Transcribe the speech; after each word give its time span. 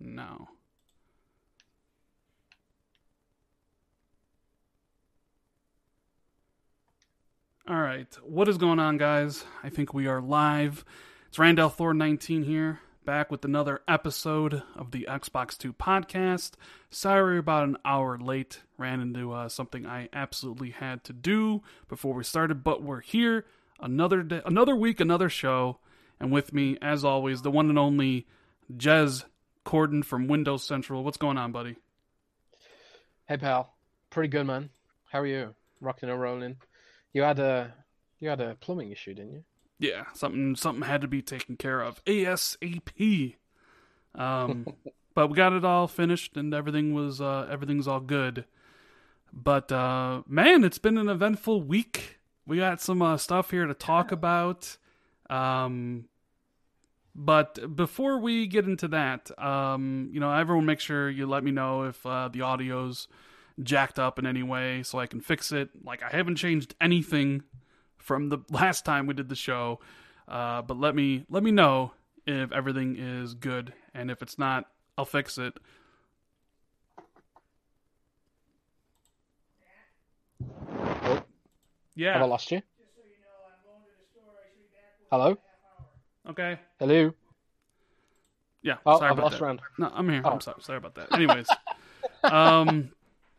now. 0.00 0.48
All 7.68 7.80
right, 7.80 8.06
what 8.22 8.48
is 8.48 8.58
going 8.58 8.78
on, 8.78 8.96
guys? 8.96 9.44
I 9.64 9.70
think 9.70 9.92
we 9.92 10.06
are 10.06 10.20
live. 10.20 10.84
It's 11.26 11.36
Rand 11.36 11.58
al 11.58 11.68
Thor 11.68 11.92
19 11.92 12.44
here, 12.44 12.78
back 13.04 13.28
with 13.28 13.44
another 13.44 13.82
episode 13.88 14.62
of 14.76 14.92
the 14.92 15.04
Xbox 15.10 15.58
2 15.58 15.72
podcast. 15.72 16.52
Sorry 16.90 17.38
about 17.38 17.64
an 17.64 17.76
hour 17.84 18.16
late. 18.18 18.62
Ran 18.78 19.00
into 19.00 19.32
uh, 19.32 19.48
something 19.48 19.84
I 19.84 20.08
absolutely 20.12 20.70
had 20.70 21.02
to 21.04 21.12
do 21.12 21.62
before 21.88 22.14
we 22.14 22.22
started, 22.22 22.62
but 22.62 22.84
we're 22.84 23.00
here. 23.00 23.46
Another 23.80 24.22
day, 24.22 24.42
another 24.46 24.76
week, 24.76 25.00
another 25.00 25.28
show, 25.28 25.78
and 26.20 26.30
with 26.30 26.52
me, 26.52 26.78
as 26.80 27.04
always, 27.04 27.42
the 27.42 27.50
one 27.50 27.68
and 27.68 27.78
only 27.78 28.28
Jez 28.72 29.24
Corden 29.66 30.04
from 30.04 30.28
Windows 30.28 30.64
Central. 30.64 31.04
What's 31.04 31.16
going 31.16 31.36
on, 31.36 31.52
buddy? 31.52 31.76
Hey, 33.26 33.36
pal. 33.36 33.74
Pretty 34.08 34.28
good, 34.28 34.46
man. 34.46 34.70
How 35.10 35.20
are 35.20 35.26
you? 35.26 35.54
Rocking 35.80 36.08
and 36.08 36.20
rolling. 36.20 36.56
You 37.12 37.22
had 37.22 37.38
a 37.40 37.74
you 38.20 38.28
had 38.28 38.40
a 38.40 38.54
plumbing 38.54 38.92
issue, 38.92 39.12
didn't 39.12 39.32
you? 39.32 39.44
Yeah, 39.78 40.04
something 40.14 40.54
something 40.54 40.84
had 40.84 41.00
to 41.00 41.08
be 41.08 41.20
taken 41.20 41.56
care 41.56 41.80
of 41.80 42.02
ASAP. 42.04 43.34
Um, 44.14 44.66
but 45.14 45.28
we 45.28 45.34
got 45.34 45.52
it 45.52 45.64
all 45.64 45.88
finished 45.88 46.36
and 46.36 46.54
everything 46.54 46.94
was 46.94 47.20
uh, 47.20 47.48
everything's 47.50 47.88
all 47.88 48.00
good. 48.00 48.44
But 49.32 49.72
uh, 49.72 50.22
man, 50.28 50.62
it's 50.62 50.78
been 50.78 50.96
an 50.96 51.08
eventful 51.08 51.62
week. 51.62 52.20
We 52.46 52.58
got 52.58 52.80
some 52.80 53.02
uh, 53.02 53.16
stuff 53.16 53.50
here 53.50 53.66
to 53.66 53.74
talk 53.74 54.12
about. 54.12 54.76
Um, 55.28 56.04
but 57.18 57.74
before 57.74 58.18
we 58.18 58.46
get 58.46 58.66
into 58.66 58.88
that, 58.88 59.30
um, 59.42 60.10
you 60.12 60.20
know, 60.20 60.30
everyone 60.30 60.66
make 60.66 60.80
sure 60.80 61.08
you 61.08 61.26
let 61.26 61.42
me 61.42 61.50
know 61.50 61.84
if 61.84 62.04
uh, 62.04 62.28
the 62.28 62.42
audio's 62.42 63.08
jacked 63.62 63.98
up 63.98 64.18
in 64.18 64.26
any 64.26 64.42
way 64.42 64.82
so 64.82 64.98
I 64.98 65.06
can 65.06 65.20
fix 65.22 65.50
it. 65.50 65.70
Like 65.82 66.02
I 66.02 66.10
haven't 66.10 66.36
changed 66.36 66.74
anything 66.78 67.42
from 67.96 68.28
the 68.28 68.38
last 68.50 68.84
time 68.84 69.06
we 69.06 69.14
did 69.14 69.30
the 69.30 69.34
show, 69.34 69.80
uh, 70.28 70.60
but 70.60 70.78
let 70.78 70.94
me 70.94 71.24
let 71.30 71.42
me 71.42 71.50
know 71.50 71.92
if 72.26 72.52
everything 72.52 72.96
is 72.98 73.34
good, 73.34 73.72
and 73.94 74.10
if 74.10 74.20
it's 74.20 74.38
not, 74.38 74.66
I'll 74.98 75.04
fix 75.06 75.38
it. 75.38 75.54
Oh, 81.02 81.22
Yeah. 81.94 82.12
have 82.14 82.22
I 82.22 82.26
lost 82.26 82.50
you? 82.50 82.60
Hello? 85.10 85.38
Okay. 86.28 86.58
Hello? 86.80 87.12
Yeah. 88.62 88.76
Oh, 88.84 88.98
sorry 88.98 89.10
I've 89.10 89.18
about 89.18 89.24
lost 89.24 89.38
that. 89.38 89.44
Rand. 89.44 89.60
No, 89.78 89.92
I'm 89.94 90.08
here. 90.08 90.22
Oh. 90.24 90.30
I'm 90.30 90.40
sorry. 90.40 90.60
Sorry 90.60 90.78
about 90.78 90.96
that. 90.96 91.12
Anyways, 91.14 91.46
um, 92.24 92.90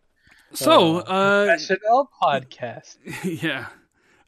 so 0.53 0.99
uh, 0.99 1.45
Professional 1.47 2.09
podcast. 2.21 2.97
yeah. 3.41 3.67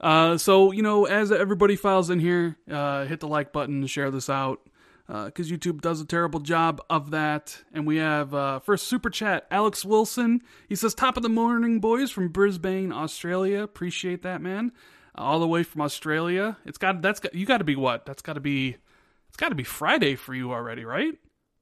Uh, 0.01 0.37
so 0.37 0.73
you 0.73 0.81
know, 0.81 1.05
as 1.05 1.31
everybody 1.31 1.77
files 1.77 2.09
in 2.09 2.19
here, 2.19 2.57
uh, 2.69 3.05
hit 3.05 3.21
the 3.21 3.29
like 3.29 3.53
button, 3.53 3.87
share 3.87 4.11
this 4.11 4.29
out, 4.29 4.59
Uh 5.07 5.25
because 5.25 5.49
YouTube 5.49 5.79
does 5.79 6.01
a 6.01 6.05
terrible 6.05 6.41
job 6.41 6.81
of 6.89 7.11
that. 7.11 7.63
And 7.73 7.87
we 7.87 7.95
have 7.97 8.33
uh, 8.33 8.59
first 8.59 8.87
super 8.89 9.09
chat, 9.09 9.47
Alex 9.49 9.85
Wilson. 9.85 10.41
He 10.67 10.75
says, 10.75 10.93
"Top 10.93 11.15
of 11.15 11.23
the 11.23 11.29
morning, 11.29 11.79
boys 11.79 12.11
from 12.11 12.27
Brisbane, 12.27 12.91
Australia. 12.91 13.63
Appreciate 13.63 14.21
that, 14.23 14.41
man. 14.41 14.73
All 15.15 15.39
the 15.39 15.47
way 15.47 15.63
from 15.63 15.81
Australia. 15.81 16.57
It's 16.65 16.77
got 16.77 17.01
that's 17.01 17.19
got 17.19 17.33
you 17.33 17.45
got 17.45 17.57
to 17.59 17.63
be 17.63 17.75
what? 17.75 18.05
That's 18.05 18.21
got 18.21 18.33
to 18.33 18.39
be 18.39 18.77
it's 19.27 19.37
got 19.37 19.49
to 19.49 19.55
be 19.55 19.63
Friday 19.63 20.15
for 20.15 20.33
you 20.33 20.51
already, 20.51 20.85
right? 20.85 21.13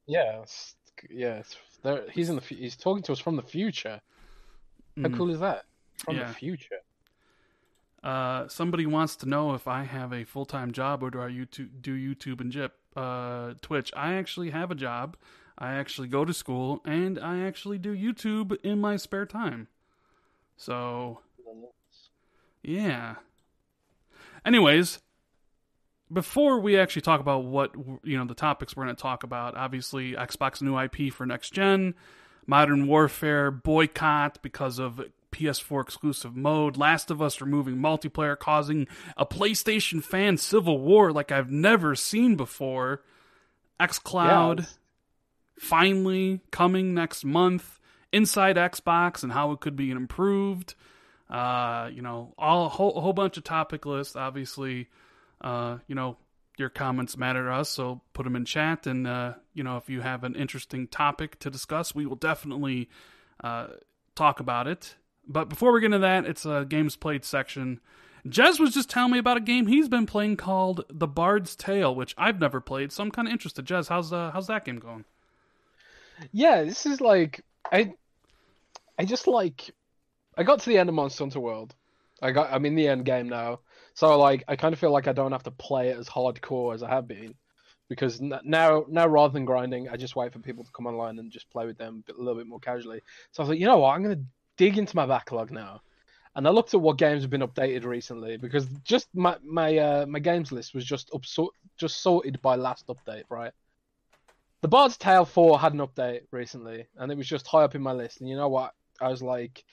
Yeah, 0.05 0.41
it's, 0.41 0.75
yeah. 1.09 1.35
It's, 1.35 1.55
there, 1.83 2.05
he's 2.11 2.29
in 2.29 2.35
the. 2.37 2.41
He's 2.41 2.75
talking 2.75 3.03
to 3.03 3.11
us 3.11 3.19
from 3.19 3.35
the 3.35 3.41
future. 3.43 4.01
How 4.97 5.03
Mm. 5.09 5.17
cool 5.17 5.29
is 5.31 5.39
that? 5.41 5.65
From 5.97 6.15
Yeah. 6.15 6.27
the 6.27 6.33
future. 6.33 6.77
Uh, 8.03 8.47
somebody 8.47 8.85
wants 8.85 9.15
to 9.17 9.25
know 9.27 9.53
if 9.53 9.67
I 9.67 9.83
have 9.83 10.13
a 10.13 10.23
full 10.23 10.45
time 10.45 10.71
job 10.71 11.03
or 11.03 11.09
do 11.11 11.19
I 11.21 11.29
YouTube, 11.29 11.81
do 11.81 11.95
YouTube 11.95 12.39
and 12.39 12.51
Jip, 12.51 12.75
uh, 12.95 13.55
Twitch. 13.61 13.91
I 13.95 14.13
actually 14.13 14.51
have 14.51 14.71
a 14.71 14.75
job. 14.75 15.17
I 15.57 15.73
actually 15.73 16.07
go 16.07 16.23
to 16.23 16.33
school 16.33 16.81
and 16.85 17.19
I 17.19 17.39
actually 17.41 17.79
do 17.79 17.95
YouTube 17.95 18.55
in 18.63 18.79
my 18.79 18.95
spare 18.95 19.25
time. 19.25 19.67
So 20.55 21.19
yeah. 22.63 23.15
Anyways, 24.47 24.99
before 26.11 26.61
we 26.61 26.79
actually 26.79 27.01
talk 27.01 27.19
about 27.19 27.43
what 27.43 27.75
you 28.01 28.17
know 28.17 28.23
the 28.23 28.33
topics 28.33 28.77
we're 28.77 28.85
going 28.85 28.95
to 28.95 29.01
talk 29.01 29.23
about, 29.23 29.57
obviously 29.57 30.13
Xbox 30.13 30.61
new 30.61 30.79
IP 30.79 31.13
for 31.13 31.25
next 31.25 31.51
gen, 31.51 31.95
Modern 32.45 32.87
Warfare 32.87 33.51
boycott 33.51 34.41
because 34.41 34.79
of 34.79 35.01
PS4 35.33 35.81
exclusive 35.81 36.37
mode, 36.37 36.77
Last 36.77 37.11
of 37.11 37.21
Us 37.21 37.41
removing 37.41 37.75
multiplayer, 37.75 38.39
causing 38.39 38.87
a 39.17 39.25
PlayStation 39.25 40.01
fan 40.01 40.37
civil 40.37 40.79
war 40.79 41.11
like 41.11 41.29
I've 41.29 41.51
never 41.51 41.93
seen 41.93 42.37
before. 42.37 43.03
XCloud 43.81 44.59
Yeah, 44.59 44.65
finally 45.59 46.39
coming 46.51 46.93
next 46.93 47.25
month. 47.25 47.81
Inside 48.13 48.55
Xbox 48.55 49.23
and 49.23 49.33
how 49.33 49.51
it 49.51 49.59
could 49.59 49.75
be 49.75 49.91
improved. 49.91 50.73
Uh, 51.29 51.89
you 51.93 52.01
know, 52.01 52.33
all 52.37 52.65
a 52.65 52.69
whole, 52.69 52.99
whole 52.99 53.13
bunch 53.13 53.37
of 53.37 53.43
topic 53.43 53.85
lists. 53.85 54.15
Obviously, 54.15 54.87
uh, 55.41 55.77
you 55.87 55.95
know, 55.95 56.17
your 56.57 56.69
comments 56.69 57.17
matter 57.17 57.45
to 57.45 57.51
us, 57.51 57.69
so 57.69 58.01
put 58.13 58.23
them 58.23 58.35
in 58.35 58.45
chat. 58.45 58.87
And 58.87 59.05
uh, 59.05 59.33
you 59.53 59.63
know, 59.63 59.77
if 59.77 59.89
you 59.89 60.01
have 60.01 60.23
an 60.23 60.35
interesting 60.35 60.87
topic 60.87 61.39
to 61.39 61.49
discuss, 61.49 61.93
we 61.93 62.05
will 62.05 62.15
definitely 62.15 62.89
uh, 63.43 63.67
talk 64.15 64.39
about 64.39 64.67
it. 64.67 64.95
But 65.27 65.49
before 65.49 65.73
we 65.73 65.81
get 65.81 65.87
into 65.87 65.99
that, 65.99 66.25
it's 66.25 66.45
a 66.45 66.65
games 66.67 66.95
played 66.95 67.25
section. 67.25 67.81
Jez 68.25 68.59
was 68.59 68.73
just 68.73 68.89
telling 68.89 69.11
me 69.11 69.19
about 69.19 69.37
a 69.37 69.41
game 69.41 69.67
he's 69.67 69.87
been 69.87 70.05
playing 70.05 70.37
called 70.37 70.83
The 70.89 71.07
Bard's 71.07 71.55
Tale, 71.55 71.93
which 71.93 72.13
I've 72.17 72.39
never 72.39 72.59
played, 72.59 72.91
so 72.91 73.03
I'm 73.03 73.11
kind 73.11 73.27
of 73.27 73.31
interested. 73.31 73.65
Jez, 73.65 73.87
how's 73.87 74.11
uh, 74.11 74.31
how's 74.31 74.47
that 74.47 74.65
game 74.65 74.79
going? 74.79 75.05
Yeah, 76.31 76.63
this 76.63 76.85
is 76.85 76.99
like 76.99 77.43
I 77.71 77.93
I 78.97 79.05
just 79.05 79.27
like 79.27 79.71
I 80.37 80.43
got 80.43 80.59
to 80.59 80.69
the 80.69 80.77
end 80.77 80.89
of 80.89 80.95
Monster 80.95 81.23
Hunter 81.23 81.39
World. 81.39 81.73
I 82.21 82.31
got 82.31 82.51
I'm 82.51 82.65
in 82.65 82.75
the 82.75 82.87
end 82.87 83.05
game 83.05 83.27
now. 83.27 83.59
So 83.93 84.17
like 84.17 84.43
I 84.47 84.55
kind 84.55 84.73
of 84.73 84.79
feel 84.79 84.91
like 84.91 85.07
I 85.07 85.13
don't 85.13 85.31
have 85.31 85.43
to 85.43 85.51
play 85.51 85.89
it 85.89 85.97
as 85.97 86.07
hardcore 86.07 86.73
as 86.73 86.83
I 86.83 86.89
have 86.89 87.07
been 87.07 87.33
because 87.89 88.21
now 88.21 88.85
now 88.87 89.07
rather 89.07 89.33
than 89.33 89.45
grinding, 89.45 89.89
I 89.89 89.97
just 89.97 90.15
wait 90.15 90.33
for 90.33 90.39
people 90.39 90.63
to 90.63 90.71
come 90.71 90.87
online 90.87 91.19
and 91.19 91.31
just 91.31 91.49
play 91.49 91.65
with 91.65 91.77
them 91.77 92.03
a 92.09 92.17
little 92.17 92.35
bit 92.35 92.47
more 92.47 92.59
casually. 92.59 93.01
So 93.31 93.41
I 93.41 93.43
was 93.43 93.49
like, 93.49 93.59
you 93.59 93.65
know 93.65 93.77
what? 93.77 93.95
I'm 93.95 94.03
going 94.03 94.15
to 94.15 94.23
dig 94.57 94.77
into 94.77 94.95
my 94.95 95.05
backlog 95.05 95.51
now. 95.51 95.81
And 96.35 96.47
I 96.47 96.51
looked 96.51 96.75
at 96.75 96.81
what 96.81 96.99
games 96.99 97.23
have 97.23 97.31
been 97.31 97.41
updated 97.41 97.83
recently 97.83 98.37
because 98.37 98.67
just 98.83 99.07
my 99.15 99.37
my 99.43 99.77
uh, 99.77 100.05
my 100.05 100.19
games 100.19 100.51
list 100.51 100.75
was 100.75 100.85
just 100.85 101.09
up 101.13 101.23
just 101.77 102.01
sorted 102.01 102.39
by 102.43 102.55
last 102.55 102.87
update, 102.87 103.23
right? 103.29 103.51
The 104.61 104.67
Bard's 104.67 104.97
Tale 104.97 105.25
4 105.25 105.59
had 105.59 105.73
an 105.73 105.79
update 105.79 106.21
recently, 106.31 106.87
and 106.97 107.11
it 107.11 107.17
was 107.17 107.27
just 107.27 107.47
high 107.47 107.63
up 107.63 107.75
in 107.75 107.81
my 107.81 107.91
list. 107.91 108.21
And 108.21 108.29
you 108.29 108.35
know 108.35 108.49
what? 108.49 108.73
I 108.99 109.07
was 109.07 109.21
like, 109.21 109.63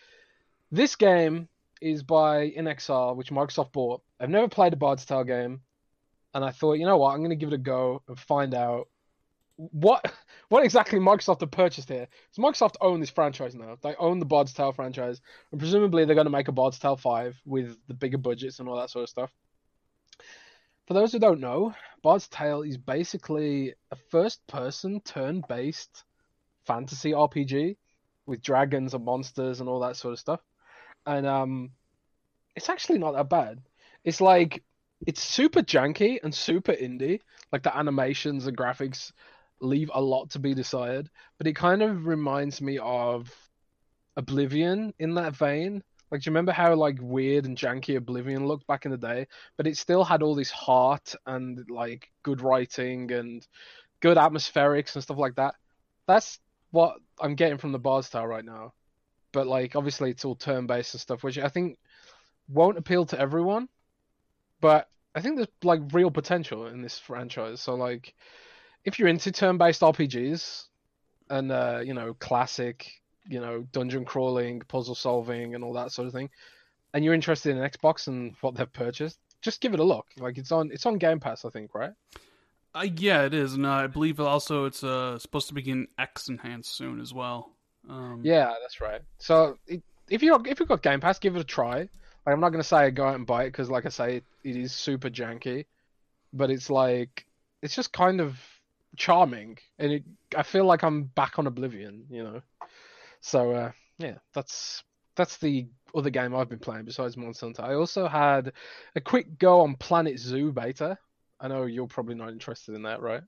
this 0.71 0.97
game 0.97 1.49
is 1.81 2.03
by 2.03 2.51
inXile, 2.51 3.17
which 3.17 3.31
Microsoft 3.31 3.73
bought. 3.73 4.03
I've 4.19 4.31
never 4.31 4.49
played 4.49 4.73
a 4.73 4.77
Bard's 4.77 5.05
Tale 5.05 5.25
game, 5.25 5.61
and 6.33 6.45
I 6.45 6.51
thought, 6.51 6.75
you 6.75 6.87
know 6.87 6.97
what? 6.97 7.13
I'm 7.13 7.19
going 7.19 7.31
to 7.31 7.37
give 7.37 7.53
it 7.53 7.55
a 7.55 7.59
go 7.59 8.03
and 8.09 8.19
find 8.19 8.55
out 8.55 8.89
what 9.57 10.05
what 10.49 10.65
exactly 10.65 10.99
Microsoft 10.99 11.41
have 11.41 11.51
purchased 11.51 11.89
here. 11.89 12.09
Because 12.09 12.45
Microsoft 12.45 12.77
own 12.81 13.01
this 13.01 13.11
franchise 13.11 13.55
now. 13.55 13.77
They 13.83 13.95
own 13.97 14.19
the 14.19 14.25
Bard's 14.25 14.53
Tale 14.53 14.73
franchise, 14.73 15.21
and 15.51 15.61
presumably 15.61 16.05
they're 16.05 16.15
going 16.15 16.27
to 16.27 16.31
make 16.31 16.49
a 16.49 16.53
Bard's 16.53 16.79
Tale 16.79 16.97
5 16.97 17.41
with 17.45 17.77
the 17.87 17.95
bigger 17.95 18.19
budgets 18.19 18.59
and 18.59 18.69
all 18.69 18.79
that 18.79 18.91
sort 18.91 19.05
of 19.05 19.09
stuff. 19.11 19.31
For 20.87 20.95
those 20.95 21.13
who 21.13 21.19
don't 21.19 21.41
know, 21.41 21.75
Bard's 22.03 22.29
Tale 22.29 22.63
is 22.63 22.77
basically 22.77 23.75
a 23.91 23.97
first 24.11 24.47
person 24.47 25.01
turn 25.01 25.43
based 25.49 26.05
fantasy 26.67 27.13
RPG 27.13 27.77
with 28.27 28.43
dragons 28.43 28.95
and 28.95 29.05
monsters 29.05 29.61
and 29.61 29.69
all 29.69 29.81
that 29.81 29.97
sort 29.97 30.13
of 30.13 30.19
stuff. 30.19 30.41
And 31.07 31.27
um 31.27 31.71
it's 32.57 32.69
actually 32.69 32.99
not 32.99 33.13
that 33.13 33.29
bad. 33.29 33.61
It's 34.05 34.21
like 34.21 34.63
it's 35.07 35.23
super 35.23 35.61
janky 35.61 36.19
and 36.23 36.35
super 36.35 36.73
indie. 36.73 37.21
Like 37.53 37.63
the 37.63 37.77
animations 37.77 38.47
and 38.47 38.57
graphics 38.57 39.13
leave 39.61 39.91
a 39.95 40.01
lot 40.01 40.31
to 40.31 40.39
be 40.39 40.55
desired, 40.55 41.11
but 41.39 41.47
it 41.47 41.55
kind 41.57 41.83
of 41.83 42.07
reminds 42.07 42.61
me 42.61 42.79
of 42.79 43.31
Oblivion 44.17 44.93
in 44.99 45.15
that 45.15 45.35
vein. 45.37 45.83
Like, 46.11 46.23
do 46.23 46.31
you 46.31 46.33
remember 46.33 46.53
how 46.53 46.75
like 46.75 46.99
weird 47.01 47.47
and 47.47 47.57
janky 47.57 47.97
Oblivion 47.97 48.47
looked 48.47 48.67
back 48.67 48.85
in 48.85 48.93
the 48.93 48.99
day? 48.99 49.27
But 49.57 49.67
it 49.67 49.77
still 49.77 50.05
had 50.05 50.23
all 50.23 50.35
this 50.35 50.51
heart 50.51 51.15
and 51.27 51.65
like 51.69 52.11
good 52.23 52.41
writing 52.41 53.11
and 53.11 53.47
good 54.01 54.17
atmospherics 54.17 54.95
and 54.95 55.03
stuff 55.03 55.19
like 55.19 55.37
that. 55.37 55.55
That's 56.07 56.39
what 56.71 56.97
I'm 57.21 57.35
getting 57.35 57.59
from 57.59 57.73
the 57.73 57.79
Bard's 57.79 58.11
Tale 58.11 58.27
right 58.27 58.45
now. 58.45 58.73
But 59.35 59.49
like, 59.49 59.77
obviously, 59.77 60.11
it's 60.11 60.25
all 60.25 60.37
turn-based 60.37 60.95
and 60.95 61.01
stuff, 61.01 61.25
which 61.25 61.37
I 61.37 61.49
think 61.49 61.77
won't 62.49 62.79
appeal 62.79 63.05
to 63.07 63.21
everyone. 63.21 63.69
But 64.61 64.89
I 65.15 65.21
think 65.21 65.37
there's 65.37 65.49
like 65.63 65.81
real 65.93 66.11
potential 66.11 66.69
in 66.69 66.81
this 66.81 66.99
franchise. 66.99 67.61
So 67.61 67.75
like, 67.75 68.15
if 68.85 68.99
you're 68.99 69.09
into 69.09 69.33
turn-based 69.33 69.83
RPGs, 69.83 70.67
and 71.31 71.51
uh, 71.51 71.81
you 71.85 71.95
know 71.95 72.15
classic, 72.15 72.91
you 73.29 73.41
know 73.41 73.67
dungeon 73.73 74.05
crawling, 74.05 74.61
puzzle 74.61 74.95
solving, 74.95 75.55
and 75.55 75.65
all 75.65 75.73
that 75.75 75.93
sort 75.93 76.07
of 76.07 76.15
thing, 76.15 76.31
and 76.93 77.05
you're 77.05 77.15
interested 77.15 77.57
in 77.57 77.63
Xbox 77.63 78.07
and 78.07 78.35
what 78.41 78.55
they've 78.55 78.73
purchased, 78.73 79.19
just 79.43 79.61
give 79.61 79.75
it 79.75 79.81
a 79.81 79.85
look. 79.85 80.07
Like 80.19 80.39
it's 80.39 80.53
on 80.53 80.71
it's 80.73 80.87
on 80.87 80.99
Game 80.99 81.21
Pass, 81.21 81.45
I 81.45 81.51
think, 81.51 81.75
right? 81.75 81.93
Uh, 82.75 82.87
yeah, 82.97 83.23
it 83.25 83.35
is, 83.35 83.55
and 83.55 83.67
I 83.67 83.87
believe 83.87 84.19
also 84.19 84.65
it's 84.65 84.83
uh, 84.83 85.19
supposed 85.19 85.49
to 85.49 85.55
begin 85.55 85.87
X 85.99 86.29
enhanced 86.29 86.75
soon 86.77 87.01
as 87.01 87.15
well. 87.15 87.54
Um, 87.89 88.21
Yeah, 88.23 88.53
that's 88.61 88.81
right. 88.81 89.03
So 89.19 89.59
it, 89.67 89.83
if 90.09 90.23
you 90.23 90.35
if 90.47 90.61
you've 90.61 90.69
got 90.69 90.83
Game 90.83 91.01
Pass, 91.01 91.19
give 91.19 91.37
it 91.37 91.41
a 91.41 91.45
try. 91.45 91.79
Like 91.79 92.33
I'm 92.33 92.41
not 92.41 92.51
gonna 92.51 92.65
say 92.65 92.91
go 92.91 93.07
out 93.07 93.17
and 93.17 93.27
buy 93.27 93.45
it 93.45 93.49
because, 93.49 93.71
like 93.71 93.87
I 93.87 93.91
say, 93.91 94.17
it, 94.17 94.25
it 94.43 94.57
is 94.57 94.73
super 94.73 95.11
janky, 95.11 95.67
but 96.33 96.51
it's 96.51 96.71
like 96.71 97.27
it's 97.63 97.75
just 97.75 97.93
kind 97.93 98.21
of 98.21 98.39
charming, 98.97 99.59
and 99.79 99.93
it 99.93 100.05
I 100.37 100.43
feel 100.43 100.65
like 100.65 100.83
I'm 100.83 101.05
back 101.05 101.39
on 101.39 101.47
Oblivion, 101.47 102.07
you 102.11 102.23
know. 102.23 102.43
So 103.21 103.53
uh, 103.53 103.73
yeah, 103.99 104.17
that's 104.35 104.83
that's 105.17 105.37
the 105.39 105.67
other 105.95 106.11
game 106.11 106.35
I've 106.35 106.49
been 106.49 106.59
playing 106.59 106.85
besides 106.85 107.17
Monster 107.17 107.47
Hunter. 107.47 107.63
I 107.63 107.75
also 107.75 108.09
had 108.09 108.53
a 108.97 109.01
quick 109.01 109.39
go 109.39 109.61
on 109.61 109.77
Planet 109.77 110.19
Zoo 110.19 110.53
beta. 110.53 110.99
I 111.41 111.49
know 111.49 111.65
you're 111.65 111.87
probably 111.87 112.15
not 112.15 112.31
interested 112.31 112.75
in 112.75 112.83
that, 112.83 113.01
right? 113.01 113.23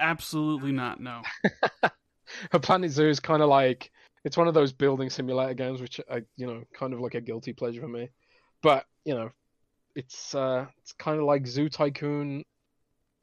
absolutely 0.00 0.72
not. 0.72 1.00
No. 1.00 1.22
A 2.52 2.60
planet 2.60 2.90
Zoo 2.90 3.08
is 3.08 3.20
kind 3.20 3.42
of 3.42 3.48
like 3.48 3.90
it's 4.24 4.36
one 4.36 4.48
of 4.48 4.54
those 4.54 4.72
building 4.72 5.10
simulator 5.10 5.54
games, 5.54 5.80
which 5.80 6.00
I, 6.10 6.22
you 6.36 6.46
know, 6.46 6.62
kind 6.74 6.92
of 6.92 7.00
like 7.00 7.14
a 7.14 7.20
guilty 7.20 7.52
pleasure 7.52 7.80
for 7.80 7.88
me. 7.88 8.10
But 8.62 8.84
you 9.04 9.14
know, 9.14 9.30
it's 9.94 10.34
uh, 10.34 10.66
it's 10.80 10.92
kind 10.92 11.18
of 11.18 11.24
like 11.24 11.46
Zoo 11.46 11.68
Tycoon, 11.68 12.44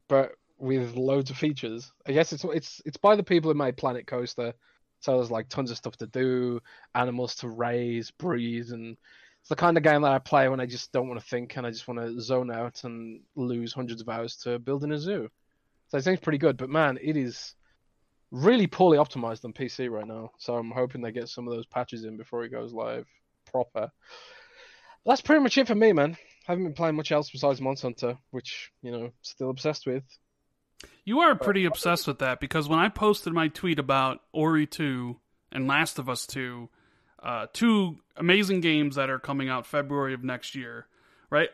but 0.08 0.32
with 0.58 0.96
loads 0.96 1.30
of 1.30 1.36
features. 1.36 1.92
I 2.06 2.12
guess 2.12 2.32
it's 2.32 2.44
it's 2.44 2.82
it's 2.84 2.96
by 2.96 3.16
the 3.16 3.22
people 3.22 3.50
who 3.50 3.58
made 3.58 3.76
Planet 3.76 4.06
Coaster, 4.06 4.54
so 5.00 5.16
there's 5.16 5.30
like 5.30 5.48
tons 5.48 5.70
of 5.70 5.76
stuff 5.76 5.96
to 5.98 6.06
do, 6.06 6.60
animals 6.94 7.34
to 7.36 7.48
raise, 7.48 8.10
breed, 8.10 8.68
and 8.68 8.96
it's 9.40 9.48
the 9.48 9.56
kind 9.56 9.76
of 9.76 9.82
game 9.82 10.02
that 10.02 10.12
I 10.12 10.18
play 10.18 10.48
when 10.48 10.60
I 10.60 10.66
just 10.66 10.92
don't 10.92 11.08
want 11.08 11.20
to 11.20 11.26
think 11.26 11.56
and 11.56 11.66
I 11.66 11.70
just 11.70 11.86
want 11.86 12.00
to 12.00 12.20
zone 12.20 12.50
out 12.50 12.84
and 12.84 13.20
lose 13.36 13.72
hundreds 13.72 14.00
of 14.00 14.08
hours 14.08 14.36
to 14.38 14.58
building 14.58 14.92
a 14.92 14.98
zoo. 14.98 15.28
So 15.88 15.98
it 15.98 16.04
seems 16.04 16.20
pretty 16.20 16.38
good, 16.38 16.56
but 16.56 16.68
man, 16.68 16.98
it 17.00 17.16
is 17.16 17.54
really 18.30 18.66
poorly 18.66 18.98
optimized 18.98 19.44
on 19.44 19.52
PC 19.52 19.90
right 19.90 20.06
now. 20.06 20.30
So 20.38 20.56
I'm 20.56 20.70
hoping 20.70 21.02
they 21.02 21.12
get 21.12 21.28
some 21.28 21.46
of 21.46 21.54
those 21.54 21.66
patches 21.66 22.04
in 22.04 22.16
before 22.16 22.44
it 22.44 22.50
goes 22.50 22.72
live 22.72 23.06
proper. 23.50 23.90
That's 25.04 25.20
pretty 25.20 25.42
much 25.42 25.56
it 25.56 25.68
for 25.68 25.74
me, 25.74 25.92
man. 25.92 26.16
I 26.48 26.52
Haven't 26.52 26.64
been 26.64 26.74
playing 26.74 26.96
much 26.96 27.12
else 27.12 27.30
besides 27.30 27.60
Monster 27.60 27.88
Hunter, 27.88 28.18
which 28.30 28.70
you 28.82 28.90
know, 28.90 29.10
still 29.22 29.50
obsessed 29.50 29.86
with. 29.86 30.04
You 31.04 31.20
are 31.20 31.34
pretty 31.34 31.64
obsessed 31.64 32.06
with 32.06 32.18
that 32.18 32.40
because 32.40 32.68
when 32.68 32.78
I 32.78 32.88
posted 32.88 33.32
my 33.32 33.48
tweet 33.48 33.78
about 33.78 34.20
Ori 34.32 34.66
2 34.66 35.16
and 35.52 35.66
Last 35.66 35.98
of 35.98 36.08
Us 36.08 36.26
2, 36.26 36.68
uh, 37.22 37.46
two 37.52 37.96
amazing 38.16 38.60
games 38.60 38.96
that 38.96 39.08
are 39.08 39.18
coming 39.18 39.48
out 39.48 39.66
February 39.66 40.14
of 40.14 40.22
next 40.22 40.54
year, 40.54 40.86
right? 41.30 41.48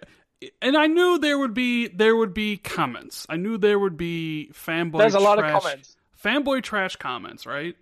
And 0.60 0.76
I 0.76 0.86
knew 0.86 1.18
there 1.18 1.38
would 1.38 1.54
be 1.54 1.88
there 1.88 2.16
would 2.16 2.34
be 2.34 2.56
comments. 2.56 3.26
I 3.28 3.36
knew 3.36 3.58
there 3.58 3.78
would 3.78 3.96
be 3.96 4.50
fanboy. 4.52 4.98
There's 4.98 5.14
a 5.14 5.20
lot 5.20 5.38
trash, 5.38 5.54
of 5.54 5.62
comments. 5.62 5.96
Fanboy 6.22 6.62
trash 6.62 6.96
comments, 6.96 7.46
right? 7.46 7.76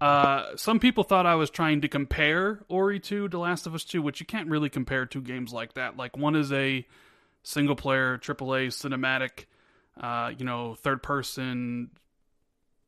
Uh, 0.00 0.56
some 0.56 0.80
people 0.80 1.04
thought 1.04 1.26
I 1.26 1.34
was 1.34 1.50
trying 1.50 1.82
to 1.82 1.88
compare 1.88 2.60
Ori 2.68 2.98
2 2.98 3.28
to 3.28 3.38
Last 3.38 3.66
of 3.66 3.74
Us 3.74 3.84
2, 3.84 4.02
which 4.02 4.20
you 4.20 4.26
can't 4.26 4.48
really 4.48 4.68
compare 4.68 5.06
two 5.06 5.20
games 5.20 5.52
like 5.52 5.74
that. 5.74 5.96
Like 5.96 6.16
one 6.16 6.34
is 6.34 6.52
a 6.52 6.86
single 7.42 7.76
player 7.76 8.18
AAA 8.18 8.68
cinematic, 8.68 9.46
uh, 10.00 10.32
you 10.36 10.44
know, 10.44 10.74
third 10.74 11.02
person 11.02 11.90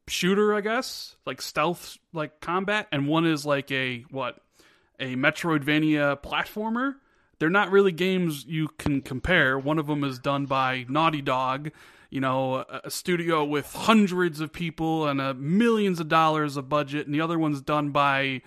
shooter, 0.08 0.54
I 0.54 0.60
guess, 0.60 1.16
like 1.26 1.40
stealth, 1.40 1.98
like 2.12 2.40
combat, 2.40 2.88
and 2.92 3.06
one 3.06 3.26
is 3.26 3.46
like 3.46 3.70
a 3.70 4.04
what, 4.10 4.40
a 4.98 5.16
Metroidvania 5.16 6.20
platformer. 6.22 6.94
They're 7.38 7.50
not 7.50 7.70
really 7.70 7.92
games 7.92 8.44
you 8.46 8.68
can 8.78 9.02
compare. 9.02 9.58
One 9.58 9.78
of 9.78 9.86
them 9.86 10.04
is 10.04 10.18
done 10.18 10.46
by 10.46 10.86
Naughty 10.88 11.20
Dog, 11.20 11.70
you 12.10 12.20
know, 12.20 12.64
a, 12.84 12.90
studio 12.90 13.44
with 13.44 13.72
hundreds 13.72 14.40
of 14.40 14.52
people 14.52 15.06
and 15.06 15.20
a 15.20 15.34
millions 15.34 16.00
of 16.00 16.08
dollars 16.08 16.56
of 16.56 16.68
budget, 16.68 17.06
and 17.06 17.14
the 17.14 17.20
other 17.20 17.38
one's 17.38 17.60
done 17.60 17.90
by 17.90 18.42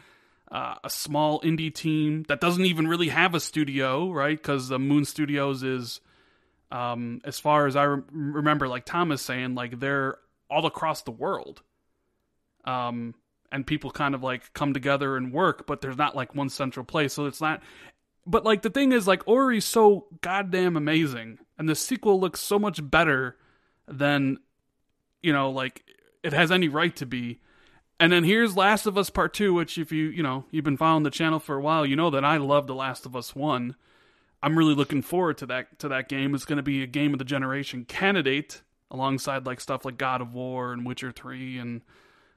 uh, 0.51 0.75
a 0.83 0.89
small 0.89 1.41
indie 1.41 1.73
team 1.73 2.23
that 2.29 2.39
doesn't 2.39 2.65
even 2.65 2.87
really 2.87 3.09
have 3.09 3.35
a 3.35 3.39
studio, 3.39 4.11
right? 4.11 4.37
Because 4.37 4.69
the 4.69 4.79
Moon 4.79 5.05
Studios 5.05 5.63
is, 5.63 5.99
um, 6.71 7.19
as 7.25 7.39
far 7.39 7.67
as 7.67 7.75
I 7.75 7.83
re- 7.83 8.03
remember, 8.11 8.67
like 8.67 8.85
Thomas 8.85 9.21
saying, 9.21 9.55
like 9.55 9.79
they're 9.79 10.17
all 10.49 10.65
across 10.65 11.01
the 11.01 11.11
world. 11.11 11.61
Um, 12.63 13.15
and 13.51 13.65
people 13.65 13.91
kind 13.91 14.13
of 14.13 14.23
like 14.23 14.53
come 14.53 14.73
together 14.73 15.15
and 15.15 15.33
work, 15.33 15.67
but 15.67 15.81
there's 15.81 15.97
not 15.97 16.15
like 16.15 16.35
one 16.35 16.49
central 16.49 16.85
place. 16.85 17.13
So 17.13 17.25
it's 17.25 17.41
not. 17.41 17.61
But 18.25 18.43
like 18.43 18.61
the 18.61 18.69
thing 18.69 18.91
is, 18.91 19.07
like 19.07 19.27
Ori's 19.27 19.65
so 19.65 20.07
goddamn 20.21 20.75
amazing, 20.75 21.39
and 21.57 21.67
the 21.67 21.75
sequel 21.75 22.19
looks 22.19 22.39
so 22.39 22.59
much 22.59 22.79
better 22.89 23.37
than, 23.87 24.39
you 25.21 25.33
know, 25.33 25.49
like 25.51 25.83
it 26.23 26.33
has 26.33 26.51
any 26.51 26.67
right 26.67 26.95
to 26.97 27.05
be. 27.05 27.39
And 27.99 28.11
then 28.11 28.23
here's 28.23 28.55
Last 28.55 28.85
of 28.85 28.97
Us 28.97 29.09
Part 29.09 29.33
Two, 29.33 29.53
which 29.53 29.77
if 29.77 29.91
you 29.91 30.05
you 30.05 30.21
know 30.21 30.45
you've 30.51 30.63
been 30.65 30.77
following 30.77 31.03
the 31.03 31.09
channel 31.09 31.39
for 31.39 31.55
a 31.55 31.61
while, 31.61 31.85
you 31.85 31.95
know 31.95 32.09
that 32.11 32.23
I 32.23 32.37
love 32.37 32.67
The 32.67 32.75
Last 32.75 33.05
of 33.05 33.15
Us 33.15 33.35
One. 33.35 33.75
I'm 34.43 34.55
really 34.57 34.75
looking 34.75 35.01
forward 35.01 35.39
to 35.39 35.47
that 35.47 35.79
to 35.79 35.87
that 35.87 36.07
game. 36.07 36.35
It's 36.35 36.45
going 36.45 36.57
to 36.57 36.63
be 36.63 36.83
a 36.83 36.87
game 36.87 37.13
of 37.13 37.19
the 37.19 37.25
generation 37.25 37.85
candidate 37.85 38.61
alongside 38.91 39.45
like 39.47 39.59
stuff 39.59 39.83
like 39.83 39.97
God 39.97 40.21
of 40.21 40.33
War 40.33 40.73
and 40.73 40.85
Witcher 40.85 41.11
Three 41.11 41.57
and 41.57 41.81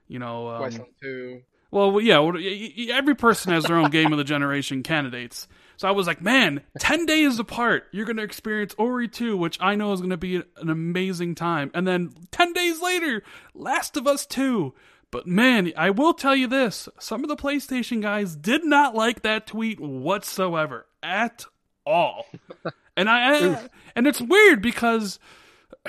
you 0.07 0.17
know 0.17 0.47
um, 0.49 0.61
Wasteland 0.63 0.93
2. 1.03 1.41
well, 1.69 2.01
yeah, 2.01 2.17
well, 2.17 2.33
y- 2.33 2.73
y- 2.75 2.87
every 2.91 3.13
person 3.15 3.51
has 3.53 3.65
their 3.65 3.77
own 3.77 3.91
game 3.91 4.11
of 4.11 4.17
the 4.17 4.23
generation 4.23 4.81
candidates. 4.81 5.47
So 5.81 5.87
I 5.87 5.91
was 5.93 6.05
like, 6.05 6.21
man, 6.21 6.61
10 6.77 7.07
days 7.07 7.39
apart, 7.39 7.85
you're 7.91 8.05
going 8.05 8.17
to 8.17 8.23
experience 8.23 8.75
Ori 8.77 9.07
2, 9.07 9.35
which 9.35 9.57
I 9.59 9.73
know 9.73 9.93
is 9.93 9.99
going 9.99 10.11
to 10.11 10.15
be 10.17 10.35
an 10.35 10.69
amazing 10.69 11.33
time. 11.33 11.71
And 11.73 11.87
then 11.87 12.11
10 12.29 12.53
days 12.53 12.79
later, 12.79 13.23
Last 13.55 13.97
of 13.97 14.05
Us 14.05 14.27
2. 14.27 14.75
But 15.09 15.25
man, 15.25 15.73
I 15.75 15.89
will 15.89 16.13
tell 16.13 16.35
you 16.35 16.45
this 16.45 16.87
some 16.99 17.23
of 17.23 17.29
the 17.29 17.35
PlayStation 17.35 17.99
guys 17.99 18.35
did 18.35 18.63
not 18.63 18.93
like 18.93 19.23
that 19.23 19.47
tweet 19.47 19.79
whatsoever 19.79 20.85
at 21.01 21.45
all. 21.83 22.27
And 22.97 23.09
I, 23.09 23.53
I 23.53 23.69
and 23.95 24.05
it's 24.05 24.21
weird 24.21 24.61
because 24.61 25.17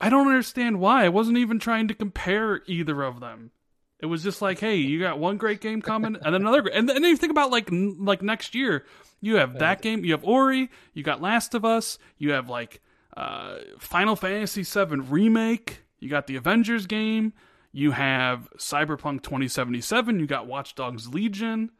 I 0.00 0.10
don't 0.10 0.26
understand 0.26 0.80
why. 0.80 1.04
I 1.04 1.08
wasn't 1.10 1.38
even 1.38 1.60
trying 1.60 1.86
to 1.88 1.94
compare 1.94 2.60
either 2.66 3.02
of 3.04 3.20
them. 3.20 3.52
It 3.98 4.06
was 4.06 4.22
just 4.22 4.42
like, 4.42 4.58
hey, 4.60 4.76
you 4.76 5.00
got 5.00 5.18
one 5.18 5.38
great 5.38 5.60
game 5.60 5.80
coming, 5.80 6.16
and 6.22 6.34
another, 6.34 6.66
and 6.68 6.88
then 6.88 7.02
you 7.02 7.16
think 7.16 7.30
about 7.30 7.50
like 7.50 7.68
like 7.70 8.20
next 8.20 8.54
year, 8.54 8.84
you 9.20 9.36
have 9.36 9.58
that 9.58 9.80
game, 9.80 10.04
you 10.04 10.12
have 10.12 10.24
Ori, 10.24 10.70
you 10.92 11.02
got 11.02 11.22
Last 11.22 11.54
of 11.54 11.64
Us, 11.64 11.98
you 12.18 12.32
have 12.32 12.50
like 12.50 12.82
uh, 13.16 13.58
Final 13.78 14.14
Fantasy 14.14 14.62
VII 14.62 14.96
remake, 14.96 15.82
you 15.98 16.10
got 16.10 16.26
the 16.26 16.36
Avengers 16.36 16.86
game, 16.86 17.32
you 17.72 17.92
have 17.92 18.50
Cyberpunk 18.58 19.22
2077, 19.22 20.20
you 20.20 20.26
got 20.26 20.46
Watch 20.46 20.74
Dogs 20.74 21.08
Legion. 21.08 21.70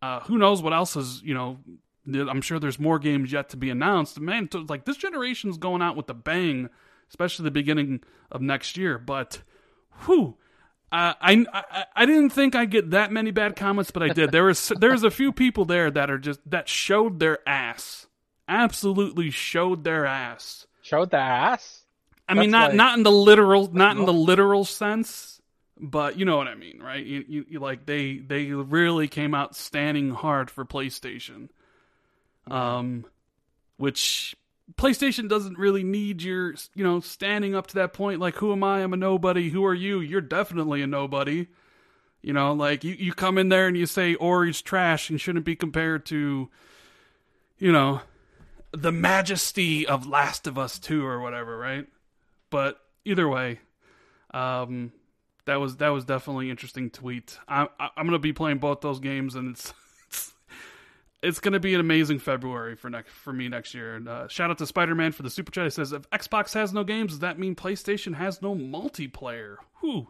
Uh, 0.00 0.20
who 0.20 0.38
knows 0.38 0.62
what 0.62 0.72
else 0.72 0.96
is 0.96 1.22
you 1.22 1.34
know? 1.34 1.58
I'm 2.06 2.40
sure 2.40 2.58
there's 2.58 2.78
more 2.78 2.98
games 2.98 3.30
yet 3.30 3.50
to 3.50 3.58
be 3.58 3.68
announced. 3.68 4.18
Man, 4.18 4.48
t- 4.48 4.64
like 4.66 4.86
this 4.86 4.96
generation's 4.96 5.58
going 5.58 5.82
out 5.82 5.96
with 5.96 6.08
a 6.08 6.14
bang, 6.14 6.70
especially 7.10 7.44
the 7.44 7.50
beginning 7.50 8.00
of 8.32 8.40
next 8.40 8.78
year. 8.78 8.96
But, 8.96 9.42
whew, 10.06 10.38
uh, 10.92 11.14
I, 11.20 11.46
I 11.52 11.84
I 11.96 12.06
didn't 12.06 12.30
think 12.30 12.54
I'd 12.54 12.70
get 12.70 12.90
that 12.90 13.12
many 13.12 13.30
bad 13.30 13.56
comments, 13.56 13.90
but 13.90 14.02
I 14.02 14.08
did. 14.08 14.32
There 14.32 14.44
was 14.44 14.72
there's 14.78 15.04
a 15.04 15.10
few 15.10 15.32
people 15.32 15.64
there 15.64 15.90
that 15.90 16.10
are 16.10 16.18
just 16.18 16.40
that 16.50 16.68
showed 16.68 17.20
their 17.20 17.38
ass, 17.48 18.06
absolutely 18.48 19.30
showed 19.30 19.84
their 19.84 20.04
ass. 20.06 20.66
Showed 20.82 21.10
the 21.10 21.18
ass? 21.18 21.84
I 22.28 22.34
mean, 22.34 22.50
not 22.50 22.70
like- 22.70 22.76
not 22.76 22.96
in 22.98 23.02
the 23.04 23.12
literal, 23.12 23.72
not 23.72 23.96
in 23.96 24.04
the 24.04 24.12
literal 24.12 24.64
sense, 24.64 25.40
but 25.78 26.18
you 26.18 26.24
know 26.24 26.36
what 26.36 26.48
I 26.48 26.54
mean, 26.54 26.80
right? 26.82 27.04
You, 27.04 27.24
you, 27.28 27.44
you 27.48 27.60
like 27.60 27.86
they 27.86 28.18
they 28.18 28.46
really 28.52 29.08
came 29.08 29.34
out 29.34 29.54
standing 29.56 30.10
hard 30.10 30.50
for 30.50 30.64
PlayStation, 30.64 31.48
um, 32.50 33.04
which 33.76 34.36
PlayStation 34.76 35.28
doesn't 35.28 35.58
really 35.58 35.82
need 35.82 36.22
your 36.22 36.54
you 36.74 36.84
know 36.84 37.00
standing 37.00 37.54
up 37.54 37.66
to 37.68 37.74
that 37.76 37.92
point. 37.92 38.20
Like, 38.20 38.36
who 38.36 38.52
am 38.52 38.62
I? 38.64 38.82
I'm 38.82 38.92
a 38.92 38.96
nobody. 38.96 39.50
Who 39.50 39.64
are 39.64 39.74
you? 39.74 40.00
You're 40.00 40.20
definitely 40.20 40.82
a 40.82 40.86
nobody. 40.86 41.48
You 42.22 42.34
know, 42.34 42.52
like 42.52 42.84
you, 42.84 42.94
you 42.94 43.12
come 43.14 43.38
in 43.38 43.48
there 43.48 43.66
and 43.66 43.76
you 43.76 43.86
say 43.86 44.14
Ori's 44.14 44.60
trash 44.60 45.08
and 45.08 45.18
shouldn't 45.18 45.46
be 45.46 45.56
compared 45.56 46.04
to, 46.06 46.50
you 47.58 47.72
know, 47.72 48.02
the 48.72 48.92
majesty 48.92 49.86
of 49.86 50.06
Last 50.06 50.46
of 50.46 50.58
Us 50.58 50.78
2 50.78 51.04
or 51.04 51.20
whatever, 51.20 51.56
right? 51.56 51.86
But 52.50 52.78
either 53.06 53.26
way, 53.26 53.60
um, 54.32 54.92
that 55.46 55.56
was 55.56 55.78
that 55.78 55.88
was 55.88 56.04
definitely 56.04 56.50
interesting 56.50 56.90
tweet. 56.90 57.38
I, 57.48 57.68
I, 57.78 57.88
I'm 57.96 58.06
gonna 58.06 58.18
be 58.18 58.32
playing 58.32 58.58
both 58.58 58.82
those 58.82 59.00
games, 59.00 59.34
and 59.34 59.54
it's 59.54 59.72
it's, 61.22 61.28
it's 61.28 61.40
gonna 61.40 61.60
be 61.60 61.74
an 61.74 61.80
amazing 61.80 62.18
February 62.18 62.76
for 62.76 62.90
next 62.90 63.10
for 63.12 63.32
me 63.32 63.48
next 63.48 63.74
year. 63.74 63.94
And 63.94 64.08
uh, 64.08 64.28
shout 64.28 64.50
out 64.50 64.58
to 64.58 64.66
Spider 64.66 64.94
Man 64.94 65.12
for 65.12 65.22
the 65.22 65.30
super 65.30 65.50
chat. 65.52 65.64
He 65.64 65.70
says, 65.70 65.92
"If 65.92 66.08
Xbox 66.10 66.54
has 66.54 66.72
no 66.72 66.84
games, 66.84 67.12
does 67.12 67.18
that 67.20 67.38
mean 67.38 67.54
PlayStation 67.54 68.14
has 68.14 68.40
no 68.42 68.54
multiplayer?" 68.54 69.56
Whew. 69.80 70.08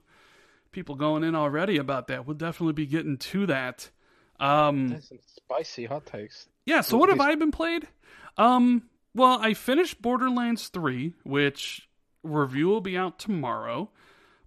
people 0.72 0.94
going 0.94 1.24
in 1.24 1.34
already 1.34 1.76
about 1.78 2.06
that. 2.08 2.26
We'll 2.26 2.36
definitely 2.36 2.74
be 2.74 2.86
getting 2.86 3.16
to 3.18 3.46
that. 3.46 3.90
Um, 4.38 4.88
That's 4.88 5.08
some 5.08 5.18
spicy 5.22 5.84
hot 5.84 6.06
takes. 6.06 6.48
yeah. 6.64 6.80
So 6.80 6.96
what 6.96 7.08
have 7.10 7.20
I 7.20 7.34
been 7.34 7.50
played? 7.52 7.86
Um, 8.38 8.84
well, 9.14 9.38
I 9.40 9.54
finished 9.54 10.00
Borderlands 10.00 10.68
three, 10.68 11.12
which 11.24 11.88
review 12.22 12.68
will 12.68 12.80
be 12.80 12.96
out 12.96 13.18
tomorrow, 13.18 13.90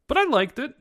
but 0.08 0.18
I 0.18 0.24
liked 0.24 0.58
it. 0.60 0.74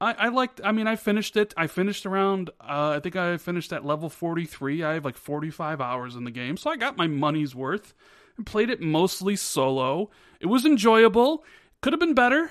I, 0.00 0.12
I 0.12 0.28
liked. 0.28 0.60
I 0.62 0.72
mean, 0.72 0.86
I 0.86 0.96
finished 0.96 1.36
it. 1.36 1.52
I 1.56 1.66
finished 1.66 2.06
around. 2.06 2.50
Uh, 2.60 2.90
I 2.96 3.00
think 3.00 3.16
I 3.16 3.36
finished 3.36 3.72
at 3.72 3.84
level 3.84 4.08
forty 4.08 4.44
three. 4.44 4.82
I 4.84 4.94
have 4.94 5.04
like 5.04 5.16
forty 5.16 5.50
five 5.50 5.80
hours 5.80 6.14
in 6.14 6.24
the 6.24 6.30
game, 6.30 6.56
so 6.56 6.70
I 6.70 6.76
got 6.76 6.96
my 6.96 7.06
money's 7.06 7.54
worth. 7.54 7.94
And 8.36 8.46
played 8.46 8.70
it 8.70 8.80
mostly 8.80 9.34
solo. 9.34 10.10
It 10.40 10.46
was 10.46 10.64
enjoyable. 10.64 11.44
Could 11.80 11.92
have 11.92 11.98
been 12.00 12.14
better, 12.14 12.50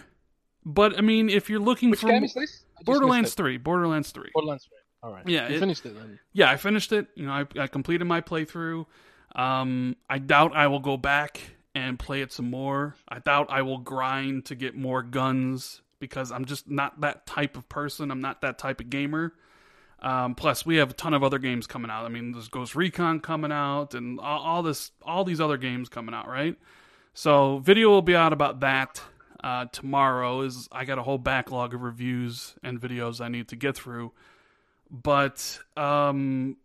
but 0.66 0.98
I 0.98 1.02
mean, 1.02 1.30
if 1.30 1.50
you're 1.50 1.62
looking 1.62 1.92
Which 1.92 2.02
for 2.02 2.08
game 2.10 2.26
is 2.26 2.34
this? 2.34 2.40
I 2.40 2.44
just 2.44 2.66
missed 2.80 2.86
Borderlands 2.86 3.34
three, 3.34 3.58
Borderlands 3.58 4.12
three. 4.12 4.30
Borderlands 4.34 4.66
3. 4.66 4.78
All 5.04 5.14
right. 5.14 5.28
Yeah, 5.28 5.48
You 5.48 5.56
it- 5.56 5.60
finished 5.60 5.86
it 5.86 5.96
then. 5.96 6.20
yeah, 6.34 6.50
I 6.50 6.58
finished 6.58 6.92
it. 6.92 7.08
You 7.16 7.28
know, 7.28 7.32
I, 7.32 7.46
I 7.58 7.68
completed 7.68 8.06
my 8.06 8.20
playthrough. 8.20 8.86
Um, 9.36 9.96
I 10.10 10.18
doubt 10.18 10.56
I 10.56 10.68
will 10.68 10.80
go 10.80 10.98
back 10.98 11.40
and 11.76 11.98
play 12.00 12.22
it 12.22 12.34
some 12.34 12.50
more. 12.50 12.96
I 13.08 13.20
doubt 13.20 13.48
I 13.50 13.62
will 13.62 13.78
grind 13.78 14.46
to 14.46 14.56
get 14.56 14.76
more 14.76 15.04
guns 15.04 15.82
because 16.00 16.32
I'm 16.32 16.46
just 16.46 16.70
not 16.70 17.02
that 17.02 17.26
type 17.26 17.58
of 17.58 17.68
person. 17.70 18.12
I'm 18.12 18.22
not 18.22 18.42
that 18.42 18.58
type 18.58 18.80
of 18.80 18.90
gamer. 18.90 19.34
Um, 20.00 20.36
plus, 20.36 20.66
we 20.66 20.78
have 20.78 20.92
a 20.92 20.94
ton 20.94 21.14
of 21.14 21.24
other 21.24 21.40
games 21.40 21.66
coming 21.66 21.90
out. 21.90 22.06
I 22.06 22.10
mean, 22.10 22.32
there's 22.32 22.50
Ghost 22.50 22.76
Recon 22.76 23.20
coming 23.20 23.52
out, 23.52 23.96
and 23.96 24.20
all, 24.20 24.40
all 24.42 24.64
this, 24.64 24.92
all 25.02 25.24
these 25.24 25.42
other 25.42 25.58
games 25.58 25.90
coming 25.90 26.14
out, 26.14 26.28
right? 26.28 26.56
So, 27.14 27.58
video 27.60 27.90
will 27.90 28.04
be 28.04 28.16
out 28.16 28.32
about 28.32 28.60
that 28.60 29.02
uh, 29.44 29.66
tomorrow. 29.72 30.42
Is 30.42 30.68
I 30.72 30.86
got 30.86 31.00
a 31.00 31.04
whole 31.04 31.18
backlog 31.18 31.74
of 31.74 31.82
reviews 31.82 32.56
and 32.62 32.80
videos 32.80 33.22
I 33.22 33.28
need 33.28 33.48
to 33.50 33.56
get 33.56 33.76
through. 33.76 34.12
But 34.92 35.60
um, 35.76 36.58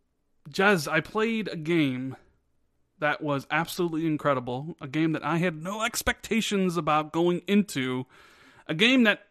Jazz, 0.51 0.87
I 0.87 1.01
played 1.01 1.49
a 1.49 1.57
game 1.57 2.17
that 2.99 3.23
was 3.23 3.47
absolutely 3.51 4.07
incredible. 4.07 4.77
A 4.81 4.87
game 4.87 5.13
that 5.13 5.25
I 5.25 5.39
had 5.39 5.63
no 5.63 5.83
expectations 5.83 6.77
about 6.77 7.13
going 7.13 7.43
into. 7.47 8.07
A 8.67 8.75
game 8.75 9.05
that 9.05 9.27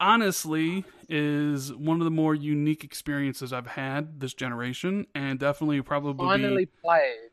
honestly 0.00 0.84
is 1.08 1.72
one 1.74 2.00
of 2.00 2.04
the 2.04 2.10
more 2.10 2.34
unique 2.34 2.84
experiences 2.84 3.52
I've 3.52 3.66
had 3.66 4.20
this 4.20 4.34
generation, 4.34 5.06
and 5.14 5.38
definitely 5.38 5.80
probably 5.82 6.26
Finally 6.26 6.66
played 6.66 7.30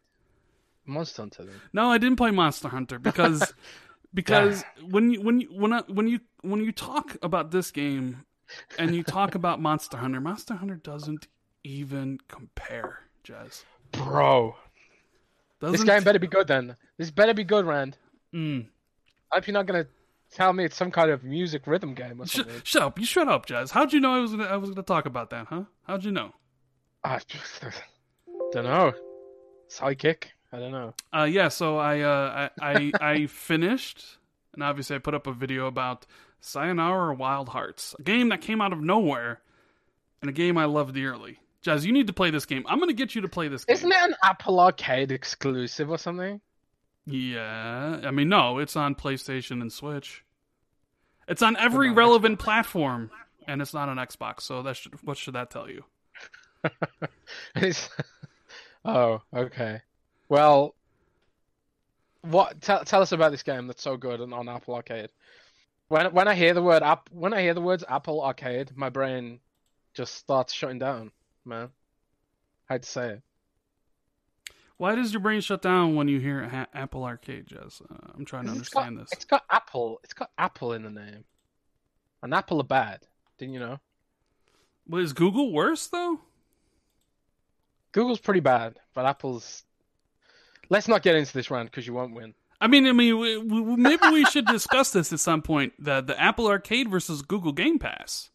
Monster 0.85 1.21
Hunter 1.23 1.45
then. 1.45 1.55
no, 1.73 1.91
I 1.91 1.97
didn't 1.97 2.17
play 2.17 2.31
Monster 2.31 2.69
Hunter 2.69 2.99
because 2.99 3.53
because 4.13 4.63
when 4.89 5.11
you 5.11 5.21
when 5.21 5.41
you 5.41 5.47
when 5.51 5.73
I, 5.73 5.81
when 5.87 6.07
you 6.07 6.19
when 6.41 6.63
you 6.63 6.71
talk 6.71 7.17
about 7.21 7.51
this 7.51 7.71
game 7.71 8.25
and 8.79 8.95
you 8.95 9.03
talk 9.03 9.35
about 9.41 9.61
Monster 9.61 9.97
Hunter, 9.97 10.19
Monster 10.19 10.55
Hunter 10.55 10.75
doesn't 10.75 11.27
even 11.63 12.19
compare, 12.27 13.01
Jazz. 13.23 13.63
Bro. 13.91 14.55
Doesn't, 15.59 15.73
This 15.73 15.83
game 15.83 16.03
better 16.03 16.19
be 16.19 16.27
good 16.27 16.47
then. 16.47 16.75
This 16.97 17.09
better 17.09 17.33
be 17.33 17.43
good, 17.43 17.65
Rand. 17.65 17.97
Mm. 18.33 18.67
I 19.31 19.35
hope 19.37 19.47
you're 19.47 19.53
not 19.53 19.65
gonna 19.65 19.87
tell 20.33 20.53
me 20.53 20.65
it's 20.65 20.75
some 20.77 20.91
kind 20.91 21.09
of 21.11 21.23
music 21.23 21.67
rhythm 21.67 21.93
game 21.93 22.21
or 22.21 22.27
Sh- 22.27 22.35
something. 22.37 22.61
shut 22.63 22.81
up! 22.81 22.99
You 22.99 23.05
shut 23.05 23.27
up, 23.27 23.45
Jazz. 23.45 23.71
How'd 23.71 23.93
you 23.93 23.99
know 23.99 24.13
I 24.13 24.19
was 24.19 24.31
gonna 24.31 24.45
I 24.45 24.57
was 24.57 24.69
gonna 24.69 24.83
talk 24.83 25.05
about 25.05 25.29
that, 25.31 25.47
huh? 25.47 25.63
How'd 25.83 26.03
you 26.03 26.11
know? 26.11 26.33
I 27.03 27.19
just 27.27 27.63
don't 28.51 28.63
know. 28.65 28.93
Psychic. 29.67 30.31
I 30.51 30.59
don't 30.59 30.71
know. 30.71 30.93
Uh, 31.13 31.23
yeah, 31.25 31.49
so 31.49 31.77
I 31.77 31.99
uh, 32.01 32.49
I 32.59 32.71
I, 32.75 32.91
I 33.01 33.25
finished, 33.27 34.03
and 34.53 34.63
obviously 34.63 34.95
I 34.95 34.99
put 34.99 35.13
up 35.13 35.27
a 35.27 35.33
video 35.33 35.67
about 35.67 36.05
Sayonara 36.39 37.13
Wild 37.15 37.49
Hearts, 37.49 37.95
a 37.99 38.03
game 38.03 38.29
that 38.29 38.41
came 38.41 38.61
out 38.61 38.71
of 38.73 38.79
nowhere, 38.81 39.41
and 40.21 40.29
a 40.29 40.33
game 40.33 40.57
I 40.57 40.65
love 40.65 40.93
dearly. 40.93 41.39
Jazz, 41.61 41.85
you 41.85 41.91
need 41.91 42.07
to 42.07 42.13
play 42.13 42.29
this 42.31 42.45
game. 42.45 42.63
I'm 42.67 42.79
gonna 42.79 42.93
get 42.93 43.13
you 43.15 43.21
to 43.21 43.27
play 43.27 43.49
this 43.49 43.65
game. 43.65 43.73
Isn't 43.73 43.91
it 43.91 43.97
an 43.97 44.15
Apple 44.23 44.59
Arcade 44.59 45.11
exclusive 45.11 45.89
or 45.89 45.97
something? 45.97 46.39
Yeah, 47.07 48.01
I 48.03 48.11
mean, 48.11 48.27
no, 48.27 48.57
it's 48.59 48.75
on 48.75 48.93
PlayStation 48.93 49.61
and 49.61 49.71
Switch. 49.71 50.25
It's 51.27 51.41
on 51.41 51.55
every 51.55 51.89
on 51.89 51.95
relevant 51.95 52.39
platform, 52.39 53.11
and 53.47 53.61
it's 53.61 53.73
not 53.73 53.87
on 53.87 53.95
Xbox. 53.95 54.41
So 54.41 54.61
that 54.63 54.75
should 54.75 54.93
what 55.03 55.17
should 55.17 55.35
that 55.35 55.49
tell 55.49 55.69
you? 55.69 55.83
Oh, 58.85 59.21
okay. 59.35 59.81
Well, 60.29 60.73
what? 62.21 62.61
Tell, 62.61 62.85
tell 62.85 63.01
us 63.01 63.11
about 63.11 63.31
this 63.31 63.43
game 63.43 63.67
that's 63.67 63.81
so 63.83 63.97
good 63.97 64.21
on, 64.21 64.31
on 64.31 64.47
Apple 64.47 64.75
Arcade. 64.75 65.09
When 65.89 66.13
when 66.13 66.27
I 66.27 66.35
hear 66.35 66.53
the 66.53 66.61
word 66.61 66.83
app, 66.83 67.09
when 67.11 67.33
I 67.33 67.41
hear 67.41 67.53
the 67.53 67.61
words 67.61 67.83
Apple 67.87 68.23
Arcade, 68.23 68.71
my 68.75 68.89
brain 68.89 69.39
just 69.93 70.15
starts 70.15 70.53
shutting 70.53 70.79
down. 70.79 71.11
Man, 71.45 71.69
I 72.69 72.73
hate 72.73 72.83
to 72.83 72.89
say 72.89 73.09
it. 73.13 73.21
Why 74.77 74.93
does 74.95 75.11
your 75.11 75.21
brain 75.21 75.41
shut 75.41 75.61
down 75.61 75.95
when 75.95 76.07
you 76.07 76.19
hear 76.19 76.47
ha- 76.47 76.67
Apple 76.73 77.03
Arcade, 77.03 77.47
Jazz? 77.47 77.81
Uh, 77.89 77.95
I'm 78.15 78.25
trying 78.25 78.45
to 78.45 78.51
It's 78.59 78.69
got- 78.69 78.83
understand 78.83 78.99
this. 78.99 79.09
It's 79.13 79.25
got 79.25 79.43
Apple. 79.49 79.99
It's 80.03 80.13
got 80.13 80.29
Apple 80.37 80.73
in 80.73 80.83
the 80.83 80.91
name. 80.91 81.23
And 82.21 82.33
Apple 82.33 82.59
are 82.61 82.63
bad. 82.65 83.01
Didn't 83.37 83.53
you 83.55 83.59
know? 83.59 83.79
But 84.87 85.01
is 85.01 85.13
Google 85.13 85.51
worse 85.51 85.87
though? 85.87 86.19
Google's 87.91 88.19
pretty 88.19 88.39
bad, 88.39 88.79
but 88.93 89.05
Apple's. 89.05 89.63
Let's 90.69 90.87
not 90.87 91.01
get 91.01 91.15
into 91.15 91.33
this 91.33 91.49
round 91.49 91.69
because 91.71 91.87
you 91.87 91.93
won't 91.93 92.13
win. 92.13 92.33
I 92.59 92.67
mean, 92.67 92.87
I 92.87 92.91
mean, 92.91 93.17
we, 93.19 93.37
we, 93.37 93.75
maybe 93.75 94.09
we 94.11 94.25
should 94.25 94.45
discuss 94.45 94.91
this 94.91 95.13
at 95.13 95.19
some 95.19 95.41
point. 95.41 95.73
The 95.79 96.01
the 96.01 96.19
Apple 96.19 96.47
Arcade 96.47 96.89
versus 96.89 97.21
Google 97.21 97.51
Game 97.53 97.79
Pass. 97.79 98.29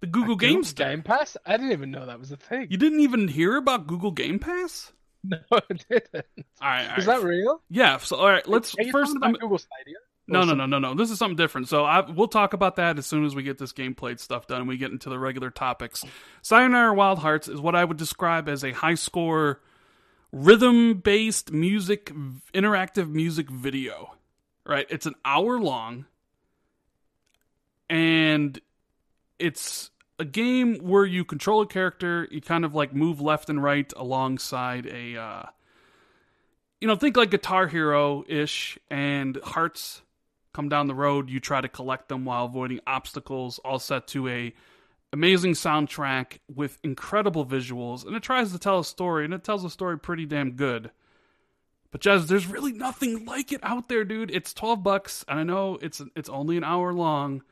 The 0.00 0.06
Google 0.06 0.36
Game 0.36 0.62
Google 0.62 0.72
Game 0.74 1.02
Pass? 1.02 1.36
I 1.46 1.52
didn't 1.56 1.72
even 1.72 1.90
know 1.90 2.06
that 2.06 2.18
was 2.18 2.32
a 2.32 2.36
thing. 2.36 2.66
You 2.70 2.76
didn't 2.76 3.00
even 3.00 3.28
hear 3.28 3.56
about 3.56 3.86
Google 3.86 4.10
Game 4.10 4.38
Pass? 4.38 4.92
No, 5.24 5.38
I 5.52 5.60
didn't. 5.88 6.24
All 6.60 6.68
right, 6.68 6.90
all 6.90 6.96
Is 6.98 7.06
right. 7.06 7.20
that 7.20 7.26
real? 7.26 7.62
yeah. 7.70 7.96
So 7.98 8.16
all 8.16 8.28
right, 8.28 8.46
let's 8.48 8.74
Are 8.78 8.82
you 8.82 8.90
first. 8.92 9.14
about 9.16 9.26
I'm- 9.28 9.34
Google 9.40 9.58
Stadia? 9.58 9.96
no, 10.28 10.44
no, 10.44 10.54
no, 10.54 10.66
no, 10.66 10.78
no. 10.78 10.94
This 10.94 11.10
is 11.10 11.18
something 11.18 11.36
different. 11.36 11.68
So 11.68 11.84
I, 11.84 12.08
we'll 12.10 12.28
talk 12.28 12.54
about 12.54 12.76
that 12.76 12.98
as 12.98 13.06
soon 13.06 13.24
as 13.24 13.34
we 13.34 13.42
get 13.42 13.58
this 13.58 13.72
game 13.72 13.94
played 13.94 14.18
stuff 14.20 14.46
done. 14.46 14.60
and 14.62 14.68
We 14.68 14.76
get 14.78 14.90
into 14.92 15.10
the 15.10 15.18
regular 15.18 15.50
topics. 15.50 16.04
Sayonara 16.42 16.94
Wild 16.94 17.18
Hearts 17.18 17.48
is 17.48 17.60
what 17.60 17.74
I 17.74 17.84
would 17.84 17.96
describe 17.98 18.48
as 18.48 18.64
a 18.64 18.72
high 18.72 18.94
score, 18.94 19.60
rhythm 20.32 20.94
based 20.98 21.52
music, 21.52 22.12
interactive 22.54 23.10
music 23.10 23.50
video. 23.50 24.14
Right? 24.64 24.86
It's 24.90 25.06
an 25.06 25.14
hour 25.24 25.58
long, 25.60 26.06
and 27.90 28.58
it's 29.38 29.90
a 30.22 30.24
game 30.24 30.76
where 30.76 31.04
you 31.04 31.24
control 31.24 31.62
a 31.62 31.66
character. 31.66 32.28
You 32.30 32.40
kind 32.40 32.64
of 32.64 32.74
like 32.74 32.94
move 32.94 33.20
left 33.20 33.50
and 33.50 33.62
right 33.62 33.92
alongside 33.96 34.86
a. 34.86 35.16
Uh, 35.16 35.42
you 36.80 36.88
know, 36.88 36.96
think 36.96 37.16
like 37.16 37.30
Guitar 37.30 37.66
Hero 37.66 38.24
ish, 38.28 38.78
and 38.88 39.36
hearts 39.42 40.02
come 40.52 40.68
down 40.68 40.86
the 40.86 40.94
road. 40.94 41.28
You 41.28 41.40
try 41.40 41.60
to 41.60 41.68
collect 41.68 42.08
them 42.08 42.24
while 42.24 42.44
avoiding 42.44 42.80
obstacles, 42.86 43.58
all 43.64 43.78
set 43.78 44.06
to 44.08 44.28
a 44.28 44.54
amazing 45.12 45.52
soundtrack 45.52 46.38
with 46.52 46.78
incredible 46.82 47.44
visuals, 47.44 48.06
and 48.06 48.16
it 48.16 48.22
tries 48.22 48.52
to 48.52 48.58
tell 48.58 48.78
a 48.78 48.84
story, 48.84 49.24
and 49.24 49.34
it 49.34 49.44
tells 49.44 49.64
a 49.64 49.70
story 49.70 49.98
pretty 49.98 50.24
damn 50.24 50.52
good. 50.52 50.90
But 51.90 52.00
Jazz, 52.00 52.28
there's 52.28 52.46
really 52.46 52.72
nothing 52.72 53.26
like 53.26 53.52
it 53.52 53.60
out 53.62 53.88
there, 53.88 54.04
dude. 54.04 54.30
It's 54.30 54.54
twelve 54.54 54.82
bucks, 54.84 55.24
and 55.26 55.40
I 55.40 55.42
know 55.42 55.78
it's 55.82 56.00
it's 56.14 56.28
only 56.28 56.56
an 56.56 56.64
hour 56.64 56.92
long, 56.92 57.42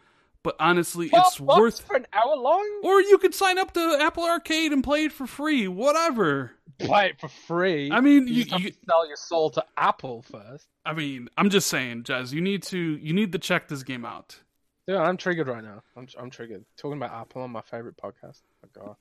but 0.43 0.57
honestly, 0.59 1.07
it's 1.13 1.37
Twelve 1.37 1.47
bucks 1.47 1.61
worth. 1.61 1.81
for 1.87 1.97
an 1.97 2.07
hour 2.13 2.37
long. 2.37 2.81
Or 2.85 3.01
you 3.01 3.19
could 3.19 3.35
sign 3.35 3.59
up 3.59 3.73
to 3.75 3.99
Apple 4.01 4.25
Arcade 4.25 4.73
and 4.73 4.83
play 4.83 5.05
it 5.05 5.13
for 5.13 5.27
free, 5.27 5.69
whatever. 5.69 6.53
Play 6.79 7.07
it 7.11 7.21
for 7.21 7.29
free. 7.29 7.91
I 7.91 8.01
mean, 8.01 8.27
you, 8.27 8.35
you, 8.35 8.45
have 8.53 8.61
you 8.63 8.71
to 8.71 8.77
sell 8.89 9.07
your 9.07 9.17
soul 9.17 9.51
to 9.51 9.65
Apple 9.77 10.23
first. 10.23 10.67
I 10.87 10.95
mean, 10.95 11.29
I'm 11.37 11.51
just 11.51 11.69
saying, 11.69 12.05
Jazz, 12.05 12.33
you 12.33 12.41
need 12.41 12.63
to 12.65 12.79
you 12.79 13.13
need 13.13 13.33
to 13.33 13.39
check 13.39 13.69
this 13.69 13.83
game 13.83 14.05
out. 14.07 14.41
Dude, 14.87 14.97
I'm 14.97 15.17
triggered 15.19 15.47
right 15.49 15.63
now. 15.63 15.83
I'm 15.97 16.09
I'm 16.19 16.31
triggered. 16.31 16.65
Talking 16.79 16.97
about 16.97 17.13
Apple 17.13 17.43
on 17.43 17.51
my 17.51 17.61
favorite 17.61 17.97
podcast. 17.99 18.41
Oh 18.65 18.69
god. 18.75 18.97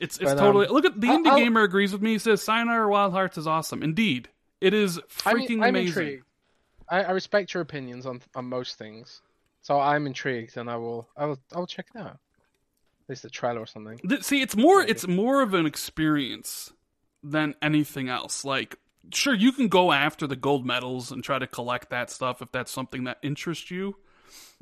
It's 0.00 0.16
it's 0.18 0.24
But, 0.24 0.32
um, 0.32 0.38
totally 0.38 0.66
look 0.66 0.84
at 0.84 1.00
the 1.00 1.08
I'll- 1.08 1.18
indie 1.20 1.28
I'll- 1.28 1.38
gamer 1.38 1.62
agrees 1.62 1.92
with 1.92 2.02
me. 2.02 2.12
He 2.12 2.18
says 2.18 2.42
Sayonara 2.42 2.88
Wild 2.88 3.12
Hearts 3.12 3.38
is 3.38 3.46
awesome. 3.46 3.82
Indeed, 3.84 4.28
it 4.60 4.74
is 4.74 4.98
I'm, 5.24 5.36
freaking 5.38 5.62
I'm 5.62 5.70
amazing. 5.70 5.86
intrigued. 5.86 6.24
I, 6.88 7.04
I 7.04 7.10
respect 7.12 7.54
your 7.54 7.62
opinions 7.62 8.04
on 8.04 8.20
on 8.34 8.46
most 8.46 8.76
things, 8.78 9.22
so 9.62 9.80
I'm 9.80 10.06
intrigued, 10.06 10.56
and 10.56 10.70
I 10.70 10.76
will 10.76 11.08
I 11.16 11.24
will 11.26 11.38
I 11.54 11.58
will 11.58 11.66
check 11.66 11.86
it 11.94 11.98
out. 11.98 12.06
At 12.06 13.08
least 13.08 13.22
the 13.22 13.30
trailer 13.30 13.60
or 13.60 13.66
something. 13.66 13.98
See, 14.20 14.42
it's 14.42 14.56
more 14.56 14.80
Maybe. 14.80 14.90
it's 14.92 15.08
more 15.08 15.42
of 15.42 15.54
an 15.54 15.66
experience 15.66 16.72
than 17.22 17.54
anything 17.62 18.08
else. 18.08 18.44
Like, 18.44 18.76
sure, 19.12 19.34
you 19.34 19.52
can 19.52 19.68
go 19.68 19.90
after 19.92 20.26
the 20.26 20.36
gold 20.36 20.66
medals 20.66 21.10
and 21.10 21.24
try 21.24 21.38
to 21.38 21.46
collect 21.46 21.90
that 21.90 22.10
stuff 22.10 22.42
if 22.42 22.52
that's 22.52 22.70
something 22.70 23.04
that 23.04 23.18
interests 23.22 23.70
you. 23.70 23.96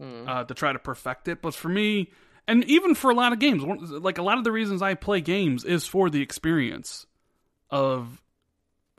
Mm. 0.01 0.27
uh, 0.27 0.45
to 0.45 0.55
try 0.55 0.73
to 0.73 0.79
perfect 0.79 1.29
it. 1.29 1.43
But 1.43 1.55
for 1.55 1.69
me, 1.69 2.11
and 2.49 2.65
even 2.65 2.95
for 2.95 3.11
a 3.11 3.15
lot 3.15 3.33
of 3.33 3.39
games, 3.39 3.63
like 3.63 4.19
a 4.19 4.23
lot 4.23 4.39
of 4.39 4.45
the 4.45 4.51
reasons 4.51 4.83
I 4.83 4.95
play 4.95 5.21
games 5.21 5.65
is 5.65 5.87
for 5.87 6.11
the 6.11 6.23
experience 6.23 7.07
of 7.71 8.21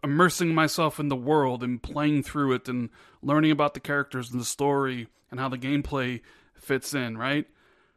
immersing 0.03 0.53
myself 0.55 0.99
in 0.99 1.09
the 1.09 1.15
world 1.15 1.63
and 1.63 1.81
playing 1.81 2.23
through 2.23 2.53
it 2.53 2.67
and 2.67 2.89
learning 3.21 3.51
about 3.51 3.73
the 3.73 3.79
characters 3.79 4.31
and 4.31 4.39
the 4.41 4.45
story 4.45 5.07
and 5.29 5.39
how 5.39 5.47
the 5.49 5.57
gameplay 5.57 6.21
fits 6.55 6.93
in, 6.93 7.17
right? 7.17 7.47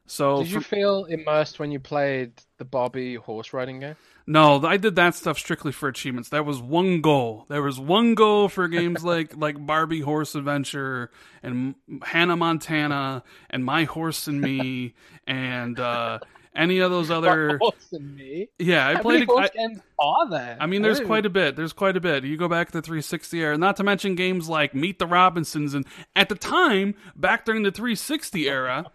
So 0.06 0.42
Did 0.42 0.50
you 0.52 0.61
for- 0.61 0.68
feel 0.76 1.04
immersed 1.06 1.58
when 1.58 1.70
you 1.70 1.80
played 1.80 2.32
the 2.58 2.64
Barbie 2.66 3.14
horse 3.14 3.52
riding 3.54 3.80
game? 3.80 3.96
no, 4.26 4.62
I 4.64 4.76
did 4.78 4.96
that 4.96 5.14
stuff 5.14 5.38
strictly 5.38 5.73
for 5.73 5.88
achievements. 5.88 6.28
That 6.30 6.44
was 6.46 6.61
one 6.61 7.00
goal. 7.00 7.44
There 7.49 7.62
was 7.62 7.78
one 7.80 8.14
goal 8.14 8.49
for 8.50 8.68
games 8.68 9.02
like 9.12 9.34
like 9.37 9.64
Barbie 9.64 10.00
Horse 10.02 10.34
Adventure 10.34 11.11
and 11.42 11.75
Hannah 12.02 12.37
Montana 12.37 13.23
and 13.49 13.64
My 13.64 13.84
Horse 13.84 14.26
and 14.28 14.40
Me 14.42 14.92
and 15.26 15.80
uh, 15.80 16.18
any 16.54 16.78
of 16.78 16.90
those 16.90 17.11
other. 17.11 17.58
horse 17.58 17.92
and 17.92 18.14
me. 18.16 18.49
Yeah, 18.58 18.87
I 18.88 18.94
How 18.94 19.02
played. 19.02 19.26
many 19.28 19.49
a- 19.56 19.61
I- 19.61 19.76
are 19.99 20.28
there? 20.30 20.56
I 20.61 20.66
mean, 20.66 20.82
there's 20.82 21.00
quite 21.00 21.26
a 21.26 21.30
bit. 21.30 21.56
There's 21.56 21.73
quite 21.73 21.96
a 21.96 22.00
bit. 22.00 22.25
You 22.25 22.37
go 22.37 22.49
back 22.49 22.68
to 22.68 22.78
the 22.78 22.82
360 22.82 23.40
era, 23.40 23.56
not 23.58 23.76
to 23.76 23.84
mention 23.84 24.14
games 24.14 24.49
like 24.49 24.75
Meet 24.75 24.99
the 24.99 25.06
Robinsons, 25.06 25.75
and 25.75 25.87
at 26.14 26.28
the 26.28 26.34
time, 26.34 26.94
back 27.16 27.44
during 27.44 27.62
the 27.62 27.70
360 27.73 28.49
era, 28.49 28.87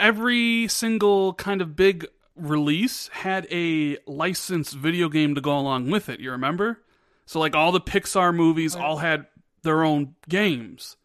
every 0.00 0.68
single 0.68 1.34
kind 1.34 1.60
of 1.60 1.76
big 1.76 2.06
release 2.36 3.08
had 3.08 3.46
a 3.50 3.98
licensed 4.06 4.74
video 4.74 5.08
game 5.08 5.34
to 5.34 5.40
go 5.40 5.58
along 5.58 5.90
with 5.90 6.08
it. 6.08 6.20
You 6.20 6.30
remember? 6.30 6.82
So 7.26 7.40
like 7.40 7.54
all 7.56 7.72
the 7.72 7.80
Pixar 7.80 8.34
movies 8.34 8.74
all 8.76 8.98
had 8.98 9.26
their 9.62 9.82
own 9.84 10.14
games. 10.28 10.96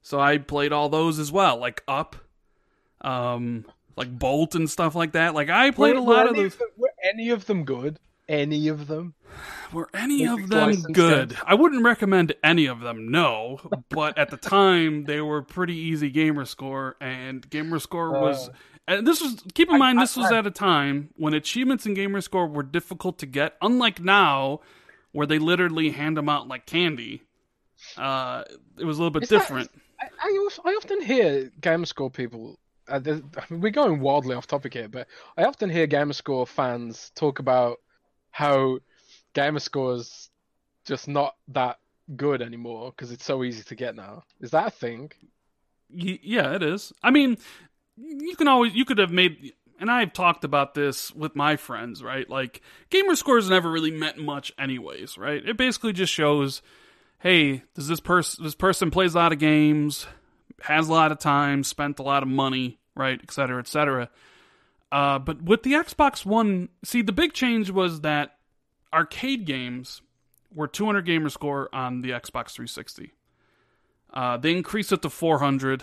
So 0.00 0.20
I 0.20 0.38
played 0.38 0.72
all 0.72 0.88
those 0.88 1.18
as 1.18 1.32
well, 1.32 1.56
like 1.56 1.82
Up, 1.88 2.14
um, 3.00 3.64
like 3.96 4.16
Bolt 4.18 4.54
and 4.54 4.68
stuff 4.68 4.94
like 4.94 5.12
that. 5.12 5.34
Like 5.34 5.50
I 5.50 5.70
played 5.70 5.94
Were- 5.94 6.00
a 6.00 6.02
lot 6.02 6.28
of 6.28 6.36
those. 6.36 6.56
them- 6.56 6.68
were 6.76 6.92
any 7.02 7.30
of 7.30 7.46
them 7.46 7.64
good? 7.64 7.98
Any 8.28 8.66
of 8.68 8.88
them? 8.88 9.14
Were 9.72 9.88
any 9.94 10.24
of 10.26 10.48
them 10.48 10.82
good? 10.92 11.28
games? 11.30 11.40
I 11.46 11.54
wouldn't 11.54 11.84
recommend 11.84 12.34
any 12.42 12.66
of 12.66 12.80
them, 12.80 13.08
no. 13.10 13.60
But 13.88 14.18
at 14.18 14.30
the 14.30 14.36
time, 14.36 15.04
they 15.04 15.20
were 15.20 15.42
pretty 15.42 15.76
easy 15.76 16.10
gamer 16.10 16.44
score, 16.44 16.96
and 17.00 17.48
gamer 17.48 17.78
score 17.78 18.10
was. 18.20 18.50
And 18.88 19.06
this 19.06 19.20
was 19.20 19.42
keep 19.54 19.70
in 19.70 19.78
mind, 19.78 20.00
this 20.00 20.16
was 20.16 20.30
I- 20.32 20.38
at 20.38 20.46
a 20.46 20.50
time 20.50 21.10
when 21.16 21.34
achievements 21.34 21.86
in 21.86 21.94
gamer 21.94 22.20
score 22.20 22.46
were 22.48 22.62
difficult 22.64 23.18
to 23.20 23.26
get, 23.26 23.56
unlike 23.62 24.00
now, 24.00 24.60
where 25.12 25.26
they 25.26 25.38
literally 25.38 25.90
hand 25.90 26.16
them 26.16 26.28
out 26.28 26.48
like 26.48 26.66
candy. 26.66 27.22
Uh, 27.96 28.42
it 28.78 28.84
was 28.84 28.98
a 28.98 29.02
little 29.02 29.10
bit 29.12 29.28
that- 29.28 29.38
different. 29.38 29.70
I, 30.00 30.06
I, 30.20 30.48
I 30.64 30.70
often 30.72 31.00
hear 31.00 31.50
Gamer 31.60 31.86
Score 31.86 32.10
people. 32.10 32.58
Uh, 32.88 33.00
we're 33.50 33.70
going 33.70 34.00
wildly 34.00 34.34
off 34.34 34.46
topic 34.46 34.74
here, 34.74 34.88
but 34.88 35.08
I 35.36 35.44
often 35.44 35.70
hear 35.70 35.86
Gamerscore 35.86 36.46
fans 36.46 37.10
talk 37.14 37.38
about 37.38 37.78
how 38.30 38.78
Gamerscore's 39.34 40.30
just 40.84 41.08
not 41.08 41.34
that 41.48 41.78
good 42.14 42.42
anymore 42.42 42.92
because 42.92 43.10
it's 43.10 43.24
so 43.24 43.42
easy 43.42 43.64
to 43.64 43.74
get 43.74 43.96
now. 43.96 44.22
Is 44.40 44.52
that 44.52 44.68
a 44.68 44.70
thing? 44.70 45.10
Y- 45.90 46.20
yeah, 46.22 46.54
it 46.54 46.62
is. 46.62 46.92
I 47.02 47.10
mean, 47.10 47.38
you 47.96 48.36
can 48.36 48.48
always 48.48 48.74
you 48.74 48.84
could 48.84 48.98
have 48.98 49.10
made 49.10 49.52
and 49.78 49.90
I've 49.90 50.12
talked 50.12 50.44
about 50.44 50.74
this 50.74 51.14
with 51.14 51.36
my 51.36 51.56
friends, 51.56 52.02
right? 52.02 52.28
Like 52.28 52.60
gamer 52.90 53.16
scores 53.16 53.50
never 53.50 53.70
really 53.70 53.90
meant 53.90 54.18
much 54.18 54.52
anyways, 54.58 55.18
right? 55.18 55.44
It 55.46 55.56
basically 55.56 55.92
just 55.92 56.12
shows 56.12 56.62
hey, 57.20 57.62
does 57.74 57.88
this 57.88 58.00
person 58.00 58.44
this 58.44 58.54
person 58.54 58.90
plays 58.90 59.14
a 59.14 59.18
lot 59.18 59.32
of 59.32 59.38
games, 59.38 60.06
has 60.62 60.88
a 60.88 60.92
lot 60.92 61.12
of 61.12 61.18
time, 61.18 61.64
spent 61.64 61.98
a 61.98 62.02
lot 62.02 62.22
of 62.22 62.28
money, 62.28 62.78
right, 62.94 63.20
et 63.22 63.30
cetera, 63.30 63.58
et 63.58 63.68
cetera. 63.68 64.08
Uh, 64.90 65.18
but 65.18 65.42
with 65.42 65.62
the 65.62 65.72
Xbox 65.72 66.24
One, 66.24 66.68
see, 66.84 67.02
the 67.02 67.12
big 67.12 67.32
change 67.32 67.70
was 67.70 68.00
that 68.02 68.36
arcade 68.92 69.44
games 69.44 70.00
were 70.54 70.66
200 70.66 71.02
gamer 71.02 71.28
score 71.28 71.68
on 71.72 72.02
the 72.02 72.10
Xbox 72.10 72.52
360. 72.52 73.12
Uh, 74.12 74.36
they 74.38 74.52
increased 74.52 74.92
it 74.92 75.02
to 75.02 75.10
400, 75.10 75.82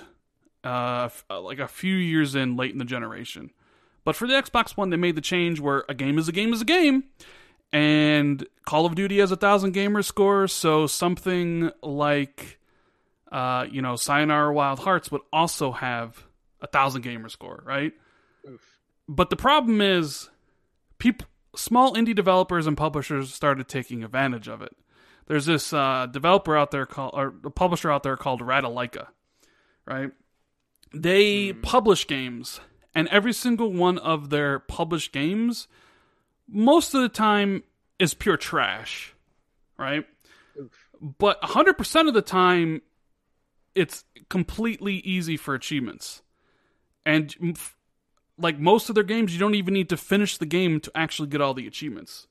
uh, 0.63 1.03
f- 1.05 1.25
uh, 1.29 1.39
like 1.41 1.59
a 1.59 1.67
few 1.67 1.95
years 1.95 2.33
in, 2.33 2.55
late 2.55 2.71
in 2.71 2.79
the 2.79 2.85
generation. 2.85 3.51
But 4.03 4.15
for 4.15 4.27
the 4.27 4.33
Xbox 4.33 4.75
One, 4.75 4.89
they 4.89 4.97
made 4.97 5.15
the 5.15 5.21
change 5.21 5.59
where 5.59 5.83
a 5.87 5.93
game 5.93 6.17
is 6.17 6.27
a 6.27 6.31
game 6.31 6.53
is 6.53 6.61
a 6.61 6.65
game, 6.65 7.03
and 7.71 8.45
Call 8.65 8.85
of 8.85 8.95
Duty 8.95 9.19
has 9.19 9.31
a 9.31 9.35
thousand 9.35 9.73
gamer 9.73 10.01
score, 10.01 10.47
so 10.47 10.87
something 10.87 11.71
like, 11.81 12.59
uh, 13.33 13.65
you 13.69 13.81
know, 13.81 13.95
Sayonara 13.95 14.53
Wild 14.53 14.79
Hearts 14.79 15.11
would 15.11 15.21
also 15.33 15.71
have 15.71 16.23
a 16.61 16.67
thousand 16.67 17.01
gamer 17.01 17.29
score, 17.29 17.63
right? 17.65 17.91
Oof. 18.47 18.61
But 19.09 19.31
the 19.31 19.35
problem 19.35 19.81
is, 19.81 20.29
people, 20.99 21.27
small 21.55 21.95
indie 21.95 22.15
developers 22.15 22.67
and 22.67 22.77
publishers 22.77 23.33
started 23.33 23.67
taking 23.67 24.03
advantage 24.03 24.47
of 24.47 24.61
it. 24.61 24.75
There's 25.25 25.47
this 25.47 25.73
uh, 25.73 26.05
developer 26.11 26.55
out 26.55 26.69
there 26.69 26.85
called, 26.85 27.13
or 27.15 27.33
a 27.43 27.49
publisher 27.49 27.91
out 27.91 28.03
there 28.03 28.17
called 28.17 28.41
Ratalaika, 28.41 29.07
right? 29.85 30.11
They 30.93 31.53
publish 31.53 32.05
games, 32.05 32.59
and 32.93 33.07
every 33.07 33.33
single 33.33 33.73
one 33.73 33.97
of 33.97 34.29
their 34.29 34.59
published 34.59 35.11
games, 35.11 35.67
most 36.47 36.93
of 36.93 37.01
the 37.01 37.09
time, 37.09 37.63
is 37.97 38.13
pure 38.13 38.37
trash, 38.37 39.15
right? 39.75 40.05
Oof. 40.59 40.89
But 41.01 41.41
100% 41.41 42.07
of 42.07 42.13
the 42.13 42.21
time, 42.21 42.81
it's 43.75 44.05
completely 44.29 44.95
easy 44.95 45.37
for 45.37 45.53
achievements. 45.53 46.21
And 47.05 47.57
like 48.37 48.59
most 48.59 48.89
of 48.89 48.95
their 48.95 49.03
games, 49.03 49.33
you 49.33 49.39
don't 49.39 49.55
even 49.55 49.73
need 49.73 49.89
to 49.89 49.97
finish 49.97 50.37
the 50.37 50.45
game 50.45 50.79
to 50.81 50.91
actually 50.95 51.27
get 51.29 51.41
all 51.41 51.53
the 51.53 51.67
achievements. 51.67 52.27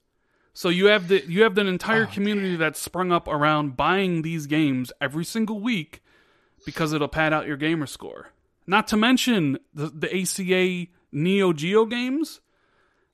So 0.54 0.68
you 0.68 0.86
have 0.86 1.08
the 1.08 1.24
you 1.26 1.42
have 1.44 1.56
an 1.58 1.66
entire 1.66 2.04
Oh, 2.04 2.12
community 2.12 2.56
that's 2.56 2.80
sprung 2.80 3.10
up 3.12 3.26
around 3.28 3.76
buying 3.76 4.22
these 4.22 4.46
games 4.46 4.92
every 5.00 5.24
single 5.24 5.60
week 5.60 6.02
because 6.66 6.92
it'll 6.92 7.08
pad 7.08 7.32
out 7.32 7.46
your 7.46 7.56
gamer 7.56 7.86
score. 7.86 8.28
Not 8.66 8.86
to 8.88 8.96
mention 8.96 9.58
the 9.72 9.86
the 9.86 10.14
ACA 10.14 10.90
Neo 11.10 11.52
Geo 11.52 11.86
games. 11.86 12.40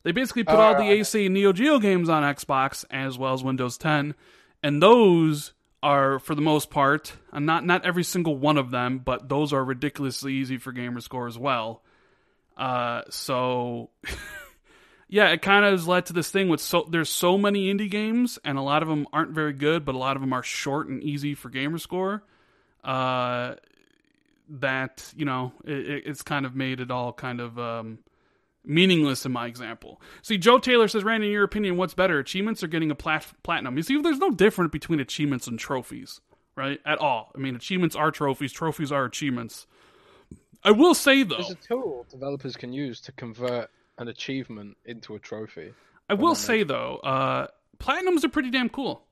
They 0.03 0.13
basically 0.13 0.45
put 0.45 0.55
Oh, 0.57 0.61
all 0.61 0.75
the 0.75 0.81
okay. 0.91 1.01
ACA 1.01 1.29
Neo 1.29 1.53
Geo 1.53 1.79
games 1.79 2.09
on 2.09 2.23
Xbox 2.23 2.85
as 2.91 3.19
well 3.19 3.35
as 3.35 3.43
Windows 3.45 3.77
10, 3.79 4.15
and 4.63 4.83
those 4.83 5.53
are 5.83 6.19
for 6.19 6.35
the 6.35 6.41
most 6.43 6.71
part, 6.71 7.13
uh, 7.33 7.39
not 7.39 7.65
not 7.65 7.85
every 7.85 8.05
single 8.05 8.37
one 8.37 8.57
of 8.59 8.71
them, 8.71 8.99
but 8.99 9.29
those 9.29 9.53
are 9.53 9.65
ridiculously 9.65 10.35
easy 10.35 10.59
for 10.59 10.73
gamer 10.73 11.01
score 11.01 11.27
as 11.27 11.39
well. 11.39 11.83
Uh, 12.57 13.03
so 13.11 13.91
yeah, 15.09 15.29
it 15.29 15.41
kind 15.43 15.65
of 15.65 15.73
has 15.73 15.87
led 15.87 16.07
to 16.07 16.13
this 16.13 16.31
thing 16.31 16.49
with 16.49 16.61
so 16.61 16.87
there's 16.91 17.09
so 17.11 17.39
many 17.39 17.73
indie 17.73 17.91
games, 17.91 18.39
and 18.45 18.59
a 18.59 18.63
lot 18.63 18.83
of 18.83 18.89
them 18.89 19.07
aren't 19.13 19.31
very 19.31 19.53
good, 19.53 19.85
but 19.85 19.95
a 19.95 19.99
lot 19.99 20.17
of 20.17 20.21
them 20.23 20.33
are 20.33 20.43
short 20.43 20.89
and 20.89 21.03
easy 21.03 21.35
for 21.35 21.49
gamer 21.49 21.79
score. 21.79 22.23
Uh, 22.85 23.55
that 24.51 25.13
you 25.17 25.25
know, 25.25 25.53
it- 25.65 26.05
it's 26.07 26.23
kind 26.23 26.47
of 26.47 26.55
made 26.57 26.81
it 26.81 26.91
all 26.91 27.13
kind 27.13 27.41
of 27.41 27.59
um, 27.59 27.99
meaningless 28.65 29.25
in 29.25 29.33
my 29.33 29.47
example. 29.47 30.01
See, 30.23 30.39
Joe 30.39 30.59
Taylor 30.59 30.89
says, 30.89 31.05
Randy, 31.05 31.29
in 31.29 31.33
your 31.33 31.45
opinion, 31.45 31.77
what's 31.77 31.95
better, 31.95 32.19
achievements 32.19 32.63
or 32.63 32.67
getting 32.67 32.91
a 32.91 32.95
plat- 32.95 33.33
platinum? 33.43 33.77
You 33.77 33.83
see, 33.83 34.01
there's 34.01 34.19
no 34.19 34.31
difference 34.31 34.71
between 34.73 35.01
achievements 35.01 35.47
and 35.47 35.59
trophies, 35.59 36.21
right? 36.57 36.81
At 36.85 36.99
all. 36.99 37.33
I 37.35 37.39
mean, 37.39 37.57
achievements 37.57 37.97
are 37.97 38.11
trophies, 38.11 38.53
trophies 38.53 38.93
are 38.93 39.05
achievements. 39.05 39.67
I 40.65 40.73
will 40.73 40.95
say 40.95 41.23
though, 41.23 41.37
There's 41.37 41.51
a 41.51 41.55
tool 41.55 42.07
developers 42.11 42.57
can 42.57 42.73
use 42.73 43.01
to 43.03 43.13
convert 43.13 43.71
an 43.99 44.09
achievement 44.09 44.77
into 44.85 45.15
a 45.15 45.19
trophy. 45.19 45.73
I 46.09 46.15
will 46.15 46.35
say 46.35 46.63
though, 46.63 46.97
uh, 46.97 47.47
platinums 47.79 48.25
are 48.25 48.29
pretty 48.29 48.51
damn 48.51 48.69
cool, 48.69 49.05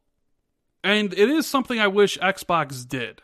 and 0.82 1.12
it 1.12 1.30
is 1.30 1.46
something 1.46 1.78
I 1.78 1.86
wish 1.86 2.18
Xbox 2.18 2.86
did. 2.86 3.22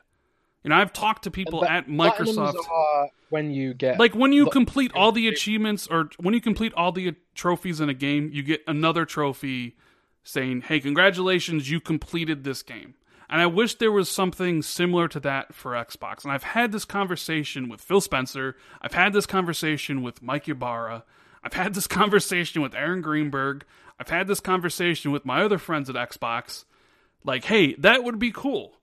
You 0.62 0.70
know, 0.70 0.76
I've 0.76 0.92
talked 0.92 1.24
to 1.24 1.30
people 1.30 1.64
at 1.64 1.88
Microsoft. 1.88 2.54
when 3.30 3.50
you 3.50 3.74
get 3.74 3.98
Like 3.98 4.14
when 4.14 4.32
you 4.32 4.48
complete 4.50 4.92
all 4.94 5.10
the 5.10 5.26
achievements 5.28 5.88
or 5.88 6.10
when 6.18 6.34
you 6.34 6.40
complete 6.40 6.72
all 6.74 6.92
the 6.92 7.14
trophies 7.34 7.80
in 7.80 7.88
a 7.88 7.94
game, 7.94 8.30
you 8.32 8.42
get 8.42 8.62
another 8.66 9.04
trophy 9.04 9.76
saying, 10.22 10.62
"Hey, 10.62 10.78
congratulations, 10.78 11.70
you 11.70 11.80
completed 11.80 12.44
this 12.44 12.62
game." 12.62 12.94
And 13.28 13.40
I 13.40 13.46
wish 13.46 13.76
there 13.76 13.90
was 13.90 14.10
something 14.10 14.60
similar 14.60 15.08
to 15.08 15.20
that 15.20 15.54
for 15.54 15.72
Xbox. 15.72 16.22
And 16.22 16.32
I've 16.32 16.42
had 16.42 16.70
this 16.70 16.84
conversation 16.84 17.68
with 17.68 17.80
Phil 17.80 18.02
Spencer. 18.02 18.56
I've 18.82 18.92
had 18.92 19.14
this 19.14 19.24
conversation 19.24 20.02
with 20.02 20.22
Mike 20.22 20.48
Ybarra. 20.48 21.04
I've 21.42 21.54
had 21.54 21.72
this 21.74 21.86
conversation 21.88 22.60
with 22.60 22.74
Aaron 22.74 23.00
Greenberg. 23.00 23.64
I've 23.98 24.10
had 24.10 24.26
this 24.26 24.40
conversation 24.40 25.12
with 25.12 25.24
my 25.24 25.42
other 25.42 25.58
friends 25.58 25.88
at 25.88 25.96
Xbox. 25.96 26.66
Like, 27.24 27.44
hey, 27.44 27.74
that 27.76 28.04
would 28.04 28.18
be 28.18 28.32
cool 28.32 28.81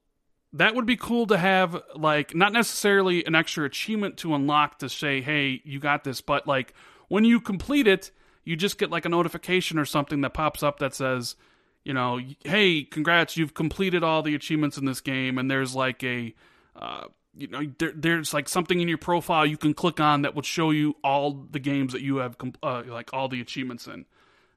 that 0.53 0.75
would 0.75 0.85
be 0.85 0.95
cool 0.95 1.27
to 1.27 1.37
have 1.37 1.81
like 1.95 2.35
not 2.35 2.53
necessarily 2.53 3.23
an 3.25 3.35
extra 3.35 3.65
achievement 3.65 4.17
to 4.17 4.33
unlock 4.33 4.79
to 4.79 4.89
say 4.89 5.21
hey 5.21 5.61
you 5.63 5.79
got 5.79 6.03
this 6.03 6.21
but 6.21 6.47
like 6.47 6.73
when 7.07 7.23
you 7.23 7.39
complete 7.39 7.87
it 7.87 8.11
you 8.43 8.55
just 8.55 8.77
get 8.77 8.89
like 8.89 9.05
a 9.05 9.09
notification 9.09 9.77
or 9.77 9.85
something 9.85 10.21
that 10.21 10.33
pops 10.33 10.63
up 10.63 10.79
that 10.79 10.93
says 10.93 11.35
you 11.83 11.93
know 11.93 12.19
hey 12.43 12.83
congrats 12.83 13.37
you've 13.37 13.53
completed 13.53 14.03
all 14.03 14.21
the 14.21 14.35
achievements 14.35 14.77
in 14.77 14.85
this 14.85 15.01
game 15.01 15.37
and 15.37 15.49
there's 15.49 15.75
like 15.75 16.03
a 16.03 16.33
uh, 16.75 17.03
you 17.35 17.47
know 17.47 17.61
there, 17.77 17.91
there's 17.95 18.33
like 18.33 18.49
something 18.49 18.79
in 18.79 18.87
your 18.87 18.97
profile 18.97 19.45
you 19.45 19.57
can 19.57 19.73
click 19.73 19.99
on 19.99 20.23
that 20.23 20.35
would 20.35 20.45
show 20.45 20.71
you 20.71 20.95
all 21.03 21.45
the 21.51 21.59
games 21.59 21.93
that 21.93 22.01
you 22.01 22.17
have 22.17 22.35
uh, 22.63 22.83
like 22.87 23.13
all 23.13 23.27
the 23.27 23.41
achievements 23.41 23.85
in 23.87 24.05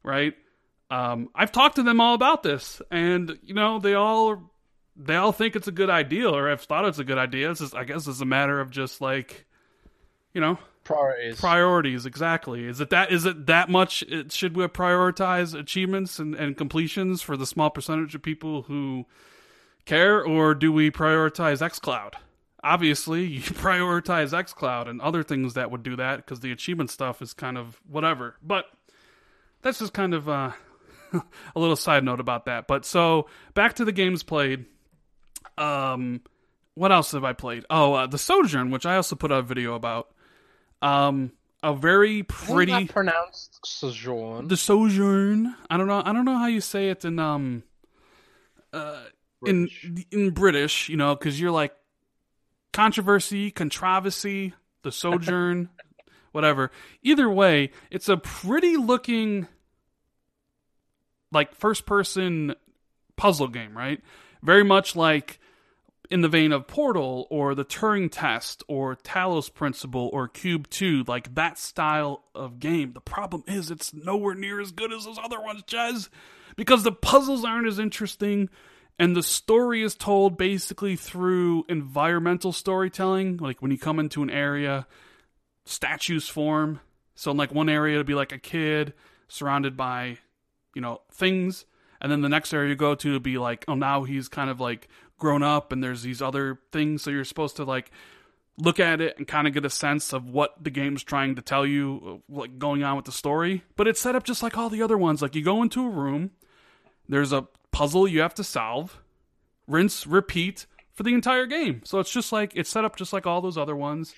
right? 0.03 0.35
Um, 0.91 1.29
I've 1.35 1.53
talked 1.53 1.77
to 1.77 1.83
them 1.83 2.01
all 2.01 2.15
about 2.15 2.43
this, 2.43 2.83
and 2.91 3.39
you 3.43 3.55
know 3.55 3.79
they 3.79 3.95
all 3.95 4.52
they 4.97 5.17
all 5.17 5.33
think 5.33 5.57
it's 5.57 5.69
a 5.69 5.73
good 5.73 5.91
idea 5.91 6.29
or 6.29 6.49
have 6.49 6.63
thought 6.63 6.85
it's 6.85 6.99
a 6.99 7.05
good 7.05 7.19
idea. 7.19 7.51
It's 7.51 7.61
just, 7.61 7.75
I 7.75 7.85
guess 7.85 8.07
it's 8.07 8.21
a 8.21 8.27
matter 8.27 8.61
of 8.61 8.71
just 8.71 9.01
like, 9.01 9.47
you 10.33 10.41
know, 10.41 10.59
Priorities. 10.85 11.39
priorities 11.41 12.07
exactly. 12.07 12.65
Is 12.67 12.81
it 12.81 12.91
that 12.91 13.13
is 13.13 13.25
it 13.25 13.47
that 13.47 13.69
much 13.69 14.03
it, 14.03 14.33
should 14.33 14.57
we 14.57 14.67
prioritize 14.67 15.59
achievements 15.59 16.19
and, 16.19 16.35
and 16.35 16.57
completions 16.57 17.23
for 17.23 17.37
the 17.37 17.47
small 17.47 17.71
percentage 17.71 18.17
of 18.17 18.23
people 18.23 18.63
who 18.63 19.07
care 19.85 20.25
or 20.25 20.55
do 20.57 20.73
we 20.73 20.91
prioritize 20.91 21.59
xcloud 21.59 22.15
obviously 22.63 23.25
you 23.27 23.41
prioritize 23.41 24.31
xcloud 24.31 24.89
and 24.89 25.01
other 25.01 25.23
things 25.23 25.55
that 25.55 25.71
would 25.71 25.83
do 25.83 25.97
that 25.97 26.17
because 26.17 26.41
the 26.41 26.53
achievement 26.53 26.91
stuff 26.91 27.23
is 27.23 27.35
kind 27.35 27.59
of 27.59 27.81
whatever. 27.89 28.37
But 28.43 28.67
that's 29.63 29.79
just 29.79 29.93
kind 29.93 30.15
of 30.15 30.29
uh, 30.29 30.53
a 31.13 31.61
little 31.61 31.77
side 31.77 32.05
note 32.05 32.21
about 32.21 32.47
that. 32.47 32.67
But 32.67 32.85
so 32.85 33.29
back 33.55 33.75
to 33.75 33.85
the 33.85 33.93
games 33.93 34.23
played 34.23 34.67
um 35.63 36.21
what 36.75 36.91
else 36.91 37.13
have 37.13 37.25
i 37.25 37.33
played 37.33 37.65
oh 37.71 37.93
uh, 37.95 38.07
the 38.07 38.19
sojourn 38.19 38.71
which 38.71 38.87
i 38.87 38.97
also 38.97 39.15
put 39.15 39.31
out 39.31 39.41
a 39.41 39.43
video 39.43 39.75
about 39.75 40.13
um, 40.83 41.33
a 41.63 41.75
very 41.75 42.25
pretty 42.25 42.87
pronounced 42.87 43.61
sojourn. 43.65 44.49
the 44.49 44.57
sojourn. 44.57 45.55
I 45.71 45.77
don't 45.77 45.87
know. 45.87 46.03
I 46.05 46.13
don't 46.13 46.25
know 46.25 46.37
how 46.37 46.47
you 46.47 46.61
say 46.61 46.91
it 46.91 47.05
in 47.05 47.19
um, 47.19 47.63
uh, 48.73 49.05
in 49.47 49.69
British. 49.69 50.07
in 50.11 50.31
British. 50.31 50.89
You 50.89 50.97
know, 50.97 51.15
because 51.15 51.41
you're 51.41 51.53
like 51.53 51.73
controversy, 52.73 53.53
controversy, 53.53 54.55
the 54.83 54.91
sojourn, 54.91 55.69
whatever. 56.33 56.73
Either 57.03 57.31
way, 57.31 57.71
it's 57.91 58.09
a 58.09 58.17
pretty 58.17 58.77
looking 58.77 59.47
like 61.31 61.55
first 61.55 61.87
person 61.87 62.57
puzzle 63.15 63.49
game, 63.49 63.77
right? 63.77 64.01
Very 64.43 64.65
much 64.65 64.97
like 64.97 65.39
in 66.13 66.21
the 66.21 66.29
vein 66.29 66.53
of 66.53 66.67
Portal 66.67 67.27
or 67.31 67.55
the 67.55 67.65
Turing 67.65 68.11
Test 68.13 68.63
or 68.69 68.97
Talos 68.97 69.53
Principle 69.53 70.11
or 70.13 70.29
Cube 70.29 70.69
2, 70.69 71.05
like 71.09 71.35
that 71.35 71.59
style 71.59 72.25
of 72.35 72.59
game. 72.61 72.93
The 72.93 73.01
problem 73.01 73.43
is 73.49 73.71
it's 73.71 73.95
nowhere 73.95 74.35
near 74.35 74.61
as 74.61 74.73
good 74.73 74.93
as 74.93 75.07
those 75.07 75.19
other 75.19 75.41
ones, 75.41 75.63
Jez, 75.63 76.11
because 76.55 76.83
the 76.83 76.93
puzzles 76.93 77.45
aren't 77.45 77.67
as 77.67 77.79
interesting 77.79 78.51
and 78.99 79.17
the 79.17 79.23
story 79.23 79.83
is 79.83 79.95
told 79.95 80.37
basically 80.37 80.97
through 80.97 81.65
environmental 81.69 82.53
storytelling. 82.53 83.39
Like 83.39 83.63
when 83.63 83.71
you 83.71 83.79
come 83.79 83.99
into 83.99 84.23
an 84.23 84.31
area, 84.31 84.87
statues 85.65 86.29
form. 86.29 86.81
So 87.15 87.31
in 87.31 87.37
like 87.37 87.55
one 87.55 87.69
area 87.69 87.95
it'll 87.95 88.05
be 88.07 88.15
like 88.15 88.33
a 88.33 88.39
kid 88.39 88.93
surrounded 89.29 89.77
by, 89.77 90.19
you 90.75 90.83
know, 90.83 91.01
things. 91.11 91.65
And 92.01 92.13
then 92.13 92.21
the 92.21 92.29
next 92.29 92.53
area 92.53 92.69
you 92.69 92.77
go 92.77 92.95
to 92.97 93.13
will 93.13 93.21
be 93.21 93.39
like, 93.39 93.65
oh 93.67 93.75
now 93.75 94.05
he's 94.05 94.29
kind 94.29 94.51
of 94.51 94.61
like 94.61 94.89
grown 95.23 95.45
up 95.45 95.71
and 95.71 95.83
there's 95.83 96.03
these 96.03 96.21
other 96.21 96.59
things. 96.73 97.03
So 97.03 97.11
you're 97.11 97.25
supposed 97.25 97.57
to 97.57 97.65
like 97.65 97.93
look 98.59 98.81
at 98.81 99.01
it 99.01 99.17
and 99.17 99.27
kind 99.27 99.47
of 99.47 99.55
get 99.55 99.65
a 99.65 99.71
sense 99.71 100.13
of 100.13 100.29
what 100.29 100.63
the 100.63 100.69
game's 100.69 101.05
trying 101.05 101.37
to 101.37 101.43
tell 101.43 101.65
you, 101.65 102.23
uh, 102.29 102.41
like 102.41 102.59
going 102.59 102.83
on 102.83 102.97
with 102.97 103.05
the 103.05 103.13
story. 103.13 103.63
But 103.77 103.87
it's 103.87 104.01
set 104.01 104.17
up 104.17 104.25
just 104.25 104.43
like 104.43 104.59
all 104.59 104.69
the 104.69 104.83
other 104.83 104.99
ones. 104.99 105.23
Like 105.23 105.37
you 105.37 105.45
go 105.45 105.63
into 105.63 105.87
a 105.87 105.89
room, 105.89 106.33
there's 107.09 107.33
a 107.33 107.47
puzzle 107.71 108.09
you 108.09 108.21
have 108.21 108.35
to 108.35 108.45
solve, 108.45 109.01
rinse, 109.69 110.09
repeat 110.09 110.67
for 110.93 111.05
the 111.05 111.15
entire 111.15 111.47
game. 111.47 111.83
So 111.85 112.01
it's 112.01 112.13
just 112.13 112.33
like 112.33 112.53
it's 112.57 112.69
set 112.69 112.85
up 112.85 112.97
just 112.97 113.13
like 113.13 113.27
all 113.27 113.41
those 113.41 113.57
other 113.57 113.77
ones. 113.77 114.15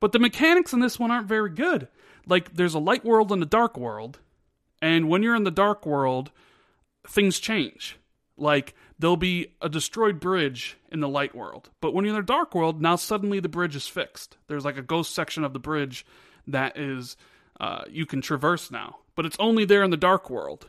But 0.00 0.12
the 0.12 0.18
mechanics 0.18 0.74
in 0.74 0.80
this 0.80 0.98
one 0.98 1.10
aren't 1.10 1.28
very 1.28 1.50
good. 1.50 1.88
Like 2.26 2.54
there's 2.54 2.74
a 2.74 2.78
light 2.78 3.06
world 3.06 3.32
and 3.32 3.42
a 3.42 3.46
dark 3.46 3.78
world, 3.78 4.18
and 4.82 5.08
when 5.08 5.22
you're 5.22 5.34
in 5.34 5.44
the 5.44 5.50
dark 5.50 5.86
world, 5.86 6.30
things 7.08 7.40
change. 7.40 7.96
Like 8.36 8.74
there'll 9.02 9.16
be 9.16 9.48
a 9.60 9.68
destroyed 9.68 10.20
bridge 10.20 10.76
in 10.92 11.00
the 11.00 11.08
light 11.08 11.34
world, 11.34 11.70
but 11.80 11.92
when 11.92 12.04
you're 12.04 12.14
in 12.14 12.20
the 12.20 12.26
dark 12.26 12.54
world, 12.54 12.80
now 12.80 12.94
suddenly 12.94 13.40
the 13.40 13.48
bridge 13.48 13.74
is 13.74 13.88
fixed. 13.88 14.36
There's 14.46 14.64
like 14.64 14.78
a 14.78 14.82
ghost 14.82 15.12
section 15.12 15.42
of 15.42 15.52
the 15.52 15.58
bridge 15.58 16.06
that 16.46 16.78
is 16.78 17.16
uh, 17.60 17.82
you 17.90 18.06
can 18.06 18.20
traverse 18.20 18.70
now, 18.70 19.00
but 19.16 19.26
it's 19.26 19.36
only 19.40 19.64
there 19.64 19.82
in 19.82 19.90
the 19.90 19.96
dark 19.96 20.30
world. 20.30 20.68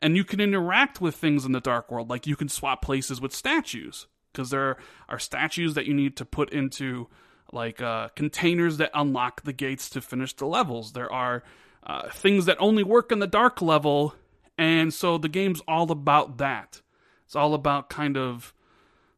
And 0.00 0.16
you 0.16 0.24
can 0.24 0.40
interact 0.40 1.02
with 1.02 1.16
things 1.16 1.44
in 1.44 1.52
the 1.52 1.60
dark 1.60 1.90
world. 1.90 2.08
Like 2.08 2.26
you 2.26 2.34
can 2.34 2.48
swap 2.48 2.80
places 2.82 3.20
with 3.20 3.34
statues. 3.34 4.06
Because 4.32 4.50
there 4.50 4.76
are 5.08 5.18
statues 5.18 5.74
that 5.74 5.86
you 5.86 5.94
need 5.94 6.16
to 6.16 6.26
put 6.26 6.50
into 6.50 7.08
like 7.52 7.80
uh, 7.80 8.08
containers 8.08 8.76
that 8.76 8.90
unlock 8.92 9.42
the 9.42 9.54
gates 9.54 9.88
to 9.90 10.02
finish 10.02 10.34
the 10.34 10.44
levels. 10.46 10.92
There 10.92 11.10
are 11.10 11.42
uh, 11.82 12.10
things 12.10 12.44
that 12.44 12.58
only 12.60 12.84
work 12.84 13.10
in 13.10 13.18
the 13.18 13.26
dark 13.26 13.62
level. 13.62 14.14
And 14.58 14.92
so 14.92 15.16
the 15.16 15.30
game's 15.30 15.62
all 15.66 15.90
about 15.90 16.36
that 16.38 16.82
it's 17.26 17.36
all 17.36 17.52
about 17.54 17.90
kind 17.90 18.16
of 18.16 18.54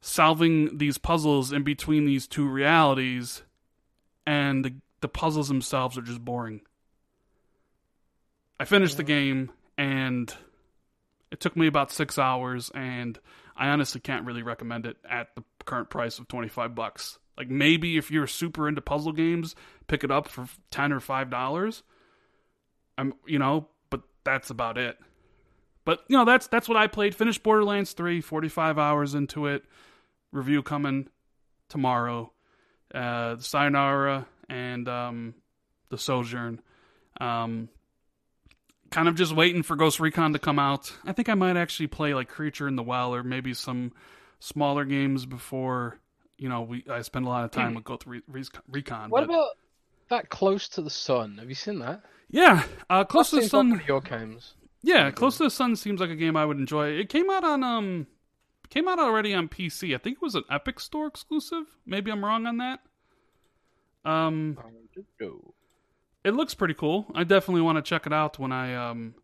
solving 0.01 0.79
these 0.79 0.99
puzzles 0.99 1.53
in 1.53 1.63
between 1.63 2.05
these 2.05 2.27
two 2.27 2.49
realities 2.49 3.43
and 4.27 4.65
the, 4.65 4.75
the 5.01 5.09
puzzles 5.09 5.49
themselves 5.49 5.97
are 5.97 6.03
just 6.03 6.25
boring 6.25 6.61
i 8.59 8.65
finished 8.65 8.97
the 8.97 9.05
game 9.05 9.51
and 9.77 10.35
it 11.31 11.41
took 11.41 11.57
me 11.57 11.67
about 11.67 11.93
six 11.93 12.19
hours, 12.19 12.71
and 12.75 13.19
I 13.57 13.69
honestly 13.69 14.01
can't 14.01 14.27
really 14.27 14.43
recommend 14.43 14.87
it 14.87 14.97
at 15.09 15.35
the 15.35 15.45
current 15.65 15.91
price 15.91 16.19
of 16.19 16.29
twenty 16.29 16.49
five 16.49 16.75
bucks. 16.75 17.19
Like 17.37 17.49
maybe 17.49 17.97
if 17.97 18.11
you're 18.11 18.27
super 18.27 18.69
into 18.69 18.81
puzzle 18.81 19.13
games, 19.13 19.55
pick 19.87 20.05
it 20.05 20.11
up 20.11 20.29
for 20.29 20.47
ten 20.71 20.93
or 20.93 21.01
five 21.01 21.31
dollars. 21.31 21.83
I'm, 22.97 23.15
you 23.27 23.39
know, 23.39 23.69
but 23.91 24.03
that's 24.25 24.51
about 24.51 24.79
it. 24.79 24.99
But 25.89 26.05
you 26.07 26.19
know, 26.19 26.27
that's 26.27 26.49
that's 26.49 26.69
what 26.69 26.77
I 26.77 26.87
played. 26.87 27.15
Finished 27.15 27.43
Borderlands 27.43 27.95
3, 27.95 28.21
45 28.21 28.79
hours 28.79 29.15
into 29.15 29.47
it. 29.47 29.65
Review 30.33 30.63
coming 30.63 31.09
tomorrow. 31.71 32.31
Uh, 32.95 33.37
the 33.37 33.43
Sayonara 33.43 34.27
and 34.51 34.87
um, 34.87 35.35
the 35.89 35.97
Sojourn. 35.97 36.61
Um, 37.23 37.71
kind 38.91 39.09
of 39.09 39.15
just 39.15 39.35
waiting 39.35 39.63
for 39.63 39.77
Ghost 39.77 39.99
Recon 39.99 40.35
to 40.35 40.39
come 40.39 40.59
out. 40.59 40.93
I 41.07 41.13
think 41.13 41.31
I 41.31 41.35
might 41.35 41.57
actually 41.57 41.87
play 41.87 42.13
like 42.13 42.29
Creature 42.29 42.69
in 42.69 42.77
the 42.77 42.83
Well 42.83 43.15
or 43.15 43.23
maybe 43.23 43.55
some 43.55 43.93
smaller 44.41 44.85
games 44.85 45.25
before 45.25 45.99
you 46.37 46.51
know 46.51 46.61
we 46.61 46.85
I 46.91 47.01
spend 47.01 47.25
a 47.25 47.31
lot 47.31 47.47
of 47.47 47.51
time 47.51 47.73
with 47.75 47.85
Ghost 47.85 48.05
Re- 48.05 48.21
Re- 48.29 48.45
Recon. 48.71 49.09
What 49.09 49.27
but- 49.27 49.33
about 49.33 49.49
that 50.11 50.29
Close 50.29 50.69
to 50.69 50.83
the 50.83 50.91
Sun? 50.91 51.39
Have 51.39 51.49
you 51.49 51.55
seen 51.55 51.79
that? 51.79 52.03
yeah, 52.29 52.65
uh, 52.91 53.05
Close 53.05 53.31
to 53.31 53.37
the 53.37 53.41
Seems 53.41 53.55
like 53.55 53.59
one 53.59 53.71
Sun. 53.71 53.81
of 53.81 53.89
your 53.89 54.01
games. 54.03 54.53
Yeah, 54.83 55.11
Close 55.11 55.39
to 55.39 55.45
the 55.45 55.51
Sun 55.51 55.77
seems 55.77 56.01
like 56.01 56.11
a 56.11 56.17
game 56.17 56.37
I 56.37 56.45
would 56.45 56.59
enjoy. 56.59 56.91
It 56.91 57.09
came 57.09 57.31
out 57.31 57.45
on 57.45 57.63
um 57.63 58.07
came 58.71 58.87
out 58.89 58.99
already 58.99 59.35
on 59.35 59.49
PC. 59.49 59.95
I 59.95 59.99
think 59.99 60.17
it 60.17 60.23
was 60.23 60.35
an 60.35 60.45
Epic 60.51 60.79
Store 60.81 61.07
exclusive. 61.07 61.65
Maybe 61.87 62.11
I'm 62.11 62.25
wrong 62.25 62.47
on 62.47 62.59
that. 62.59 62.81
Um 64.05 64.57
it 66.25 66.35
looks 66.35 66.55
pretty 66.55 66.75
cool. 66.75 67.07
I 67.15 67.25
definitely 67.25 67.63
want 67.63 67.77
to 67.77 67.83
check 67.83 68.07
it 68.07 68.13
out 68.13 68.39
when 68.39 68.53
I 68.53 68.75
um 68.75 69.15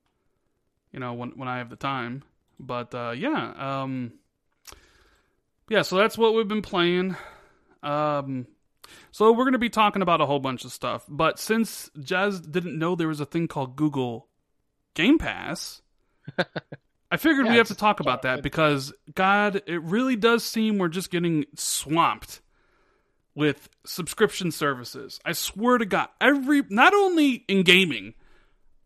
you 0.93 1.01
know 1.01 1.13
when 1.15 1.31
when 1.31 1.49
I 1.49 1.59
have 1.59 1.71
the 1.71 1.77
time. 1.77 2.25
But 2.59 2.95
uh 2.95 3.13
yeah, 3.17 3.83
um 3.83 4.15
yeah, 5.69 5.83
so 5.83 5.97
that's 5.97 6.19
what 6.19 6.35
we've 6.35 6.49
been 6.49 6.63
playing. 6.63 7.17
Um 7.83 8.47
so 9.13 9.31
we're 9.33 9.45
going 9.45 9.53
to 9.53 9.59
be 9.59 9.71
talking 9.71 10.03
about 10.03 10.21
a 10.21 10.27
whole 10.27 10.41
bunch 10.41 10.65
of 10.67 10.73
stuff, 10.73 11.07
but 11.09 11.39
since 11.39 11.91
Jazz 11.99 12.39
didn't 12.41 12.79
know 12.79 12.95
there 12.95 13.09
was 13.09 13.21
a 13.21 13.25
thing 13.25 13.49
called 13.49 13.77
Google 13.77 14.29
Game 14.95 15.19
Pass, 15.19 15.83
I 17.11 17.17
figured 17.17 17.47
Yeah, 17.47 17.53
we 17.53 17.59
have 17.59 17.69
to 17.69 17.75
talk 17.75 18.01
about 18.01 18.23
that 18.23 18.43
because 18.43 18.93
God, 19.15 19.63
it 19.67 19.83
really 19.83 20.17
does 20.17 20.45
seem 20.45 20.79
we're 20.79 20.89
just 20.89 21.11
getting 21.11 21.45
swamped 21.55 22.41
with 23.35 23.69
subscription 23.85 24.51
services. 24.51 25.21
I 25.25 25.33
swear 25.33 25.79
to 25.79 25.87
God, 25.87 26.09
every 26.21 26.63
not 26.69 26.95
only 26.95 27.45
in 27.49 27.63
gaming, 27.63 28.15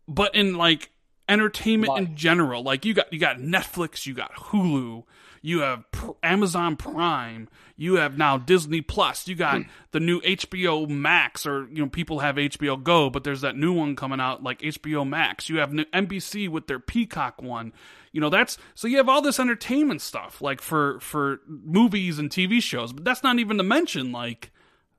but 0.06 0.34
in 0.34 0.54
like 0.54 0.90
entertainment 1.28 1.96
in 1.98 2.16
general. 2.16 2.62
Like 2.62 2.84
you 2.84 2.94
got 2.94 3.12
you 3.12 3.18
got 3.18 3.38
Netflix, 3.38 4.06
you 4.06 4.14
got 4.14 4.34
Hulu, 4.34 5.04
you 5.48 5.60
have 5.60 5.90
Pr- 5.92 6.10
Amazon 6.22 6.76
Prime, 6.76 7.48
you 7.76 7.94
have 7.94 8.18
now 8.18 8.36
Disney 8.36 8.82
Plus, 8.82 9.26
you 9.26 9.34
got 9.34 9.62
the 9.92 10.00
new 10.00 10.20
HBO 10.20 10.86
Max, 10.88 11.46
or 11.46 11.66
you 11.70 11.82
know 11.82 11.88
people 11.88 12.18
have 12.18 12.36
HBO 12.36 12.82
Go, 12.82 13.08
but 13.08 13.24
there's 13.24 13.40
that 13.40 13.56
new 13.56 13.72
one 13.72 13.96
coming 13.96 14.20
out 14.20 14.42
like 14.42 14.60
HBO 14.60 15.08
Max. 15.08 15.48
You 15.48 15.58
have 15.58 15.70
NBC 15.70 16.50
with 16.50 16.66
their 16.66 16.78
Peacock 16.78 17.40
one. 17.40 17.72
You 18.12 18.20
know 18.20 18.28
that's 18.28 18.58
so 18.74 18.88
you 18.88 18.98
have 18.98 19.08
all 19.08 19.22
this 19.22 19.40
entertainment 19.40 20.02
stuff 20.02 20.42
like 20.42 20.60
for 20.60 21.00
for 21.00 21.40
movies 21.46 22.18
and 22.18 22.28
TV 22.28 22.62
shows, 22.62 22.92
but 22.92 23.04
that's 23.04 23.22
not 23.22 23.38
even 23.38 23.56
to 23.56 23.62
mention 23.62 24.12
like 24.12 24.50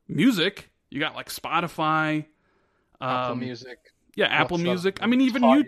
music. 0.08 0.72
You 0.90 1.00
got 1.00 1.16
like 1.16 1.30
Spotify, 1.30 2.26
Apple 3.00 3.34
um, 3.34 3.40
Music. 3.40 3.78
yeah, 4.16 4.26
Apple 4.26 4.58
What's? 4.58 4.64
Music. 4.64 5.00
I 5.02 5.06
mean, 5.06 5.22
even 5.22 5.44
you, 5.44 5.66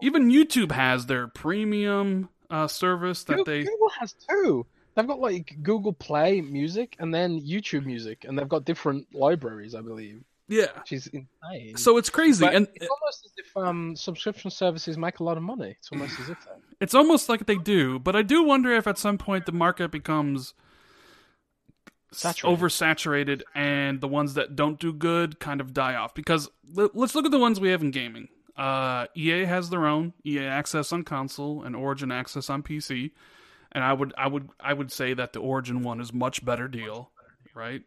even 0.00 0.30
YouTube 0.30 0.72
has 0.72 1.04
their 1.04 1.28
premium 1.28 2.30
uh, 2.52 2.68
service 2.68 3.24
that 3.24 3.38
Google, 3.38 3.44
they. 3.52 3.64
Google 3.64 3.88
has 3.98 4.14
two. 4.28 4.66
They've 4.94 5.06
got 5.06 5.18
like 5.20 5.56
Google 5.62 5.92
Play 5.94 6.40
Music 6.42 6.94
and 6.98 7.12
then 7.12 7.40
YouTube 7.40 7.86
Music, 7.86 8.24
and 8.28 8.38
they've 8.38 8.48
got 8.48 8.64
different 8.66 9.06
libraries, 9.14 9.74
I 9.74 9.80
believe, 9.80 10.22
Yeah, 10.48 10.66
which 10.78 10.92
is 10.92 11.06
insane. 11.08 11.76
so 11.78 11.96
it's 11.96 12.10
crazy, 12.10 12.44
But 12.44 12.54
and 12.54 12.68
it's 12.74 12.86
almost 12.88 13.24
as 13.24 13.32
if 13.38 13.56
um, 13.56 13.96
subscription 13.96 14.50
services 14.50 14.98
make 14.98 15.20
a 15.20 15.24
lot 15.24 15.38
of 15.38 15.42
money. 15.42 15.76
It's 15.78 15.90
almost 15.90 16.20
as 16.20 16.28
if 16.28 16.38
they. 16.44 16.50
it's 16.80 16.94
almost 16.94 17.28
like 17.30 17.46
they 17.46 17.56
do. 17.56 17.98
But 17.98 18.14
I 18.16 18.22
do 18.22 18.42
wonder 18.44 18.70
if 18.72 18.86
at 18.86 18.98
some 18.98 19.16
point 19.16 19.46
the 19.46 19.52
market 19.52 19.90
becomes 19.90 20.52
Saturated. 22.10 22.60
oversaturated, 22.60 23.42
and 23.54 24.02
the 24.02 24.08
ones 24.08 24.34
that 24.34 24.54
don't 24.54 24.78
do 24.78 24.92
good 24.92 25.40
kind 25.40 25.62
of 25.62 25.72
die 25.72 25.94
off. 25.94 26.14
Because 26.14 26.50
let's 26.74 27.14
look 27.14 27.24
at 27.24 27.30
the 27.30 27.38
ones 27.38 27.58
we 27.60 27.70
have 27.70 27.80
in 27.80 27.90
gaming. 27.90 28.28
Uh, 28.56 29.06
EA 29.16 29.44
has 29.44 29.70
their 29.70 29.86
own 29.86 30.12
EA 30.24 30.44
Access 30.44 30.92
on 30.92 31.04
console 31.04 31.62
and 31.62 31.74
Origin 31.74 32.12
Access 32.12 32.50
on 32.50 32.62
PC, 32.62 33.12
and 33.72 33.82
I 33.82 33.92
would 33.92 34.12
I 34.16 34.26
would 34.26 34.50
I 34.60 34.72
would 34.72 34.92
say 34.92 35.14
that 35.14 35.32
the 35.32 35.40
Origin 35.40 35.82
one 35.82 36.00
is 36.00 36.12
much 36.12 36.44
better 36.44 36.68
deal, 36.68 37.10
right? 37.54 37.82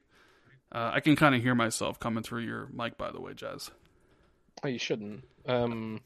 Uh, 0.72 0.92
I 0.94 1.00
can 1.00 1.16
kind 1.16 1.36
of 1.36 1.42
hear 1.42 1.56
myself 1.56 2.00
coming 2.00 2.24
through 2.24 2.42
your 2.42 2.68
mic, 2.74 2.98
by 2.98 3.12
the 3.12 3.22
way, 3.22 3.34
Jazz. 3.34 3.70
Oh, 4.64 4.68
you 4.68 4.80
shouldn't. 4.80 5.24
Um, 5.46 6.02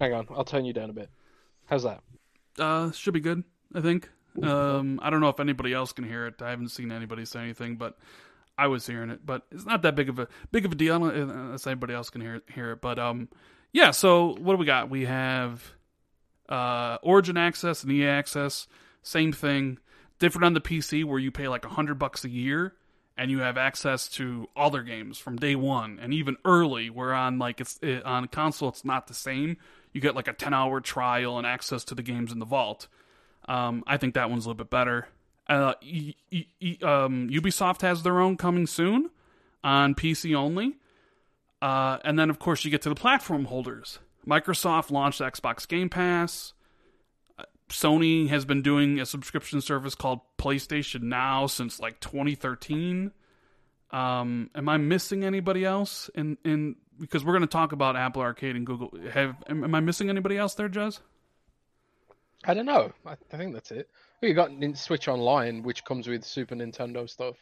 hang 0.00 0.12
on, 0.12 0.26
I'll 0.30 0.44
turn 0.44 0.64
you 0.64 0.72
down 0.72 0.90
a 0.90 0.92
bit. 0.92 1.08
How's 1.66 1.84
that? 1.84 2.02
Uh, 2.58 2.90
should 2.90 3.14
be 3.14 3.20
good, 3.20 3.44
I 3.74 3.80
think. 3.80 4.08
Um, 4.42 5.00
I 5.02 5.10
don't 5.10 5.20
know 5.20 5.28
if 5.28 5.40
anybody 5.40 5.72
else 5.72 5.92
can 5.92 6.04
hear 6.04 6.26
it. 6.26 6.42
I 6.42 6.50
haven't 6.50 6.68
seen 6.68 6.92
anybody 6.92 7.24
say 7.24 7.40
anything, 7.40 7.76
but 7.76 7.98
I 8.56 8.66
was 8.66 8.86
hearing 8.86 9.10
it. 9.10 9.24
But 9.24 9.46
it's 9.50 9.64
not 9.64 9.82
that 9.82 9.94
big 9.94 10.08
of 10.08 10.18
a 10.18 10.28
big 10.52 10.64
of 10.64 10.72
a 10.72 10.74
deal 10.74 11.02
unless 11.04 11.66
anybody 11.66 11.94
else 11.94 12.10
can 12.10 12.20
hear 12.20 12.42
hear 12.52 12.72
it. 12.72 12.80
But 12.80 12.98
um, 12.98 13.28
yeah. 13.72 13.90
So 13.90 14.34
what 14.38 14.54
do 14.54 14.58
we 14.58 14.66
got? 14.66 14.90
We 14.90 15.06
have 15.06 15.62
uh, 16.48 16.98
Origin 17.02 17.36
Access 17.36 17.82
and 17.82 17.92
EA 17.92 18.06
Access. 18.06 18.66
Same 19.02 19.32
thing. 19.32 19.78
Different 20.18 20.44
on 20.44 20.54
the 20.54 20.60
PC 20.60 21.04
where 21.04 21.18
you 21.18 21.30
pay 21.30 21.48
like 21.48 21.64
a 21.64 21.70
hundred 21.70 21.98
bucks 21.98 22.24
a 22.24 22.28
year 22.30 22.74
and 23.16 23.30
you 23.30 23.40
have 23.40 23.56
access 23.56 24.08
to 24.08 24.48
all 24.54 24.70
their 24.70 24.82
games 24.82 25.18
from 25.18 25.36
day 25.36 25.54
one 25.54 25.98
and 26.00 26.12
even 26.12 26.36
early. 26.44 26.90
Where 26.90 27.14
on 27.14 27.38
like 27.38 27.60
it's 27.60 27.78
it, 27.82 28.04
on 28.04 28.26
console 28.28 28.68
it's 28.68 28.84
not 28.84 29.06
the 29.06 29.14
same. 29.14 29.56
You 29.92 30.00
get 30.00 30.14
like 30.14 30.28
a 30.28 30.32
ten 30.32 30.52
hour 30.52 30.80
trial 30.80 31.38
and 31.38 31.46
access 31.46 31.84
to 31.84 31.94
the 31.94 32.02
games 32.02 32.32
in 32.32 32.38
the 32.38 32.44
vault. 32.46 32.88
Um, 33.48 33.82
I 33.86 33.96
think 33.96 34.14
that 34.14 34.30
one's 34.30 34.44
a 34.44 34.48
little 34.48 34.64
bit 34.64 34.70
better. 34.70 35.08
Uh, 35.48 35.74
e- 35.80 36.14
e- 36.30 36.78
um, 36.82 37.28
Ubisoft 37.28 37.80
has 37.82 38.02
their 38.02 38.20
own 38.20 38.36
coming 38.36 38.66
soon 38.66 39.10
on 39.64 39.94
PC 39.94 40.34
only. 40.34 40.76
Uh, 41.60 41.98
and 42.04 42.18
then, 42.18 42.30
of 42.30 42.38
course, 42.38 42.64
you 42.64 42.70
get 42.70 42.82
to 42.82 42.88
the 42.88 42.94
platform 42.94 43.46
holders. 43.46 43.98
Microsoft 44.26 44.90
launched 44.90 45.20
Xbox 45.20 45.66
Game 45.66 45.88
Pass. 45.88 46.52
Uh, 47.38 47.44
Sony 47.68 48.28
has 48.28 48.44
been 48.44 48.62
doing 48.62 48.98
a 48.98 49.06
subscription 49.06 49.60
service 49.60 49.94
called 49.94 50.20
PlayStation 50.38 51.02
Now 51.02 51.46
since 51.46 51.80
like 51.80 52.00
2013. 52.00 53.12
Um, 53.90 54.50
am 54.54 54.68
I 54.68 54.76
missing 54.76 55.24
anybody 55.24 55.64
else? 55.64 56.10
In 56.14 56.38
in 56.44 56.76
because 56.98 57.24
we're 57.24 57.32
going 57.32 57.42
to 57.42 57.48
talk 57.48 57.72
about 57.72 57.96
Apple 57.96 58.22
Arcade 58.22 58.54
and 58.54 58.64
Google. 58.64 58.92
Have 59.12 59.36
am, 59.48 59.64
am 59.64 59.74
I 59.74 59.80
missing 59.80 60.08
anybody 60.10 60.36
else 60.38 60.54
there, 60.54 60.68
Jez? 60.68 61.00
I 62.44 62.54
don't 62.54 62.66
know. 62.66 62.92
I, 63.04 63.16
I 63.32 63.36
think 63.36 63.52
that's 63.52 63.70
it. 63.70 63.88
Well, 64.20 64.28
you 64.28 64.34
got 64.34 64.50
Switch 64.76 65.08
Online, 65.08 65.62
which 65.62 65.84
comes 65.84 66.06
with 66.06 66.24
Super 66.24 66.54
Nintendo 66.54 67.08
stuff, 67.08 67.36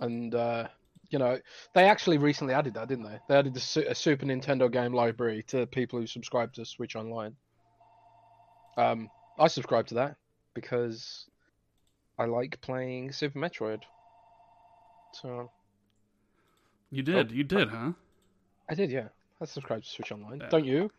and 0.00 0.34
uh, 0.34 0.68
you 1.10 1.18
know 1.18 1.38
they 1.74 1.84
actually 1.84 2.18
recently 2.18 2.54
added 2.54 2.74
that, 2.74 2.88
didn't 2.88 3.04
they? 3.04 3.18
They 3.28 3.36
added 3.36 3.54
the 3.54 3.90
a 3.90 3.94
Super 3.94 4.26
Nintendo 4.26 4.70
game 4.70 4.92
library 4.92 5.44
to 5.48 5.66
people 5.66 5.98
who 5.98 6.06
subscribe 6.06 6.52
to 6.54 6.64
Switch 6.64 6.96
Online. 6.96 7.34
Um, 8.76 9.10
I 9.38 9.48
subscribe 9.48 9.86
to 9.88 9.94
that 9.94 10.16
because 10.54 11.26
I 12.18 12.26
like 12.26 12.60
playing 12.60 13.12
Super 13.12 13.38
Metroid. 13.38 13.82
So 15.12 15.50
You 16.90 17.02
did, 17.02 17.30
you 17.32 17.44
did, 17.44 17.68
huh? 17.70 17.92
I 18.68 18.74
did, 18.74 18.90
yeah. 18.90 19.08
I 19.40 19.44
subscribe 19.46 19.82
to 19.82 19.88
Switch 19.88 20.12
Online. 20.12 20.40
Yeah. 20.40 20.48
Don't 20.48 20.64
you? 20.64 20.90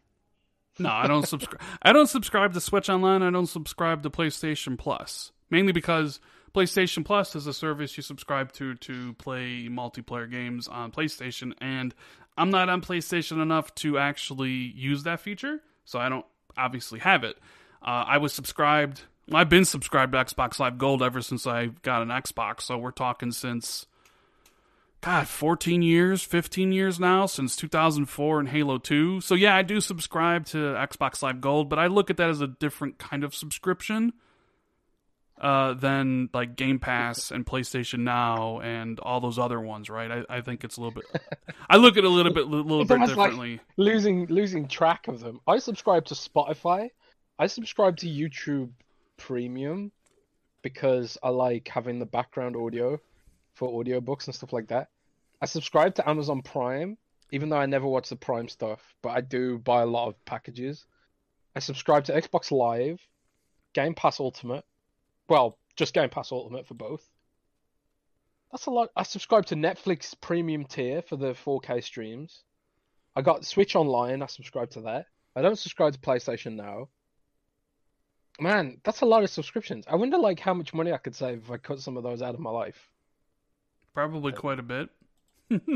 No, 0.78 0.89
I 0.89 1.08
don't 1.08 1.28
subscribe. 1.28 1.62
I 1.82 1.93
don't 1.93 2.08
subscribe 2.08 2.54
to 2.54 2.62
Switch 2.62 2.89
Online. 2.89 3.22
I 3.22 3.30
don't 3.30 3.48
subscribe 3.48 4.04
to 4.04 4.10
PlayStation 4.10 4.78
Plus, 4.78 5.32
mainly 5.50 5.74
because 5.74 6.19
PlayStation 6.53 7.05
Plus 7.05 7.35
is 7.35 7.47
a 7.47 7.53
service 7.53 7.95
you 7.97 8.03
subscribe 8.03 8.51
to 8.53 8.75
to 8.75 9.13
play 9.13 9.67
multiplayer 9.69 10.29
games 10.29 10.67
on 10.67 10.91
PlayStation, 10.91 11.53
and 11.62 11.93
I'm 12.38 12.49
not 12.49 12.69
on 12.69 12.81
PlayStation 12.81 13.41
enough 13.41 13.73
to 13.75 13.97
actually 13.97 14.51
use 14.51 15.03
that 15.03 15.19
feature, 15.19 15.62
so 15.85 15.99
I 15.99 16.09
don't 16.09 16.25
obviously 16.57 16.99
have 16.99 17.23
it. 17.23 17.38
Uh, 17.81 18.03
I 18.07 18.17
was 18.17 18.33
subscribed. 18.33 19.01
I've 19.31 19.49
been 19.49 19.65
subscribed 19.65 20.13
to 20.13 20.17
Xbox 20.17 20.59
Live 20.59 20.77
Gold 20.77 21.03
ever 21.03 21.21
since 21.21 21.45
I 21.45 21.67
got 21.67 22.01
an 22.01 22.09
Xbox, 22.09 22.62
so 22.62 22.77
we're 22.77 22.91
talking 22.91 23.31
since 23.31 23.85
God, 25.01 25.27
14 25.27 25.81
years, 25.81 26.23
15 26.23 26.73
years 26.73 26.99
now 26.99 27.25
since 27.25 27.55
2004 27.55 28.39
and 28.39 28.49
Halo 28.49 28.77
2. 28.77 29.21
So 29.21 29.35
yeah, 29.35 29.55
I 29.55 29.62
do 29.62 29.79
subscribe 29.79 30.45
to 30.47 30.57
Xbox 30.57 31.21
Live 31.21 31.39
Gold, 31.39 31.69
but 31.69 31.79
I 31.79 31.88
look 31.88 32.09
at 32.09 32.17
that 32.17 32.29
as 32.29 32.41
a 32.41 32.47
different 32.47 32.97
kind 32.97 33.23
of 33.23 33.33
subscription 33.33 34.13
uh, 35.39 35.73
than 35.73 36.30
like 36.34 36.56
Game 36.56 36.80
Pass 36.80 37.32
and 37.32 37.45
PlayStation 37.45 37.99
Now 37.99 38.60
and 38.60 38.99
all 38.99 39.19
those 39.21 39.39
other 39.39 39.60
ones, 39.60 39.89
right? 39.89 40.12
I, 40.30 40.38
I 40.38 40.41
think 40.41 40.63
it's 40.63 40.78
a 40.78 40.82
little 40.82 41.02
bit. 41.02 41.06
I 41.69 41.78
look 41.78 41.93
at 41.97 42.04
it 42.04 42.08
a 42.08 42.10
little 42.10 42.34
bit, 42.34 42.47
little 42.47 42.82
It's 42.82 42.89
bit 42.89 42.95
almost 42.95 43.15
like- 43.15 43.32
differently. 43.32 43.62
losing 43.78 44.25
losing 44.28 44.67
track 44.67 45.08
of 45.08 45.19
them. 45.21 45.39
I 45.47 45.60
subscribe 45.60 46.06
to 46.06 46.13
Spotify. 46.15 46.89
I 47.38 47.47
subscribe 47.47 47.97
to 47.97 48.08
YouTube 48.08 48.71
Premium 49.17 49.91
because 50.62 51.17
I 51.23 51.30
like 51.30 51.67
having 51.67 51.99
the 51.99 52.06
background 52.06 52.56
audio 52.56 52.99
for 53.54 53.84
audiobooks 53.84 54.25
and 54.28 54.36
stuff 54.36 54.52
like 54.54 54.67
that. 54.67 54.89
I 55.41 55.45
subscribe 55.45 55.95
to 55.95 56.10
Amazon 56.10 56.41
Prime, 56.41 56.97
even 57.32 57.47
though 57.49 57.58
I 57.58 57.65
never 57.65 57.88
watch 57.88 58.10
the 58.10 58.15
Prime 58.17 58.49
stuff, 58.49 58.82
but 59.02 59.10
I 59.12 59.21
do 59.21 59.58
buy 59.58 59.84
a 59.84 59.86
lot 59.86 60.10
of 60.10 60.25
packages. 60.25 60.86
I 61.56 61.60
subscribe 61.60 62.04
to 62.06 62.13
Xbox 62.21 62.52
Live, 62.52 62.99
Game 63.73 63.93
Pass 63.95 64.19
Ultimate. 64.19 64.65
Well, 65.29 65.57
just 65.75 65.93
Game 65.93 66.09
Pass 66.09 66.31
Ultimate 66.31 66.67
for 66.67 66.73
both. 66.73 67.07
That's 68.51 68.65
a 68.65 68.71
lot. 68.71 68.89
I 68.95 69.03
subscribe 69.03 69.45
to 69.47 69.55
Netflix 69.55 70.19
Premium 70.19 70.65
tier 70.65 71.03
for 71.03 71.15
the 71.15 71.33
4K 71.33 71.83
streams. 71.83 72.43
I 73.15 73.21
got 73.21 73.45
Switch 73.45 73.75
Online. 73.75 74.23
I 74.23 74.25
subscribe 74.25 74.71
to 74.71 74.81
that. 74.81 75.05
I 75.35 75.43
don't 75.43 75.57
subscribe 75.57 75.93
to 75.93 75.99
PlayStation 75.99 76.55
Now. 76.55 76.89
Man, 78.39 78.81
that's 78.83 79.01
a 79.01 79.05
lot 79.05 79.23
of 79.23 79.29
subscriptions. 79.29 79.85
I 79.87 79.95
wonder 79.95 80.17
like 80.17 80.39
how 80.39 80.53
much 80.53 80.73
money 80.73 80.91
I 80.91 80.97
could 80.97 81.15
save 81.15 81.43
if 81.43 81.51
I 81.51 81.57
cut 81.57 81.79
some 81.79 81.97
of 81.97 82.03
those 82.03 82.21
out 82.21 82.33
of 82.33 82.39
my 82.39 82.49
life. 82.49 82.89
Probably 83.93 84.31
quite 84.31 84.59
a 84.59 84.63
bit. 84.63 84.89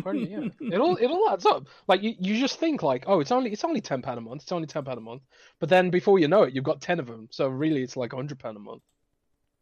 Probably, 0.02 0.32
yeah. 0.32 0.48
It 0.62 0.80
all 0.80 0.96
it 0.96 1.08
all 1.08 1.30
adds 1.30 1.46
up. 1.46 1.68
Like 1.88 2.02
you, 2.02 2.16
you 2.20 2.40
just 2.40 2.60
think 2.60 2.82
like, 2.82 3.04
oh, 3.08 3.20
it's 3.20 3.32
only 3.32 3.52
it's 3.52 3.64
only 3.64 3.82
ten 3.82 4.02
pound 4.02 4.18
a 4.18 4.22
month. 4.22 4.44
It's 4.44 4.52
only 4.52 4.68
ten 4.68 4.84
pound 4.84 4.98
a 4.98 5.02
month. 5.02 5.24
But 5.60 5.70
then 5.70 5.90
before 5.90 6.20
you 6.20 6.28
know 6.28 6.44
it, 6.44 6.56
you've 6.56 6.64
got 6.64 6.82
ten 6.82 7.00
of 7.00 7.08
them. 7.08 7.28
So 7.32 7.48
really, 7.50 7.84
it's 7.84 7.98
like 7.98 8.14
hundred 8.14 8.40
pound 8.40 8.56
a 8.58 8.62
month. 8.62 8.82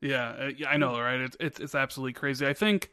Yeah, 0.02 0.30
uh, 0.30 0.50
I 0.68 0.78
know, 0.78 1.00
right? 1.00 1.22
It's 1.22 1.38
it's 1.40 1.60
it's 1.60 1.76
absolutely 1.76 2.14
crazy. 2.14 2.46
I 2.46 2.54
think, 2.54 2.90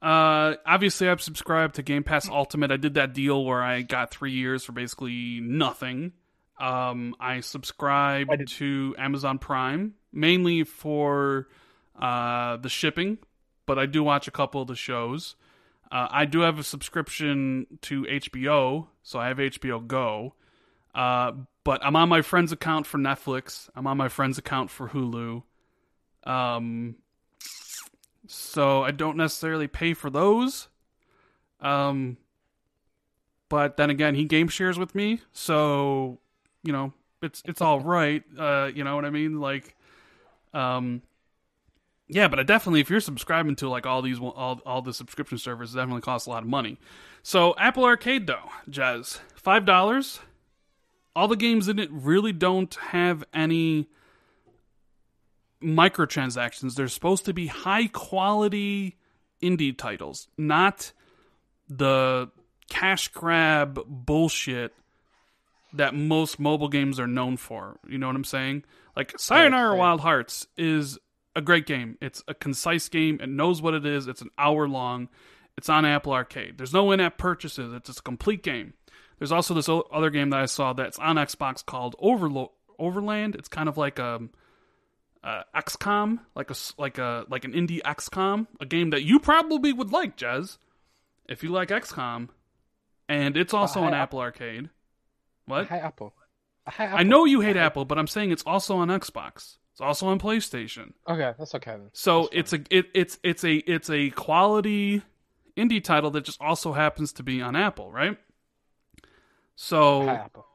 uh, 0.00 0.54
obviously, 0.64 1.08
I've 1.08 1.20
subscribed 1.20 1.74
to 1.76 1.82
Game 1.82 2.02
Pass 2.02 2.28
Ultimate. 2.28 2.70
I 2.70 2.78
did 2.78 2.94
that 2.94 3.12
deal 3.12 3.44
where 3.44 3.62
I 3.62 3.82
got 3.82 4.10
three 4.10 4.32
years 4.32 4.64
for 4.64 4.72
basically 4.72 5.40
nothing. 5.40 6.12
Um, 6.58 7.14
I 7.20 7.40
subscribed 7.40 8.30
I 8.32 8.44
to 8.44 8.94
Amazon 8.98 9.38
Prime 9.38 9.94
mainly 10.12 10.64
for 10.64 11.48
uh 11.98 12.56
the 12.56 12.68
shipping, 12.68 13.18
but 13.66 13.78
I 13.78 13.86
do 13.86 14.02
watch 14.02 14.26
a 14.26 14.30
couple 14.30 14.62
of 14.62 14.68
the 14.68 14.74
shows. 14.76 15.36
Uh, 15.92 16.06
I 16.10 16.24
do 16.24 16.40
have 16.40 16.58
a 16.58 16.62
subscription 16.62 17.66
to 17.82 18.04
HBO, 18.04 18.86
so 19.02 19.18
I 19.18 19.28
have 19.28 19.38
HBO 19.38 19.86
Go. 19.86 20.34
Uh, 20.94 21.32
but 21.64 21.84
I'm 21.84 21.96
on 21.96 22.08
my 22.08 22.22
friend's 22.22 22.52
account 22.52 22.86
for 22.86 22.98
Netflix. 22.98 23.68
I'm 23.74 23.86
on 23.86 23.96
my 23.96 24.08
friend's 24.08 24.38
account 24.38 24.70
for 24.70 24.88
Hulu. 24.88 25.42
Um, 26.24 26.96
so 28.26 28.82
I 28.82 28.90
don't 28.90 29.16
necessarily 29.16 29.66
pay 29.66 29.94
for 29.94 30.10
those. 30.10 30.68
Um, 31.60 32.16
but 33.48 33.76
then 33.76 33.90
again, 33.90 34.14
he 34.14 34.24
game 34.24 34.48
shares 34.48 34.78
with 34.78 34.94
me, 34.94 35.20
so 35.32 36.18
you 36.62 36.72
know 36.72 36.92
it's 37.22 37.42
it's 37.44 37.60
all 37.60 37.80
right. 37.80 38.22
Uh, 38.38 38.70
you 38.74 38.84
know 38.84 38.94
what 38.94 39.04
I 39.04 39.10
mean? 39.10 39.40
Like, 39.40 39.76
um, 40.54 41.02
yeah, 42.08 42.28
but 42.28 42.38
I 42.38 42.44
definitely 42.44 42.80
if 42.80 42.88
you're 42.88 43.00
subscribing 43.00 43.56
to 43.56 43.68
like 43.68 43.86
all 43.86 44.02
these 44.02 44.18
all 44.20 44.60
all 44.64 44.82
the 44.82 44.94
subscription 44.94 45.36
services, 45.38 45.74
definitely 45.74 46.02
costs 46.02 46.26
a 46.26 46.30
lot 46.30 46.42
of 46.42 46.48
money. 46.48 46.78
So 47.22 47.54
Apple 47.58 47.84
Arcade 47.84 48.26
though, 48.26 48.50
Jazz, 48.68 49.20
five 49.34 49.64
dollars. 49.64 50.20
All 51.16 51.26
the 51.26 51.36
games 51.36 51.66
in 51.66 51.80
it 51.80 51.90
really 51.90 52.32
don't 52.32 52.72
have 52.76 53.24
any 53.34 53.88
microtransactions. 55.62 56.74
They're 56.74 56.88
supposed 56.88 57.24
to 57.26 57.34
be 57.34 57.46
high 57.46 57.86
quality 57.88 58.96
indie 59.42 59.76
titles, 59.76 60.28
not 60.36 60.92
the 61.68 62.30
cash 62.68 63.08
grab 63.08 63.80
bullshit 63.86 64.72
that 65.72 65.94
most 65.94 66.40
mobile 66.40 66.68
games 66.68 66.98
are 66.98 67.06
known 67.06 67.36
for. 67.36 67.78
You 67.88 67.98
know 67.98 68.06
what 68.06 68.16
I'm 68.16 68.24
saying? 68.24 68.64
Like 68.96 69.18
Sayonara 69.18 69.70
right. 69.70 69.78
Wild 69.78 70.00
Hearts 70.00 70.46
is 70.56 70.98
a 71.36 71.40
great 71.40 71.66
game. 71.66 71.96
It's 72.00 72.24
a 72.26 72.34
concise 72.34 72.88
game. 72.88 73.20
It 73.20 73.28
knows 73.28 73.62
what 73.62 73.74
it 73.74 73.86
is. 73.86 74.08
It's 74.08 74.22
an 74.22 74.30
hour 74.36 74.66
long. 74.66 75.08
It's 75.56 75.68
on 75.68 75.84
Apple 75.84 76.12
Arcade. 76.12 76.58
There's 76.58 76.72
no 76.72 76.90
in-app 76.90 77.18
purchases. 77.18 77.72
It's 77.72 77.88
a 77.98 78.02
complete 78.02 78.42
game. 78.42 78.74
There's 79.18 79.32
also 79.32 79.54
this 79.54 79.68
other 79.68 80.10
game 80.10 80.30
that 80.30 80.40
I 80.40 80.46
saw 80.46 80.72
that's 80.72 80.98
on 80.98 81.16
Xbox 81.16 81.64
called 81.64 81.94
Overlo- 82.02 82.52
Overland. 82.78 83.36
It's 83.36 83.48
kind 83.48 83.68
of 83.68 83.76
like 83.76 83.98
a 83.98 84.22
uh, 85.22 85.42
XCOM, 85.54 86.20
like 86.34 86.50
a 86.50 86.54
like 86.78 86.98
a 86.98 87.24
like 87.28 87.44
an 87.44 87.52
indie 87.52 87.80
XCOM, 87.82 88.46
a 88.60 88.66
game 88.66 88.90
that 88.90 89.02
you 89.02 89.18
probably 89.20 89.72
would 89.72 89.92
like, 89.92 90.16
Jez, 90.16 90.58
if 91.28 91.42
you 91.42 91.50
like 91.50 91.68
XCOM, 91.68 92.28
and 93.08 93.36
it's 93.36 93.52
also 93.54 93.82
I- 93.82 93.86
on 93.88 93.94
Apple 93.94 94.20
Arcade. 94.20 94.70
What? 95.46 95.66
hate 95.66 95.80
Apple. 95.80 96.14
I 96.66 96.84
Apple. 96.84 96.98
I 96.98 97.02
know 97.02 97.24
you 97.24 97.40
hate 97.40 97.56
Apple, 97.56 97.84
but 97.84 97.98
I'm 97.98 98.06
saying 98.06 98.30
it's 98.30 98.44
also 98.46 98.76
on 98.76 98.88
Xbox. 98.88 99.56
It's 99.72 99.80
also 99.80 100.06
on 100.08 100.20
PlayStation. 100.20 100.92
Okay, 101.08 101.32
that's 101.38 101.54
okay 101.54 101.72
then. 101.72 101.90
So 101.92 102.28
That's 102.32 102.52
it's 102.52 102.52
a 102.52 102.76
it, 102.76 102.86
it's 102.94 103.18
it's 103.22 103.44
a 103.44 103.54
it's 103.56 103.90
a 103.90 104.10
quality 104.10 105.02
indie 105.56 105.82
title 105.82 106.10
that 106.12 106.24
just 106.24 106.40
also 106.40 106.72
happens 106.72 107.12
to 107.14 107.22
be 107.22 107.42
on 107.42 107.56
Apple, 107.56 107.90
right? 107.90 108.16
So 109.56 110.02
hate 110.02 110.08
Apple. 110.10 110.46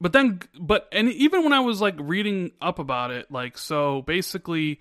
But 0.00 0.12
then 0.12 0.40
but 0.58 0.88
and 0.92 1.10
even 1.10 1.44
when 1.44 1.52
i 1.52 1.60
was 1.60 1.80
like 1.80 1.94
reading 1.98 2.50
up 2.60 2.78
about 2.78 3.10
it 3.10 3.30
like 3.30 3.58
so 3.58 4.02
basically 4.02 4.80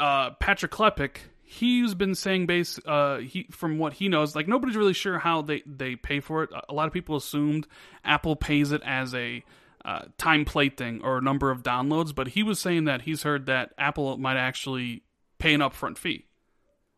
uh 0.00 0.30
patrick 0.40 0.70
klepek 0.70 1.18
he's 1.42 1.94
been 1.94 2.14
saying 2.14 2.46
base 2.46 2.78
uh 2.86 3.18
he 3.18 3.46
from 3.50 3.78
what 3.78 3.94
he 3.94 4.08
knows 4.08 4.36
like 4.36 4.46
nobody's 4.46 4.76
really 4.76 4.92
sure 4.92 5.18
how 5.18 5.40
they 5.40 5.62
they 5.64 5.96
pay 5.96 6.20
for 6.20 6.42
it. 6.42 6.50
A 6.68 6.74
lot 6.74 6.86
of 6.86 6.92
people 6.92 7.16
assumed 7.16 7.66
apple 8.04 8.36
pays 8.36 8.72
it 8.72 8.82
as 8.84 9.14
a 9.14 9.42
uh, 9.84 10.02
time 10.18 10.44
plate 10.44 10.76
thing 10.76 11.00
or 11.02 11.20
number 11.20 11.50
of 11.50 11.62
downloads 11.62 12.14
but 12.14 12.28
he 12.28 12.42
was 12.42 12.58
saying 12.58 12.84
that 12.84 13.02
he's 13.02 13.22
heard 13.22 13.46
that 13.46 13.72
apple 13.78 14.18
might 14.18 14.36
actually 14.36 15.02
pay 15.38 15.54
an 15.54 15.60
upfront 15.60 15.96
fee 15.96 16.26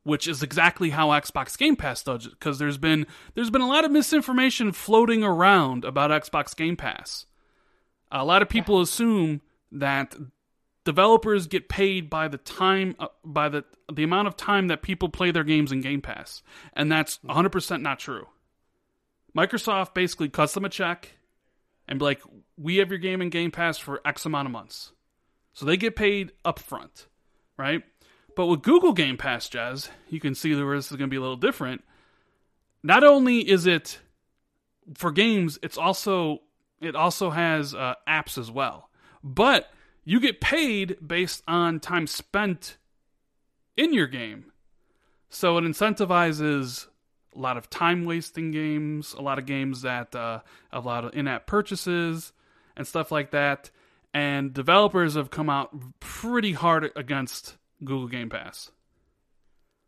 which 0.02 0.26
is 0.26 0.42
exactly 0.42 0.90
how 0.90 1.08
Xbox 1.08 1.56
Game 1.58 1.76
Pass 1.76 2.02
does 2.02 2.26
it. 2.26 2.30
Because 2.30 2.58
there's 2.58 2.78
been 2.78 3.06
there's 3.34 3.50
been 3.50 3.60
a 3.60 3.68
lot 3.68 3.84
of 3.84 3.90
misinformation 3.90 4.72
floating 4.72 5.22
around 5.22 5.84
about 5.84 6.10
Xbox 6.10 6.54
Game 6.56 6.76
Pass. 6.76 7.26
A 8.10 8.24
lot 8.24 8.42
of 8.42 8.48
people 8.48 8.80
assume 8.80 9.40
that 9.72 10.16
developers 10.84 11.46
get 11.46 11.68
paid 11.68 12.10
by 12.10 12.28
the 12.28 12.38
time 12.38 12.96
uh, 12.98 13.08
by 13.24 13.48
the 13.48 13.64
the 13.92 14.02
amount 14.02 14.28
of 14.28 14.36
time 14.36 14.68
that 14.68 14.82
people 14.82 15.08
play 15.08 15.30
their 15.30 15.44
games 15.44 15.72
in 15.72 15.80
Game 15.80 16.00
Pass, 16.00 16.42
and 16.72 16.90
that's 16.90 17.18
100% 17.18 17.82
not 17.82 17.98
true. 17.98 18.26
Microsoft 19.36 19.94
basically 19.94 20.28
cuts 20.28 20.54
them 20.54 20.64
a 20.64 20.68
check 20.68 21.10
and 21.86 21.98
be 21.98 22.04
like, 22.04 22.22
"We 22.56 22.76
have 22.76 22.90
your 22.90 22.98
game 22.98 23.20
in 23.20 23.30
Game 23.30 23.50
Pass 23.50 23.78
for 23.78 24.00
X 24.04 24.24
amount 24.26 24.46
of 24.46 24.52
months," 24.52 24.92
so 25.52 25.66
they 25.66 25.76
get 25.76 25.96
paid 25.96 26.32
upfront, 26.44 27.06
right? 27.56 27.82
But 28.40 28.46
with 28.46 28.62
Google 28.62 28.94
Game 28.94 29.18
Pass, 29.18 29.50
Jez, 29.50 29.90
you 30.09 30.18
can 30.18 30.35
see 30.35 30.55
where 30.55 30.74
this 30.74 30.90
is 30.90 30.96
going 30.96 31.11
to 31.11 31.12
be 31.12 31.18
a 31.18 31.20
little 31.20 31.37
different. 31.37 31.85
Not 32.83 33.05
only 33.05 33.46
is 33.46 33.66
it 33.66 33.98
for 34.94 35.12
games, 35.12 35.59
it's 35.62 35.76
also 35.76 36.40
it 36.81 36.96
also 36.96 37.29
has 37.29 37.74
uh, 37.74 37.96
apps 38.09 38.38
as 38.38 38.50
well. 38.50 38.88
But 39.22 39.70
you 40.05 40.20
get 40.20 40.40
paid 40.40 40.96
based 41.07 41.42
on 41.46 41.81
time 41.81 42.07
spent 42.07 42.79
in 43.76 43.92
your 43.92 44.07
game. 44.07 44.53
So 45.29 45.59
it 45.59 45.64
incentivizes 45.64 46.87
a 47.37 47.38
lot 47.38 47.59
of 47.59 47.68
time 47.68 48.07
wasting 48.07 48.53
games, 48.53 49.12
a 49.12 49.20
lot 49.20 49.38
of 49.38 49.44
games 49.44 49.83
that 49.83 50.16
uh, 50.16 50.40
a 50.72 50.81
lot 50.81 51.05
of 51.05 51.14
in-app 51.14 51.46
purchases 51.46 52.33
and 52.74 52.87
stuff 52.87 53.12
like 53.12 53.33
that. 53.33 53.68
And 54.14 54.55
developers 54.55 55.14
have 55.14 55.31
come 55.31 55.50
out 55.50 56.00
pretty 56.00 56.53
hard 56.55 56.90
against 56.96 57.59
Google 57.84 58.08
Game 58.08 58.28
Pass. 58.28 58.70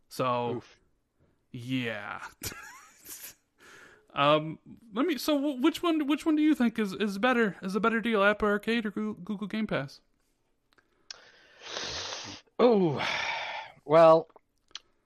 So 0.09 0.57
Oof. 0.57 0.79
yeah. 1.51 2.19
um, 4.13 4.59
let 4.93 5.05
me. 5.05 5.17
So, 5.17 5.55
which 5.57 5.81
one? 5.81 6.07
Which 6.07 6.25
one 6.25 6.35
do 6.35 6.41
you 6.41 6.55
think 6.55 6.77
is 6.79 6.93
is 6.93 7.17
better? 7.17 7.55
Is 7.61 7.75
a 7.75 7.79
better 7.79 8.01
deal, 8.01 8.23
Apple 8.23 8.49
Arcade 8.49 8.85
or 8.85 8.91
Goo- 8.91 9.17
Google 9.23 9.47
Game 9.47 9.67
Pass? 9.67 10.01
Oh, 12.59 13.01
well, 13.85 14.27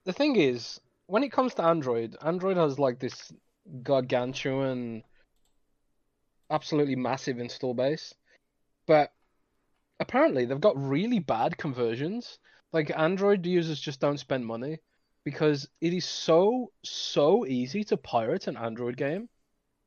the 0.05 0.13
thing 0.13 0.35
is, 0.35 0.79
when 1.07 1.23
it 1.23 1.31
comes 1.31 1.53
to 1.55 1.63
Android, 1.63 2.15
Android 2.21 2.57
has 2.57 2.77
like 2.77 2.99
this 2.99 3.31
gargantuan, 3.83 5.03
absolutely 6.49 6.95
massive 6.95 7.39
install 7.39 7.73
base, 7.73 8.13
but 8.85 9.11
apparently 9.99 10.45
they've 10.45 10.59
got 10.59 10.77
really 10.77 11.19
bad 11.19 11.57
conversions. 11.57 12.39
Like 12.73 12.91
Android 12.95 13.45
users 13.45 13.79
just 13.79 13.99
don't 13.99 14.19
spend 14.19 14.45
money 14.45 14.79
because 15.23 15.67
it 15.81 15.93
is 15.93 16.05
so 16.05 16.71
so 16.83 17.45
easy 17.45 17.83
to 17.85 17.97
pirate 17.97 18.47
an 18.47 18.57
Android 18.57 18.97
game, 18.97 19.29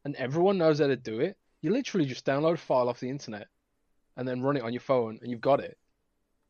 and 0.04 0.16
everyone 0.16 0.58
knows 0.58 0.80
how 0.80 0.86
to 0.86 0.96
do 0.96 1.20
it. 1.20 1.36
You 1.62 1.72
literally 1.72 2.06
just 2.06 2.26
download 2.26 2.54
a 2.54 2.56
file 2.56 2.88
off 2.88 3.00
the 3.00 3.10
internet, 3.10 3.48
and 4.16 4.26
then 4.26 4.42
run 4.42 4.56
it 4.56 4.62
on 4.62 4.72
your 4.72 4.80
phone, 4.80 5.18
and 5.22 5.30
you've 5.30 5.40
got 5.40 5.60
it. 5.60 5.78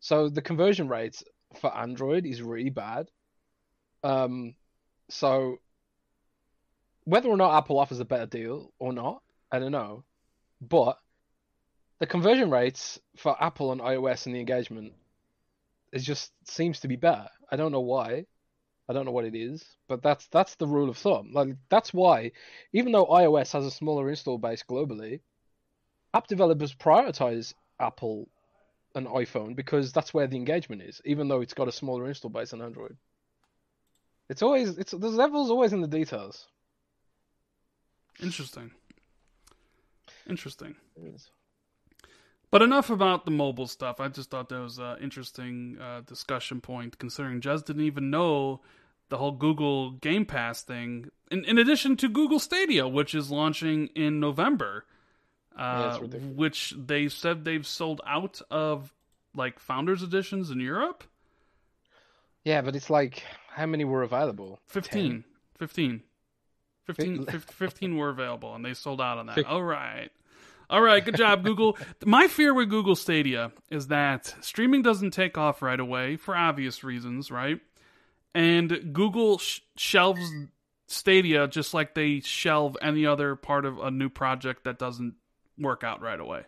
So 0.01 0.29
the 0.29 0.43
conversion 0.43 0.89
rates 0.89 1.23
for 1.61 1.77
Android 1.77 2.27
is 2.27 2.43
really 2.43 2.71
bad. 2.71 3.11
Um, 4.03 4.55
so 5.09 5.59
whether 7.05 7.29
or 7.29 7.37
not 7.37 7.57
Apple 7.57 7.79
offers 7.79 8.01
a 8.01 8.05
better 8.05 8.27
deal 8.27 8.73
or 8.79 8.93
not, 8.93 9.23
I 9.51 9.59
don't 9.59 9.73
know. 9.73 10.05
But 10.61 10.99
the 11.99 12.07
conversion 12.07 12.51
rates 12.51 12.99
for 13.17 13.37
Apple 13.43 13.73
and 13.73 13.81
iOS 13.81 14.27
and 14.27 14.35
the 14.35 14.41
engagement 14.41 14.93
it 15.93 16.01
just 16.01 16.33
seems 16.45 16.81
to 16.81 16.89
be 16.89 16.97
better. 16.97 17.29
I 17.51 17.57
don't 17.57 17.73
know 17.73 17.81
why. 17.81 18.27
I 18.89 18.93
don't 18.93 19.05
know 19.05 19.13
what 19.13 19.25
it 19.25 19.37
is, 19.37 19.65
but 19.89 20.03
that's 20.03 20.27
that's 20.29 20.57
the 20.57 20.67
rule 20.67 20.91
of 20.91 20.97
thumb. 20.97 21.31
Like 21.33 21.51
that's 21.69 21.95
why, 21.95 22.33
even 22.73 22.91
though 22.91 23.07
iOS 23.07 23.53
has 23.53 23.65
a 23.65 23.71
smaller 23.71 24.11
install 24.11 24.37
base 24.37 24.65
globally, 24.69 25.21
app 26.13 26.27
developers 26.27 26.75
prioritize 26.75 27.55
Apple 27.79 28.29
and 28.97 29.07
iPhone 29.07 29.55
because 29.55 29.93
that's 29.93 30.13
where 30.13 30.27
the 30.27 30.37
engagement 30.37 30.83
is, 30.83 31.01
even 31.05 31.29
though 31.29 31.41
it's 31.41 31.55
got 31.55 31.69
a 31.69 31.73
smaller 31.73 32.09
install 32.09 32.31
base 32.31 32.51
than 32.51 32.63
Android. 32.63 32.97
It's 34.29 34.43
always 34.43 34.77
it's 34.77 34.93
the 34.93 35.17
devil's 35.17 35.51
always 35.51 35.73
in 35.73 35.83
the 35.83 35.89
details. 35.89 36.47
Interesting. 38.21 38.71
Interesting. 40.29 40.75
But 42.51 42.63
enough 42.63 42.91
about 42.91 43.25
the 43.25 43.31
mobile 43.31 43.69
stuff. 43.69 44.01
I 44.01 44.09
just 44.09 44.31
thought 44.31 44.49
that 44.49 44.61
was 44.61 44.79
an 44.79 44.97
interesting 45.01 45.79
uh, 45.81 46.01
discussion 46.01 46.61
point, 46.61 46.99
considering 46.99 47.41
Jez 47.41 47.65
didn't 47.65 47.85
even 47.85 48.11
know 48.11 48.61
the 49.09 49.19
whole 49.19 49.33
Google 49.33 49.93
Game 49.93 50.25
Pass 50.25 50.63
thing. 50.63 51.11
In, 51.31 51.45
in 51.45 51.59
addition 51.59 51.97
to 51.99 52.09
Google 52.09 52.41
Stadia, 52.41 52.89
which 52.89 53.15
is 53.15 53.31
launching 53.31 53.89
in 53.95 54.19
November, 54.19 54.85
uh, 55.57 55.99
ridiculous. 56.01 56.37
which 56.37 56.75
they 56.77 57.09
said 57.09 57.45
they've 57.45 57.67
sold 57.67 58.01
out 58.07 58.41
of 58.51 58.93
like 59.35 59.59
founders 59.61 60.03
editions 60.03 60.51
in 60.51 60.61
Europe. 60.61 61.05
Yeah, 62.45 62.63
but 62.63 62.75
it's 62.75 62.91
like 62.91 63.23
how 63.51 63.67
many 63.67 63.85
were 63.85 64.03
available? 64.03 64.61
15. 64.67 65.25
15. 65.59 66.03
15, 66.87 67.25
15, 67.27 67.41
15 67.53 67.97
were 67.97 68.09
available 68.09 68.55
and 68.55 68.65
they 68.65 68.75
sold 68.75 69.01
out 69.01 69.19
on 69.19 69.27
that. 69.27 69.45
All 69.45 69.63
right. 69.63 70.11
All 70.71 70.81
right, 70.81 71.05
good 71.05 71.17
job, 71.17 71.45
Google. 71.45 71.77
My 72.05 72.29
fear 72.29 72.55
with 72.55 72.71
Google 72.71 72.95
Stadia 72.95 73.51
is 73.71 73.89
that 73.89 74.35
streaming 74.41 74.83
doesn't 74.83 75.11
take 75.11 75.37
off 75.37 75.63
right 75.63 75.79
away 75.79 76.17
for 76.17 76.37
obvious 76.37 76.85
reasons, 76.85 77.31
right? 77.31 77.61
And 78.37 78.93
Google 78.93 79.39
sh- 79.39 79.61
shelves 79.77 80.21
Stadia 80.87 81.49
just 81.49 81.75
like 81.75 81.95
they 81.95 82.21
shelve 82.21 82.77
any 82.81 83.05
other 83.05 83.35
part 83.35 83.65
of 83.65 83.79
a 83.81 83.91
new 83.91 84.09
project 84.09 84.65
that 84.65 84.79
doesn't 84.79 85.15
work 85.59 85.83
out 85.83 86.01
right 86.01 86.21
away. 86.21 86.45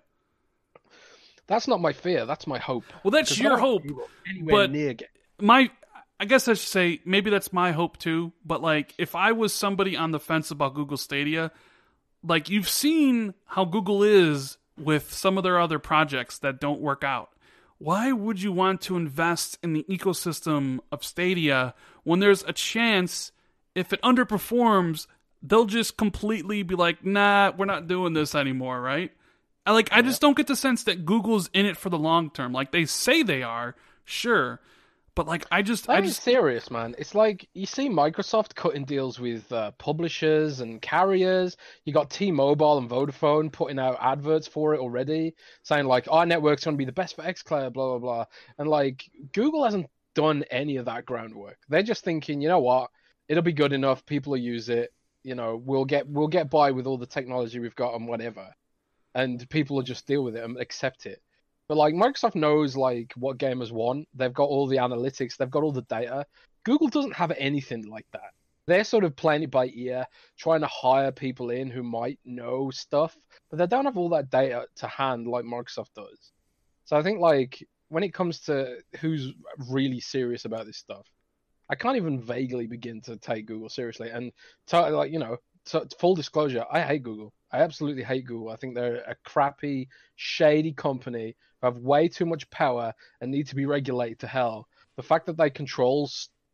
That's 1.49 1.67
not 1.67 1.81
my 1.81 1.93
fear. 1.93 2.25
That's 2.25 2.47
my 2.47 2.59
hope. 2.59 2.85
Well, 3.03 3.11
that's 3.11 3.37
your 3.37 3.59
hope. 3.59 3.83
Anywhere 4.29 4.55
but- 4.55 4.71
near 4.71 4.95
my 5.41 5.71
I 6.21 6.25
guess 6.25 6.47
I 6.47 6.55
should 6.55 6.69
say 6.69 7.01
maybe 7.05 7.31
that's 7.31 7.53
my 7.53 7.73
hope 7.73 7.99
too, 7.99 8.33
but 8.45 8.63
like 8.63 8.95
if 8.97 9.17
I 9.17 9.33
was 9.33 9.53
somebody 9.53 9.97
on 9.97 10.13
the 10.13 10.21
fence 10.21 10.53
about 10.53 10.75
Google 10.75 10.97
Stadia, 10.97 11.51
like 12.25 12.49
you've 12.49 12.69
seen 12.69 13.35
how 13.47 13.65
Google 13.65 14.03
is 14.03 14.59
with 14.79 15.13
some 15.13 15.37
of 15.37 15.45
their 15.45 15.61
other 15.61 15.79
projects 15.79 16.39
that 16.39 16.61
don't 16.61 16.81
work 16.81 17.05
out. 17.05 17.31
Why 17.79 18.13
would 18.13 18.41
you 18.41 18.53
want 18.53 18.81
to 18.83 18.97
invest 18.97 19.59
in 19.63 19.73
the 19.73 19.85
ecosystem 19.89 20.79
of 20.93 21.05
Stadia 21.05 21.75
when 22.05 22.21
there's 22.21 22.45
a 22.45 22.53
chance 22.53 23.33
if 23.75 23.93
it 23.93 24.01
underperforms, 24.03 25.07
they'll 25.43 25.65
just 25.65 25.97
completely 25.97 26.63
be 26.63 26.75
like, 26.75 27.05
"Nah, 27.05 27.53
we're 27.57 27.65
not 27.65 27.89
doing 27.89 28.13
this 28.13 28.35
anymore," 28.35 28.81
right? 28.81 29.13
I 29.67 29.73
like 29.73 29.89
I 29.93 30.03
just 30.03 30.21
don't 30.21 30.37
get 30.37 30.47
the 30.47 30.57
sense 30.57 30.85
that 30.85 31.05
Google's 31.05 31.49
in 31.53 31.67
it 31.67 31.77
for 31.77 31.89
the 31.89 31.99
long 31.99 32.31
term. 32.31 32.53
Like 32.53 32.73
they 32.73 32.85
say 32.85 33.23
they 33.23 33.43
are, 33.43 33.75
sure, 34.05 34.61
but 35.15 35.27
like 35.27 35.45
I 35.51 35.63
just 35.63 35.87
That 35.87 35.97
I 35.97 36.01
just 36.01 36.23
serious, 36.23 36.71
man. 36.71 36.95
It's 36.99 37.15
like 37.15 37.49
you 37.55 37.67
see 37.67 37.89
Microsoft 37.89 38.55
cutting 38.55 38.85
deals 38.85 39.21
with 39.21 39.51
uh, 39.53 39.73
publishers 39.73 40.61
and 40.61 40.81
carriers. 40.81 41.57
You 41.85 41.93
got 41.93 42.11
T-Mobile 42.11 42.79
and 42.79 42.89
Vodafone 42.89 43.53
putting 43.53 43.79
out 43.79 43.99
adverts 44.01 44.47
for 44.47 44.75
it 44.75 44.81
already, 44.81 45.35
saying 45.63 45.87
like 45.87 46.07
our 46.11 46.25
network's 46.25 46.65
going 46.65 46.77
to 46.77 46.79
be 46.79 46.87
the 46.87 46.93
best 46.93 47.17
for 47.17 47.23
xCloud, 47.23 47.75
blah 47.75 47.91
blah 47.91 47.99
blah. 47.99 48.25
And 48.59 48.69
like 48.69 49.11
Google 49.33 49.65
hasn't 49.65 49.91
done 50.15 50.45
any 50.51 50.77
of 50.77 50.87
that 50.87 51.07
groundwork. 51.07 51.59
They're 51.69 51.83
just 51.83 52.05
thinking, 52.05 52.41
you 52.41 52.49
know 52.49 52.61
what, 52.61 52.91
it'll 53.29 53.43
be 53.43 53.53
good 53.53 53.73
enough. 53.73 54.05
People 54.07 54.33
will 54.33 54.39
use 54.39 54.69
it. 54.69 54.93
You 55.25 55.35
know, 55.35 55.61
we'll 55.63 55.85
get 55.85 56.09
we'll 56.09 56.29
get 56.29 56.51
by 56.51 56.71
with 56.71 56.87
all 56.87 56.99
the 56.99 57.07
technology 57.07 57.59
we've 57.59 57.75
got 57.75 57.95
and 57.95 58.09
whatever, 58.09 58.49
and 59.15 59.49
people 59.51 59.77
will 59.77 59.83
just 59.83 60.07
deal 60.07 60.25
with 60.25 60.37
it 60.37 60.45
and 60.45 60.59
accept 60.59 61.07
it. 61.07 61.23
But 61.73 61.79
like 61.79 61.95
Microsoft 61.95 62.35
knows 62.35 62.77
like 62.77 63.15
what 63.17 63.39
gamers 63.39 63.73
want. 63.73 64.07
They've 64.13 64.31
got 64.31 64.51
all 64.51 64.67
the 64.67 64.77
analytics. 64.77 65.39
They've 65.39 65.51
got 65.51 65.63
all 65.63 65.73
the 65.73 65.81
data. 65.89 66.27
Google 66.65 66.89
doesn't 66.89 67.15
have 67.15 67.33
anything 67.39 67.89
like 67.89 68.05
that. 68.13 68.33
They're 68.67 68.85
sort 68.85 69.05
of 69.05 69.17
playing 69.17 69.45
it 69.45 69.51
by 69.51 69.71
ear, 69.73 70.05
trying 70.37 70.61
to 70.61 70.67
hire 70.67 71.11
people 71.11 71.49
in 71.49 71.71
who 71.71 71.83
might 71.83 72.19
know 72.27 72.71
stuff, 72.71 73.17
but 73.49 73.59
they 73.59 73.67
don't 73.67 73.87
have 73.87 73.97
all 73.97 74.11
that 74.11 74.29
data 74.29 74.67
to 74.77 74.87
hand 74.87 75.27
like 75.27 75.47
Microsoft 75.47 75.95
does. 75.97 76.33
So 76.85 76.95
I 76.95 77.03
think 77.03 77.21
like 77.21 77.67
when 77.89 78.03
it 78.03 78.13
comes 78.13 78.41
to 78.41 78.77
who's 79.01 79.33
really 79.71 80.01
serious 80.01 80.45
about 80.45 80.67
this 80.67 80.77
stuff, 80.77 81.07
I 81.71 81.75
can't 81.75 81.97
even 81.97 82.21
vaguely 82.21 82.67
begin 82.67 83.01
to 83.07 83.17
take 83.17 83.47
Google 83.47 83.71
seriously. 83.71 84.11
And 84.11 84.31
like 84.71 85.11
you 85.11 85.21
know, 85.21 85.39
full 85.99 86.17
disclosure, 86.17 86.67
I 86.71 86.83
hate 86.83 87.03
Google. 87.03 87.33
I 87.53 87.61
absolutely 87.61 88.03
hate 88.03 88.25
Google. 88.25 88.51
I 88.51 88.57
think 88.57 88.75
they're 88.75 89.05
a 89.07 89.15
crappy, 89.25 89.89
shady 90.17 90.73
company 90.73 91.37
who 91.61 91.67
have 91.67 91.79
way 91.79 92.09
too 92.09 92.27
much 92.27 92.49
power 92.51 92.95
and 93.21 93.31
need 93.31 93.49
to 93.49 93.55
be 93.55 93.67
regulated 93.67 94.21
to 94.21 94.27
hell. 94.27 94.67
The 94.97 95.03
fact 95.03 95.27
that 95.27 95.37
they 95.37 95.51
control, 95.51 96.09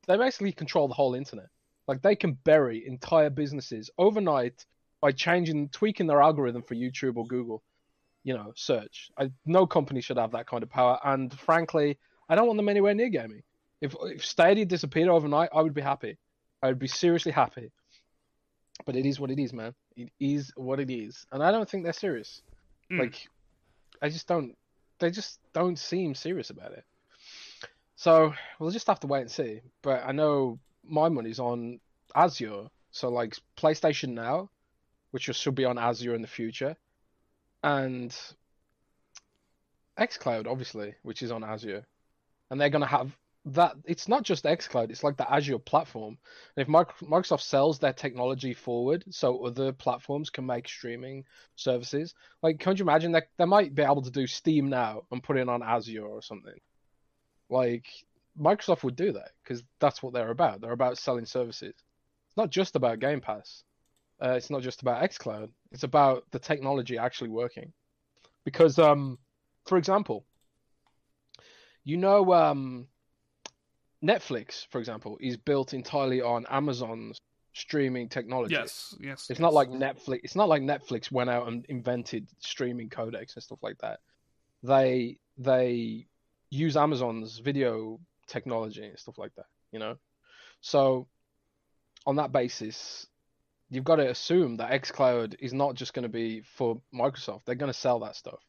they 0.06 0.16
basically 0.16 0.52
control 0.52 0.88
the 0.88 0.94
whole 0.94 1.14
internet. 1.14 1.48
Like 1.86 2.02
they 2.02 2.16
can 2.16 2.32
bury 2.44 2.86
entire 2.86 3.30
businesses 3.30 3.90
overnight 3.96 4.66
by 5.00 5.12
changing, 5.12 5.68
tweaking 5.70 6.06
their 6.06 6.20
algorithm 6.20 6.62
for 6.62 6.74
YouTube 6.74 7.16
or 7.16 7.26
Google, 7.26 7.62
you 8.24 8.34
know, 8.34 8.52
search. 8.56 9.10
I, 9.16 9.30
no 9.46 9.66
company 9.66 10.00
should 10.00 10.18
have 10.18 10.32
that 10.32 10.46
kind 10.46 10.62
of 10.62 10.70
power. 10.70 10.98
And 11.04 11.32
frankly, 11.32 11.98
I 12.28 12.34
don't 12.34 12.46
want 12.46 12.58
them 12.58 12.68
anywhere 12.68 12.94
near 12.94 13.08
gaming. 13.08 13.42
If 13.80 13.94
if 14.02 14.24
Stadia 14.24 14.66
disappeared 14.66 15.08
overnight, 15.08 15.50
I 15.54 15.62
would 15.62 15.74
be 15.74 15.80
happy. 15.80 16.18
I 16.62 16.66
would 16.66 16.80
be 16.80 16.88
seriously 16.88 17.32
happy. 17.32 17.70
But 18.84 18.96
it 18.96 19.06
is 19.06 19.20
what 19.20 19.30
it 19.30 19.38
is, 19.38 19.52
man. 19.52 19.74
It 19.98 20.10
is 20.20 20.52
what 20.54 20.78
it 20.78 20.90
is, 20.90 21.26
and 21.32 21.42
I 21.42 21.50
don't 21.50 21.68
think 21.68 21.82
they're 21.82 21.92
serious. 21.92 22.40
Mm. 22.90 23.00
Like, 23.00 23.28
I 24.00 24.08
just 24.08 24.28
don't. 24.28 24.56
They 25.00 25.10
just 25.10 25.40
don't 25.52 25.78
seem 25.78 26.14
serious 26.14 26.50
about 26.50 26.72
it. 26.72 26.84
So 27.96 28.32
we'll 28.58 28.70
just 28.70 28.86
have 28.86 29.00
to 29.00 29.08
wait 29.08 29.22
and 29.22 29.30
see. 29.30 29.60
But 29.82 30.04
I 30.06 30.12
know 30.12 30.60
my 30.84 31.08
money's 31.08 31.40
on 31.40 31.80
Azure. 32.14 32.68
So 32.92 33.08
like 33.08 33.34
PlayStation 33.56 34.10
Now, 34.10 34.50
which 35.10 35.24
should 35.24 35.54
be 35.56 35.64
on 35.64 35.78
Azure 35.78 36.14
in 36.14 36.22
the 36.22 36.28
future, 36.28 36.76
and 37.64 38.16
XCloud, 39.98 40.46
obviously, 40.46 40.94
which 41.02 41.22
is 41.22 41.32
on 41.32 41.42
Azure, 41.42 41.84
and 42.50 42.60
they're 42.60 42.70
gonna 42.70 42.86
have 42.86 43.10
that. 43.54 43.76
It's 43.84 44.08
not 44.08 44.22
just 44.22 44.44
XCloud; 44.44 44.90
it's 44.90 45.04
like 45.04 45.16
the 45.16 45.30
Azure 45.30 45.58
platform. 45.58 46.18
And 46.56 46.66
if 46.66 46.68
Microsoft 46.68 47.42
sells 47.42 47.78
their 47.78 47.92
technology 47.92 48.54
forward, 48.54 49.04
so 49.10 49.44
other 49.44 49.72
platforms 49.72 50.30
can 50.30 50.46
make 50.46 50.68
streaming 50.68 51.24
services, 51.56 52.14
like 52.42 52.58
can't 52.60 52.78
you 52.78 52.84
imagine 52.84 53.12
that 53.12 53.28
they 53.36 53.44
might 53.44 53.74
be 53.74 53.82
able 53.82 54.02
to 54.02 54.10
do 54.10 54.26
Steam 54.26 54.68
now 54.68 55.02
and 55.10 55.22
put 55.22 55.36
it 55.36 55.48
on 55.48 55.62
Azure 55.62 56.06
or 56.06 56.22
something? 56.22 56.58
Like 57.50 57.86
Microsoft 58.38 58.84
would 58.84 58.96
do 58.96 59.12
that 59.12 59.32
because 59.42 59.62
that's 59.80 60.02
what 60.02 60.12
they're 60.12 60.30
about. 60.30 60.60
They're 60.60 60.72
about 60.72 60.98
selling 60.98 61.26
services. 61.26 61.74
It's 62.26 62.36
not 62.36 62.50
just 62.50 62.76
about 62.76 63.00
Game 63.00 63.20
Pass. 63.20 63.64
Uh, 64.20 64.30
it's 64.30 64.50
not 64.50 64.62
just 64.62 64.82
about 64.82 65.02
XCloud. 65.02 65.50
It's 65.72 65.84
about 65.84 66.24
the 66.30 66.38
technology 66.38 66.98
actually 66.98 67.30
working. 67.30 67.72
Because, 68.44 68.78
um, 68.78 69.18
for 69.66 69.78
example, 69.78 70.24
you 71.84 71.96
know, 71.96 72.32
um, 72.32 72.86
Netflix, 74.02 74.66
for 74.70 74.78
example, 74.78 75.18
is 75.20 75.36
built 75.36 75.74
entirely 75.74 76.20
on 76.20 76.46
Amazon's 76.50 77.20
streaming 77.52 78.08
technology. 78.08 78.54
Yes, 78.54 78.94
yes. 79.00 79.26
It's 79.30 79.30
yes. 79.30 79.38
not 79.40 79.52
like 79.52 79.68
Netflix. 79.68 80.20
It's 80.22 80.36
not 80.36 80.48
like 80.48 80.62
Netflix 80.62 81.10
went 81.10 81.30
out 81.30 81.48
and 81.48 81.64
invented 81.66 82.28
streaming 82.38 82.88
codecs 82.88 83.34
and 83.34 83.42
stuff 83.42 83.58
like 83.62 83.78
that. 83.78 84.00
They 84.62 85.18
they 85.36 86.06
use 86.50 86.76
Amazon's 86.76 87.38
video 87.38 88.00
technology 88.26 88.84
and 88.84 88.98
stuff 88.98 89.18
like 89.18 89.34
that, 89.36 89.46
you 89.72 89.78
know? 89.78 89.96
So 90.60 91.06
on 92.06 92.16
that 92.16 92.32
basis, 92.32 93.06
you've 93.70 93.84
got 93.84 93.96
to 93.96 94.08
assume 94.08 94.56
that 94.56 94.82
xCloud 94.82 95.36
is 95.40 95.52
not 95.52 95.74
just 95.74 95.94
going 95.94 96.04
to 96.04 96.08
be 96.08 96.42
for 96.56 96.80
Microsoft. 96.94 97.42
They're 97.44 97.54
going 97.54 97.72
to 97.72 97.78
sell 97.78 98.00
that 98.00 98.16
stuff. 98.16 98.40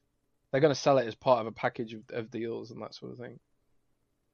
They're 0.52 0.62
going 0.62 0.74
to 0.74 0.80
sell 0.80 0.98
it 0.98 1.08
as 1.08 1.16
part 1.16 1.42
of 1.42 1.48
a 1.48 1.52
package 1.52 1.94
of, 1.94 2.02
of 2.12 2.32
deals 2.32 2.72
and 2.72 2.82
that 2.82 2.96
sort 2.96 3.12
of 3.12 3.18
thing. 3.18 3.40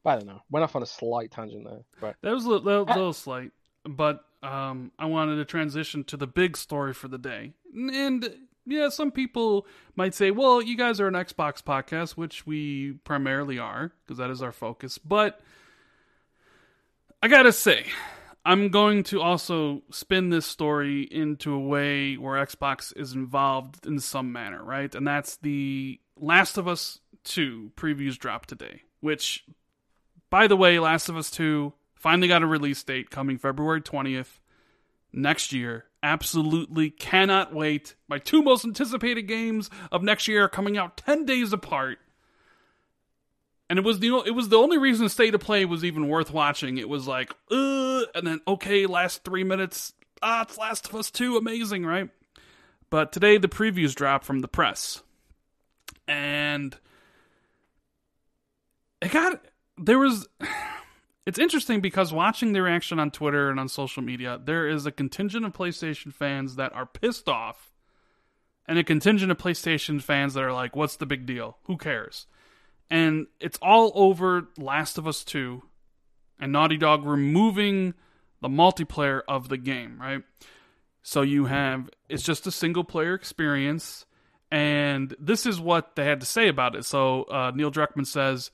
But 0.06 0.12
I 0.12 0.16
don't 0.18 0.28
know. 0.28 0.42
Went 0.52 0.64
off 0.64 0.76
on 0.76 0.84
a 0.84 0.86
slight 0.86 1.32
tangent 1.32 1.66
there. 1.66 1.84
But 2.00 2.16
that 2.22 2.32
was 2.32 2.46
a 2.46 2.50
little, 2.50 2.64
little, 2.64 2.86
little 2.86 3.14
slight. 3.14 3.52
But 3.84 4.24
um, 4.44 4.92
I 5.00 5.08
wanted 5.08 5.38
to 5.38 5.46
transition 5.46 6.04
to 6.06 6.16
the 6.16 6.28
big 6.28 6.56
story 6.56 6.94
for 6.94 7.08
the 7.08 7.18
day. 7.18 7.54
And 7.74 8.30
yeah, 8.68 8.90
some 8.90 9.12
people 9.12 9.66
might 9.96 10.14
say, 10.14 10.30
well, 10.30 10.62
you 10.62 10.78
guys 10.78 11.02
are 11.02 11.08
an 11.08 11.16
Xbox 11.16 11.64
podcast, 11.64 12.12
which 12.12 12.46
we 12.46 12.94
primarily 13.04 13.58
are, 13.58 13.92
because 14.06 14.20
that 14.20 14.30
is 14.30 14.44
our 14.44 14.52
focus. 14.52 15.00
But 15.00 15.42
I 17.24 17.28
gotta 17.28 17.52
say, 17.52 17.88
I'm 18.46 18.70
going 18.70 19.02
to 19.06 19.22
also 19.22 19.82
spin 19.90 20.30
this 20.30 20.46
story 20.46 21.02
into 21.02 21.52
a 21.52 21.60
way 21.60 22.14
where 22.16 22.46
Xbox 22.46 22.96
is 22.96 23.14
involved 23.14 23.88
in 23.88 24.00
some 24.00 24.32
manner, 24.32 24.64
right? 24.64 24.94
And 24.94 25.08
that's 25.08 25.38
the 25.38 26.00
Last 26.16 26.60
of 26.60 26.68
Us 26.68 27.00
2 27.24 27.72
previews 27.76 28.20
drop 28.20 28.46
today, 28.46 28.84
which, 29.00 29.46
by 30.36 30.48
the 30.48 30.58
way, 30.58 30.80
Last 30.80 31.08
of 31.08 31.16
Us 31.16 31.32
2 31.32 31.72
finally 31.94 32.28
got 32.28 32.44
a 32.44 32.46
release 32.46 32.84
date 32.84 33.10
coming 33.10 33.38
February 33.38 33.80
20th 33.80 34.40
next 35.14 35.54
year. 35.54 35.86
Absolutely 36.04 36.90
cannot 36.90 37.54
wait. 37.54 37.96
My 38.10 38.18
two 38.18 38.44
most 38.44 38.66
anticipated 38.66 39.30
games 39.30 39.70
of 39.94 40.04
next 40.04 40.28
year 40.28 40.44
are 40.44 40.50
coming 40.50 40.78
out 40.78 40.98
10 40.98 41.24
days 41.24 41.54
apart. 41.54 42.00
And 43.70 43.80
it 43.80 43.86
was 43.86 44.00
the 44.00 44.24
it 44.26 44.32
was 44.32 44.50
the 44.50 44.58
only 44.58 44.78
reason 44.78 45.08
State 45.08 45.34
of 45.34 45.40
Play 45.40 45.64
was 45.64 45.86
even 45.86 46.10
worth 46.10 46.32
watching. 46.32 46.78
It 46.80 46.90
was 46.90 47.08
like, 47.08 47.32
and 47.50 48.28
then 48.28 48.42
okay, 48.46 48.88
last 48.88 49.24
three 49.24 49.46
minutes, 49.46 49.94
ah, 50.22 50.42
it's 50.42 50.58
Last 50.58 50.90
of 50.90 50.96
Us 50.96 51.12
Two, 51.12 51.38
amazing, 51.38 51.86
right? 51.86 52.10
But 52.90 53.14
today 53.14 53.38
the 53.38 53.48
previews 53.48 53.96
dropped 53.96 54.26
from 54.26 54.40
the 54.40 54.50
press, 54.50 55.02
and 56.10 56.76
it 59.02 59.14
got 59.14 59.42
there 59.78 60.00
was 60.00 60.28
it's 61.26 61.40
interesting 61.40 61.82
because 61.82 62.14
watching 62.14 62.54
the 62.54 62.62
reaction 62.62 63.00
on 63.00 63.12
Twitter 63.12 63.50
and 63.50 63.60
on 63.60 63.68
social 63.68 64.04
media, 64.04 64.40
there 64.44 64.68
is 64.68 64.86
a 64.86 64.92
contingent 64.92 65.46
of 65.46 65.54
PlayStation 65.54 66.14
fans 66.14 66.56
that 66.56 66.74
are 66.74 66.86
pissed 66.86 67.28
off, 67.28 67.72
and 68.68 68.78
a 68.78 68.84
contingent 68.84 69.32
of 69.32 69.38
PlayStation 69.38 70.02
fans 70.02 70.34
that 70.34 70.44
are 70.44 70.54
like, 70.54 70.76
"What's 70.76 70.98
the 70.98 71.06
big 71.06 71.26
deal? 71.26 71.58
Who 71.64 71.78
cares?" 71.78 72.28
And 72.90 73.28
it's 73.40 73.58
all 73.62 73.92
over 73.96 74.50
Last 74.58 75.00
of 75.00 75.08
Us 75.08 75.24
2 75.24 75.64
and 76.40 76.52
Naughty 76.52 76.78
Dog 76.78 77.04
removing 77.04 77.96
the 78.42 78.48
multiplayer 78.48 79.22
of 79.28 79.50
the 79.50 79.58
game, 79.58 80.00
right? 80.00 80.22
So 81.02 81.22
you 81.22 81.46
have 81.46 81.90
it's 82.10 82.24
just 82.24 82.48
a 82.48 82.52
single 82.52 82.84
player 82.84 83.14
experience, 83.14 84.06
and 84.52 85.16
this 85.20 85.46
is 85.46 85.60
what 85.60 85.96
they 85.96 86.06
had 86.06 86.20
to 86.20 86.26
say 86.26 86.48
about 86.48 86.76
it. 86.76 86.86
So 86.86 87.24
uh, 87.24 87.52
Neil 87.56 87.72
Druckmann 87.72 88.08
says 88.08 88.52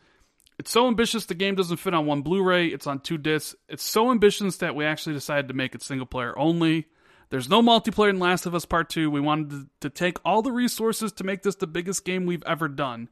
it's 0.62 0.70
so 0.70 0.88
ambitious 0.88 1.26
the 1.26 1.34
game 1.34 1.56
doesn't 1.56 1.78
fit 1.78 1.96
on 1.96 2.06
one 2.06 2.22
Blu-ray, 2.22 2.68
it's 2.68 2.86
on 2.86 3.00
two 3.00 3.18
discs. 3.18 3.56
It's 3.68 3.82
so 3.82 4.12
ambitious 4.12 4.58
that 4.58 4.76
we 4.76 4.86
actually 4.86 5.16
decided 5.16 5.48
to 5.48 5.56
make 5.56 5.74
it 5.74 5.82
single 5.82 6.06
player 6.06 6.38
only. 6.38 6.86
There's 7.32 7.50
no 7.50 7.64
multiplayer 7.64 8.12
in 8.12 8.20
Last 8.20 8.46
of 8.46 8.54
Us 8.54 8.64
Part 8.66 8.88
2. 8.92 9.10
We 9.10 9.22
wanted 9.22 9.70
to, 9.80 9.90
take 9.90 10.20
all 10.24 10.44
the 10.44 10.52
resources 10.52 11.14
to 11.14 11.24
make 11.24 11.42
this 11.42 11.56
the 11.56 11.66
biggest 11.66 12.06
game 12.06 12.28
we've 12.28 12.44
ever 12.46 12.68
done. 12.68 13.10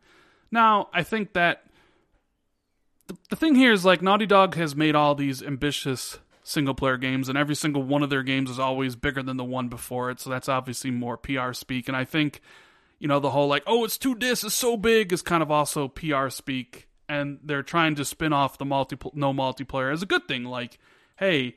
Now, 0.52 0.90
I 0.94 1.02
think 1.02 1.34
that 1.34 1.64
the, 3.08 3.18
the 3.32 3.36
thing 3.36 3.56
here 3.56 3.72
is 3.74 3.84
like 3.84 4.04
Naughty 4.04 4.28
Dog 4.28 4.54
has 4.54 4.76
made 4.76 4.94
all 4.94 5.16
these 5.16 5.42
ambitious 5.42 6.20
single 6.44 6.76
player 6.76 6.98
games, 6.98 7.30
and 7.30 7.38
every 7.38 7.56
single 7.56 7.82
one 7.82 8.04
of 8.04 8.12
their 8.12 8.22
games 8.22 8.52
is 8.52 8.60
always 8.60 8.96
bigger 8.96 9.24
than 9.24 9.38
the 9.38 9.44
one 9.44 9.70
before 9.70 10.12
it. 10.12 10.20
So 10.20 10.30
that's 10.30 10.50
obviously 10.50 10.92
more 10.92 11.18
PR 11.18 11.54
speak. 11.54 11.88
And 11.88 11.98
I 11.98 12.06
think, 12.06 12.42
you 13.00 13.08
know, 13.08 13.20
the 13.20 13.32
whole 13.32 13.48
like, 13.48 13.64
oh, 13.66 13.86
it's 13.86 13.98
two 13.98 14.14
discs, 14.14 14.44
it's 14.44 14.54
so 14.54 14.78
big 14.78 15.12
is 15.12 15.24
kind 15.24 15.42
of 15.42 15.50
also 15.50 15.88
PR 15.88 16.30
speak 16.30 16.89
and 17.10 17.40
they're 17.44 17.64
trying 17.64 17.96
to 17.96 18.06
spin 18.06 18.32
off 18.32 18.60
the 18.60 18.66
multi 18.66 18.96
no 19.14 19.34
multiplayer 19.34 19.92
as 19.92 20.04
a 20.04 20.06
good 20.06 20.28
thing. 20.28 20.46
Like, 20.46 20.78
hey, 21.18 21.56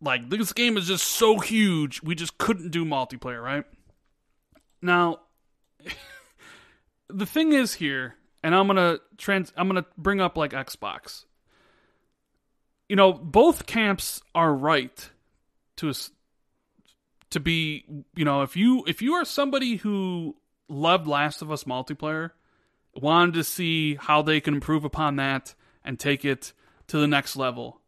like 0.00 0.28
this 0.28 0.52
game 0.52 0.76
is 0.76 0.88
just 0.88 1.06
so 1.06 1.38
huge, 1.38 2.02
we 2.02 2.14
just 2.14 2.36
couldn't 2.36 2.70
do 2.70 2.84
multiplayer, 2.84 3.42
right? 3.42 3.64
Now, 4.82 5.20
the 7.08 7.24
thing 7.24 7.52
is 7.52 7.74
here, 7.74 8.16
and 8.42 8.54
I'm 8.54 8.66
gonna 8.66 8.98
trans, 9.16 9.52
I'm 9.56 9.68
gonna 9.68 9.86
bring 9.96 10.20
up 10.20 10.36
like 10.36 10.50
Xbox. 10.50 11.24
You 12.88 12.96
know, 12.96 13.12
both 13.12 13.66
camps 13.66 14.20
are 14.34 14.52
right 14.52 15.10
to 15.76 15.92
to 17.30 17.40
be. 17.40 17.84
You 18.16 18.24
know, 18.24 18.42
if 18.42 18.56
you 18.56 18.84
if 18.86 19.00
you 19.00 19.14
are 19.14 19.24
somebody 19.24 19.76
who 19.76 20.36
loved 20.68 21.06
Last 21.06 21.40
of 21.40 21.50
Us 21.50 21.64
multiplayer 21.64 22.32
wanted 23.00 23.34
to 23.34 23.44
see 23.44 23.96
how 23.96 24.22
they 24.22 24.40
can 24.40 24.54
improve 24.54 24.84
upon 24.84 25.16
that 25.16 25.54
and 25.84 25.98
take 25.98 26.24
it 26.24 26.52
to 26.88 26.98
the 26.98 27.06
next 27.06 27.36
level, 27.36 27.80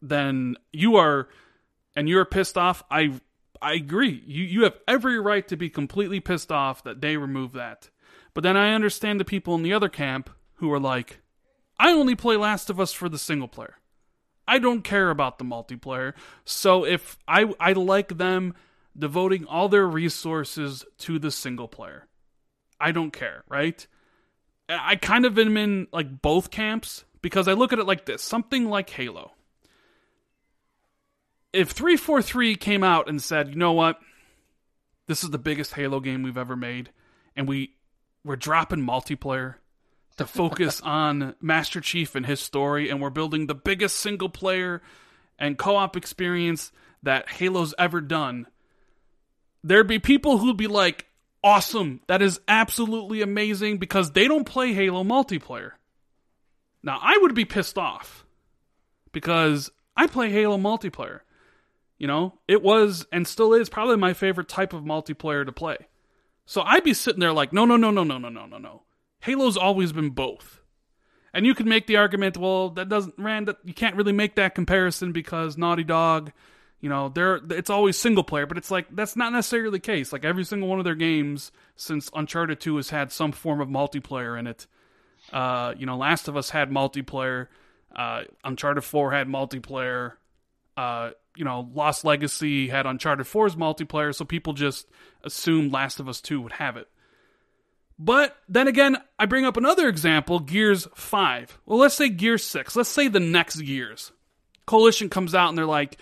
then 0.00 0.56
you 0.72 0.96
are 0.96 1.28
and 1.96 2.08
you're 2.08 2.24
pissed 2.24 2.58
off. 2.58 2.82
I 2.90 3.20
I 3.60 3.74
agree. 3.74 4.22
You 4.26 4.44
you 4.44 4.64
have 4.64 4.78
every 4.86 5.18
right 5.18 5.46
to 5.48 5.56
be 5.56 5.70
completely 5.70 6.20
pissed 6.20 6.52
off 6.52 6.84
that 6.84 7.00
they 7.00 7.16
remove 7.16 7.52
that. 7.52 7.90
But 8.34 8.42
then 8.42 8.56
I 8.56 8.74
understand 8.74 9.20
the 9.20 9.24
people 9.24 9.54
in 9.54 9.62
the 9.62 9.72
other 9.72 9.88
camp 9.88 10.28
who 10.54 10.72
are 10.72 10.80
like, 10.80 11.20
I 11.78 11.92
only 11.92 12.14
play 12.14 12.36
Last 12.36 12.68
of 12.68 12.80
Us 12.80 12.92
for 12.92 13.08
the 13.08 13.18
single 13.18 13.48
player. 13.48 13.76
I 14.46 14.58
don't 14.58 14.82
care 14.82 15.10
about 15.10 15.38
the 15.38 15.44
multiplayer. 15.44 16.14
So 16.44 16.84
if 16.84 17.16
I 17.26 17.52
I 17.58 17.72
like 17.72 18.18
them 18.18 18.54
devoting 18.96 19.44
all 19.46 19.68
their 19.68 19.86
resources 19.86 20.84
to 20.98 21.18
the 21.18 21.30
single 21.30 21.68
player. 21.68 22.06
I 22.80 22.92
don't 22.92 23.12
care, 23.12 23.44
right? 23.48 23.86
I 24.68 24.96
kind 24.96 25.26
of 25.26 25.38
am 25.38 25.56
in 25.56 25.88
like 25.92 26.22
both 26.22 26.50
camps 26.50 27.04
because 27.22 27.48
I 27.48 27.52
look 27.52 27.72
at 27.72 27.78
it 27.78 27.86
like 27.86 28.06
this 28.06 28.22
something 28.22 28.68
like 28.68 28.90
Halo. 28.90 29.32
If 31.52 31.70
343 31.70 32.56
came 32.56 32.82
out 32.82 33.08
and 33.08 33.22
said, 33.22 33.48
you 33.50 33.56
know 33.56 33.72
what? 33.72 34.00
This 35.06 35.22
is 35.22 35.30
the 35.30 35.38
biggest 35.38 35.74
Halo 35.74 36.00
game 36.00 36.22
we've 36.22 36.38
ever 36.38 36.56
made, 36.56 36.90
and 37.36 37.46
we 37.46 37.74
we're 38.24 38.36
dropping 38.36 38.80
multiplayer 38.80 39.56
to 40.16 40.26
focus 40.26 40.80
on 40.84 41.34
Master 41.40 41.80
Chief 41.80 42.14
and 42.14 42.24
his 42.24 42.40
story, 42.40 42.88
and 42.88 43.00
we're 43.00 43.10
building 43.10 43.46
the 43.46 43.54
biggest 43.54 43.96
single 43.96 44.30
player 44.30 44.80
and 45.38 45.58
co 45.58 45.76
op 45.76 45.96
experience 45.96 46.72
that 47.02 47.28
Halo's 47.28 47.74
ever 47.78 48.00
done. 48.00 48.46
There'd 49.62 49.86
be 49.86 49.98
people 49.98 50.38
who'd 50.38 50.56
be 50.56 50.66
like, 50.66 51.06
awesome. 51.44 52.00
That 52.08 52.22
is 52.22 52.40
absolutely 52.48 53.22
amazing 53.22 53.78
because 53.78 54.10
they 54.12 54.26
don't 54.26 54.44
play 54.44 54.72
Halo 54.72 55.04
multiplayer. 55.04 55.72
Now, 56.82 56.98
I 57.00 57.18
would 57.20 57.34
be 57.34 57.44
pissed 57.44 57.78
off 57.78 58.24
because 59.12 59.70
I 59.96 60.06
play 60.06 60.30
Halo 60.30 60.56
multiplayer. 60.56 61.20
You 61.98 62.08
know, 62.08 62.38
it 62.48 62.62
was 62.62 63.06
and 63.12 63.28
still 63.28 63.54
is 63.54 63.68
probably 63.68 63.96
my 63.96 64.14
favorite 64.14 64.48
type 64.48 64.72
of 64.72 64.82
multiplayer 64.82 65.46
to 65.46 65.52
play. 65.52 65.76
So 66.46 66.62
I'd 66.62 66.84
be 66.84 66.94
sitting 66.94 67.20
there 67.20 67.32
like, 67.32 67.52
no, 67.52 67.64
no, 67.64 67.76
no, 67.76 67.90
no, 67.90 68.02
no, 68.02 68.18
no, 68.18 68.28
no, 68.28 68.46
no, 68.46 68.58
no. 68.58 68.82
Halo's 69.20 69.56
always 69.56 69.92
been 69.92 70.10
both. 70.10 70.60
And 71.32 71.46
you 71.46 71.54
could 71.54 71.66
make 71.66 71.86
the 71.86 71.96
argument, 71.96 72.36
well, 72.36 72.70
that 72.70 72.88
doesn't, 72.88 73.14
Rand, 73.18 73.54
you 73.64 73.74
can't 73.74 73.96
really 73.96 74.12
make 74.12 74.36
that 74.36 74.54
comparison 74.54 75.12
because 75.12 75.56
Naughty 75.56 75.84
Dog 75.84 76.32
you 76.80 76.88
know, 76.88 77.08
they're 77.08 77.40
it's 77.50 77.70
always 77.70 77.96
single 77.96 78.24
player, 78.24 78.46
but 78.46 78.58
it's 78.58 78.70
like 78.70 78.94
that's 78.94 79.16
not 79.16 79.32
necessarily 79.32 79.70
the 79.70 79.78
case. 79.78 80.12
Like 80.12 80.24
every 80.24 80.44
single 80.44 80.68
one 80.68 80.78
of 80.78 80.84
their 80.84 80.94
games 80.94 81.50
since 81.76 82.10
Uncharted 82.14 82.60
2 82.60 82.76
has 82.76 82.90
had 82.90 83.10
some 83.10 83.32
form 83.32 83.60
of 83.60 83.68
multiplayer 83.68 84.38
in 84.38 84.46
it. 84.46 84.66
Uh, 85.32 85.74
you 85.78 85.86
know, 85.86 85.96
Last 85.96 86.28
of 86.28 86.36
Us 86.36 86.50
had 86.50 86.70
multiplayer. 86.70 87.48
Uh, 87.94 88.24
Uncharted 88.44 88.84
4 88.84 89.12
had 89.12 89.28
multiplayer. 89.28 90.12
Uh, 90.76 91.10
you 91.36 91.44
know, 91.44 91.68
Lost 91.74 92.04
Legacy 92.04 92.68
had 92.68 92.86
Uncharted 92.86 93.26
4's 93.26 93.56
multiplayer, 93.56 94.14
so 94.14 94.24
people 94.24 94.52
just 94.52 94.86
assumed 95.22 95.72
Last 95.72 96.00
of 96.00 96.08
Us 96.08 96.20
2 96.20 96.40
would 96.40 96.52
have 96.52 96.76
it. 96.76 96.88
But 97.98 98.36
then 98.48 98.66
again, 98.66 98.96
I 99.18 99.26
bring 99.26 99.44
up 99.44 99.56
another 99.56 99.88
example, 99.88 100.40
Gears 100.40 100.88
5. 100.94 101.58
Well, 101.64 101.78
let's 101.78 101.94
say 101.94 102.08
Gears 102.08 102.44
6. 102.44 102.74
Let's 102.76 102.88
say 102.88 103.08
the 103.08 103.20
next 103.20 103.60
Gears. 103.60 104.12
Coalition 104.66 105.08
comes 105.08 105.34
out 105.34 105.50
and 105.50 105.58
they're 105.58 105.66
like, 105.66 105.98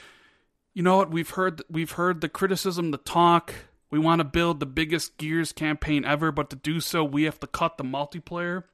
you 0.74 0.82
know 0.82 0.96
what? 0.96 1.10
We've 1.10 1.30
heard 1.30 1.62
we've 1.70 1.92
heard 1.92 2.20
the 2.20 2.28
criticism, 2.28 2.90
the 2.90 2.98
talk. 2.98 3.54
We 3.90 3.98
want 3.98 4.20
to 4.20 4.24
build 4.24 4.58
the 4.58 4.66
biggest 4.66 5.18
Gears 5.18 5.52
campaign 5.52 6.04
ever, 6.04 6.32
but 6.32 6.48
to 6.50 6.56
do 6.56 6.80
so, 6.80 7.04
we 7.04 7.24
have 7.24 7.38
to 7.40 7.46
cut 7.46 7.76
the 7.76 7.84
multiplayer. 7.84 8.64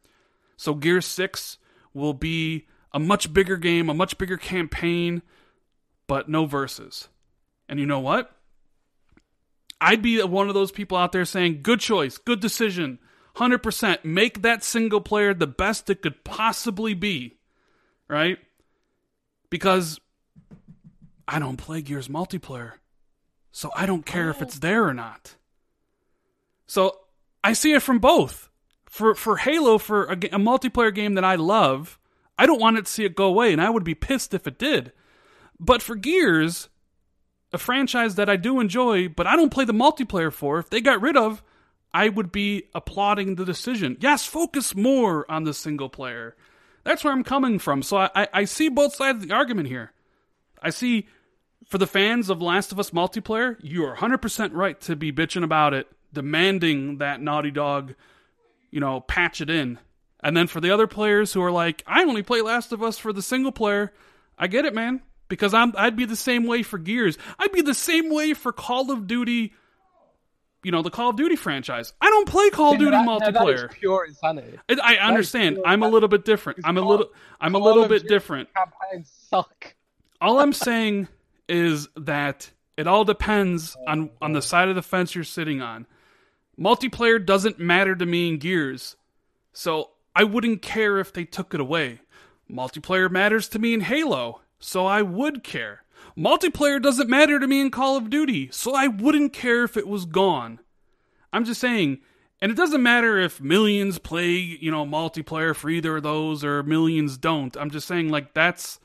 So 0.57 0.75
gear 0.75 1.01
6 1.01 1.59
will 1.95 2.13
be 2.13 2.67
a 2.93 2.99
much 2.99 3.33
bigger 3.33 3.57
game, 3.57 3.89
a 3.89 3.95
much 3.95 4.19
bigger 4.19 4.37
campaign, 4.37 5.23
but 6.07 6.29
no 6.29 6.47
verses. 6.47 7.09
And 7.69 7.79
you 7.81 7.87
know 7.87 8.01
what? 8.01 8.33
I'd 9.81 10.03
be 10.03 10.21
one 10.23 10.49
of 10.49 10.55
those 10.55 10.73
people 10.73 10.97
out 10.99 11.13
there 11.13 11.25
saying, 11.25 11.61
good 11.63 11.81
choice, 11.81 12.19
good 12.19 12.41
decision, 12.41 12.99
100%. 13.37 14.05
Make 14.05 14.43
that 14.43 14.65
single 14.65 15.01
player 15.01 15.33
the 15.33 15.47
best 15.47 15.89
it 15.91 16.03
could 16.03 16.25
possibly 16.25 16.95
be, 16.95 17.39
right? 18.09 18.39
Because 19.51 20.01
I 21.29 21.39
don't 21.39 21.59
play 21.59 21.83
Gears 21.83 22.09
multiplayer. 22.09 22.73
So 23.53 23.71
I 23.77 23.87
don't 23.87 24.07
care 24.07 24.29
oh. 24.29 24.31
if 24.31 24.43
it's 24.43 24.59
there 24.59 24.85
or 24.85 24.95
not. 24.95 25.37
So 26.67 26.99
I 27.45 27.53
see 27.53 27.73
it 27.73 27.83
from 27.83 27.99
both. 27.99 28.49
For 28.87 29.15
for 29.15 29.37
Halo, 29.37 29.77
for 29.77 30.05
a, 30.05 30.13
a, 30.13 30.39
multiplayer 30.39 30.95
game 30.95 31.15
that 31.15 31.25
I 31.25 31.35
love, 31.35 31.99
I 32.39 32.47
don't 32.47 32.61
want 32.61 32.79
it 32.79 32.87
to 32.87 32.93
see 32.93 33.05
it 33.05 33.15
go 33.15 33.27
away, 33.27 33.53
and 33.53 33.61
I 33.61 33.69
would 33.69 33.85
be 33.85 33.95
pissed 33.95 34.33
if 34.33 34.47
it 34.47 34.59
did. 34.59 34.93
But 35.61 35.83
for 35.83 35.95
Gears, 35.95 36.71
a 37.53 37.59
franchise 37.59 38.15
that 38.15 38.31
I 38.31 38.37
do 38.37 38.61
enjoy, 38.61 39.09
but 39.09 39.27
I 39.27 39.37
don't 39.37 39.53
play 39.53 39.67
the 39.67 39.75
multiplayer 39.75 40.33
for, 40.33 40.59
if 40.59 40.71
they 40.71 40.81
got 40.81 41.03
rid 41.03 41.17
of, 41.17 41.43
I 41.93 42.09
would 42.09 42.33
be 42.33 42.65
applauding 42.75 43.35
the 43.35 43.45
decision. 43.45 43.99
Yes, 44.01 44.25
focus 44.25 44.75
more 44.75 45.31
on 45.31 45.45
the 45.45 45.55
single 45.55 45.89
player. 45.91 46.35
That's 46.85 47.05
where 47.05 47.13
I'm 47.13 47.25
coming 47.25 47.59
from. 47.59 47.83
So 47.83 47.99
I, 47.99 48.11
I, 48.15 48.29
I 48.33 48.45
see 48.45 48.69
both 48.69 48.95
sides 48.95 49.23
of 49.23 49.29
the 49.29 49.35
argument 49.35 49.69
here. 49.69 49.93
I 50.63 50.71
see 50.71 51.07
for 51.67 51.79
the 51.79 51.87
fans 51.87 52.31
of 52.31 52.41
Last 52.41 52.73
of 52.73 52.79
Us 52.79 52.91
multiplayer, 52.91 53.57
you 53.61 53.85
are 53.85 53.97
100% 53.97 54.51
right 54.53 54.81
to 54.83 54.97
be 54.97 55.13
bitching 55.13 55.45
about 55.45 55.75
it, 55.75 55.89
demanding 56.13 56.99
that 56.99 57.21
Naughty 57.21 57.51
Dog, 57.51 57.95
you 58.71 58.81
know, 58.81 59.01
patch 59.01 59.41
it 59.41 59.51
in. 59.51 59.79
And 60.21 60.37
then 60.37 60.47
for 60.47 60.61
the 60.61 60.71
other 60.71 60.87
players 60.87 61.33
who 61.33 61.43
are 61.43 61.53
like, 61.53 61.83
I 61.87 62.03
only 62.03 62.23
play 62.23 62.41
Last 62.41 62.73
of 62.73 62.83
Us 62.83 62.99
for 62.99 63.13
the 63.13 63.23
single 63.23 63.53
player, 63.53 63.93
I 64.39 64.47
get 64.47 64.65
it, 64.65 64.75
man. 64.75 65.03
Because 65.29 65.53
I'm, 65.53 65.75
I'd 65.77 65.97
be 65.97 66.07
the 66.07 66.17
same 66.17 66.47
way 66.47 66.63
for 66.63 66.79
Gears. 66.79 67.19
I'd 67.39 67.53
be 67.53 67.61
the 67.61 67.75
same 67.75 68.09
way 68.13 68.33
for 68.33 68.51
Call 68.51 68.91
of 68.91 69.07
Duty, 69.07 69.53
you 70.65 70.73
know, 70.73 70.81
the 70.81 70.91
Call 70.91 71.11
of 71.11 71.17
Duty 71.17 71.37
franchise. 71.37 71.93
I 72.01 72.09
don't 72.09 72.27
play 72.27 72.49
Call 72.49 72.73
of 72.73 72.79
Duty 72.79 72.93
that, 72.93 73.07
multiplayer. 73.07 73.71
pure 73.71 74.07
insanity. 74.07 74.59
I, 74.71 74.97
I 74.97 75.07
understand. 75.07 75.59
I'm 75.67 75.83
a 75.83 75.89
little 75.89 76.09
bit 76.09 76.25
different. 76.25 76.61
I'm 76.65 76.79
a 76.79 76.81
little. 76.81 77.11
I'm 77.43 77.55
a 77.55 77.59
little 77.59 77.87
bit 77.87 78.09
different. 78.09 78.49
Campaigns 78.55 79.13
suck. 79.29 79.75
All 80.23 80.39
I'm 80.39 80.53
saying 80.55 81.09
is 81.49 81.89
that 81.97 82.51
it 82.77 82.87
all 82.87 83.05
depends 83.05 83.77
on 83.87 84.11
on 84.21 84.33
the 84.33 84.43
side 84.43 84.69
of 84.69 84.75
the 84.75 84.83
fence 84.83 85.15
you're 85.15 85.25
sitting 85.25 85.61
on. 85.61 85.87
Multiplayer 86.59 87.25
doesn't 87.25 87.59
matter 87.59 87.95
to 87.95 88.07
me 88.07 88.29
in 88.29 88.39
Gears, 88.39 88.97
so 89.53 89.91
I 90.15 90.25
wouldn't 90.25 90.63
care 90.63 90.99
if 90.99 91.13
they 91.13 91.25
took 91.25 91.55
it 91.55 91.61
away. 91.61 92.01
Multiplayer 92.51 93.11
matters 93.11 93.49
to 93.51 93.59
me 93.59 93.75
in 93.75 93.83
Halo, 93.83 94.41
so 94.59 94.87
I 94.87 95.03
would 95.03 95.45
care. 95.45 95.85
Multiplayer 96.17 96.83
doesn't 96.83 97.09
matter 97.09 97.39
to 97.39 97.47
me 97.47 97.61
in 97.61 97.71
Call 97.71 97.97
of 97.97 98.11
Duty, 98.11 98.49
so 98.51 98.75
I 98.75 98.89
wouldn't 98.89 99.33
care 99.33 99.65
if 99.65 99.77
it 99.77 99.87
was 99.87 100.05
gone. 100.05 100.59
I'm 101.33 101.45
just 101.45 101.61
saying, 101.61 101.99
and 102.41 102.51
it 102.51 102.57
doesn't 102.57 102.83
matter 102.83 103.19
if 103.19 103.41
millions 103.41 103.99
play, 103.99 104.31
you 104.31 104.71
know, 104.71 104.87
multiplayer 104.87 105.55
for 105.55 105.71
either 105.71 105.97
of 105.97 106.03
those 106.03 106.43
or 106.45 106.63
millions 106.63 107.19
don't. 107.19 107.57
I'm 107.57 107.71
just 107.71 107.87
saying, 107.87 108.09
like, 108.09 108.35
that's 108.35 108.81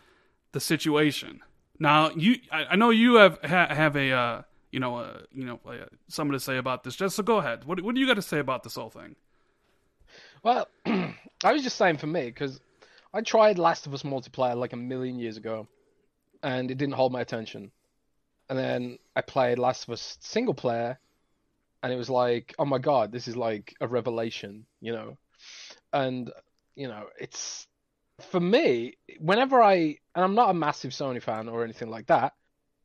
the 0.52 0.60
situation. 0.60 1.42
Now, 1.84 2.12
you, 2.12 2.38
I, 2.50 2.66
I 2.72 2.76
know 2.78 2.92
you 2.92 3.16
have 3.16 3.40
ha, 3.44 3.68
have 3.68 3.98
a, 3.98 4.10
uh, 4.10 4.42
you 4.72 4.80
know, 4.80 4.96
uh, 4.96 5.20
you 5.34 5.44
know, 5.44 5.60
uh, 5.68 5.84
something 6.08 6.32
to 6.32 6.40
say 6.40 6.56
about 6.56 6.86
this. 6.86 6.96
Just 6.96 7.18
so 7.18 7.24
go 7.24 7.40
ahead. 7.40 7.66
What 7.66 7.82
what 7.82 7.94
do 7.94 8.00
you 8.00 8.08
got 8.08 8.14
to 8.14 8.22
say 8.22 8.40
about 8.40 8.64
this 8.64 8.76
whole 8.76 8.90
thing? 8.90 9.18
Well, 10.44 10.70
I 10.86 11.52
was 11.52 11.62
just 11.62 11.76
saying 11.76 11.98
for 11.98 12.08
me 12.08 12.28
because 12.28 12.62
I 13.14 13.20
tried 13.20 13.60
Last 13.60 13.86
of 13.86 13.94
Us 13.94 14.04
multiplayer 14.04 14.56
like 14.56 14.72
a 14.72 14.78
million 14.78 15.20
years 15.20 15.36
ago, 15.36 15.68
and 16.42 16.72
it 16.72 16.78
didn't 16.78 16.96
hold 16.96 17.12
my 17.12 17.20
attention. 17.20 17.70
And 18.50 18.58
then 18.58 18.98
I 19.18 19.22
played 19.22 19.60
Last 19.60 19.84
of 19.84 19.90
Us 19.90 20.18
single 20.22 20.54
player, 20.54 20.98
and 21.84 21.92
it 21.92 21.98
was 21.98 22.10
like, 22.10 22.56
oh 22.58 22.66
my 22.66 22.78
god, 22.78 23.12
this 23.12 23.28
is 23.28 23.36
like 23.36 23.76
a 23.82 23.90
revelation, 23.90 24.66
you 24.80 24.94
know. 24.94 25.18
And 25.92 26.32
you 26.78 26.88
know, 26.88 27.08
it's 27.20 27.68
for 28.24 28.40
me, 28.40 28.96
whenever 29.20 29.62
I 29.62 29.98
and 30.16 30.24
I'm 30.24 30.36
not 30.36 30.50
a 30.50 30.54
massive 30.54 30.92
Sony 30.92 31.22
fan 31.22 31.48
or 31.50 31.64
anything 31.64 31.90
like 31.90 32.08
that, 32.08 32.34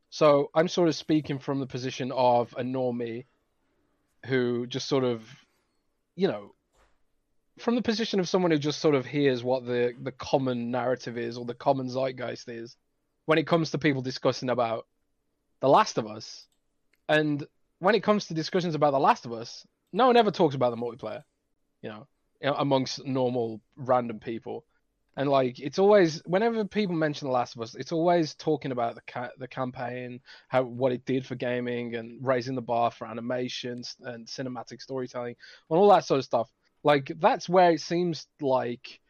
so 0.09 0.49
I'm 0.53 0.67
sort 0.67 0.89
of 0.89 0.95
speaking 0.95 1.39
from 1.39 1.59
the 1.59 1.67
position 1.67 2.11
of 2.11 2.53
a 2.57 2.63
normie 2.63 3.25
who 4.25 4.67
just 4.67 4.87
sort 4.87 5.03
of, 5.03 5.23
you 6.15 6.27
know, 6.27 6.53
from 7.59 7.75
the 7.75 7.81
position 7.81 8.19
of 8.19 8.27
someone 8.27 8.51
who 8.51 8.57
just 8.57 8.79
sort 8.79 8.95
of 8.95 9.05
hears 9.05 9.43
what 9.43 9.65
the 9.65 9.93
the 10.01 10.11
common 10.11 10.71
narrative 10.71 11.17
is 11.17 11.37
or 11.37 11.45
the 11.45 11.53
common 11.53 11.87
zeitgeist 11.87 12.49
is 12.49 12.75
when 13.25 13.37
it 13.37 13.47
comes 13.47 13.71
to 13.71 13.77
people 13.77 14.01
discussing 14.01 14.49
about 14.49 14.87
The 15.61 15.69
Last 15.69 15.97
of 15.97 16.07
Us, 16.07 16.47
and 17.07 17.45
when 17.77 17.95
it 17.95 18.03
comes 18.03 18.25
to 18.27 18.33
discussions 18.33 18.75
about 18.75 18.91
The 18.91 18.99
Last 18.99 19.25
of 19.25 19.33
Us, 19.33 19.67
no 19.93 20.07
one 20.07 20.17
ever 20.17 20.31
talks 20.31 20.55
about 20.55 20.71
the 20.71 20.77
multiplayer, 20.77 21.23
you 21.81 21.89
know, 21.89 22.07
amongst 22.41 23.05
normal 23.05 23.61
random 23.75 24.19
people 24.19 24.65
and 25.19 25.29
like 25.29 25.59
it's 25.59 25.79
always 25.79 26.21
whenever 26.25 26.63
people 26.63 26.95
mention 26.95 27.27
The 27.27 27.33
Last 27.33 27.53
of 27.53 27.61
Us, 27.61 27.75
it's 27.75 27.91
always 27.91 28.35
talking 28.35 28.71
about 28.71 28.95
the 28.95 29.01
ca- 29.05 29.31
the 29.37 29.49
campaign, 29.49 30.21
how 30.47 30.63
what 30.63 30.93
it 30.93 31.03
did 31.03 31.25
for 31.25 31.35
gaming, 31.35 31.95
and 31.95 32.25
raising 32.25 32.55
the 32.55 32.61
bar 32.61 32.89
for 32.89 33.05
animations 33.05 33.97
and 34.01 34.25
cinematic 34.25 34.81
storytelling, 34.81 35.35
and 35.69 35.77
all 35.77 35.89
that 35.89 36.05
sort 36.05 36.19
of 36.19 36.23
stuff. 36.23 36.49
Like 36.83 37.11
that's 37.19 37.49
where 37.49 37.71
it 37.71 37.81
seems 37.81 38.27
like 38.39 39.01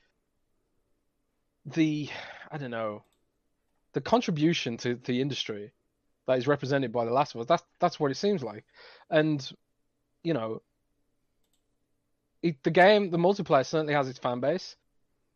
the 1.67 2.09
I 2.51 2.57
don't 2.57 2.71
know 2.71 3.03
the 3.93 4.01
contribution 4.01 4.77
to 4.77 4.95
the 4.95 5.21
industry 5.21 5.71
that 6.25 6.39
is 6.39 6.47
represented 6.47 6.91
by 6.91 7.05
The 7.05 7.11
Last 7.13 7.35
of 7.35 7.41
Us. 7.41 7.47
That's 7.47 7.63
that's 7.79 7.99
what 7.99 8.09
it 8.09 8.17
seems 8.17 8.41
like, 8.41 8.65
and 9.11 9.47
you 10.23 10.33
know 10.33 10.63
it, 12.41 12.63
the 12.63 12.71
game, 12.71 13.11
the 13.11 13.19
multiplayer 13.19 13.63
certainly 13.63 13.93
has 13.93 14.09
its 14.09 14.17
fan 14.17 14.39
base, 14.39 14.75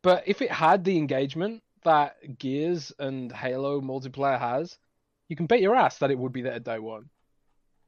but 0.03 0.23
if 0.27 0.41
it 0.41 0.51
had 0.51 0.83
the 0.83 0.97
engagement 0.97 1.63
that 1.83 2.37
Gears 2.37 2.91
and 2.99 3.31
Halo 3.31 3.81
multiplayer 3.81 4.39
has, 4.39 4.77
you 5.29 5.35
can 5.35 5.47
bet 5.47 5.61
your 5.61 5.75
ass 5.75 5.97
that 5.99 6.11
it 6.11 6.17
would 6.19 6.31
be 6.31 6.41
there 6.43 6.59
day 6.59 6.79
one. 6.79 7.09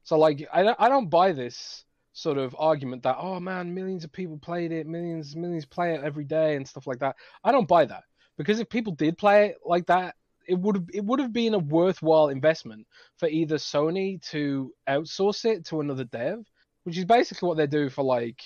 So 0.03 0.17
like, 0.17 0.47
I 0.51 0.63
don't, 0.63 0.79
I 0.79 0.89
don't 0.89 1.09
buy 1.09 1.33
this 1.33 1.85
sort 2.13 2.37
of 2.37 2.55
argument 2.57 3.03
that 3.03 3.17
oh 3.19 3.39
man, 3.39 3.73
millions 3.73 4.03
of 4.03 4.11
people 4.11 4.37
played 4.37 4.71
it, 4.71 4.87
millions, 4.87 5.35
millions 5.35 5.65
play 5.65 5.93
it 5.93 6.03
every 6.03 6.23
day 6.23 6.55
and 6.55 6.67
stuff 6.67 6.87
like 6.87 6.99
that. 6.99 7.15
I 7.43 7.51
don't 7.51 7.67
buy 7.67 7.85
that 7.85 8.03
because 8.37 8.59
if 8.59 8.69
people 8.69 8.93
did 8.93 9.17
play 9.17 9.47
it 9.47 9.57
like 9.65 9.85
that, 9.87 10.15
it 10.47 10.57
would 10.57 10.89
it 10.93 11.03
would 11.03 11.19
have 11.19 11.33
been 11.33 11.53
a 11.53 11.59
worthwhile 11.59 12.29
investment 12.29 12.87
for 13.17 13.27
either 13.27 13.57
Sony 13.57 14.21
to 14.29 14.71
outsource 14.87 15.43
it 15.45 15.65
to 15.65 15.81
another 15.81 16.05
dev, 16.05 16.45
which 16.83 16.97
is 16.97 17.05
basically 17.05 17.47
what 17.47 17.57
they 17.57 17.67
do 17.67 17.89
for 17.89 18.03
like 18.03 18.41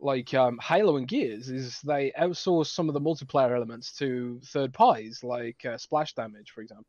like 0.00 0.32
um, 0.34 0.58
Halo 0.62 0.96
and 0.96 1.06
Gears 1.06 1.48
is 1.50 1.80
they 1.82 2.12
outsource 2.18 2.66
some 2.68 2.88
of 2.88 2.94
the 2.94 3.00
multiplayer 3.00 3.54
elements 3.54 3.92
to 3.98 4.40
third 4.46 4.72
parties, 4.72 5.22
like 5.22 5.64
uh, 5.64 5.76
splash 5.78 6.14
damage, 6.14 6.50
for 6.50 6.62
example. 6.62 6.86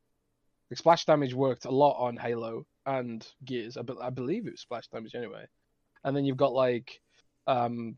Like 0.70 0.78
splash 0.78 1.06
damage 1.06 1.34
worked 1.34 1.66
a 1.66 1.72
lot 1.72 1.98
on 2.00 2.16
Halo 2.18 2.66
and 2.86 3.28
Gears. 3.44 3.78
I, 3.78 3.82
be- 3.82 3.94
I 4.02 4.10
believe 4.10 4.48
it 4.48 4.52
was 4.52 4.62
splash 4.62 4.88
damage 4.88 5.16
anyway. 5.16 5.46
And 6.04 6.16
then 6.16 6.24
you've 6.26 6.38
got 6.38 6.54
like, 6.54 7.00
um, 7.48 7.98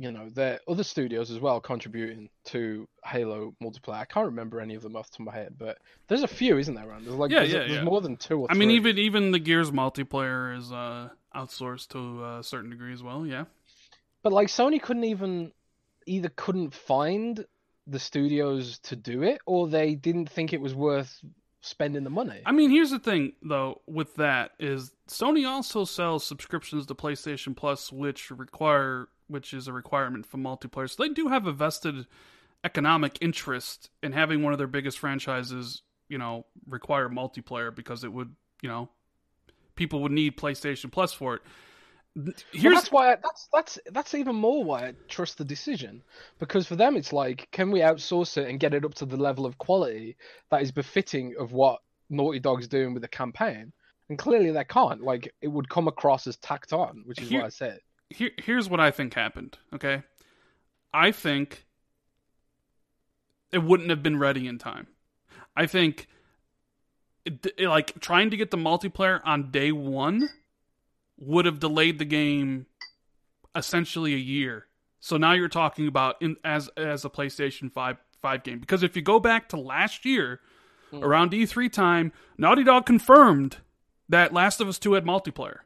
you 0.00 0.12
know, 0.12 0.28
their 0.30 0.60
other 0.68 0.84
studios 0.84 1.30
as 1.30 1.40
well 1.40 1.60
contributing 1.60 2.30
to 2.44 2.88
Halo 3.04 3.54
multiplayer. 3.62 3.94
I 3.98 4.04
can't 4.04 4.26
remember 4.26 4.60
any 4.60 4.74
of 4.76 4.82
them 4.82 4.94
off 4.96 5.10
the 5.10 5.16
top 5.18 5.20
of 5.28 5.34
my 5.34 5.38
head, 5.38 5.54
but 5.58 5.78
there's 6.06 6.22
a 6.22 6.28
few, 6.28 6.56
isn't 6.56 6.74
there? 6.74 6.86
Rand? 6.86 7.04
There's 7.04 7.16
like 7.16 7.30
Yeah, 7.32 7.40
there's, 7.40 7.52
yeah, 7.52 7.58
there's 7.60 7.72
yeah. 7.72 7.82
more 7.84 8.00
than 8.00 8.16
two 8.16 8.40
or 8.40 8.46
I 8.50 8.54
three. 8.54 8.60
mean, 8.66 8.70
even 8.76 8.96
even 8.98 9.30
the 9.32 9.40
Gears 9.40 9.70
multiplayer 9.72 10.56
is 10.56 10.70
uh, 10.72 11.08
outsourced 11.34 11.88
to 11.88 12.24
a 12.38 12.42
certain 12.44 12.70
degree 12.70 12.92
as 12.92 13.02
well. 13.02 13.26
Yeah. 13.26 13.44
But 14.22 14.32
like 14.32 14.48
Sony 14.48 14.80
couldn't 14.80 15.04
even 15.04 15.52
either 16.06 16.30
couldn't 16.36 16.74
find 16.74 17.44
the 17.86 17.98
studios 17.98 18.78
to 18.80 18.96
do 18.96 19.22
it 19.22 19.40
or 19.46 19.68
they 19.68 19.94
didn't 19.94 20.28
think 20.28 20.52
it 20.52 20.60
was 20.60 20.74
worth 20.74 21.22
spending 21.60 22.04
the 22.04 22.10
money. 22.10 22.40
I 22.44 22.52
mean, 22.52 22.70
here's 22.70 22.90
the 22.90 22.98
thing 22.98 23.32
though 23.42 23.80
with 23.86 24.16
that 24.16 24.52
is 24.58 24.92
Sony 25.08 25.48
also 25.48 25.84
sells 25.84 26.24
subscriptions 26.24 26.86
to 26.86 26.94
PlayStation 26.94 27.56
Plus, 27.56 27.92
which 27.92 28.30
require 28.30 29.08
which 29.28 29.52
is 29.52 29.68
a 29.68 29.72
requirement 29.72 30.26
for 30.26 30.38
multiplayer. 30.38 30.88
So 30.88 31.02
they 31.02 31.10
do 31.10 31.28
have 31.28 31.46
a 31.46 31.52
vested 31.52 32.06
economic 32.64 33.18
interest 33.20 33.90
in 34.02 34.12
having 34.12 34.42
one 34.42 34.52
of 34.52 34.58
their 34.58 34.66
biggest 34.66 34.98
franchises, 34.98 35.82
you 36.08 36.18
know, 36.18 36.46
require 36.66 37.08
multiplayer 37.08 37.74
because 37.74 38.04
it 38.04 38.12
would, 38.12 38.34
you 38.62 38.68
know, 38.68 38.88
people 39.76 40.00
would 40.02 40.12
need 40.12 40.36
PlayStation 40.36 40.90
Plus 40.90 41.12
for 41.12 41.36
it. 41.36 41.42
Well, 42.18 42.74
that's 42.74 42.90
why 42.90 43.12
I, 43.12 43.16
that's 43.22 43.48
that's 43.52 43.78
that's 43.92 44.14
even 44.14 44.34
more 44.34 44.64
why 44.64 44.88
I 44.88 44.94
trust 45.08 45.38
the 45.38 45.44
decision 45.44 46.02
because 46.38 46.66
for 46.66 46.74
them 46.74 46.96
it's 46.96 47.12
like 47.12 47.48
can 47.52 47.70
we 47.70 47.80
outsource 47.80 48.36
it 48.36 48.48
and 48.48 48.58
get 48.58 48.74
it 48.74 48.84
up 48.84 48.94
to 48.94 49.06
the 49.06 49.16
level 49.16 49.46
of 49.46 49.56
quality 49.58 50.16
that 50.50 50.62
is 50.62 50.72
befitting 50.72 51.34
of 51.38 51.52
what 51.52 51.80
Naughty 52.10 52.40
Dog's 52.40 52.66
doing 52.66 52.92
with 52.92 53.02
the 53.02 53.08
campaign 53.08 53.72
and 54.08 54.18
clearly 54.18 54.50
they 54.50 54.64
can't 54.64 55.02
like 55.02 55.32
it 55.40 55.48
would 55.48 55.68
come 55.68 55.86
across 55.86 56.26
as 56.26 56.36
tacked 56.38 56.72
on 56.72 57.02
which 57.06 57.20
is 57.20 57.28
Here- 57.28 57.40
what 57.40 57.46
I 57.46 57.50
said 57.50 57.80
here, 58.10 58.30
here's 58.38 58.70
what 58.70 58.80
I 58.80 58.90
think 58.90 59.12
happened. 59.14 59.58
Okay, 59.74 60.02
I 60.94 61.12
think 61.12 61.66
it 63.52 63.58
wouldn't 63.62 63.90
have 63.90 64.02
been 64.02 64.18
ready 64.18 64.46
in 64.46 64.58
time. 64.58 64.86
I 65.54 65.66
think, 65.66 66.06
it, 67.24 67.46
it- 67.58 67.68
like 67.68 68.00
trying 68.00 68.30
to 68.30 68.36
get 68.36 68.50
the 68.50 68.56
multiplayer 68.56 69.20
on 69.24 69.50
day 69.50 69.72
one 69.72 70.28
would 71.18 71.44
have 71.44 71.58
delayed 71.60 71.98
the 71.98 72.04
game 72.04 72.66
essentially 73.54 74.14
a 74.14 74.18
year. 74.18 74.66
So 75.00 75.16
now 75.16 75.32
you're 75.32 75.48
talking 75.48 75.86
about 75.86 76.20
in 76.22 76.36
as 76.44 76.68
as 76.76 77.04
a 77.04 77.10
PlayStation 77.10 77.70
Five 77.72 77.96
Five 78.22 78.42
game 78.42 78.58
because 78.58 78.82
if 78.82 78.96
you 78.96 79.02
go 79.02 79.20
back 79.20 79.48
to 79.50 79.56
last 79.56 80.04
year, 80.04 80.40
Hmm. 80.90 81.04
around 81.04 81.32
E3 81.32 81.70
time, 81.70 82.12
Naughty 82.38 82.64
Dog 82.64 82.86
confirmed 82.86 83.58
that 84.08 84.32
Last 84.32 84.58
of 84.60 84.68
Us 84.68 84.78
Two 84.78 84.94
had 84.94 85.04
multiplayer. 85.04 85.58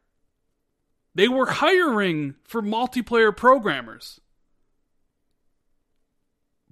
They 1.15 1.29
were 1.29 1.47
hiring 1.47 2.35
for 2.45 2.61
multiplayer 2.61 3.35
programmers. 3.37 4.21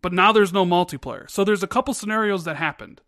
But 0.03 0.13
now 0.13 0.33
there's 0.33 0.53
no 0.53 0.65
multiplayer. 0.65 1.29
So 1.31 1.45
there's 1.45 1.63
a 1.63 1.67
couple 1.69 1.93
scenarios 1.95 2.45
that 2.45 2.57
happened. 2.57 3.03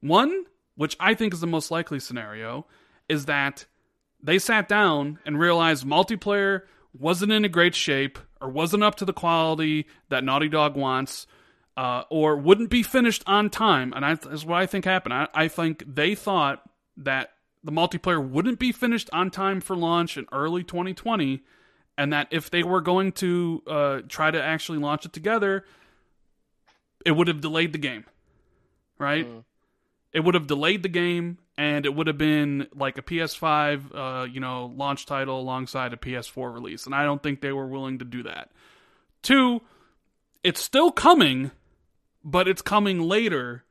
One, 0.00 0.46
which 0.74 0.96
I 0.98 1.14
think 1.14 1.34
is 1.34 1.40
the 1.40 1.46
most 1.46 1.70
likely 1.70 2.00
scenario, 2.00 2.66
is 3.08 3.26
that 3.26 3.66
they 4.22 4.38
sat 4.38 4.68
down 4.68 5.18
and 5.24 5.38
realized 5.38 5.86
multiplayer 5.86 6.62
wasn't 6.98 7.32
in 7.32 7.44
a 7.44 7.48
great 7.48 7.74
shape 7.74 8.18
or 8.40 8.48
wasn't 8.48 8.82
up 8.82 8.94
to 8.96 9.04
the 9.04 9.12
quality 9.12 9.86
that 10.08 10.24
Naughty 10.24 10.48
Dog 10.48 10.76
wants. 10.76 11.26
Uh, 11.78 12.04
or 12.08 12.38
wouldn't 12.38 12.70
be 12.70 12.82
finished 12.82 13.22
on 13.26 13.50
time, 13.50 13.92
and 13.94 14.02
I, 14.02 14.14
that's 14.14 14.46
what 14.46 14.56
I 14.56 14.64
think 14.64 14.86
happened. 14.86 15.12
I, 15.12 15.28
I 15.34 15.46
think 15.46 15.84
they 15.86 16.14
thought 16.14 16.62
that 16.96 17.34
the 17.62 17.72
multiplayer 17.72 18.26
wouldn't 18.26 18.58
be 18.58 18.72
finished 18.72 19.10
on 19.12 19.30
time 19.30 19.60
for 19.60 19.76
launch 19.76 20.16
in 20.16 20.24
early 20.32 20.62
2020, 20.62 21.42
and 21.98 22.12
that 22.12 22.28
if 22.30 22.48
they 22.48 22.62
were 22.62 22.80
going 22.80 23.12
to 23.12 23.62
uh, 23.66 24.00
try 24.08 24.30
to 24.30 24.42
actually 24.42 24.78
launch 24.78 25.04
it 25.04 25.12
together, 25.12 25.64
it 27.04 27.10
would 27.10 27.28
have 27.28 27.40
delayed 27.40 27.72
the 27.72 27.78
game, 27.78 28.04
right? 28.98 29.26
Mm. 29.26 29.44
It 30.12 30.20
would 30.20 30.34
have 30.34 30.46
delayed 30.46 30.82
the 30.82 30.88
game, 30.88 31.38
and 31.58 31.86
it 31.86 31.94
would 31.94 32.06
have 32.06 32.18
been 32.18 32.68
like 32.74 32.98
a 32.98 33.02
PS5, 33.02 33.94
uh, 33.94 34.24
you 34.24 34.40
know, 34.40 34.72
launch 34.76 35.06
title 35.06 35.40
alongside 35.40 35.92
a 35.92 35.96
PS4 35.96 36.52
release, 36.52 36.86
and 36.86 36.94
I 36.94 37.04
don't 37.04 37.22
think 37.22 37.40
they 37.40 37.52
were 37.52 37.66
willing 37.66 37.98
to 37.98 38.04
do 38.04 38.22
that. 38.24 38.50
Two, 39.22 39.62
it's 40.44 40.60
still 40.60 40.92
coming, 40.92 41.50
but 42.22 42.46
it's 42.46 42.62
coming 42.62 43.00
later 43.00 43.64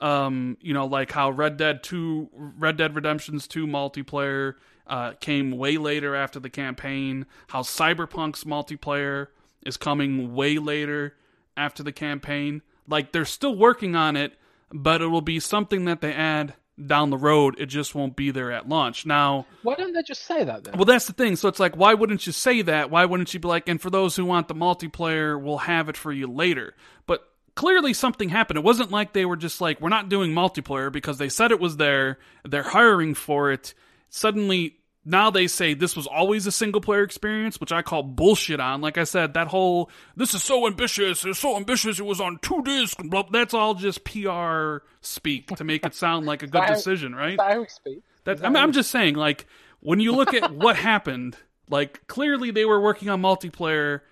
um, 0.00 0.56
you 0.60 0.74
know, 0.74 0.86
like 0.86 1.12
how 1.12 1.30
Red 1.30 1.56
Dead 1.56 1.82
Two, 1.82 2.30
Red 2.32 2.76
Dead 2.76 2.94
Redemption's 2.94 3.46
Two 3.46 3.66
multiplayer 3.66 4.54
uh, 4.86 5.12
came 5.14 5.52
way 5.52 5.76
later 5.76 6.14
after 6.14 6.38
the 6.38 6.50
campaign. 6.50 7.26
How 7.48 7.62
Cyberpunk's 7.62 8.44
multiplayer 8.44 9.28
is 9.66 9.76
coming 9.76 10.34
way 10.34 10.58
later 10.58 11.16
after 11.56 11.82
the 11.82 11.92
campaign. 11.92 12.62
Like 12.86 13.12
they're 13.12 13.24
still 13.24 13.56
working 13.56 13.96
on 13.96 14.16
it, 14.16 14.34
but 14.72 15.02
it 15.02 15.08
will 15.08 15.20
be 15.20 15.40
something 15.40 15.84
that 15.86 16.00
they 16.00 16.12
add 16.12 16.54
down 16.86 17.10
the 17.10 17.16
road. 17.16 17.56
It 17.58 17.66
just 17.66 17.94
won't 17.94 18.16
be 18.16 18.30
there 18.30 18.52
at 18.52 18.68
launch. 18.68 19.04
Now, 19.04 19.46
why 19.62 19.74
don't 19.74 19.92
they 19.92 20.02
just 20.02 20.24
say 20.24 20.44
that 20.44 20.64
then 20.64 20.74
well, 20.76 20.84
that's 20.84 21.06
the 21.06 21.12
thing. 21.12 21.36
So 21.36 21.48
it's 21.48 21.60
like, 21.60 21.76
why 21.76 21.94
wouldn't 21.94 22.26
you 22.26 22.32
say 22.32 22.62
that? 22.62 22.90
Why 22.90 23.04
wouldn't 23.04 23.32
you 23.34 23.40
be 23.40 23.48
like, 23.48 23.68
and 23.68 23.80
for 23.80 23.90
those 23.90 24.16
who 24.16 24.24
want 24.24 24.48
the 24.48 24.54
multiplayer, 24.54 25.40
we'll 25.40 25.58
have 25.58 25.88
it 25.88 25.96
for 25.96 26.12
you 26.12 26.26
later? 26.26 26.74
But 27.06 27.28
clearly 27.54 27.92
something 27.92 28.28
happened. 28.28 28.58
It 28.58 28.64
wasn't 28.64 28.90
like 28.90 29.12
they 29.12 29.24
were 29.24 29.36
just 29.36 29.60
like, 29.60 29.80
we're 29.80 29.88
not 29.88 30.08
doing 30.08 30.32
multiplayer 30.32 30.92
because 30.92 31.18
they 31.18 31.28
said 31.28 31.50
it 31.50 31.60
was 31.60 31.76
there. 31.76 32.18
They're 32.44 32.62
hiring 32.62 33.14
for 33.14 33.50
it. 33.50 33.74
Suddenly, 34.10 34.77
now 35.08 35.30
they 35.30 35.46
say 35.46 35.72
this 35.72 35.96
was 35.96 36.06
always 36.06 36.46
a 36.46 36.52
single 36.52 36.82
player 36.82 37.02
experience, 37.02 37.58
which 37.58 37.72
I 37.72 37.80
call 37.80 38.02
bullshit 38.02 38.60
on. 38.60 38.82
Like 38.82 38.98
I 38.98 39.04
said, 39.04 39.34
that 39.34 39.48
whole, 39.48 39.90
this 40.16 40.34
is 40.34 40.42
so 40.42 40.66
ambitious. 40.66 41.24
It's 41.24 41.38
so 41.38 41.56
ambitious. 41.56 41.98
It 41.98 42.04
was 42.04 42.20
on 42.20 42.38
two 42.42 42.62
discs. 42.62 43.02
Blah, 43.02 43.24
that's 43.30 43.54
all 43.54 43.74
just 43.74 44.04
PR 44.04 44.78
speak 45.00 45.48
to 45.56 45.64
make 45.64 45.86
it 45.86 45.94
sound 45.94 46.26
like 46.26 46.42
a 46.42 46.46
good 46.46 46.66
decision, 46.66 47.14
right? 47.14 47.38
That 47.38 47.52
how 47.52 47.60
we 47.60 47.68
speak 47.68 48.02
That 48.24 48.36
Is 48.36 48.40
that 48.42 48.46
I'm, 48.48 48.56
I'm 48.56 48.72
just 48.72 48.90
saying, 48.90 49.14
like 49.14 49.46
when 49.80 49.98
you 49.98 50.12
look 50.12 50.34
at 50.34 50.52
what 50.54 50.76
happened, 50.76 51.36
like 51.70 52.06
clearly 52.06 52.50
they 52.50 52.66
were 52.66 52.80
working 52.80 53.08
on 53.08 53.22
multiplayer, 53.22 54.02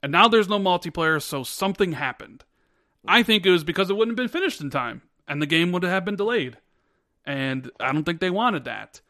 and 0.00 0.12
now 0.12 0.28
there's 0.28 0.48
no 0.48 0.60
multiplayer, 0.60 1.20
so 1.20 1.42
something 1.42 1.92
happened. 1.92 2.44
I 3.08 3.24
think 3.24 3.44
it 3.46 3.50
was 3.50 3.64
because 3.64 3.90
it 3.90 3.94
wouldn't 3.94 4.16
have 4.16 4.24
been 4.24 4.40
finished 4.40 4.60
in 4.60 4.70
time, 4.70 5.02
and 5.26 5.42
the 5.42 5.46
game 5.46 5.72
would 5.72 5.82
have 5.82 6.04
been 6.04 6.16
delayed, 6.16 6.58
and 7.24 7.68
I 7.80 7.92
don't 7.92 8.04
think 8.04 8.20
they 8.20 8.30
wanted 8.30 8.64
that. 8.64 9.00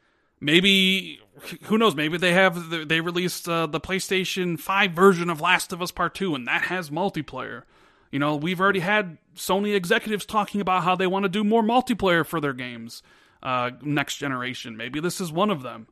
Maybe 0.40 1.20
who 1.64 1.78
knows? 1.78 1.94
Maybe 1.94 2.16
they 2.18 2.32
have 2.32 2.88
they 2.88 3.00
released 3.00 3.48
uh, 3.48 3.66
the 3.66 3.80
PlayStation 3.80 4.58
Five 4.58 4.92
version 4.92 5.30
of 5.30 5.40
Last 5.40 5.72
of 5.72 5.82
Us 5.82 5.90
Part 5.90 6.14
Two, 6.14 6.34
and 6.34 6.46
that 6.46 6.62
has 6.62 6.90
multiplayer. 6.90 7.62
You 8.10 8.18
know, 8.18 8.36
we've 8.36 8.60
already 8.60 8.80
had 8.80 9.18
Sony 9.34 9.74
executives 9.74 10.24
talking 10.24 10.60
about 10.60 10.84
how 10.84 10.96
they 10.96 11.06
want 11.06 11.24
to 11.24 11.28
do 11.28 11.44
more 11.44 11.62
multiplayer 11.62 12.24
for 12.24 12.40
their 12.40 12.52
games 12.52 13.02
uh, 13.42 13.70
next 13.82 14.16
generation. 14.16 14.76
Maybe 14.76 15.00
this 15.00 15.20
is 15.20 15.30
one 15.30 15.50
of 15.50 15.62
them. 15.62 15.88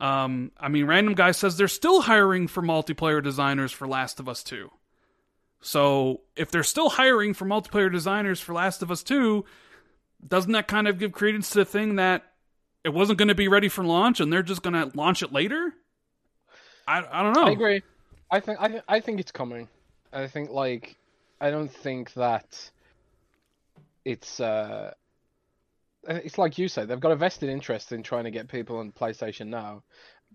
Um, 0.00 0.52
I 0.58 0.68
mean, 0.68 0.86
random 0.86 1.14
guy 1.14 1.32
says 1.32 1.56
they're 1.56 1.68
still 1.68 2.02
hiring 2.02 2.48
for 2.48 2.62
multiplayer 2.62 3.22
designers 3.22 3.70
for 3.70 3.86
Last 3.86 4.18
of 4.18 4.28
Us 4.28 4.42
2. 4.42 4.70
So 5.60 6.22
if 6.36 6.50
they're 6.50 6.62
still 6.62 6.88
hiring 6.88 7.34
for 7.34 7.44
multiplayer 7.44 7.92
designers 7.92 8.40
for 8.40 8.54
Last 8.54 8.82
of 8.82 8.90
Us 8.90 9.02
2, 9.02 9.44
doesn't 10.26 10.52
that 10.52 10.68
kind 10.68 10.88
of 10.88 10.98
give 10.98 11.12
credence 11.12 11.50
to 11.50 11.58
the 11.58 11.64
thing 11.64 11.96
that 11.96 12.29
it 12.84 12.90
wasn't 12.90 13.18
going 13.18 13.28
to 13.28 13.34
be 13.34 13.48
ready 13.48 13.68
for 13.68 13.84
launch 13.84 14.20
and 14.20 14.32
they're 14.32 14.42
just 14.42 14.62
going 14.62 14.74
to 14.74 14.96
launch 14.96 15.22
it 15.22 15.32
later? 15.32 15.74
I, 16.86 17.04
I 17.10 17.22
don't 17.22 17.34
know. 17.34 17.46
I 17.46 17.50
agree. 17.50 17.82
I 18.30 18.40
think 18.40 18.60
I, 18.60 18.68
th- 18.68 18.82
I 18.88 19.00
think 19.00 19.20
it's 19.20 19.32
coming. 19.32 19.68
I 20.12 20.26
think 20.26 20.50
like 20.50 20.96
I 21.40 21.50
don't 21.50 21.70
think 21.70 22.12
that 22.14 22.70
it's 24.04 24.40
uh 24.40 24.92
it's 26.08 26.38
like 26.38 26.56
you 26.56 26.66
said 26.68 26.88
they've 26.88 27.00
got 27.00 27.12
a 27.12 27.16
vested 27.16 27.50
interest 27.50 27.92
in 27.92 28.02
trying 28.02 28.24
to 28.24 28.30
get 28.30 28.48
people 28.48 28.78
on 28.78 28.92
PlayStation 28.92 29.48
now, 29.48 29.82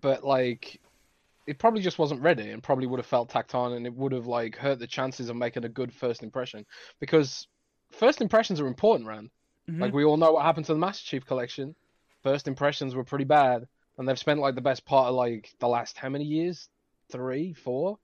but 0.01 0.23
like 0.23 0.79
it 1.47 1.57
probably 1.59 1.81
just 1.81 1.99
wasn't 1.99 2.21
ready 2.21 2.51
and 2.51 2.61
probably 2.63 2.87
would 2.87 2.99
have 2.99 3.05
felt 3.05 3.29
tacked 3.29 3.55
on 3.55 3.73
and 3.73 3.85
it 3.85 3.93
would 3.93 4.11
have 4.11 4.27
like 4.27 4.55
hurt 4.55 4.79
the 4.79 4.87
chances 4.87 5.29
of 5.29 5.35
making 5.35 5.63
a 5.65 5.69
good 5.69 5.93
first 5.93 6.23
impression 6.23 6.65
because 6.99 7.47
first 7.91 8.21
impressions 8.21 8.59
are 8.59 8.67
important, 8.67 9.07
Rand. 9.07 9.29
Mhm. 9.69 9.81
Like 9.81 9.93
we 9.93 10.03
all 10.03 10.17
know 10.17 10.33
what 10.33 10.43
happened 10.43 10.65
to 10.67 10.73
the 10.73 10.79
Master 10.79 11.05
Chief 11.05 11.25
collection. 11.25 11.75
First 12.25 12.47
impressions 12.47 12.95
were 12.95 13.03
pretty 13.03 13.23
bad, 13.23 13.67
and 13.99 14.09
they've 14.09 14.17
spent 14.17 14.39
like 14.39 14.55
the 14.55 14.61
best 14.61 14.83
part 14.83 15.09
of 15.09 15.13
like 15.13 15.53
the 15.59 15.67
last 15.67 15.95
how 15.95 16.09
many 16.09 16.23
years? 16.23 16.69
Three, 17.11 17.53
four, 17.53 17.99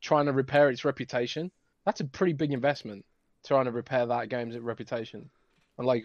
trying 0.00 0.26
to 0.26 0.32
repair 0.32 0.70
its 0.70 0.84
reputation. 0.84 1.50
That's 1.84 1.98
a 1.98 2.04
pretty 2.04 2.34
big 2.34 2.52
investment 2.52 3.04
trying 3.44 3.64
to 3.64 3.72
repair 3.72 4.06
that 4.06 4.28
game's 4.28 4.56
reputation. 4.56 5.28
And 5.76 5.88
like 5.88 6.04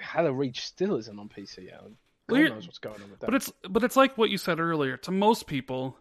Halo 0.00 0.30
Reach 0.30 0.60
still 0.60 0.94
isn't 0.94 1.18
on 1.18 1.28
PC. 1.28 1.68
God 1.72 1.96
Well, 2.28 2.50
knows 2.50 2.68
what's 2.68 2.78
going 2.78 3.02
on 3.02 3.10
with 3.10 3.18
that. 3.18 3.26
But 3.26 3.34
it's 3.34 3.52
but 3.68 3.82
it's 3.82 3.96
like 3.96 4.16
what 4.16 4.30
you 4.30 4.38
said 4.38 4.60
earlier. 4.60 4.96
To 4.98 5.10
most 5.10 5.48
people, 5.48 5.96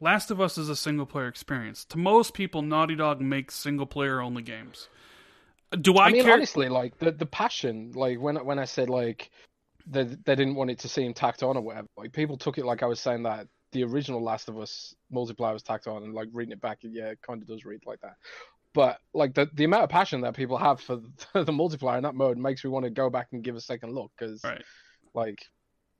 Last 0.00 0.30
of 0.30 0.40
Us 0.40 0.56
is 0.56 0.70
a 0.70 0.74
single 0.74 1.04
player 1.04 1.28
experience. 1.28 1.84
To 1.84 1.98
most 1.98 2.32
people, 2.32 2.62
Naughty 2.62 2.94
Dog 2.94 3.20
makes 3.20 3.56
single 3.56 3.84
player 3.84 4.22
only 4.22 4.42
games. 4.42 4.88
Do 5.78 5.96
I, 5.96 6.06
I 6.06 6.12
mean, 6.12 6.24
care? 6.24 6.32
honestly, 6.32 6.70
like 6.70 6.96
the 6.96 7.10
the 7.12 7.26
passion, 7.26 7.92
like 7.94 8.18
when 8.18 8.36
when 8.36 8.58
I 8.58 8.64
said 8.64 8.88
like 8.88 9.30
they 9.86 10.04
they 10.04 10.34
didn't 10.34 10.54
want 10.54 10.70
it 10.70 10.78
to 10.80 10.88
seem 10.88 11.14
tacked 11.14 11.42
on 11.42 11.56
or 11.56 11.60
whatever, 11.62 11.88
like 11.96 12.12
people 12.12 12.36
took 12.36 12.58
it 12.58 12.64
like 12.64 12.82
I 12.82 12.86
was 12.86 13.00
saying 13.00 13.24
that 13.24 13.46
the 13.72 13.84
original 13.84 14.22
Last 14.22 14.48
of 14.48 14.58
Us 14.58 14.94
multiplayer 15.12 15.52
was 15.52 15.62
tacked 15.62 15.86
on, 15.86 16.02
and 16.02 16.14
like 16.14 16.28
reading 16.32 16.52
it 16.52 16.60
back, 16.60 16.78
yeah, 16.82 17.06
it 17.08 17.20
kind 17.26 17.40
of 17.42 17.48
does 17.48 17.64
read 17.64 17.80
like 17.86 18.00
that. 18.00 18.16
But 18.74 18.98
like 19.12 19.34
the 19.34 19.50
the 19.52 19.64
amount 19.64 19.84
of 19.84 19.90
passion 19.90 20.20
that 20.22 20.36
people 20.36 20.56
have 20.58 20.80
for 20.80 20.96
the, 21.34 21.52
multiplayer 21.52 21.96
in 21.96 22.04
that 22.04 22.14
mode 22.14 22.38
makes 22.38 22.64
me 22.64 22.70
want 22.70 22.84
to 22.84 22.90
go 22.90 23.10
back 23.10 23.28
and 23.32 23.42
give 23.42 23.56
a 23.56 23.60
second 23.60 23.94
look 23.94 24.12
because, 24.18 24.42
Right. 24.44 24.62
like, 25.14 25.44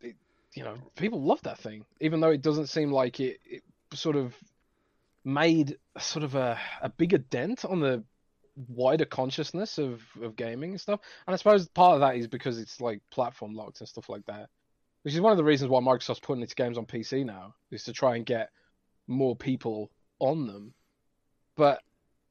it, 0.00 0.16
you 0.54 0.64
know, 0.64 0.76
people 0.96 1.22
love 1.22 1.42
that 1.42 1.58
thing, 1.58 1.84
even 2.00 2.20
though 2.20 2.30
it 2.30 2.42
doesn't 2.42 2.68
seem 2.68 2.92
like 2.92 3.20
it, 3.20 3.40
it 3.44 3.62
sort 3.94 4.16
of 4.16 4.34
made 5.24 5.76
sort 5.98 6.24
of 6.24 6.34
a, 6.34 6.58
a 6.80 6.88
bigger 6.88 7.18
dent 7.18 7.64
on 7.64 7.80
the 7.80 8.04
wider 8.68 9.04
consciousness 9.04 9.78
of, 9.78 10.02
of 10.22 10.36
gaming 10.36 10.70
and 10.70 10.80
stuff. 10.80 11.00
And 11.26 11.34
I 11.34 11.36
suppose 11.36 11.68
part 11.68 11.94
of 11.94 12.00
that 12.00 12.16
is 12.16 12.26
because 12.26 12.58
it's 12.58 12.80
like 12.80 13.00
platform 13.10 13.54
locked 13.54 13.80
and 13.80 13.88
stuff 13.88 14.08
like 14.08 14.26
that. 14.26 14.48
Which 15.02 15.14
is 15.14 15.20
one 15.20 15.32
of 15.32 15.38
the 15.38 15.44
reasons 15.44 15.70
why 15.70 15.80
Microsoft's 15.80 16.20
putting 16.20 16.44
its 16.44 16.54
games 16.54 16.78
on 16.78 16.86
PC 16.86 17.24
now, 17.24 17.54
is 17.70 17.84
to 17.84 17.92
try 17.92 18.16
and 18.16 18.24
get 18.24 18.50
more 19.08 19.34
people 19.34 19.90
on 20.20 20.46
them. 20.46 20.74
But 21.56 21.80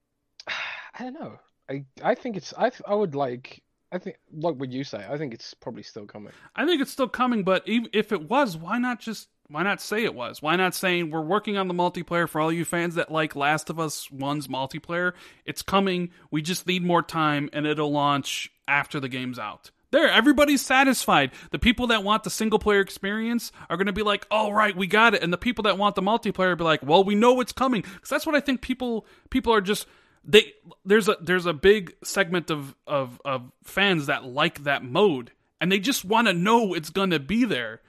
I 0.48 1.04
don't 1.04 1.14
know. 1.14 1.40
I 1.70 1.86
I 2.02 2.16
think 2.16 2.38
it's 2.38 2.54
I 2.58 2.72
I 2.88 2.96
would 2.96 3.16
like 3.16 3.62
I 3.92 3.98
think 3.98 4.18
like 4.32 4.56
what 4.56 4.72
you 4.72 4.84
say. 4.84 5.06
I 5.10 5.18
think 5.18 5.34
it's 5.34 5.54
probably 5.54 5.84
still 5.84 6.06
coming. 6.06 6.32
I 6.56 6.66
think 6.66 6.82
it's 6.82 6.92
still 6.92 7.10
coming, 7.10 7.44
but 7.44 7.64
if 7.66 8.12
it 8.12 8.30
was, 8.30 8.56
why 8.56 8.78
not 8.78 9.00
just 9.00 9.28
why 9.52 9.64
not 9.64 9.82
say 9.82 10.04
it 10.04 10.16
was? 10.16 10.41
Why 10.41 10.56
not 10.56 10.74
saying 10.74 11.12
we're 11.12 11.22
working 11.22 11.58
on 11.58 11.68
the 11.68 11.74
multiplayer 11.74 12.28
for 12.28 12.39
all 12.39 12.52
you 12.52 12.66
fans 12.66 12.95
that 12.95 13.12
like 13.12 13.36
Last 13.36 13.70
of 13.70 13.80
Us 13.80 14.08
1's 14.08 14.47
multiplayer? 14.47 15.14
It's 15.45 15.62
coming. 15.62 16.12
We 16.32 16.41
just 16.41 16.66
need 16.68 16.84
more 16.84 17.02
time 17.02 17.49
and 17.54 17.66
it'll 17.66 17.91
launch 17.91 18.52
after 18.68 18.99
the 18.99 19.10
game's 19.10 19.38
out. 19.38 19.72
There, 19.91 20.10
everybody's 20.10 20.66
satisfied. 20.66 21.32
The 21.52 21.60
people 21.60 21.88
that 21.88 22.04
want 22.04 22.24
the 22.24 22.30
single 22.30 22.60
player 22.60 22.80
experience 22.80 23.52
are 23.70 23.76
going 23.76 23.88
to 23.88 23.93
be 23.93 24.04
like, 24.04 24.26
"All 24.32 24.54
right, 24.54 24.76
we 24.76 24.88
got 24.88 25.14
it." 25.14 25.22
And 25.22 25.34
the 25.34 25.38
people 25.38 25.64
that 25.64 25.78
want 25.78 25.95
the 25.95 26.02
multiplayer 26.02 26.58
be 26.58 26.64
like, 26.64 26.82
"Well, 26.82 27.04
we 27.04 27.14
know 27.14 27.41
it's 27.41 27.52
coming." 27.52 27.82
Cuz 27.82 28.10
that's 28.10 28.26
what 28.26 28.36
I 28.36 28.39
think 28.39 28.62
people 28.62 29.06
people 29.30 29.54
are 29.54 29.60
just 29.60 29.86
they 30.24 30.54
there's 30.86 31.10
a 31.10 31.18
there's 31.20 31.45
a 31.45 31.52
big 31.52 31.93
segment 32.06 32.49
of 32.49 32.74
of 32.88 33.22
of 33.26 33.52
fans 33.66 34.06
that 34.06 34.24
like 34.24 34.64
that 34.64 34.82
mode 34.82 35.32
and 35.62 35.72
they 35.72 35.80
just 35.80 36.04
want 36.04 36.28
to 36.28 36.34
know 36.34 36.74
it's 36.74 36.89
going 36.89 37.12
to 37.12 37.20
be 37.20 37.45
there. 37.45 37.82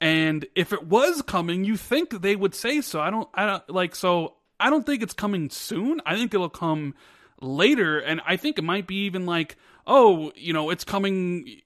And 0.00 0.46
if 0.54 0.72
it 0.72 0.86
was 0.86 1.22
coming, 1.22 1.64
you 1.64 1.76
think 1.76 2.22
they 2.22 2.34
would 2.34 2.54
say 2.54 2.80
so. 2.80 3.00
I 3.00 3.10
don't 3.10 3.28
I 3.34 3.46
don't 3.46 3.70
like 3.70 3.94
so 3.94 4.36
I 4.58 4.70
don't 4.70 4.86
think 4.86 5.02
it's 5.02 5.12
coming 5.12 5.50
soon. 5.50 6.00
I 6.06 6.16
think 6.16 6.32
it'll 6.32 6.48
come 6.48 6.94
later 7.40 7.98
and 7.98 8.20
I 8.26 8.36
think 8.36 8.58
it 8.58 8.62
might 8.62 8.86
be 8.86 9.04
even 9.04 9.26
like, 9.26 9.56
oh, 9.86 10.32
you 10.34 10.52
know, 10.52 10.70
it's 10.70 10.84
coming 10.84 11.60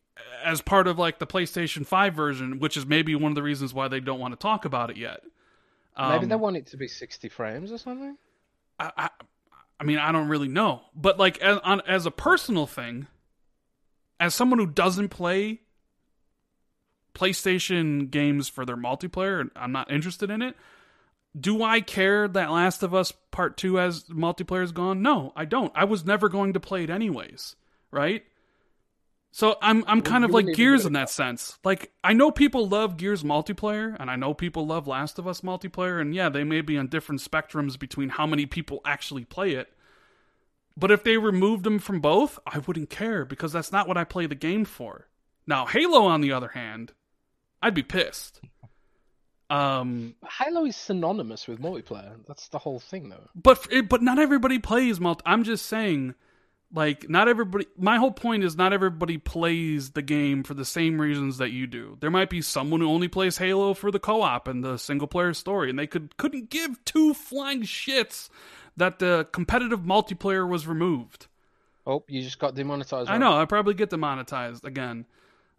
as 0.44 0.60
part 0.60 0.86
of 0.86 0.98
like 0.98 1.18
the 1.18 1.26
PlayStation 1.26 1.86
5 1.86 2.14
version, 2.14 2.58
which 2.58 2.76
is 2.76 2.86
maybe 2.86 3.14
one 3.14 3.32
of 3.32 3.36
the 3.36 3.42
reasons 3.42 3.72
why 3.72 3.88
they 3.88 4.00
don't 4.00 4.20
want 4.20 4.32
to 4.32 4.38
talk 4.38 4.64
about 4.64 4.90
it 4.90 4.96
yet. 4.96 5.20
Maybe 5.96 6.24
Um, 6.24 6.28
they 6.28 6.36
want 6.36 6.56
it 6.56 6.66
to 6.68 6.76
be 6.76 6.88
60 6.88 7.28
frames 7.28 7.70
or 7.70 7.78
something. 7.78 8.16
I, 8.78 8.90
I, 8.96 9.10
I 9.78 9.84
mean, 9.84 9.98
I 9.98 10.10
don't 10.12 10.28
really 10.28 10.48
know, 10.48 10.82
but 10.94 11.18
like 11.18 11.38
as, 11.38 11.58
on, 11.62 11.82
as 11.86 12.04
a 12.06 12.10
personal 12.10 12.66
thing, 12.66 13.06
as 14.18 14.34
someone 14.34 14.58
who 14.58 14.66
doesn't 14.66 15.08
play 15.10 15.60
PlayStation 17.14 18.10
games 18.10 18.48
for 18.48 18.64
their 18.64 18.76
multiplayer, 18.76 19.40
and 19.40 19.50
I'm 19.56 19.72
not 19.72 19.90
interested 19.90 20.30
in 20.30 20.42
it. 20.42 20.56
Do 21.38 21.62
I 21.62 21.80
care 21.80 22.28
that 22.28 22.50
Last 22.50 22.82
of 22.82 22.94
Us 22.94 23.12
Part 23.30 23.56
Two 23.56 23.76
has 23.76 24.04
multiplayer 24.04 24.62
is 24.62 24.72
gone? 24.72 25.02
No, 25.02 25.32
I 25.34 25.44
don't. 25.44 25.72
I 25.74 25.84
was 25.84 26.04
never 26.04 26.28
going 26.28 26.52
to 26.52 26.60
play 26.60 26.84
it 26.84 26.90
anyways, 26.90 27.56
right? 27.90 28.24
So 29.32 29.56
I'm 29.60 29.84
I'm 29.88 30.00
kind 30.00 30.24
of 30.24 30.30
like 30.30 30.54
Gears 30.54 30.86
in 30.86 30.92
that 30.92 31.10
sense. 31.10 31.58
Like 31.64 31.90
I 32.04 32.12
know 32.12 32.30
people 32.30 32.68
love 32.68 32.96
Gears 32.96 33.24
multiplayer, 33.24 33.96
and 33.98 34.08
I 34.08 34.14
know 34.14 34.32
people 34.32 34.64
love 34.64 34.86
Last 34.86 35.18
of 35.18 35.26
Us 35.26 35.40
multiplayer, 35.40 36.00
and 36.00 36.14
yeah, 36.14 36.28
they 36.28 36.44
may 36.44 36.60
be 36.60 36.78
on 36.78 36.86
different 36.86 37.20
spectrums 37.20 37.76
between 37.76 38.10
how 38.10 38.28
many 38.28 38.46
people 38.46 38.80
actually 38.84 39.24
play 39.24 39.54
it. 39.54 39.72
But 40.76 40.92
if 40.92 41.02
they 41.02 41.16
removed 41.16 41.64
them 41.64 41.80
from 41.80 42.00
both, 42.00 42.38
I 42.46 42.58
wouldn't 42.60 42.90
care 42.90 43.24
because 43.24 43.52
that's 43.52 43.72
not 43.72 43.88
what 43.88 43.96
I 43.96 44.04
play 44.04 44.26
the 44.26 44.36
game 44.36 44.64
for. 44.64 45.08
Now, 45.48 45.66
Halo, 45.66 46.04
on 46.04 46.20
the 46.20 46.30
other 46.30 46.48
hand, 46.48 46.92
I'd 47.64 47.74
be 47.74 47.82
pissed. 47.82 48.40
Um, 49.48 50.14
Halo 50.38 50.66
is 50.66 50.76
synonymous 50.76 51.48
with 51.48 51.60
multiplayer. 51.60 52.16
That's 52.26 52.48
the 52.48 52.58
whole 52.58 52.78
thing, 52.78 53.08
though. 53.08 53.28
but 53.34 53.66
but 53.88 54.02
not 54.02 54.18
everybody 54.18 54.58
plays 54.58 55.00
multi. 55.00 55.22
I'm 55.24 55.44
just 55.44 55.64
saying, 55.66 56.14
like, 56.72 57.08
not 57.08 57.26
everybody. 57.26 57.66
My 57.78 57.96
whole 57.96 58.10
point 58.10 58.44
is 58.44 58.54
not 58.54 58.74
everybody 58.74 59.16
plays 59.16 59.90
the 59.92 60.02
game 60.02 60.42
for 60.42 60.52
the 60.52 60.64
same 60.64 61.00
reasons 61.00 61.38
that 61.38 61.52
you 61.52 61.66
do. 61.66 61.96
There 62.00 62.10
might 62.10 62.28
be 62.28 62.42
someone 62.42 62.80
who 62.80 62.88
only 62.90 63.08
plays 63.08 63.38
Halo 63.38 63.72
for 63.72 63.90
the 63.90 63.98
co-op 63.98 64.46
and 64.46 64.62
the 64.62 64.76
single 64.76 65.08
player 65.08 65.32
story, 65.32 65.70
and 65.70 65.78
they 65.78 65.86
could 65.86 66.18
couldn't 66.18 66.50
give 66.50 66.84
two 66.84 67.14
flying 67.14 67.62
shits 67.62 68.28
that 68.76 68.98
the 68.98 69.26
competitive 69.32 69.80
multiplayer 69.80 70.46
was 70.46 70.66
removed. 70.66 71.28
Oh, 71.86 72.04
you 72.08 72.22
just 72.22 72.38
got 72.38 72.54
demonetized. 72.54 73.08
I 73.08 73.18
know. 73.18 73.38
I 73.38 73.44
probably 73.46 73.74
get 73.74 73.90
demonetized 73.90 74.64
again. 74.64 75.06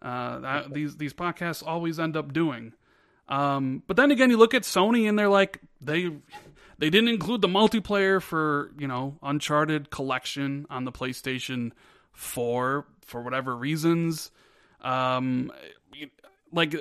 Uh, 0.06 0.39
that, 0.39 0.72
these 0.72 0.97
these 0.97 1.14
podcasts 1.14 1.64
always 1.66 1.99
end 1.99 2.16
up 2.16 2.32
doing. 2.32 2.74
Um, 3.28 3.82
but 3.88 3.97
then 3.97 4.12
again, 4.12 4.30
you 4.30 4.38
look 4.38 4.53
at 4.53 4.62
Sony 4.62 5.10
and 5.10 5.18
they're 5.18 5.30
like 5.30 5.62
they 5.82 6.12
they 6.78 6.91
didn't 6.91 7.10
include 7.10 7.41
the 7.41 7.47
multiplayer 7.47 8.22
for 8.22 8.72
you 8.78 8.88
know 8.88 9.18
Uncharted 9.24 9.89
collection 9.89 10.68
on 10.70 10.86
the 10.86 10.91
PlayStation 10.91 11.72
Four 12.12 12.86
for 13.03 13.24
whatever 13.24 13.56
reasons. 13.56 14.30
Um, 14.82 15.51
like 16.51 16.76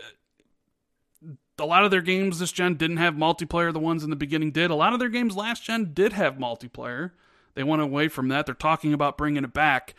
a 1.59 1.64
lot 1.64 1.87
of 1.87 1.91
their 1.91 2.03
games 2.03 2.39
this 2.39 2.53
gen 2.53 2.75
didn't 2.75 2.99
have 2.99 3.14
multiplayer. 3.14 3.72
The 3.72 3.81
ones 3.81 4.05
in 4.05 4.11
the 4.11 4.16
beginning 4.16 4.51
did. 4.51 4.70
A 4.70 4.75
lot 4.75 4.93
of 4.93 4.99
their 4.99 5.09
games 5.09 5.35
last 5.35 5.64
gen 5.64 5.93
did 5.95 6.12
have 6.12 6.35
multiplayer. 6.35 7.12
They 7.55 7.62
went 7.62 7.81
away 7.81 8.09
from 8.09 8.29
that. 8.29 8.45
They're 8.45 8.55
talking 8.55 8.93
about 8.93 9.16
bringing 9.16 9.45
it 9.45 9.55
back. 9.55 9.95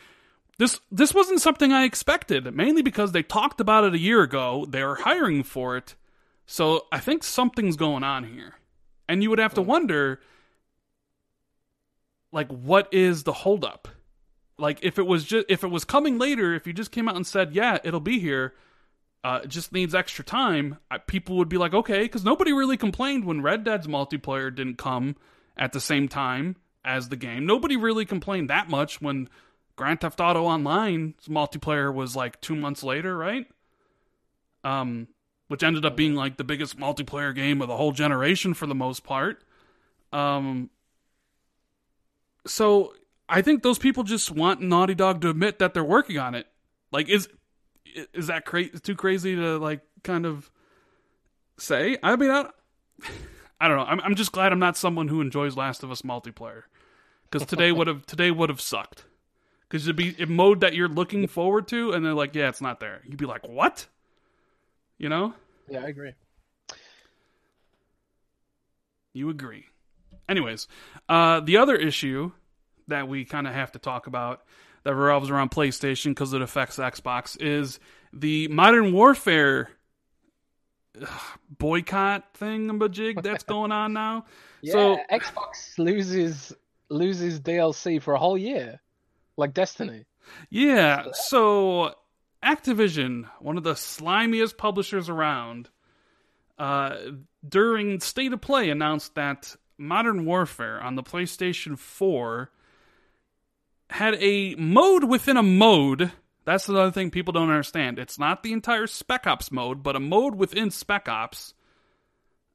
This 0.58 0.80
this 0.90 1.14
wasn't 1.14 1.42
something 1.42 1.74
I 1.74 1.84
expected, 1.84 2.54
mainly 2.56 2.82
because 2.82 3.12
they 3.12 3.24
talked 3.24 3.60
about 3.60 3.84
it 3.84 3.94
a 3.94 4.00
year 4.00 4.22
ago. 4.22 4.66
They 4.70 4.82
are 4.82 4.96
hiring 4.96 5.44
for 5.44 5.76
it. 5.76 5.96
So 6.46 6.86
I 6.92 7.00
think 7.00 7.24
something's 7.24 7.76
going 7.76 8.04
on 8.04 8.24
here. 8.24 8.56
And 9.08 9.22
you 9.22 9.30
would 9.30 9.40
have 9.40 9.54
to 9.56 9.62
wonder 9.62 10.20
like 12.32 12.50
what 12.50 12.94
is 12.94 13.24
the 13.24 13.34
holdup? 13.34 13.88
Like 14.58 14.80
if 14.82 14.98
it 14.98 15.06
was 15.06 15.26
just 15.26 15.46
if 15.50 15.64
it 15.64 15.70
was 15.70 15.84
coming 15.84 16.18
later, 16.18 16.54
if 16.54 16.66
you 16.66 16.74
just 16.74 16.92
came 16.92 17.10
out 17.10 17.16
and 17.16 17.28
said, 17.28 17.54
"Yeah, 17.54 17.80
it'll 17.84 18.00
be 18.00 18.20
here," 18.20 18.54
uh, 19.24 19.42
it 19.44 19.50
just 19.50 19.74
needs 19.74 19.94
extra 19.94 20.24
time. 20.24 20.78
I, 20.90 21.00
people 21.00 21.36
would 21.38 21.50
be 21.50 21.58
like, 21.58 21.74
"Okay," 21.74 22.04
because 22.04 22.24
nobody 22.24 22.54
really 22.54 22.78
complained 22.78 23.26
when 23.26 23.42
Red 23.42 23.66
Dead's 23.66 23.88
multiplayer 23.88 24.54
didn't 24.54 24.78
come 24.78 25.18
at 25.58 25.74
the 25.74 25.82
same 25.82 26.08
time 26.08 26.56
as 26.86 27.10
the 27.10 27.18
game. 27.18 27.46
Nobody 27.46 27.76
really 27.76 28.06
complained 28.06 28.50
that 28.50 28.70
much 28.70 29.02
when 29.02 29.28
Grand 29.76 30.02
Theft 30.02 30.20
Auto 30.20 30.46
Online's 30.46 31.28
multiplayer 31.28 31.94
was 31.94 32.16
like 32.16 32.40
two 32.42 32.56
months 32.56 32.84
later, 32.84 33.18
right? 33.18 33.46
Um, 34.64 35.08
which 35.48 35.64
ended 35.64 35.86
up 35.86 35.96
being 35.96 36.16
like 36.16 36.38
the 36.38 36.44
biggest 36.44 36.78
multiplayer 36.78 37.36
game 37.36 37.62
of 37.62 37.68
the 37.68 37.78
whole 37.78 37.92
generation 37.92 38.54
for 38.54 38.66
the 38.66 38.76
most 38.76 39.04
part. 39.04 39.44
Um, 40.12 40.70
so 42.48 42.94
I 43.28 43.42
think 43.42 43.64
those 43.64 43.78
people 43.78 44.04
just 44.04 44.32
want 44.32 44.62
Naughty 44.62 44.96
Dog 44.96 45.22
to 45.22 45.30
admit 45.30 45.60
that 45.60 45.74
they're 45.74 45.84
working 45.84 46.18
on 46.18 46.36
it. 46.36 46.48
Like, 46.92 47.10
is 47.10 47.28
is 48.14 48.28
that 48.28 48.46
cra- 48.46 48.70
too 48.80 48.96
crazy 48.96 49.36
to 49.36 49.58
like 49.58 49.82
kind 50.04 50.26
of 50.26 50.50
say? 51.58 51.98
I 52.02 52.16
mean, 52.16 52.32
I, 52.32 52.50
I 53.60 53.68
don't 53.68 53.78
know. 53.78 53.86
I'm 53.86 54.00
I'm 54.02 54.16
just 54.16 54.32
glad 54.32 54.52
I'm 54.52 54.60
not 54.60 54.78
someone 54.78 55.08
who 55.10 55.22
enjoys 55.22 55.58
Last 55.58 55.84
of 55.84 55.92
Us 55.92 56.02
multiplayer 56.02 56.64
because 57.30 57.46
today 57.48 57.72
would 57.74 57.88
have 57.88 58.06
today 58.06 58.32
would 58.32 58.50
have 58.50 58.62
sucked. 58.62 59.06
Because 59.76 59.90
it'd 59.90 59.98
be 59.98 60.16
a 60.24 60.26
mode 60.26 60.62
that 60.62 60.74
you're 60.74 60.88
looking 60.88 61.28
forward 61.28 61.68
to, 61.68 61.92
and 61.92 62.06
they're 62.06 62.14
like, 62.14 62.34
"Yeah, 62.34 62.48
it's 62.48 62.62
not 62.62 62.80
there." 62.80 63.02
You'd 63.06 63.18
be 63.18 63.26
like, 63.26 63.46
"What?" 63.46 63.88
You 64.98 65.10
know? 65.10 65.34
Yeah, 65.68 65.82
I 65.84 65.88
agree. 65.88 66.14
You 69.12 69.30
agree. 69.30 69.66
Anyways, 70.30 70.70
uh, 71.10 71.42
the 71.42 71.58
other 71.58 71.76
issue 71.76 72.32
that 72.88 73.10
we 73.10 73.26
kind 73.26 73.48
of 73.48 73.54
have 73.54 73.74
to 73.74 73.80
talk 73.80 74.08
about 74.08 74.46
that 74.84 74.96
revolves 74.96 75.30
around 75.30 75.52
PlayStation 75.52 76.12
because 76.12 76.32
it 76.32 76.42
affects 76.42 76.78
Xbox 76.78 77.36
is 77.42 77.78
the 78.14 78.48
Modern 78.48 78.94
Warfare 78.94 79.72
ugh, 81.02 81.10
boycott 81.50 82.34
thingamajig 82.36 83.22
that's 83.24 83.44
going 83.56 83.74
on 83.74 83.92
now. 83.92 84.24
Yeah, 84.62 84.72
So- 84.72 84.98
Xbox 85.12 85.78
loses 85.78 86.54
loses 86.90 87.42
DLC 87.42 88.02
for 88.02 88.14
a 88.14 88.20
whole 88.20 88.38
year, 88.38 88.80
like 89.38 89.54
Destiny. 89.54 90.06
Yeah, 90.50 91.06
so 91.14 91.94
Activision, 92.44 93.30
one 93.40 93.58
of 93.58 93.64
the 93.64 93.74
slimiest 93.74 94.58
publishers 94.58 95.10
around, 95.10 95.70
uh, 96.58 96.96
during 97.48 98.00
State 98.00 98.34
of 98.34 98.42
Play 98.42 98.70
announced 98.70 99.16
that 99.16 99.56
Modern 99.78 100.26
Warfare 100.26 100.82
on 100.82 100.96
the 100.96 101.04
PlayStation 101.04 101.78
4 101.78 102.50
had 103.90 104.16
a 104.16 104.56
mode 104.56 105.04
within 105.04 105.38
a 105.38 105.44
mode. 105.44 106.12
That's 106.46 106.70
another 106.70 106.92
thing 106.92 107.12
people 107.12 107.34
don't 107.34 107.50
understand. 107.50 108.00
It's 108.00 108.18
not 108.18 108.42
the 108.42 108.54
entire 108.54 108.88
Spec 108.88 109.28
Ops 109.28 109.52
mode, 109.52 109.84
but 109.84 109.96
a 109.96 110.00
mode 110.00 110.36
within 110.36 110.72
Spec 110.72 111.08
Ops. 111.10 111.54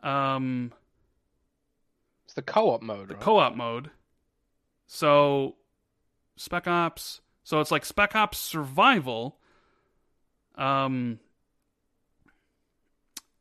Um, 0.02 0.72
It's 2.24 2.34
the 2.34 2.42
co-op 2.42 2.82
mode, 2.82 3.10
right? 3.12 3.20
co-op 3.20 3.54
mode. 3.54 3.90
So 4.86 5.56
Spec 6.40 6.66
Ops, 6.66 7.20
so 7.44 7.60
it's 7.60 7.70
like 7.70 7.84
Spec 7.84 8.16
Ops 8.16 8.38
Survival. 8.38 9.38
Um 10.56 11.20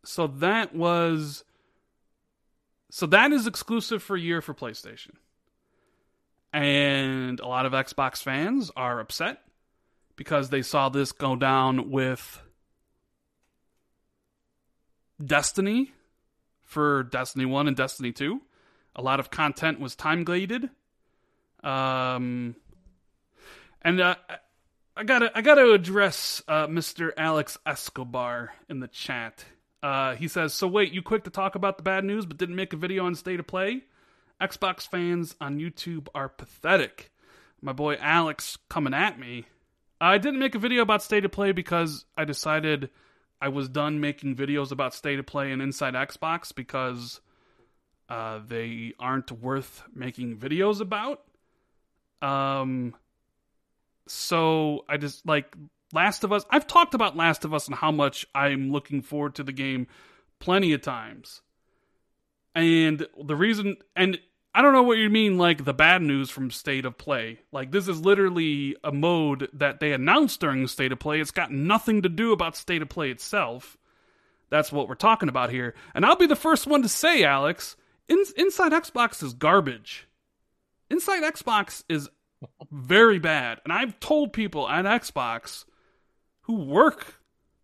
so 0.04 0.28
that 0.28 0.76
was 0.76 1.43
so 2.91 3.06
that 3.06 3.32
is 3.32 3.47
exclusive 3.47 4.04
for 4.04 4.16
a 4.16 4.20
year 4.20 4.41
for 4.41 4.54
PlayStation. 4.54 5.12
And 6.52 7.39
a 7.39 7.47
lot 7.47 7.66
of 7.66 7.74
Xbox 7.74 8.24
fans 8.24 8.72
are 8.76 9.00
upset 9.00 9.43
because 10.16 10.50
they 10.50 10.62
saw 10.62 10.89
this 10.89 11.12
go 11.12 11.36
down 11.36 11.91
with 11.91 12.41
Destiny 15.24 15.91
for 16.64 17.04
Destiny 17.04 17.45
1 17.45 17.68
and 17.68 17.78
Destiny 17.78 18.12
2. 18.12 18.41
A 18.95 19.02
lot 19.02 19.20
of 19.20 19.30
content 19.30 19.80
was 19.80 19.95
time 19.95 20.24
gated. 20.24 20.70
Um, 21.64 22.56
and 23.82 24.00
uh, 24.00 24.16
I 24.96 25.04
gotta 25.04 25.32
I 25.36 25.42
gotta 25.42 25.72
address 25.72 26.42
uh, 26.48 26.68
Mr. 26.68 27.12
Alex 27.18 27.58
Escobar 27.66 28.54
in 28.70 28.80
the 28.80 28.88
chat. 28.88 29.46
Uh, 29.82 30.16
he 30.16 30.28
says, 30.28 30.54
"So 30.54 30.68
wait, 30.68 30.92
you 30.92 31.02
quick 31.02 31.24
to 31.24 31.30
talk 31.30 31.56
about 31.56 31.78
the 31.78 31.84
bad 31.84 32.04
news, 32.04 32.26
but 32.26 32.38
didn't 32.38 32.56
make 32.56 32.74
a 32.74 32.78
video 32.78 33.06
on 33.06 33.16
State 33.16 33.40
of 33.40 33.48
Play? 33.48 33.84
Xbox 34.42 34.88
fans 34.88 35.36
on 35.40 35.60
YouTube 35.60 36.08
are 36.14 36.30
pathetic." 36.30 37.12
My 37.62 37.74
boy 37.74 37.96
Alex 38.00 38.58
coming 38.70 38.94
at 38.94 39.20
me. 39.20 39.46
I 40.00 40.18
didn't 40.18 40.40
make 40.40 40.56
a 40.56 40.60
video 40.60 40.82
about 40.82 41.04
State 41.04 41.26
of 41.26 41.32
Play 41.32 41.52
because 41.52 42.06
I 42.16 42.24
decided 42.24 42.90
I 43.42 43.50
was 43.50 43.68
done 43.68 44.00
making 44.00 44.36
videos 44.36 44.72
about 44.72 44.94
State 44.94 45.20
of 45.20 45.26
Play 45.26 45.52
and 45.52 45.62
Inside 45.62 45.94
Xbox 45.94 46.56
because 46.56 47.20
uh, 48.08 48.40
they 48.46 48.94
aren't 49.00 49.32
worth 49.32 49.84
making 49.94 50.38
videos 50.38 50.80
about. 50.80 51.22
Um, 52.22 52.96
so 54.10 54.86
I 54.89 54.97
just 54.97 55.26
like 55.26 55.55
Last 55.93 56.24
of 56.24 56.32
Us. 56.32 56.45
I've 56.49 56.68
talked 56.68 56.93
about 56.93 57.18
Last 57.18 57.45
of 57.45 57.53
Us 57.53 57.68
and 57.68 57.76
how 57.76 57.91
much 57.91 58.26
I'm 58.36 58.72
looking 58.72 59.01
forward 59.01 59.36
to 59.36 59.43
the 59.43 59.51
game 59.51 59.88
plenty 60.39 60.74
of 60.74 60.82
times. 60.82 61.41
And 62.55 63.07
the 63.22 63.36
reason, 63.36 63.78
and 63.95 64.20
I 64.53 64.62
don't 64.62 64.74
know 64.74 64.84
what 64.84 64.97
you 64.97 65.10
mean, 65.10 65.38
like 65.38 65.64
the 65.66 65.74
bad 65.74 66.01
news 66.01 66.30
from 66.30 66.51
State 66.51 66.86
of 66.86 66.97
Play. 66.97 67.39
Like, 67.51 67.72
this 67.72 67.88
is 67.88 68.01
literally 68.01 68.76
a 68.84 68.91
mode 68.91 69.49
that 69.53 69.80
they 69.80 69.93
announced 69.93 70.39
during 70.39 70.66
State 70.68 70.91
of 70.91 70.99
Play. 70.99 71.20
It's 71.22 71.32
got 71.32 71.51
nothing 71.51 72.01
to 72.01 72.10
do 72.10 72.32
about 72.32 72.55
State 72.55 72.82
of 72.82 72.89
Play 72.89 73.12
itself. 73.12 73.78
That's 74.49 74.72
what 74.72 74.88
we're 74.88 74.95
talking 74.95 75.30
about 75.30 75.51
here. 75.51 75.76
And 75.93 76.05
I'll 76.05 76.16
be 76.16 76.26
the 76.26 76.36
first 76.36 76.66
one 76.66 76.82
to 76.82 76.89
say, 76.89 77.24
Alex, 77.24 77.76
in- 78.07 78.26
Inside 78.36 78.72
Xbox 78.72 79.22
is 79.24 79.34
garbage. 79.34 80.07
Inside 80.89 81.22
Xbox 81.24 81.84
is 81.88 82.10
very 82.72 83.20
bad. 83.20 83.60
And 83.64 83.74
I've 83.74 84.00
told 84.00 84.34
people 84.34 84.70
at 84.70 84.86
Xbox 84.86 85.66
who 86.42 86.56
work 86.56 87.22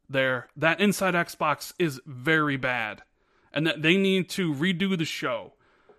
there 0.09 0.47
that 0.55 0.79
Inside 0.79 1.13
Xbox 1.13 1.73
is 1.79 2.01
very 2.05 2.57
bad 2.57 3.03
and 3.53 3.65
that 3.65 3.81
they 3.81 3.97
need 3.97 4.29
to 4.29 4.53
redo 4.53 4.97
the 4.97 5.05
show. 5.05 5.53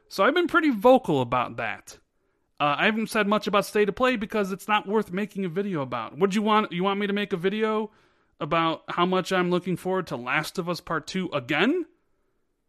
So 0.08 0.24
I've 0.24 0.34
been 0.34 0.46
pretty 0.46 0.70
vocal 0.70 1.20
about 1.20 1.56
that. 1.56 1.98
Uh, 2.58 2.76
I 2.78 2.86
haven't 2.86 3.10
said 3.10 3.26
much 3.26 3.46
about 3.46 3.66
State 3.66 3.88
of 3.88 3.96
Play 3.96 4.16
because 4.16 4.52
it's 4.52 4.68
not 4.68 4.86
worth 4.86 5.12
making 5.12 5.44
a 5.44 5.48
video 5.48 5.82
about. 5.82 6.16
Would 6.18 6.34
you 6.34 6.42
want 6.42 6.72
you 6.72 6.84
want 6.84 7.00
me 7.00 7.06
to 7.06 7.12
make 7.12 7.32
a 7.32 7.36
video 7.36 7.90
about 8.40 8.82
how 8.88 9.04
much 9.04 9.32
I'm 9.32 9.50
looking 9.50 9.76
forward 9.76 10.06
to 10.08 10.16
Last 10.16 10.58
of 10.58 10.68
Us 10.68 10.80
Part 10.80 11.06
2 11.06 11.30
again? 11.32 11.86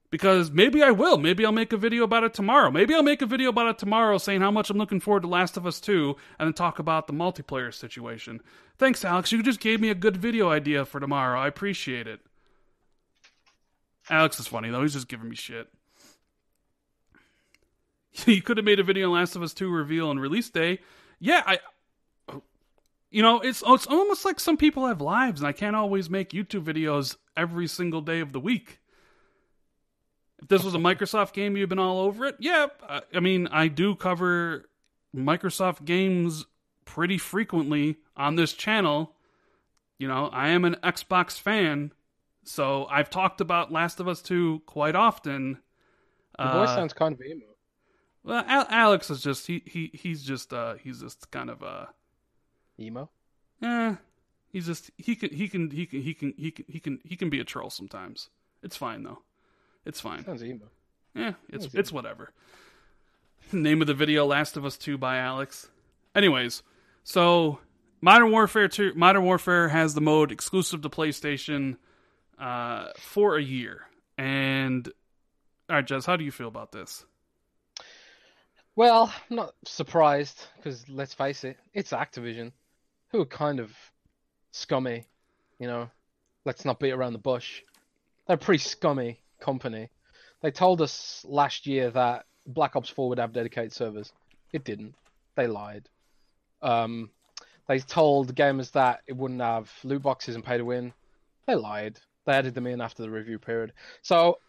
Because 0.10 0.52
maybe 0.52 0.82
I 0.82 0.92
will. 0.92 1.18
Maybe 1.18 1.46
I'll 1.46 1.52
make 1.52 1.74
a 1.74 1.78
video 1.78 2.04
about 2.04 2.24
it 2.24 2.34
tomorrow. 2.34 2.72
Maybe 2.72 2.94
I'll 2.94 3.04
make 3.04 3.22
a 3.22 3.26
video 3.26 3.50
about 3.50 3.68
it 3.68 3.78
tomorrow 3.78 4.18
saying 4.18 4.40
how 4.40 4.52
much 4.52 4.70
I'm 4.70 4.78
looking 4.78 5.02
forward 5.02 5.24
to 5.24 5.28
Last 5.28 5.58
of 5.58 5.68
Us 5.68 5.82
2 5.82 6.16
and 6.40 6.48
then 6.48 6.54
talk 6.54 6.80
about 6.80 7.08
the 7.08 7.14
multiplayer 7.14 7.74
situation. 7.74 8.40
Thanks, 8.78 9.04
Alex. 9.04 9.32
You 9.32 9.44
just 9.44 9.60
gave 9.60 9.82
me 9.82 9.90
a 9.90 9.96
good 9.96 10.16
video 10.16 10.50
idea 10.50 10.86
for 10.86 11.02
tomorrow. 11.02 11.40
I 11.40 11.48
appreciate 11.48 12.08
it. 12.08 12.22
Alex 14.10 14.40
is 14.40 14.48
funny, 14.48 14.70
though. 14.70 14.82
He's 14.82 14.94
just 14.94 15.10
giving 15.10 15.30
me 15.30 15.36
shit. 15.36 15.68
you 18.26 18.42
could 18.42 18.58
have 18.58 18.66
made 18.66 18.80
a 18.80 18.84
video 18.84 19.08
on 19.08 19.14
Last 19.16 19.36
of 19.36 19.44
Us 19.44 19.54
2 19.54 19.70
reveal 19.70 20.10
and 20.10 20.22
release 20.22 20.50
day. 20.50 20.80
Yeah, 21.20 21.44
I. 21.46 21.60
You 23.10 23.22
know, 23.22 23.40
it's 23.40 23.64
it's 23.66 23.88
almost 23.88 24.26
like 24.26 24.40
some 24.40 24.58
people 24.58 24.86
have 24.86 25.00
lives, 25.00 25.40
and 25.40 25.48
I 25.48 25.54
can't 25.54 25.78
always 25.78 26.10
make 26.10 26.32
YouTube 26.32 26.64
videos 26.64 27.16
every 27.38 27.66
single 27.68 28.02
day 28.02 28.20
of 28.20 28.34
the 28.34 28.40
week. 28.40 28.80
If 30.42 30.48
this 30.50 30.64
was 30.64 30.76
a 30.76 30.80
Microsoft 30.80 31.34
game, 31.34 31.58
you've 31.58 31.70
been 31.70 31.80
all 31.80 32.00
over 32.00 32.26
it. 32.26 32.36
Yeah, 32.40 32.68
I- 32.88 33.02
I 33.14 33.20
mean, 33.20 33.48
I 33.48 33.68
do 33.68 33.96
cover 33.96 34.70
Microsoft 35.16 35.86
games 35.86 36.46
pretty 36.86 37.18
frequently 37.18 37.98
on 38.16 38.36
this 38.36 38.54
channel. 38.54 39.16
You 39.98 40.08
know, 40.08 40.28
I 40.28 40.50
am 40.50 40.64
an 40.64 40.76
Xbox 40.84 41.40
fan, 41.40 41.92
so 42.44 42.86
I've 42.86 43.10
talked 43.10 43.42
about 43.42 43.72
Last 43.72 44.00
of 44.00 44.08
Us 44.08 44.22
2 44.22 44.62
quite 44.68 44.96
often. 44.96 45.60
Your 46.40 46.52
voice 46.52 46.70
Uh, 46.70 46.76
sounds 46.76 46.94
kind 46.94 47.16
of 47.16 47.22
emo. 47.22 47.46
well, 48.24 48.44
Al- 48.48 48.68
Alex 48.70 49.10
is 49.10 49.24
just 49.24 49.48
he 49.48 49.64
he 49.66 49.90
he's 49.96 50.24
just 50.24 50.54
uh 50.54 50.76
he's 50.76 51.02
just 51.02 51.32
kind 51.32 51.50
of 51.50 51.64
uh 51.64 51.88
Emo. 52.80 53.10
eh 53.64 53.96
he's 54.50 54.68
just 54.68 54.92
he 54.98 55.16
can 55.16 55.32
he 55.34 55.48
can 55.50 55.72
he 55.72 55.88
can 55.88 56.02
he 56.02 56.14
can 56.14 56.34
he 56.38 56.52
can 56.52 56.66
he 56.68 56.80
can 56.80 57.00
he 57.04 57.16
can 57.16 57.30
be 57.32 57.40
a 57.40 57.44
troll 57.44 57.72
sometimes. 57.72 58.30
It's 58.62 58.78
fine 58.78 59.02
though. 59.02 59.24
It's 59.88 60.02
fine. 60.02 60.26
Sounds 60.26 60.44
emo. 60.44 60.66
Yeah, 61.16 61.34
it's 61.48 61.64
Sounds 61.64 61.76
it's 61.76 61.92
whatever. 61.94 62.34
Name 63.54 63.80
of 63.80 63.88
the 63.88 63.94
video: 63.94 64.26
Last 64.26 64.58
of 64.58 64.66
Us 64.66 64.78
Two 64.78 64.98
by 64.98 65.18
Alex. 65.18 65.70
Anyways, 66.14 66.62
so 67.06 67.60
Modern 68.02 68.30
Warfare 68.32 68.68
Two, 68.68 68.92
Modern 68.96 69.24
Warfare 69.24 69.70
has 69.70 69.94
the 69.94 70.02
mode 70.02 70.34
exclusive 70.34 70.82
to 70.82 70.90
PlayStation 70.90 71.78
uh, 72.38 72.88
for 72.98 73.38
a 73.38 73.42
year. 73.42 73.86
And 74.18 74.86
all 75.70 75.78
right, 75.78 75.88
Jez, 75.88 76.06
how 76.06 76.18
do 76.18 76.26
you 76.26 76.32
feel 76.32 76.50
about 76.50 76.74
this? 76.74 77.06
Well, 78.76 79.14
I'm 79.30 79.38
not 79.38 79.56
surprised 79.66 80.48
because 80.58 80.88
let's 80.90 81.14
face 81.14 81.46
it, 81.46 81.56
it's 81.74 81.92
Activision, 81.92 82.52
who 83.12 83.22
are 83.22 83.26
kind 83.26 83.62
of 83.62 83.72
scummy. 84.52 85.06
You 85.60 85.68
know, 85.68 85.90
let's 86.44 86.66
not 86.66 86.82
beat 86.82 86.92
around 86.92 87.14
the 87.14 87.20
bush. 87.20 87.62
They're 88.28 88.36
pretty 88.36 88.62
scummy 88.62 89.22
company. 89.40 89.90
They 90.42 90.52
told 90.52 90.82
us 90.82 91.26
last 91.28 91.66
year 91.66 91.90
that 91.92 92.26
Black 92.46 92.76
Ops 92.76 92.90
4 92.90 93.10
would 93.10 93.20
have 93.20 93.34
dedicated 93.34 93.74
servers. 93.74 94.12
It 94.54 94.64
didn't. 94.64 94.96
They 95.36 95.48
lied. 95.48 95.90
Um, 96.62 97.12
they 97.68 97.80
told 97.80 98.34
gamers 98.36 98.72
that 98.72 99.02
it 99.08 99.16
wouldn't 99.16 99.42
have 99.42 99.72
loot 99.84 100.02
boxes 100.02 100.36
and 100.36 100.44
pay 100.44 100.58
to 100.58 100.66
win. 100.66 100.94
They 101.46 101.56
lied. 101.56 102.00
They 102.26 102.34
added 102.34 102.56
them 102.56 102.68
in 102.68 102.82
after 102.82 103.04
the 103.04 103.10
review 103.10 103.40
period. 103.40 103.74
So 104.02 104.40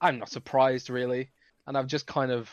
I'm 0.00 0.18
not 0.18 0.30
surprised 0.30 0.90
really, 0.90 1.30
and 1.66 1.76
I've 1.76 1.86
just 1.86 2.06
kind 2.06 2.30
of 2.30 2.50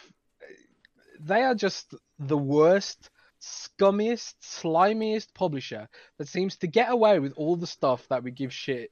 they 1.20 1.42
are 1.44 1.56
just 1.56 1.96
the 2.20 2.38
worst, 2.38 3.10
scummiest, 3.42 4.36
slimiest 4.42 5.34
publisher 5.34 5.90
that 6.18 6.28
seems 6.28 6.58
to 6.58 6.68
get 6.68 6.92
away 6.92 7.20
with 7.20 7.34
all 7.36 7.56
the 7.56 7.68
stuff 7.68 8.08
that 8.10 8.24
we 8.24 8.32
give 8.32 8.54
shit, 8.54 8.92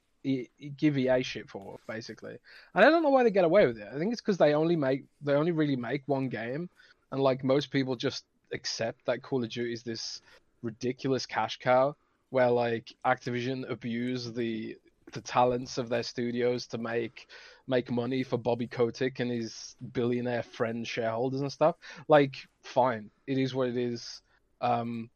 give 0.78 0.98
EA 0.98 1.24
shit 1.24 1.50
for, 1.50 1.80
basically. 1.88 2.38
And 2.74 2.86
I 2.86 2.90
don't 2.90 3.04
know 3.04 3.10
why 3.10 3.24
they 3.24 3.32
get 3.32 3.46
away 3.46 3.68
with 3.68 3.78
it. 3.78 3.88
I 3.94 3.98
think 3.98 4.12
it's 4.12 4.22
because 4.22 4.38
they 4.38 4.54
only 4.54 4.76
make, 4.76 5.06
they 5.22 5.34
only 5.34 5.52
really 5.52 5.76
make 5.76 6.04
one 6.06 6.30
game, 6.30 6.70
and 7.12 7.22
like 7.22 7.44
most 7.44 7.72
people 7.72 7.96
just 7.96 8.26
accept 8.54 9.06
that 9.06 9.22
Call 9.22 9.44
of 9.44 9.50
Duty 9.50 9.74
is 9.74 9.84
this 9.84 10.22
ridiculous 10.62 11.26
cash 11.26 11.60
cow 11.60 11.96
where 12.30 12.50
like 12.50 12.94
Activision 13.06 13.70
abuse 13.70 14.32
the 14.34 14.78
the 15.14 15.22
talents 15.22 15.78
of 15.78 15.88
their 15.88 16.04
studios 16.04 16.68
to 16.68 16.78
make 16.78 17.28
make 17.68 17.92
money 17.92 18.24
for 18.24 18.38
Bobby 18.38 18.68
Kotick 18.68 19.20
and 19.20 19.32
his 19.32 19.76
billionaire 19.94 20.44
friend 20.44 20.88
shareholders 20.88 21.42
and 21.42 21.52
stuff. 21.52 21.76
Like, 22.08 22.36
fine, 22.62 23.10
it 23.26 23.38
is 23.38 23.56
what 23.56 23.70
it 23.70 23.78
is. 23.78 24.22
Um, 24.62 25.10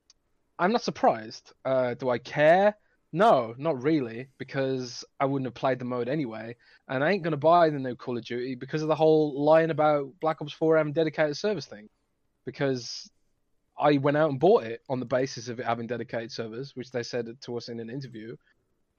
I'm 0.57 0.71
not 0.71 0.81
surprised. 0.81 1.53
Uh, 1.63 1.93
do 1.93 2.09
I 2.09 2.17
care? 2.17 2.75
No, 3.11 3.55
not 3.57 3.81
really, 3.81 4.27
because 4.37 5.03
I 5.19 5.25
wouldn't 5.25 5.47
have 5.47 5.55
played 5.55 5.79
the 5.79 5.85
mode 5.85 6.07
anyway, 6.07 6.55
and 6.87 7.03
I 7.03 7.11
ain't 7.11 7.23
gonna 7.23 7.37
buy 7.37 7.69
the 7.69 7.79
new 7.79 7.95
Call 7.95 8.17
of 8.17 8.23
Duty 8.23 8.55
because 8.55 8.83
of 8.83 8.87
the 8.87 8.95
whole 8.95 9.43
lying 9.43 9.71
about 9.71 10.13
Black 10.21 10.41
Ops 10.41 10.53
4 10.53 10.77
having 10.77 10.93
dedicated 10.93 11.35
servers 11.35 11.65
thing. 11.65 11.89
Because 12.45 13.09
I 13.79 13.97
went 13.97 14.17
out 14.17 14.29
and 14.29 14.39
bought 14.39 14.63
it 14.63 14.81
on 14.89 14.99
the 14.99 15.05
basis 15.05 15.47
of 15.47 15.59
it 15.59 15.65
having 15.65 15.87
dedicated 15.87 16.31
servers, 16.31 16.75
which 16.75 16.91
they 16.91 17.01
said 17.01 17.27
to 17.41 17.57
us 17.57 17.69
in 17.69 17.79
an 17.79 17.89
interview. 17.89 18.35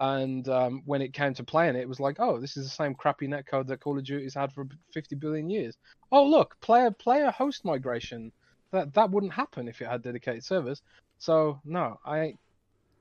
And 0.01 0.49
um, 0.49 0.83
when 0.87 1.03
it 1.03 1.13
came 1.13 1.35
to 1.35 1.45
playing 1.45 1.77
it, 1.77 1.81
it 1.81 1.89
was 1.89 2.01
like, 2.01 2.17
oh, 2.21 2.41
this 2.41 2.57
is 2.57 2.65
the 2.65 2.71
same 2.71 2.95
crappy 2.95 3.29
netcode 3.29 3.67
that 3.67 3.81
Call 3.81 3.99
of 3.99 4.05
Duty's 4.05 4.35
had 4.35 4.53
for 4.53 4.67
50 4.93 5.15
billion 5.17 5.51
years. 5.51 5.77
Oh, 6.11 6.25
look, 6.25 6.59
player 6.61 6.91
player 6.91 7.31
host 7.31 7.65
migration. 7.65 8.33
That 8.73 8.95
that 8.95 9.11
wouldn't 9.11 9.33
happen 9.33 9.69
if 9.69 9.81
it 9.83 9.89
had 9.89 10.03
dedicated 10.03 10.45
servers. 10.45 10.81
So 11.19 11.61
no, 11.65 12.01
I 12.05 12.35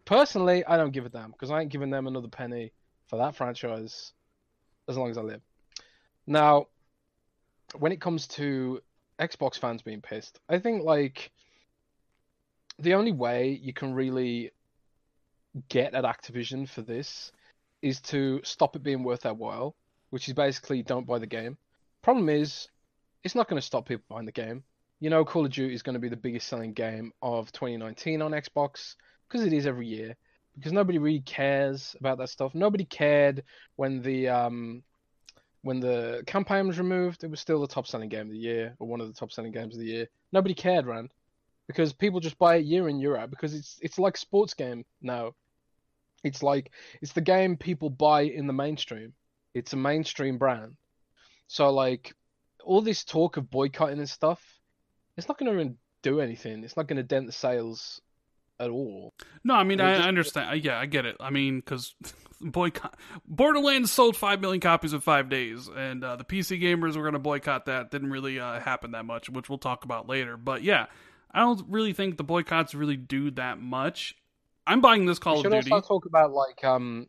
personally 0.09 0.65
I 0.65 0.75
don't 0.75 0.89
give 0.89 1.05
a 1.05 1.09
damn 1.09 1.29
because 1.29 1.51
I 1.51 1.61
ain't 1.61 1.71
giving 1.71 1.91
them 1.91 2.07
another 2.07 2.27
penny 2.27 2.73
for 3.05 3.17
that 3.17 3.35
franchise 3.35 4.11
as 4.87 4.97
long 4.97 5.11
as 5.11 5.19
I 5.19 5.21
live. 5.21 5.41
Now, 6.25 6.65
when 7.77 7.91
it 7.91 8.01
comes 8.01 8.27
to 8.29 8.81
Xbox 9.19 9.59
fans 9.59 9.83
being 9.83 10.01
pissed, 10.01 10.39
I 10.49 10.57
think 10.57 10.83
like 10.83 11.29
the 12.79 12.95
only 12.95 13.11
way 13.11 13.59
you 13.61 13.71
can 13.71 13.93
really 13.93 14.49
get 15.67 15.93
at 15.93 16.05
Activision 16.05 16.67
for 16.67 16.81
this 16.81 17.31
is 17.83 18.01
to 18.01 18.41
stop 18.43 18.75
it 18.75 18.81
being 18.81 19.03
worth 19.03 19.21
their 19.21 19.35
while, 19.35 19.75
which 20.09 20.27
is 20.27 20.33
basically 20.33 20.81
don't 20.81 21.05
buy 21.05 21.19
the 21.19 21.27
game. 21.27 21.55
Problem 22.01 22.29
is, 22.29 22.67
it's 23.23 23.35
not 23.35 23.47
going 23.47 23.61
to 23.61 23.65
stop 23.65 23.87
people 23.87 24.05
buying 24.09 24.25
the 24.25 24.31
game. 24.31 24.63
You 25.01 25.11
know, 25.11 25.23
Call 25.23 25.45
of 25.45 25.51
Duty 25.51 25.75
is 25.75 25.83
going 25.83 25.93
to 25.93 25.99
be 25.99 26.09
the 26.09 26.17
biggest 26.17 26.47
selling 26.47 26.73
game 26.73 27.11
of 27.21 27.51
2019 27.51 28.23
on 28.23 28.31
Xbox 28.31 28.95
because 29.29 29.45
it 29.45 29.53
is 29.53 29.67
every 29.67 29.87
year. 29.87 30.15
Because 30.55 30.73
nobody 30.73 30.97
really 30.97 31.21
cares 31.21 31.95
about 31.99 32.17
that 32.17 32.29
stuff. 32.29 32.53
Nobody 32.53 32.83
cared 32.83 33.43
when 33.75 34.01
the 34.01 34.27
um, 34.27 34.83
when 35.61 35.79
the 35.79 36.23
campaign 36.27 36.67
was 36.67 36.79
removed. 36.79 37.23
It 37.23 37.29
was 37.31 37.39
still 37.39 37.61
the 37.61 37.67
top 37.67 37.87
selling 37.87 38.09
game 38.09 38.27
of 38.27 38.31
the 38.31 38.37
year 38.37 38.75
or 38.79 38.87
one 38.87 38.99
of 38.99 39.07
the 39.07 39.13
top 39.13 39.31
selling 39.31 39.51
games 39.51 39.75
of 39.75 39.79
the 39.79 39.87
year. 39.87 40.07
Nobody 40.33 40.53
cared, 40.53 40.85
Rand, 40.85 41.13
because 41.67 41.93
people 41.93 42.19
just 42.19 42.37
buy 42.37 42.57
it 42.57 42.65
year 42.65 42.89
in 42.89 42.99
year 42.99 43.15
out 43.15 43.29
because 43.29 43.53
it's 43.53 43.77
it's 43.81 43.99
like 43.99 44.17
sports 44.17 44.53
game 44.53 44.83
now. 45.01 45.33
It's 46.23 46.43
like 46.43 46.71
it's 47.01 47.13
the 47.13 47.21
game 47.21 47.55
people 47.55 47.89
buy 47.89 48.21
in 48.23 48.47
the 48.47 48.53
mainstream. 48.53 49.13
It's 49.53 49.73
a 49.73 49.77
mainstream 49.77 50.37
brand. 50.37 50.75
So 51.47 51.69
like 51.71 52.13
all 52.63 52.81
this 52.81 53.03
talk 53.03 53.37
of 53.37 53.49
boycotting 53.49 53.99
and 53.99 54.09
stuff, 54.09 54.43
it's 55.15 55.27
not 55.27 55.37
going 55.37 55.69
to 55.69 55.75
do 56.01 56.19
anything. 56.19 56.63
It's 56.63 56.75
not 56.75 56.87
going 56.87 56.97
to 56.97 57.03
dent 57.03 57.25
the 57.25 57.31
sales 57.31 58.01
at 58.59 58.69
all. 58.69 59.13
No, 59.43 59.55
I 59.55 59.63
mean 59.63 59.79
I 59.81 59.95
just- 59.97 60.07
understand. 60.07 60.63
Yeah, 60.63 60.79
I 60.79 60.85
get 60.85 61.05
it. 61.05 61.17
I 61.19 61.29
mean, 61.29 61.59
because 61.59 61.95
boycott 62.41 62.97
Borderlands 63.27 63.91
sold 63.91 64.15
five 64.17 64.41
million 64.41 64.61
copies 64.61 64.93
in 64.93 64.99
five 65.01 65.29
days, 65.29 65.69
and 65.73 66.03
uh, 66.03 66.15
the 66.15 66.23
PC 66.23 66.61
gamers 66.61 66.95
were 66.95 67.03
going 67.03 67.13
to 67.13 67.19
boycott 67.19 67.65
that. 67.65 67.91
Didn't 67.91 68.11
really 68.11 68.39
uh, 68.39 68.59
happen 68.59 68.91
that 68.91 69.05
much, 69.05 69.29
which 69.29 69.49
we'll 69.49 69.57
talk 69.57 69.85
about 69.85 70.07
later. 70.07 70.37
But 70.37 70.63
yeah, 70.63 70.87
I 71.31 71.39
don't 71.41 71.65
really 71.69 71.93
think 71.93 72.17
the 72.17 72.23
boycotts 72.23 72.73
really 72.75 72.97
do 72.97 73.31
that 73.31 73.59
much. 73.59 74.15
I'm 74.67 74.81
buying 74.81 75.05
this 75.05 75.19
Call 75.19 75.35
We 75.35 75.39
of 75.39 75.43
should 75.45 75.51
Duty. 75.63 75.71
also 75.71 75.87
talk 75.87 76.05
about 76.05 76.31
like 76.31 76.63
um 76.63 77.07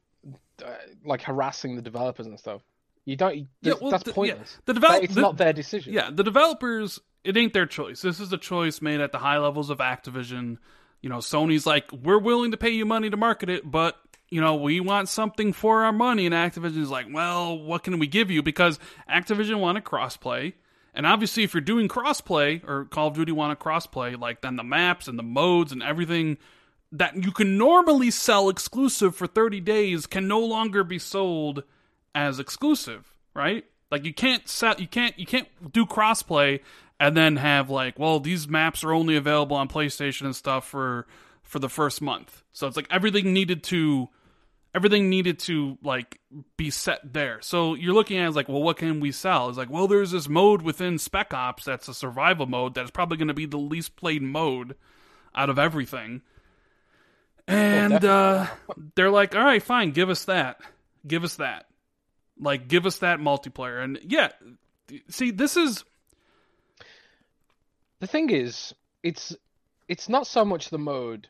uh, 0.65 0.71
like 1.05 1.23
harassing 1.23 1.77
the 1.77 1.83
developers 1.83 2.27
and 2.27 2.39
stuff. 2.39 2.63
You 3.07 3.17
don't. 3.17 3.35
Yeah, 3.37 3.45
that's- 3.63 3.81
well, 3.83 3.91
that's 3.91 4.05
the- 4.05 4.11
yeah, 4.11 4.15
pointless. 4.15 4.57
the 4.57 4.63
But 4.67 4.73
develop 4.75 5.03
it's 5.05 5.15
the- 5.15 5.21
not 5.23 5.37
their 5.37 5.53
decision. 5.53 5.93
Yeah, 5.93 6.11
the 6.13 6.23
developers, 6.23 7.01
it 7.25 7.37
ain't 7.37 7.53
their 7.53 7.67
choice. 7.67 8.03
This 8.03 8.21
is 8.21 8.33
a 8.33 8.39
choice 8.39 8.81
made 8.83 9.01
at 9.01 9.11
the 9.13 9.19
high 9.19 9.39
levels 9.39 9.69
of 9.71 9.79
Activision. 9.79 10.59
You 11.01 11.09
know, 11.09 11.19
Sony's 11.19 11.67
like, 11.67 11.91
we're 11.93 12.19
willing 12.19 12.51
to 12.51 12.57
pay 12.57 12.71
you 12.71 12.85
money 12.85 13.11
to 13.11 13.17
market 13.17 13.49
it, 13.49 13.69
but, 13.69 13.97
you 14.29 14.41
know, 14.41 14.57
we 14.57 14.81
want 14.81 15.09
something 15.09 15.53
for 15.53 15.85
our 15.85 15.93
money. 15.93 16.27
And 16.27 16.35
Activision's 16.35 16.91
like, 16.91 17.07
well, 17.11 17.59
what 17.59 17.83
can 17.83 17.99
we 17.99 18.07
give 18.07 18.31
you? 18.31 18.43
Because 18.43 18.79
Activision 19.09 19.61
wanted 19.61 19.85
crossplay. 19.85 20.55
And 20.95 21.07
obviously, 21.07 21.43
if 21.45 21.55
you're 21.55 21.61
doing 21.61 21.89
crossplay, 21.89 22.67
or 22.69 22.85
Call 22.85 23.09
of 23.09 23.15
Duty 23.15 23.33
wanted 23.33 23.59
crossplay, 23.59 24.19
like 24.19 24.43
then 24.43 24.57
the 24.57 24.65
maps 24.65 25.09
and 25.09 25.19
the 25.19 25.23
modes 25.23 25.73
and 25.73 25.83
everything 25.83 26.39
that 26.93 27.15
you 27.17 27.31
can 27.31 27.57
normally 27.57 28.11
sell 28.11 28.49
exclusive 28.49 29.15
for 29.15 29.27
30 29.27 29.61
days 29.61 30.07
can 30.07 30.27
no 30.27 30.41
longer 30.41 30.83
be 30.83 30.99
sold 30.99 31.63
as 32.15 32.39
exclusive, 32.39 33.15
right? 33.35 33.65
Like 33.91 34.05
you 34.05 34.15
can't 34.15 34.49
sell, 34.49 34.75
you 34.79 34.89
can't 34.89 35.19
you 35.19 35.27
can't 35.27 35.49
do 35.73 35.87
crossplay 35.87 36.61
and 37.01 37.17
then 37.17 37.37
have 37.37 37.71
like, 37.71 37.99
well, 37.99 38.21
these 38.21 38.47
maps 38.47 38.85
are 38.85 38.93
only 38.93 39.17
available 39.17 39.57
on 39.57 39.69
PlayStation 39.69 40.27
and 40.27 40.37
stuff 40.37 40.69
for 40.69 41.07
for 41.43 41.59
the 41.59 41.69
first 41.69 42.01
month. 42.03 42.45
So 42.53 42.69
it's 42.69 42.77
like 42.77 42.87
everything 42.91 43.33
needed 43.33 43.65
to 43.65 44.09
everything 44.75 45.09
needed 45.09 45.39
to 45.41 45.79
like 45.83 46.21
be 46.59 46.71
set 46.71 47.01
there. 47.13 47.41
So 47.41 47.75
you're 47.75 47.95
looking 47.95 48.19
at 48.19 48.27
it 48.27 48.29
as 48.29 48.37
like, 48.37 48.49
well, 48.49 48.63
what 48.63 48.77
can 48.77 49.01
we 49.01 49.11
sell? 49.11 49.49
It's 49.49 49.59
like, 49.59 49.71
well, 49.71 49.89
there's 49.89 50.13
this 50.13 50.29
mode 50.29 50.63
within 50.63 50.99
Spec 50.99 51.33
Ops 51.35 51.65
that's 51.65 51.89
a 51.89 51.95
survival 51.95 52.47
mode 52.47 52.75
that's 52.75 52.91
probably 52.91 53.17
going 53.17 53.29
to 53.29 53.35
be 53.35 53.47
the 53.47 53.57
least 53.57 53.97
played 53.97 54.23
mode 54.23 54.77
out 55.35 55.51
of 55.51 55.59
everything. 55.59 56.21
And 57.49 58.05
uh, 58.05 58.47
they're 58.95 59.11
like, 59.11 59.35
all 59.35 59.43
right, 59.43 59.63
fine, 59.63 59.91
give 59.91 60.11
us 60.11 60.27
that. 60.27 60.61
Give 61.05 61.25
us 61.25 61.37
that. 61.37 61.67
Like, 62.39 62.69
give 62.69 62.87
us 62.87 62.99
that 62.99 63.19
multiplayer. 63.19 63.83
And 63.83 63.99
yeah, 64.07 64.29
see, 65.09 65.31
this 65.31 65.57
is. 65.57 65.83
The 68.01 68.07
thing 68.07 68.31
is, 68.31 68.75
it's 69.03 69.37
it's 69.89 70.09
not 70.09 70.27
so 70.27 70.45
much 70.45 70.71
the 70.71 70.79
mode. 70.79 71.29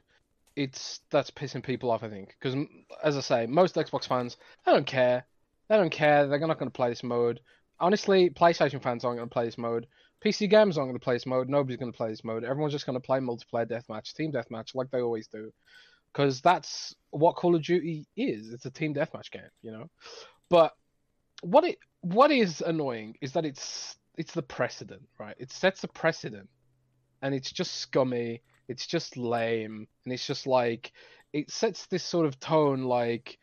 It's 0.57 1.01
that's 1.11 1.31
pissing 1.31 1.63
people 1.63 1.91
off. 1.91 2.03
I 2.03 2.09
think 2.09 2.37
because, 2.41 2.57
as 3.03 3.17
I 3.17 3.21
say, 3.21 3.47
most 3.47 3.75
Xbox 3.75 4.07
fans 4.07 4.37
they 4.65 4.73
don't 4.73 4.87
care. 4.87 5.25
They 5.69 5.77
don't 5.77 5.91
care. 5.91 6.27
They're 6.27 6.39
not 6.41 6.59
going 6.59 6.71
to 6.71 6.77
play 6.77 6.89
this 6.89 7.03
mode. 7.03 7.41
Honestly, 7.79 8.29
PlayStation 8.31 8.83
fans 8.83 9.05
aren't 9.05 9.19
going 9.19 9.29
to 9.29 9.33
play 9.33 9.45
this 9.45 9.59
mode. 9.59 9.87
PC 10.25 10.51
gamers 10.51 10.77
aren't 10.77 10.91
going 10.91 10.95
to 10.95 10.99
play 10.99 11.15
this 11.15 11.27
mode. 11.27 11.49
Nobody's 11.49 11.79
going 11.79 11.93
to 11.93 11.97
play 11.97 12.11
this 12.11 12.25
mode. 12.25 12.45
Everyone's 12.45 12.75
just 12.75 12.87
going 12.87 13.01
to 13.01 13.07
play 13.07 13.21
multiplayer 13.21 13.67
deathmatch, 13.67 14.13
team 14.13 14.33
deathmatch, 14.33 14.75
like 14.75 14.91
they 14.91 15.01
always 15.01 15.29
do, 15.29 15.51
because 16.13 16.41
that's 16.43 16.95
what 17.11 17.37
Call 17.37 17.55
of 17.55 17.63
Duty 17.63 18.07
is. 18.17 18.53
It's 18.53 18.67
a 18.67 18.71
team 18.71 18.95
deathmatch 18.95 19.31
game, 19.31 19.43
you 19.63 19.73
know. 19.73 19.89
But 20.51 20.75
what 21.43 21.65
it 21.65 21.79
what 22.03 22.31
is 22.31 22.61
annoying 22.61 23.17
is 23.21 23.33
that 23.33 23.47
it's 23.47 23.97
it's 24.17 24.33
the 24.33 24.43
precedent, 24.43 25.03
right? 25.19 25.37
It 25.39 25.51
sets 25.51 25.85
a 25.85 25.89
precedent, 25.89 26.49
and 27.23 27.35
it's 27.35 27.53
just 27.53 27.77
scummy. 27.77 28.43
It's 28.69 28.87
just 28.87 29.17
lame, 29.17 29.89
and 30.05 30.15
it's 30.15 30.27
just 30.27 30.47
like 30.47 30.93
it 31.33 31.51
sets 31.51 31.87
this 31.87 32.05
sort 32.05 32.27
of 32.27 32.39
tone 32.41 32.85
like 32.85 33.39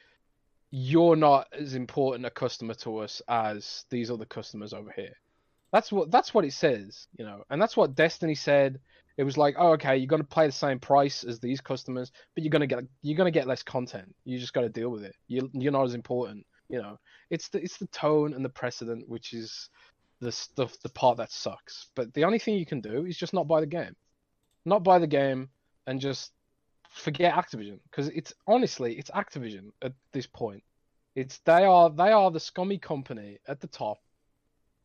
you're 0.72 1.16
not 1.16 1.48
as 1.54 1.76
important 1.76 2.26
a 2.26 2.30
customer 2.30 2.74
to 2.74 2.98
us 2.98 3.22
as 3.30 3.86
these 3.90 4.12
other 4.12 4.26
customers 4.26 4.74
over 4.74 4.92
here. 4.96 5.14
That's 5.72 5.92
what 5.92 6.12
that's 6.12 6.34
what 6.34 6.46
it 6.46 6.54
says, 6.54 7.08
you 7.18 7.26
know, 7.26 7.44
and 7.50 7.62
that's 7.62 7.78
what 7.78 7.96
Destiny 7.96 8.36
said. 8.36 8.80
It 9.18 9.24
was 9.24 9.38
like, 9.38 9.56
oh, 9.58 9.72
okay, 9.74 9.98
you're 9.98 10.08
gonna 10.08 10.24
pay 10.24 10.46
the 10.46 10.52
same 10.52 10.80
price 10.80 11.24
as 11.24 11.40
these 11.40 11.60
customers, 11.60 12.12
but 12.36 12.44
you're 12.44 12.52
gonna 12.52 12.68
get 12.68 12.84
you're 13.02 13.18
gonna 13.18 13.32
get 13.32 13.48
less 13.48 13.64
content. 13.64 14.14
You 14.24 14.40
just 14.40 14.54
got 14.54 14.62
to 14.62 14.70
deal 14.70 14.90
with 14.90 15.04
it. 15.04 15.16
You 15.28 15.50
you're 15.54 15.72
not 15.72 15.86
as 15.86 15.94
important, 15.94 16.46
you 16.70 16.82
know. 16.82 16.98
It's 17.30 17.50
the 17.50 17.62
it's 17.62 17.78
the 17.78 17.88
tone 17.88 18.34
and 18.34 18.46
the 18.46 18.50
precedent 18.50 19.10
which 19.10 19.34
is 19.34 19.70
the 20.20 20.32
stuff 20.32 20.76
the 20.82 20.90
part 20.90 21.18
that 21.18 21.32
sucks. 21.32 21.88
But 21.96 22.14
the 22.14 22.26
only 22.26 22.40
thing 22.40 22.56
you 22.56 22.66
can 22.66 22.82
do 22.82 23.06
is 23.06 23.18
just 23.18 23.34
not 23.34 23.48
buy 23.48 23.60
the 23.60 23.68
game, 23.68 23.96
not 24.66 24.84
buy 24.84 25.00
the 25.00 25.08
game, 25.08 25.50
and 25.86 26.00
just 26.00 26.32
forget 26.90 27.34
Activision 27.34 27.80
because 27.90 28.10
it's 28.10 28.34
honestly 28.48 28.98
it's 28.98 29.12
Activision 29.12 29.72
at 29.82 29.94
this 30.12 30.28
point. 30.28 30.64
It's 31.16 31.40
they 31.40 31.66
are 31.66 31.90
they 31.90 32.12
are 32.12 32.32
the 32.32 32.40
scummy 32.40 32.78
company 32.78 33.40
at 33.48 33.60
the 33.60 33.68
top 33.68 33.98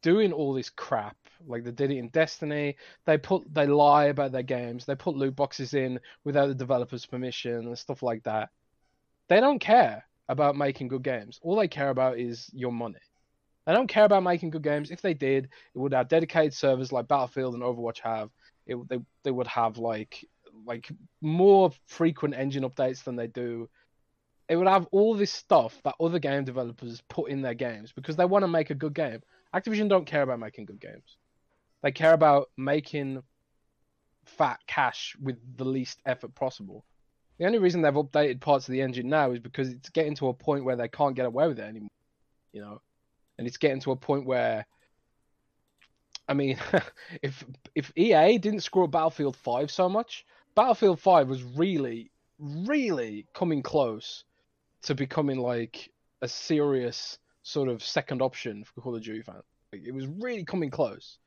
doing 0.02 0.32
all 0.32 0.52
this 0.52 0.68
crap 0.68 1.16
like 1.46 1.64
they 1.64 1.70
did 1.70 1.90
it 1.90 1.98
in 1.98 2.08
Destiny. 2.08 2.76
They 3.06 3.18
put 3.18 3.52
they 3.52 3.66
lie 3.66 4.06
about 4.06 4.32
their 4.32 4.42
games. 4.42 4.84
They 4.84 4.94
put 4.94 5.16
loot 5.16 5.36
boxes 5.36 5.74
in 5.74 5.98
without 6.24 6.48
the 6.48 6.54
developer's 6.54 7.06
permission 7.06 7.66
and 7.66 7.78
stuff 7.78 8.02
like 8.02 8.22
that. 8.24 8.50
They 9.28 9.40
don't 9.40 9.58
care 9.58 10.04
about 10.28 10.56
making 10.56 10.88
good 10.88 11.02
games. 11.02 11.38
All 11.42 11.56
they 11.56 11.68
care 11.68 11.90
about 11.90 12.18
is 12.18 12.50
your 12.52 12.72
money. 12.72 12.98
They 13.66 13.72
don't 13.72 13.86
care 13.86 14.04
about 14.04 14.22
making 14.22 14.50
good 14.50 14.62
games. 14.62 14.90
If 14.90 15.02
they 15.02 15.14
did, 15.14 15.44
it 15.44 15.78
would 15.78 15.92
have 15.92 16.08
dedicated 16.08 16.54
servers 16.54 16.92
like 16.92 17.08
Battlefield 17.08 17.54
and 17.54 17.62
Overwatch 17.62 18.00
have. 18.00 18.30
It 18.66 18.76
they 18.88 18.98
they 19.22 19.30
would 19.30 19.46
have 19.46 19.78
like 19.78 20.24
like 20.66 20.90
more 21.20 21.70
frequent 21.86 22.34
engine 22.34 22.64
updates 22.64 23.04
than 23.04 23.16
they 23.16 23.26
do. 23.28 23.68
It 24.48 24.56
would 24.56 24.68
have 24.68 24.86
all 24.90 25.14
this 25.14 25.30
stuff 25.30 25.80
that 25.84 25.94
other 26.00 26.18
game 26.18 26.44
developers 26.44 27.02
put 27.08 27.30
in 27.30 27.42
their 27.42 27.54
games 27.54 27.92
because 27.92 28.16
they 28.16 28.24
want 28.24 28.42
to 28.42 28.48
make 28.48 28.70
a 28.70 28.74
good 28.74 28.94
game. 28.94 29.20
Activision 29.54 29.88
don't 29.88 30.06
care 30.06 30.22
about 30.22 30.40
making 30.40 30.66
good 30.66 30.80
games. 30.80 31.16
They 31.82 31.92
care 31.92 32.12
about 32.12 32.50
making 32.56 33.22
fat 34.24 34.60
cash 34.66 35.16
with 35.20 35.36
the 35.56 35.64
least 35.64 36.00
effort 36.06 36.34
possible. 36.34 36.84
The 37.38 37.46
only 37.46 37.58
reason 37.58 37.82
they've 37.82 37.92
updated 37.92 38.40
parts 38.40 38.68
of 38.68 38.72
the 38.72 38.82
engine 38.82 39.08
now 39.08 39.32
is 39.32 39.40
because 39.40 39.68
it's 39.68 39.88
getting 39.90 40.14
to 40.16 40.28
a 40.28 40.34
point 40.34 40.64
where 40.64 40.76
they 40.76 40.88
can't 40.88 41.16
get 41.16 41.26
away 41.26 41.48
with 41.48 41.58
it 41.58 41.64
anymore. 41.64 41.90
You 42.52 42.60
know, 42.60 42.80
and 43.42 43.48
it's 43.48 43.56
getting 43.56 43.80
to 43.80 43.90
a 43.90 43.96
point 43.96 44.24
where, 44.24 44.64
I 46.28 46.34
mean, 46.34 46.56
if 47.22 47.44
if 47.74 47.92
EA 47.96 48.38
didn't 48.38 48.60
screw 48.60 48.86
Battlefield 48.86 49.36
Five 49.36 49.68
so 49.68 49.88
much, 49.88 50.24
Battlefield 50.54 51.00
Five 51.00 51.28
was 51.28 51.42
really, 51.42 52.12
really 52.38 53.26
coming 53.34 53.60
close 53.60 54.22
to 54.82 54.94
becoming 54.94 55.40
like 55.40 55.90
a 56.20 56.28
serious 56.28 57.18
sort 57.42 57.68
of 57.68 57.82
second 57.82 58.22
option 58.22 58.62
for 58.62 58.80
Call 58.80 58.94
of 58.94 59.02
Duty 59.02 59.22
fans. 59.22 59.42
It 59.72 59.92
was 59.92 60.06
really 60.06 60.44
coming 60.44 60.70
close. 60.70 61.18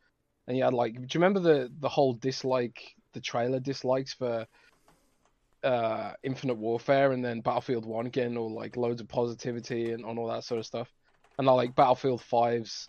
And 0.48 0.56
you 0.56 0.64
had 0.64 0.74
like, 0.74 0.94
do 0.94 1.02
you 1.02 1.08
remember 1.16 1.42
the 1.42 1.70
the 1.82 1.90
whole 1.90 2.14
dislike, 2.14 2.96
the 3.12 3.20
trailer 3.20 3.60
dislikes 3.60 4.14
for 4.14 4.48
uh, 5.66 6.14
Infinite 6.24 6.56
Warfare, 6.56 7.12
and 7.12 7.26
then 7.26 7.42
Battlefield 7.42 7.86
One 7.86 8.06
getting 8.06 8.38
all 8.38 8.54
like 8.54 8.78
loads 8.78 9.02
of 9.02 9.10
positivity 9.10 9.92
and 9.92 10.06
on 10.06 10.18
all 10.18 10.28
that 10.30 10.46
sort 10.46 10.60
of 10.62 10.66
stuff, 10.66 10.94
and 11.38 11.48
like 11.48 11.76
Battlefield 11.76 12.22
5's 12.22 12.88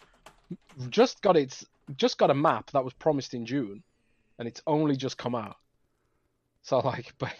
just 0.91 1.23
got 1.23 1.37
its 1.37 1.65
just 1.97 2.19
got 2.19 2.31
a 2.31 2.35
map 2.35 2.71
that 2.73 2.85
was 2.85 2.93
promised 2.95 3.35
in 3.35 3.47
June, 3.47 3.83
and 4.39 4.49
it's 4.49 4.63
only 4.67 4.97
just 4.97 5.17
come 5.17 5.35
out. 5.35 5.57
So 6.63 6.79
like, 6.79 7.15
but 7.19 7.35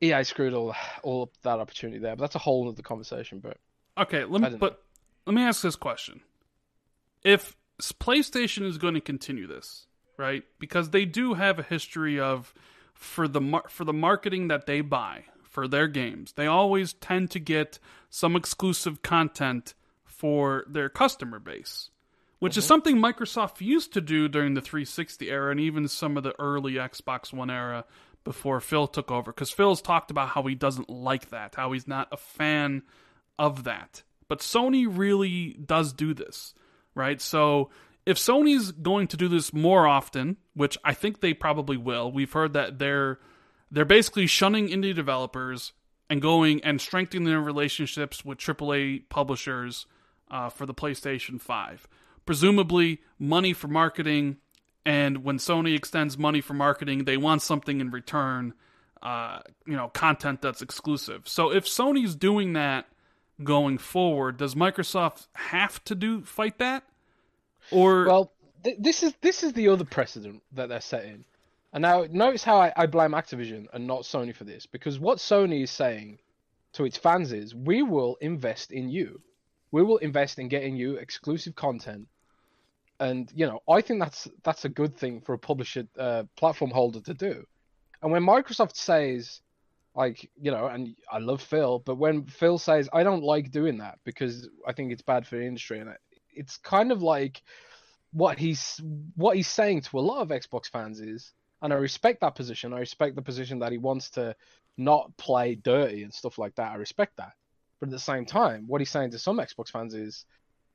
EA 0.00 0.24
screwed 0.24 0.54
all 0.54 0.74
all 1.02 1.22
up 1.22 1.30
that 1.42 1.58
opportunity 1.58 1.98
there. 1.98 2.16
But 2.16 2.22
that's 2.22 2.34
a 2.34 2.40
whole 2.40 2.68
other 2.68 2.82
conversation. 2.82 3.40
But 3.40 3.58
okay, 3.98 4.24
let 4.24 4.42
me 4.42 4.58
but 4.58 4.82
let 5.26 5.34
me 5.34 5.42
ask 5.42 5.62
this 5.62 5.76
question: 5.76 6.20
If 7.22 7.56
PlayStation 7.80 8.64
is 8.64 8.78
going 8.78 8.94
to 8.94 9.00
continue 9.00 9.46
this, 9.46 9.86
right? 10.16 10.42
Because 10.58 10.90
they 10.90 11.04
do 11.04 11.34
have 11.34 11.58
a 11.58 11.62
history 11.62 12.18
of 12.18 12.52
for 12.94 13.28
the 13.28 13.40
mar- 13.40 13.68
for 13.68 13.84
the 13.84 13.92
marketing 13.92 14.48
that 14.48 14.66
they 14.66 14.80
buy 14.80 15.24
for 15.42 15.68
their 15.68 15.88
games, 15.88 16.32
they 16.32 16.46
always 16.46 16.92
tend 16.94 17.30
to 17.32 17.38
get 17.38 17.78
some 18.10 18.36
exclusive 18.36 19.02
content 19.02 19.74
for 20.16 20.64
their 20.68 20.88
customer 20.88 21.38
base, 21.38 21.90
which 22.38 22.52
mm-hmm. 22.52 22.58
is 22.58 22.64
something 22.64 22.96
Microsoft 22.96 23.60
used 23.60 23.92
to 23.92 24.00
do 24.00 24.28
during 24.28 24.54
the 24.54 24.60
360 24.60 25.30
era 25.30 25.50
and 25.50 25.60
even 25.60 25.88
some 25.88 26.16
of 26.16 26.22
the 26.22 26.34
early 26.38 26.74
Xbox 26.74 27.32
One 27.32 27.50
era 27.50 27.84
before 28.24 28.60
Phil 28.60 28.86
took 28.86 29.10
over. 29.10 29.32
Because 29.32 29.50
Phil's 29.50 29.82
talked 29.82 30.10
about 30.10 30.30
how 30.30 30.42
he 30.42 30.54
doesn't 30.54 30.90
like 30.90 31.30
that, 31.30 31.54
how 31.54 31.72
he's 31.72 31.86
not 31.86 32.08
a 32.12 32.16
fan 32.16 32.82
of 33.38 33.64
that. 33.64 34.02
But 34.28 34.40
Sony 34.40 34.86
really 34.90 35.56
does 35.64 35.92
do 35.92 36.14
this, 36.14 36.54
right? 36.94 37.20
So 37.20 37.70
if 38.04 38.16
Sony's 38.16 38.72
going 38.72 39.08
to 39.08 39.16
do 39.16 39.28
this 39.28 39.52
more 39.52 39.86
often, 39.86 40.36
which 40.54 40.78
I 40.84 40.94
think 40.94 41.20
they 41.20 41.34
probably 41.34 41.76
will, 41.76 42.10
we've 42.10 42.32
heard 42.32 42.54
that 42.54 42.78
they're 42.78 43.18
they're 43.70 43.84
basically 43.84 44.28
shunning 44.28 44.68
indie 44.68 44.94
developers 44.94 45.72
and 46.08 46.22
going 46.22 46.62
and 46.62 46.80
strengthening 46.80 47.24
their 47.24 47.40
relationships 47.40 48.24
with 48.24 48.38
AAA 48.38 49.08
publishers 49.08 49.86
uh, 50.30 50.48
for 50.48 50.66
the 50.66 50.74
PlayStation 50.74 51.40
5. 51.40 51.88
Presumably, 52.24 53.00
money 53.18 53.52
for 53.52 53.68
marketing, 53.68 54.38
and 54.84 55.24
when 55.24 55.38
Sony 55.38 55.76
extends 55.76 56.18
money 56.18 56.40
for 56.40 56.54
marketing, 56.54 57.04
they 57.04 57.16
want 57.16 57.42
something 57.42 57.80
in 57.80 57.90
return. 57.90 58.54
Uh, 59.02 59.40
you 59.66 59.76
know, 59.76 59.88
content 59.88 60.40
that's 60.42 60.62
exclusive. 60.62 61.28
So 61.28 61.52
if 61.52 61.64
Sony's 61.64 62.16
doing 62.16 62.54
that 62.54 62.86
going 63.44 63.78
forward, 63.78 64.38
does 64.38 64.54
Microsoft 64.54 65.28
have 65.34 65.84
to 65.84 65.94
do 65.94 66.22
fight 66.22 66.58
that? 66.58 66.82
Or 67.70 68.06
well, 68.06 68.32
th- 68.64 68.78
this 68.80 69.02
is 69.02 69.14
this 69.20 69.42
is 69.42 69.52
the 69.52 69.68
other 69.68 69.84
precedent 69.84 70.42
that 70.52 70.68
they're 70.68 70.80
setting. 70.80 71.24
And 71.72 71.82
now 71.82 72.06
notice 72.10 72.42
how 72.42 72.58
I, 72.58 72.72
I 72.74 72.86
blame 72.86 73.10
Activision 73.10 73.66
and 73.72 73.86
not 73.86 74.02
Sony 74.02 74.34
for 74.34 74.44
this, 74.44 74.66
because 74.66 74.98
what 74.98 75.18
Sony 75.18 75.62
is 75.62 75.70
saying 75.70 76.18
to 76.72 76.84
its 76.84 76.96
fans 76.96 77.32
is, 77.32 77.54
we 77.54 77.82
will 77.82 78.16
invest 78.20 78.72
in 78.72 78.88
you, 78.88 79.20
we 79.70 79.82
will 79.82 79.98
invest 79.98 80.38
in 80.38 80.48
getting 80.48 80.76
you 80.76 80.96
exclusive 80.96 81.54
content, 81.54 82.08
and 83.00 83.30
you 83.34 83.46
know 83.46 83.60
I 83.68 83.80
think 83.80 84.00
that's 84.00 84.28
that's 84.42 84.64
a 84.64 84.68
good 84.68 84.96
thing 84.96 85.20
for 85.20 85.34
a 85.34 85.38
publisher 85.38 85.86
uh, 85.98 86.24
platform 86.36 86.70
holder 86.70 87.00
to 87.00 87.14
do. 87.14 87.44
And 88.02 88.12
when 88.12 88.22
Microsoft 88.22 88.76
says, 88.76 89.40
like 89.94 90.30
you 90.40 90.50
know, 90.50 90.66
and 90.66 90.94
I 91.10 91.18
love 91.18 91.42
Phil, 91.42 91.80
but 91.80 91.96
when 91.96 92.24
Phil 92.26 92.58
says 92.58 92.88
I 92.92 93.02
don't 93.02 93.24
like 93.24 93.50
doing 93.50 93.78
that 93.78 93.98
because 94.04 94.48
I 94.66 94.72
think 94.72 94.92
it's 94.92 95.02
bad 95.02 95.26
for 95.26 95.36
the 95.36 95.46
industry, 95.46 95.80
and 95.80 95.90
it's 96.32 96.56
kind 96.58 96.92
of 96.92 97.02
like 97.02 97.42
what 98.12 98.38
he's 98.38 98.80
what 99.14 99.36
he's 99.36 99.48
saying 99.48 99.82
to 99.82 99.98
a 99.98 100.00
lot 100.00 100.22
of 100.22 100.28
Xbox 100.28 100.70
fans 100.70 101.00
is, 101.00 101.32
and 101.62 101.72
I 101.72 101.76
respect 101.76 102.20
that 102.20 102.34
position. 102.34 102.72
I 102.72 102.78
respect 102.78 103.16
the 103.16 103.22
position 103.22 103.58
that 103.60 103.72
he 103.72 103.78
wants 103.78 104.10
to 104.10 104.36
not 104.76 105.16
play 105.16 105.54
dirty 105.54 106.02
and 106.02 106.12
stuff 106.12 106.38
like 106.38 106.54
that. 106.56 106.72
I 106.72 106.76
respect 106.76 107.16
that. 107.16 107.32
But 107.80 107.88
at 107.88 107.92
the 107.92 107.98
same 107.98 108.24
time, 108.24 108.64
what 108.66 108.80
he's 108.80 108.90
saying 108.90 109.10
to 109.10 109.18
some 109.18 109.38
Xbox 109.38 109.68
fans 109.70 109.94
is, 109.94 110.24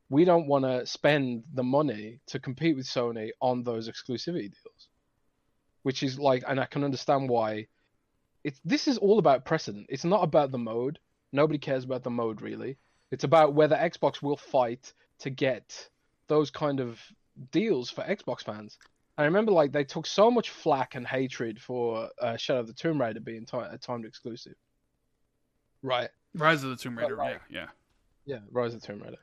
we 0.09 0.25
don't 0.25 0.47
want 0.47 0.65
to 0.65 0.85
spend 0.85 1.43
the 1.53 1.63
money 1.63 2.19
to 2.27 2.39
compete 2.39 2.75
with 2.75 2.85
Sony 2.85 3.29
on 3.41 3.63
those 3.63 3.89
exclusivity 3.89 4.51
deals. 4.51 4.89
Which 5.83 6.03
is 6.03 6.19
like, 6.19 6.43
and 6.47 6.59
I 6.59 6.65
can 6.65 6.83
understand 6.83 7.29
why. 7.29 7.67
It's 8.43 8.59
this 8.65 8.87
is 8.87 8.97
all 8.97 9.19
about 9.19 9.45
precedent. 9.45 9.87
It's 9.89 10.03
not 10.03 10.23
about 10.23 10.51
the 10.51 10.57
mode. 10.57 10.99
Nobody 11.31 11.57
cares 11.59 11.85
about 11.85 12.03
the 12.03 12.09
mode 12.09 12.41
really. 12.41 12.77
It's 13.11 13.23
about 13.23 13.53
whether 13.53 13.75
Xbox 13.75 14.21
will 14.21 14.37
fight 14.37 14.93
to 15.19 15.29
get 15.29 15.89
those 16.27 16.49
kind 16.51 16.79
of 16.79 16.99
deals 17.51 17.89
for 17.89 18.03
Xbox 18.03 18.43
fans. 18.43 18.77
I 19.17 19.25
remember 19.25 19.51
like 19.51 19.71
they 19.71 19.83
took 19.83 20.05
so 20.05 20.31
much 20.31 20.49
flack 20.49 20.95
and 20.95 21.05
hatred 21.05 21.61
for 21.61 22.09
uh, 22.21 22.37
Shadow 22.37 22.61
of 22.61 22.67
the 22.67 22.73
Tomb 22.73 22.99
Raider 22.99 23.19
being 23.19 23.45
t- 23.45 23.57
a 23.57 23.77
timed 23.77 24.05
exclusive. 24.05 24.55
Right. 25.83 26.09
Rise 26.35 26.63
of 26.63 26.69
the 26.69 26.75
Tomb 26.75 26.97
Raider. 26.97 27.15
Like, 27.15 27.41
yeah, 27.49 27.59
yeah. 27.61 27.67
Yeah, 28.25 28.39
Rise 28.51 28.73
of 28.73 28.81
the 28.81 28.87
Tomb 28.87 29.01
Raider. 29.01 29.17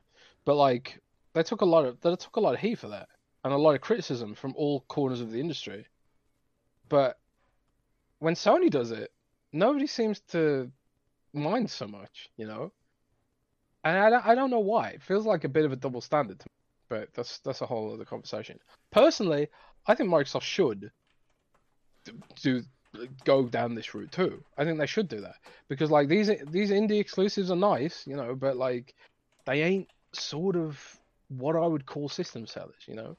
But 0.44 0.56
like 0.56 1.00
they 1.34 1.42
took 1.42 1.60
a 1.60 1.66
lot 1.66 1.84
of 1.84 2.00
they 2.00 2.14
took 2.16 2.36
a 2.36 2.40
lot 2.40 2.54
of 2.54 2.60
heat 2.60 2.78
for 2.78 2.88
that 2.88 3.08
and 3.44 3.52
a 3.52 3.56
lot 3.56 3.74
of 3.74 3.80
criticism 3.80 4.34
from 4.34 4.54
all 4.56 4.80
corners 4.88 5.20
of 5.20 5.30
the 5.30 5.40
industry. 5.40 5.86
But 6.88 7.18
when 8.18 8.34
Sony 8.34 8.70
does 8.70 8.90
it, 8.90 9.12
nobody 9.52 9.86
seems 9.86 10.20
to 10.32 10.70
mind 11.32 11.70
so 11.70 11.86
much, 11.86 12.28
you 12.36 12.46
know. 12.46 12.72
And 13.84 13.96
I 13.96 14.10
don't, 14.10 14.26
I 14.26 14.34
don't 14.34 14.50
know 14.50 14.58
why. 14.58 14.88
It 14.90 15.02
feels 15.02 15.24
like 15.26 15.44
a 15.44 15.48
bit 15.48 15.64
of 15.64 15.72
a 15.72 15.76
double 15.76 16.00
standard 16.00 16.38
to 16.40 16.46
me, 16.46 16.54
but 16.88 17.08
that's 17.14 17.38
that's 17.38 17.60
a 17.60 17.66
whole 17.66 17.94
other 17.94 18.04
conversation. 18.04 18.58
Personally, 18.90 19.48
I 19.86 19.94
think 19.94 20.10
Microsoft 20.10 20.42
should 20.42 20.90
do 22.42 22.62
go 23.24 23.44
down 23.44 23.74
this 23.74 23.94
route 23.94 24.12
too. 24.12 24.42
I 24.56 24.64
think 24.64 24.78
they 24.78 24.86
should 24.86 25.08
do 25.08 25.20
that 25.20 25.36
because 25.68 25.90
like 25.90 26.08
these 26.08 26.30
these 26.50 26.70
indie 26.70 27.00
exclusives 27.00 27.50
are 27.50 27.56
nice, 27.56 28.06
you 28.06 28.16
know, 28.16 28.34
but 28.34 28.56
like 28.56 28.94
they 29.46 29.62
ain't 29.62 29.88
sort 30.12 30.56
of 30.56 30.98
what 31.28 31.56
I 31.56 31.66
would 31.66 31.86
call 31.86 32.08
system 32.08 32.46
sellers, 32.46 32.82
you 32.86 32.94
know. 32.94 33.16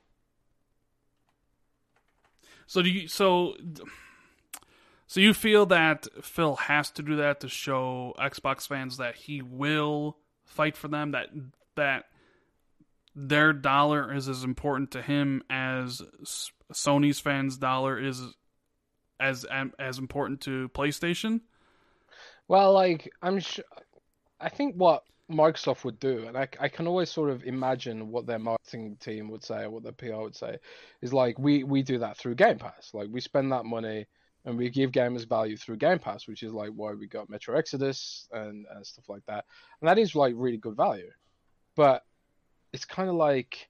So 2.67 2.81
do 2.81 2.89
you 2.89 3.07
so 3.07 3.55
so 5.07 5.19
you 5.19 5.33
feel 5.33 5.65
that 5.67 6.07
Phil 6.21 6.55
has 6.55 6.91
to 6.91 7.01
do 7.01 7.15
that 7.17 7.39
to 7.41 7.49
show 7.49 8.13
Xbox 8.19 8.67
fans 8.67 8.97
that 8.97 9.15
he 9.15 9.41
will 9.41 10.17
fight 10.45 10.77
for 10.77 10.87
them 10.87 11.11
that 11.11 11.29
that 11.75 12.05
their 13.15 13.53
dollar 13.53 14.13
is 14.13 14.29
as 14.29 14.43
important 14.43 14.91
to 14.91 15.01
him 15.01 15.41
as 15.49 16.01
Sony's 16.71 17.19
fans' 17.19 17.57
dollar 17.57 17.99
is 17.99 18.21
as 19.19 19.45
um, 19.49 19.73
as 19.79 19.97
important 19.97 20.41
to 20.41 20.69
PlayStation? 20.69 21.41
Well, 22.47 22.73
like 22.73 23.11
I'm 23.21 23.39
I 24.39 24.49
think 24.49 24.75
what 24.75 25.03
Microsoft 25.31 25.83
would 25.83 25.99
do, 25.99 26.25
and 26.27 26.37
I, 26.37 26.47
I 26.59 26.67
can 26.69 26.87
always 26.87 27.11
sort 27.11 27.29
of 27.29 27.43
imagine 27.43 28.09
what 28.09 28.25
their 28.25 28.39
marketing 28.39 28.97
team 28.99 29.29
would 29.29 29.43
say, 29.43 29.63
or 29.63 29.69
what 29.69 29.83
their 29.83 29.91
PR 29.91 30.21
would 30.21 30.35
say, 30.35 30.57
is 31.01 31.13
like 31.13 31.37
we 31.37 31.63
we 31.63 31.83
do 31.83 31.99
that 31.99 32.17
through 32.17 32.35
Game 32.35 32.57
Pass. 32.57 32.91
Like 32.93 33.09
we 33.11 33.21
spend 33.21 33.51
that 33.51 33.65
money 33.65 34.07
and 34.45 34.57
we 34.57 34.69
give 34.69 34.91
gamers 34.91 35.27
value 35.27 35.57
through 35.57 35.77
Game 35.77 35.99
Pass, 35.99 36.27
which 36.27 36.43
is 36.43 36.53
like 36.53 36.71
why 36.75 36.93
we 36.93 37.07
got 37.07 37.29
Metro 37.29 37.57
Exodus 37.57 38.27
and, 38.31 38.65
and 38.73 38.85
stuff 38.85 39.09
like 39.09 39.25
that. 39.27 39.45
And 39.81 39.89
that 39.89 39.99
is 39.99 40.15
like 40.15 40.33
really 40.35 40.57
good 40.57 40.75
value. 40.75 41.09
But 41.75 42.03
it's 42.73 42.85
kind 42.85 43.09
of 43.09 43.15
like 43.15 43.68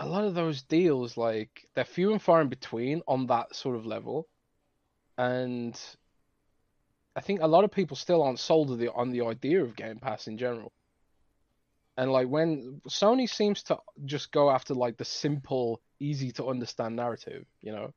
a 0.00 0.06
lot 0.06 0.24
of 0.24 0.34
those 0.34 0.62
deals, 0.62 1.16
like 1.16 1.68
they're 1.74 1.84
few 1.84 2.12
and 2.12 2.22
far 2.22 2.40
in 2.40 2.48
between 2.48 3.02
on 3.08 3.26
that 3.26 3.54
sort 3.54 3.76
of 3.76 3.86
level, 3.86 4.28
and 5.16 5.78
I 7.16 7.20
think 7.20 7.40
a 7.40 7.48
lot 7.48 7.64
of 7.64 7.72
people 7.72 7.96
still 7.96 8.22
aren't 8.22 8.38
sold 8.38 8.70
on 8.70 8.78
the 8.78 8.92
on 8.92 9.10
the 9.10 9.22
idea 9.22 9.62
of 9.62 9.74
Game 9.74 9.98
Pass 9.98 10.28
in 10.28 10.38
general. 10.38 10.72
And 11.96 12.12
like 12.12 12.28
when 12.28 12.80
Sony 12.88 13.28
seems 13.28 13.64
to 13.64 13.78
just 14.04 14.30
go 14.30 14.50
after 14.50 14.72
like 14.72 14.96
the 14.96 15.04
simple, 15.04 15.80
easy 15.98 16.30
to 16.32 16.46
understand 16.46 16.94
narrative, 16.94 17.44
you 17.60 17.72
know, 17.72 17.92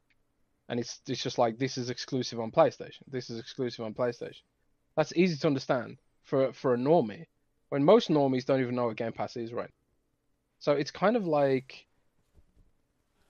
and 0.69 0.79
it's 0.79 1.01
it's 1.07 1.21
just 1.21 1.37
like 1.37 1.59
this 1.59 1.77
is 1.77 1.91
exclusive 1.91 2.39
on 2.39 2.49
PlayStation. 2.49 3.03
This 3.07 3.29
is 3.29 3.39
exclusive 3.39 3.85
on 3.85 3.93
PlayStation. 3.93 4.41
That's 4.97 5.13
easy 5.15 5.37
to 5.37 5.47
understand 5.47 5.99
for 6.23 6.51
for 6.53 6.73
a 6.73 6.77
normie, 6.77 7.25
when 7.69 7.83
most 7.83 8.09
normies 8.09 8.45
don't 8.45 8.61
even 8.61 8.75
know 8.75 8.87
what 8.87 8.97
Game 8.97 9.13
Pass 9.13 9.37
is, 9.37 9.53
right? 9.53 9.69
So 10.57 10.71
it's 10.71 10.91
kind 10.91 11.15
of 11.15 11.27
like 11.27 11.85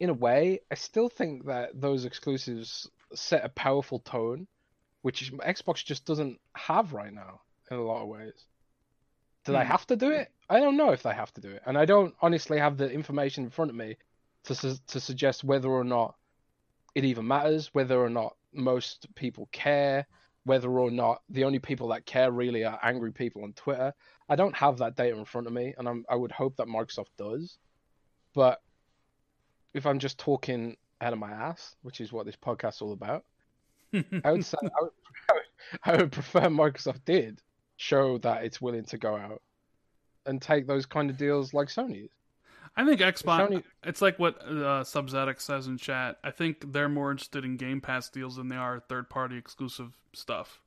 in 0.01 0.09
a 0.09 0.13
way, 0.13 0.59
I 0.71 0.75
still 0.75 1.09
think 1.09 1.45
that 1.45 1.79
those 1.79 2.05
exclusives 2.05 2.89
set 3.13 3.45
a 3.45 3.49
powerful 3.49 3.99
tone 3.99 4.47
which 5.03 5.31
Xbox 5.31 5.85
just 5.85 6.05
doesn't 6.05 6.39
have 6.55 6.93
right 6.93 7.13
now 7.13 7.41
in 7.69 7.77
a 7.77 7.83
lot 7.83 8.01
of 8.01 8.07
ways. 8.07 8.33
Do 9.45 9.51
they 9.51 9.59
Hmm. 9.59 9.71
have 9.71 9.85
to 9.87 9.95
do 9.95 10.09
it? 10.09 10.31
I 10.49 10.59
don't 10.59 10.75
know 10.75 10.91
if 10.91 11.03
they 11.03 11.13
have 11.13 11.31
to 11.33 11.41
do 11.41 11.51
it, 11.51 11.61
and 11.67 11.77
I 11.77 11.85
don't 11.85 12.15
honestly 12.19 12.57
have 12.57 12.77
the 12.77 12.91
information 12.91 13.43
in 13.43 13.51
front 13.51 13.69
of 13.69 13.77
me 13.77 13.97
to 14.45 14.55
su- 14.55 14.77
to 14.87 14.99
suggest 14.99 15.43
whether 15.43 15.69
or 15.69 15.83
not 15.83 16.15
it 16.95 17.05
even 17.05 17.27
matters, 17.27 17.71
whether 17.73 17.99
or 17.99 18.09
not 18.09 18.35
most 18.53 19.07
people 19.13 19.49
care, 19.51 20.07
whether 20.45 20.79
or 20.79 20.89
not 20.89 21.21
the 21.29 21.43
only 21.43 21.59
people 21.59 21.89
that 21.89 22.07
care 22.07 22.31
really 22.31 22.63
are 22.65 22.79
angry 22.81 23.11
people 23.11 23.43
on 23.43 23.53
Twitter. 23.53 23.93
I 24.27 24.35
don't 24.35 24.55
have 24.55 24.79
that 24.79 24.95
data 24.95 25.15
in 25.15 25.25
front 25.25 25.45
of 25.45 25.53
me, 25.53 25.75
and 25.77 25.87
I'm, 25.87 26.05
I 26.09 26.15
would 26.15 26.31
hope 26.31 26.57
that 26.57 26.67
Microsoft 26.67 27.15
does. 27.17 27.57
But 28.33 28.61
if 29.73 29.85
I'm 29.85 29.99
just 29.99 30.17
talking 30.17 30.77
out 31.01 31.13
of 31.13 31.19
my 31.19 31.31
ass, 31.31 31.75
which 31.81 32.01
is 32.01 32.11
what 32.11 32.25
this 32.25 32.35
podcast's 32.35 32.81
all 32.81 32.93
about, 32.93 33.23
I 34.23 34.31
would 34.31 34.45
say 34.45 34.57
I 34.63 34.81
would, 34.81 34.91
I 35.85 35.95
would, 35.97 36.11
prefer 36.11 36.41
Microsoft 36.41 37.01
did 37.05 37.41
show 37.77 38.17
that 38.19 38.43
it's 38.43 38.61
willing 38.61 38.85
to 38.85 38.97
go 38.97 39.15
out 39.17 39.41
and 40.25 40.41
take 40.41 40.67
those 40.67 40.85
kind 40.85 41.09
of 41.09 41.17
deals 41.17 41.53
like 41.53 41.67
Sony 41.67 42.05
is. 42.05 42.11
I 42.77 42.85
think 42.85 43.01
Xbox. 43.01 43.49
Sony- 43.49 43.63
It's 43.83 44.01
like 44.01 44.17
what 44.17 44.39
uh, 44.43 44.83
Subzetic 44.83 45.41
says 45.41 45.67
in 45.67 45.77
chat. 45.77 46.17
I 46.23 46.31
think 46.31 46.71
they're 46.71 46.87
more 46.87 47.11
interested 47.11 47.43
in 47.43 47.57
Game 47.57 47.81
Pass 47.81 48.07
deals 48.09 48.37
than 48.37 48.47
they 48.47 48.55
are 48.55 48.79
third-party 48.79 49.35
exclusive 49.37 49.91
stuff. 50.13 50.61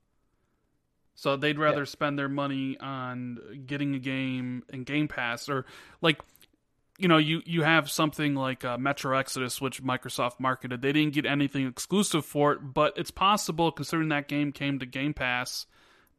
So 1.15 1.37
they'd 1.37 1.59
rather 1.59 1.79
Yeah. 1.83 1.85
spend 1.85 2.19
their 2.19 2.29
money 2.29 2.77
on 2.79 3.65
getting 3.67 3.95
a 3.95 3.99
game 3.99 4.65
and 4.71 4.85
Game 4.85 5.09
Pass, 5.09 5.49
or 5.49 5.65
like, 6.03 6.21
you 6.99 7.09
know, 7.09 7.17
you 7.19 7.43
you 7.45 7.63
have 7.63 7.91
something 7.91 8.35
like 8.35 8.65
uh, 8.65 8.79
Metro 8.79 9.17
Exodus, 9.17 9.61
which 9.61 9.83
Microsoft 9.83 10.39
marketed. 10.39 10.81
They 10.83 10.93
didn't 10.93 11.15
get 11.15 11.27
anything 11.27 11.67
exclusive 11.67 12.25
for 12.25 12.53
it, 12.53 12.59
but 12.75 12.93
it's 12.97 13.11
possible, 13.11 13.73
considering 13.73 14.11
that 14.11 14.29
game 14.29 14.53
came 14.53 14.79
to 14.79 14.87
Game 14.87 15.13
Pass, 15.15 15.67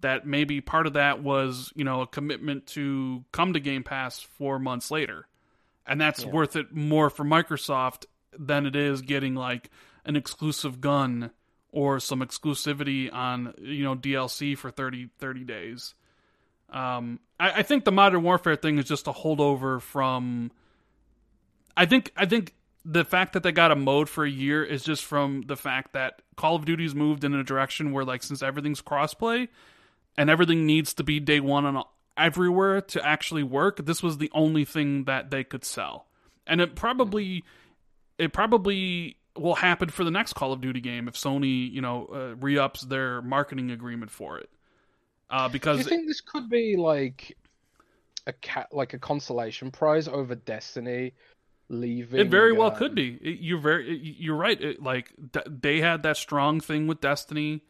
that 0.02 0.27
maybe 0.27 0.60
part 0.61 0.85
of 0.88 0.93
that 0.93 1.23
was 1.23 1.72
you 1.76 1.84
know 1.85 2.02
a 2.02 2.07
commitment 2.07 2.68
to 2.68 3.23
come 3.31 3.53
to 3.53 3.60
Game 3.60 3.84
Pass 3.84 4.19
four 4.19 4.60
months 4.60 4.91
later 4.91 5.27
and 5.88 6.02
that's 6.02 6.23
Yeah. 6.23 6.31
worth 6.31 6.56
it 6.56 6.73
more 6.76 7.11
for 7.11 7.23
Microsoft 7.23 8.06
than 8.38 8.65
it 8.65 8.76
is 8.76 9.02
getting 9.03 9.35
like 9.35 9.69
an 10.03 10.15
exclusive 10.15 10.81
gun 10.81 11.30
or 11.72 11.99
some 11.99 12.22
exclusivity 12.22 13.14
on 13.14 13.53
you 13.60 13.84
know 13.84 13.95
DLC 13.95 14.57
for 14.57 14.72
30, 14.72 15.10
30 15.19 15.43
days. 15.43 15.93
Um, 16.69 17.19
I, 17.39 17.60
I 17.60 17.61
think 17.64 17.85
the 17.85 17.91
Modern 17.91 18.23
Warfare 18.23 18.56
thing 18.56 18.77
is 18.80 18.85
just 18.85 19.07
a 19.07 19.11
holdover 19.14 19.80
from. 19.81 20.52
I 21.77 21.85
think 21.85 22.11
I 22.15 22.26
think 22.26 22.53
the 22.85 23.03
fact 23.03 23.34
that 23.34 23.43
they 23.43 23.52
got 23.52 23.72
a 23.72 23.76
mode 23.76 24.07
for 24.07 24.23
a 24.23 24.30
year 24.30 24.64
is 24.64 24.84
just 24.84 25.03
from 25.03 25.43
the 25.47 25.56
fact 25.56 25.93
that 25.93 26.22
Call 26.38 26.56
of 26.56 26.65
Duty's 26.65 26.93
moved 26.93 27.23
in 27.23 27.34
a 27.34 27.43
direction 27.43 27.91
where 27.91 28.06
like 28.06 28.22
since 28.22 28.43
everything's 28.43 28.81
crossplay 28.81 29.47
and 30.18 30.30
everything 30.30 30.65
needs 30.65 30.93
to 30.93 31.03
be 31.03 31.19
day 31.19 31.39
one 31.39 31.65
on 31.65 31.84
everywhere 32.15 32.81
to 32.81 33.06
actually 33.06 33.43
work, 33.43 33.85
this 33.85 34.03
was 34.03 34.19
the 34.19 34.30
only 34.34 34.64
thing 34.64 35.06
that 35.06 35.31
they 35.31 35.43
could 35.43 35.65
sell. 35.65 36.06
And 36.45 36.61
it 36.61 36.76
probably 36.76 37.43
it 38.18 38.31
probably 38.31 39.18
will 39.35 39.56
happen 39.56 39.89
for 39.89 40.03
the 40.03 40.11
next 40.11 40.34
Call 40.34 40.53
of 40.53 40.61
Duty 40.61 40.80
game 40.80 41.07
if 41.07 41.15
Sony, 41.15 41.69
you 41.69 41.81
know, 41.81 42.06
uh, 42.06 42.35
re-ups 42.35 42.81
their 42.81 43.22
marketing 43.22 43.72
agreement 43.72 44.11
for 44.11 44.38
it. 44.38 44.49
Uh, 45.30 45.47
Do 45.47 45.53
because 45.53 45.80
you 45.80 45.84
think 45.84 46.07
this 46.07 46.22
could 46.22 46.49
be 46.49 46.76
like 46.77 47.35
a 48.27 48.34
cat, 48.34 48.68
like 48.72 48.93
a 48.93 48.99
consolation 48.99 49.72
prize 49.72 50.07
over 50.07 50.35
Destiny 50.35 51.14
leaving? 51.69 52.19
It 52.19 52.27
very 52.29 52.53
well 52.53 52.71
um, 52.71 52.77
could 52.77 52.95
be. 52.95 53.17
It- 53.21 53.39
you're 53.39 53.59
very 53.59 53.97
you're 53.97 54.35
right. 54.35 54.59
It, 54.61 54.81
like 54.81 55.11
th- 55.33 55.45
they 55.49 55.81
had 55.81 56.03
that 56.03 56.17
strong 56.17 56.59
thing 56.59 56.87
with 56.87 57.01
Destiny. 57.01 57.61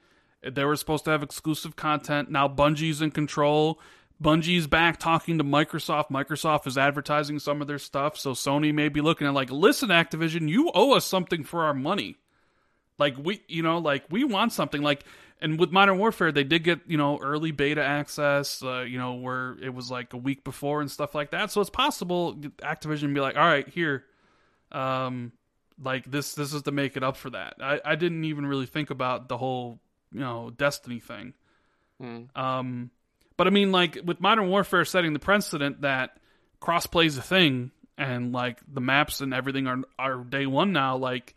They 0.42 0.64
were 0.64 0.76
supposed 0.76 1.06
to 1.06 1.12
have 1.12 1.24
exclusive 1.24 1.76
content. 1.76 2.30
Now 2.30 2.48
Bungie's 2.48 3.02
in 3.02 3.12
control. 3.12 3.80
Bungie's 4.22 4.68
back 4.68 4.98
talking 4.98 5.38
to 5.40 5.44
Microsoft. 5.44 6.10
Microsoft 6.10 6.68
is 6.68 6.78
advertising 6.78 7.40
some 7.40 7.62
of 7.62 7.68
their 7.68 7.80
stuff, 7.80 8.18
so 8.18 8.32
Sony 8.32 8.74
may 8.74 8.88
be 8.88 9.02
looking 9.02 9.28
at 9.28 9.34
like, 9.34 9.52
listen, 9.52 9.90
Activision, 9.90 10.48
you 10.48 10.72
owe 10.74 10.94
us 10.94 11.06
something 11.06 11.44
for 11.44 11.66
our 11.66 11.74
money. 11.74 12.16
Like 12.98 13.18
we, 13.18 13.42
you 13.48 13.62
know, 13.62 13.80
like 13.80 14.06
we 14.10 14.24
want 14.24 14.54
something. 14.54 14.82
Like, 14.82 15.04
and 15.42 15.60
with 15.60 15.72
Modern 15.72 15.98
Warfare, 15.98 16.32
they 16.32 16.44
did 16.44 16.64
get 16.64 16.80
you 16.88 16.98
know 16.98 17.20
early 17.22 17.52
beta 17.52 17.84
access. 17.84 18.64
Uh, 18.64 18.82
you 18.82 18.98
know, 18.98 19.16
where 19.16 19.58
it 19.62 19.74
was 19.74 19.92
like 19.92 20.14
a 20.14 20.18
week 20.18 20.44
before 20.44 20.82
and 20.82 20.90
stuff 20.90 21.14
like 21.14 21.32
that. 21.32 21.52
So 21.52 21.62
it's 21.62 21.70
possible 21.70 22.36
Activision 22.36 23.14
be 23.14 23.20
like, 23.20 23.36
all 23.36 23.46
right, 23.46 23.68
here, 23.68 24.06
um, 24.72 25.32
like 25.82 26.10
this, 26.10 26.34
this 26.36 26.54
is 26.54 26.64
to 26.64 26.72
make 26.72 26.96
it 26.96 27.04
up 27.04 27.18
for 27.18 27.30
that. 27.32 27.56
I, 27.60 27.82
I 27.84 27.96
didn't 27.96 28.24
even 28.26 28.46
really 28.46 28.66
think 28.66 28.90
about 28.90 29.28
the 29.28 29.38
whole 29.38 29.80
you 30.12 30.22
know 30.22 30.52
Destiny 30.56 31.00
thing. 31.00 31.34
Mm. 32.02 32.36
Um, 32.38 32.92
but 33.38 33.48
I 33.48 33.50
mean, 33.50 33.72
like 33.72 34.00
with 34.04 34.22
Modern 34.22 34.50
Warfare 34.50 34.86
setting 34.86 35.14
the 35.14 35.20
precedent 35.20 35.82
that 35.82 36.18
crossplay 36.62 37.06
is 37.06 37.18
a 37.18 37.22
thing, 37.22 37.72
and 37.98 38.32
like 38.32 38.60
the 38.72 38.82
maps 38.82 39.22
and 39.22 39.34
everything 39.34 39.68
are 39.68 39.82
are 40.00 40.24
day 40.24 40.46
one 40.46 40.72
now. 40.72 40.98
Like 40.98 41.36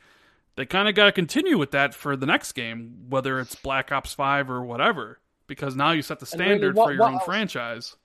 they 0.58 0.66
kind 0.66 0.88
of 0.88 0.94
got 0.94 1.06
to 1.06 1.12
continue 1.12 1.56
with 1.56 1.70
that 1.70 1.94
for 1.94 2.16
the 2.16 2.26
next 2.26 2.52
game, 2.52 3.06
whether 3.08 3.38
it's 3.40 3.54
Black 3.54 3.90
Ops 3.92 4.12
Five 4.12 4.50
or 4.50 4.62
whatever, 4.64 5.20
because 5.46 5.74
now 5.76 5.92
you 5.92 6.02
set 6.02 6.18
the 6.18 6.28
And 6.32 6.40
really, 6.40 6.50
standard 6.58 6.74
what- 6.76 6.86
for 6.88 6.92
your 6.92 7.04
own 7.04 7.14
else- 7.14 7.24
franchise. 7.24 7.96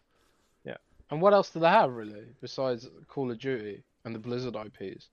Yeah, 0.64 0.78
and 1.10 1.22
what 1.22 1.34
else 1.34 1.50
do 1.50 1.60
they 1.60 1.68
have 1.70 1.92
really 1.92 2.26
besides 2.42 2.88
Call 3.08 3.32
of 3.32 3.40
Duty 3.40 3.84
and 4.06 4.14
the 4.14 4.20
Blizzard 4.20 4.56
IPs? 4.56 5.10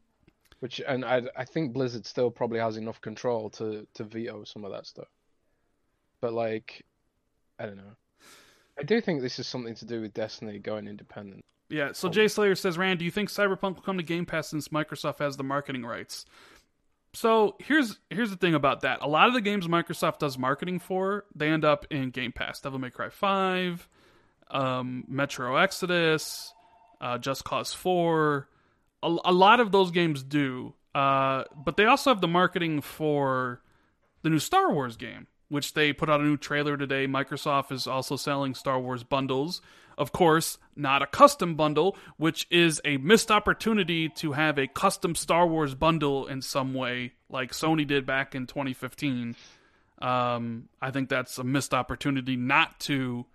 Which 0.60 0.80
and 0.86 1.04
I 1.04 1.22
I 1.36 1.46
think 1.46 1.72
Blizzard 1.72 2.04
still 2.04 2.30
probably 2.30 2.58
has 2.60 2.76
enough 2.76 3.00
control 3.00 3.48
to 3.50 3.86
to 3.94 4.04
veto 4.04 4.44
some 4.44 4.64
of 4.64 4.72
that 4.72 4.84
stuff. 4.86 5.08
But 6.20 6.34
like, 6.34 6.84
I 7.58 7.64
don't 7.64 7.78
know. 7.78 7.96
I 8.78 8.82
do 8.82 9.00
think 9.00 9.22
this 9.22 9.38
is 9.38 9.46
something 9.46 9.74
to 9.76 9.84
do 9.86 10.02
with 10.02 10.12
Destiny 10.12 10.58
going 10.58 10.86
independent. 10.86 11.44
Yeah. 11.70 11.92
So. 11.92 12.08
Jay 12.10 12.28
Slayer 12.28 12.54
says, 12.54 12.76
Rand, 12.76 12.98
do 12.98 13.04
you 13.04 13.10
think 13.10 13.28
Cyberpunk 13.30 13.76
will 13.76 13.82
come 13.82 13.96
to 13.96 14.02
Game 14.02 14.26
Pass 14.26 14.48
since 14.48 14.68
Microsoft 14.68 15.18
has 15.20 15.36
the 15.36 15.44
marketing 15.44 15.84
rights? 15.86 16.24
So 17.12 17.56
here's 17.58 17.98
here's 18.08 18.30
the 18.30 18.36
thing 18.36 18.54
about 18.54 18.82
that. 18.82 19.02
A 19.02 19.08
lot 19.08 19.28
of 19.28 19.34
the 19.34 19.40
games 19.40 19.66
Microsoft 19.66 20.18
does 20.18 20.38
marketing 20.38 20.78
for, 20.78 21.24
they 21.34 21.48
end 21.48 21.64
up 21.64 21.86
in 21.90 22.10
Game 22.10 22.32
Pass. 22.32 22.60
Devil 22.60 22.78
May 22.78 22.90
Cry 22.90 23.08
Five, 23.08 23.88
um, 24.50 25.04
Metro 25.08 25.56
Exodus, 25.56 26.54
uh, 27.00 27.18
Just 27.18 27.44
Cause 27.44 27.72
Four. 27.72 28.48
A, 29.02 29.16
a 29.24 29.32
lot 29.32 29.60
of 29.60 29.72
those 29.72 29.90
games 29.90 30.22
do, 30.22 30.74
uh, 30.94 31.44
but 31.56 31.76
they 31.76 31.86
also 31.86 32.10
have 32.10 32.20
the 32.20 32.28
marketing 32.28 32.80
for 32.80 33.60
the 34.22 34.30
new 34.30 34.38
Star 34.38 34.72
Wars 34.72 34.96
game, 34.96 35.26
which 35.48 35.74
they 35.74 35.92
put 35.92 36.10
out 36.10 36.20
a 36.20 36.24
new 36.24 36.36
trailer 36.36 36.76
today. 36.76 37.06
Microsoft 37.06 37.72
is 37.72 37.86
also 37.86 38.14
selling 38.14 38.54
Star 38.54 38.78
Wars 38.78 39.02
bundles. 39.02 39.62
Of 40.00 40.12
course, 40.12 40.56
not 40.74 41.02
a 41.02 41.06
custom 41.06 41.56
bundle, 41.56 41.94
which 42.16 42.46
is 42.50 42.80
a 42.86 42.96
missed 42.96 43.30
opportunity 43.30 44.08
to 44.08 44.32
have 44.32 44.58
a 44.58 44.66
custom 44.66 45.14
Star 45.14 45.46
Wars 45.46 45.74
bundle 45.74 46.26
in 46.26 46.40
some 46.40 46.72
way, 46.72 47.12
like 47.28 47.52
Sony 47.52 47.86
did 47.86 48.06
back 48.06 48.34
in 48.34 48.46
2015. 48.46 49.36
Um, 50.00 50.70
I 50.80 50.90
think 50.90 51.10
that's 51.10 51.36
a 51.36 51.44
missed 51.44 51.74
opportunity 51.74 52.34
not 52.34 52.80
to 52.80 53.26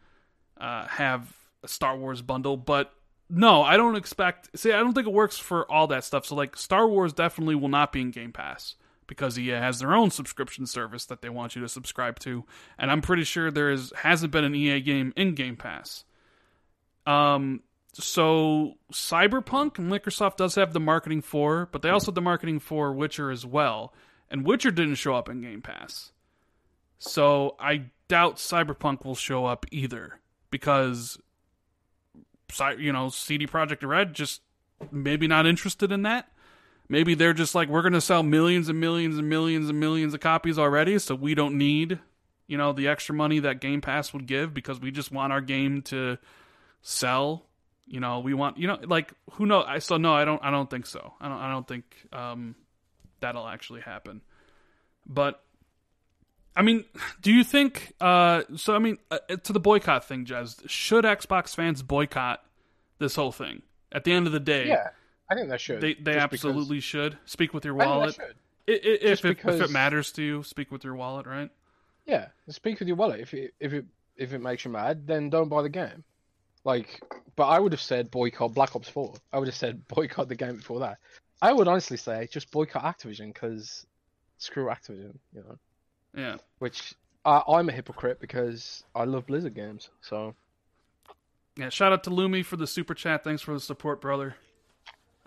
uh, 0.59 0.87
have 0.87 1.31
a 1.61 1.67
Star 1.67 1.95
Wars 1.95 2.23
bundle, 2.23 2.57
but 2.57 2.91
no, 3.29 3.61
I 3.61 3.77
don't 3.77 3.95
expect. 3.95 4.57
See, 4.57 4.71
I 4.73 4.79
don't 4.79 4.95
think 4.95 5.05
it 5.05 5.13
works 5.13 5.37
for 5.37 5.71
all 5.71 5.85
that 5.87 6.03
stuff. 6.03 6.25
So, 6.25 6.33
like, 6.33 6.57
Star 6.57 6.87
Wars 6.87 7.13
definitely 7.13 7.53
will 7.53 7.69
not 7.69 7.91
be 7.91 8.01
in 8.01 8.09
Game 8.09 8.31
Pass 8.31 8.73
because 9.05 9.37
EA 9.37 9.51
has 9.51 9.77
their 9.77 9.93
own 9.93 10.09
subscription 10.09 10.65
service 10.65 11.05
that 11.05 11.21
they 11.21 11.29
want 11.29 11.55
you 11.55 11.61
to 11.61 11.69
subscribe 11.69 12.17
to, 12.21 12.43
and 12.79 12.89
I'm 12.89 13.03
pretty 13.03 13.23
sure 13.23 13.51
there 13.51 13.69
is 13.69 13.93
hasn't 13.97 14.31
been 14.31 14.43
an 14.43 14.55
EA 14.55 14.81
game 14.81 15.13
in 15.15 15.35
Game 15.35 15.57
Pass. 15.57 16.05
Um, 17.05 17.61
so 17.93 18.75
Cyberpunk, 18.91 19.75
Microsoft 19.75 20.37
does 20.37 20.55
have 20.55 20.73
the 20.73 20.79
marketing 20.79 21.21
for, 21.21 21.69
but 21.71 21.81
they 21.81 21.89
also 21.89 22.07
have 22.07 22.15
the 22.15 22.21
marketing 22.21 22.59
for 22.59 22.91
Witcher 22.93 23.31
as 23.31 23.45
well, 23.45 23.93
and 24.29 24.45
Witcher 24.45 24.71
didn't 24.71 24.95
show 24.95 25.15
up 25.15 25.29
in 25.29 25.41
Game 25.41 25.61
Pass. 25.61 26.11
So 26.97 27.55
I 27.59 27.85
doubt 28.07 28.37
Cyberpunk 28.37 29.05
will 29.05 29.15
show 29.15 29.45
up 29.45 29.65
either 29.71 30.19
because 30.49 31.17
you 32.77 32.91
know, 32.91 33.09
CD 33.09 33.47
Projekt 33.47 33.87
Red 33.87 34.13
just 34.13 34.41
maybe 34.91 35.27
not 35.27 35.45
interested 35.45 35.91
in 35.91 36.03
that. 36.03 36.29
Maybe 36.87 37.15
they're 37.15 37.33
just 37.33 37.55
like 37.55 37.67
we're 37.67 37.81
going 37.81 37.93
to 37.93 38.01
sell 38.01 38.23
millions 38.23 38.69
and 38.69 38.79
millions 38.79 39.17
and 39.17 39.29
millions 39.29 39.69
and 39.69 39.79
millions 39.79 40.13
of 40.13 40.19
copies 40.19 40.59
already, 40.59 40.99
so 40.99 41.15
we 41.15 41.33
don't 41.33 41.57
need, 41.57 41.99
you 42.47 42.57
know, 42.57 42.73
the 42.73 42.87
extra 42.87 43.15
money 43.15 43.39
that 43.39 43.59
Game 43.59 43.81
Pass 43.81 44.13
would 44.13 44.27
give 44.27 44.53
because 44.53 44.79
we 44.79 44.91
just 44.91 45.11
want 45.11 45.33
our 45.33 45.41
game 45.41 45.81
to 45.83 46.17
sell. 46.87 47.45
You 47.87 47.99
know, 47.99 48.19
we 48.19 48.33
want, 48.33 48.57
you 48.57 48.67
know, 48.67 48.79
like 48.83 49.11
who 49.33 49.45
knows? 49.45 49.65
I 49.67 49.79
so 49.79 49.97
no, 49.97 50.13
I 50.13 50.23
don't 50.25 50.41
I 50.43 50.49
don't 50.51 50.69
think 50.69 50.85
so. 50.85 51.13
I 51.19 51.27
don't 51.27 51.37
I 51.37 51.51
don't 51.51 51.67
think 51.67 51.83
um 52.13 52.55
that'll 53.19 53.47
actually 53.47 53.81
happen. 53.81 54.21
But 55.05 55.41
I 56.55 56.61
mean, 56.61 56.85
do 57.21 57.31
you 57.31 57.43
think? 57.43 57.93
Uh, 58.01 58.41
so 58.55 58.75
I 58.75 58.79
mean, 58.79 58.97
uh, 59.11 59.19
to 59.43 59.53
the 59.53 59.59
boycott 59.59 60.05
thing, 60.07 60.25
Jez, 60.25 60.67
should 60.67 61.05
Xbox 61.05 61.53
fans 61.55 61.83
boycott 61.83 62.43
this 62.99 63.15
whole 63.15 63.31
thing? 63.31 63.61
At 63.91 64.03
the 64.03 64.11
end 64.13 64.25
of 64.27 64.33
the 64.33 64.39
day, 64.39 64.67
Yeah, 64.67 64.89
I 65.29 65.35
think 65.35 65.49
that 65.49 65.61
should. 65.61 65.79
they 65.81 65.93
they 65.93 66.13
just 66.15 66.31
because- 66.31 66.45
absolutely 66.45 66.79
should 66.79 67.17
speak 67.25 67.53
with 67.53 67.65
your 67.65 67.75
I 67.75 67.77
think 67.79 67.89
they 67.91 67.97
wallet. 67.97 68.15
should. 68.15 68.23
I- 68.67 68.71
i- 68.71 69.11
If 69.11 69.25
if, 69.25 69.45
if 69.45 69.61
it 69.61 69.69
matters 69.69 70.11
to 70.13 70.23
you, 70.23 70.41
speak 70.43 70.71
with 70.71 70.83
your 70.83 70.95
wallet, 70.95 71.27
right? 71.27 71.51
Yeah, 72.07 72.29
speak 72.49 72.79
with 72.79 72.87
your 72.87 72.97
wallet. 72.97 73.19
If 73.19 73.33
it 73.35 73.53
if 73.59 73.73
it 73.73 73.85
if 74.17 74.33
it 74.33 74.39
makes 74.39 74.65
you 74.65 74.71
mad, 74.71 75.05
then 75.05 75.29
don't 75.29 75.49
buy 75.49 75.61
the 75.61 75.69
game. 75.69 76.03
Like, 76.65 76.99
but 77.35 77.45
I 77.47 77.59
would 77.59 77.71
have 77.71 77.81
said 77.81 78.11
boycott 78.11 78.53
Black 78.53 78.75
Ops 78.75 78.89
Four. 78.89 79.13
I 79.31 79.39
would 79.39 79.47
have 79.47 79.55
said 79.55 79.87
boycott 79.87 80.27
the 80.27 80.35
game 80.35 80.57
before 80.57 80.81
that. 80.81 80.97
I 81.41 81.53
would 81.53 81.67
honestly 81.67 81.97
say 81.97 82.27
just 82.31 82.51
boycott 82.51 82.83
Activision 82.83 83.33
because 83.33 83.85
screw 84.39 84.65
Activision, 84.65 85.15
you 85.33 85.41
know. 85.41 85.57
Yeah. 86.15 86.37
Which 86.59 86.93
I, 87.23 87.41
I'm 87.47 87.69
a 87.69 87.71
hypocrite 87.71 88.19
because 88.19 88.83
I 88.95 89.03
love 89.03 89.27
Blizzard 89.27 89.53
games. 89.53 89.89
So 90.01 90.33
Yeah. 91.57 91.69
Shout 91.69 91.93
out 91.93 92.03
to 92.05 92.09
Lumi 92.09 92.43
for 92.43 92.57
the 92.57 92.67
super 92.67 92.93
chat. 92.93 93.23
Thanks 93.23 93.41
for 93.41 93.53
the 93.53 93.59
support, 93.59 94.01
brother. 94.01 94.35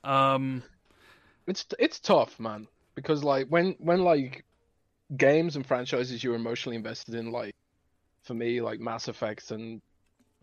Um. 0.05 0.63
it's 1.47 1.67
it's 1.79 2.01
tough, 2.01 2.39
man. 2.41 2.67
Because 2.95 3.23
like 3.23 3.47
when 3.49 3.77
when 3.79 4.03
like 4.03 4.45
games 5.17 5.57
and 5.57 5.65
franchises 5.65 6.23
you're 6.23 6.35
emotionally 6.35 6.77
invested 6.77 7.15
in, 7.15 7.31
like 7.31 7.55
for 8.23 8.35
me, 8.35 8.61
like 8.61 8.81
Mass 8.81 9.09
Effect 9.09 9.51
and 9.51 9.81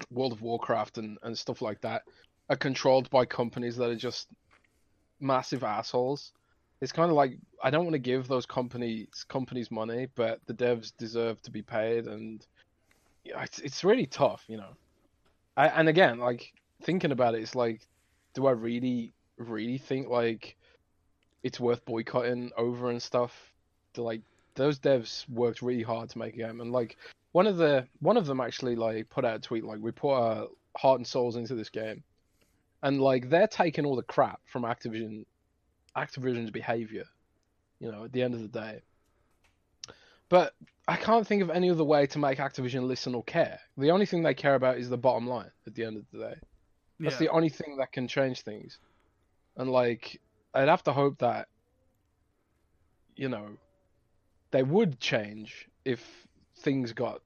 World 0.10 0.32
of 0.32 0.42
Warcraft 0.42 0.98
and, 0.98 1.18
and 1.24 1.38
stuff 1.38 1.62
like 1.62 1.82
that, 1.82 2.04
are 2.50 2.56
controlled 2.56 3.10
by 3.10 3.26
companies 3.26 3.76
that 3.78 3.90
are 3.90 3.96
just 3.96 4.28
massive 5.20 5.64
assholes. 5.64 6.32
It's 6.82 6.92
kind 6.92 7.10
of 7.10 7.16
like 7.16 7.38
I 7.64 7.70
don't 7.70 7.86
want 7.86 7.94
to 7.94 8.00
give 8.00 8.28
those 8.28 8.46
companies 8.46 9.26
companies 9.28 9.72
money, 9.72 10.08
but 10.16 10.40
the 10.46 10.54
devs 10.54 10.92
deserve 10.98 11.42
to 11.44 11.52
be 11.52 11.62
paid, 11.62 12.06
and 12.06 12.46
it's 13.24 13.60
it's 13.60 13.84
really 13.84 14.06
tough, 14.06 14.44
you 14.48 14.58
know. 14.58 14.76
I, 15.58 15.68
and 15.70 15.88
again, 15.88 16.20
like 16.20 16.54
thinking 16.84 17.12
about 17.12 17.36
it, 17.36 17.42
it's 17.42 17.56
like, 17.56 17.82
do 18.34 18.46
I 18.46 18.52
really 18.52 19.14
really 19.38 19.78
think 19.78 20.10
like 20.10 20.58
it's 21.44 21.60
worth 21.60 21.86
boycotting 21.86 22.52
over 22.58 22.90
and 22.90 23.02
stuff? 23.02 23.54
To 23.94 24.04
like 24.04 24.22
those 24.56 24.80
devs 24.80 25.28
worked 25.30 25.62
really 25.62 25.84
hard 25.84 26.10
to 26.10 26.18
make 26.18 26.34
a 26.34 26.38
game, 26.38 26.62
and 26.62 26.72
like 26.72 26.98
one 27.32 27.48
of 27.48 27.58
the 27.58 27.88
one 28.00 28.18
of 28.18 28.26
them 28.26 28.40
actually 28.42 28.76
like 28.76 29.10
put 29.10 29.26
out 29.26 29.36
a 29.36 29.40
tweet 29.40 29.64
like 29.64 29.80
we 29.80 29.92
put 29.92 30.14
our 30.14 30.48
heart 30.78 31.00
and 31.00 31.08
souls 31.08 31.36
into 31.36 31.56
this 31.56 31.70
game, 31.70 32.04
and 32.84 33.02
like 33.02 33.30
they're 33.30 33.48
taking 33.48 33.86
all 33.86 33.96
the 33.96 34.04
crap 34.04 34.40
from 34.46 34.64
Activision, 34.64 35.26
Activision's 35.96 36.52
behavior, 36.52 37.06
you 37.80 37.92
know, 37.92 38.06
at 38.06 38.12
the 38.12 38.24
end 38.24 38.34
of 38.34 38.42
the 38.42 38.48
day. 38.48 38.82
But 40.30 40.54
I 40.88 40.96
can't 40.96 41.26
think 41.26 41.42
of 41.42 41.50
any 41.50 41.70
other 41.70 41.84
way 41.84 42.08
to 42.08 42.20
make 42.20 42.38
Activision 42.40 42.88
listen 42.88 43.16
or 43.16 43.24
care. 43.24 43.60
The 43.78 43.92
only 43.92 44.06
thing 44.06 44.24
they 44.24 44.34
care 44.34 44.56
about 44.56 44.78
is 44.78 44.90
the 44.90 44.98
bottom 44.98 45.28
line 45.28 45.52
at 45.68 45.76
the 45.76 45.84
end 45.84 45.98
of 45.98 46.04
the 46.12 46.20
day. 46.20 46.36
That's 47.00 47.16
yeah. 47.16 47.28
the 47.28 47.30
only 47.30 47.50
thing 47.50 47.78
that 47.78 47.92
can 47.92 48.08
change 48.08 48.42
things. 48.42 48.78
And 49.58 49.70
like, 49.70 50.20
I'd 50.54 50.70
have 50.70 50.84
to 50.84 50.94
hope 50.94 51.18
that, 51.20 51.48
you 53.16 53.30
know, 53.30 53.50
they 54.56 54.64
would 54.64 55.02
change 55.02 55.68
if 55.84 56.02
things 56.60 56.94
got, 56.94 57.22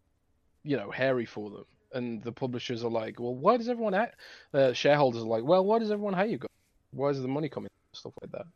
you 0.63 0.75
know, 0.75 0.89
hairy 0.89 1.25
for 1.25 1.51
them. 1.51 1.65
And 1.93 2.23
the 2.23 2.31
publishers 2.31 2.83
are 2.83 2.89
like, 2.89 3.19
well, 3.19 3.35
why 3.35 3.57
does 3.57 3.69
everyone 3.69 3.93
hate? 3.93 4.09
The 4.51 4.73
shareholders 4.73 5.21
are 5.21 5.27
like, 5.27 5.43
well, 5.43 5.63
why 5.63 5.77
does 5.77 5.91
everyone 5.91 6.15
hate 6.15 6.31
you 6.31 6.39
guys? 6.39 6.49
Why 6.91 7.09
is 7.09 7.21
the 7.21 7.27
money 7.27 7.47
coming? 7.47 7.69
Stuff 7.93 8.13
like 8.21 8.31
that. 8.31 8.47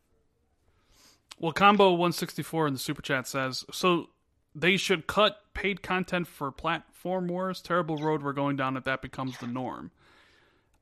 Well, 1.38 1.52
Combo 1.52 1.90
164 1.90 2.66
in 2.66 2.72
the 2.72 2.78
super 2.80 3.02
chat 3.02 3.28
says 3.28 3.64
so 3.70 4.08
they 4.56 4.76
should 4.76 5.06
cut 5.06 5.36
paid 5.54 5.82
content 5.82 6.26
for 6.26 6.50
platform 6.50 7.28
wars. 7.28 7.60
Terrible 7.60 7.96
road 7.96 8.22
we're 8.24 8.32
going 8.32 8.56
down 8.56 8.76
if 8.76 8.84
that 8.84 9.02
becomes 9.02 9.38
the 9.38 9.46
norm. 9.46 9.92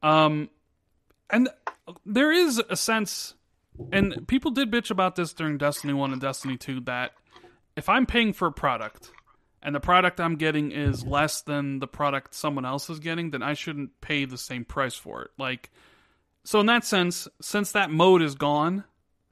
Um, 0.03 0.49
and 1.29 1.51
there 2.07 2.33
is 2.33 2.63
a 2.71 2.77
sense, 2.77 3.35
and 3.93 4.27
people 4.29 4.51
did 4.51 4.71
bitch 4.71 4.91
about 4.91 5.17
this 5.17 5.33
during 5.33 5.59
Destiny 5.59 5.93
1 5.93 6.13
and 6.13 6.21
Destiny 6.21 6.57
2 6.57 6.81
that 6.81 7.13
if 7.77 7.89
I'm 7.89 8.07
paying 8.07 8.33
for 8.33 8.49
a 8.49 8.53
product 8.53 9.11
and 9.63 9.75
the 9.75 9.81
product 9.81 10.21
I'm 10.21 10.37
getting 10.37 10.73
is 10.73 11.05
less 11.05 11.43
than 11.43 11.79
the 11.79 11.87
product 11.87 12.35
someone 12.35 12.65
else 12.65 12.91
is 12.91 12.99
getting, 12.99 13.31
then 13.31 13.43
I 13.43 13.55
shouldn't 13.55 14.01
pay 14.01 14.25
the 14.25 14.39
same 14.39 14.65
price 14.65 14.95
for 14.95 15.23
it. 15.23 15.31
Like, 15.39 15.71
so 16.45 16.61
in 16.61 16.67
that 16.67 16.85
sense, 16.85 17.29
since 17.41 17.73
that 17.73 17.91
mode 17.91 18.23
is 18.23 18.35
gone 18.35 18.85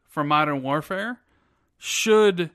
for 0.09 0.23
Modern 0.23 0.63
Warfare, 0.63 1.21
should 1.79 2.51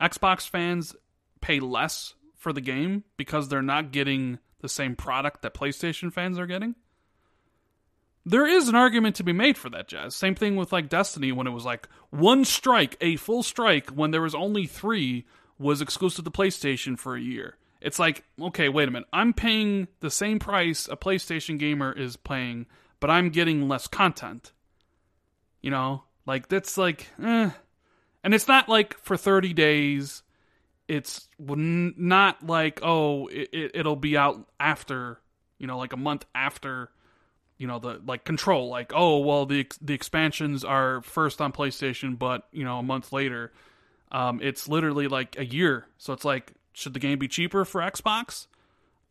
Xbox 0.00 0.48
fans 0.48 0.94
pay 1.40 1.60
less 1.60 2.14
for 2.36 2.52
the 2.52 2.60
game 2.60 3.04
because 3.16 3.48
they're 3.48 3.62
not 3.62 3.92
getting 3.92 4.38
the 4.60 4.68
same 4.68 4.96
product 4.96 5.42
that 5.42 5.54
PlayStation 5.54 6.12
fans 6.12 6.38
are 6.38 6.46
getting? 6.46 6.74
There 8.24 8.46
is 8.46 8.68
an 8.68 8.76
argument 8.76 9.16
to 9.16 9.24
be 9.24 9.32
made 9.32 9.58
for 9.58 9.68
that, 9.70 9.88
Jez. 9.88 10.12
Same 10.12 10.34
thing 10.34 10.56
with 10.56 10.72
like 10.72 10.88
Destiny 10.88 11.32
when 11.32 11.46
it 11.46 11.50
was 11.50 11.64
like 11.64 11.88
one 12.10 12.44
strike, 12.44 12.96
a 13.00 13.16
full 13.16 13.42
strike 13.42 13.90
when 13.90 14.12
there 14.12 14.22
was 14.22 14.34
only 14.34 14.66
3 14.66 15.24
was 15.58 15.80
exclusive 15.80 16.24
to 16.24 16.30
PlayStation 16.30 16.98
for 16.98 17.16
a 17.16 17.20
year. 17.20 17.56
It's 17.80 17.98
like, 17.98 18.24
okay, 18.40 18.68
wait 18.68 18.88
a 18.88 18.92
minute. 18.92 19.08
I'm 19.12 19.32
paying 19.32 19.88
the 20.00 20.10
same 20.10 20.38
price 20.38 20.88
a 20.88 20.96
PlayStation 20.96 21.58
gamer 21.58 21.92
is 21.92 22.16
paying, 22.16 22.66
but 23.00 23.10
I'm 23.10 23.30
getting 23.30 23.68
less 23.68 23.88
content. 23.88 24.52
You 25.60 25.70
know, 25.70 26.04
like 26.26 26.48
that's 26.48 26.78
like, 26.78 27.08
eh. 27.22 27.50
And 28.24 28.34
it's 28.34 28.46
not 28.46 28.68
like 28.68 28.96
for 28.98 29.16
30 29.16 29.52
days. 29.52 30.22
It's 30.86 31.28
not 31.38 32.46
like, 32.46 32.80
oh, 32.82 33.26
it, 33.28 33.72
it'll 33.74 33.96
be 33.96 34.16
out 34.16 34.48
after, 34.60 35.20
you 35.58 35.66
know, 35.66 35.78
like 35.78 35.92
a 35.92 35.96
month 35.96 36.24
after, 36.34 36.90
you 37.62 37.68
know, 37.68 37.78
the 37.78 38.00
like 38.04 38.24
control. 38.24 38.68
Like, 38.68 38.90
oh, 38.92 39.18
well, 39.18 39.46
the 39.46 39.64
the 39.80 39.94
expansions 39.94 40.64
are 40.64 41.00
first 41.02 41.40
on 41.40 41.52
PlayStation, 41.52 42.18
but 42.18 42.48
you 42.50 42.64
know, 42.64 42.78
a 42.78 42.82
month 42.82 43.12
later. 43.12 43.52
Um, 44.10 44.40
it's 44.42 44.66
literally 44.66 45.06
like 45.06 45.38
a 45.38 45.44
year. 45.44 45.86
So 45.96 46.12
it's 46.12 46.24
like, 46.24 46.54
should 46.72 46.92
the 46.92 46.98
game 46.98 47.20
be 47.20 47.28
cheaper 47.28 47.64
for 47.64 47.80
Xbox? 47.80 48.48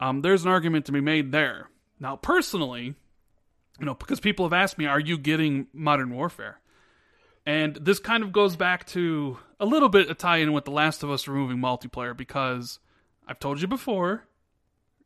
Um, 0.02 0.22
there's 0.22 0.44
an 0.44 0.52
argument 0.52 0.86
to 0.88 0.92
be 0.92 1.00
made 1.00 1.32
there. 1.32 1.70
Now, 1.98 2.18
personally, 2.18 2.94
you 3.80 3.86
know, 3.86 3.94
because 3.94 4.20
people 4.20 4.44
have 4.44 4.52
asked 4.52 4.78
me, 4.78 4.86
are 4.86 5.00
you 5.00 5.18
getting 5.18 5.68
Modern 5.72 6.14
Warfare? 6.14 6.60
And 7.46 7.78
this 7.78 8.00
kind 8.00 8.22
of 8.22 8.34
goes 8.34 8.58
back 8.58 8.86
to 8.88 9.40
a 9.62 9.66
little 9.66 9.90
bit 9.90 10.12
a 10.12 10.14
tie 10.14 10.38
in 10.38 10.52
with 10.52 10.66
The 10.66 10.72
Last 10.72 11.04
of 11.04 11.10
Us 11.10 11.26
removing 11.26 11.58
multiplayer 11.58 12.16
because 12.16 12.80
I've 13.26 13.40
told 13.40 13.62
you 13.62 13.68
before, 13.68 14.26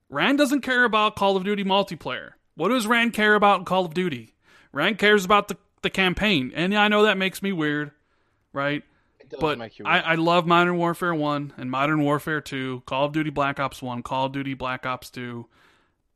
Rand 0.09 0.39
doesn't 0.39 0.61
care 0.61 0.83
about 0.83 1.15
Call 1.15 1.37
of 1.37 1.43
Duty 1.43 1.63
multiplayer. 1.63 2.31
What 2.55 2.69
does 2.69 2.87
Rand 2.87 3.13
care 3.13 3.35
about 3.35 3.59
in 3.59 3.65
Call 3.65 3.85
of 3.85 3.93
Duty? 3.93 4.33
Rand 4.71 4.97
cares 4.97 5.25
about 5.25 5.47
the, 5.47 5.57
the 5.81 5.89
campaign. 5.89 6.51
And 6.55 6.73
I 6.73 6.87
know 6.87 7.03
that 7.03 7.17
makes 7.17 7.41
me 7.41 7.51
weird, 7.51 7.91
right? 8.53 8.83
but 9.39 9.59
I, 9.83 9.99
I, 9.99 10.15
love 10.15 10.45
Modern 10.45 10.77
Warfare 10.77 11.13
1 11.13 11.53
and 11.57 11.71
Modern 11.71 12.03
Warfare 12.03 12.41
2, 12.41 12.83
Call 12.85 13.05
of 13.05 13.11
Duty 13.11 13.29
Black 13.29 13.59
Ops 13.59 13.81
1, 13.81 14.03
Call 14.03 14.27
of 14.27 14.31
Duty 14.31 14.53
Black 14.53 14.85
Ops 14.85 15.09
2, 15.09 15.47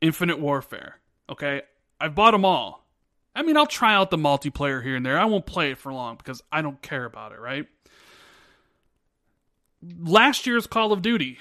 Infinite 0.00 0.38
Warfare. 0.38 0.98
Okay? 1.28 1.62
I've 2.00 2.14
bought 2.14 2.32
them 2.32 2.44
all. 2.44 2.86
I 3.34 3.42
mean, 3.42 3.56
I'll 3.56 3.66
try 3.66 3.94
out 3.94 4.10
the 4.10 4.16
multiplayer 4.16 4.82
here 4.82 4.96
and 4.96 5.04
there. 5.04 5.18
I 5.18 5.24
won't 5.24 5.46
play 5.46 5.70
it 5.70 5.78
for 5.78 5.92
long 5.92 6.16
because 6.16 6.42
I 6.50 6.62
don't 6.62 6.82
care 6.82 7.04
about 7.04 7.32
it, 7.32 7.40
right? 7.40 7.66
Last 9.82 10.46
year's 10.46 10.66
Call 10.66 10.92
of 10.92 11.02
Duty, 11.02 11.38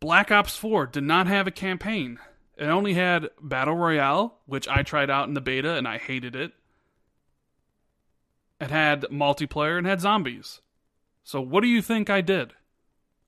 Black 0.00 0.30
Ops 0.30 0.56
4, 0.56 0.86
did 0.86 1.04
not 1.04 1.26
have 1.26 1.46
a 1.46 1.52
campaign. 1.52 2.18
It 2.58 2.64
only 2.64 2.94
had 2.94 3.30
Battle 3.40 3.76
Royale, 3.76 4.36
which 4.46 4.66
I 4.66 4.82
tried 4.82 5.10
out 5.10 5.28
in 5.28 5.34
the 5.34 5.40
beta 5.40 5.74
and 5.74 5.86
I 5.86 5.98
hated 5.98 6.34
it. 6.34 6.52
It 8.60 8.70
had 8.72 9.02
multiplayer 9.02 9.78
and 9.78 9.86
had 9.86 10.00
zombies. 10.00 10.60
So 11.22 11.40
what 11.40 11.62
do 11.62 11.68
you 11.68 11.80
think 11.80 12.10
I 12.10 12.20
did? 12.20 12.54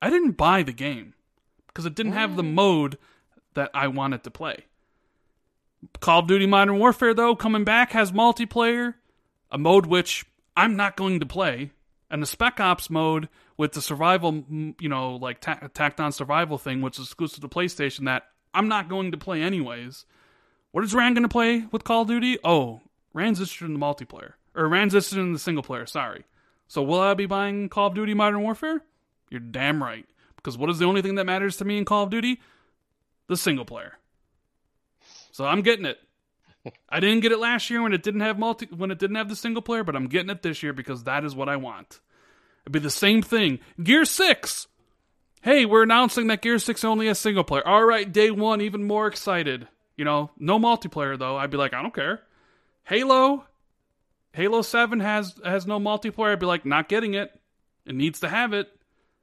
I 0.03 0.11
didn't 0.11 0.33
buy 0.33 0.65
the 0.65 0.73
game 0.73 1.15
because 1.69 1.87
it 1.87 1.95
didn't 1.95 2.13
have 2.13 2.35
the 2.35 2.43
mm. 2.43 2.55
mode 2.55 2.99
that 3.55 3.71
I 3.73 3.87
wanted 3.87 4.25
to 4.25 4.31
play. 4.33 4.65
Call 6.01 6.21
of 6.21 6.27
Duty 6.27 6.47
Modern 6.47 6.79
Warfare 6.79 7.15
though 7.15 7.37
coming 7.37 7.63
back 7.63 7.93
has 7.93 8.11
multiplayer, 8.11 8.95
a 9.53 9.59
mode 9.59 9.87
which 9.87 10.27
I'm 10.57 10.75
not 10.75 10.97
going 10.97 11.21
to 11.21 11.27
play, 11.27 11.71
and 12.11 12.21
the 12.21 12.27
Spec 12.27 12.59
Ops 12.59 12.91
mode 12.91 13.29
with 13.57 13.73
the 13.73 13.83
survival, 13.83 14.45
you 14.81 14.89
know, 14.89 15.15
like 15.17 15.41
ta- 15.41 15.69
tacked 15.73 16.01
on 16.01 16.11
survival 16.11 16.59
thing, 16.59 16.81
which 16.83 16.99
is 16.99 17.07
exclusive 17.07 17.43
to 17.43 17.49
PlayStation 17.49 18.07
that 18.07 18.25
I'm 18.53 18.69
not 18.69 18.89
going 18.89 19.13
to 19.13 19.19
play 19.19 19.43
anyways. 19.43 20.05
What 20.73 20.85
is 20.85 20.95
Rand 20.95 21.17
going 21.17 21.23
to 21.23 21.29
play 21.29 21.67
with 21.73 21.85
Call 21.85 22.03
of 22.03 22.09
Duty? 22.09 22.39
Oh, 22.45 22.81
Rand's 23.13 23.41
interested 23.41 23.65
in 23.67 23.75
the 23.75 23.81
multiplayer 23.81 24.35
or 24.55 24.69
Rand's 24.69 24.95
interested 24.95 25.19
in 25.19 25.33
the 25.33 25.39
single 25.39 25.63
player. 25.63 25.87
Sorry. 25.87 26.25
So 26.69 26.83
will 26.83 27.01
I 27.01 27.15
be 27.15 27.27
buying 27.27 27.69
Call 27.69 27.89
of 27.89 27.95
Duty 27.95 28.15
Modern 28.15 28.43
Warfare? 28.43 28.83
You're 29.29 29.41
damn 29.41 29.83
right. 29.83 30.07
Because 30.37 30.57
what 30.57 30.71
is 30.71 30.79
the 30.79 30.85
only 30.87 31.03
thing 31.03 31.17
that 31.17 31.27
matters 31.27 31.57
to 31.59 31.65
me 31.65 31.79
in 31.79 31.85
Call 31.85 32.05
of 32.05 32.11
Duty? 32.11 32.41
The 33.27 33.37
single 33.37 33.65
player. 33.65 33.99
So 35.33 35.45
I'm 35.45 35.63
getting 35.63 35.85
it. 35.85 35.99
I 36.89 37.01
didn't 37.01 37.21
get 37.21 37.33
it 37.33 37.39
last 37.39 37.71
year 37.71 37.83
when 37.83 37.93
it 37.93 38.03
didn't 38.03 38.21
have 38.21 38.39
multi 38.39 38.67
when 38.67 38.91
it 38.91 38.99
didn't 38.99 39.17
have 39.17 39.29
the 39.31 39.37
single 39.37 39.63
player, 39.63 39.83
but 39.83 39.97
I'm 39.97 40.09
getting 40.09 40.29
it 40.31 40.43
this 40.43 40.63
year 40.63 40.75
because 40.75 41.05
that 41.05 41.25
is 41.25 41.35
what 41.35 41.49
I 41.49 41.57
want. 41.57 42.01
It'd 42.65 42.73
be 42.73 42.79
the 42.79 42.91
same 42.91 43.23
thing. 43.23 43.61
Gear 43.83 44.05
6. 44.05 44.67
Hey, 45.43 45.65
we're 45.65 45.85
announcing 45.85 46.27
that 46.27 46.43
Gear 46.43 46.59
6 46.59 46.85
only 46.85 47.07
has 47.07 47.19
single 47.19 47.45
player. 47.45 47.67
All 47.67 47.85
right, 47.85 48.11
day 48.11 48.31
1 48.31 48.61
even 48.61 48.85
more 48.85 49.07
excited. 49.07 49.69
You 49.97 50.05
know, 50.05 50.31
no 50.39 50.59
multiplayer 50.59 51.19
though. 51.19 51.37
I'd 51.37 51.51
be 51.51 51.57
like, 51.57 51.75
I 51.75 51.83
don't 51.83 51.95
care. 51.95 52.23
Halo 52.85 53.45
Halo 54.33 54.63
7 54.63 55.01
has 55.01 55.35
has 55.45 55.67
no 55.67 55.81
multiplayer. 55.81 56.33
I'd 56.33 56.41
be 56.41 56.47
like, 56.47 56.65
not 56.65 56.89
getting 56.89 57.15
it. 57.15 57.39
It 57.85 57.95
needs 57.95 58.21
to 58.21 58.29
have 58.29 58.53
it. 58.53 58.69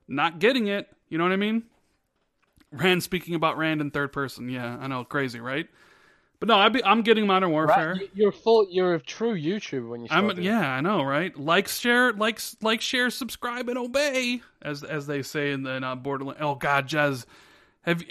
Not 0.07 0.39
getting 0.39 0.68
it. 0.68 0.89
You 1.10 1.18
know 1.18 1.23
what 1.23 1.34
I 1.34 1.38
mean? 1.38 1.64
Rand 2.72 3.03
speaking 3.03 3.35
about 3.35 3.57
Rand 3.57 3.80
in 3.80 3.91
third 3.91 4.11
person. 4.11 4.49
Yeah, 4.49 4.77
I 4.80 4.88
know, 4.88 5.06
crazy, 5.06 5.39
right? 5.39 5.68
But 6.39 6.49
no, 6.49 6.55
I 6.55 6.69
be, 6.69 6.84
I'm 6.84 7.01
getting 7.01 7.26
Modern 7.26 7.49
Warfare. 7.49 7.93
Right, 7.93 8.09
You're 8.14 8.31
full. 8.31 8.68
You're 8.69 8.93
a 8.95 8.99
true 9.01 9.34
YouTuber 9.35 9.89
when 9.89 10.01
you. 10.01 10.07
I'm 10.11 10.27
doing 10.27 10.43
yeah, 10.43 10.69
I 10.72 10.81
know, 10.81 11.01
right? 11.03 11.35
Like, 11.35 11.68
share, 11.68 12.14
like, 12.14 12.39
like, 12.61 12.80
share, 12.81 13.09
subscribe, 13.09 13.69
and 13.69 13.77
obey, 13.77 14.41
as 14.61 14.84
as 14.84 15.07
they 15.07 15.23
say 15.23 15.51
in 15.51 15.64
the 15.64 15.84
uh, 15.84 15.95
Borderlands. 15.95 16.39
Oh 16.43 16.53
God, 16.53 16.88
Jez, 16.88 17.26
have 17.81 18.03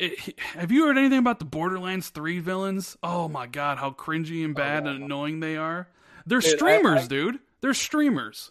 have 0.54 0.72
you 0.72 0.86
heard 0.86 0.98
anything 0.98 1.18
about 1.20 1.38
the 1.38 1.44
Borderlands 1.44 2.08
three 2.08 2.40
villains? 2.40 2.96
Oh 3.00 3.28
my 3.28 3.46
God, 3.46 3.78
how 3.78 3.90
cringy 3.92 4.44
and 4.44 4.56
bad 4.56 4.84
yeah. 4.86 4.90
and 4.90 5.04
annoying 5.04 5.38
they 5.38 5.56
are. 5.56 5.88
They're 6.26 6.40
Dude, 6.40 6.54
I- 6.54 6.56
streamers, 6.56 7.04
I- 7.04 7.06
dude. 7.06 7.38
They're 7.60 7.74
streamers. 7.74 8.50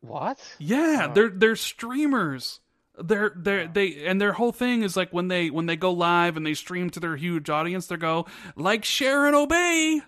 What? 0.00 0.38
Yeah, 0.58 1.06
Oh. 1.08 1.14
they're 1.14 1.30
they're 1.30 1.56
streamers. 1.56 2.60
They're 2.96 3.32
they're 3.34 3.66
they 3.66 4.06
and 4.06 4.20
their 4.20 4.32
whole 4.34 4.52
thing 4.52 4.82
is 4.82 4.96
like 4.96 5.12
when 5.12 5.28
they 5.28 5.50
when 5.50 5.66
they 5.66 5.76
go 5.76 5.90
live 5.92 6.36
and 6.36 6.46
they 6.46 6.54
stream 6.54 6.90
to 6.90 7.00
their 7.00 7.16
huge 7.16 7.50
audience, 7.50 7.86
they 7.88 7.96
go 7.96 8.26
like, 8.56 8.84
share, 8.84 9.26
and 9.26 9.34
obey. 9.34 10.00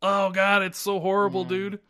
Oh 0.00 0.30
god, 0.30 0.62
it's 0.62 0.78
so 0.78 1.00
horrible, 1.00 1.44
Mm. 1.44 1.48
dude. 1.48 1.80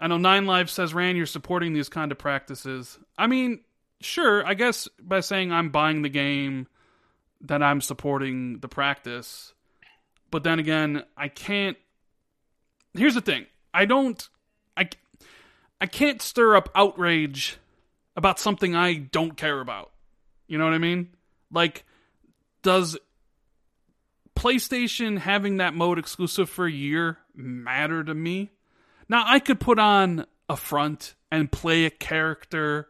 I 0.00 0.06
know 0.08 0.16
Nine 0.18 0.46
Lives 0.46 0.72
says 0.72 0.92
Rand 0.94 1.16
you're 1.16 1.26
supporting 1.26 1.72
these 1.72 1.88
kind 1.88 2.10
of 2.10 2.18
practices. 2.18 2.98
I 3.18 3.26
mean, 3.26 3.60
sure, 4.00 4.44
I 4.46 4.54
guess 4.54 4.88
by 5.00 5.20
saying 5.20 5.52
I'm 5.52 5.70
buying 5.70 6.02
the 6.02 6.08
game, 6.08 6.66
that 7.42 7.62
I'm 7.62 7.80
supporting 7.80 8.58
the 8.58 8.68
practice. 8.68 9.52
But 10.30 10.42
then 10.42 10.58
again, 10.58 11.04
I 11.16 11.28
can't. 11.28 11.76
Here's 12.94 13.14
the 13.14 13.20
thing: 13.20 13.46
I 13.72 13.84
don't. 13.84 14.28
I 14.76 14.88
I 15.80 15.86
can't 15.86 16.20
stir 16.20 16.56
up 16.56 16.70
outrage 16.74 17.58
about 18.16 18.38
something 18.38 18.74
I 18.74 18.94
don't 18.94 19.36
care 19.36 19.60
about. 19.60 19.92
You 20.46 20.58
know 20.58 20.64
what 20.64 20.74
I 20.74 20.78
mean? 20.78 21.10
Like, 21.52 21.84
does 22.62 22.98
PlayStation 24.36 25.18
having 25.18 25.58
that 25.58 25.74
mode 25.74 25.98
exclusive 25.98 26.48
for 26.48 26.66
a 26.66 26.72
year 26.72 27.18
matter 27.34 28.02
to 28.02 28.14
me? 28.14 28.50
Now, 29.08 29.24
I 29.26 29.38
could 29.38 29.60
put 29.60 29.78
on 29.78 30.26
a 30.48 30.56
front 30.56 31.14
and 31.30 31.50
play 31.50 31.84
a 31.84 31.90
character 31.90 32.88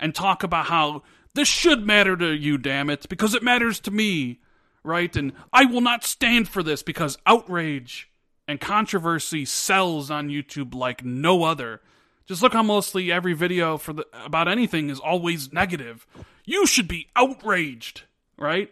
and 0.00 0.14
talk 0.14 0.42
about 0.42 0.66
how 0.66 1.02
this 1.34 1.48
should 1.48 1.86
matter 1.86 2.16
to 2.16 2.32
you, 2.32 2.58
damn 2.58 2.90
it, 2.90 3.08
because 3.08 3.34
it 3.34 3.42
matters 3.42 3.80
to 3.80 3.90
me, 3.90 4.40
right? 4.82 5.14
And 5.16 5.32
I 5.52 5.64
will 5.64 5.80
not 5.80 6.04
stand 6.04 6.48
for 6.48 6.62
this 6.62 6.82
because 6.82 7.18
outrage 7.26 8.10
and 8.46 8.60
controversy 8.60 9.44
sells 9.44 10.10
on 10.10 10.28
YouTube 10.28 10.74
like 10.74 11.04
no 11.04 11.44
other. 11.44 11.80
Just 12.26 12.42
look 12.42 12.52
how 12.54 12.62
mostly 12.62 13.12
every 13.12 13.34
video 13.34 13.76
for 13.76 13.92
the 13.92 14.06
about 14.24 14.48
anything 14.48 14.88
is 14.88 14.98
always 14.98 15.52
negative. 15.52 16.06
You 16.44 16.66
should 16.66 16.88
be 16.88 17.08
outraged, 17.14 18.02
right? 18.38 18.70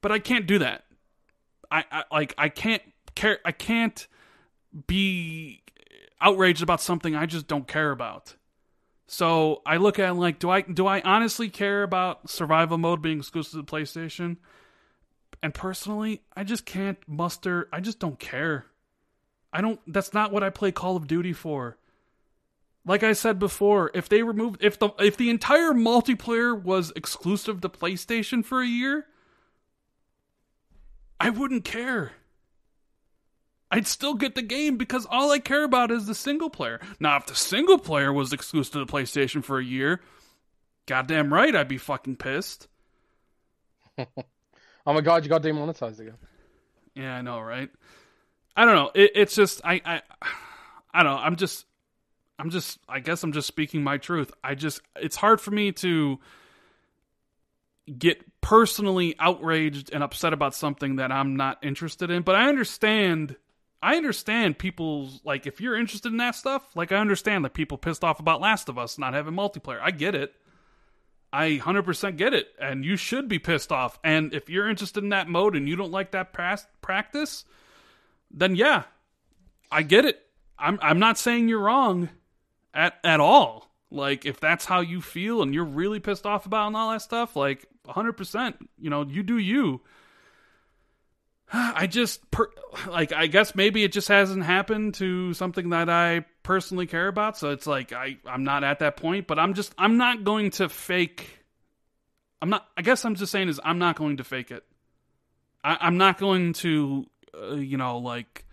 But 0.00 0.12
I 0.12 0.18
can't 0.18 0.46
do 0.46 0.58
that. 0.60 0.84
I, 1.70 1.84
I 1.90 2.04
like 2.12 2.34
I 2.38 2.48
can't 2.48 2.82
care 3.14 3.38
I 3.44 3.52
can't 3.52 4.06
be 4.86 5.62
outraged 6.20 6.62
about 6.62 6.80
something 6.80 7.16
I 7.16 7.26
just 7.26 7.48
don't 7.48 7.66
care 7.66 7.90
about. 7.90 8.36
So 9.06 9.60
I 9.66 9.76
look 9.76 9.98
at 9.98 10.16
like, 10.16 10.38
do 10.38 10.48
I 10.48 10.62
do 10.62 10.86
I 10.86 11.00
honestly 11.02 11.48
care 11.50 11.82
about 11.82 12.30
survival 12.30 12.78
mode 12.78 13.02
being 13.02 13.18
exclusive 13.18 13.52
to 13.52 13.56
the 13.58 13.64
PlayStation? 13.64 14.38
And 15.42 15.52
personally, 15.52 16.22
I 16.36 16.44
just 16.44 16.64
can't 16.64 16.98
muster. 17.08 17.68
I 17.72 17.80
just 17.80 17.98
don't 17.98 18.18
care. 18.18 18.66
I 19.52 19.60
don't. 19.60 19.80
That's 19.86 20.14
not 20.14 20.32
what 20.32 20.44
I 20.44 20.50
play 20.50 20.70
Call 20.70 20.96
of 20.96 21.08
Duty 21.08 21.32
for. 21.32 21.76
Like 22.84 23.02
I 23.02 23.12
said 23.12 23.38
before, 23.38 23.90
if 23.94 24.08
they 24.08 24.22
removed 24.22 24.62
if 24.62 24.78
the 24.78 24.90
if 24.98 25.16
the 25.16 25.30
entire 25.30 25.70
multiplayer 25.72 26.60
was 26.60 26.92
exclusive 26.96 27.60
to 27.60 27.68
PlayStation 27.68 28.44
for 28.44 28.60
a 28.60 28.66
year, 28.66 29.06
I 31.20 31.30
wouldn't 31.30 31.64
care. 31.64 32.12
I'd 33.70 33.86
still 33.86 34.14
get 34.14 34.34
the 34.34 34.42
game 34.42 34.76
because 34.76 35.06
all 35.06 35.30
I 35.30 35.38
care 35.38 35.64
about 35.64 35.90
is 35.90 36.06
the 36.06 36.14
single 36.14 36.50
player. 36.50 36.78
Now, 37.00 37.16
if 37.16 37.26
the 37.26 37.34
single 37.34 37.78
player 37.78 38.12
was 38.12 38.32
exclusive 38.32 38.72
to 38.72 38.78
the 38.80 38.92
PlayStation 38.92 39.42
for 39.42 39.58
a 39.58 39.64
year, 39.64 40.00
goddamn 40.86 41.32
right 41.32 41.54
I'd 41.54 41.68
be 41.68 41.78
fucking 41.78 42.16
pissed. 42.16 42.68
Oh 44.84 44.92
my 44.92 45.00
god, 45.00 45.22
you 45.22 45.28
got 45.30 45.42
demonetized 45.42 46.00
again. 46.00 46.16
Yeah, 46.94 47.14
I 47.14 47.22
know, 47.22 47.40
right? 47.40 47.70
I 48.56 48.64
don't 48.64 48.74
know. 48.74 48.90
It, 48.94 49.12
it's 49.14 49.34
just 49.34 49.60
I, 49.64 49.80
I 49.84 50.02
I 50.92 51.02
don't 51.02 51.12
know. 51.12 51.18
I'm 51.18 51.36
just 51.36 51.66
I'm 52.42 52.50
just 52.50 52.80
I 52.88 52.98
guess 52.98 53.22
I'm 53.22 53.30
just 53.30 53.46
speaking 53.46 53.84
my 53.84 53.98
truth. 53.98 54.32
I 54.42 54.56
just 54.56 54.80
it's 54.96 55.14
hard 55.14 55.40
for 55.40 55.52
me 55.52 55.70
to 55.70 56.18
get 57.96 58.24
personally 58.40 59.14
outraged 59.20 59.92
and 59.92 60.02
upset 60.02 60.32
about 60.32 60.52
something 60.52 60.96
that 60.96 61.12
I'm 61.12 61.36
not 61.36 61.58
interested 61.62 62.10
in. 62.10 62.22
But 62.22 62.34
I 62.34 62.48
understand 62.48 63.36
I 63.80 63.94
understand 63.94 64.58
people's 64.58 65.20
like 65.22 65.46
if 65.46 65.60
you're 65.60 65.78
interested 65.78 66.10
in 66.10 66.18
that 66.18 66.34
stuff, 66.34 66.64
like 66.74 66.90
I 66.90 66.96
understand 66.96 67.44
that 67.44 67.54
people 67.54 67.78
pissed 67.78 68.02
off 68.02 68.18
about 68.18 68.40
Last 68.40 68.68
of 68.68 68.76
Us 68.76 68.98
not 68.98 69.14
having 69.14 69.34
multiplayer. 69.34 69.78
I 69.80 69.92
get 69.92 70.16
it. 70.16 70.34
I 71.32 71.60
100% 71.62 72.16
get 72.16 72.34
it 72.34 72.48
and 72.60 72.84
you 72.84 72.96
should 72.96 73.28
be 73.28 73.38
pissed 73.38 73.70
off. 73.70 74.00
And 74.02 74.34
if 74.34 74.50
you're 74.50 74.68
interested 74.68 75.04
in 75.04 75.10
that 75.10 75.28
mode 75.28 75.54
and 75.54 75.68
you 75.68 75.76
don't 75.76 75.92
like 75.92 76.10
that 76.10 76.32
past 76.32 76.66
practice, 76.80 77.44
then 78.32 78.56
yeah, 78.56 78.82
I 79.70 79.82
get 79.82 80.04
it. 80.06 80.26
I'm 80.58 80.80
I'm 80.82 80.98
not 80.98 81.18
saying 81.18 81.48
you're 81.48 81.60
wrong 81.60 82.08
at 82.74 82.94
at 83.04 83.20
all. 83.20 83.68
Like 83.90 84.24
if 84.24 84.40
that's 84.40 84.64
how 84.64 84.80
you 84.80 85.00
feel 85.00 85.42
and 85.42 85.54
you're 85.54 85.64
really 85.64 86.00
pissed 86.00 86.26
off 86.26 86.46
about 86.46 86.68
and 86.68 86.76
all 86.76 86.90
that 86.92 87.02
stuff, 87.02 87.36
like 87.36 87.66
100%, 87.86 88.54
you 88.78 88.88
know, 88.88 89.04
you 89.04 89.22
do 89.22 89.36
you. 89.38 89.82
I 91.52 91.86
just 91.86 92.30
per, 92.30 92.48
like 92.88 93.12
I 93.12 93.26
guess 93.26 93.54
maybe 93.54 93.84
it 93.84 93.92
just 93.92 94.08
hasn't 94.08 94.44
happened 94.44 94.94
to 94.94 95.34
something 95.34 95.70
that 95.70 95.90
I 95.90 96.24
personally 96.42 96.86
care 96.86 97.08
about, 97.08 97.36
so 97.36 97.50
it's 97.50 97.66
like 97.66 97.92
I 97.92 98.18
I'm 98.26 98.44
not 98.44 98.64
at 98.64 98.78
that 98.80 98.96
point, 98.96 99.26
but 99.26 99.38
I'm 99.38 99.54
just 99.54 99.74
I'm 99.78 99.96
not 99.98 100.24
going 100.24 100.50
to 100.52 100.68
fake 100.68 101.42
I'm 102.42 102.50
not 102.50 102.66
I 102.76 102.82
guess 102.82 103.04
I'm 103.04 103.14
just 103.14 103.30
saying 103.30 103.48
is 103.48 103.60
I'm 103.64 103.78
not 103.78 103.96
going 103.96 104.16
to 104.16 104.24
fake 104.24 104.50
it. 104.50 104.64
I, 105.62 105.78
I'm 105.80 105.96
not 105.96 106.18
going 106.18 106.54
to 106.54 107.06
uh, 107.40 107.54
you 107.54 107.76
know 107.76 107.98
like 107.98 108.44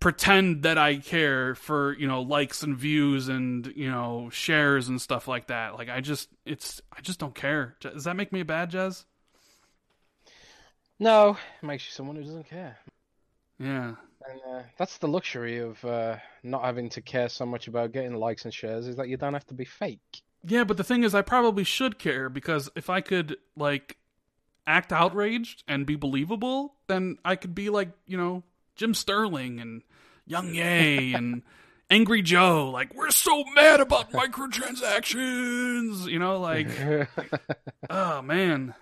pretend 0.00 0.62
that 0.62 0.78
I 0.78 0.96
care 0.96 1.54
for 1.54 1.96
you 1.98 2.06
know 2.06 2.22
likes 2.22 2.62
and 2.62 2.76
views 2.76 3.28
and 3.28 3.66
you 3.74 3.90
know 3.90 4.28
shares 4.30 4.88
and 4.88 5.00
stuff 5.00 5.28
like 5.28 5.48
that. 5.48 5.74
Like 5.74 5.88
I 5.88 6.00
just 6.00 6.28
it's 6.44 6.80
I 6.96 7.00
just 7.00 7.18
don't 7.18 7.34
care. 7.34 7.76
Does 7.80 8.04
that 8.04 8.16
make 8.16 8.32
me 8.32 8.40
a 8.40 8.44
bad 8.44 8.70
Jez? 8.70 9.04
No, 10.98 11.36
it 11.62 11.66
makes 11.66 11.86
you 11.86 11.92
someone 11.92 12.16
who 12.16 12.22
doesn't 12.22 12.48
care. 12.48 12.78
Yeah. 13.58 13.94
And 14.28 14.40
uh, 14.46 14.62
that's 14.76 14.98
the 14.98 15.08
luxury 15.08 15.58
of 15.58 15.82
uh, 15.84 16.16
not 16.42 16.64
having 16.64 16.88
to 16.90 17.00
care 17.00 17.28
so 17.28 17.46
much 17.46 17.68
about 17.68 17.92
getting 17.92 18.14
likes 18.14 18.44
and 18.44 18.52
shares 18.52 18.86
is 18.86 18.96
that 18.96 19.08
you 19.08 19.16
don't 19.16 19.32
have 19.32 19.46
to 19.46 19.54
be 19.54 19.64
fake. 19.64 20.22
Yeah, 20.44 20.64
but 20.64 20.76
the 20.76 20.84
thing 20.84 21.02
is, 21.02 21.14
I 21.14 21.22
probably 21.22 21.64
should 21.64 21.98
care 21.98 22.28
because 22.28 22.68
if 22.74 22.90
I 22.90 23.00
could 23.00 23.36
like 23.56 23.96
act 24.66 24.92
outraged 24.92 25.64
and 25.66 25.86
be 25.86 25.96
believable, 25.96 26.74
then 26.88 27.16
I 27.24 27.36
could 27.36 27.54
be 27.54 27.70
like 27.70 27.90
you 28.06 28.16
know 28.16 28.42
Jim 28.78 28.94
Sterling 28.94 29.60
and 29.60 29.82
YongYea 30.30 31.14
and 31.14 31.42
Angry 31.90 32.22
Joe. 32.22 32.70
Like 32.70 32.94
we're 32.94 33.10
so 33.10 33.44
mad 33.54 33.80
about 33.80 34.12
microtransactions. 34.12 36.06
You 36.10 36.18
know, 36.18 36.40
like 36.40 36.68
oh 37.90 38.22
man. 38.22 38.74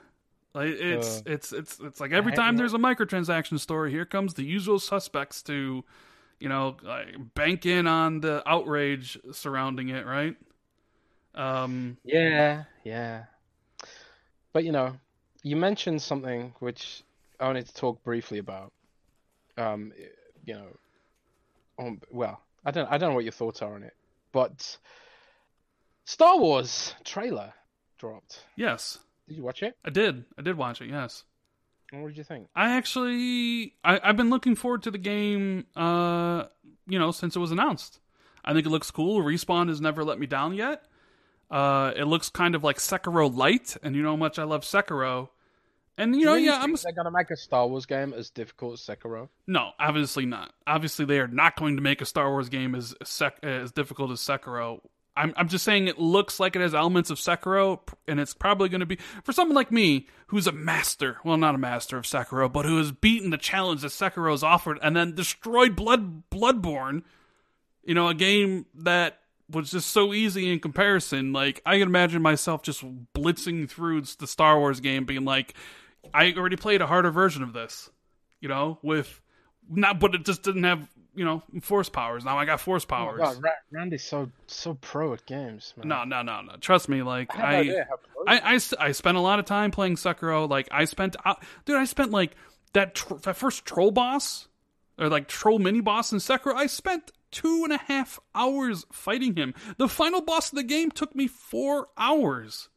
Like 0.54 0.68
it's 0.68 1.18
Uh, 1.18 1.22
it's 1.26 1.52
it's 1.52 1.80
it's 1.80 2.00
like 2.00 2.12
every 2.12 2.32
time 2.32 2.56
there's 2.56 2.72
a 2.72 2.78
microtransaction 2.78 3.58
story, 3.60 3.90
here 3.90 4.06
comes 4.06 4.34
the 4.34 4.42
usual 4.42 4.78
suspects 4.78 5.42
to, 5.42 5.84
you 6.40 6.48
know, 6.48 6.76
like, 6.82 7.34
bank 7.34 7.66
in 7.66 7.86
on 7.86 8.20
the 8.20 8.42
outrage 8.48 9.18
surrounding 9.32 9.90
it, 9.90 10.06
right? 10.06 10.34
Um, 11.34 11.98
yeah, 12.04 12.64
yeah. 12.84 13.24
But 14.54 14.64
you 14.64 14.72
know, 14.72 14.96
you 15.42 15.56
mentioned 15.56 16.00
something 16.00 16.54
which 16.60 17.02
I 17.38 17.46
wanted 17.46 17.66
to 17.66 17.74
talk 17.74 18.02
briefly 18.02 18.38
about. 18.38 18.72
Um, 19.56 19.92
you 20.44 20.54
know, 20.54 20.66
um, 21.78 22.00
well, 22.10 22.40
I 22.64 22.70
don't, 22.70 22.90
I 22.90 22.98
don't 22.98 23.10
know 23.10 23.14
what 23.14 23.24
your 23.24 23.32
thoughts 23.32 23.62
are 23.62 23.74
on 23.74 23.82
it, 23.82 23.94
but 24.32 24.76
Star 26.04 26.38
Wars 26.38 26.94
trailer 27.04 27.52
dropped. 27.98 28.40
yes, 28.56 28.98
Did 29.28 29.36
you 29.36 29.42
watch 29.42 29.62
it? 29.62 29.76
I 29.84 29.90
did. 29.90 30.24
I 30.38 30.42
did 30.42 30.56
watch 30.56 30.80
it. 30.80 30.88
Yes, 30.90 31.24
what 31.90 32.08
did 32.08 32.16
you 32.16 32.24
think? 32.24 32.48
I 32.54 32.72
actually 32.76 33.74
I, 33.84 34.00
I've 34.02 34.16
been 34.16 34.30
looking 34.30 34.54
forward 34.56 34.82
to 34.84 34.90
the 34.90 34.98
game. 34.98 35.66
Uh, 35.74 36.44
you 36.86 36.98
know, 36.98 37.10
since 37.10 37.34
it 37.34 37.40
was 37.40 37.50
announced, 37.52 37.98
I 38.44 38.52
think 38.52 38.66
it 38.66 38.70
looks 38.70 38.90
cool. 38.90 39.22
Respawn 39.22 39.68
has 39.68 39.80
never 39.80 40.04
let 40.04 40.18
me 40.18 40.26
down 40.26 40.54
yet. 40.54 40.84
Uh, 41.50 41.92
it 41.96 42.04
looks 42.04 42.28
kind 42.28 42.54
of 42.54 42.64
like 42.64 42.76
Sekiro 42.78 43.34
Light, 43.34 43.76
and 43.82 43.94
you 43.96 44.02
know 44.02 44.10
how 44.10 44.16
much 44.16 44.38
I 44.38 44.44
love 44.44 44.62
Sekiro. 44.62 45.28
And 45.98 46.14
you 46.14 46.26
know, 46.26 46.34
yeah, 46.34 46.60
I'm 46.60 46.74
they're 46.74 46.92
gonna 46.92 47.10
make 47.10 47.30
a 47.30 47.36
Star 47.36 47.66
Wars 47.66 47.86
game 47.86 48.12
as 48.12 48.28
difficult 48.30 48.74
as 48.74 48.80
Sekiro. 48.80 49.28
No, 49.46 49.70
obviously 49.78 50.26
not. 50.26 50.52
Obviously, 50.66 51.04
they 51.04 51.18
are 51.20 51.28
not 51.28 51.56
going 51.56 51.76
to 51.76 51.82
make 51.82 52.00
a 52.02 52.06
Star 52.06 52.30
Wars 52.30 52.48
game 52.48 52.74
as 52.74 52.94
sec- 53.02 53.42
as 53.42 53.72
difficult 53.72 54.10
as 54.10 54.20
Sekiro. 54.20 54.80
I'm 55.16 55.32
I'm 55.36 55.48
just 55.48 55.64
saying 55.64 55.88
it 55.88 55.98
looks 55.98 56.38
like 56.38 56.54
it 56.54 56.60
has 56.60 56.74
elements 56.74 57.08
of 57.08 57.18
Sekiro, 57.18 57.80
and 58.06 58.20
it's 58.20 58.34
probably 58.34 58.68
going 58.68 58.80
to 58.80 58.86
be 58.86 58.98
for 59.24 59.32
someone 59.32 59.54
like 59.54 59.72
me 59.72 60.06
who's 60.26 60.46
a 60.46 60.52
master. 60.52 61.16
Well, 61.24 61.38
not 61.38 61.54
a 61.54 61.58
master 61.58 61.96
of 61.96 62.04
Sekiro, 62.04 62.52
but 62.52 62.66
who 62.66 62.76
has 62.76 62.92
beaten 62.92 63.30
the 63.30 63.38
challenge 63.38 63.80
that 63.80 63.88
Sekiro 63.88 64.30
has 64.30 64.42
offered, 64.42 64.78
and 64.82 64.94
then 64.94 65.14
destroyed 65.14 65.74
Blood 65.74 66.28
Bloodborne. 66.30 67.02
You 67.84 67.94
know, 67.94 68.08
a 68.08 68.14
game 68.14 68.66
that 68.74 69.20
was 69.48 69.70
just 69.70 69.90
so 69.90 70.12
easy 70.12 70.52
in 70.52 70.60
comparison. 70.60 71.32
Like 71.32 71.62
I 71.64 71.78
can 71.78 71.88
imagine 71.88 72.20
myself 72.20 72.62
just 72.62 72.84
blitzing 73.14 73.70
through 73.70 74.02
the 74.02 74.26
Star 74.26 74.58
Wars 74.58 74.80
game, 74.80 75.06
being 75.06 75.24
like, 75.24 75.54
I 76.14 76.32
already 76.36 76.56
played 76.56 76.80
a 76.80 76.86
harder 76.86 77.10
version 77.10 77.42
of 77.42 77.52
this. 77.52 77.90
You 78.40 78.48
know, 78.48 78.78
with 78.82 79.20
not, 79.68 79.98
but 79.98 80.14
it 80.14 80.24
just 80.24 80.42
didn't 80.42 80.64
have 80.64 80.88
you 81.14 81.24
know 81.24 81.42
force 81.62 81.88
powers. 81.88 82.24
Now 82.24 82.38
I 82.38 82.44
got 82.44 82.60
force 82.60 82.84
powers. 82.84 83.20
Oh, 83.22 83.40
God, 83.40 83.52
Randy's 83.72 84.04
so 84.04 84.30
so 84.46 84.74
pro 84.74 85.14
at 85.14 85.26
games. 85.26 85.72
Man. 85.76 85.88
No, 85.88 86.04
no, 86.04 86.22
no, 86.22 86.42
no. 86.42 86.56
Trust 86.60 86.88
me. 86.88 87.02
Like 87.02 87.36
I, 87.36 87.40
I, 87.42 87.56
idea 87.56 87.86
how 87.88 87.96
pro 87.96 88.24
I, 88.26 88.54
I, 88.54 88.60
I 88.78 88.92
spent 88.92 89.16
a 89.16 89.20
lot 89.20 89.38
of 89.38 89.46
time 89.46 89.70
playing 89.70 89.96
Sekiro. 89.96 90.48
Like 90.48 90.68
I 90.70 90.84
spent, 90.84 91.16
uh, 91.24 91.34
dude, 91.64 91.76
I 91.76 91.84
spent 91.86 92.10
like 92.10 92.36
that 92.74 92.94
tr- 92.94 93.14
that 93.22 93.36
first 93.36 93.64
troll 93.64 93.90
boss 93.90 94.48
or 94.98 95.08
like 95.08 95.28
troll 95.28 95.58
mini 95.58 95.80
boss 95.80 96.12
in 96.12 96.18
Sekiro. 96.18 96.54
I 96.54 96.66
spent 96.66 97.12
two 97.30 97.64
and 97.64 97.72
a 97.72 97.78
half 97.78 98.20
hours 98.34 98.84
fighting 98.92 99.34
him. 99.34 99.54
The 99.78 99.88
final 99.88 100.20
boss 100.20 100.52
of 100.52 100.56
the 100.56 100.62
game 100.62 100.90
took 100.90 101.14
me 101.14 101.26
four 101.26 101.88
hours. 101.96 102.68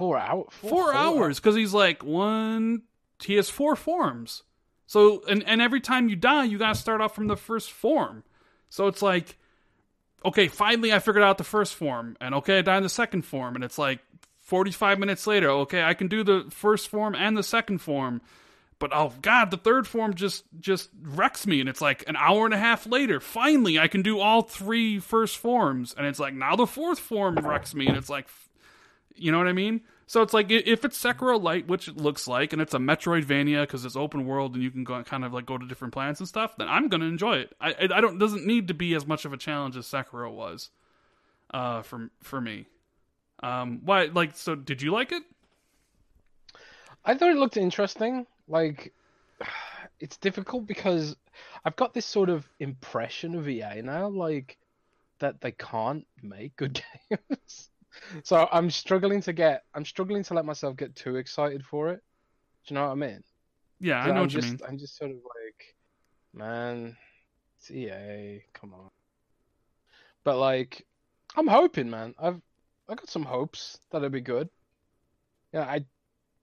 Four 0.00 0.18
hours. 0.18 0.46
Four 0.50 0.94
hours 0.94 1.38
because 1.38 1.54
he's 1.54 1.72
like 1.72 2.02
one. 2.02 2.82
He 3.22 3.34
has 3.34 3.48
four 3.48 3.76
forms. 3.76 4.42
So 4.86 5.22
and 5.28 5.44
and 5.44 5.62
every 5.62 5.80
time 5.80 6.08
you 6.08 6.16
die, 6.16 6.44
you 6.44 6.58
gotta 6.58 6.74
start 6.74 7.00
off 7.00 7.14
from 7.14 7.28
the 7.28 7.36
first 7.36 7.70
form. 7.70 8.24
So 8.70 8.86
it's 8.88 9.02
like, 9.02 9.36
okay, 10.24 10.48
finally 10.48 10.92
I 10.92 10.98
figured 10.98 11.22
out 11.22 11.38
the 11.38 11.44
first 11.44 11.74
form, 11.74 12.16
and 12.20 12.34
okay, 12.36 12.58
I 12.58 12.62
die 12.62 12.78
in 12.78 12.82
the 12.82 12.88
second 12.88 13.22
form, 13.22 13.54
and 13.54 13.62
it's 13.62 13.78
like 13.78 14.00
forty 14.40 14.72
five 14.72 14.98
minutes 14.98 15.26
later, 15.26 15.50
okay, 15.50 15.82
I 15.82 15.94
can 15.94 16.08
do 16.08 16.24
the 16.24 16.46
first 16.50 16.88
form 16.88 17.14
and 17.14 17.36
the 17.36 17.42
second 17.42 17.78
form, 17.78 18.20
but 18.80 18.90
oh 18.92 19.12
god, 19.22 19.50
the 19.52 19.56
third 19.56 19.86
form 19.86 20.14
just 20.14 20.44
just 20.58 20.88
wrecks 21.02 21.46
me, 21.46 21.60
and 21.60 21.68
it's 21.68 21.80
like 21.80 22.02
an 22.08 22.16
hour 22.16 22.44
and 22.44 22.54
a 22.54 22.58
half 22.58 22.86
later, 22.86 23.20
finally 23.20 23.78
I 23.78 23.86
can 23.86 24.02
do 24.02 24.18
all 24.18 24.42
three 24.42 24.98
first 24.98 25.36
forms, 25.36 25.94
and 25.96 26.06
it's 26.06 26.18
like 26.18 26.34
now 26.34 26.56
the 26.56 26.66
fourth 26.66 26.98
form 26.98 27.36
wrecks 27.36 27.74
me, 27.74 27.86
and 27.86 27.96
it's 27.96 28.10
like, 28.10 28.26
you 29.20 29.32
know 29.32 29.38
what 29.38 29.48
I 29.48 29.52
mean? 29.52 29.82
So 30.06 30.22
it's 30.22 30.34
like 30.34 30.50
if 30.50 30.84
it's 30.84 31.00
Sekiro 31.00 31.40
Light, 31.40 31.68
which 31.68 31.86
it 31.86 31.96
looks 31.96 32.26
like, 32.26 32.52
and 32.52 32.60
it's 32.60 32.74
a 32.74 32.78
Metroidvania 32.78 33.62
because 33.62 33.84
it's 33.84 33.94
open 33.94 34.26
world 34.26 34.54
and 34.54 34.62
you 34.62 34.70
can 34.70 34.82
go 34.82 35.02
kind 35.04 35.24
of 35.24 35.32
like 35.32 35.46
go 35.46 35.56
to 35.56 35.66
different 35.66 35.94
planets 35.94 36.18
and 36.18 36.28
stuff, 36.28 36.56
then 36.56 36.68
I'm 36.68 36.88
gonna 36.88 37.04
enjoy 37.04 37.36
it. 37.36 37.54
I 37.60 37.74
I 37.80 38.00
don't 38.00 38.18
doesn't 38.18 38.44
need 38.44 38.68
to 38.68 38.74
be 38.74 38.94
as 38.94 39.06
much 39.06 39.24
of 39.24 39.32
a 39.32 39.36
challenge 39.36 39.76
as 39.76 39.86
Sekiro 39.86 40.32
was, 40.32 40.70
uh, 41.54 41.82
for 41.82 42.10
for 42.22 42.40
me. 42.40 42.66
Um, 43.42 43.82
why 43.84 44.06
like 44.06 44.36
so? 44.36 44.56
Did 44.56 44.82
you 44.82 44.90
like 44.90 45.12
it? 45.12 45.22
I 47.04 47.14
thought 47.14 47.30
it 47.30 47.36
looked 47.36 47.56
interesting. 47.56 48.26
Like, 48.48 48.92
it's 50.00 50.16
difficult 50.16 50.66
because 50.66 51.16
I've 51.64 51.76
got 51.76 51.94
this 51.94 52.06
sort 52.06 52.30
of 52.30 52.48
impression 52.58 53.34
of 53.34 53.48
EA 53.48 53.82
now, 53.82 54.08
like 54.08 54.58
that 55.20 55.40
they 55.40 55.52
can't 55.52 56.06
make 56.22 56.56
good 56.56 56.82
games. 57.10 57.69
So 58.22 58.48
I'm 58.52 58.70
struggling 58.70 59.20
to 59.22 59.32
get, 59.32 59.64
I'm 59.74 59.84
struggling 59.84 60.22
to 60.24 60.34
let 60.34 60.44
myself 60.44 60.76
get 60.76 60.94
too 60.94 61.16
excited 61.16 61.64
for 61.64 61.90
it. 61.90 62.00
Do 62.66 62.74
you 62.74 62.80
know 62.80 62.86
what 62.86 62.92
I 62.92 62.96
mean? 62.96 63.22
Yeah, 63.80 64.00
I 64.00 64.08
know 64.08 64.14
I'm 64.14 64.20
what 64.22 64.30
just, 64.30 64.46
you 64.46 64.52
mean. 64.52 64.60
I'm 64.68 64.78
just 64.78 64.96
sort 64.96 65.10
of 65.10 65.16
like, 65.16 65.74
man, 66.34 66.96
it's 67.58 67.70
EA, 67.70 68.42
come 68.52 68.74
on. 68.74 68.88
But 70.24 70.38
like, 70.38 70.86
I'm 71.36 71.46
hoping, 71.46 71.88
man. 71.88 72.14
I've 72.18 72.40
I 72.88 72.94
got 72.94 73.08
some 73.08 73.24
hopes 73.24 73.78
that 73.90 73.98
it'll 73.98 74.10
be 74.10 74.20
good. 74.20 74.48
Yeah, 75.52 75.62
I 75.62 75.84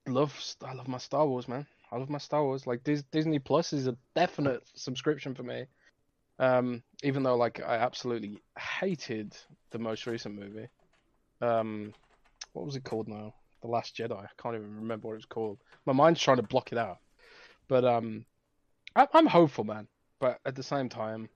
love 0.06 0.34
I 0.64 0.72
love 0.72 0.88
my 0.88 0.98
Star 0.98 1.26
Wars, 1.26 1.46
man. 1.46 1.66
I 1.92 1.96
love 1.98 2.08
my 2.08 2.18
Star 2.18 2.42
Wars. 2.42 2.66
Like 2.66 2.82
Dis- 2.84 3.04
Disney 3.12 3.38
Plus 3.38 3.72
is 3.72 3.86
a 3.86 3.96
definite 4.16 4.62
subscription 4.74 5.34
for 5.34 5.42
me. 5.42 5.66
Um, 6.38 6.82
even 7.02 7.22
though 7.22 7.36
like 7.36 7.60
I 7.60 7.76
absolutely 7.76 8.38
hated 8.58 9.36
the 9.70 9.78
most 9.78 10.06
recent 10.06 10.34
movie. 10.34 10.68
Um, 11.40 11.92
what 12.52 12.64
was 12.66 12.76
it 12.76 12.84
called 12.84 13.08
now? 13.08 13.34
The 13.62 13.68
Last 13.68 13.96
Jedi. 13.96 14.12
I 14.16 14.28
can't 14.42 14.54
even 14.54 14.76
remember 14.76 15.08
what 15.08 15.14
it 15.14 15.16
was 15.16 15.24
called. 15.26 15.58
My 15.86 15.92
mind's 15.92 16.20
trying 16.20 16.36
to 16.38 16.42
block 16.42 16.72
it 16.72 16.78
out. 16.78 16.98
But 17.68 17.84
um, 17.84 18.24
I- 18.96 19.08
I'm 19.12 19.26
hopeful, 19.26 19.64
man. 19.64 19.88
But 20.20 20.38
at 20.46 20.54
the 20.54 20.62
same 20.62 20.88
time, 20.88 21.28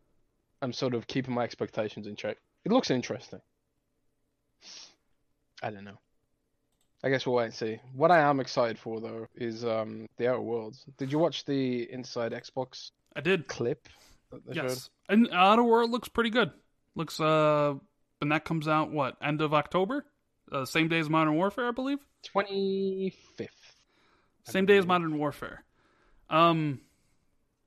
I'm 0.60 0.72
sort 0.72 0.94
of 0.94 1.06
keeping 1.06 1.34
my 1.34 1.42
expectations 1.44 2.06
in 2.06 2.16
check. 2.16 2.36
It 2.64 2.72
looks 2.72 2.90
interesting. 2.90 3.40
I 5.62 5.70
don't 5.70 5.84
know. 5.84 5.98
I 7.04 7.10
guess 7.10 7.26
we'll 7.26 7.34
wait 7.36 7.46
and 7.46 7.54
see. 7.54 7.80
What 7.94 8.12
I 8.12 8.20
am 8.20 8.38
excited 8.38 8.78
for 8.78 9.00
though 9.00 9.26
is 9.34 9.64
um 9.64 10.06
the 10.18 10.28
Outer 10.28 10.40
Worlds. 10.40 10.84
Did 10.98 11.10
you 11.10 11.18
watch 11.18 11.44
the 11.44 11.90
Inside 11.92 12.32
Xbox 12.32 12.92
I 13.16 13.20
did. 13.20 13.48
clip? 13.48 13.88
They 14.46 14.54
showed? 14.54 14.64
Yes, 14.68 14.90
and 15.08 15.28
Outer 15.32 15.64
World 15.64 15.90
looks 15.90 16.08
pretty 16.08 16.30
good. 16.30 16.52
Looks 16.94 17.18
uh, 17.20 17.74
and 18.22 18.32
that 18.32 18.44
comes 18.44 18.68
out 18.68 18.90
what 18.90 19.16
end 19.22 19.42
of 19.42 19.52
October, 19.52 20.06
uh, 20.50 20.64
same 20.64 20.88
day 20.88 20.98
as 20.98 21.10
Modern 21.10 21.34
Warfare, 21.34 21.68
I 21.68 21.72
believe. 21.72 21.98
Twenty 22.24 23.12
fifth. 23.36 23.76
Same 24.44 24.64
day 24.64 24.78
as 24.78 24.86
Modern 24.86 25.18
Warfare. 25.18 25.64
Um, 26.30 26.80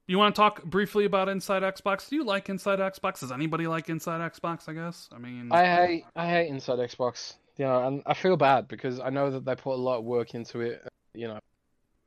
you 0.07 0.17
want 0.17 0.35
to 0.35 0.39
talk 0.39 0.63
briefly 0.63 1.05
about 1.05 1.29
Inside 1.29 1.63
Xbox? 1.63 2.09
Do 2.09 2.15
you 2.15 2.23
like 2.23 2.49
Inside 2.49 2.79
Xbox? 2.79 3.19
Does 3.19 3.31
anybody 3.31 3.67
like 3.67 3.89
Inside 3.89 4.21
Xbox? 4.21 4.67
I 4.69 4.73
guess. 4.73 5.09
I 5.13 5.19
mean, 5.19 5.51
I 5.51 5.65
hate 5.65 6.05
I 6.15 6.27
hate 6.27 6.47
Inside 6.47 6.79
Xbox. 6.79 7.35
You 7.57 7.65
know, 7.65 7.87
and 7.87 8.03
I 8.05 8.13
feel 8.13 8.35
bad 8.35 8.67
because 8.67 8.99
I 8.99 9.09
know 9.09 9.31
that 9.31 9.45
they 9.45 9.55
put 9.55 9.75
a 9.75 9.81
lot 9.81 9.99
of 9.99 10.03
work 10.03 10.35
into 10.35 10.61
it. 10.61 10.87
You 11.13 11.27
know, 11.29 11.39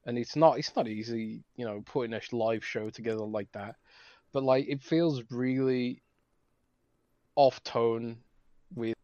and 0.07 0.19
it's 0.19 0.37
not 0.37 0.59
it's 0.59 0.75
not 0.77 0.89
easy. 0.89 1.43
You 1.57 1.65
know, 1.65 1.83
putting 1.85 2.15
a 2.15 2.21
live 2.33 2.65
show 2.65 2.91
together 2.91 3.25
like 3.25 3.51
that. 3.53 3.77
But 4.33 4.43
like, 4.43 4.67
it 4.69 4.83
feels 4.83 5.23
really 5.31 6.03
off 7.35 7.63
tone 7.63 8.19
with. 8.75 8.95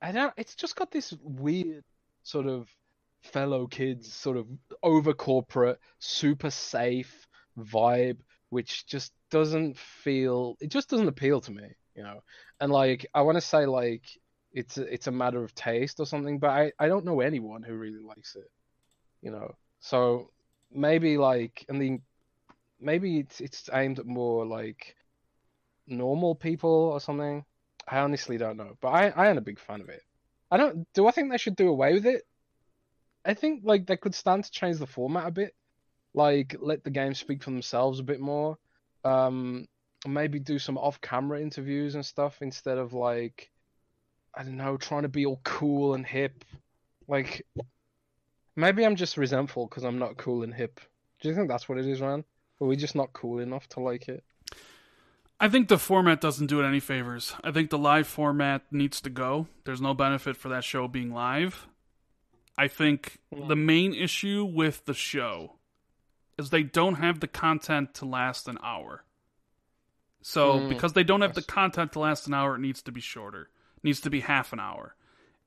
I 0.00 0.12
don't. 0.12 0.32
It's 0.36 0.54
just 0.54 0.76
got 0.76 0.90
this 0.90 1.12
weird 1.22 1.84
sort 2.22 2.46
of 2.46 2.68
fellow 3.22 3.66
kids, 3.66 4.12
sort 4.12 4.36
of 4.36 4.46
over 4.82 5.12
corporate, 5.12 5.78
super 5.98 6.50
safe 6.50 7.26
vibe, 7.58 8.18
which 8.50 8.86
just 8.86 9.12
doesn't 9.30 9.76
feel. 9.76 10.56
It 10.60 10.70
just 10.70 10.88
doesn't 10.88 11.08
appeal 11.08 11.40
to 11.42 11.50
me, 11.52 11.68
you 11.94 12.02
know. 12.02 12.22
And 12.60 12.70
like, 12.72 13.06
I 13.14 13.22
want 13.22 13.36
to 13.36 13.42
say 13.42 13.66
like 13.66 14.04
it's 14.52 14.78
it's 14.78 15.06
a 15.08 15.12
matter 15.12 15.42
of 15.42 15.54
taste 15.54 16.00
or 16.00 16.06
something, 16.06 16.38
but 16.38 16.50
I 16.50 16.72
I 16.78 16.88
don't 16.88 17.04
know 17.04 17.20
anyone 17.20 17.62
who 17.62 17.74
really 17.74 18.02
likes 18.02 18.36
it, 18.36 18.50
you 19.22 19.30
know. 19.30 19.54
So 19.80 20.30
maybe 20.70 21.18
like, 21.18 21.64
I 21.68 21.72
mean, 21.72 22.02
maybe 22.80 23.18
it's 23.18 23.40
it's 23.40 23.68
aimed 23.72 23.98
at 23.98 24.06
more 24.06 24.46
like 24.46 24.94
normal 25.86 26.34
people 26.34 26.70
or 26.70 27.00
something. 27.00 27.44
I 27.90 27.98
honestly 28.00 28.38
don't 28.38 28.56
know, 28.56 28.76
but 28.80 28.88
I 28.88 29.08
I 29.08 29.28
am 29.28 29.38
a 29.38 29.42
big 29.42 29.58
fan 29.58 29.80
of 29.80 29.88
it. 29.88 30.02
I 30.50 30.56
don't. 30.56 30.86
Do 30.94 31.06
I 31.06 31.10
think 31.10 31.30
they 31.30 31.38
should 31.38 31.56
do 31.56 31.68
away 31.68 31.94
with 31.94 32.06
it? 32.06 32.26
I 33.24 33.34
think 33.34 33.62
like 33.64 33.86
they 33.86 33.96
could 33.96 34.14
stand 34.14 34.44
to 34.44 34.50
change 34.50 34.78
the 34.78 34.86
format 34.86 35.26
a 35.26 35.30
bit, 35.30 35.54
like 36.14 36.56
let 36.60 36.84
the 36.84 36.90
game 36.90 37.14
speak 37.14 37.42
for 37.42 37.50
themselves 37.50 38.00
a 38.00 38.04
bit 38.04 38.20
more. 38.20 38.58
Um, 39.04 39.66
maybe 40.06 40.38
do 40.38 40.58
some 40.58 40.78
off-camera 40.78 41.40
interviews 41.40 41.94
and 41.94 42.04
stuff 42.04 42.40
instead 42.40 42.78
of 42.78 42.92
like, 42.92 43.50
I 44.34 44.42
don't 44.42 44.56
know, 44.56 44.76
trying 44.76 45.02
to 45.02 45.08
be 45.08 45.26
all 45.26 45.40
cool 45.44 45.94
and 45.94 46.06
hip. 46.06 46.44
Like, 47.06 47.46
maybe 48.54 48.84
I'm 48.84 48.96
just 48.96 49.16
resentful 49.16 49.66
because 49.66 49.84
I'm 49.84 49.98
not 49.98 50.16
cool 50.16 50.42
and 50.42 50.54
hip. 50.54 50.80
Do 51.20 51.28
you 51.28 51.34
think 51.34 51.48
that's 51.48 51.68
what 51.68 51.78
it 51.78 51.86
is, 51.86 52.00
man? 52.00 52.24
Are 52.60 52.66
we 52.66 52.76
just 52.76 52.94
not 52.94 53.12
cool 53.12 53.38
enough 53.40 53.68
to 53.70 53.80
like 53.80 54.08
it? 54.08 54.22
I 55.40 55.48
think 55.48 55.68
the 55.68 55.78
format 55.78 56.20
doesn't 56.20 56.46
do 56.48 56.60
it 56.60 56.66
any 56.66 56.80
favors. 56.80 57.34
I 57.44 57.52
think 57.52 57.70
the 57.70 57.78
live 57.78 58.08
format 58.08 58.62
needs 58.72 59.00
to 59.02 59.10
go. 59.10 59.46
There's 59.64 59.80
no 59.80 59.94
benefit 59.94 60.36
for 60.36 60.48
that 60.48 60.64
show 60.64 60.88
being 60.88 61.12
live. 61.12 61.68
I 62.56 62.66
think 62.66 63.18
the 63.30 63.54
main 63.54 63.94
issue 63.94 64.44
with 64.44 64.84
the 64.86 64.94
show 64.94 65.54
is 66.36 66.50
they 66.50 66.64
don't 66.64 66.96
have 66.96 67.20
the 67.20 67.28
content 67.28 67.94
to 67.94 68.04
last 68.04 68.48
an 68.48 68.58
hour. 68.64 69.04
So 70.22 70.58
Mm, 70.58 70.68
because 70.68 70.92
they 70.92 71.04
don't 71.04 71.20
have 71.20 71.34
the 71.34 71.42
content 71.42 71.92
to 71.92 72.00
last 72.00 72.26
an 72.26 72.34
hour, 72.34 72.56
it 72.56 72.60
needs 72.60 72.82
to 72.82 72.92
be 72.92 73.00
shorter. 73.00 73.42
It 73.76 73.84
needs 73.84 74.00
to 74.00 74.10
be 74.10 74.20
half 74.20 74.52
an 74.52 74.58
hour. 74.58 74.96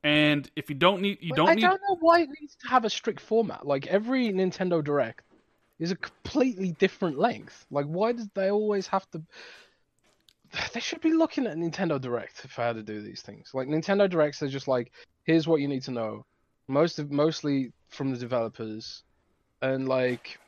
And 0.03 0.49
if 0.55 0.69
you 0.69 0.75
don't 0.75 1.01
need, 1.01 1.17
you 1.21 1.33
don't 1.35 1.49
I 1.49 1.55
need. 1.55 1.61
don't 1.61 1.81
know 1.87 1.97
why 1.99 2.21
it 2.21 2.29
needs 2.39 2.55
to 2.61 2.67
have 2.69 2.85
a 2.85 2.89
strict 2.89 3.19
format. 3.19 3.67
Like 3.67 3.87
every 3.87 4.29
Nintendo 4.29 4.81
Direct 4.81 5.23
is 5.79 5.91
a 5.91 5.95
completely 5.97 6.71
different 6.71 7.19
length. 7.19 7.65
Like 7.69 7.85
why 7.87 8.13
does 8.13 8.29
they 8.33 8.49
always 8.49 8.87
have 8.87 9.09
to? 9.11 9.21
They 10.73 10.79
should 10.79 11.01
be 11.01 11.13
looking 11.13 11.47
at 11.47 11.57
Nintendo 11.57 11.99
Direct 11.99 12.43
if 12.43 12.57
I 12.59 12.65
had 12.67 12.75
to 12.75 12.83
do 12.83 13.01
these 13.01 13.21
things. 13.21 13.51
Like 13.53 13.67
Nintendo 13.67 14.09
Directs 14.09 14.41
are 14.43 14.49
just 14.49 14.67
like, 14.67 14.91
here's 15.23 15.47
what 15.47 15.61
you 15.61 15.67
need 15.67 15.83
to 15.83 15.91
know. 15.91 16.25
Most 16.67 16.99
of 16.99 17.11
mostly 17.11 17.71
from 17.89 18.11
the 18.11 18.17
developers, 18.17 19.03
and 19.61 19.87
like 19.89 20.39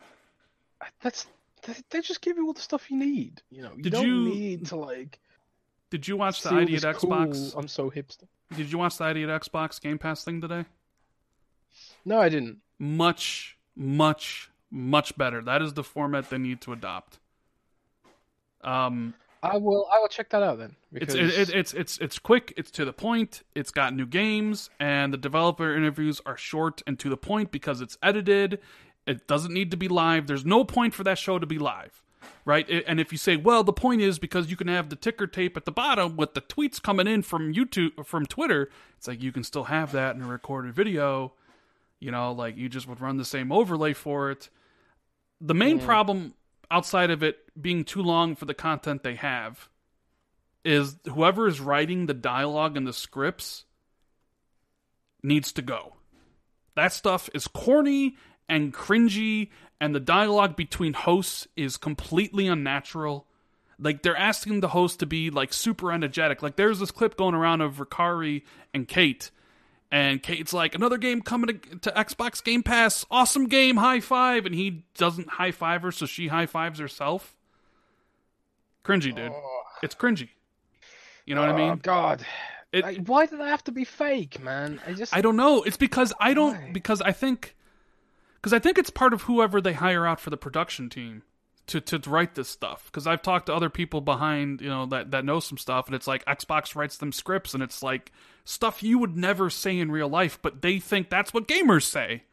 that's 1.02 1.28
they, 1.64 1.74
they 1.90 2.02
just 2.02 2.22
give 2.22 2.38
you 2.38 2.46
all 2.48 2.54
the 2.54 2.62
stuff 2.62 2.90
you 2.90 2.98
need. 2.98 3.42
You 3.50 3.64
know, 3.64 3.72
you 3.76 3.84
Did 3.84 3.94
don't 3.94 4.08
you- 4.08 4.30
need 4.30 4.66
to 4.68 4.76
like. 4.76 5.20
Did 5.90 6.08
you 6.08 6.18
watch 6.18 6.42
the 6.42 6.50
ID 6.50 6.76
at 6.76 6.82
this 6.82 6.96
cool, 6.98 7.12
Xbox? 7.12 7.56
I'm 7.56 7.68
so 7.68 7.92
hipster. 7.92 8.24
Did 8.56 8.72
you 8.72 8.80
watch 8.80 8.98
the 8.98 9.04
ID 9.04 9.24
at 9.24 9.30
Xbox 9.42 9.80
Game 9.80 10.00
Pass 10.00 10.24
thing 10.24 10.42
today? 10.42 10.66
No, 12.04 12.20
I 12.20 12.30
didn't. 12.30 12.58
Much, 12.80 13.58
much, 13.76 14.50
much 14.72 15.16
better. 15.18 15.42
That 15.44 15.62
is 15.62 15.74
the 15.74 15.84
format 15.84 16.32
they 16.32 16.40
need 16.40 16.62
to 16.62 16.74
adopt. 16.74 17.20
Um, 18.64 19.14
I 19.44 19.58
will. 19.58 19.88
I 19.94 20.00
will 20.00 20.08
check 20.08 20.30
that 20.30 20.42
out 20.42 20.58
then. 20.58 20.76
it's 20.94 21.14
Because 21.14 21.16
it, 21.16 21.50
it, 21.50 21.56
it's 21.56 21.74
it's 21.74 21.98
it's 22.00 22.18
quick. 22.18 22.54
It's 22.56 22.72
to 22.72 22.86
the 22.86 22.94
point. 22.94 23.44
It's 23.54 23.72
got 23.72 23.94
new 23.94 24.06
games, 24.06 24.70
and 24.80 25.12
the 25.14 25.18
developer 25.18 25.76
interviews 25.76 26.22
are 26.26 26.38
short 26.38 26.82
and 26.88 26.98
to 27.00 27.10
the 27.10 27.18
point 27.18 27.52
because 27.52 27.82
it's 27.82 27.98
edited. 28.02 28.60
It 29.06 29.28
doesn't 29.28 29.54
need 29.54 29.70
to 29.72 29.78
be 29.78 29.90
live. 29.90 30.28
There's 30.28 30.46
no 30.46 30.64
point 30.64 30.94
for 30.94 31.04
that 31.04 31.18
show 31.18 31.38
to 31.38 31.46
be 31.46 31.60
live, 31.60 32.02
right? 32.46 32.68
It- 32.70 32.86
and 32.88 33.02
if 33.02 33.12
you 33.12 33.18
say, 33.18 33.36
well, 33.36 33.62
the 33.66 33.74
point 33.74 34.00
is 34.02 34.18
because 34.18 34.50
you 34.50 34.56
can 34.56 34.70
have 34.70 34.88
the 34.90 34.96
ticker 34.96 35.28
tape 35.28 35.58
at 35.58 35.66
the 35.66 35.74
bottom 35.74 36.16
with 36.16 36.36
the 36.36 36.42
tweets 36.42 36.82
coming 36.82 37.06
in 37.06 37.22
from 37.22 37.54
YouTube 37.54 38.06
from 38.06 38.26
Twitter, 38.26 38.70
it's 38.98 39.10
like 39.10 39.22
you 39.22 39.34
can 39.34 39.44
still 39.44 39.66
have 39.66 39.92
that 39.92 40.16
in 40.16 40.22
a 40.22 40.28
recorded 40.28 40.74
video. 40.74 41.34
You 42.00 42.12
know, 42.12 42.32
like 42.32 42.56
you 42.56 42.70
just 42.70 42.88
would 42.88 43.02
run 43.02 43.18
the 43.18 43.26
same 43.26 43.52
overlay 43.52 43.92
for 43.92 44.32
it. 44.32 44.48
The 45.42 45.54
main 45.54 45.80
Yeah. 45.80 45.86
problem 45.86 46.34
outside 46.74 47.12
of 47.12 47.22
it 47.22 47.38
being 47.60 47.84
too 47.84 48.02
long 48.02 48.36
for 48.36 48.46
the 48.46 48.54
content 48.56 49.04
they 49.04 49.14
have 49.14 49.70
is 50.66 50.96
whoever 51.06 51.48
is 51.48 51.60
writing 51.60 52.08
the 52.08 52.14
dialogue 52.16 52.76
and 52.76 52.88
the 52.88 52.94
scripts 52.94 53.66
needs 55.22 55.52
to 55.52 55.62
go. 55.62 55.94
That 56.76 56.92
stuff 56.92 57.30
is 57.36 57.48
corny 57.48 58.18
and 58.50 58.74
cringy, 58.74 59.52
and 59.80 59.94
the 59.94 60.00
dialogue 60.00 60.56
between 60.56 60.94
hosts 60.94 61.48
is 61.56 61.78
completely 61.78 62.48
unnatural. 62.48 63.28
Like 63.78 64.02
they're 64.02 64.18
asking 64.18 64.62
the 64.62 64.70
host 64.70 65.00
to 65.00 65.06
be 65.06 65.30
like 65.30 65.54
super 65.54 65.92
energetic. 65.92 66.42
Like 66.42 66.56
there's 66.56 66.80
this 66.80 66.92
clip 66.92 67.16
going 67.18 67.36
around 67.36 67.62
of 67.62 67.76
Ricari 67.78 68.44
and 68.74 68.88
Kate, 68.88 69.30
and 69.94 70.24
Kate's 70.24 70.52
like, 70.54 70.74
"Another 70.74 70.98
game 70.98 71.22
coming 71.22 71.60
to, 71.60 71.78
to 71.80 71.92
Xbox 71.92 72.44
Game 72.44 72.64
Pass, 72.64 73.06
awesome 73.12 73.46
game, 73.48 73.78
high 73.78 74.00
five. 74.00 74.46
And 74.48 74.56
he 74.56 74.86
doesn't 74.98 75.30
high 75.30 75.52
five 75.52 75.84
her, 75.84 75.92
so 75.92 76.08
she 76.08 76.28
high 76.30 76.48
fives 76.48 76.80
herself. 76.80 77.36
Cringy, 78.84 79.16
dude. 79.16 79.32
Oh. 79.32 79.62
It's 79.84 79.96
cringy. 79.96 80.30
You 81.26 81.36
know 81.36 81.42
what 81.42 81.52
I 81.52 81.54
mean? 81.56 81.62
Oh 81.62 81.70
mean? 81.74 81.80
God, 81.84 82.26
It- 82.72 82.84
Like, 82.84 83.06
why 83.06 83.28
do 83.28 83.38
they 83.38 83.46
have 83.48 83.64
to 83.66 83.72
be 83.72 83.84
fake, 83.86 84.42
man? 84.42 84.82
I 84.88 84.94
just 84.94 85.16
I 85.16 85.22
don't 85.22 85.36
know. 85.38 85.62
It's 85.64 85.78
because 85.78 86.12
I 86.20 86.34
don't 86.34 86.56
Why? 86.56 86.72
because 86.74 87.02
I 87.02 87.12
think 87.12 87.56
because 88.36 88.52
I 88.52 88.60
think 88.60 88.78
it's 88.78 88.90
part 88.90 89.14
of 89.14 89.22
whoever 89.24 89.62
they 89.62 89.74
hire 89.74 90.06
out 90.08 90.20
for 90.20 90.32
the 90.32 90.38
production 90.38 90.90
team 90.90 91.22
to 91.68 91.82
to 91.82 91.98
write 92.10 92.36
this 92.36 92.50
stuff. 92.50 92.86
Because 92.86 93.08
I've 93.08 93.22
talked 93.22 93.46
to 93.48 93.54
other 93.54 93.70
people 93.70 94.02
behind 94.02 94.62
you 94.62 94.70
know 94.70 94.86
that 94.88 95.12
that 95.12 95.26
know 95.26 95.40
some 95.40 95.58
stuff, 95.58 95.88
and 95.88 95.96
it's 95.96 96.08
like 96.08 96.26
Xbox 96.26 96.76
writes 96.76 96.98
them 96.98 97.12
scripts, 97.12 97.54
and 97.54 97.64
it's 97.64 97.82
like 97.84 98.12
stuff 98.46 98.84
you 98.84 99.00
would 99.00 99.16
never 99.16 99.50
say 99.50 99.80
in 99.80 99.92
real 99.92 100.10
life, 100.10 100.40
but 100.42 100.62
they 100.62 100.80
think 100.80 101.10
that's 101.10 101.34
what 101.34 101.48
gamers 101.48 101.84
say. 101.84 102.24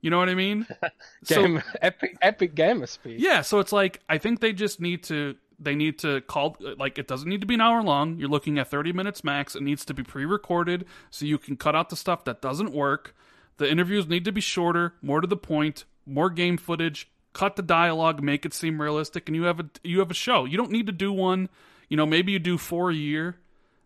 You 0.00 0.10
know 0.10 0.18
what 0.18 0.28
I 0.28 0.34
mean? 0.34 0.66
So- 1.24 1.60
epic 1.80 2.16
epic 2.20 2.54
gamer 2.54 2.86
speed. 2.86 3.20
Yeah, 3.20 3.42
so 3.42 3.60
it's 3.60 3.72
like 3.72 4.00
I 4.08 4.18
think 4.18 4.40
they 4.40 4.52
just 4.52 4.80
need 4.80 5.04
to 5.04 5.36
they 5.60 5.76
need 5.76 6.00
to 6.00 6.20
call 6.22 6.56
like 6.76 6.98
it 6.98 7.06
doesn't 7.06 7.28
need 7.28 7.40
to 7.40 7.46
be 7.46 7.54
an 7.54 7.60
hour 7.60 7.82
long. 7.82 8.18
You're 8.18 8.28
looking 8.28 8.58
at 8.58 8.68
30 8.68 8.92
minutes 8.92 9.22
max. 9.22 9.54
It 9.54 9.62
needs 9.62 9.84
to 9.84 9.94
be 9.94 10.02
pre-recorded 10.02 10.86
so 11.10 11.24
you 11.24 11.38
can 11.38 11.56
cut 11.56 11.76
out 11.76 11.88
the 11.88 11.96
stuff 11.96 12.24
that 12.24 12.42
doesn't 12.42 12.72
work. 12.72 13.14
The 13.58 13.70
interviews 13.70 14.08
need 14.08 14.24
to 14.24 14.32
be 14.32 14.40
shorter, 14.40 14.94
more 15.02 15.20
to 15.20 15.26
the 15.28 15.36
point, 15.36 15.84
more 16.04 16.30
game 16.30 16.56
footage, 16.56 17.08
cut 17.32 17.56
the 17.56 17.62
dialogue, 17.62 18.22
make 18.22 18.44
it 18.44 18.54
seem 18.54 18.80
realistic 18.80 19.28
and 19.28 19.36
you 19.36 19.44
have 19.44 19.60
a 19.60 19.70
you 19.82 19.98
have 20.00 20.10
a 20.10 20.14
show. 20.14 20.44
You 20.44 20.56
don't 20.56 20.70
need 20.70 20.86
to 20.86 20.92
do 20.92 21.12
one, 21.12 21.48
you 21.88 21.96
know, 21.96 22.06
maybe 22.06 22.32
you 22.32 22.38
do 22.38 22.58
4 22.58 22.90
a 22.90 22.94
year. 22.94 23.36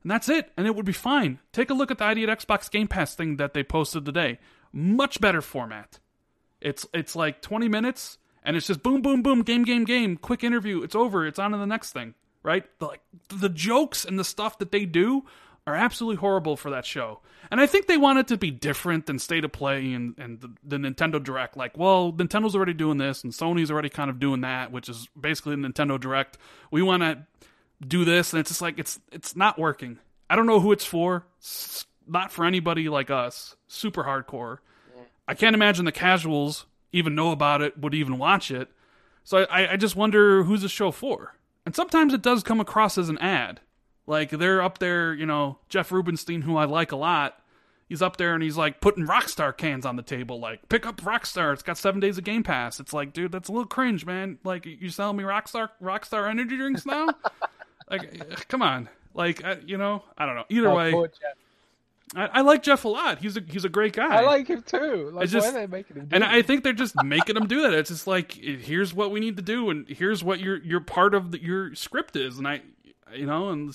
And 0.03 0.11
that's 0.11 0.29
it, 0.29 0.53
and 0.57 0.69
it 0.69 0.77
would 0.77 0.87
be 0.87 0.93
fine. 0.93 1.41
Take 1.53 1.69
a 1.69 1.75
look 1.75 1.91
at 1.91 1.99
the 1.99 2.05
ID 2.05 2.23
at 2.23 2.39
Xbox 2.39 2.71
Game 2.71 2.87
Pass 2.87 3.17
thing 3.17 3.39
that 3.39 3.55
they 3.55 3.65
posted 3.65 4.05
today. 4.05 4.39
Much 4.73 5.21
better 5.21 5.43
format. 5.43 5.99
It's 6.61 6.87
it's 6.95 7.17
like 7.17 7.43
20 7.43 7.69
minutes 7.69 8.19
and 8.47 8.57
it's 8.57 8.69
just 8.69 8.83
boom 8.83 9.03
boom 9.03 9.23
boom 9.23 9.43
game 9.43 9.65
game 9.65 9.85
game 9.85 10.17
quick 10.17 10.43
interview 10.43 10.83
it's 10.83 10.95
over 10.95 11.27
it's 11.27 11.39
on 11.39 11.51
to 11.51 11.59
the 11.59 11.67
next 11.67 11.93
thing 11.93 12.15
right 12.43 12.65
the, 12.79 12.87
like 12.87 13.03
the 13.29 13.49
jokes 13.51 14.05
and 14.05 14.19
the 14.19 14.25
stuff 14.25 14.57
that 14.59 14.71
they 14.71 14.87
do 14.87 15.25
are 15.67 15.75
absolutely 15.75 16.17
horrible 16.17 16.57
for 16.57 16.71
that 16.71 16.87
show. 16.87 17.21
And 17.51 17.61
i 17.61 17.67
think 17.67 17.87
they 17.87 17.97
want 17.97 18.19
it 18.19 18.29
to 18.29 18.37
be 18.37 18.51
different 18.51 19.07
than 19.07 19.19
state 19.19 19.45
of 19.45 19.53
play 19.53 19.93
and, 19.93 20.15
and 20.19 20.41
the, 20.41 20.53
the 20.65 20.77
nintendo 20.77 21.23
direct. 21.23 21.57
Like 21.57 21.77
well 21.77 22.13
nintendo's 22.13 22.55
already 22.55 22.75
doing 22.75 22.99
this 22.99 23.25
and 23.25 23.33
sony's 23.33 23.71
already 23.71 23.89
kind 23.89 24.11
of 24.11 24.19
doing 24.19 24.41
that 24.43 24.73
which 24.73 24.89
is 24.89 25.09
basically 25.19 25.57
nintendo 25.57 25.99
direct. 26.01 26.39
We 26.71 26.83
want 26.83 27.03
to 27.03 27.27
do 27.87 28.05
this. 28.05 28.33
And 28.33 28.41
it's 28.41 28.51
just 28.51 28.63
like 28.63 28.79
it's 28.79 29.01
it's 29.13 29.37
not 29.37 29.59
working. 29.59 29.99
I 30.29 30.37
don't 30.37 30.47
know 30.47 30.61
who 30.61 30.73
it's 30.73 30.85
for. 30.85 31.27
It's 31.39 31.87
not 32.07 32.33
for 32.33 32.45
anybody 32.45 32.89
like 32.89 33.11
us. 33.11 33.57
Super 33.69 34.05
hardcore. 34.05 34.59
I 35.29 35.35
can't 35.35 35.55
imagine 35.55 35.85
the 35.85 35.93
casuals 35.93 36.67
even 36.93 37.15
know 37.15 37.33
about 37.33 37.61
it, 37.61 37.79
would 37.79 37.95
even 37.95 38.17
watch 38.17 38.51
it. 38.51 38.71
So 39.25 39.39
I, 39.51 39.73
I 39.73 39.77
just 39.77 39.97
wonder 39.97 40.45
who's 40.45 40.63
the 40.63 40.69
show 40.69 40.93
for. 40.93 41.35
And 41.65 41.75
sometimes 41.75 42.15
it 42.15 42.23
does 42.23 42.45
come 42.45 42.61
across 42.61 42.97
as 42.97 43.09
an 43.09 43.19
ad. 43.19 43.61
Like 44.07 44.31
they're 44.31 44.63
up 44.63 44.79
there, 44.79 45.13
you 45.15 45.27
know, 45.27 45.59
Jeff 45.69 45.91
Rubenstein, 45.91 46.43
who 46.43 46.57
I 46.57 46.65
like 46.65 46.93
a 46.93 46.97
lot. 46.97 47.41
He's 47.89 48.03
up 48.03 48.17
there 48.17 48.35
and 48.35 48.43
he's 48.43 48.57
like 48.57 48.81
putting 48.81 49.07
Rockstar 49.07 49.57
cans 49.57 49.87
on 49.87 49.95
the 49.97 50.03
table, 50.03 50.41
like 50.41 50.69
pick 50.69 50.87
up 50.87 51.01
Rockstar. 51.03 51.53
It's 51.53 51.63
got 51.63 51.79
seven 51.79 52.01
days 52.01 52.19
of 52.19 52.25
Game 52.25 52.43
Pass. 52.43 52.81
It's 52.81 52.93
like, 52.93 53.13
dude, 53.13 53.31
that's 53.33 53.49
a 53.49 53.53
little 53.53 53.67
cringe, 53.67 54.05
man. 54.05 54.39
Like 54.45 54.67
you 54.67 54.89
selling 54.91 55.17
me 55.17 55.25
Rockstar 55.25 55.69
Rockstar 55.83 56.29
energy 56.29 56.57
drinks 56.57 56.85
now? 56.87 57.09
like, 57.91 58.49
come 58.49 58.63
on. 58.63 58.89
Like, 59.15 59.45
I, 59.45 59.59
you 59.65 59.79
know, 59.79 60.03
I 60.19 60.27
don't 60.27 60.35
know. 60.35 60.45
Either 60.49 60.69
Oh, 60.69 60.77
way. 60.77 61.09
I, 62.15 62.27
I 62.27 62.41
like 62.43 62.63
Jeff 62.63 62.85
a 62.85 62.89
lot. 62.89 63.19
He's 63.19 63.37
a 63.37 63.41
he's 63.49 63.65
a 63.65 63.69
great 63.69 63.93
guy. 63.93 64.15
I 64.17 64.21
like 64.21 64.47
him 64.49 64.63
too. 64.63 65.11
Like, 65.13 65.29
just- 65.29 65.47
why 65.53 65.59
are 65.63 65.67
they 65.67 65.77
making 65.77 65.97
him 65.97 66.07
do 66.07 66.15
and 66.15 66.23
this? 66.23 66.31
I 66.31 66.43
think 66.43 66.63
they're 66.65 66.73
just 66.73 66.95
making 67.03 67.37
him 67.37 67.47
do 67.49 67.63
that. 67.63 67.73
It's 67.75 67.91
just 67.91 68.07
like 68.07 68.33
here's 68.33 68.95
what 68.95 69.11
we 69.11 69.19
need 69.21 69.37
to 69.37 69.43
do, 69.43 69.71
and 69.71 69.89
here's 69.89 70.23
what 70.23 70.39
your 70.41 70.59
your 70.63 70.81
part 70.81 71.15
of 71.15 71.33
the, 71.33 71.43
your 71.43 71.75
script 71.75 72.15
is, 72.15 72.39
and 72.39 72.47
I, 72.47 72.63
you 73.13 73.27
know, 73.27 73.49
and 73.51 73.75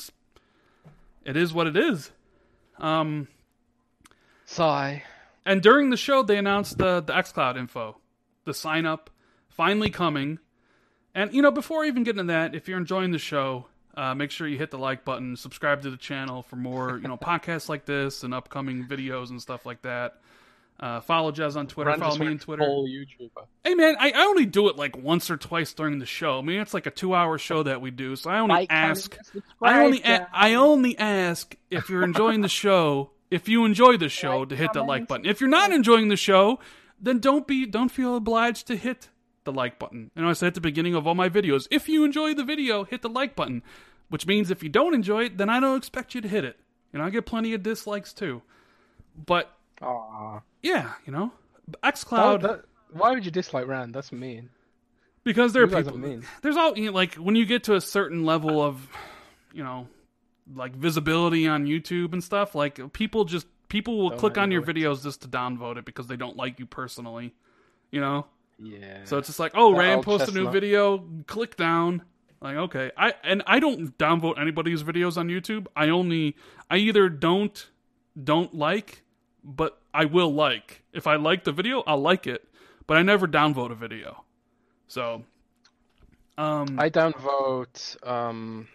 it 1.25 1.37
is 1.37 1.53
what 1.53 1.67
it 1.67 1.77
is. 1.77 2.11
Um, 2.79 3.27
sigh. 4.45 5.03
and 5.45 5.61
during 5.61 5.89
the 5.89 5.97
show, 5.97 6.23
they 6.23 6.37
announced 6.37 6.77
the 6.77 7.01
the 7.01 7.13
XCloud 7.13 7.57
info, 7.57 7.97
the 8.45 8.53
sign 8.53 8.85
up, 8.85 9.09
finally 9.49 9.89
coming. 9.89 10.39
And 11.13 11.33
you 11.33 11.41
know, 11.41 11.51
before 11.51 11.85
even 11.85 12.03
getting 12.03 12.27
to 12.27 12.31
that, 12.31 12.55
if 12.55 12.67
you're 12.67 12.77
enjoying 12.77 13.11
the 13.11 13.19
show, 13.19 13.67
uh, 13.95 14.15
make 14.15 14.31
sure 14.31 14.47
you 14.47 14.57
hit 14.57 14.71
the 14.71 14.77
like 14.77 15.03
button, 15.03 15.35
subscribe 15.35 15.81
to 15.83 15.91
the 15.91 15.97
channel 15.97 16.41
for 16.41 16.55
more, 16.55 16.97
you 16.97 17.07
know, 17.07 17.17
podcasts 17.21 17.69
like 17.69 17.85
this 17.85 18.23
and 18.23 18.33
upcoming 18.33 18.85
videos 18.85 19.29
and 19.29 19.41
stuff 19.41 19.65
like 19.65 19.81
that. 19.81 20.21
Uh, 20.81 20.99
follow 20.99 21.31
Jez 21.31 21.55
on 21.55 21.67
Twitter. 21.67 21.91
Run 21.91 21.99
follow 21.99 22.17
me 22.17 22.27
on 22.27 22.39
Twitter. 22.39 22.63
Hey 23.63 23.75
man, 23.75 23.95
I, 23.99 24.11
I 24.15 24.23
only 24.25 24.47
do 24.47 24.67
it 24.69 24.77
like 24.77 24.97
once 24.97 25.29
or 25.29 25.37
twice 25.37 25.73
during 25.73 25.99
the 25.99 26.07
show. 26.07 26.39
I 26.39 26.41
mean, 26.41 26.59
it's 26.59 26.73
like 26.73 26.87
a 26.87 26.91
two-hour 26.91 27.37
show 27.37 27.61
that 27.63 27.81
we 27.81 27.91
do, 27.91 28.15
so 28.15 28.31
I 28.31 28.39
only 28.39 28.55
Like, 28.55 28.71
ask. 28.71 29.15
I 29.61 29.83
only 29.83 29.99
a- 30.01 30.19
guys. 30.19 30.27
I 30.33 30.53
only 30.55 30.97
ask 30.97 31.55
if 31.69 31.87
you're 31.89 32.03
enjoying 32.03 32.41
the 32.41 32.49
show. 32.49 33.11
If 33.29 33.47
you 33.47 33.63
enjoy 33.63 33.97
the 33.97 34.09
show, 34.09 34.39
Like, 34.39 34.49
to 34.49 34.55
hit 34.55 34.73
the 34.73 34.83
like 34.83 35.07
button. 35.07 35.25
If 35.27 35.39
you're 35.39 35.49
not 35.51 35.71
enjoying 35.71 36.07
the 36.07 36.17
show, 36.17 36.59
then 36.99 37.19
don't 37.19 37.45
be 37.45 37.65
don't 37.67 37.89
feel 37.89 38.15
obliged 38.15 38.65
to 38.67 38.75
hit 38.75 39.09
the 39.43 39.51
like 39.51 39.77
button. 39.77 40.09
You 40.15 40.23
know, 40.23 40.29
I 40.29 40.33
said 40.33 40.47
at 40.47 40.53
the 40.55 40.61
beginning 40.61 40.95
of 40.95 41.05
all 41.05 41.15
my 41.15 41.29
videos, 41.29 41.67
if 41.69 41.87
you 41.87 42.03
enjoy 42.03 42.33
the 42.33 42.43
video, 42.43 42.83
hit 42.85 43.03
the 43.03 43.09
like 43.09 43.35
button. 43.35 43.61
Which 44.09 44.25
means 44.27 44.49
if 44.51 44.61
you 44.63 44.67
don't 44.69 44.93
enjoy 44.95 45.25
it, 45.25 45.37
then 45.37 45.47
I 45.49 45.59
don't 45.59 45.77
expect 45.77 46.15
you 46.15 46.21
to 46.21 46.27
hit 46.27 46.43
it. 46.43 46.57
You 46.91 46.99
know, 46.99 47.05
I 47.05 47.11
get 47.11 47.25
plenty 47.25 47.53
of 47.53 47.63
dislikes 47.63 48.11
too. 48.13 48.41
But 49.25 49.55
Aw. 49.81 50.39
yeah, 50.61 50.93
you 51.05 51.11
know, 51.11 51.31
XCloud 51.83 52.41
that- 52.41 52.65
why 52.91 53.11
would 53.11 53.23
you 53.25 53.31
dislike 53.31 53.67
Rand? 53.67 53.93
That's 53.93 54.11
mean. 54.11 54.49
because 55.23 55.53
there 55.53 55.63
are 55.63 55.67
You 55.69 55.75
people. 55.83 55.97
mean. 55.97 56.23
there's 56.41 56.57
all 56.57 56.77
you 56.77 56.87
know, 56.87 56.91
like 56.91 57.15
when 57.15 57.35
you 57.35 57.45
get 57.45 57.63
to 57.65 57.75
a 57.75 57.81
certain 57.81 58.25
level 58.25 58.61
of 58.61 58.87
you 59.53 59.63
know 59.63 59.87
like 60.55 60.75
visibility 60.75 61.47
on 61.47 61.65
youtube 61.65 62.11
and 62.13 62.23
stuff 62.23 62.55
like 62.55 62.91
people 62.93 63.23
just 63.23 63.45
people 63.69 63.97
will 63.97 64.09
Don't 64.09 64.19
click 64.19 64.37
on 64.37 64.49
your 64.51 64.61
enjoy 64.61 64.73
videos 64.73 65.03
just 65.03 65.21
to 65.21 65.27
downvote 65.27 65.77
it 65.77 65.85
because 65.85 66.07
they 66.07 66.15
don't 66.17 66.35
like 66.35 66.59
you 66.59 66.65
personally 66.65 67.33
you 67.91 68.01
know 68.01 68.25
Yeah. 68.59 69.05
so 69.05 69.17
it's 69.19 69.27
just 69.27 69.39
like 69.39 69.51
oh 69.55 69.71
That 69.73 69.79
rand 69.79 70.03
posted 70.03 70.35
a 70.35 70.37
new 70.39 70.49
video 70.49 71.05
click 71.27 71.55
down 71.55 72.01
like 72.41 72.55
okay 72.57 72.91
i 72.97 73.13
and 73.23 73.43
i 73.45 73.59
don't 73.59 73.97
downvote 73.97 74.39
anybody's 74.41 74.83
videos 74.83 75.15
on 75.17 75.27
youtube 75.29 75.67
i 75.75 75.87
only 75.89 76.35
i 76.69 76.77
either 76.77 77.07
don't 77.07 77.69
don't 78.21 78.53
like 78.55 79.03
but 79.43 79.79
i 79.93 80.05
will 80.05 80.33
like 80.33 80.83
if 80.93 81.07
i 81.07 81.15
like 81.15 81.43
the 81.43 81.51
video 81.51 81.83
i'll 81.87 82.01
like 82.01 82.27
it 82.27 82.47
but 82.87 82.97
i 82.97 83.01
never 83.01 83.27
downvote 83.27 83.71
a 83.71 83.75
video 83.75 84.23
so 84.87 85.23
um 86.37 86.79
I 86.79 86.89
downvote 86.89 87.97
um, 88.07 88.67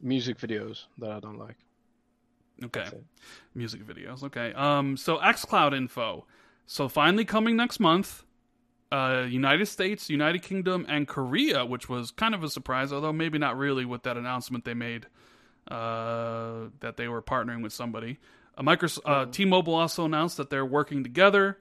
music 0.00 0.38
videos 0.38 0.86
that 0.98 1.10
I 1.10 1.20
don't 1.20 1.38
like. 1.38 1.56
Okay. 2.64 2.86
Music 3.54 3.86
videos. 3.86 4.22
Okay. 4.24 4.52
Um 4.54 4.96
so 4.96 5.18
xCloud 5.18 5.76
info. 5.76 6.26
So 6.66 6.88
finally 6.88 7.24
coming 7.24 7.56
next 7.56 7.80
month. 7.80 8.24
uh, 8.92 9.26
United 9.28 9.66
States, 9.66 10.08
United 10.10 10.42
Kingdom, 10.42 10.86
and 10.88 11.08
Korea, 11.08 11.64
which 11.66 11.88
was 11.88 12.10
kind 12.12 12.34
of 12.34 12.44
a 12.44 12.48
surprise, 12.48 12.92
although 12.92 13.12
maybe 13.12 13.38
not 13.38 13.56
really 13.58 13.84
with 13.84 14.02
that 14.04 14.16
announcement 14.16 14.64
they 14.64 14.74
made 14.74 15.06
uh, 15.70 16.68
that 16.80 16.96
they 16.96 17.08
were 17.08 17.22
partnering 17.22 17.62
with 17.62 17.72
somebody. 17.72 18.18
Uh, 18.56 18.62
Microsoft, 18.62 19.00
uh, 19.04 19.26
T-Mobile 19.26 19.74
also 19.74 20.04
announced 20.04 20.36
that 20.38 20.50
they're 20.50 20.64
working 20.64 21.02
together 21.02 21.58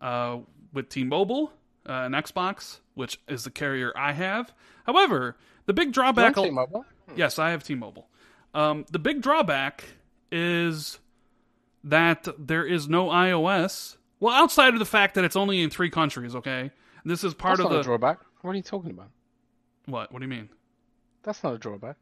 uh, 0.00 0.38
with 0.72 0.88
T-Mobile 0.88 1.52
uh, 1.88 1.92
and 1.92 2.14
Xbox, 2.14 2.80
which 2.94 3.18
is 3.28 3.44
the 3.44 3.50
carrier 3.50 3.92
I 3.96 4.12
have. 4.12 4.52
However, 4.84 5.36
the 5.66 5.72
big 5.72 5.92
drawback. 5.92 6.36
Want 6.36 6.48
T-Mobile? 6.48 6.84
Yes, 7.16 7.38
I 7.38 7.50
have 7.50 7.62
T-Mobile. 7.64 8.08
Um, 8.54 8.84
the 8.90 8.98
big 8.98 9.22
drawback 9.22 9.84
is 10.30 10.98
that 11.84 12.28
there 12.38 12.64
is 12.64 12.88
no 12.88 13.08
iOS. 13.08 13.96
Well, 14.20 14.34
outside 14.34 14.72
of 14.74 14.78
the 14.78 14.86
fact 14.86 15.14
that 15.14 15.24
it's 15.24 15.36
only 15.36 15.62
in 15.62 15.70
three 15.70 15.90
countries. 15.90 16.34
Okay, 16.34 16.70
this 17.04 17.24
is 17.24 17.34
part 17.34 17.58
That's 17.58 17.66
of 17.66 17.72
not 17.72 17.76
the 17.76 17.80
a 17.80 17.84
drawback. 17.84 18.20
What 18.42 18.52
are 18.52 18.56
you 18.56 18.62
talking 18.62 18.90
about? 18.90 19.10
what? 19.86 20.12
What 20.12 20.20
do 20.20 20.24
you 20.24 20.30
mean? 20.30 20.48
That's 21.22 21.42
not 21.42 21.54
a 21.54 21.58
drawback. 21.58 21.96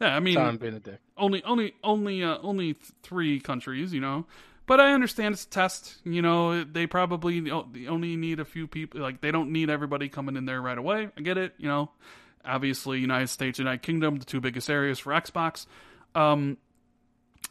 Yeah, 0.00 0.14
I 0.14 0.20
mean, 0.20 0.34
Sorry, 0.34 0.56
being 0.58 0.74
a 0.74 0.80
dick. 0.80 1.00
only 1.16 1.42
only 1.44 1.74
only 1.82 2.22
uh, 2.22 2.38
only 2.42 2.74
th- 2.74 2.92
three 3.02 3.40
countries, 3.40 3.92
you 3.92 4.00
know. 4.00 4.26
But 4.66 4.80
I 4.80 4.92
understand 4.92 5.32
it's 5.34 5.44
a 5.44 5.48
test. 5.48 5.96
You 6.04 6.20
know, 6.22 6.64
they 6.64 6.86
probably 6.86 7.50
only 7.50 8.16
need 8.16 8.40
a 8.40 8.44
few 8.44 8.66
people. 8.66 9.00
Like 9.00 9.20
they 9.20 9.30
don't 9.30 9.52
need 9.52 9.70
everybody 9.70 10.08
coming 10.08 10.36
in 10.36 10.44
there 10.44 10.60
right 10.60 10.76
away. 10.76 11.08
I 11.16 11.20
get 11.22 11.38
it. 11.38 11.54
You 11.56 11.68
know, 11.68 11.90
obviously 12.44 12.98
United 12.98 13.28
States, 13.28 13.58
United 13.58 13.82
Kingdom, 13.82 14.16
the 14.16 14.24
two 14.24 14.40
biggest 14.40 14.68
areas 14.68 14.98
for 14.98 15.12
Xbox. 15.12 15.66
Um, 16.14 16.58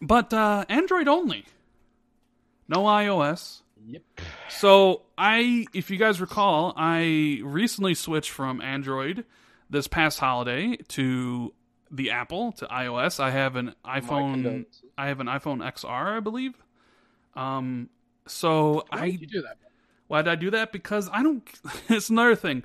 but 0.02 0.34
uh, 0.34 0.66
Android 0.70 1.08
only, 1.08 1.46
no 2.68 2.84
iOS. 2.84 3.62
Yep. 3.88 4.02
So 4.50 5.04
I, 5.18 5.66
if 5.74 5.90
you 5.90 5.98
guys 5.98 6.20
recall, 6.20 6.74
I 6.76 7.40
recently 7.44 7.94
switched 7.94 8.32
from 8.32 8.60
Android 8.62 9.26
this 9.70 9.88
past 9.88 10.20
holiday 10.20 10.78
to 10.90 11.54
the 11.92 12.12
Apple 12.12 12.52
to 12.54 12.66
iOS. 12.68 13.20
I 13.20 13.32
have 13.32 13.56
an 13.56 13.74
iPhone. 13.86 14.66
I 14.98 15.08
have 15.08 15.20
an 15.20 15.28
iPhone 15.28 15.60
XR, 15.60 16.18
I 16.18 16.20
believe. 16.20 16.54
Um, 17.36 17.90
so 18.28 18.86
Why 18.90 19.00
I 19.00 19.12
do 19.12 19.42
that? 19.42 19.58
why 20.08 20.22
did 20.22 20.32
I 20.32 20.36
do 20.36 20.52
that? 20.52 20.72
Because 20.72 21.10
I 21.12 21.24
don't. 21.24 21.48
It's 21.90 22.10
another 22.10 22.36
thing. 22.36 22.64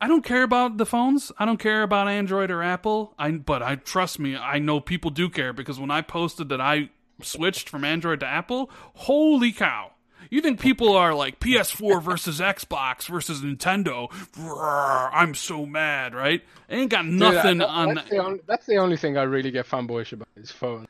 I 0.00 0.08
don't 0.08 0.24
care 0.24 0.42
about 0.42 0.78
the 0.78 0.86
phones. 0.86 1.30
I 1.38 1.44
don't 1.44 1.58
care 1.58 1.82
about 1.84 2.08
Android 2.08 2.50
or 2.50 2.62
Apple. 2.62 3.14
I 3.18 3.30
but 3.30 3.62
I 3.62 3.76
trust 3.76 4.18
me. 4.18 4.36
I 4.36 4.58
know 4.58 4.80
people 4.80 5.10
do 5.10 5.28
care 5.28 5.52
because 5.52 5.78
when 5.78 5.90
I 5.92 6.00
posted 6.02 6.48
that 6.48 6.60
I 6.60 6.90
switched 7.22 7.68
from 7.68 7.84
Android 7.84 8.20
to 8.20 8.26
Apple, 8.26 8.68
holy 8.94 9.52
cow! 9.52 9.91
You 10.30 10.40
think 10.40 10.60
people 10.60 10.96
are 10.96 11.14
like 11.14 11.40
PS4 11.40 12.02
versus 12.02 12.40
Xbox 12.40 13.06
versus 13.08 13.40
Nintendo? 13.42 14.10
Roar, 14.38 15.10
I'm 15.12 15.34
so 15.34 15.66
mad, 15.66 16.14
right? 16.14 16.42
I 16.70 16.74
ain't 16.74 16.90
got 16.90 17.02
Dude, 17.02 17.14
nothing 17.14 17.58
that- 17.58 17.68
on. 17.68 17.94
That's 17.94 18.10
the, 18.10 18.18
only, 18.18 18.40
that's 18.46 18.66
the 18.66 18.76
only 18.76 18.96
thing 18.96 19.16
I 19.18 19.22
really 19.24 19.50
get 19.50 19.66
fanboyish 19.66 20.12
about 20.12 20.28
is 20.36 20.50
phone. 20.50 20.86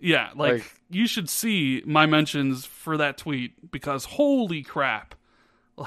Yeah, 0.00 0.30
like, 0.34 0.52
Like- 0.54 0.74
you 0.90 1.06
should 1.06 1.28
see 1.28 1.82
my 1.86 2.06
mentions 2.06 2.64
for 2.66 2.96
that 2.96 3.18
tweet 3.18 3.70
because 3.70 4.04
holy 4.04 4.62
crap. 4.62 5.14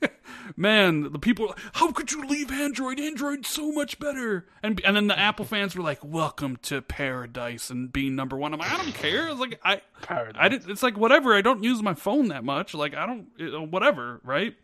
Man, 0.56 1.12
the 1.12 1.18
people 1.18 1.54
how 1.74 1.90
could 1.92 2.12
you 2.12 2.26
leave 2.26 2.50
Android? 2.50 3.00
Android's 3.00 3.48
so 3.48 3.72
much 3.72 3.98
better. 3.98 4.46
And 4.62 4.80
and 4.84 4.96
then 4.96 5.06
the 5.06 5.18
Apple 5.18 5.44
fans 5.44 5.74
were 5.74 5.82
like, 5.82 6.04
"Welcome 6.04 6.56
to 6.62 6.82
paradise 6.82 7.70
and 7.70 7.92
being 7.92 8.14
number 8.14 8.36
1." 8.36 8.52
I'm 8.52 8.60
like, 8.60 8.72
"I 8.72 8.76
don't 8.76 8.94
care." 8.94 9.28
It's 9.28 9.40
like 9.40 9.60
I 9.64 9.82
Paradise. 10.02 10.40
I 10.40 10.48
did, 10.48 10.68
it's 10.68 10.82
like 10.82 10.96
whatever. 10.96 11.34
I 11.34 11.40
don't 11.40 11.62
use 11.62 11.82
my 11.82 11.94
phone 11.94 12.28
that 12.28 12.44
much. 12.44 12.74
Like 12.74 12.94
I 12.94 13.06
don't 13.06 13.70
whatever, 13.70 14.20
right? 14.24 14.54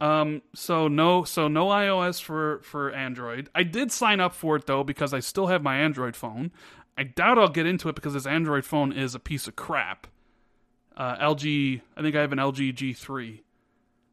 Um 0.00 0.42
so 0.54 0.88
no 0.88 1.24
so 1.24 1.48
no 1.48 1.66
iOS 1.66 2.20
for 2.20 2.60
for 2.62 2.90
Android. 2.90 3.48
I 3.54 3.62
did 3.62 3.92
sign 3.92 4.20
up 4.20 4.34
for 4.34 4.56
it 4.56 4.66
though 4.66 4.84
because 4.84 5.14
I 5.14 5.20
still 5.20 5.46
have 5.46 5.62
my 5.62 5.76
Android 5.76 6.16
phone. 6.16 6.50
I 6.96 7.04
doubt 7.04 7.38
I'll 7.38 7.48
get 7.48 7.66
into 7.66 7.88
it 7.88 7.94
because 7.94 8.14
this 8.14 8.26
Android 8.26 8.64
phone 8.64 8.92
is 8.92 9.14
a 9.14 9.18
piece 9.18 9.46
of 9.48 9.56
crap. 9.56 10.06
Uh, 10.96 11.16
LG, 11.16 11.80
I 11.96 12.02
think 12.02 12.14
I 12.14 12.20
have 12.20 12.32
an 12.32 12.38
LG 12.38 12.72
G3, 12.74 13.40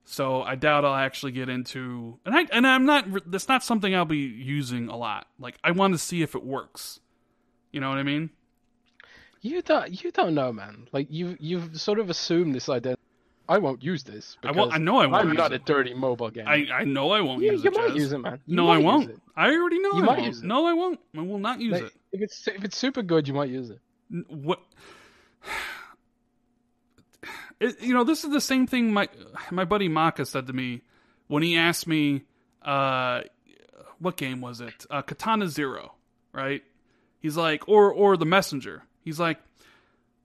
so 0.03 0.41
I 0.41 0.55
doubt 0.55 0.83
I'll 0.85 0.95
actually 0.95 1.31
get 1.31 1.49
into. 1.49 2.17
And 2.25 2.35
I 2.35 2.45
and 2.51 2.65
I'm 2.67 2.85
not. 2.85 3.05
That's 3.31 3.47
not 3.47 3.63
something 3.63 3.95
I'll 3.95 4.05
be 4.05 4.17
using 4.17 4.87
a 4.89 4.95
lot. 4.97 5.27
Like 5.39 5.57
I 5.63 5.71
want 5.71 5.93
to 5.93 5.97
see 5.97 6.21
if 6.21 6.35
it 6.35 6.43
works. 6.43 6.99
You 7.71 7.79
know 7.81 7.89
what 7.89 7.97
I 7.97 8.03
mean? 8.03 8.29
You 9.41 9.61
don't. 9.61 10.03
You 10.03 10.11
don't 10.11 10.33
know, 10.35 10.51
man. 10.53 10.87
Like 10.91 11.07
you. 11.09 11.37
You've 11.39 11.79
sort 11.79 11.99
of 11.99 12.09
assumed 12.09 12.53
this 12.53 12.69
identity. 12.69 12.99
I 13.49 13.57
won't 13.57 13.83
use 13.83 14.03
this. 14.03 14.37
I 14.43 14.51
won't. 14.51 14.73
I 14.73 14.77
know 14.77 14.97
I 14.99 15.07
won't. 15.07 15.23
I'm 15.23 15.29
use 15.29 15.37
not 15.37 15.51
it. 15.51 15.61
a 15.61 15.65
dirty 15.65 15.93
mobile 15.93 16.29
gamer. 16.29 16.49
I 16.49 16.67
I 16.73 16.83
know 16.85 17.11
I 17.11 17.21
won't 17.21 17.41
you, 17.41 17.51
use 17.51 17.63
you 17.63 17.69
it. 17.71 17.75
You 17.75 17.81
might 17.81 17.91
Chaz. 17.91 17.95
use 17.95 18.11
it, 18.13 18.17
man. 18.19 18.39
You 18.45 18.55
no, 18.55 18.69
I 18.69 18.77
won't. 18.77 19.21
I 19.35 19.49
already 19.51 19.79
know 19.79 19.91
You 19.93 20.03
I 20.03 20.05
might 20.05 20.17
won't. 20.19 20.23
use 20.25 20.39
it. 20.39 20.45
No, 20.45 20.65
I 20.67 20.73
won't. 20.73 20.99
I 21.17 21.21
will 21.21 21.39
not 21.39 21.59
use 21.59 21.73
Like, 21.73 21.83
it. 21.83 21.93
if 22.13 22.21
it's 22.21 22.47
if 22.47 22.63
it's 22.63 22.77
super 22.77 23.01
good, 23.01 23.27
you 23.27 23.33
might 23.33 23.49
use 23.49 23.69
it. 23.71 23.79
What 24.29 24.59
it, 27.61 27.81
you 27.81 27.93
know 27.93 28.03
this 28.03 28.23
is 28.23 28.31
the 28.31 28.41
same 28.41 28.67
thing 28.67 28.91
my 28.91 29.07
my 29.51 29.63
buddy 29.65 29.87
Maka 29.87 30.25
said 30.25 30.47
to 30.47 30.53
me 30.53 30.81
when 31.27 31.43
he 31.43 31.55
asked 31.55 31.87
me 31.87 32.23
uh 32.61 33.21
what 33.99 34.17
game 34.17 34.41
was 34.41 34.61
it? 34.61 34.85
Uh, 34.89 35.01
Katana 35.03 35.47
Zero 35.47 35.93
right? 36.33 36.63
He's 37.19 37.37
like 37.37 37.67
or 37.67 37.93
or 37.93 38.17
the 38.17 38.25
Messenger. 38.25 38.83
He's 39.03 39.19
like 39.19 39.39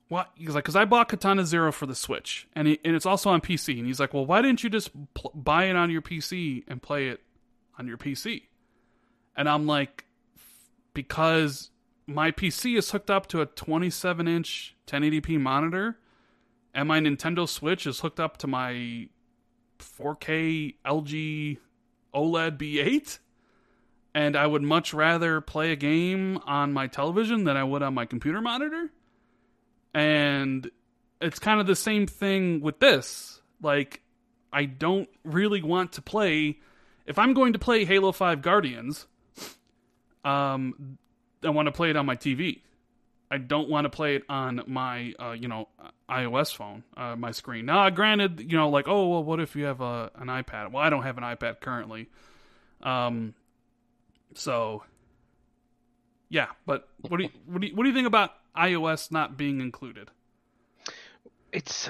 what 0.09 0.31
he's 0.35 0.55
like 0.55 0.65
because 0.65 0.77
I 0.77 0.85
bought 0.85 1.09
Katana 1.09 1.45
Zero 1.45 1.71
for 1.71 1.87
the 1.87 1.95
Switch 1.95 2.49
and 2.55 2.67
and 2.67 2.97
it's 2.97 3.07
also 3.07 3.31
on 3.31 3.41
PC 3.41 3.79
and 3.79 3.87
he's 3.87 4.01
like 4.01 4.15
well 4.15 4.27
why 4.27 4.43
didn't 4.43 4.65
you 4.65 4.71
just 4.71 4.91
pl- 5.15 5.33
buy 5.35 5.65
it 5.65 5.77
on 5.77 5.91
your 5.91 6.03
PC 6.03 6.65
and 6.67 6.83
play 6.83 7.09
it 7.09 7.21
on 7.79 7.87
your 7.87 7.99
PC 7.99 8.43
and 9.37 9.49
I'm 9.49 9.67
like 9.67 10.05
because 10.95 11.71
my 12.07 12.31
PC 12.31 12.79
is 12.79 12.91
hooked 12.91 13.11
up 13.11 13.27
to 13.29 13.41
a 13.41 13.47
27 13.47 14.29
inch 14.29 14.77
1080p 14.87 15.41
monitor, 15.41 15.99
and 16.77 16.87
my 16.87 17.01
Nintendo 17.01 17.49
Switch 17.49 17.87
is 17.87 18.01
hooked 18.01 18.21
up 18.21 18.37
to 18.37 18.47
my 18.47 19.09
4K 19.79 20.75
LG 20.85 21.57
OLED 22.15 22.59
B8. 22.59 23.19
And 24.15 24.37
I 24.37 24.47
would 24.47 24.63
much 24.63 24.93
rather 24.93 25.41
play 25.41 25.73
a 25.73 25.77
game 25.77 26.39
on 26.47 26.75
my 26.75 26.87
television 26.87 27.45
than 27.45 27.57
I 27.57 27.65
would 27.65 27.83
on 27.83 27.95
my 27.95 28.05
computer 28.05 28.43
monitor. 28.43 28.91
And 29.95 30.71
it's 31.21 31.39
kind 31.39 31.61
of 31.61 31.67
the 31.67 31.77
same 31.77 32.07
thing 32.07 32.61
with 32.61 32.79
this. 32.79 33.41
Like, 33.63 34.03
I 34.53 34.67
don't 34.67 35.09
really 35.25 35.63
want 35.63 35.93
to 35.93 36.03
play. 36.03 36.59
If 37.07 37.19
I'm 37.19 37.33
going 37.33 37.55
to 37.55 37.59
play 37.59 37.87
Halo 37.87 38.13
5 38.13 38.43
Guardians, 38.43 39.07
um, 40.27 40.99
I 41.43 41.49
want 41.49 41.67
to 41.67 41.73
play 41.73 41.89
it 41.89 41.97
on 41.97 42.05
my 42.05 42.17
TV. 42.17 42.61
I 43.31 43.39
don't 43.39 43.71
want 43.71 43.87
to 43.87 43.91
play 43.91 44.17
it 44.17 44.25
on 44.29 44.63
my, 44.67 45.15
uh, 45.19 45.33
you 45.33 45.49
know, 45.49 45.69
iOS 46.09 46.55
phone, 46.55 46.85
uh, 46.97 47.17
my 47.17 47.31
screen. 47.31 47.67
Now, 47.67 47.89
granted, 47.91 48.41
you 48.41 48.57
know, 48.57 48.69
like, 48.69 48.87
oh, 48.89 49.09
well, 49.09 49.25
what 49.25 49.41
if 49.41 49.57
you 49.57 49.65
have 49.65 49.81
a, 49.81 50.11
an 50.17 50.29
iPad? 50.29 50.71
Well, 50.71 50.83
I 50.83 50.91
don't 50.91 51.03
have 51.03 51.19
an 51.19 51.25
iPad 51.25 51.61
currently. 51.61 52.09
Um, 52.83 53.35
so, 54.35 54.85
yeah, 56.29 56.47
but 56.65 56.89
what 57.01 57.17
do 57.19 57.25
you, 57.25 57.31
what 57.47 57.61
do 57.61 57.67
you, 57.67 57.75
what 57.75 57.83
do 57.83 57.89
you 57.89 57.95
think 57.95 58.07
about 58.07 58.33
iOS 58.57 59.11
not 59.11 59.37
being 59.37 59.61
included? 59.61 60.11
It's 61.53 61.89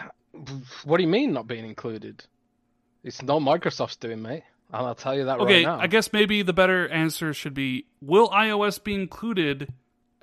what 0.85 0.99
do 0.99 1.03
you 1.03 1.09
mean 1.09 1.33
not 1.33 1.47
being 1.47 1.65
included? 1.65 2.25
It's 3.03 3.23
not 3.23 3.41
Microsoft's 3.41 3.97
doing, 3.97 4.23
mate. 4.23 4.43
I'll 4.73 4.95
tell 4.95 5.15
you 5.15 5.25
that 5.27 5.39
Okay, 5.41 5.59
right 5.59 5.63
now. 5.65 5.75
Okay, 5.77 5.85
I 5.85 5.87
guess 5.87 6.13
maybe 6.13 6.43
the 6.43 6.53
better 6.53 6.89
answer 6.89 7.33
should 7.33 7.55
be: 7.55 7.87
Will 8.01 8.29
iOS 8.29 8.83
be 8.83 8.95
included 8.95 9.73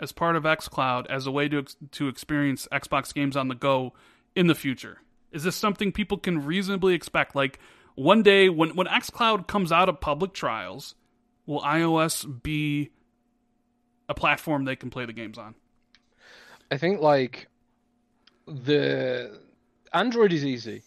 as 0.03 0.11
part 0.11 0.35
of 0.35 0.43
XCloud 0.43 1.07
as 1.09 1.25
a 1.25 1.31
way 1.31 1.47
to 1.49 1.63
to 1.91 2.07
experience 2.07 2.67
Xbox 2.71 3.13
games 3.13 3.35
on 3.35 3.47
the 3.47 3.55
go 3.55 3.93
in 4.35 4.47
the 4.47 4.55
future? 4.55 4.99
Is 5.31 5.43
this 5.43 5.55
something 5.55 5.91
people 5.91 6.17
can 6.17 6.45
reasonably 6.45 6.93
expect? 6.93 7.35
Like 7.35 7.57
one 7.95 8.21
day 8.21 8.49
when 8.49 8.75
when 8.75 8.85
XCloud 8.85 9.47
comes 9.47 9.71
out 9.71 9.89
of 9.89 9.99
public 9.99 10.33
trials, 10.33 10.93
will 11.45 11.61
iOS 11.61 12.43
be 12.43 12.91
a 14.07 14.13
platform 14.13 14.65
they 14.65 14.75
can 14.75 14.89
play 14.89 15.05
the 15.05 15.13
games 15.13 15.37
on? 15.37 15.55
I 16.69 16.77
think 16.77 17.01
like 17.01 17.47
the 18.45 19.39
Android 19.93 20.33
is 20.33 20.45
easy 20.45 20.83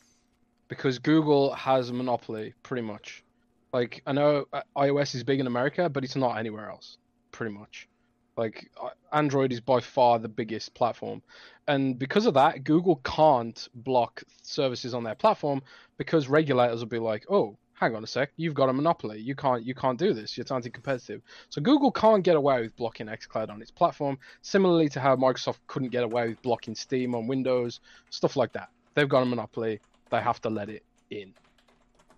because 0.69 0.99
Google 0.99 1.55
has 1.55 1.91
a 1.91 1.93
monopoly 1.93 2.55
pretty 2.63 2.83
much. 2.83 3.25
Like 3.73 4.03
I 4.07 4.13
know 4.13 4.47
uh, 4.53 4.63
iOS 4.77 5.15
is 5.15 5.25
big 5.25 5.41
in 5.41 5.47
America, 5.47 5.89
but 5.89 6.05
it's 6.05 6.17
not 6.17 6.39
anywhere 6.39 6.71
else. 6.71 6.99
Pretty 7.33 7.55
much. 7.55 7.89
Like 8.37 8.71
uh, 8.83 8.91
Android 9.13 9.53
is 9.53 9.61
by 9.61 9.81
far 9.81 10.19
the 10.19 10.29
biggest 10.29 10.75
platform, 10.75 11.23
and 11.69 11.99
because 11.99 12.27
of 12.27 12.35
that, 12.35 12.65
Google 12.65 12.97
can't 12.97 13.69
block 13.75 14.23
services 14.43 14.93
on 14.95 15.05
their 15.05 15.15
platform 15.15 15.63
because 15.97 16.29
regulators 16.29 16.81
will 16.81 16.89
be 16.89 16.99
like, 16.99 17.25
"Oh, 17.31 17.57
hang 17.75 17.97
on 17.97 18.05
a 18.05 18.07
sec, 18.07 18.31
you've 18.37 18.55
got 18.55 18.69
a 18.69 18.73
monopoly. 18.73 19.21
You 19.21 19.35
can't 19.35 19.65
you 19.65 19.75
can't 19.75 19.99
do 19.99 20.13
this. 20.13 20.37
It's 20.37 20.51
anti-competitive." 20.51 21.23
So 21.49 21.63
Google 21.63 21.91
can't 21.91 22.23
get 22.23 22.37
away 22.37 22.61
with 22.61 22.77
blocking 22.77 23.07
xCloud 23.07 23.49
on 23.49 23.63
its 23.63 23.71
platform, 23.71 24.19
similarly 24.43 24.89
to 24.91 25.01
how 25.01 25.17
Microsoft 25.17 25.59
couldn't 25.67 25.91
get 25.91 26.05
away 26.05 26.29
with 26.29 26.43
blocking 26.43 26.75
Steam 26.75 27.15
on 27.15 27.27
Windows, 27.27 27.81
stuff 28.11 28.37
like 28.37 28.53
that. 28.53 28.69
They've 28.95 29.09
got 29.09 29.23
a 29.23 29.27
monopoly. 29.27 29.81
they 30.11 30.21
have 30.21 30.41
to 30.43 30.51
let 30.51 30.69
it 30.69 30.85
in. 31.11 31.35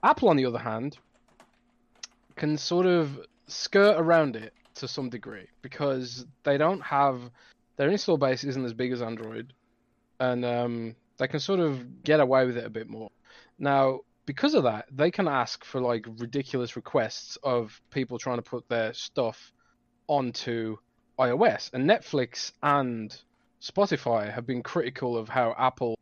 Apple, 0.02 0.28
on 0.28 0.36
the 0.36 0.46
other 0.46 0.58
hand, 0.58 0.98
can 2.36 2.56
sort 2.56 2.86
of 2.86 3.20
skirt 3.46 3.96
around 3.98 4.36
it 4.36 4.52
to 4.78 4.88
some 4.88 5.10
degree 5.10 5.46
because 5.62 6.26
they 6.44 6.58
don't 6.58 6.80
have 6.80 7.20
their 7.76 7.90
install 7.90 8.18
base 8.18 8.44
isn't 8.44 8.64
as 8.64 8.74
big 8.74 8.92
as 8.92 9.02
Android, 9.02 9.52
and 10.18 10.44
um, 10.44 10.96
they 11.18 11.28
can 11.28 11.40
sort 11.40 11.60
of 11.60 12.02
get 12.02 12.20
away 12.20 12.44
with 12.44 12.56
it 12.56 12.64
a 12.64 12.70
bit 12.70 12.88
more. 12.88 13.10
Now, 13.58 14.00
because 14.26 14.54
of 14.54 14.64
that, 14.64 14.86
they 14.90 15.10
can 15.10 15.28
ask 15.28 15.64
for 15.64 15.80
like 15.80 16.04
ridiculous 16.18 16.76
requests 16.76 17.38
of 17.42 17.80
people 17.90 18.18
trying 18.18 18.38
to 18.38 18.42
put 18.42 18.68
their 18.68 18.92
stuff 18.94 19.52
onto 20.08 20.76
iOS, 21.18 21.72
and 21.72 21.88
Netflix 21.88 22.52
and 22.62 23.16
Spotify 23.62 24.32
have 24.32 24.46
been 24.46 24.62
critical 24.62 25.16
of 25.16 25.28
how 25.28 25.54
Apple 25.58 25.98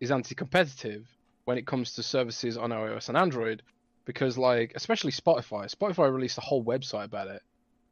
is 0.00 0.10
anti-competitive 0.10 1.06
when 1.44 1.58
it 1.58 1.66
comes 1.66 1.94
to 1.94 2.02
services 2.02 2.56
on 2.56 2.70
iOS 2.70 3.08
and 3.08 3.16
Android 3.16 3.62
because 4.04 4.36
like 4.36 4.72
especially 4.74 5.12
Spotify, 5.12 5.72
Spotify 5.74 6.12
released 6.12 6.38
a 6.38 6.42
whole 6.42 6.64
website 6.64 7.04
about 7.04 7.28
it, 7.28 7.42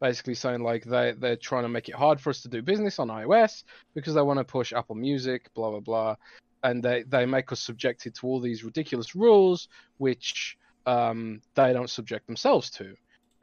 basically 0.02 0.34
saying 0.34 0.62
like 0.62 0.84
they 0.84 1.14
they're 1.16 1.36
trying 1.36 1.62
to 1.62 1.68
make 1.68 1.88
it 1.88 1.94
hard 1.94 2.20
for 2.20 2.28
us 2.30 2.42
to 2.42 2.48
do 2.48 2.60
business 2.60 2.98
on 2.98 3.08
iOS 3.08 3.62
because 3.94 4.14
they 4.14 4.20
want 4.20 4.38
to 4.38 4.44
push 4.44 4.72
Apple 4.72 4.96
Music, 4.96 5.48
blah 5.54 5.70
blah 5.70 5.80
blah, 5.80 6.16
and 6.64 6.82
they 6.82 7.04
they 7.04 7.24
make 7.24 7.52
us 7.52 7.60
subjected 7.60 8.14
to 8.16 8.26
all 8.26 8.40
these 8.40 8.64
ridiculous 8.64 9.14
rules 9.14 9.68
which 9.98 10.58
um, 10.86 11.40
they 11.54 11.72
don't 11.72 11.88
subject 11.88 12.26
themselves 12.26 12.68
to. 12.70 12.94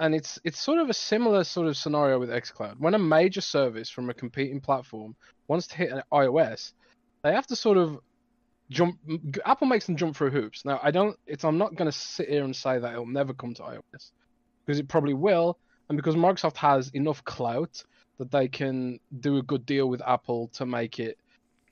And 0.02 0.14
it's 0.14 0.38
it's 0.44 0.60
sort 0.60 0.80
of 0.80 0.90
a 0.90 0.94
similar 0.94 1.44
sort 1.44 1.68
of 1.68 1.78
scenario 1.78 2.20
with 2.20 2.30
xCloud. 2.30 2.76
When 2.78 2.94
a 2.94 3.00
major 3.00 3.42
service 3.42 3.90
from 3.90 4.10
a 4.10 4.14
competing 4.14 4.60
platform 4.60 5.16
wants 5.48 5.68
to 5.68 5.78
hit 5.78 5.92
an 5.92 6.04
iOS, 6.12 6.74
they 7.24 7.34
have 7.34 7.48
to 7.48 7.56
sort 7.56 7.78
of 7.78 8.00
jump. 8.70 8.98
Apple 9.46 9.68
makes 9.68 9.86
them 9.86 9.96
jump 9.96 10.16
through 10.16 10.32
hoops. 10.32 10.66
Now, 10.66 10.80
I 10.84 10.92
don't. 10.92 11.18
It's. 11.26 11.44
I'm 11.44 11.58
not 11.58 11.76
going 11.76 11.90
to 11.92 11.98
sit 11.98 12.30
here 12.30 12.44
and 12.44 12.56
say 12.56 12.80
that 12.80 12.92
it'll 12.92 13.06
never 13.06 13.34
come 13.34 13.54
to 13.56 13.64
iOS 13.64 14.12
because 14.66 14.80
it 14.80 14.88
probably 14.88 15.16
will, 15.16 15.58
and 15.90 15.98
because 15.98 16.16
Microsoft 16.16 16.58
has 16.58 16.90
enough 16.90 17.24
clout 17.24 17.84
that 18.20 18.32
they 18.32 18.48
can 18.48 19.00
do 19.20 19.38
a 19.38 19.44
good 19.44 19.66
deal 19.66 19.90
with 19.90 20.02
Apple 20.06 20.50
to 20.50 20.66
make 20.66 21.00
it, 21.00 21.18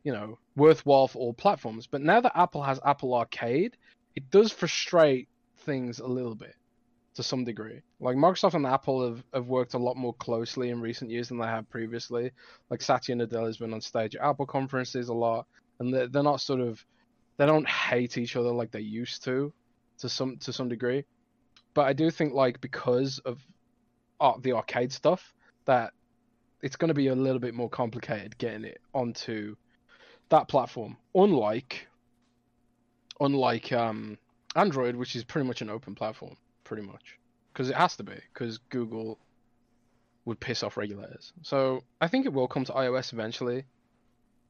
you 0.03 0.11
know, 0.11 0.39
worthwhile 0.55 1.07
for 1.07 1.19
all 1.19 1.33
platforms. 1.33 1.87
But 1.87 2.01
now 2.01 2.21
that 2.21 2.37
Apple 2.37 2.63
has 2.63 2.79
Apple 2.83 3.13
Arcade, 3.13 3.77
it 4.15 4.31
does 4.31 4.51
frustrate 4.51 5.27
things 5.59 5.99
a 5.99 6.07
little 6.07 6.35
bit 6.35 6.55
to 7.15 7.23
some 7.23 7.43
degree. 7.43 7.81
Like 7.99 8.15
Microsoft 8.15 8.53
and 8.53 8.65
Apple 8.65 9.07
have, 9.07 9.23
have 9.33 9.47
worked 9.47 9.73
a 9.73 9.79
lot 9.79 9.97
more 9.97 10.13
closely 10.13 10.69
in 10.69 10.81
recent 10.81 11.11
years 11.11 11.29
than 11.29 11.37
they 11.37 11.45
have 11.47 11.69
previously. 11.69 12.31
Like 12.69 12.81
Satya 12.81 13.15
Nadella 13.15 13.47
has 13.47 13.57
been 13.57 13.73
on 13.73 13.81
stage 13.81 14.15
at 14.15 14.21
Apple 14.21 14.45
conferences 14.45 15.09
a 15.09 15.13
lot, 15.13 15.45
and 15.79 15.93
they're, 15.93 16.07
they're 16.07 16.23
not 16.23 16.41
sort 16.41 16.61
of 16.61 16.83
they 17.37 17.45
don't 17.45 17.67
hate 17.67 18.17
each 18.17 18.35
other 18.35 18.51
like 18.51 18.71
they 18.71 18.79
used 18.79 19.23
to, 19.25 19.53
to 19.99 20.09
some 20.09 20.37
to 20.37 20.53
some 20.53 20.69
degree. 20.69 21.05
But 21.73 21.85
I 21.85 21.93
do 21.93 22.09
think 22.09 22.33
like 22.33 22.61
because 22.61 23.19
of 23.19 23.39
the 24.41 24.53
arcade 24.53 24.91
stuff 24.91 25.33
that 25.65 25.93
it's 26.61 26.75
going 26.75 26.89
to 26.89 26.93
be 26.93 27.07
a 27.07 27.15
little 27.15 27.39
bit 27.39 27.53
more 27.53 27.69
complicated 27.69 28.37
getting 28.37 28.63
it 28.63 28.81
onto 28.93 29.55
that 30.29 30.47
platform. 30.47 30.97
Unlike 31.13 31.87
unlike 33.19 33.71
um, 33.71 34.17
Android, 34.55 34.95
which 34.95 35.15
is 35.15 35.23
pretty 35.23 35.47
much 35.47 35.61
an 35.61 35.69
open 35.69 35.95
platform 35.95 36.37
pretty 36.63 36.83
much, 36.83 37.17
because 37.51 37.69
it 37.69 37.75
has 37.75 37.95
to 37.95 38.03
be, 38.03 38.15
because 38.33 38.59
Google 38.69 39.17
would 40.25 40.39
piss 40.39 40.61
off 40.61 40.77
regulators. 40.77 41.33
So 41.41 41.83
I 42.01 42.07
think 42.07 42.25
it 42.25 42.33
will 42.33 42.47
come 42.47 42.65
to 42.65 42.73
iOS 42.73 43.13
eventually. 43.13 43.65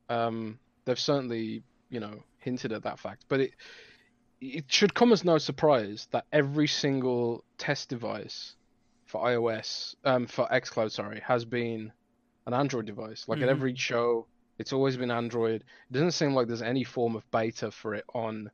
Um, 0.10 0.60
they've 0.86 1.00
certainly, 1.00 1.64
you 1.90 2.00
know, 2.00 2.24
hinted 2.40 2.72
at 2.72 2.84
that 2.84 3.00
fact, 3.00 3.26
but 3.30 3.40
it 3.40 3.52
it 4.40 4.66
should 4.68 4.94
come 4.94 5.12
as 5.12 5.24
no 5.24 5.38
surprise 5.38 6.08
that 6.12 6.26
every 6.32 6.68
single 6.68 7.44
test 7.58 7.90
device 7.90 8.54
for 9.18 9.28
iOS, 9.28 9.96
um, 10.04 10.28
for 10.28 10.48
XCloud, 10.48 10.92
sorry, 10.92 11.22
has 11.26 11.46
been 11.46 11.92
an 12.46 12.54
Android 12.54 12.86
device. 12.86 13.26
Like 13.28 13.38
mm-hmm. 13.38 13.46
at 13.46 13.50
every 13.50 13.76
show, 13.76 14.28
it's 14.60 14.74
always 14.74 14.98
been 14.98 15.12
Android. 15.12 15.64
It 15.90 15.94
doesn't 15.94 16.12
seem 16.12 16.34
like 16.34 16.48
there's 16.48 16.62
any 16.62 16.84
form 16.84 17.16
of 17.16 17.30
beta 17.32 17.72
for 17.72 17.96
it 17.96 18.06
on 18.14 18.50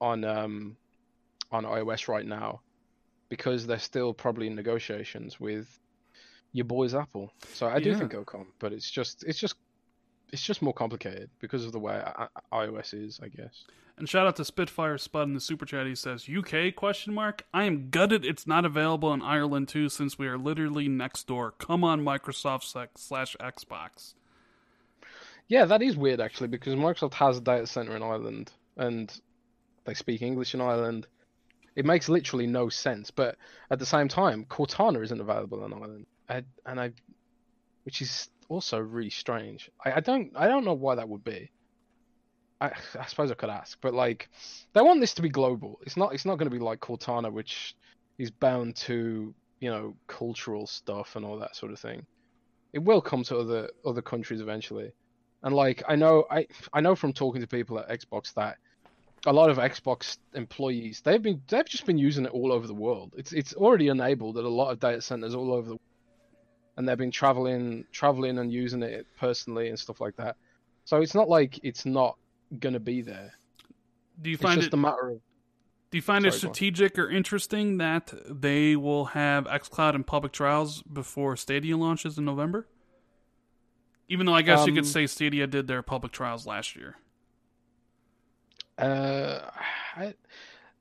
on 0.00 0.24
um 0.24 0.76
on 1.50 1.64
iOS 1.64 2.06
right 2.06 2.24
now 2.24 2.60
because 3.28 3.66
they're 3.66 3.78
still 3.78 4.14
probably 4.14 4.46
in 4.46 4.54
negotiations 4.54 5.40
with 5.40 5.66
your 6.52 6.64
boys 6.64 6.94
Apple. 6.94 7.32
So 7.52 7.66
I 7.66 7.80
do 7.80 7.90
yeah. 7.90 7.98
think 7.98 8.12
it'll 8.12 8.24
come, 8.24 8.46
but 8.58 8.72
it's 8.72 8.90
just 8.90 9.24
it's 9.24 9.38
just 9.38 9.56
it's 10.32 10.42
just 10.42 10.62
more 10.62 10.72
complicated 10.72 11.30
because 11.40 11.64
of 11.64 11.72
the 11.72 11.78
way 11.78 12.02
iOS 12.52 12.94
is, 12.94 13.20
I 13.22 13.28
guess. 13.28 13.64
And 13.96 14.08
shout 14.08 14.26
out 14.26 14.36
to 14.36 14.44
Spitfire 14.44 14.96
Spud 14.96 15.26
in 15.26 15.34
the 15.34 15.40
super 15.40 15.66
chat. 15.66 15.86
He 15.86 15.94
says, 15.96 16.28
"UK 16.28 16.74
question 16.74 17.12
mark. 17.12 17.42
I 17.52 17.64
am 17.64 17.90
gutted 17.90 18.24
it's 18.24 18.46
not 18.46 18.64
available 18.64 19.12
in 19.12 19.22
Ireland 19.22 19.68
too, 19.68 19.88
since 19.88 20.18
we 20.18 20.28
are 20.28 20.38
literally 20.38 20.86
next 20.86 21.26
door. 21.26 21.50
Come 21.52 21.82
on, 21.82 22.02
Microsoft 22.02 22.62
slash 22.96 23.36
Xbox." 23.40 24.14
Yeah, 25.48 25.64
that 25.64 25.82
is 25.82 25.96
weird 25.96 26.20
actually, 26.20 26.48
because 26.48 26.74
Microsoft 26.74 27.14
has 27.14 27.38
a 27.38 27.40
data 27.40 27.66
center 27.66 27.96
in 27.96 28.02
Ireland, 28.02 28.52
and 28.76 29.12
they 29.84 29.94
speak 29.94 30.22
English 30.22 30.54
in 30.54 30.60
Ireland, 30.60 31.06
it 31.74 31.86
makes 31.86 32.08
literally 32.08 32.46
no 32.46 32.68
sense. 32.68 33.10
But 33.10 33.36
at 33.70 33.78
the 33.78 33.86
same 33.86 34.08
time, 34.08 34.44
Cortana 34.44 35.02
isn't 35.02 35.20
available 35.20 35.64
in 35.64 35.72
Ireland, 35.72 36.06
I, 36.28 36.44
and 36.66 36.78
I, 36.78 36.92
which 37.84 38.02
is 38.02 38.28
also 38.48 38.78
really 38.78 39.10
strange. 39.10 39.70
I, 39.84 39.94
I 39.94 40.00
don't 40.00 40.32
I 40.36 40.48
don't 40.48 40.64
know 40.64 40.74
why 40.74 40.96
that 40.96 41.08
would 41.08 41.24
be. 41.24 41.50
I, 42.60 42.72
I 42.98 43.06
suppose 43.06 43.30
I 43.30 43.34
could 43.34 43.50
ask, 43.50 43.78
but 43.80 43.94
like 43.94 44.28
they 44.72 44.82
want 44.82 45.00
this 45.00 45.14
to 45.14 45.22
be 45.22 45.28
global. 45.28 45.80
It's 45.82 45.96
not 45.96 46.14
it's 46.14 46.24
not 46.24 46.38
going 46.38 46.50
to 46.50 46.56
be 46.56 46.62
like 46.62 46.80
Cortana, 46.80 47.32
which 47.32 47.76
is 48.18 48.30
bound 48.30 48.76
to 48.76 49.34
you 49.60 49.70
know 49.70 49.96
cultural 50.06 50.66
stuff 50.66 51.16
and 51.16 51.24
all 51.24 51.38
that 51.38 51.56
sort 51.56 51.72
of 51.72 51.78
thing. 51.78 52.04
It 52.72 52.80
will 52.80 53.00
come 53.00 53.22
to 53.24 53.38
other 53.38 53.70
other 53.84 54.02
countries 54.02 54.40
eventually, 54.40 54.92
and 55.42 55.54
like 55.54 55.82
I 55.88 55.96
know 55.96 56.24
I 56.30 56.46
I 56.72 56.80
know 56.80 56.94
from 56.94 57.12
talking 57.12 57.40
to 57.40 57.46
people 57.46 57.78
at 57.78 57.88
Xbox 57.88 58.34
that 58.34 58.58
a 59.26 59.32
lot 59.32 59.50
of 59.50 59.58
Xbox 59.58 60.18
employees 60.34 61.00
they've 61.02 61.22
been 61.22 61.42
they've 61.48 61.64
just 61.64 61.86
been 61.86 61.98
using 61.98 62.24
it 62.24 62.32
all 62.32 62.52
over 62.52 62.66
the 62.66 62.74
world. 62.74 63.14
It's 63.16 63.32
it's 63.32 63.54
already 63.54 63.88
enabled 63.88 64.38
at 64.38 64.44
a 64.44 64.48
lot 64.48 64.70
of 64.70 64.80
data 64.80 65.00
centers 65.00 65.34
all 65.34 65.52
over 65.52 65.70
the. 65.70 65.78
And 66.78 66.88
they've 66.88 66.96
been 66.96 67.10
traveling 67.10 67.84
traveling 67.92 68.38
and 68.38 68.50
using 68.52 68.82
it 68.82 69.06
personally 69.18 69.68
and 69.68 69.78
stuff 69.78 70.00
like 70.00 70.16
that. 70.16 70.36
So 70.84 71.02
it's 71.02 71.14
not 71.14 71.28
like 71.28 71.60
it's 71.62 71.84
not 71.84 72.16
gonna 72.60 72.80
be 72.80 73.02
there. 73.02 73.32
Do 74.22 74.30
you 74.30 74.38
find 74.38 74.58
it's 74.58 74.68
it 74.68 74.72
a 74.72 74.76
matter 74.76 75.10
of 75.10 75.20
do 75.90 75.98
you 75.98 76.02
find 76.02 76.22
Sorry, 76.22 76.34
it 76.34 76.38
strategic 76.38 76.98
or 76.98 77.10
interesting 77.10 77.78
that 77.78 78.12
they 78.28 78.76
will 78.76 79.06
have 79.06 79.44
xCloud 79.44 79.94
in 79.94 80.04
public 80.04 80.32
trials 80.32 80.82
before 80.82 81.36
Stadia 81.36 81.76
launches 81.76 82.16
in 82.16 82.24
November? 82.24 82.68
Even 84.08 84.26
though 84.26 84.34
I 84.34 84.42
guess 84.42 84.60
um, 84.60 84.68
you 84.68 84.74
could 84.74 84.84
um, 84.84 84.90
say 84.90 85.06
Stadia 85.06 85.46
did 85.46 85.66
their 85.66 85.82
public 85.82 86.12
trials 86.12 86.46
last 86.46 86.76
year. 86.76 86.96
Uh, 88.76 89.50
I, 89.96 90.14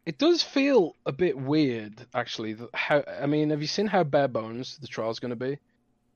it 0.05 0.17
does 0.17 0.43
feel 0.43 0.95
a 1.05 1.11
bit 1.11 1.37
weird, 1.37 2.05
actually. 2.13 2.57
How 2.73 3.03
I 3.21 3.25
mean, 3.25 3.49
have 3.49 3.61
you 3.61 3.67
seen 3.67 3.87
how 3.87 4.03
bare 4.03 4.27
bones 4.27 4.77
the 4.77 4.87
trial's 4.87 5.19
going 5.19 5.29
to 5.29 5.35
be? 5.35 5.57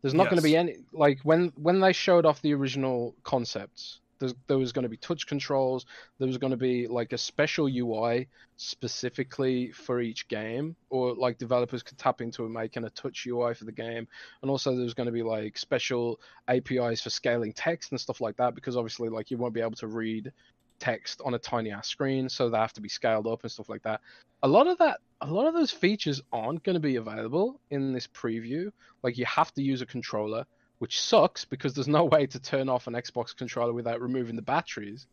There's 0.02 0.14
not 0.14 0.24
yes. 0.24 0.30
going 0.32 0.38
to 0.38 0.44
be 0.44 0.58
any 0.58 0.76
like 0.92 1.20
when 1.24 1.52
when 1.56 1.80
they 1.80 1.94
showed 1.94 2.26
off 2.26 2.42
the 2.42 2.54
original 2.54 3.16
concepts. 3.24 4.00
there 4.48 4.58
was 4.58 4.72
going 4.72 4.84
to 4.84 4.90
be 4.90 4.98
touch 4.98 5.28
controls. 5.28 5.86
There 6.20 6.28
was 6.28 6.38
going 6.38 6.52
to 6.52 6.58
be 6.58 6.88
like 6.88 7.14
a 7.14 7.18
special 7.18 7.68
UI 7.68 8.28
specifically 8.58 9.72
for 9.72 10.00
each 10.02 10.28
game, 10.28 10.76
or 10.90 11.14
like 11.16 11.38
developers 11.38 11.84
could 11.84 11.98
tap 11.98 12.22
into 12.22 12.46
it 12.46 12.50
making 12.50 12.84
a 12.84 12.90
touch 12.92 13.26
UI 13.26 13.54
for 13.54 13.66
the 13.66 13.72
game. 13.72 14.08
And 14.42 14.52
also, 14.52 14.76
there 14.76 14.84
was 14.84 14.94
going 14.94 15.08
to 15.08 15.12
be 15.12 15.24
like 15.24 15.58
special 15.58 16.20
APIs 16.48 17.02
for 17.02 17.10
scaling 17.10 17.54
text 17.54 17.92
and 17.92 18.00
stuff 18.00 18.22
like 18.22 18.38
that, 18.38 18.56
because 18.56 18.78
obviously, 18.78 19.10
like 19.10 19.32
you 19.32 19.38
won't 19.38 19.54
be 19.54 19.62
able 19.62 19.72
to 19.72 19.88
read 19.88 20.32
text 20.82 21.22
on 21.24 21.36
a 21.36 21.40
tiny 21.40 21.72
ass 21.72 21.88
screen, 21.88 22.28
so 22.28 22.50
they 22.50 22.58
have 22.58 22.74
to 22.74 22.82
be 22.82 22.90
scaled 22.90 23.28
up 23.28 23.44
and 23.44 23.52
stuff 23.52 23.70
like 23.70 23.84
that. 23.84 24.02
A 24.44 24.48
lot 24.48 24.68
of 24.68 24.80
that, 24.80 25.00
a 25.22 25.28
lot 25.28 25.46
of 25.46 25.54
those 25.54 25.72
features 25.72 26.22
aren't 26.34 26.64
going 26.64 26.74
to 26.74 26.80
be 26.80 26.96
available 26.96 27.62
in 27.70 27.94
this 27.94 28.08
preview. 28.08 28.72
Like 29.04 29.18
you 29.18 29.26
have 29.26 29.54
to 29.54 29.62
use 29.62 29.82
a 29.82 29.86
controller, 29.86 30.46
which 30.80 31.00
sucks 31.00 31.46
because 31.46 31.74
there's 31.74 31.88
no 31.88 32.06
way 32.16 32.26
to 32.26 32.40
turn 32.40 32.68
off 32.68 32.88
an 32.88 32.94
Xbox 32.94 33.36
controller 33.36 33.74
without 33.74 34.02
removing 34.02 34.36
the 34.36 34.42
batteries 34.42 35.06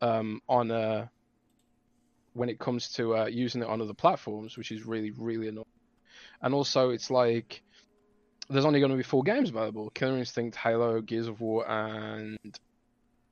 um, 0.00 0.40
on 0.48 0.70
a 0.70 0.74
uh, 0.74 1.06
when 2.34 2.48
it 2.48 2.60
comes 2.60 2.92
to 2.92 3.16
uh, 3.16 3.26
using 3.26 3.62
it 3.62 3.68
on 3.68 3.82
other 3.82 3.94
platforms, 3.94 4.56
which 4.56 4.70
is 4.70 4.86
really 4.86 5.10
really 5.10 5.48
annoying. 5.48 5.66
And 6.40 6.54
also, 6.54 6.90
it's 6.90 7.10
like 7.10 7.62
there's 8.48 8.64
only 8.64 8.78
going 8.78 8.92
to 8.92 8.96
be 8.96 9.02
four 9.02 9.24
games 9.24 9.50
available: 9.50 9.90
Killer 9.90 10.18
Instinct, 10.18 10.56
Halo, 10.56 11.00
Gears 11.00 11.26
of 11.26 11.40
War, 11.40 11.68
and 11.68 12.38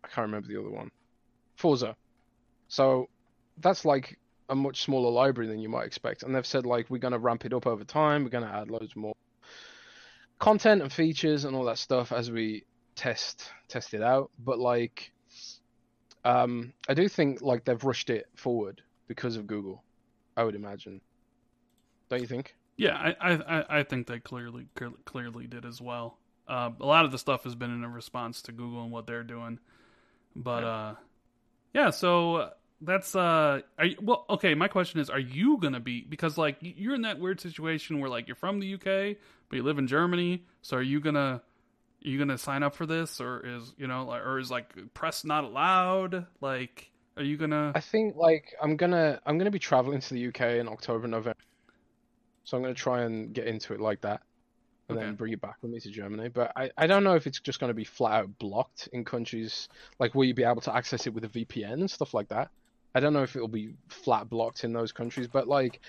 I 0.03 0.09
can't 0.09 0.27
remember 0.27 0.49
the 0.49 0.59
other 0.59 0.71
one. 0.71 0.91
Forza. 1.57 1.97
So 2.69 3.09
that's 3.59 3.85
like 3.85 4.19
a 4.49 4.55
much 4.55 4.83
smaller 4.83 5.11
library 5.11 5.49
than 5.49 5.59
you 5.59 5.69
might 5.69 5.87
expect. 5.87 6.23
And 6.23 6.35
they've 6.35 6.47
said 6.47 6.65
like 6.67 6.89
we're 6.89 6.99
going 6.99 7.13
to 7.13 7.19
ramp 7.19 7.45
it 7.45 7.53
up 7.53 7.67
over 7.67 7.85
time. 7.85 8.23
We're 8.23 8.31
going 8.31 8.45
to 8.45 8.55
add 8.55 8.71
loads 8.71 8.95
more 8.95 9.15
content 10.39 10.83
and 10.83 10.93
features 10.93 11.45
and 11.45 11.57
all 11.57 11.65
that 11.65 11.79
stuff 11.79 12.13
as 12.13 12.31
we 12.31 12.65
test 12.95 13.51
test 13.69 13.95
it 13.95 14.03
out. 14.03 14.31
But 14.39 14.59
like, 14.59 15.13
Um, 16.25 16.73
I 16.89 16.95
do 16.95 17.09
think 17.09 17.41
like 17.41 17.65
they've 17.65 17.85
rushed 17.85 18.11
it 18.11 18.27
forward 18.35 18.83
because 19.07 19.37
of 19.37 19.47
Google. 19.47 19.85
I 20.37 20.43
would 20.43 20.57
imagine. 20.57 21.01
Don't 22.09 22.21
you 22.21 22.27
think? 22.27 22.57
Yeah, 22.77 22.97
I 22.97 23.33
I, 23.33 23.79
I 23.79 23.83
think 23.85 24.09
they 24.09 24.19
clearly 24.19 24.67
clearly 25.05 25.47
did 25.47 25.65
as 25.65 25.81
well. 25.81 26.19
Uh, 26.49 26.71
a 26.81 26.87
lot 26.87 27.05
of 27.05 27.13
the 27.13 27.19
stuff 27.19 27.45
has 27.45 27.55
been 27.55 27.71
in 27.71 27.85
a 27.85 27.89
response 27.89 28.43
to 28.43 28.53
Google 28.53 28.83
and 28.83 28.93
what 28.93 29.07
they're 29.07 29.25
doing, 29.25 29.61
but 30.35 30.63
yeah. 30.63 30.69
uh, 30.69 30.95
yeah. 31.77 31.91
So 31.91 32.51
that's 32.81 33.15
uh, 33.15 33.61
you, 33.83 33.97
well, 34.01 34.25
okay. 34.31 34.55
My 34.55 34.69
question 34.69 34.99
is, 34.99 35.11
are 35.11 35.21
you 35.21 35.59
gonna 35.59 35.81
be 35.81 36.01
because 36.01 36.39
like 36.39 36.57
you're 36.61 36.95
in 36.95 37.03
that 37.03 37.21
weird 37.21 37.41
situation 37.41 38.01
where 38.01 38.09
like 38.09 38.27
you're 38.27 38.35
from 38.35 38.61
the 38.61 38.75
UK 38.75 39.19
but 39.49 39.57
you 39.57 39.63
live 39.63 39.79
in 39.79 39.87
Germany, 39.87 40.45
so 40.63 40.79
are 40.79 40.83
you 40.83 41.01
gonna 41.01 41.43
are 42.05 42.09
you 42.09 42.19
gonna 42.19 42.39
sign 42.39 42.63
up 42.63 42.75
for 42.75 42.87
this 42.87 43.21
or 43.21 43.45
is 43.45 43.75
you 43.77 43.87
know 43.87 44.11
or 44.11 44.39
is 44.39 44.51
like 44.51 44.75
press 44.95 45.25
not 45.25 45.45
allowed 45.45 46.27
like 46.41 46.91
are 47.17 47.23
you 47.23 47.37
gonna 47.37 47.73
i 47.75 47.81
think 47.81 48.15
like 48.17 48.55
i'm 48.63 48.77
gonna 48.77 49.21
i'm 49.27 49.39
gonna 49.39 49.51
be 49.51 49.59
traveling 49.59 49.99
to 49.99 50.15
the 50.15 50.29
uk 50.29 50.41
in 50.41 50.69
october 50.69 51.09
november 51.09 51.39
so 52.45 52.57
i'm 52.57 52.63
gonna 52.63 52.75
try 52.75 53.03
and 53.03 53.33
get 53.33 53.47
into 53.47 53.73
it 53.73 53.81
like 53.81 54.01
that 54.03 54.23
and 54.89 54.99
okay. 54.99 55.07
then 55.07 55.15
bring 55.15 55.33
it 55.33 55.41
back 55.41 55.57
with 55.63 55.71
me 55.71 55.81
to 55.81 55.91
germany 55.91 56.29
but 56.29 56.53
i 56.57 56.71
i 56.77 56.87
don't 56.87 57.05
know 57.05 57.15
if 57.15 57.27
it's 57.27 57.41
just 57.41 57.59
gonna 57.59 57.75
be 57.75 57.85
flat 57.85 58.21
out 58.21 58.39
blocked 58.39 58.89
in 58.93 59.05
countries 59.05 59.69
like 59.99 60.15
will 60.15 60.25
you 60.25 60.35
be 60.35 60.45
able 60.45 60.61
to 60.61 60.75
access 60.75 61.07
it 61.07 61.15
with 61.15 61.25
a 61.25 61.29
vpn 61.29 61.73
and 61.73 61.91
stuff 61.91 62.15
like 62.15 62.29
that 62.29 62.51
i 62.95 63.01
don't 63.01 63.13
know 63.13 63.23
if 63.23 63.35
it'll 63.35 63.49
be 63.49 63.75
flat 63.89 64.29
blocked 64.29 64.65
in 64.65 64.73
those 64.73 64.93
countries 64.93 65.27
but 65.27 65.49
like 65.49 65.81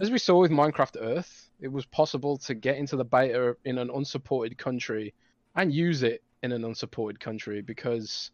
as 0.00 0.10
we 0.10 0.18
saw 0.18 0.40
with 0.40 0.50
minecraft 0.50 0.96
earth 1.00 1.50
it 1.60 1.68
was 1.68 1.84
possible 1.86 2.38
to 2.38 2.54
get 2.54 2.76
into 2.76 2.96
the 2.96 3.04
beta 3.04 3.56
in 3.64 3.78
an 3.78 3.90
unsupported 3.90 4.56
country 4.56 5.12
and 5.54 5.72
use 5.72 6.02
it 6.02 6.22
in 6.42 6.52
an 6.52 6.64
unsupported 6.64 7.18
country 7.18 7.62
because 7.62 8.30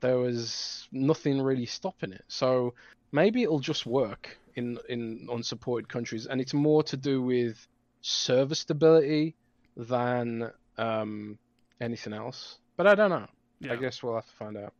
there 0.00 0.18
was 0.18 0.88
nothing 0.92 1.40
really 1.40 1.66
stopping 1.66 2.12
it. 2.12 2.24
So 2.28 2.74
maybe 3.12 3.42
it'll 3.42 3.60
just 3.60 3.86
work 3.86 4.38
in 4.54 4.78
in 4.88 5.28
unsupported 5.30 5.88
countries, 5.88 6.26
and 6.26 6.40
it's 6.40 6.54
more 6.54 6.82
to 6.84 6.96
do 6.96 7.22
with 7.22 7.66
server 8.02 8.54
stability 8.54 9.36
than 9.76 10.50
um, 10.78 11.38
anything 11.80 12.12
else. 12.12 12.58
But 12.76 12.86
I 12.86 12.94
don't 12.94 13.10
know. 13.10 13.26
Yeah. 13.60 13.74
I 13.74 13.76
guess 13.76 14.02
we'll 14.02 14.14
have 14.14 14.26
to 14.26 14.36
find 14.36 14.56
out. 14.56 14.72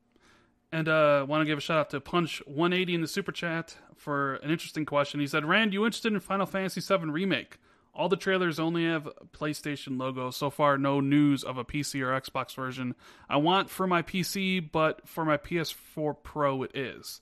And 0.72 0.88
uh, 0.88 1.26
want 1.28 1.42
to 1.42 1.46
give 1.46 1.58
a 1.58 1.60
shout 1.60 1.78
out 1.78 1.90
to 1.90 2.00
Punch 2.00 2.42
180 2.46 2.94
in 2.94 3.00
the 3.00 3.08
super 3.08 3.32
chat 3.32 3.76
for 3.96 4.36
an 4.36 4.50
interesting 4.50 4.86
question. 4.86 5.20
He 5.20 5.26
said, 5.26 5.44
"Rand, 5.44 5.72
you 5.72 5.84
interested 5.84 6.12
in 6.12 6.20
Final 6.20 6.46
Fantasy 6.46 6.80
VII 6.80 7.10
remake? 7.10 7.58
All 7.92 8.08
the 8.08 8.16
trailers 8.16 8.60
only 8.60 8.84
have 8.86 9.08
PlayStation 9.32 9.98
logo. 9.98 10.30
So 10.30 10.48
far, 10.48 10.78
no 10.78 11.00
news 11.00 11.42
of 11.42 11.58
a 11.58 11.64
PC 11.64 12.00
or 12.00 12.18
Xbox 12.18 12.54
version. 12.54 12.94
I 13.28 13.36
want 13.38 13.68
for 13.68 13.86
my 13.86 14.02
PC, 14.02 14.70
but 14.70 15.08
for 15.08 15.24
my 15.24 15.36
PS4 15.36 16.14
Pro, 16.22 16.62
it 16.62 16.76
is. 16.76 17.20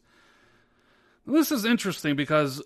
This 1.26 1.50
is 1.50 1.64
interesting 1.64 2.16
because 2.16 2.62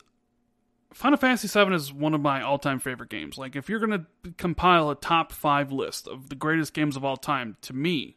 Final 0.95 1.17
Fantasy 1.17 1.49
VII 1.49 1.75
is 1.75 1.93
one 1.93 2.15
of 2.15 2.21
my 2.21 2.43
all-time 2.43 2.79
favorite 2.79 3.11
games. 3.11 3.39
Like, 3.39 3.57
if 3.57 3.69
you're 3.69 3.81
gonna 3.81 4.07
compile 4.37 4.91
a 4.91 4.95
top 4.95 5.33
five 5.33 5.73
list 5.73 6.07
of 6.07 6.29
the 6.29 6.35
greatest 6.35 6.75
games 6.75 6.97
of 6.97 7.05
all 7.05 7.17
time, 7.17 7.57
to 7.63 7.73
me, 7.73 8.17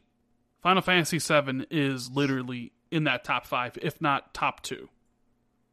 Final 0.62 0.82
Fantasy 0.82 1.18
VII 1.18 1.66
is 1.70 2.10
literally 2.10 2.72
in 2.90 3.04
that 3.04 3.24
top 3.24 3.46
five, 3.46 3.78
if 3.80 4.00
not 4.00 4.34
top 4.34 4.62
two 4.62 4.88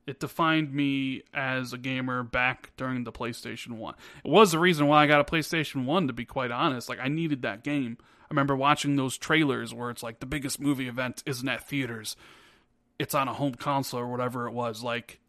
it 0.06 0.20
defined 0.20 0.74
me 0.74 1.24
as 1.34 1.74
a 1.74 1.78
gamer 1.78 2.24
back 2.24 2.72
during 2.78 3.04
the 3.04 3.12
PlayStation 3.12 3.78
1. 3.78 3.96
It 4.24 4.30
was 4.30 4.52
the 4.52 4.60
reason 4.60 4.88
why 4.88 5.04
I 5.04 5.08
got 5.08 5.22
a 5.22 5.24
PlayStation 5.24 5.86
1 5.86 6.08
to 6.08 6.14
be 6.14 6.26
quite 6.26 6.52
honest. 6.52 6.90
Like 6.90 7.00
I 7.00 7.08
needed 7.08 7.42
that 7.44 7.64
game. 7.64 7.98
I 8.02 8.26
remember 8.30 8.56
watching 8.56 8.96
those 8.96 9.18
trailers 9.18 9.74
where 9.74 9.90
it's 9.90 10.04
like 10.04 10.20
the 10.20 10.26
biggest 10.26 10.60
movie 10.60 10.88
event 10.88 11.24
isn't 11.26 11.48
at 11.48 11.68
theaters. 11.68 12.16
It's 13.00 13.16
on 13.16 13.28
a 13.28 13.34
home 13.34 13.56
console 13.56 14.02
or 14.02 14.08
whatever 14.08 14.48
it 14.48 14.54
was. 14.54 14.84
Like 14.84 15.20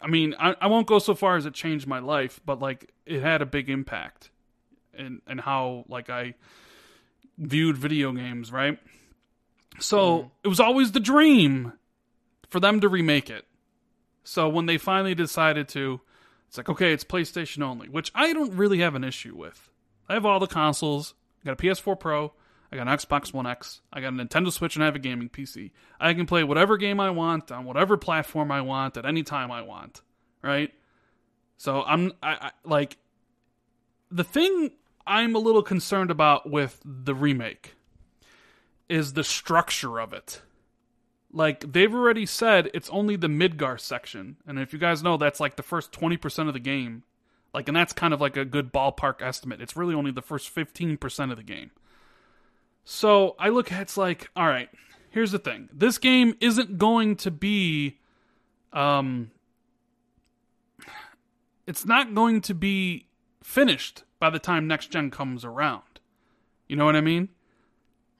I 0.00 0.06
mean, 0.06 0.34
I, 0.38 0.54
I 0.60 0.66
won't 0.66 0.86
go 0.86 0.98
so 0.98 1.14
far 1.14 1.36
as 1.36 1.46
it 1.46 1.54
changed 1.54 1.86
my 1.86 1.98
life, 1.98 2.40
but 2.44 2.60
like 2.60 2.92
it 3.06 3.20
had 3.20 3.42
a 3.42 3.46
big 3.46 3.70
impact 3.70 4.30
and 4.94 5.22
and 5.26 5.40
how 5.40 5.84
like 5.88 6.10
I 6.10 6.34
viewed 7.38 7.76
video 7.76 8.12
games, 8.12 8.52
right? 8.52 8.78
So 9.78 10.18
mm. 10.18 10.30
it 10.44 10.48
was 10.48 10.60
always 10.60 10.92
the 10.92 11.00
dream 11.00 11.72
for 12.48 12.60
them 12.60 12.80
to 12.80 12.88
remake 12.88 13.30
it. 13.30 13.46
So 14.24 14.48
when 14.48 14.66
they 14.66 14.78
finally 14.78 15.14
decided 15.14 15.68
to, 15.70 16.00
it's 16.46 16.56
like, 16.56 16.68
okay, 16.68 16.92
it's 16.92 17.04
PlayStation 17.04 17.62
only, 17.62 17.88
which 17.88 18.12
I 18.14 18.32
don't 18.32 18.54
really 18.54 18.80
have 18.80 18.94
an 18.94 19.04
issue 19.04 19.34
with. 19.34 19.70
I 20.08 20.14
have 20.14 20.26
all 20.26 20.38
the 20.38 20.46
consoles. 20.46 21.14
I 21.42 21.46
got 21.46 21.52
a 21.58 21.62
PS4 21.62 21.98
Pro. 21.98 22.32
I 22.72 22.76
got 22.76 22.88
an 22.88 22.96
Xbox 22.96 23.34
One 23.34 23.46
X. 23.46 23.82
I 23.92 24.00
got 24.00 24.14
a 24.14 24.16
Nintendo 24.16 24.50
Switch 24.50 24.76
and 24.76 24.82
I 24.82 24.86
have 24.86 24.96
a 24.96 25.00
gaming 25.00 25.28
PC. 25.28 25.72
I 26.00 26.14
can 26.14 26.26
play 26.26 26.42
whatever 26.42 26.78
game 26.78 26.98
I 26.98 27.10
want 27.10 27.52
on 27.52 27.64
whatever 27.64 27.96
platform 27.96 28.50
I 28.50 28.62
want 28.62 28.96
at 28.96 29.04
any 29.04 29.22
time 29.22 29.50
I 29.50 29.62
want. 29.62 30.00
Right? 30.42 30.72
So 31.58 31.82
I'm 31.82 32.12
I, 32.22 32.32
I 32.32 32.50
like 32.64 32.96
the 34.10 34.24
thing 34.24 34.70
I'm 35.06 35.34
a 35.34 35.38
little 35.38 35.62
concerned 35.62 36.10
about 36.10 36.50
with 36.50 36.80
the 36.84 37.14
remake 37.14 37.74
is 38.88 39.12
the 39.12 39.24
structure 39.24 40.00
of 40.00 40.12
it 40.12 40.40
like 41.32 41.72
they've 41.72 41.94
already 41.94 42.26
said 42.26 42.70
it's 42.74 42.90
only 42.90 43.16
the 43.16 43.28
Midgar 43.28 43.80
section. 43.80 44.36
And 44.46 44.58
if 44.58 44.72
you 44.72 44.78
guys 44.78 45.02
know 45.02 45.16
that's 45.16 45.40
like 45.40 45.56
the 45.56 45.62
first 45.62 45.92
20% 45.92 46.48
of 46.48 46.54
the 46.54 46.60
game. 46.60 47.04
Like 47.54 47.68
and 47.68 47.76
that's 47.76 47.92
kind 47.92 48.14
of 48.14 48.20
like 48.20 48.36
a 48.36 48.44
good 48.44 48.72
ballpark 48.72 49.22
estimate. 49.22 49.60
It's 49.60 49.76
really 49.76 49.94
only 49.94 50.10
the 50.10 50.22
first 50.22 50.54
15% 50.54 51.30
of 51.30 51.36
the 51.36 51.42
game. 51.42 51.70
So 52.84 53.36
I 53.38 53.48
look 53.48 53.70
at 53.70 53.82
it's 53.82 53.96
like, 53.96 54.30
all 54.34 54.48
right, 54.48 54.68
here's 55.10 55.32
the 55.32 55.38
thing. 55.38 55.68
This 55.72 55.98
game 55.98 56.34
isn't 56.40 56.78
going 56.78 57.16
to 57.16 57.30
be 57.30 57.98
um 58.72 59.30
it's 61.66 61.84
not 61.86 62.14
going 62.14 62.40
to 62.42 62.54
be 62.54 63.06
finished 63.42 64.04
by 64.18 64.30
the 64.30 64.38
time 64.38 64.66
next 64.66 64.90
gen 64.90 65.10
comes 65.10 65.44
around. 65.44 65.82
You 66.68 66.76
know 66.76 66.84
what 66.84 66.96
I 66.96 67.00
mean? 67.00 67.28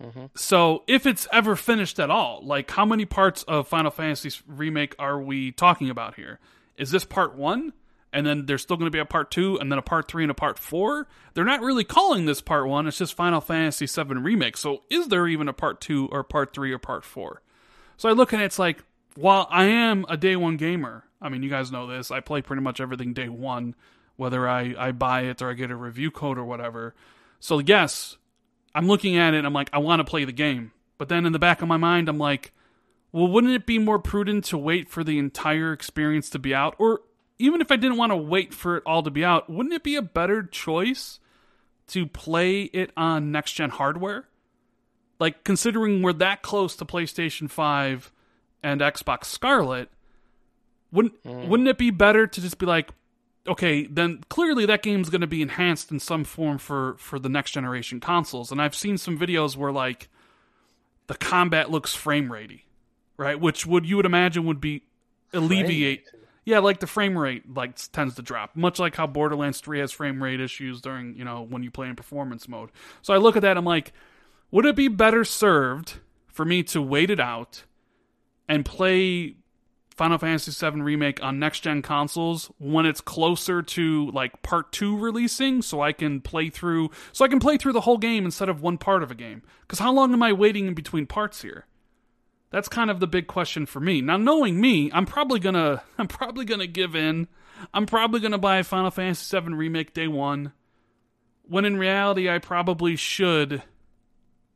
Mm-hmm. 0.03 0.27
So, 0.35 0.83
if 0.89 1.07
it's 1.07 1.29
ever 1.33 1.55
finished 1.55 2.01
at 2.01 2.11
all, 2.11 2.41
like 2.43 2.71
how 2.73 2.85
many 2.85 3.05
parts 3.05 3.45
of 3.45 3.69
Final 3.69 3.91
Fantasy 3.91 4.31
remake 4.47 4.97
are 4.99 5.21
we 5.21 5.53
talking 5.53 5.91
about 5.91 6.17
here? 6.17 6.41
Is 6.77 6.91
this 6.91 7.05
part 7.05 7.37
one, 7.37 7.73
and 8.13 8.27
then 8.27 8.47
there's 8.47 8.63
still 8.63 8.77
going 8.77 8.87
to 8.87 8.95
be 8.95 8.99
a 8.99 9.05
part 9.05 9.31
two, 9.31 9.59
and 9.59 9.71
then 9.71 9.79
a 9.79 9.83
part 9.83 10.09
three 10.09 10.25
and 10.25 10.31
a 10.31 10.35
part 10.35 10.59
four? 10.59 11.09
They're 11.35 11.45
not 11.45 11.61
really 11.61 11.85
calling 11.85 12.27
this 12.27 12.41
part 12.41 12.69
one. 12.69 12.87
It's 12.87 12.99
just 12.99 13.15
Final 13.15 13.41
Fantasy 13.41 13.87
VII 13.87 14.15
remake. 14.15 14.57
So, 14.57 14.83
is 14.91 15.09
there 15.09 15.27
even 15.27 15.49
a 15.49 15.53
part 15.53 15.81
two 15.81 16.09
or 16.13 16.23
part 16.23 16.53
three 16.55 16.73
or 16.73 16.79
part 16.79 17.05
four? 17.05 17.43
So 17.97 18.09
I 18.09 18.13
look 18.13 18.33
at 18.33 18.41
it, 18.41 18.45
it's 18.45 18.59
like, 18.59 18.83
while 19.15 19.47
I 19.51 19.65
am 19.65 20.05
a 20.09 20.17
day 20.17 20.37
one 20.37 20.57
gamer, 20.57 21.05
I 21.21 21.29
mean, 21.29 21.43
you 21.43 21.51
guys 21.51 21.71
know 21.71 21.87
this. 21.87 22.11
I 22.11 22.21
play 22.21 22.43
pretty 22.43 22.63
much 22.63 22.81
everything 22.81 23.13
day 23.13 23.29
one, 23.29 23.75
whether 24.17 24.49
I, 24.49 24.75
I 24.77 24.93
buy 24.93 25.23
it 25.23 25.41
or 25.41 25.51
I 25.51 25.55
get 25.55 25.71
a 25.71 25.77
review 25.77 26.11
code 26.11 26.39
or 26.39 26.45
whatever. 26.45 26.95
So, 27.39 27.59
yes, 27.59 28.17
I'm 28.75 28.87
looking 28.87 29.17
at 29.17 29.35
it 29.35 29.45
I'm 29.45 29.53
like, 29.53 29.71
I 29.73 29.79
want 29.79 30.01
to 30.01 30.05
play 30.05 30.25
the 30.25 30.33
game. 30.33 30.73
But 30.99 31.09
then 31.09 31.27
in 31.27 31.33
the 31.33 31.39
back 31.39 31.63
of 31.63 31.69
my 31.69 31.77
mind, 31.77 32.09
I'm 32.09 32.19
like, 32.19 32.53
well, 33.13 33.29
wouldn't 33.29 33.53
it 33.53 33.67
be 33.67 33.79
more 33.79 33.99
prudent 33.99 34.45
to 34.47 34.59
wait 34.59 34.89
for 34.89 35.05
the 35.05 35.19
entire 35.19 35.73
experience 35.73 36.31
to 36.31 36.39
be 36.39 36.55
out? 36.55 36.75
Or 36.79 37.01
even 37.43 37.61
if 37.61 37.73
I 37.73 37.77
didn't 37.77 37.97
want 37.97 38.13
to 38.13 38.17
wait 38.17 38.55
for 38.55 38.77
it 38.77 38.85
all 38.87 39.03
to 39.03 39.11
be 39.11 39.25
out, 39.25 39.51
wouldn't 39.51 39.75
it 39.75 39.83
be 39.83 39.97
a 39.97 40.03
better 40.03 40.45
choice 40.45 41.19
to 41.89 42.07
play 42.07 42.63
it 42.63 42.93
on 42.97 43.33
next 43.33 43.53
gen 43.55 43.71
hardware? 43.71 44.29
Like, 45.19 45.43
considering 45.43 46.03
we're 46.03 46.13
that 46.15 46.43
close 46.43 46.77
to 46.77 46.85
PlayStation 46.85 47.51
5 47.51 48.13
and 48.63 48.81
Xbox 48.81 49.25
Scarlett, 49.25 49.91
wouldn't, 50.93 51.21
mm. 51.25 51.49
wouldn't 51.49 51.69
it 51.69 51.79
be 51.79 51.91
better 51.91 52.29
to 52.29 52.41
just 52.41 52.59
be 52.59 52.67
like, 52.67 52.91
okay, 53.49 53.87
then 53.87 54.23
clearly 54.29 54.65
that 54.67 54.83
game's 54.83 55.11
going 55.11 55.21
to 55.21 55.27
be 55.27 55.43
enhanced 55.43 55.91
in 55.91 55.99
some 55.99 56.23
form 56.23 56.59
for 56.59 56.95
for 56.99 57.19
the 57.19 57.29
next 57.29 57.51
generation 57.51 57.99
consoles. 57.99 58.53
And 58.53 58.63
I've 58.63 58.75
seen 58.75 58.99
some 58.99 59.19
videos 59.19 59.57
where 59.57 59.73
like 59.73 60.09
the 61.09 61.15
combat 61.15 61.71
looks 61.71 61.95
frame 61.95 62.29
ratey, 62.29 62.63
right? 63.17 63.41
Which 63.41 63.67
would 63.67 63.85
you 63.85 63.97
would 63.97 64.07
imagine 64.07 64.45
would 64.45 64.61
be 64.61 64.83
alleviate. 65.33 66.05
Yeah, 66.45 66.59
like 66.59 66.81
the 66.81 66.87
frame 66.87 67.17
rate 67.17 67.55
like 67.55 67.77
tends 67.93 68.17
to 68.17 68.23
drop, 68.23 68.57
much 68.57 68.79
like 68.79 68.97
how 68.97 69.07
Borderlands 69.07 69.61
3 69.61 69.79
has 69.79 69.93
frame 69.93 70.23
rate 70.23 70.41
issues 70.41 70.81
during, 70.81 71.17
you 71.17 71.25
know, 71.25 71.43
when 71.43 71.63
you 71.63 71.71
play 71.71 71.89
in 71.89 71.95
performance 71.95 72.49
mode. 72.49 72.71
So 73.01 73.15
I 73.15 73.19
look 73.19 73.37
at 73.37 73.43
that 73.43 73.57
I'm 73.57 73.65
like, 73.65 73.93
would 74.51 74.67
it 74.67 74.77
be 74.77 74.89
better 74.89 75.25
served 75.25 76.01
for 76.27 76.45
me 76.45 76.63
to 76.65 76.83
wait 76.83 77.11
it 77.11 77.21
out 77.21 77.65
and 78.49 78.65
play 78.65 79.37
Final 79.95 80.19
Fantasy 80.19 80.51
VII 80.51 80.81
Remake 80.81 81.23
on 81.23 81.39
next 81.39 81.61
gen 81.61 81.83
consoles 81.83 82.51
when 82.59 82.87
it's 82.87 83.01
closer 83.01 83.63
to 83.63 84.11
like 84.11 84.43
part 84.43 84.73
two 84.73 84.99
releasing, 84.99 85.63
so 85.63 85.81
I 85.81 85.93
can 85.93 86.21
play 86.21 86.51
through, 86.51 86.91
so 87.13 87.25
I 87.25 87.29
can 87.29 87.41
play 87.41 87.57
through 87.57 87.73
the 87.73 87.83
whole 87.83 87.99
game 87.99 88.25
instead 88.25 88.49
of 88.49 88.63
one 88.63 88.79
part 88.79 89.03
of 89.03 89.11
a 89.11 89.15
game. 89.15 89.43
Because 89.61 89.79
how 89.79 89.93
long 89.93 90.13
am 90.13 90.23
I 90.23 90.33
waiting 90.33 90.67
in 90.67 90.75
between 90.75 91.07
parts 91.07 91.43
here? 91.43 91.67
That's 92.53 92.69
kind 92.69 92.91
of 92.91 93.01
the 93.01 93.07
big 93.07 93.27
question 93.27 93.65
for 93.65 93.81
me. 93.81 94.03
Now, 94.03 94.19
knowing 94.19 94.61
me, 94.61 94.91
I'm 94.93 95.07
probably 95.07 95.41
gonna, 95.41 95.83
I'm 95.99 96.07
probably 96.07 96.45
gonna 96.45 96.67
give 96.67 96.95
in. 96.95 97.27
I'm 97.73 97.87
probably 97.87 98.21
gonna 98.21 98.39
buy 98.39 98.63
Final 98.63 98.91
Fantasy 98.91 99.41
VII 99.41 99.55
Remake 99.55 99.95
day 99.95 100.07
one. 100.07 100.53
When 101.45 101.65
in 101.65 101.77
reality, 101.77 102.29
I 102.31 102.39
probably 102.39 102.95
should 102.95 103.63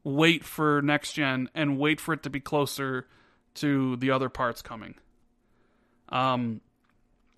wait 0.05 0.45
for 0.45 0.81
next 0.83 1.15
gen 1.15 1.49
and 1.55 1.79
wait 1.79 2.01
for 2.01 2.15
it 2.15 2.23
to 2.23 2.31
be 2.31 2.39
closer 2.39 3.09
to 3.55 3.97
the 3.97 4.11
other 4.11 4.29
parts 4.29 4.63
coming. 4.63 4.95
Um, 6.11 6.61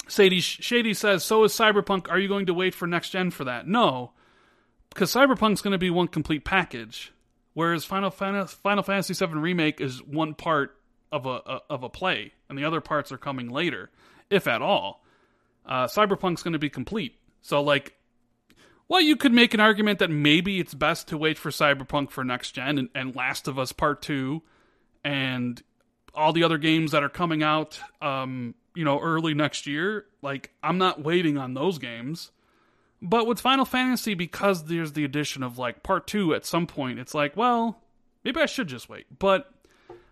Sadie 0.09 0.41
Shady 0.41 0.93
says, 0.93 1.25
"So 1.25 1.45
is 1.45 1.53
Cyberpunk. 1.53 2.11
Are 2.11 2.19
you 2.19 2.29
going 2.29 2.47
to 2.47 2.55
wait 2.55 2.75
for 2.75 2.87
next 2.87 3.11
gen 3.11 3.31
for 3.31 3.45
that?" 3.45 3.67
No, 3.69 4.13
because 4.91 5.15
Cyberpunk's 5.15 5.63
going 5.63 5.73
to 5.73 5.79
be 5.79 5.91
one 5.91 6.09
complete 6.09 6.45
package, 6.45 7.13
whereas 7.59 7.85
Final 7.85 8.13
Fantasy, 8.13 8.57
Final 8.63 8.85
Fantasy 8.85 9.15
VII 9.15 9.35
Remake 9.35 9.81
is 9.81 10.01
one 10.01 10.33
part 10.33 10.77
of 11.11 11.27
a, 11.27 11.41
a, 11.45 11.61
of 11.69 11.83
a 11.83 11.89
play, 11.89 12.33
and 12.49 12.57
the 12.57 12.65
other 12.65 12.81
parts 12.81 13.11
are 13.11 13.19
coming 13.19 13.51
later, 13.51 13.91
if 14.31 14.47
at 14.47 14.63
all. 14.63 15.05
Uh, 15.67 15.89
Cyberpunk's 15.89 16.45
going 16.45 16.53
to 16.53 16.61
be 16.61 16.71
complete. 16.71 17.19
So, 17.43 17.61
like, 17.61 17.95
well, 18.87 19.01
you 19.01 19.17
could 19.17 19.33
make 19.33 19.55
an 19.55 19.61
argument 19.61 19.99
that 19.99 20.09
maybe 20.09 20.61
it's 20.61 20.73
best 20.73 21.09
to 21.09 21.19
wait 21.19 21.37
for 21.37 21.51
Cyberpunk 21.51 22.13
for 22.13 22.23
next 22.23 22.53
gen 22.53 22.79
and, 22.79 22.91
and 22.95 23.17
Last 23.17 23.49
of 23.49 23.59
Us 23.59 23.73
Part 23.73 24.03
Two, 24.03 24.43
and 25.03 25.61
all 26.15 26.33
the 26.33 26.45
other 26.45 26.59
games 26.59 26.93
that 26.93 27.03
are 27.03 27.09
coming 27.09 27.43
out, 27.43 27.81
um, 28.01 28.55
you 28.77 28.85
know, 28.85 29.01
early 29.01 29.35
next 29.35 29.67
year. 29.67 30.07
Like, 30.23 30.53
I'm 30.63 30.79
not 30.79 31.03
waiting 31.03 31.37
on 31.37 31.55
those 31.55 31.79
games. 31.79 32.31
But 33.01 33.27
with 33.27 33.41
Final 33.41 33.65
Fantasy, 33.65 34.15
because 34.15 34.65
there's 34.65 34.93
the 34.93 35.05
addition 35.05 35.43
of 35.43 35.59
like 35.59 35.83
Part 35.83 36.07
Two 36.07 36.35
at 36.35 36.45
some 36.45 36.67
point, 36.67 36.99
it's 36.99 37.15
like, 37.15 37.37
well, 37.37 37.81
maybe 38.25 38.41
I 38.41 38.47
should 38.47 38.69
just 38.69 38.89
wait. 38.89 39.07
But 39.19 39.51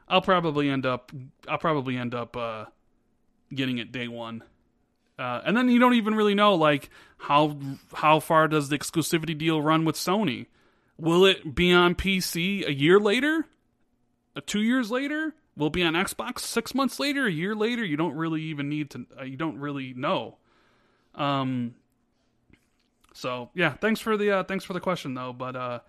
I'll 0.08 0.22
probably 0.22 0.70
end 0.70 0.86
up, 0.86 1.10
I'll 1.48 1.58
probably 1.58 1.96
end 1.96 2.14
up 2.14 2.36
uh, 2.36 2.66
getting 3.52 3.78
it 3.78 3.90
day 3.90 4.08
one 4.08 4.42
uh, 5.18 5.40
and 5.44 5.56
then 5.56 5.68
you 5.68 5.78
don't 5.78 5.94
even 5.94 6.14
really 6.14 6.34
know 6.34 6.54
like 6.54 6.90
how 7.18 7.56
how 7.94 8.20
far 8.20 8.48
does 8.48 8.68
the 8.68 8.78
exclusivity 8.78 9.36
deal 9.36 9.62
run 9.62 9.84
with 9.84 9.96
Sony? 9.96 10.46
Will 10.98 11.24
it 11.24 11.54
be 11.54 11.72
on 11.72 11.94
PC 11.94 12.66
a 12.66 12.72
year 12.72 13.00
later? 13.00 13.46
Uh, 14.34 14.40
two 14.44 14.62
years 14.62 14.90
later? 14.90 15.34
Will 15.56 15.70
be 15.70 15.82
on 15.82 15.94
Xbox 15.94 16.40
six 16.40 16.74
months 16.74 17.00
later? 17.00 17.26
A 17.26 17.32
year 17.32 17.54
later? 17.54 17.82
You 17.82 17.96
don't 17.96 18.14
really 18.14 18.42
even 18.42 18.68
need 18.68 18.90
to. 18.90 19.06
Uh, 19.18 19.24
you 19.24 19.36
don't 19.36 19.58
really 19.58 19.94
know. 19.94 20.36
Um. 21.14 21.74
So 23.16 23.50
yeah, 23.54 23.72
thanks 23.72 23.98
for 23.98 24.16
the 24.18 24.30
uh, 24.30 24.44
thanks 24.44 24.64
for 24.64 24.74
the 24.74 24.80
question 24.80 25.14
though. 25.14 25.32
But 25.32 25.56
uh, 25.56 25.80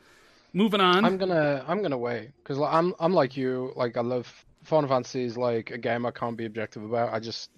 moving 0.53 0.79
on. 0.79 1.03
I'm 1.03 1.17
gonna 1.17 1.63
I'm 1.67 1.81
gonna 1.81 1.97
wait 1.97 2.31
because 2.41 2.57
I'm 2.59 2.93
I'm 2.99 3.13
like 3.13 3.35
you. 3.35 3.73
Like 3.75 3.97
I 3.97 4.01
love 4.01 4.31
Final 4.63 4.89
Fantasy 4.89 5.25
is 5.25 5.37
like 5.37 5.71
a 5.71 5.77
game 5.77 6.05
I 6.05 6.11
can't 6.11 6.37
be 6.37 6.45
objective 6.45 6.83
about. 6.83 7.13
I 7.13 7.19
just 7.19 7.51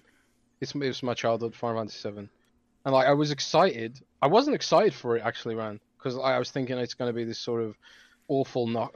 it's, 0.60 0.74
it's 0.74 1.04
my 1.04 1.14
childhood, 1.14 1.56
Final 1.56 1.78
Fantasy 1.78 2.00
Seven, 2.00 2.30
and 2.84 2.94
like 2.94 3.08
I 3.08 3.14
was 3.14 3.30
excited. 3.30 4.00
I 4.24 4.28
wasn't 4.28 4.56
excited 4.56 4.94
for 4.94 5.16
it 5.18 5.24
actually, 5.24 5.54
Rand, 5.54 5.82
because 5.98 6.18
I 6.18 6.40
was 6.40 6.50
thinking 6.50 6.78
it's 6.80 6.96
to 6.96 7.14
be 7.14 7.24
this 7.24 7.40
sort 7.40 7.62
of 7.62 7.78
awful, 8.28 8.66
not 8.66 8.91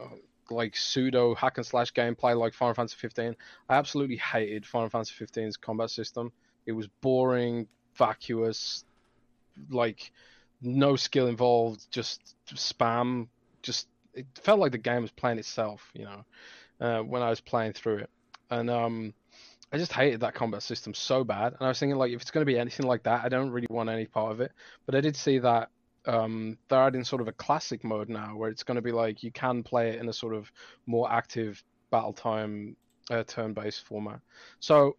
like 0.49 0.75
pseudo 0.75 1.35
hack 1.35 1.57
and 1.57 1.65
slash 1.65 1.93
gameplay 1.93 2.35
like 2.35 2.53
Final 2.55 2.73
Fantasy 2.73 2.97
15. 2.99 3.35
I 3.69 3.75
absolutely 3.75 4.17
hated 4.17 4.65
Final 4.65 4.89
Fantasy 4.89 5.13
15's 5.23 5.55
combat 5.55 5.91
system. 5.91 6.31
It 6.65 6.71
was 6.71 6.87
boring, 7.01 7.67
vacuous, 7.95 8.83
like 9.69 10.11
no 10.63 10.95
skill 10.95 11.27
involved, 11.27 11.85
just 11.91 12.35
spam. 12.47 13.27
Just 13.61 13.87
it 14.13 14.25
felt 14.35 14.59
like 14.59 14.71
the 14.71 14.77
game 14.77 15.01
was 15.01 15.11
playing 15.11 15.39
itself, 15.39 15.89
you 15.93 16.05
know, 16.05 16.25
uh, 16.79 17.01
when 17.01 17.21
I 17.21 17.29
was 17.29 17.41
playing 17.41 17.73
through 17.73 17.97
it, 17.97 18.09
and 18.49 18.69
um, 18.69 19.13
I 19.71 19.77
just 19.77 19.93
hated 19.93 20.21
that 20.21 20.35
combat 20.35 20.63
system 20.63 20.93
so 20.93 21.23
bad. 21.23 21.53
And 21.53 21.61
I 21.61 21.67
was 21.67 21.79
thinking, 21.79 21.97
like, 21.97 22.11
if 22.11 22.21
it's 22.21 22.31
going 22.31 22.45
to 22.45 22.51
be 22.51 22.59
anything 22.59 22.85
like 22.85 23.03
that, 23.03 23.23
I 23.23 23.29
don't 23.29 23.49
really 23.49 23.67
want 23.69 23.89
any 23.89 24.05
part 24.05 24.31
of 24.31 24.41
it. 24.41 24.51
But 24.85 24.95
I 24.95 25.01
did 25.01 25.15
see 25.15 25.39
that 25.39 25.69
um, 26.05 26.57
they're 26.69 26.83
adding 26.83 27.03
sort 27.03 27.21
of 27.21 27.27
a 27.27 27.33
classic 27.33 27.83
mode 27.83 28.09
now, 28.09 28.35
where 28.35 28.49
it's 28.49 28.63
going 28.63 28.75
to 28.75 28.81
be 28.81 28.91
like 28.91 29.23
you 29.23 29.31
can 29.31 29.63
play 29.63 29.89
it 29.89 29.99
in 29.99 30.09
a 30.09 30.13
sort 30.13 30.33
of 30.33 30.51
more 30.85 31.11
active 31.11 31.63
battle 31.91 32.13
time 32.13 32.75
uh, 33.09 33.23
turn-based 33.23 33.85
format. 33.85 34.19
So 34.59 34.95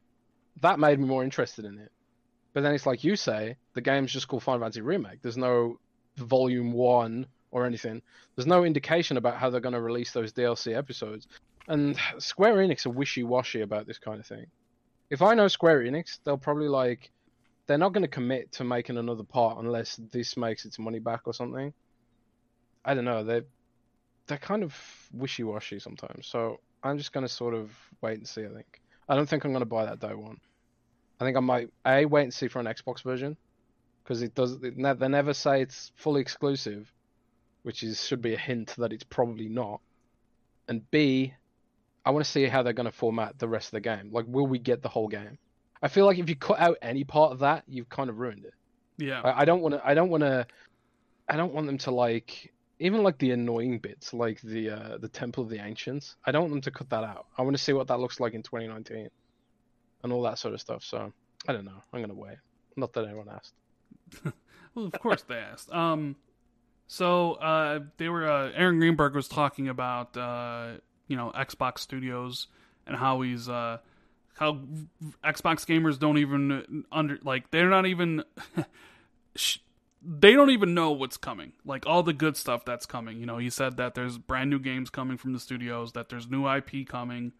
that 0.60 0.78
made 0.78 0.98
me 0.98 1.06
more 1.06 1.24
interested 1.24 1.64
in 1.64 1.78
it. 1.78 1.90
But 2.54 2.62
then 2.62 2.74
it's 2.74 2.86
like 2.86 3.04
you 3.04 3.16
say, 3.16 3.56
the 3.74 3.82
game's 3.82 4.12
just 4.12 4.28
called 4.28 4.42
Final 4.42 4.62
Fantasy 4.62 4.80
Remake. 4.80 5.20
There's 5.20 5.36
no 5.36 5.78
Volume 6.16 6.72
One 6.72 7.26
or 7.50 7.66
anything. 7.66 8.00
There's 8.34 8.46
no 8.46 8.64
indication 8.64 9.16
about 9.18 9.36
how 9.36 9.50
they're 9.50 9.60
going 9.60 9.74
to 9.74 9.80
release 9.80 10.12
those 10.12 10.32
DLC 10.32 10.74
episodes. 10.74 11.28
And 11.68 11.96
Square 12.18 12.56
Enix 12.56 12.86
are 12.86 12.90
wishy-washy 12.90 13.60
about 13.60 13.86
this 13.86 13.98
kind 13.98 14.20
of 14.20 14.26
thing 14.26 14.46
if 15.10 15.22
I 15.22 15.34
know 15.34 15.48
Square 15.48 15.82
Enix, 15.82 16.18
they'll 16.24 16.38
probably 16.38 16.68
like 16.68 17.10
they're 17.66 17.78
not 17.78 17.92
going 17.92 18.02
to 18.02 18.08
commit 18.08 18.52
to 18.52 18.64
making 18.64 18.98
another 18.98 19.22
part 19.22 19.58
unless 19.58 19.96
this 20.10 20.36
makes 20.36 20.64
its 20.64 20.78
money 20.78 20.98
back 20.98 21.22
or 21.26 21.32
something. 21.32 21.72
I 22.84 22.94
don't 22.94 23.04
know. 23.04 23.24
They 23.24 23.42
they're 24.26 24.38
kind 24.38 24.62
of 24.62 24.74
wishy 25.12 25.44
washy 25.44 25.78
sometimes. 25.78 26.26
So 26.26 26.60
I'm 26.82 26.98
just 26.98 27.12
going 27.12 27.26
to 27.26 27.32
sort 27.32 27.54
of 27.54 27.70
wait 28.00 28.18
and 28.18 28.28
see. 28.28 28.44
I 28.44 28.48
think 28.48 28.82
I 29.08 29.14
don't 29.14 29.28
think 29.28 29.44
I'm 29.44 29.52
going 29.52 29.60
to 29.60 29.66
buy 29.66 29.84
that 29.84 30.00
day 30.00 30.14
one. 30.14 30.38
I 31.20 31.24
think 31.24 31.36
I 31.36 31.40
might 31.40 31.70
a 31.86 32.04
wait 32.06 32.24
and 32.24 32.34
see 32.34 32.48
for 32.48 32.60
an 32.60 32.66
Xbox 32.66 33.02
version 33.02 33.36
because 34.02 34.22
it 34.22 34.34
does. 34.34 34.62
It 34.62 34.76
ne- 34.76 34.94
they 34.94 35.08
never 35.08 35.34
say 35.34 35.62
it's 35.62 35.92
fully 35.96 36.20
exclusive, 36.20 36.92
which 37.62 37.82
is 37.82 38.04
should 38.04 38.22
be 38.22 38.34
a 38.34 38.38
hint 38.38 38.74
that 38.78 38.92
it's 38.92 39.04
probably 39.04 39.48
not. 39.48 39.80
And 40.68 40.88
B, 40.90 41.34
I 42.04 42.10
want 42.10 42.24
to 42.24 42.30
see 42.30 42.46
how 42.46 42.62
they're 42.62 42.72
going 42.72 42.90
to 42.90 42.92
format 42.92 43.38
the 43.38 43.48
rest 43.48 43.68
of 43.68 43.72
the 43.72 43.80
game. 43.80 44.10
Like, 44.12 44.26
will 44.28 44.46
we 44.46 44.58
get 44.58 44.82
the 44.82 44.88
whole 44.88 45.08
game? 45.08 45.38
I 45.82 45.88
feel 45.88 46.06
like 46.06 46.18
if 46.18 46.28
you 46.28 46.36
cut 46.36 46.58
out 46.58 46.78
any 46.82 47.04
part 47.04 47.32
of 47.32 47.40
that, 47.40 47.64
you've 47.68 47.88
kind 47.88 48.08
of 48.08 48.18
ruined 48.18 48.44
it. 48.44 48.54
Yeah. 48.96 49.20
I, 49.22 49.42
I 49.42 49.44
don't 49.44 49.60
want 49.60 49.74
to. 49.74 49.86
I 49.86 49.94
don't 49.94 50.10
want 50.10 50.22
to. 50.22 50.46
I 51.28 51.36
don't 51.36 51.54
want 51.54 51.66
them 51.66 51.78
to 51.78 51.90
like 51.90 52.52
even 52.78 53.02
like 53.02 53.18
the 53.18 53.30
annoying 53.30 53.78
bits, 53.78 54.12
like 54.12 54.40
the 54.42 54.70
uh, 54.70 54.98
the 54.98 55.08
Temple 55.08 55.44
of 55.44 55.50
the 55.50 55.64
Ancients. 55.64 56.16
I 56.24 56.32
don't 56.32 56.42
want 56.42 56.52
them 56.54 56.60
to 56.62 56.70
cut 56.70 56.90
that 56.90 57.04
out. 57.04 57.26
I 57.38 57.42
want 57.42 57.56
to 57.56 57.62
see 57.62 57.72
what 57.72 57.86
that 57.88 58.00
looks 58.00 58.20
like 58.20 58.34
in 58.34 58.42
2019, 58.42 59.08
and 60.04 60.12
all 60.12 60.22
that 60.22 60.38
sort 60.38 60.54
of 60.54 60.60
stuff. 60.60 60.84
So 60.84 61.12
I 61.48 61.52
don't 61.52 61.64
know. 61.64 61.82
I'm 61.92 62.00
gonna 62.00 62.14
wait. 62.14 62.36
Not 62.76 62.92
that 62.92 63.06
anyone 63.06 63.28
asked. 63.28 63.54
well, 64.74 64.86
of 64.86 64.92
course 65.00 65.22
they 65.22 65.36
asked. 65.36 65.72
Um, 65.72 66.14
so 66.86 67.32
uh, 67.34 67.80
they 67.96 68.08
were. 68.08 68.30
Uh, 68.30 68.52
Aaron 68.54 68.78
Greenberg 68.78 69.16
was 69.16 69.26
talking 69.26 69.68
about 69.68 70.16
uh, 70.16 70.74
you 71.08 71.16
know 71.16 71.32
Xbox 71.34 71.78
Studios 71.80 72.46
and 72.86 72.96
how 72.96 73.22
he's 73.22 73.48
uh, 73.48 73.78
how 74.34 74.60
Xbox 75.24 75.64
gamers 75.66 75.98
don't 75.98 76.18
even 76.18 76.84
under 76.92 77.18
like 77.24 77.50
they're 77.50 77.70
not 77.70 77.86
even 77.86 78.22
they 80.02 80.32
don't 80.32 80.50
even 80.50 80.74
know 80.74 80.92
what's 80.92 81.16
coming. 81.16 81.52
Like 81.64 81.86
all 81.86 82.02
the 82.02 82.12
good 82.12 82.36
stuff 82.36 82.64
that's 82.64 82.86
coming. 82.86 83.18
You 83.18 83.26
know, 83.26 83.38
he 83.38 83.50
said 83.50 83.78
that 83.78 83.94
there's 83.94 84.18
brand 84.18 84.50
new 84.50 84.58
games 84.58 84.90
coming 84.90 85.16
from 85.16 85.32
the 85.32 85.40
studios, 85.40 85.92
that 85.92 86.08
there's 86.08 86.28
new 86.28 86.48
IP 86.48 86.86
coming, 86.86 87.32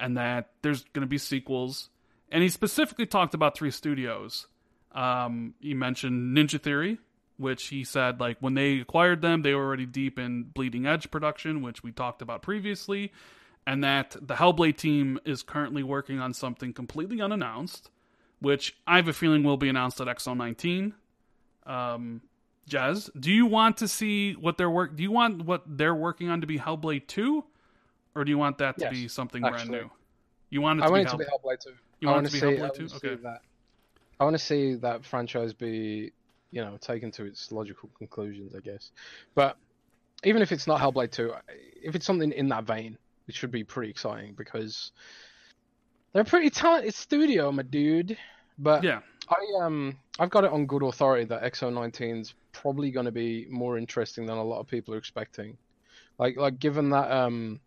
and 0.00 0.16
that 0.16 0.50
there's 0.62 0.84
going 0.92 1.02
to 1.02 1.08
be 1.08 1.18
sequels. 1.18 1.90
And 2.30 2.42
he 2.42 2.48
specifically 2.48 3.06
talked 3.06 3.34
about 3.34 3.56
three 3.56 3.70
studios. 3.70 4.46
Um, 4.92 5.54
he 5.60 5.74
mentioned 5.74 6.36
Ninja 6.36 6.60
Theory, 6.60 6.98
which 7.36 7.68
he 7.68 7.84
said 7.84 8.20
like 8.20 8.36
when 8.40 8.54
they 8.54 8.80
acquired 8.80 9.22
them, 9.22 9.42
they 9.42 9.54
were 9.54 9.64
already 9.64 9.86
deep 9.86 10.18
in 10.18 10.44
Bleeding 10.44 10.86
Edge 10.86 11.10
production, 11.10 11.62
which 11.62 11.82
we 11.82 11.92
talked 11.92 12.20
about 12.22 12.42
previously, 12.42 13.12
and 13.66 13.84
that 13.84 14.16
the 14.20 14.34
Hellblade 14.34 14.76
team 14.76 15.18
is 15.24 15.42
currently 15.42 15.82
working 15.82 16.20
on 16.20 16.34
something 16.34 16.72
completely 16.72 17.20
unannounced, 17.20 17.90
which 18.40 18.76
I 18.86 18.96
have 18.96 19.08
a 19.08 19.12
feeling 19.12 19.44
will 19.44 19.56
be 19.56 19.68
announced 19.68 20.00
at 20.00 20.08
XO19. 20.08 20.92
Um, 21.66 22.22
Jez, 22.68 23.10
do 23.18 23.32
you 23.32 23.46
want 23.46 23.78
to 23.78 23.88
see 23.88 24.34
what 24.34 24.58
they're 24.58 24.70
work? 24.70 24.96
Do 24.96 25.02
you 25.02 25.10
want 25.10 25.44
what 25.44 25.62
they're 25.66 25.94
working 25.94 26.28
on 26.28 26.40
to 26.42 26.46
be 26.46 26.58
Hellblade 26.58 27.06
two, 27.06 27.44
or 28.14 28.24
do 28.24 28.30
you 28.30 28.38
want 28.38 28.58
that 28.58 28.78
to 28.78 28.84
yes, 28.84 28.92
be 28.92 29.08
something 29.08 29.44
actually. 29.44 29.68
brand 29.68 29.84
new? 29.84 29.90
You 30.50 30.60
want 30.60 30.80
it 30.80 30.82
to 30.82 30.88
I 30.88 30.94
be 30.94 31.00
it 31.02 31.08
to 31.08 31.16
be 31.16 31.24
Hellblade 31.24 31.60
two. 31.60 31.74
You 32.00 32.08
I 32.08 32.12
want 32.12 32.24
want 32.24 32.30
to 32.32 32.38
see, 32.38 32.46
Hellblade 32.46 32.80
I 32.80 32.86
see 32.98 33.08
Okay. 33.08 33.22
that. 33.22 33.40
I 34.20 34.24
want 34.24 34.34
to 34.34 34.42
see 34.42 34.74
that 34.76 35.04
franchise 35.04 35.52
be, 35.52 36.12
you 36.50 36.60
know, 36.62 36.76
taken 36.80 37.10
to 37.12 37.24
its 37.24 37.52
logical 37.52 37.90
conclusions, 37.98 38.54
I 38.54 38.60
guess. 38.60 38.90
But 39.34 39.56
even 40.24 40.42
if 40.42 40.52
it's 40.52 40.66
not 40.66 40.80
Hellblade 40.80 41.12
2, 41.12 41.32
if 41.82 41.94
it's 41.94 42.06
something 42.06 42.32
in 42.32 42.48
that 42.48 42.64
vein, 42.64 42.98
it 43.28 43.34
should 43.34 43.50
be 43.50 43.64
pretty 43.64 43.90
exciting 43.90 44.34
because 44.36 44.92
they're 46.12 46.22
a 46.22 46.26
pretty 46.26 46.50
talented 46.50 46.94
studio, 46.94 47.52
my 47.52 47.62
dude. 47.62 48.16
But 48.58 48.82
Yeah, 48.82 49.00
I 49.28 49.64
um 49.64 49.98
I've 50.18 50.30
got 50.30 50.44
it 50.44 50.52
on 50.52 50.66
good 50.66 50.82
authority 50.82 51.24
that 51.26 51.42
XO19 51.42 52.20
is 52.22 52.34
probably 52.52 52.90
going 52.90 53.06
to 53.06 53.12
be 53.12 53.46
more 53.50 53.78
interesting 53.78 54.26
than 54.26 54.38
a 54.38 54.42
lot 54.42 54.58
of 54.60 54.66
people 54.66 54.94
are 54.94 54.98
expecting. 54.98 55.56
Like 56.18 56.36
like 56.36 56.58
given 56.58 56.90
that 56.90 57.10
um 57.10 57.60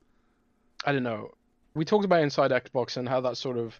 I 0.86 0.92
don't 0.92 1.04
know, 1.04 1.30
we 1.76 1.86
talked 1.86 2.06
about 2.06 2.24
Inside 2.24 2.52
Xbox 2.52 2.98
and 2.98 3.08
how 3.08 3.22
that 3.22 3.38
sort 3.38 3.58
of 3.58 3.80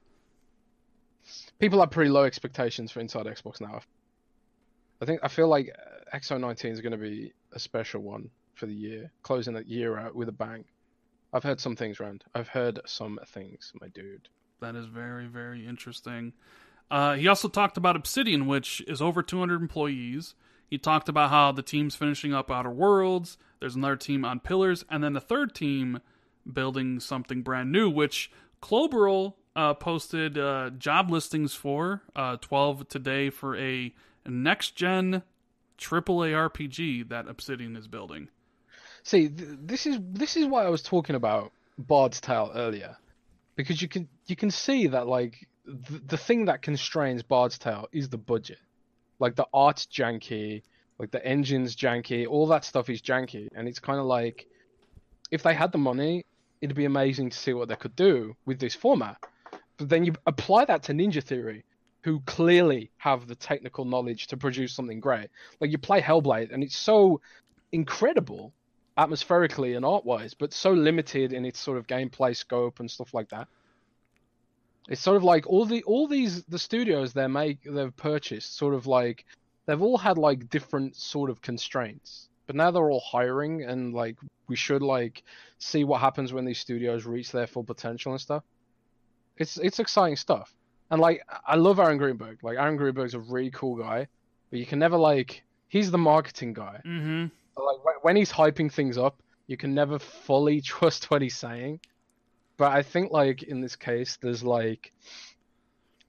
people 1.62 1.80
have 1.80 1.92
pretty 1.92 2.10
low 2.10 2.24
expectations 2.24 2.92
for 2.92 3.00
Inside 3.00 3.28
Xbox 3.28 3.62
now. 3.62 3.80
I 5.02 5.06
think 5.06 5.22
I 5.24 5.30
feel 5.30 5.48
like 5.48 5.70
uh, 5.70 6.18
XO19 6.18 6.72
is 6.72 6.82
going 6.82 6.92
to 6.92 6.98
be 6.98 7.32
a 7.54 7.60
special 7.60 8.02
one 8.02 8.30
for 8.56 8.66
the 8.66 8.74
year, 8.74 9.12
closing 9.24 9.54
that 9.54 9.68
year 9.68 9.98
out 9.98 10.16
with 10.16 10.28
a 10.28 10.34
bang. 10.34 10.66
I've 11.32 11.44
heard 11.44 11.62
some 11.62 11.76
things, 11.76 12.00
Rand. 12.00 12.26
I've 12.36 12.50
heard 12.50 12.82
some 12.86 13.20
things, 13.26 13.72
my 13.80 13.88
dude. 13.88 14.28
that 14.60 14.76
is 14.76 14.88
very 14.88 15.28
very 15.28 15.66
interesting. 15.66 16.34
Uh, 16.90 17.14
he 17.14 17.28
also 17.28 17.48
talked 17.48 17.78
about 17.78 17.96
Obsidian, 17.96 18.48
which 18.48 18.82
is 18.86 19.02
over 19.02 19.24
200 19.24 19.62
employees. 19.62 20.36
He 20.68 20.78
talked 20.78 21.08
about 21.08 21.30
how 21.30 21.54
the 21.54 21.62
team's 21.62 21.96
finishing 21.96 22.34
up 22.34 22.52
Outer 22.52 22.70
Worlds. 22.70 23.38
There's 23.60 23.76
another 23.76 23.96
team 23.96 24.26
on 24.26 24.42
Pillars, 24.42 24.84
and 24.90 25.02
then 25.02 25.14
the 25.14 25.22
third 25.22 25.56
team 25.56 26.00
building 26.52 27.00
something 27.00 27.44
brand 27.44 27.72
new, 27.72 27.90
which 27.90 28.30
Klobrille 28.62 29.36
uh, 29.56 29.74
posted 29.74 30.38
uh, 30.38 30.70
job 30.78 31.12
listings 31.12 31.54
for 31.54 32.02
uh, 32.16 32.38
12 32.38 32.88
today 32.88 33.30
for 33.30 33.58
a 33.58 33.94
next 34.26 34.76
gen 34.76 35.24
AAA 35.78 36.50
RPG 36.50 37.10
that 37.10 37.28
Obsidian 37.28 37.76
is 37.76 37.88
building. 37.88 38.30
See, 39.04 39.30
th- 39.30 39.58
this 39.62 39.86
is 39.86 39.98
this 40.02 40.38
is 40.38 40.46
why 40.46 40.64
I 40.64 40.70
was 40.70 40.84
talking 40.84 41.16
about 41.16 41.52
Bard's 41.78 42.22
Tale 42.22 42.52
earlier, 42.54 42.96
because 43.56 43.82
you 43.82 43.88
can 43.88 44.08
you 44.28 44.36
can 44.36 44.52
see 44.52 44.88
that 44.88 45.08
like 45.08 45.48
th- 45.66 46.02
the 46.06 46.18
thing 46.18 46.46
that 46.46 46.62
constrains 46.62 47.24
Bard's 47.24 47.58
Tale 47.58 47.88
is 47.92 48.10
the 48.10 48.20
budget, 48.20 48.60
like 49.20 49.36
the 49.36 49.48
art's 49.54 49.88
janky, 49.88 50.62
like 51.00 51.10
the 51.10 51.26
engine's 51.26 51.76
janky, 51.76 52.28
all 52.28 52.46
that 52.48 52.64
stuff 52.64 52.90
is 52.90 53.02
janky, 53.02 53.50
and 53.56 53.68
it's 53.68 53.80
kind 53.80 54.00
of 54.00 54.06
like 54.06 54.46
if 55.32 55.42
they 55.42 55.56
had 55.56 55.72
the 55.72 55.80
money, 55.80 56.26
it'd 56.62 56.76
be 56.76 56.86
amazing 56.86 57.32
to 57.32 57.38
see 57.38 57.54
what 57.54 57.70
they 57.70 57.76
could 57.76 57.96
do 57.96 58.36
with 58.46 58.60
this 58.60 58.76
format. 58.76 59.18
But 59.82 59.90
then 59.90 60.06
you 60.06 60.14
apply 60.28 60.66
that 60.66 60.84
to 60.84 60.94
Ninja 60.94 61.24
Theory, 61.24 61.66
who 62.02 62.20
clearly 62.22 62.92
have 62.98 63.28
the 63.28 63.34
technical 63.34 63.84
knowledge 63.84 64.28
to 64.28 64.38
produce 64.38 64.74
something 64.74 65.00
great. 65.00 65.30
Like 65.60 65.72
you 65.72 65.80
play 65.80 66.02
Hellblade, 66.02 66.52
and 66.54 66.64
it's 66.64 66.78
so 66.78 67.20
incredible 67.72 68.54
atmospherically 68.96 69.74
and 69.74 69.84
art 69.84 70.06
wise, 70.06 70.36
but 70.36 70.54
so 70.54 70.72
limited 70.72 71.34
in 71.34 71.46
its 71.46 71.60
sort 71.60 71.80
of 71.80 71.88
gameplay 71.88 72.36
scope 72.36 72.80
and 72.80 72.92
stuff 72.92 73.12
like 73.16 73.30
that. 73.30 73.48
It's 74.88 75.02
sort 75.02 75.18
of 75.18 75.24
like 75.24 75.48
all 75.48 75.66
the 75.66 75.82
all 75.84 76.08
these 76.08 76.44
the 76.44 76.60
studios 76.60 77.14
they 77.14 77.26
make 77.26 77.64
they've 77.64 77.96
purchased 77.98 78.56
sort 78.58 78.76
of 78.76 78.86
like 78.86 79.26
they've 79.66 79.82
all 79.82 79.98
had 79.98 80.20
like 80.20 80.48
different 80.50 80.96
sort 80.96 81.32
of 81.32 81.42
constraints. 81.42 82.30
But 82.46 82.56
now 82.56 82.70
they're 82.70 82.92
all 82.92 83.00
hiring 83.00 83.64
and 83.64 83.96
like 83.96 84.18
we 84.48 84.56
should 84.56 84.84
like 84.84 85.24
see 85.58 85.84
what 85.86 86.02
happens 86.02 86.34
when 86.34 86.46
these 86.46 86.60
studios 86.60 87.08
reach 87.08 87.32
their 87.32 87.48
full 87.48 87.64
potential 87.64 88.12
and 88.12 88.22
stuff. 88.22 88.44
It's 89.42 89.58
it's 89.58 89.80
exciting 89.80 90.16
stuff. 90.16 90.54
And 90.90 91.02
like 91.02 91.24
I 91.46 91.56
love 91.56 91.80
Aaron 91.80 91.98
Greenberg. 91.98 92.44
Like 92.44 92.58
Aaron 92.58 92.78
Greenberg's 92.78 93.14
a 93.14 93.20
really 93.20 93.52
cool 93.52 93.76
guy, 93.76 94.08
but 94.50 94.60
you 94.60 94.66
can 94.66 94.80
never 94.80 94.98
like 94.98 95.44
he's 95.68 95.90
the 95.90 95.98
marketing 95.98 96.54
guy. 96.54 96.82
Mm-hmm. 96.86 97.26
Like 97.58 98.04
when 98.04 98.16
he's 98.16 98.32
hyping 98.32 98.72
things 98.72 98.98
up, 98.98 99.22
you 99.48 99.58
can 99.58 99.74
never 99.74 100.00
fully 100.00 100.62
trust 100.74 101.10
what 101.10 101.22
he's 101.22 101.36
saying. 101.36 101.80
But 102.58 102.74
I 102.74 102.84
think 102.84 103.12
like 103.12 103.44
in 103.44 103.62
this 103.62 103.76
case, 103.76 104.18
there's 104.22 104.44
like 104.44 104.94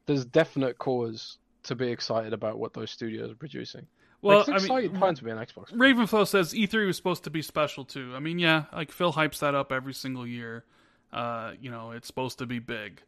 there's 0.07 0.25
definite 0.25 0.79
cause 0.79 1.39
to 1.65 1.75
be 1.75 1.89
excited 1.89 2.33
about 2.33 2.59
what 2.59 2.75
those 2.75 2.91
studios 2.91 3.31
are 3.31 3.37
producing. 3.37 3.87
Well, 4.21 4.39
like, 4.39 4.49
it's 4.49 4.49
I 4.49 4.53
mean, 4.53 4.85
exciting 4.85 5.01
time 5.01 5.15
to 5.15 5.25
be 5.25 5.31
an 5.31 5.39
Xbox. 5.39 5.73
Ravenflow 5.73 6.27
says 6.27 6.53
E3 6.55 6.87
was 6.87 6.97
supposed 6.97 7.25
to 7.25 7.31
be 7.31 7.43
special 7.43 7.85
too. 7.85 8.13
I 8.15 8.21
mean, 8.21 8.39
yeah, 8.39 8.65
like 8.73 8.93
Phil 8.93 9.13
hypes 9.13 9.41
that 9.41 9.55
up 9.55 9.73
every 9.73 9.95
single 9.95 10.27
year. 10.27 10.65
Uh, 11.13 11.53
you 11.61 11.71
know, 11.71 11.91
it's 11.91 12.07
supposed 12.07 12.39
to 12.39 12.47
be 12.47 12.59
big, 12.59 13.03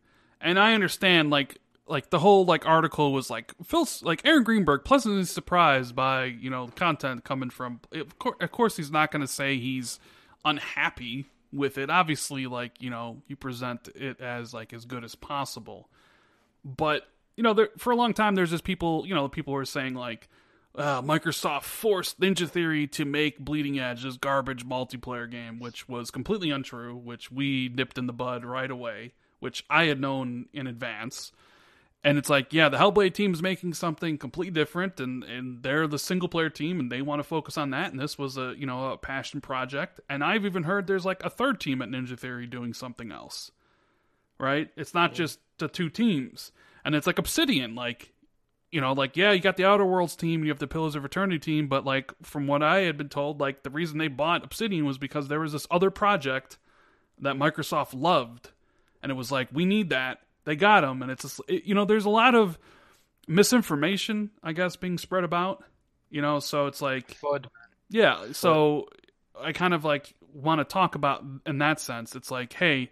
and 0.45 0.59
I 0.59 0.75
understand. 0.75 1.31
Like, 1.31 1.59
like 1.87 2.11
the 2.11 2.21
whole 2.21 2.45
like 2.45 2.66
article 2.66 3.12
was 3.12 3.29
like 3.31 3.53
Phil's 3.65 4.03
like 4.03 4.25
Aaron 4.25 4.45
Greenberg 4.45 4.85
pleasantly 4.85 5.25
surprised 5.25 5.97
by 5.97 6.25
you 6.27 6.51
know 6.51 6.69
content 6.69 7.25
coming 7.25 7.51
from. 7.51 7.81
Of 7.93 8.19
course, 8.19 8.37
of 8.41 8.53
course 8.53 8.77
he's 8.77 8.91
not 8.93 9.11
going 9.11 9.23
to 9.23 9.29
say 9.29 9.59
he's 9.59 9.99
unhappy 10.45 11.27
with 11.53 11.79
it. 11.79 11.91
Obviously, 11.91 12.47
like 12.47 12.81
you 12.81 12.91
know, 12.91 13.23
you 13.27 13.35
present 13.35 13.89
it 13.97 14.21
as 14.21 14.55
like 14.55 14.73
as 14.73 14.85
good 14.85 15.03
as 15.03 15.15
possible, 15.15 15.89
but 16.65 17.09
you 17.37 17.43
know, 17.43 17.53
there, 17.53 17.71
for 17.79 17.93
a 17.93 17.97
long 17.97 18.15
time, 18.15 18.35
there's 18.35 18.51
just 18.51 18.65
people. 18.65 19.05
You 19.07 19.15
know, 19.15 19.29
people 19.29 19.53
were 19.53 19.65
saying 19.65 19.95
like 19.95 20.29
uh, 20.77 21.03
Microsoft 21.03 21.65
forced 21.65 22.21
Ninja 22.21 22.49
Theory 22.49 22.87
to 22.89 23.05
make 23.05 23.39
Bleeding 23.39 23.79
Edge 23.79 24.03
this 24.05 24.16
garbage 24.16 24.65
multiplayer 24.65 25.31
game, 25.31 25.59
which 25.59 25.89
was 25.89 26.11
completely 26.11 26.51
untrue, 26.51 26.95
which 26.95 27.31
we 27.31 27.69
nipped 27.75 27.99
in 27.99 28.07
the 28.07 28.12
bud 28.12 28.45
right 28.45 28.71
away, 28.71 29.15
which 29.45 29.65
I 29.71 29.85
had 29.85 30.01
known 30.01 30.47
in 30.53 30.66
advance. 30.66 31.31
And 32.03 32.19
it's 32.19 32.29
like, 32.29 32.53
yeah, 32.53 32.69
the 32.69 32.77
Hellblade 32.77 33.15
team 33.15 33.33
is 33.33 33.41
making 33.41 33.75
something 33.75 34.19
completely 34.19 34.53
different, 34.53 35.01
and, 35.01 35.23
and 35.23 35.62
they're 35.62 35.87
the 35.87 35.99
single 35.99 36.29
player 36.29 36.51
team, 36.51 36.81
and 36.81 36.91
they 36.91 37.01
want 37.01 37.21
to 37.21 37.25
focus 37.25 37.57
on 37.57 37.71
that. 37.71 37.93
And 37.93 38.01
this 38.01 38.19
was 38.19 38.37
a 38.37 38.55
you 38.59 38.66
know 38.66 38.93
a 38.93 38.99
passion 38.99 39.41
project. 39.41 40.01
And 40.09 40.25
I've 40.25 40.45
even 40.45 40.65
heard 40.65 40.87
there's 40.87 41.07
like 41.07 41.25
a 41.25 41.31
third 41.31 41.61
team 41.61 41.81
at 41.81 41.89
Ninja 41.89 42.19
Theory 42.19 42.47
doing 42.47 42.75
something 42.75 43.12
else, 43.12 43.53
right? 44.39 44.71
It's 44.77 44.93
not 44.93 45.12
yeah. 45.12 45.16
just 45.19 45.39
the 45.59 45.69
two 45.69 45.89
teams, 45.89 46.53
and 46.85 46.95
it's 46.95 47.07
like 47.07 47.19
Obsidian, 47.19 47.75
like 47.75 48.12
you 48.75 48.81
know, 48.81 48.93
like 48.93 49.16
yeah, 49.16 49.31
you 49.31 49.41
got 49.41 49.57
the 49.57 49.65
Outer 49.65 49.87
Worlds 49.87 50.16
team, 50.16 50.43
you 50.43 50.51
have 50.51 50.59
the 50.59 50.66
Pillars 50.66 50.97
of 50.97 51.05
Eternity 51.05 51.39
team, 51.39 51.69
but 51.69 51.85
like 51.85 52.12
from 52.23 52.47
what 52.47 52.62
I 52.62 52.81
had 52.81 52.99
been 52.99 53.09
told, 53.09 53.41
like 53.41 53.62
the 53.62 53.71
reason 53.71 53.99
they 53.99 54.09
bought 54.09 54.43
Obsidian 54.43 54.85
was 54.85 54.99
because 54.99 55.29
there 55.29 55.41
was 55.41 55.53
this 55.53 55.66
other 55.71 55.91
project 55.91 56.59
that 57.21 57.37
Microsoft 57.37 57.91
loved, 57.95 58.51
and 59.05 59.12
it 59.12 59.14
was 59.14 59.31
like 59.31 59.48
we 59.52 59.66
need 59.66 59.90
that. 59.90 60.18
They 60.44 60.56
got 60.56 60.81
them, 60.81 61.02
and 61.02 61.10
it's 61.10 61.22
just, 61.22 61.40
it, 61.47 61.64
you 61.64 61.74
know, 61.74 61.85
there's 61.85 62.06
a 62.06 62.10
lot 62.10 62.35
of 62.35 62.59
misinformation, 63.28 64.31
I 64.43 64.52
guess, 64.52 64.76
being 64.76 64.98
spread 64.98 65.24
about. 65.24 65.62
You 66.10 66.22
know, 66.22 66.39
so 66.40 66.66
it's 66.66 66.81
like, 66.81 67.18
Fud. 67.20 67.47
yeah. 67.90 68.32
So 68.32 68.89
I 69.39 69.52
kind 69.52 69.74
of 69.74 69.85
like 69.85 70.14
want 70.32 70.60
to 70.60 70.64
talk 70.64 70.94
about 70.94 71.22
in 71.47 71.59
that 71.59 71.81
sense. 71.81 72.16
It's 72.16 72.31
like, 72.31 72.52
hey, 72.55 72.90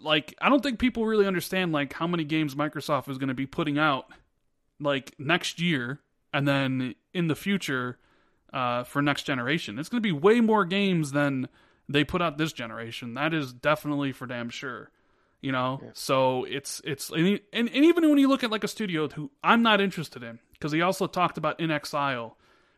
like 0.00 0.34
I 0.40 0.48
don't 0.48 0.62
think 0.62 0.78
people 0.78 1.04
really 1.04 1.26
understand 1.26 1.72
like 1.72 1.92
how 1.92 2.06
many 2.06 2.24
games 2.24 2.54
Microsoft 2.54 3.10
is 3.10 3.18
going 3.18 3.28
to 3.28 3.34
be 3.34 3.46
putting 3.46 3.78
out 3.78 4.06
like 4.80 5.14
next 5.18 5.60
year 5.60 6.00
and 6.32 6.48
then 6.48 6.94
in 7.12 7.28
the 7.28 7.34
future 7.34 7.98
uh, 8.54 8.84
for 8.84 9.02
next 9.02 9.24
generation. 9.24 9.78
It's 9.78 9.88
going 9.90 10.02
to 10.02 10.06
be 10.06 10.12
way 10.12 10.40
more 10.40 10.64
games 10.64 11.12
than 11.12 11.48
they 11.88 12.04
put 12.04 12.22
out 12.22 12.38
this 12.38 12.52
generation. 12.52 13.14
That 13.14 13.34
is 13.34 13.52
definitely 13.52 14.12
for 14.12 14.26
damn 14.26 14.50
sure. 14.50 14.90
You 15.40 15.52
know, 15.52 15.80
yeah. 15.82 15.90
so 15.92 16.44
it's 16.44 16.80
it's 16.84 17.10
and, 17.10 17.40
and 17.52 17.68
even 17.68 18.08
when 18.08 18.18
you 18.18 18.28
look 18.28 18.42
at 18.42 18.50
like 18.50 18.64
a 18.64 18.68
studio 18.68 19.08
who 19.08 19.30
I'm 19.44 19.62
not 19.62 19.80
interested 19.80 20.22
in 20.22 20.38
because 20.52 20.72
he 20.72 20.80
also 20.80 21.06
talked 21.06 21.38
about 21.38 21.58
inXile, 21.58 22.32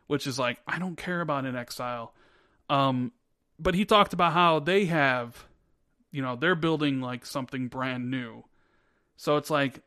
which 0.07 0.27
is 0.27 0.37
like 0.37 0.59
I 0.67 0.77
don't 0.77 0.95
care 0.95 1.21
about 1.21 1.45
inXile. 1.45 2.09
Um, 2.69 3.11
but 3.57 3.75
he 3.75 3.85
talked 3.85 4.13
about 4.13 4.33
how 4.33 4.59
they 4.59 4.85
have 4.85 5.45
you 6.11 6.21
know 6.21 6.35
they're 6.35 6.55
building 6.55 7.01
like 7.01 7.25
something 7.25 7.67
brand 7.67 8.09
new 8.09 8.43
so 9.17 9.37
it's 9.37 9.49
like 9.49 9.81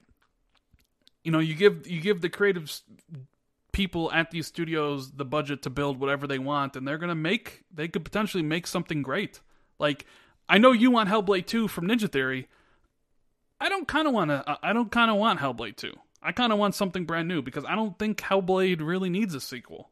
you 1.24 1.32
know 1.32 1.39
you 1.39 1.55
give 1.55 1.86
you 1.86 2.01
give 2.01 2.20
the 2.20 2.28
creative 2.28 2.70
people 3.73 4.12
at 4.12 4.31
these 4.31 4.47
studios 4.47 5.12
the 5.12 5.24
budget 5.24 5.62
to 5.62 5.70
build 5.70 5.99
whatever 5.99 6.27
they 6.27 6.39
want 6.39 6.77
and 6.77 6.86
they're 6.86 6.99
going 6.99 7.09
to 7.09 7.15
make 7.15 7.65
they 7.73 7.89
could 7.89 8.05
potentially 8.05 8.43
make 8.43 8.66
something 8.66 9.03
great 9.03 9.40
like 9.78 10.05
i 10.49 10.59
know 10.59 10.73
you 10.73 10.90
want 10.90 11.09
hellblade 11.09 11.47
2 11.47 11.69
from 11.69 11.86
ninja 11.86 12.11
theory 12.11 12.49
i 13.61 13.69
don't 13.69 13.89
kind 13.89 14.07
of 14.07 14.15
want 14.15 14.31
to 14.31 14.59
i 14.62 14.73
don't 14.73 14.93
kind 14.93 15.11
of 15.11 15.16
want 15.16 15.40
hellblade 15.40 15.77
2 15.77 15.93
i 16.23 16.32
kind 16.32 16.53
of 16.53 16.59
want 16.59 16.74
something 16.74 17.07
brand 17.07 17.28
new 17.28 17.40
because 17.40 17.65
i 17.65 17.74
don't 17.74 17.99
think 17.99 18.19
hellblade 18.20 18.81
really 18.81 19.11
needs 19.11 19.35
a 19.35 19.40
sequel 19.40 19.90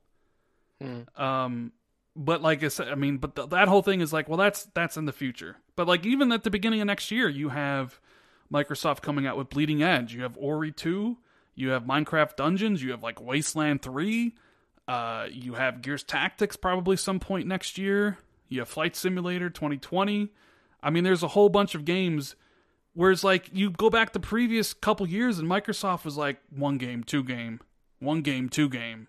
hmm. 0.81 1.03
um 1.21 1.73
but 2.17 2.43
like 2.43 2.63
I 2.63 2.69
said, 2.69 2.89
I 2.89 2.97
mean, 2.97 3.19
but 3.19 3.37
th- 3.37 3.51
that 3.51 3.69
whole 3.69 3.83
thing 3.83 4.01
is 4.01 4.13
like, 4.13 4.29
well, 4.29 4.37
that's 4.37 4.65
that's 4.75 4.97
in 4.97 5.05
the 5.05 5.13
future. 5.13 5.57
But 5.77 5.87
like 5.87 6.05
even 6.05 6.33
at 6.33 6.45
the 6.45 6.51
beginning 6.51 6.81
of 6.81 6.87
next 6.87 7.11
year, 7.11 7.29
you 7.29 7.51
have 7.51 8.01
Microsoft 8.53 9.01
coming 9.01 9.27
out 9.27 9.37
with 9.37 9.49
Bleeding 9.49 9.83
Edge. 9.83 10.15
You 10.15 10.23
have 10.23 10.37
Ori 10.39 10.73
two. 10.73 11.19
You 11.55 11.71
have 11.71 11.85
Minecraft 11.85 12.37
Dungeons. 12.37 12.83
You 12.83 12.91
have 12.93 13.03
like 13.03 13.21
Wasteland 13.21 13.83
three. 13.83 14.35
Uh, 14.89 15.27
you 15.31 15.55
have 15.55 15.83
Gears 15.83 16.03
Tactics 16.03 16.57
probably 16.57 16.97
some 16.97 17.21
point 17.21 17.47
next 17.47 17.79
year. 17.79 18.19
You 18.49 18.61
have 18.61 18.69
Flight 18.69 18.97
Simulator 18.97 19.51
2020. 19.51 20.31
I 20.83 20.91
mean, 20.91 21.05
there's 21.05 21.23
a 21.23 21.29
whole 21.29 21.49
bunch 21.49 21.75
of 21.75 21.85
games. 21.85 22.35
Whereas 22.95 23.23
like 23.23 23.51
you 23.53 23.71
go 23.71 23.91
back 23.91 24.13
the 24.13 24.21
previous 24.21 24.73
couple 24.75 25.09
years, 25.09 25.39
and 25.39 25.49
Microsoft 25.49 26.05
was 26.05 26.17
like 26.17 26.39
one 26.51 26.79
game, 26.79 27.05
two 27.05 27.23
game, 27.23 27.61
one 28.01 28.23
game, 28.23 28.49
two 28.49 28.69
game 28.69 29.07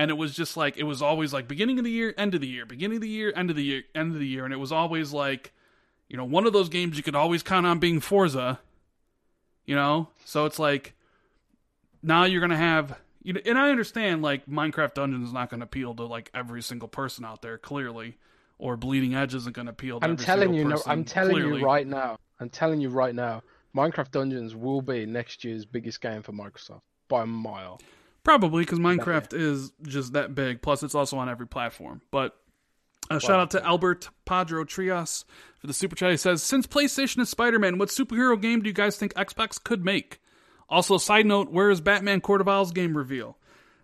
and 0.00 0.10
it 0.10 0.14
was 0.14 0.34
just 0.34 0.56
like 0.56 0.78
it 0.78 0.84
was 0.84 1.02
always 1.02 1.30
like 1.30 1.46
beginning 1.46 1.78
of 1.78 1.84
the 1.84 1.90
year, 1.90 2.14
end 2.16 2.34
of 2.34 2.40
the 2.40 2.46
year, 2.46 2.64
beginning 2.64 2.96
of 2.96 3.02
the 3.02 3.08
year, 3.08 3.34
end 3.36 3.50
of 3.50 3.56
the 3.56 3.62
year, 3.62 3.82
end 3.94 4.14
of 4.14 4.18
the 4.18 4.26
year, 4.26 4.46
and 4.46 4.54
it 4.54 4.56
was 4.56 4.72
always 4.72 5.12
like, 5.12 5.52
you 6.08 6.16
know, 6.16 6.24
one 6.24 6.46
of 6.46 6.54
those 6.54 6.70
games 6.70 6.96
you 6.96 7.02
could 7.02 7.14
always 7.14 7.42
count 7.42 7.66
on 7.66 7.78
being 7.78 8.00
Forza, 8.00 8.60
you 9.66 9.74
know. 9.74 10.08
So 10.24 10.46
it's 10.46 10.58
like 10.58 10.94
now 12.02 12.24
you're 12.24 12.40
gonna 12.40 12.56
have, 12.56 12.98
you 13.22 13.32
know, 13.32 13.40
and 13.44 13.58
I 13.58 13.70
understand 13.70 14.22
like 14.22 14.46
Minecraft 14.46 14.94
Dungeons 14.94 15.28
is 15.28 15.32
not 15.32 15.50
gonna 15.50 15.64
appeal 15.64 15.94
to 15.94 16.04
like 16.04 16.30
every 16.34 16.62
single 16.62 16.88
person 16.88 17.24
out 17.24 17.42
there, 17.42 17.58
clearly, 17.58 18.18
or 18.58 18.76
Bleeding 18.76 19.14
Edge 19.14 19.34
isn't 19.34 19.54
gonna 19.54 19.70
appeal. 19.70 20.00
to 20.00 20.06
I'm 20.06 20.16
telling 20.16 20.54
you, 20.54 20.64
no, 20.64 20.80
I'm 20.86 21.04
telling 21.04 21.34
clearly. 21.34 21.60
you 21.60 21.66
right 21.66 21.86
now, 21.86 22.18
I'm 22.38 22.50
telling 22.50 22.80
you 22.80 22.88
right 22.88 23.14
now, 23.14 23.42
Minecraft 23.76 24.10
Dungeons 24.10 24.54
will 24.54 24.82
be 24.82 25.06
next 25.06 25.44
year's 25.44 25.64
biggest 25.64 26.00
game 26.00 26.22
for 26.22 26.32
Microsoft 26.32 26.82
by 27.08 27.22
a 27.22 27.26
mile. 27.26 27.80
Probably 28.22 28.62
because 28.62 28.78
Minecraft 28.78 29.32
is 29.32 29.72
just 29.82 30.12
that 30.12 30.34
big. 30.34 30.60
Plus, 30.60 30.82
it's 30.82 30.94
also 30.94 31.16
on 31.16 31.28
every 31.28 31.46
platform. 31.46 32.02
But 32.10 32.36
uh, 33.10 33.18
shout 33.18 33.40
out 33.40 33.50
to 33.52 33.64
Albert 33.64 34.10
Padro 34.26 34.64
Trias 34.64 35.24
for 35.58 35.66
the 35.66 35.72
super 35.72 35.96
chat. 35.96 36.10
He 36.10 36.16
says, 36.18 36.42
"Since 36.42 36.66
PlayStation 36.66 37.20
is 37.20 37.30
Spider-Man, 37.30 37.78
what 37.78 37.88
superhero 37.88 38.40
game 38.40 38.60
do 38.60 38.68
you 38.68 38.74
guys 38.74 38.96
think 38.96 39.14
Xbox 39.14 39.62
could 39.62 39.84
make?" 39.84 40.20
Also, 40.70 40.96
side 40.96 41.26
note: 41.26 41.50
Where 41.50 41.70
is 41.70 41.80
Batman 41.80 42.20
Court 42.20 42.40
of 42.40 42.48
Owls 42.48 42.72
game 42.72 42.96
reveal? 42.96 43.36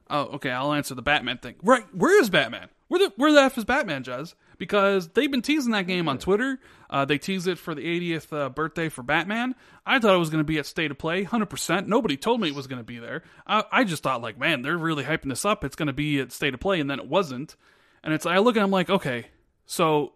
Oh, 0.08 0.22
okay. 0.34 0.50
I'll 0.50 0.72
answer 0.72 0.94
the 0.94 1.02
Batman 1.02 1.38
thing. 1.38 1.56
Right, 1.62 1.84
where 1.92 2.20
is 2.20 2.30
Batman? 2.30 2.68
Where 2.88 3.00
the 3.00 3.12
where 3.16 3.32
the 3.32 3.42
f 3.42 3.58
is 3.58 3.64
Batman, 3.64 4.04
Jez? 4.04 4.34
Because 4.58 5.08
they've 5.08 5.30
been 5.30 5.42
teasing 5.42 5.72
that 5.72 5.86
game 5.86 6.08
on 6.08 6.18
Twitter. 6.18 6.58
Uh, 6.88 7.04
they 7.04 7.18
teased 7.18 7.48
it 7.48 7.58
for 7.58 7.74
the 7.74 7.82
80th 7.82 8.32
uh, 8.32 8.48
birthday 8.48 8.88
for 8.88 9.02
Batman. 9.02 9.54
I 9.84 9.98
thought 9.98 10.14
it 10.14 10.18
was 10.18 10.30
going 10.30 10.40
to 10.40 10.44
be 10.44 10.58
at 10.58 10.66
State 10.66 10.90
of 10.90 10.98
Play, 10.98 11.24
100%. 11.24 11.86
Nobody 11.88 12.16
told 12.16 12.40
me 12.40 12.48
it 12.48 12.54
was 12.54 12.66
going 12.66 12.80
to 12.80 12.84
be 12.84 12.98
there. 12.98 13.22
I, 13.46 13.64
I 13.70 13.84
just 13.84 14.02
thought, 14.02 14.22
like, 14.22 14.38
man, 14.38 14.62
they're 14.62 14.78
really 14.78 15.04
hyping 15.04 15.28
this 15.28 15.44
up. 15.44 15.62
It's 15.64 15.76
going 15.76 15.88
to 15.88 15.92
be 15.92 16.20
at 16.20 16.32
State 16.32 16.54
of 16.54 16.60
Play, 16.60 16.80
and 16.80 16.88
then 16.88 17.00
it 17.00 17.08
wasn't. 17.08 17.56
And 18.02 18.14
it's 18.14 18.24
I 18.24 18.38
look 18.38 18.56
at, 18.56 18.62
I'm 18.62 18.70
like, 18.70 18.88
okay, 18.88 19.26
so 19.66 20.12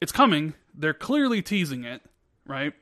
it's 0.00 0.12
coming. 0.12 0.54
They're 0.72 0.94
clearly 0.94 1.42
teasing 1.42 1.84
it, 1.84 2.00
right? 2.46 2.72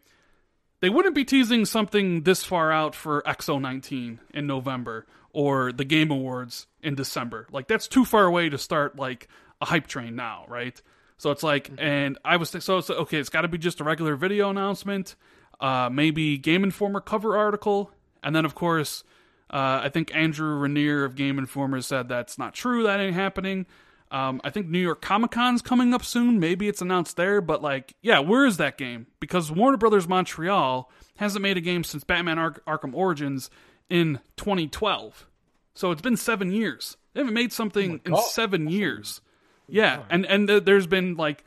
They 0.80 0.88
wouldn't 0.88 1.14
be 1.14 1.24
teasing 1.24 1.64
something 1.66 2.22
this 2.22 2.42
far 2.42 2.72
out 2.72 2.94
for 2.94 3.22
XO19 3.22 4.18
in 4.32 4.46
November 4.46 5.06
or 5.32 5.72
the 5.72 5.84
Game 5.84 6.10
Awards 6.10 6.66
in 6.82 6.94
December. 6.94 7.46
Like 7.52 7.68
that's 7.68 7.86
too 7.86 8.04
far 8.04 8.24
away 8.24 8.48
to 8.48 8.58
start 8.58 8.96
like 8.96 9.28
a 9.60 9.66
hype 9.66 9.86
train 9.86 10.16
now, 10.16 10.44
right? 10.48 10.80
So 11.18 11.30
it's 11.30 11.42
like, 11.42 11.70
and 11.76 12.18
I 12.24 12.36
was 12.36 12.48
so 12.48 12.80
so 12.80 12.94
okay. 12.94 13.18
It's 13.18 13.28
got 13.28 13.42
to 13.42 13.48
be 13.48 13.58
just 13.58 13.80
a 13.80 13.84
regular 13.84 14.16
video 14.16 14.48
announcement, 14.48 15.16
uh, 15.60 15.90
maybe 15.92 16.38
Game 16.38 16.64
Informer 16.64 17.00
cover 17.00 17.36
article, 17.36 17.90
and 18.22 18.34
then 18.34 18.46
of 18.46 18.54
course, 18.54 19.04
uh, 19.50 19.80
I 19.82 19.90
think 19.90 20.14
Andrew 20.14 20.58
Reiner 20.58 21.04
of 21.04 21.16
Game 21.16 21.38
Informer 21.38 21.82
said 21.82 22.08
that's 22.08 22.38
not 22.38 22.54
true. 22.54 22.84
That 22.84 23.00
ain't 23.00 23.14
happening. 23.14 23.66
Um, 24.10 24.40
I 24.42 24.50
think 24.50 24.66
New 24.68 24.80
York 24.80 25.00
Comic 25.00 25.30
Con's 25.30 25.62
coming 25.62 25.94
up 25.94 26.04
soon. 26.04 26.40
Maybe 26.40 26.68
it's 26.68 26.82
announced 26.82 27.16
there, 27.16 27.40
but 27.40 27.62
like, 27.62 27.94
yeah, 28.02 28.18
where 28.18 28.44
is 28.44 28.56
that 28.56 28.76
game? 28.76 29.06
Because 29.20 29.52
Warner 29.52 29.76
Brothers 29.76 30.08
Montreal 30.08 30.90
hasn't 31.16 31.42
made 31.42 31.56
a 31.56 31.60
game 31.60 31.84
since 31.84 32.02
Batman 32.02 32.38
Ar- 32.38 32.62
Arkham 32.66 32.92
Origins 32.94 33.50
in 33.88 34.18
2012. 34.36 35.26
So 35.74 35.92
it's 35.92 36.02
been 36.02 36.16
seven 36.16 36.50
years. 36.50 36.96
They 37.14 37.20
haven't 37.20 37.34
made 37.34 37.52
something 37.52 38.00
in 38.04 38.16
seven 38.16 38.68
years. 38.68 39.20
Yeah, 39.68 40.02
and 40.10 40.26
and 40.26 40.48
th- 40.48 40.64
there's 40.64 40.86
been 40.88 41.14
like 41.14 41.44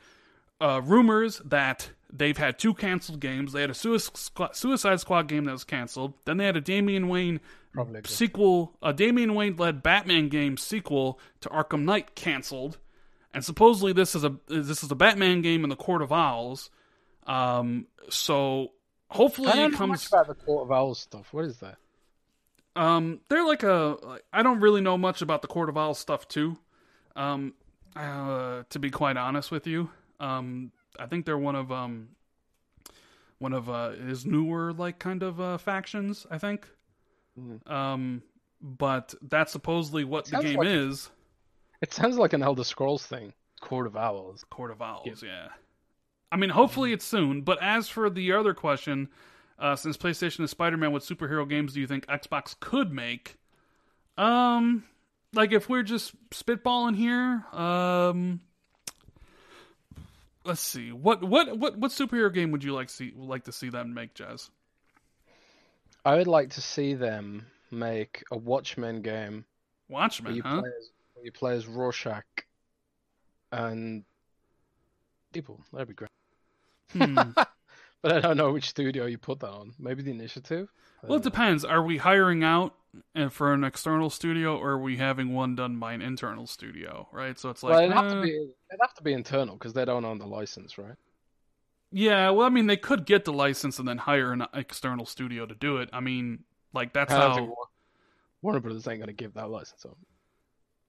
uh, 0.60 0.80
rumors 0.82 1.42
that 1.44 1.90
they've 2.14 2.38
had 2.38 2.58
two 2.58 2.72
canceled 2.72 3.20
games. 3.20 3.52
They 3.52 3.60
had 3.60 3.70
a 3.70 3.74
Suicide 3.74 5.00
Squad, 5.00 5.28
game 5.28 5.44
that 5.44 5.52
was 5.52 5.64
canceled. 5.64 6.14
Then 6.24 6.36
they 6.36 6.46
had 6.46 6.56
a 6.56 6.60
Damian 6.60 7.08
Wayne 7.08 7.40
Probably 7.72 8.00
sequel, 8.04 8.76
a 8.80 8.92
Damian 8.92 9.34
Wayne 9.34 9.56
led 9.56 9.82
Batman 9.82 10.28
game 10.28 10.56
sequel 10.56 11.18
to 11.40 11.48
Arkham 11.48 11.82
Knight 11.82 12.14
canceled, 12.14 12.78
and 13.34 13.44
supposedly 13.44 13.92
this 13.92 14.14
is 14.14 14.22
a 14.24 14.36
this 14.46 14.84
is 14.84 14.90
a 14.90 14.94
Batman 14.94 15.42
game 15.42 15.64
in 15.64 15.70
the 15.70 15.76
Court 15.76 16.00
of 16.00 16.12
Owls. 16.12 16.70
Um, 17.26 17.88
so 18.08 18.72
hopefully 19.10 19.48
I 19.48 19.56
don't 19.56 19.74
it 19.74 19.80
know 19.80 19.86
much 19.88 20.06
about 20.06 20.28
the 20.28 20.34
Court 20.34 20.62
of 20.62 20.72
Owls 20.72 21.00
stuff. 21.00 21.32
What 21.32 21.46
is 21.46 21.58
that? 21.58 21.78
Um, 22.76 23.20
they're 23.28 23.44
like 23.44 23.64
a. 23.64 24.20
I 24.32 24.42
don't 24.44 24.60
really 24.60 24.80
know 24.80 24.96
much 24.96 25.20
about 25.20 25.42
the 25.42 25.48
Court 25.48 25.68
of 25.68 25.76
Owls 25.76 25.98
stuff 25.98 26.28
too. 26.28 26.56
Um, 27.16 27.54
uh, 27.96 28.62
to 28.70 28.78
be 28.78 28.90
quite 28.90 29.16
honest 29.16 29.50
with 29.50 29.66
you, 29.66 29.90
um, 30.20 30.72
I 30.98 31.06
think 31.06 31.26
they're 31.26 31.38
one 31.38 31.56
of 31.56 31.70
um, 31.72 32.08
one 33.38 33.52
of 33.52 33.68
uh, 33.68 33.90
his 33.90 34.24
newer 34.26 34.72
like 34.72 34.98
kind 34.98 35.22
of 35.22 35.40
uh, 35.40 35.58
factions. 35.58 36.26
I 36.30 36.38
think. 36.38 36.68
Mhm. 37.38 37.68
Um, 37.70 38.22
but 38.60 39.14
that's 39.22 39.52
supposedly 39.52 40.04
what 40.04 40.26
the 40.26 40.38
game 40.40 40.58
like- 40.58 40.68
is. 40.68 41.10
It 41.80 41.92
sounds 41.92 42.16
like 42.16 42.32
an 42.32 42.42
Elder 42.42 42.64
Scrolls 42.64 43.04
thing. 43.06 43.32
Court 43.60 43.86
of 43.86 43.96
Owls. 43.96 44.44
Court 44.50 44.70
of 44.70 44.80
Owls, 44.80 45.22
yeah. 45.22 45.48
I 46.32 46.36
mean, 46.36 46.50
hopefully 46.50 46.90
Mm-hmm. 46.90 46.94
it's 46.94 47.04
soon. 47.04 47.42
But 47.42 47.58
as 47.62 47.88
for 47.88 48.08
the 48.08 48.32
other 48.32 48.54
question, 48.54 49.08
uh, 49.58 49.76
since 49.76 49.96
PlayStation 49.96 50.44
is 50.44 50.50
Spider-Man, 50.50 50.92
what 50.92 51.02
superhero 51.02 51.46
games 51.48 51.74
do 51.74 51.80
you 51.80 51.86
think 51.86 52.06
Xbox 52.06 52.58
could 52.58 52.90
make? 52.92 53.36
Um, 54.16 54.84
like 55.32 55.52
if 55.52 55.68
we're 55.68 55.82
just 55.82 56.14
spitballing 56.30 56.96
here, 56.96 57.44
um, 57.52 58.40
let's 60.44 60.60
see. 60.60 60.92
What 60.92 61.22
what 61.22 61.58
what 61.58 61.76
what 61.76 61.90
superhero 61.90 62.32
game 62.32 62.50
would 62.52 62.64
you 62.64 62.72
like 62.72 62.90
see 62.90 63.12
like 63.16 63.44
to 63.44 63.52
see 63.52 63.70
them 63.70 63.94
make, 63.94 64.14
Jez? 64.14 64.50
I 66.04 66.16
would 66.16 66.26
like 66.26 66.50
to 66.50 66.60
see 66.60 66.94
them 66.94 67.46
make 67.70 68.22
a 68.30 68.36
Watchmen 68.36 69.02
game 69.02 69.44
where 69.88 70.02
Watchmen, 70.02 70.34
you 70.34 70.42
huh? 70.42 70.60
play 70.60 70.70
as 70.78 70.90
where 71.14 71.24
you 71.24 71.32
play 71.32 71.56
as 71.56 71.66
Rorschach 71.66 72.24
and 73.52 74.04
people. 75.32 75.60
That'd 75.72 75.88
be 75.88 75.94
great. 75.94 76.10
Hmm. 76.92 77.30
But 78.04 78.12
I 78.12 78.20
don't 78.20 78.36
know 78.36 78.52
which 78.52 78.68
studio 78.68 79.06
you 79.06 79.16
put 79.16 79.40
that 79.40 79.48
on. 79.48 79.72
Maybe 79.78 80.02
the 80.02 80.10
initiative. 80.10 80.68
Well, 81.02 81.16
it 81.16 81.22
depends. 81.22 81.64
Are 81.64 81.82
we 81.82 81.96
hiring 81.96 82.44
out 82.44 82.74
uh, 83.16 83.30
for 83.30 83.54
an 83.54 83.64
external 83.64 84.10
studio, 84.10 84.58
or 84.58 84.72
are 84.72 84.78
we 84.78 84.98
having 84.98 85.32
one 85.32 85.54
done 85.54 85.78
by 85.78 85.94
an 85.94 86.02
internal 86.02 86.46
studio? 86.46 87.08
Right. 87.12 87.38
So 87.38 87.48
it's 87.48 87.62
like, 87.62 87.70
well, 87.70 87.80
it'd 87.80 87.94
have 87.94 88.10
to 88.10 88.18
eh, 88.18 88.22
be 88.22 88.30
it'd 88.30 88.80
have 88.82 88.92
to 88.96 89.02
be 89.02 89.14
internal 89.14 89.54
because 89.54 89.72
they 89.72 89.86
don't 89.86 90.04
own 90.04 90.18
the 90.18 90.26
license, 90.26 90.76
right? 90.76 90.96
yeah. 91.92 92.28
Well, 92.28 92.46
I 92.46 92.50
mean, 92.50 92.66
they 92.66 92.76
could 92.76 93.06
get 93.06 93.24
the 93.24 93.32
license 93.32 93.78
and 93.78 93.88
then 93.88 93.96
hire 93.96 94.34
an 94.34 94.44
external 94.52 95.06
studio 95.06 95.46
to 95.46 95.54
do 95.54 95.78
it. 95.78 95.88
I 95.90 96.00
mean, 96.00 96.44
like 96.74 96.92
that's 96.92 97.10
I 97.10 97.16
how. 97.16 97.54
Warner 98.42 98.60
Brothers 98.60 98.86
ain't 98.86 99.00
gonna 99.00 99.14
give 99.14 99.32
that 99.32 99.48
license 99.48 99.86
up. 99.86 99.96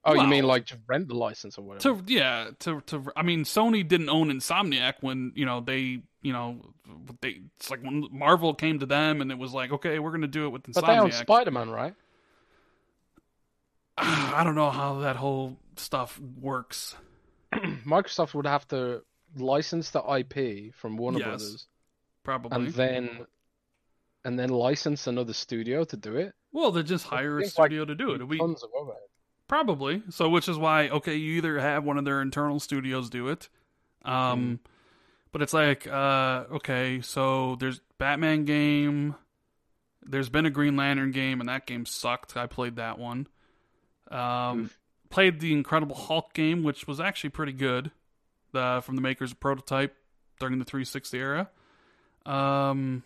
Oh, 0.08 0.14
you 0.14 0.28
mean 0.28 0.44
like 0.44 0.68
to 0.68 0.78
rent 0.88 1.08
the 1.08 1.16
license 1.16 1.58
or 1.58 1.64
whatever? 1.64 2.00
To 2.02 2.14
yeah, 2.14 2.50
to 2.60 2.82
to 2.82 3.12
I 3.16 3.24
mean, 3.24 3.44
Sony 3.44 3.88
didn't 3.88 4.10
own 4.10 4.30
Insomniac 4.30 4.96
when 5.02 5.32
you 5.36 5.46
know 5.46 5.62
they 5.62 6.02
you 6.22 6.32
know 6.32 6.62
they 7.22 7.42
it's 7.58 7.72
like 7.72 7.82
when 7.82 8.08
Marvel 8.12 8.54
came 8.54 8.80
to 8.80 8.86
them 8.86 9.22
and 9.22 9.32
it 9.32 9.38
was 9.38 9.54
like 9.54 9.72
okay 9.72 9.98
we're 10.00 10.12
gonna 10.12 10.28
do 10.28 10.46
it 10.46 10.50
with 10.50 10.64
Insomniac. 10.64 10.74
but 10.82 10.86
they 10.88 11.00
own 11.00 11.12
Spider 11.12 11.52
Man, 11.52 11.70
right? 11.72 11.96
I 13.98 14.44
don't 14.44 14.56
know 14.56 14.70
how 14.70 15.00
that 15.00 15.16
whole 15.16 15.58
stuff 15.78 16.20
works. 16.40 16.96
Microsoft 17.54 18.34
would 18.34 18.46
have 18.46 18.68
to 18.68 19.02
license 19.38 19.90
the 19.90 20.02
IP 20.02 20.74
from 20.76 20.98
Warner 20.98 21.20
Yes, 21.20 21.28
Brothers 21.28 21.68
Probably. 22.24 22.56
and 22.58 22.74
then 22.74 23.26
and 24.24 24.40
then 24.40 24.50
license 24.50 25.08
another 25.08 25.34
studio 25.34 25.84
to 25.86 25.98
do 25.98 26.16
it. 26.18 26.34
well, 26.52 26.72
they 26.72 26.84
just 26.84 27.06
hire 27.06 27.40
a 27.40 27.42
Seems 27.42 27.58
like 27.58 27.68
studio 27.68 27.86
to 27.86 27.96
do 27.96 28.12
it. 28.12 28.22
It'd 28.22 28.40
Tons 28.40 28.64
of 28.64 28.70
overhead. 28.76 29.02
Probably. 29.48 30.02
So, 30.10 30.30
which 30.30 30.50
is 30.50 30.58
why, 30.58 30.90
okay, 30.90 31.16
you 31.16 31.38
either 31.38 31.60
have 31.60 31.84
one 31.84 31.98
of 31.98 32.06
their 32.06 32.22
internal 32.22 32.60
studios 32.60 33.10
do 33.10 33.28
it, 33.28 33.50
um, 34.04 34.60
but 35.32 35.42
it's 35.42 35.54
like, 35.54 35.88
uh, 35.88 36.46
okay, 36.54 37.02
so 37.02 37.56
there's 37.60 37.82
Batman 37.98 38.46
game, 38.46 39.16
there's 40.04 40.30
been 40.30 40.46
a 40.46 40.50
Green 40.50 40.76
Lantern 40.76 41.12
game, 41.12 41.40
and 41.40 41.50
that 41.50 41.66
game 41.66 41.86
sucked. 41.86 42.36
I 42.38 42.48
played 42.48 42.78
that 42.78 42.98
one. 42.98 43.28
Um, 44.10 44.70
played 45.10 45.40
the 45.40 45.54
Incredible 45.54 45.96
Hulk 45.96 46.34
game, 46.34 46.64
which 46.64 46.88
was 46.88 47.00
actually 47.00 47.32
pretty 47.32 47.54
good, 47.54 47.92
uh, 48.54 48.82
from 48.82 48.96
the 48.96 49.02
makers 49.02 49.32
of 49.32 49.40
Prototype 49.40 49.96
during 50.40 50.58
the 50.58 50.66
360 50.66 51.18
era. 51.18 51.50
Um, 52.26 53.04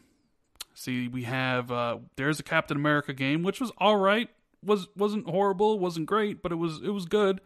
see, 0.73 1.07
we 1.07 1.23
have 1.23 1.71
uh, 1.71 1.97
there's 2.15 2.39
a 2.39 2.43
Captain 2.43 2.77
America 2.77 3.13
game, 3.13 3.43
which 3.43 3.59
was 3.59 3.71
all 3.77 3.97
right 3.97 4.29
was 4.63 4.87
wasn't 4.95 5.27
horrible, 5.29 5.79
wasn't 5.79 6.05
great, 6.05 6.41
but 6.41 6.51
it 6.51 6.55
was 6.55 6.81
it 6.83 6.89
was 6.89 7.05
good. 7.05 7.41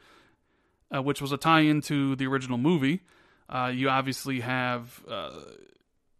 Uh, 0.93 1.01
which 1.01 1.19
was 1.19 1.31
a 1.31 1.37
tie-in 1.37 1.81
to 1.81 2.15
the 2.15 2.27
original 2.27 2.57
movie. 2.57 3.01
Uh, 3.49 3.71
you 3.73 3.89
obviously 3.89 4.41
have 4.41 5.03
uh, 5.09 5.31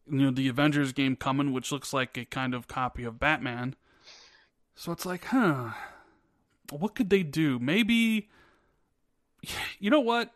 you 0.10 0.20
know 0.20 0.32
the 0.32 0.48
Avengers 0.48 0.94
game 0.94 1.16
coming, 1.16 1.54
which 1.54 1.72
looks 1.72 1.94
like 1.94 2.18
a 2.18 2.26
kind 2.26 2.54
of 2.54 2.68
copy 2.68 3.04
of 3.04 3.20
Batman. 3.20 3.76
So 4.76 4.92
it's 4.92 5.06
like, 5.06 5.26
huh, 5.26 5.70
what 6.72 6.96
could 6.96 7.10
they 7.10 7.24
do? 7.24 7.60
Maybe, 7.60 8.30
you 9.80 9.90
know 9.90 10.00
what? 10.00 10.32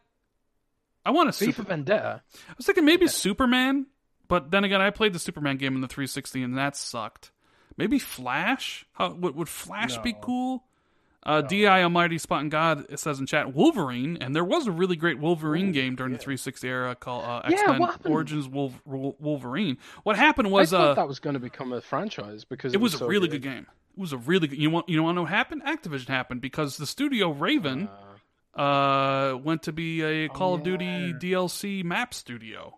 I 1.05 1.11
want 1.11 1.29
a 1.29 1.33
super. 1.33 1.63
Vendetta. 1.63 2.21
I 2.49 2.53
was 2.57 2.65
thinking 2.65 2.85
maybe 2.85 3.07
Superman, 3.07 3.87
but 4.27 4.51
then 4.51 4.63
again, 4.63 4.81
I 4.81 4.89
played 4.89 5.13
the 5.13 5.19
Superman 5.19 5.57
game 5.57 5.75
in 5.75 5.81
the 5.81 5.87
360 5.87 6.43
and 6.43 6.57
that 6.57 6.75
sucked. 6.75 7.31
Maybe 7.75 7.99
Flash? 7.99 8.85
How 8.93 9.11
would, 9.13 9.35
would 9.35 9.49
Flash 9.49 9.97
be 9.99 10.15
cool? 10.19 10.63
Uh, 11.23 11.41
Di 11.41 11.67
Almighty 11.67 12.17
Spot 12.17 12.39
and 12.39 12.49
God 12.49 12.85
it 12.89 12.99
says 12.99 13.19
in 13.19 13.25
chat 13.25 13.53
Wolverine, 13.53 14.17
and 14.21 14.33
there 14.33 14.45
was 14.45 14.65
a 14.65 14.71
really 14.71 14.95
great 14.95 15.19
Wolverine 15.19 15.69
Ooh, 15.69 15.73
game 15.73 15.95
during 15.95 16.13
the 16.13 16.19
360 16.19 16.65
era 16.67 16.95
called 16.95 17.25
uh, 17.25 17.41
X 17.43 17.61
Men 17.67 17.79
what 17.79 17.91
happened? 17.91 18.13
Origins 18.13 18.47
Wolf, 18.47 18.79
Wolverine. 18.85 19.77
What 20.03 20.15
happened 20.15 20.49
was 20.49 20.73
I 20.73 20.77
was 20.77 20.85
thought 20.85 20.91
uh, 20.91 20.93
that 20.93 21.07
was 21.07 21.19
going 21.19 21.33
to 21.33 21.39
become 21.41 21.73
a 21.73 21.81
franchise 21.81 22.45
because 22.45 22.73
it 22.73 22.79
was 22.79 22.93
a 22.93 22.99
so 22.99 23.07
really 23.07 23.27
good 23.27 23.41
game. 23.41 23.67
It 23.97 23.99
was 23.99 24.13
a 24.13 24.17
really 24.17 24.47
good. 24.47 24.57
You 24.57 24.69
want 24.69 24.87
you 24.87 25.03
want 25.03 25.15
to 25.15 25.15
know 25.15 25.21
what 25.23 25.31
happened? 25.31 25.63
Activision 25.65 26.07
happened 26.07 26.39
because 26.39 26.77
the 26.77 26.85
studio 26.87 27.31
Raven 27.31 27.89
Uh, 28.55 28.61
uh, 28.61 29.37
went 29.43 29.63
to 29.63 29.73
be 29.73 30.01
a 30.03 30.29
Call 30.29 30.53
of 30.53 30.61
yeah. 30.61 30.65
Duty 30.77 31.13
DLC 31.13 31.83
map 31.83 32.13
studio. 32.13 32.77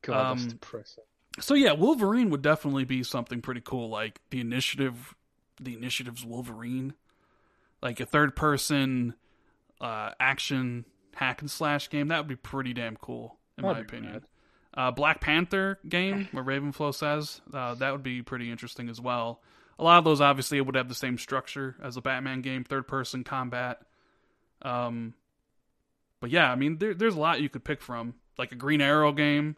God, 0.00 0.36
that's 0.36 0.42
um, 0.44 0.48
depressing. 0.48 1.04
So 1.40 1.54
yeah, 1.54 1.72
Wolverine 1.72 2.30
would 2.30 2.42
definitely 2.42 2.84
be 2.84 3.02
something 3.02 3.40
pretty 3.40 3.62
cool, 3.64 3.88
like 3.88 4.20
the 4.30 4.40
initiative, 4.40 5.14
the 5.60 5.74
initiative's 5.74 6.24
Wolverine, 6.24 6.94
like 7.80 8.00
a 8.00 8.06
third 8.06 8.36
person 8.36 9.14
uh, 9.80 10.10
action 10.20 10.84
hack 11.14 11.40
and 11.40 11.50
slash 11.50 11.88
game. 11.90 12.08
That 12.08 12.18
would 12.18 12.28
be 12.28 12.36
pretty 12.36 12.74
damn 12.74 12.96
cool, 12.96 13.38
in 13.56 13.62
my 13.64 13.72
That'd 13.72 13.90
be 13.90 13.96
opinion. 13.96 14.26
Uh, 14.74 14.90
Black 14.90 15.20
Panther 15.20 15.78
game, 15.88 16.28
where 16.32 16.44
Ravenflow 16.44 16.94
says 16.94 17.40
uh, 17.52 17.74
that 17.74 17.92
would 17.92 18.02
be 18.02 18.22
pretty 18.22 18.50
interesting 18.50 18.88
as 18.88 19.00
well. 19.00 19.42
a 19.78 19.84
lot 19.84 19.98
of 19.98 20.04
those 20.04 20.20
obviously 20.20 20.60
would 20.60 20.74
have 20.74 20.88
the 20.88 20.94
same 20.94 21.18
structure 21.18 21.76
as 21.82 21.96
a 21.96 22.00
Batman 22.00 22.40
game, 22.40 22.64
third 22.64 22.86
person 22.86 23.24
combat. 23.24 23.80
Um, 24.62 25.14
but 26.20 26.30
yeah, 26.30 26.50
I 26.50 26.54
mean, 26.54 26.78
there, 26.78 26.94
there's 26.94 27.16
a 27.16 27.20
lot 27.20 27.40
you 27.40 27.48
could 27.48 27.64
pick 27.64 27.82
from, 27.82 28.14
like 28.38 28.52
a 28.52 28.54
Green 28.54 28.80
Arrow 28.80 29.12
game. 29.12 29.56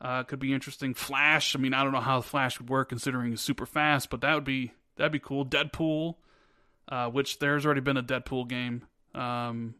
Uh, 0.00 0.22
could 0.22 0.38
be 0.38 0.54
interesting. 0.54 0.94
Flash. 0.94 1.54
I 1.54 1.58
mean, 1.58 1.74
I 1.74 1.82
don't 1.82 1.92
know 1.92 2.00
how 2.00 2.20
Flash 2.22 2.58
would 2.58 2.70
work 2.70 2.88
considering 2.88 3.30
he's 3.30 3.40
super 3.40 3.66
fast, 3.66 4.08
but 4.08 4.22
that 4.22 4.34
would 4.34 4.44
be 4.44 4.72
that'd 4.96 5.12
be 5.12 5.18
cool. 5.18 5.44
Deadpool, 5.44 6.16
uh, 6.88 7.08
which 7.10 7.38
there's 7.38 7.66
already 7.66 7.82
been 7.82 7.98
a 7.98 8.02
Deadpool 8.02 8.48
game 8.48 8.86
um, 9.14 9.74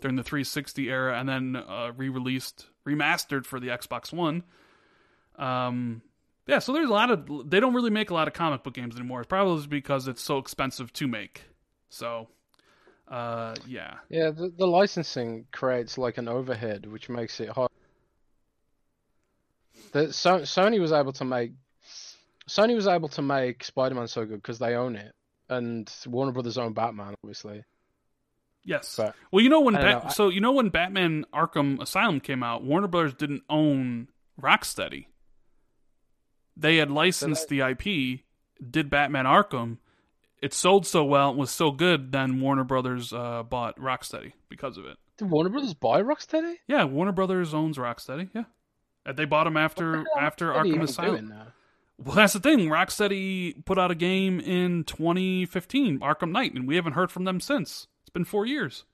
during 0.00 0.16
the 0.16 0.22
360 0.22 0.90
era, 0.90 1.18
and 1.18 1.28
then 1.28 1.56
uh, 1.56 1.92
re-released, 1.96 2.66
remastered 2.86 3.46
for 3.46 3.58
the 3.58 3.68
Xbox 3.68 4.12
One. 4.12 4.42
Um, 5.38 6.02
yeah, 6.46 6.58
so 6.58 6.72
there's 6.72 6.90
a 6.90 6.92
lot 6.92 7.10
of 7.10 7.50
they 7.50 7.60
don't 7.60 7.72
really 7.72 7.90
make 7.90 8.10
a 8.10 8.14
lot 8.14 8.28
of 8.28 8.34
comic 8.34 8.62
book 8.62 8.74
games 8.74 8.96
anymore. 8.96 9.20
It's 9.20 9.28
probably 9.28 9.66
because 9.68 10.06
it's 10.06 10.22
so 10.22 10.38
expensive 10.38 10.92
to 10.94 11.08
make. 11.08 11.44
So, 11.88 12.28
uh, 13.08 13.54
yeah, 13.66 13.94
Yeah, 14.10 14.30
the, 14.30 14.52
the 14.56 14.66
licensing 14.66 15.46
creates 15.52 15.96
like 15.96 16.18
an 16.18 16.28
overhead, 16.28 16.84
which 16.86 17.08
makes 17.08 17.40
it 17.40 17.48
hard. 17.48 17.70
The, 19.92 20.12
so, 20.12 20.40
Sony 20.40 20.80
was 20.80 20.92
able 20.92 21.12
to 21.14 21.24
make 21.24 21.52
Sony 22.48 22.74
was 22.74 22.86
able 22.86 23.08
to 23.10 23.22
make 23.22 23.64
Spider-Man 23.64 24.08
so 24.08 24.24
good 24.24 24.36
because 24.36 24.58
they 24.58 24.74
own 24.74 24.96
it, 24.96 25.14
and 25.48 25.90
Warner 26.06 26.32
Brothers 26.32 26.58
own 26.58 26.72
Batman, 26.72 27.14
obviously. 27.22 27.64
yes. 28.64 28.94
But 28.96 29.14
Well, 29.30 29.42
you 29.42 29.48
know 29.50 29.60
when 29.60 29.74
Bat- 29.74 30.04
know, 30.04 30.10
so 30.10 30.28
you 30.28 30.40
know 30.40 30.52
when 30.52 30.68
Batman 30.70 31.24
Arkham 31.32 31.80
Asylum 31.80 32.20
came 32.20 32.42
out, 32.42 32.62
Warner 32.64 32.88
Brothers 32.88 33.14
didn't 33.14 33.42
own 33.48 34.08
Rocksteady. 34.40 35.06
They 36.56 36.76
had 36.76 36.90
licensed 36.90 37.48
the 37.48 37.60
IP, 37.60 38.20
did 38.70 38.90
Batman 38.90 39.24
Arkham. 39.24 39.78
It 40.42 40.52
sold 40.52 40.86
so 40.86 41.04
well, 41.04 41.30
it 41.30 41.36
was 41.36 41.50
so 41.50 41.70
good. 41.70 42.10
Then 42.12 42.40
Warner 42.40 42.64
Brothers 42.64 43.12
uh, 43.12 43.42
bought 43.44 43.76
Rocksteady 43.78 44.32
because 44.48 44.76
of 44.76 44.84
it. 44.84 44.96
did 45.16 45.30
Warner 45.30 45.50
Brothers 45.50 45.74
buy 45.74 46.02
Rocksteady? 46.02 46.56
Yeah, 46.66 46.84
Warner 46.84 47.12
Brothers 47.12 47.54
owns 47.54 47.78
Rocksteady. 47.78 48.28
Yeah, 48.34 48.40
And 48.40 48.46
they 49.10 49.24
bought 49.24 49.44
them 49.44 49.56
after 49.56 50.04
the 50.04 50.20
after 50.20 50.52
are 50.52 50.64
they 50.64 50.70
Arkham 50.70 50.82
Asylum. 50.82 51.34
Well, 51.98 52.16
that's 52.16 52.32
the 52.32 52.40
thing. 52.40 52.68
Rocksteady 52.68 53.64
put 53.64 53.78
out 53.78 53.90
a 53.90 53.94
game 53.94 54.40
in 54.40 54.84
2015, 54.84 56.00
Arkham 56.00 56.32
Knight, 56.32 56.54
and 56.54 56.66
we 56.66 56.76
haven't 56.76 56.94
heard 56.94 57.12
from 57.12 57.24
them 57.24 57.40
since. 57.40 57.86
It's 58.02 58.10
been 58.10 58.24
four 58.24 58.44
years. 58.44 58.84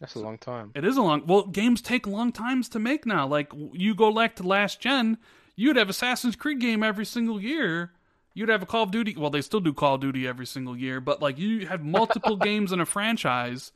That's 0.00 0.16
a 0.16 0.20
long 0.20 0.38
time. 0.38 0.72
It 0.74 0.84
is 0.84 0.96
a 0.96 1.02
long. 1.02 1.24
Well, 1.26 1.46
games 1.46 1.80
take 1.80 2.06
long 2.06 2.32
times 2.32 2.68
to 2.70 2.78
make 2.78 3.06
now. 3.06 3.26
Like 3.26 3.52
you 3.72 3.94
go 3.94 4.12
back 4.12 4.36
to 4.36 4.42
last 4.42 4.80
gen, 4.80 5.18
you'd 5.56 5.76
have 5.76 5.88
Assassin's 5.88 6.36
Creed 6.36 6.60
game 6.60 6.82
every 6.82 7.04
single 7.04 7.40
year. 7.40 7.92
You'd 8.34 8.48
have 8.48 8.62
a 8.62 8.66
Call 8.66 8.82
of 8.82 8.90
Duty. 8.90 9.14
Well, 9.16 9.30
they 9.30 9.40
still 9.40 9.60
do 9.60 9.72
Call 9.72 9.94
of 9.94 10.00
Duty 10.00 10.26
every 10.26 10.46
single 10.46 10.76
year, 10.76 11.00
but 11.00 11.22
like 11.22 11.38
you 11.38 11.66
had 11.66 11.84
multiple 11.84 12.36
games 12.50 12.72
in 12.72 12.80
a 12.80 12.86
franchise. 12.86 13.70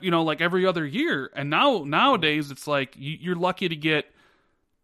You 0.00 0.10
know, 0.10 0.22
like 0.22 0.40
every 0.40 0.64
other 0.64 0.86
year, 0.86 1.30
and 1.34 1.50
now 1.50 1.84
nowadays 1.84 2.50
it's 2.50 2.66
like 2.66 2.94
you, 2.96 3.18
you're 3.20 3.36
lucky 3.36 3.68
to 3.68 3.74
get, 3.74 4.06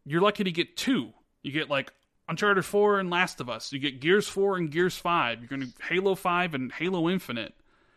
you're 0.04 0.20
lucky 0.20 0.42
to 0.44 0.50
get 0.50 0.76
two. 0.76 1.12
You 1.42 1.52
get 1.52 1.70
like 1.70 1.92
Uncharted 2.28 2.64
Four 2.64 2.98
and 2.98 3.08
Last 3.08 3.40
of 3.40 3.48
Us. 3.48 3.72
You 3.72 3.78
get 3.78 4.00
Gears 4.00 4.28
Four 4.28 4.56
and 4.56 4.70
Gears 4.70 4.96
Five. 4.96 5.38
You're 5.40 5.48
gonna 5.48 5.70
Halo 5.88 6.14
Five 6.14 6.52
and 6.54 6.72
Halo 6.72 7.08
Infinite. 7.08 7.54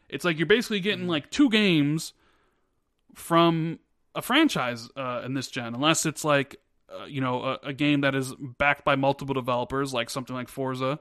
It's 0.09 0.23
like 0.23 0.37
you're 0.37 0.45
basically 0.45 0.79
getting 0.79 1.07
like 1.07 1.31
two 1.31 1.49
games 1.49 2.13
from 3.15 3.79
a 4.13 4.21
franchise 4.21 4.89
uh, 4.95 5.21
in 5.25 5.33
this 5.33 5.47
gen, 5.47 5.73
unless 5.73 6.05
it's 6.05 6.23
like 6.23 6.57
uh, 6.89 7.05
you 7.05 7.21
know 7.21 7.43
a, 7.43 7.59
a 7.67 7.73
game 7.73 8.01
that 8.01 8.13
is 8.13 8.33
backed 8.57 8.85
by 8.85 8.95
multiple 8.95 9.33
developers, 9.33 9.93
like 9.93 10.09
something 10.09 10.35
like 10.35 10.49
Forza, 10.49 10.99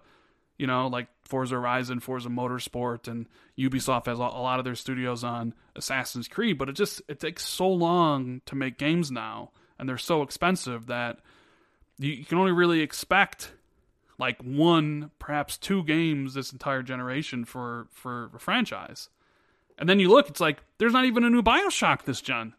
you 0.61 0.67
know, 0.67 0.89
like 0.89 1.09
Forza 1.25 1.55
Horizon, 1.55 2.01
Forza 2.01 2.29
Motorsport, 2.29 3.09
and 3.09 3.27
Ubisoft 3.59 4.05
has 4.05 4.19
a, 4.19 4.21
lot 4.21 4.59
of 4.59 4.67
their 4.67 4.75
studios 4.75 5.25
on 5.25 5.55
Assassin's 5.75 6.29
Creed. 6.29 6.59
But 6.59 6.69
it 6.69 6.75
just 6.75 7.01
it 7.09 7.19
takes 7.19 7.47
so 7.47 7.67
long 7.67 8.43
to 8.45 8.55
make 8.55 8.77
games 8.77 9.11
now, 9.11 9.53
and 9.79 9.89
they're 9.89 9.97
so 9.97 10.21
expensive 10.21 10.87
that 10.89 11.21
you, 11.99 12.27
can 12.27 12.37
only 12.37 12.53
really 12.53 12.83
expect 12.83 13.53
like 14.19 14.43
one, 14.43 15.13
perhaps 15.19 15.57
two 15.57 15.83
games 15.83 16.35
this 16.35 16.53
entire 16.53 16.83
generation 16.83 17.47
for 17.47 17.87
for 17.91 18.31
a 18.35 18.39
franchise. 18.39 19.09
And 19.79 19.89
then 19.89 19.99
you 19.99 20.11
look, 20.11 20.29
it's 20.29 20.41
like 20.41 20.59
there's 20.77 20.93
not 20.93 21.07
even 21.07 21.25
a 21.25 21.31
new 21.31 21.43
BioShock 21.43 22.03
this 22.03 22.21
gen. 22.21 22.53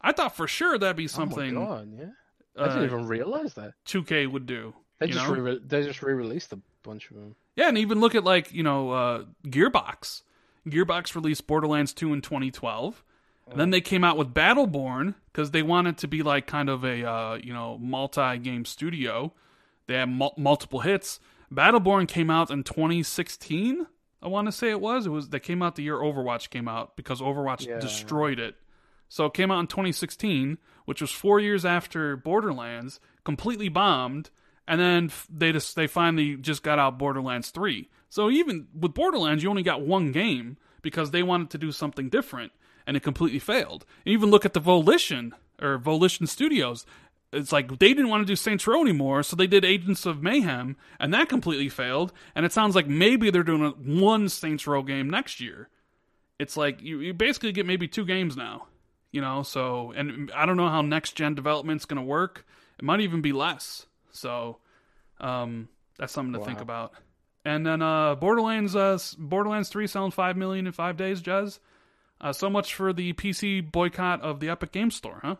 I 0.00 0.12
thought 0.12 0.34
for 0.34 0.48
sure 0.48 0.78
that'd 0.78 0.96
be 0.96 1.06
something 1.06 1.54
Oh 1.54 1.60
my 1.60 1.66
god, 1.66 1.88
yeah. 1.98 2.10
I 2.58 2.68
didn't 2.68 2.80
uh, 2.80 2.86
even 2.86 3.06
realize 3.06 3.52
that. 3.54 3.74
2K 3.84 4.26
would 4.26 4.46
do. 4.46 4.72
They 4.98 5.06
you 5.06 5.12
just 5.12 5.28
re- 5.28 5.60
they 5.64 5.82
just 5.84 6.02
re-released 6.02 6.52
a 6.52 6.58
bunch 6.82 7.10
of 7.10 7.16
them. 7.16 7.34
Yeah, 7.54 7.68
and 7.68 7.78
even 7.78 8.00
look 8.00 8.14
at 8.14 8.24
like 8.24 8.52
you 8.52 8.62
know 8.62 8.90
uh, 8.90 9.24
Gearbox. 9.46 10.22
Gearbox 10.68 11.14
released 11.14 11.46
Borderlands 11.46 11.92
2 11.94 12.12
in 12.12 12.20
2012, 12.22 13.04
and 13.50 13.60
then 13.60 13.70
they 13.70 13.80
came 13.80 14.02
out 14.02 14.16
with 14.16 14.34
Battleborn 14.34 15.14
because 15.32 15.52
they 15.52 15.62
wanted 15.62 15.98
to 15.98 16.08
be 16.08 16.22
like 16.22 16.46
kind 16.46 16.68
of 16.68 16.84
a 16.84 17.08
uh, 17.08 17.34
you 17.42 17.52
know 17.52 17.78
multi-game 17.78 18.64
studio. 18.64 19.32
They 19.86 19.94
had 19.94 20.08
mul- 20.08 20.34
multiple 20.36 20.80
hits. 20.80 21.20
Battleborn 21.52 22.08
came 22.08 22.30
out 22.30 22.50
in 22.50 22.64
2016. 22.64 23.86
I 24.22 24.28
want 24.28 24.46
to 24.48 24.52
say 24.52 24.70
it 24.70 24.80
was. 24.80 25.06
It 25.06 25.10
was. 25.10 25.28
They 25.28 25.38
came 25.40 25.62
out 25.62 25.76
the 25.76 25.82
year 25.82 25.96
Overwatch 25.98 26.50
came 26.50 26.66
out 26.68 26.96
because 26.96 27.20
Overwatch 27.20 27.66
Yeah. 27.66 27.78
destroyed 27.78 28.38
it. 28.40 28.56
So 29.08 29.26
it 29.26 29.34
came 29.34 29.52
out 29.52 29.60
in 29.60 29.66
2016, 29.68 30.58
which 30.84 31.00
was 31.00 31.12
four 31.12 31.38
years 31.38 31.64
after 31.64 32.16
Borderlands, 32.16 32.98
completely 33.24 33.68
bombed, 33.68 34.30
and 34.68 34.80
then 34.80 35.10
they 35.30 35.52
just 35.52 35.76
they 35.76 35.86
finally 35.86 36.36
just 36.36 36.62
got 36.62 36.78
out 36.78 36.98
Borderlands 36.98 37.50
3. 37.50 37.88
So 38.08 38.30
even 38.30 38.68
with 38.78 38.94
Borderlands, 38.94 39.42
you 39.42 39.50
only 39.50 39.62
got 39.62 39.82
one 39.82 40.12
game 40.12 40.56
because 40.82 41.10
they 41.10 41.22
wanted 41.22 41.50
to 41.50 41.58
do 41.58 41.72
something 41.72 42.08
different, 42.08 42.52
and 42.86 42.96
it 42.96 43.02
completely 43.02 43.38
failed. 43.38 43.84
And 44.04 44.12
even 44.12 44.30
look 44.30 44.44
at 44.44 44.52
the 44.52 44.60
Volition 44.60 45.34
or 45.60 45.78
Volition 45.78 46.26
Studios. 46.26 46.86
It's 47.32 47.52
like 47.52 47.78
they 47.78 47.88
didn't 47.88 48.08
want 48.08 48.22
to 48.22 48.26
do 48.26 48.36
Saints 48.36 48.66
Row 48.66 48.80
anymore, 48.80 49.22
so 49.22 49.34
they 49.34 49.48
did 49.48 49.64
Agents 49.64 50.06
of 50.06 50.22
Mayhem, 50.22 50.76
and 51.00 51.12
that 51.12 51.28
completely 51.28 51.68
failed. 51.68 52.12
And 52.34 52.46
it 52.46 52.52
sounds 52.52 52.74
like 52.76 52.86
maybe 52.86 53.30
they're 53.30 53.42
doing 53.42 53.72
one 54.00 54.28
Saints 54.28 54.66
Row 54.66 54.82
game 54.82 55.10
next 55.10 55.40
year 55.40 55.68
it's 56.38 56.56
like 56.56 56.82
you, 56.82 57.00
you 57.00 57.14
basically 57.14 57.52
get 57.52 57.66
maybe 57.66 57.88
two 57.88 58.04
games 58.04 58.36
now 58.36 58.66
you 59.10 59.20
know 59.20 59.42
so 59.42 59.92
and 59.96 60.30
i 60.34 60.46
don't 60.46 60.56
know 60.56 60.68
how 60.68 60.82
next 60.82 61.12
gen 61.12 61.34
development's 61.34 61.84
going 61.84 61.96
to 61.96 62.02
work 62.02 62.46
it 62.78 62.84
might 62.84 63.00
even 63.00 63.20
be 63.20 63.32
less 63.32 63.86
so 64.16 64.58
um 65.20 65.68
that's 65.98 66.12
something 66.12 66.38
to 66.38 66.44
think 66.44 66.60
about 66.60 66.92
and 67.44 67.64
then 67.66 67.82
uh 67.82 68.14
borderlands 68.14 68.74
uh 68.74 68.98
borderlands 69.18 69.68
3 69.68 69.86
selling 69.86 70.10
5 70.10 70.36
million 70.36 70.66
in 70.66 70.72
5 70.72 70.96
days 70.96 71.22
jez 71.22 71.58
uh, 72.20 72.32
so 72.32 72.48
much 72.50 72.74
for 72.74 72.92
the 72.92 73.12
pc 73.12 73.70
boycott 73.70 74.20
of 74.22 74.40
the 74.40 74.48
epic 74.48 74.72
game 74.72 74.90
store 74.90 75.20
huh 75.22 75.36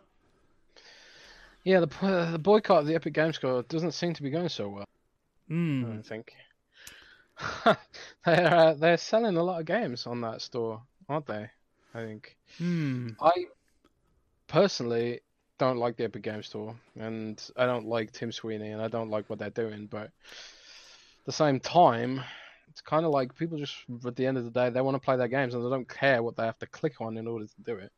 Yeah, 1.65 1.81
the 1.81 2.07
uh, 2.07 2.31
the 2.31 2.39
boycott 2.39 2.83
of 2.83 2.87
the 2.87 2.95
Epic 2.95 3.13
Games 3.13 3.37
Store 3.37 3.63
doesn't 3.65 3.91
seem 3.93 4.15
to 4.15 4.23
be 4.23 4.31
going 4.31 4.49
so 4.49 4.69
well. 4.69 4.85
I 4.85 5.49
Hmm. 5.49 6.01
think. 6.03 6.33
they're 8.25 8.55
uh, 8.55 8.75
they're 8.75 8.97
selling 8.97 9.37
a 9.37 9.43
lot 9.43 9.61
of 9.61 9.67
games 9.67 10.07
on 10.07 10.21
that 10.21 10.43
store, 10.43 10.83
aren't 11.09 11.27
they? 11.27 11.51
I 11.95 11.99
think. 12.05 12.37
Hmm. 12.59 13.11
I 13.21 13.33
personally 14.47 15.21
don't 15.59 15.79
like 15.79 15.97
the 15.97 16.05
Epic 16.05 16.23
Games 16.23 16.47
Store, 16.47 16.75
and 16.99 17.43
I 17.57 17.67
don't 17.67 17.87
like 17.87 18.13
Tim 18.13 18.33
Sweeney, 18.33 18.71
and 18.71 18.83
I 18.83 18.89
don't 18.89 19.11
like 19.11 19.29
what 19.29 19.39
they're 19.39 19.51
doing. 19.51 19.87
But 19.87 20.05
at 20.07 21.25
the 21.25 21.33
same 21.33 21.61
time, 21.61 22.23
it's 22.69 22.81
kind 22.81 23.07
of 23.07 23.11
like 23.11 23.35
people 23.35 23.59
just 23.59 23.75
at 24.05 24.17
the 24.17 24.27
end 24.27 24.37
of 24.37 24.45
the 24.45 24.51
day 24.51 24.71
they 24.71 24.81
want 24.81 24.97
to 24.97 25.01
play 25.01 25.17
their 25.17 25.29
games 25.29 25.55
and 25.55 25.65
they 25.65 25.71
don't 25.71 25.89
care 25.89 26.23
what 26.23 26.37
they 26.37 26.45
have 26.45 26.59
to 26.59 26.67
click 26.67 27.01
on 27.01 27.17
in 27.17 27.27
order 27.27 27.47
to 27.47 27.63
do 27.65 27.77
it. 27.77 27.91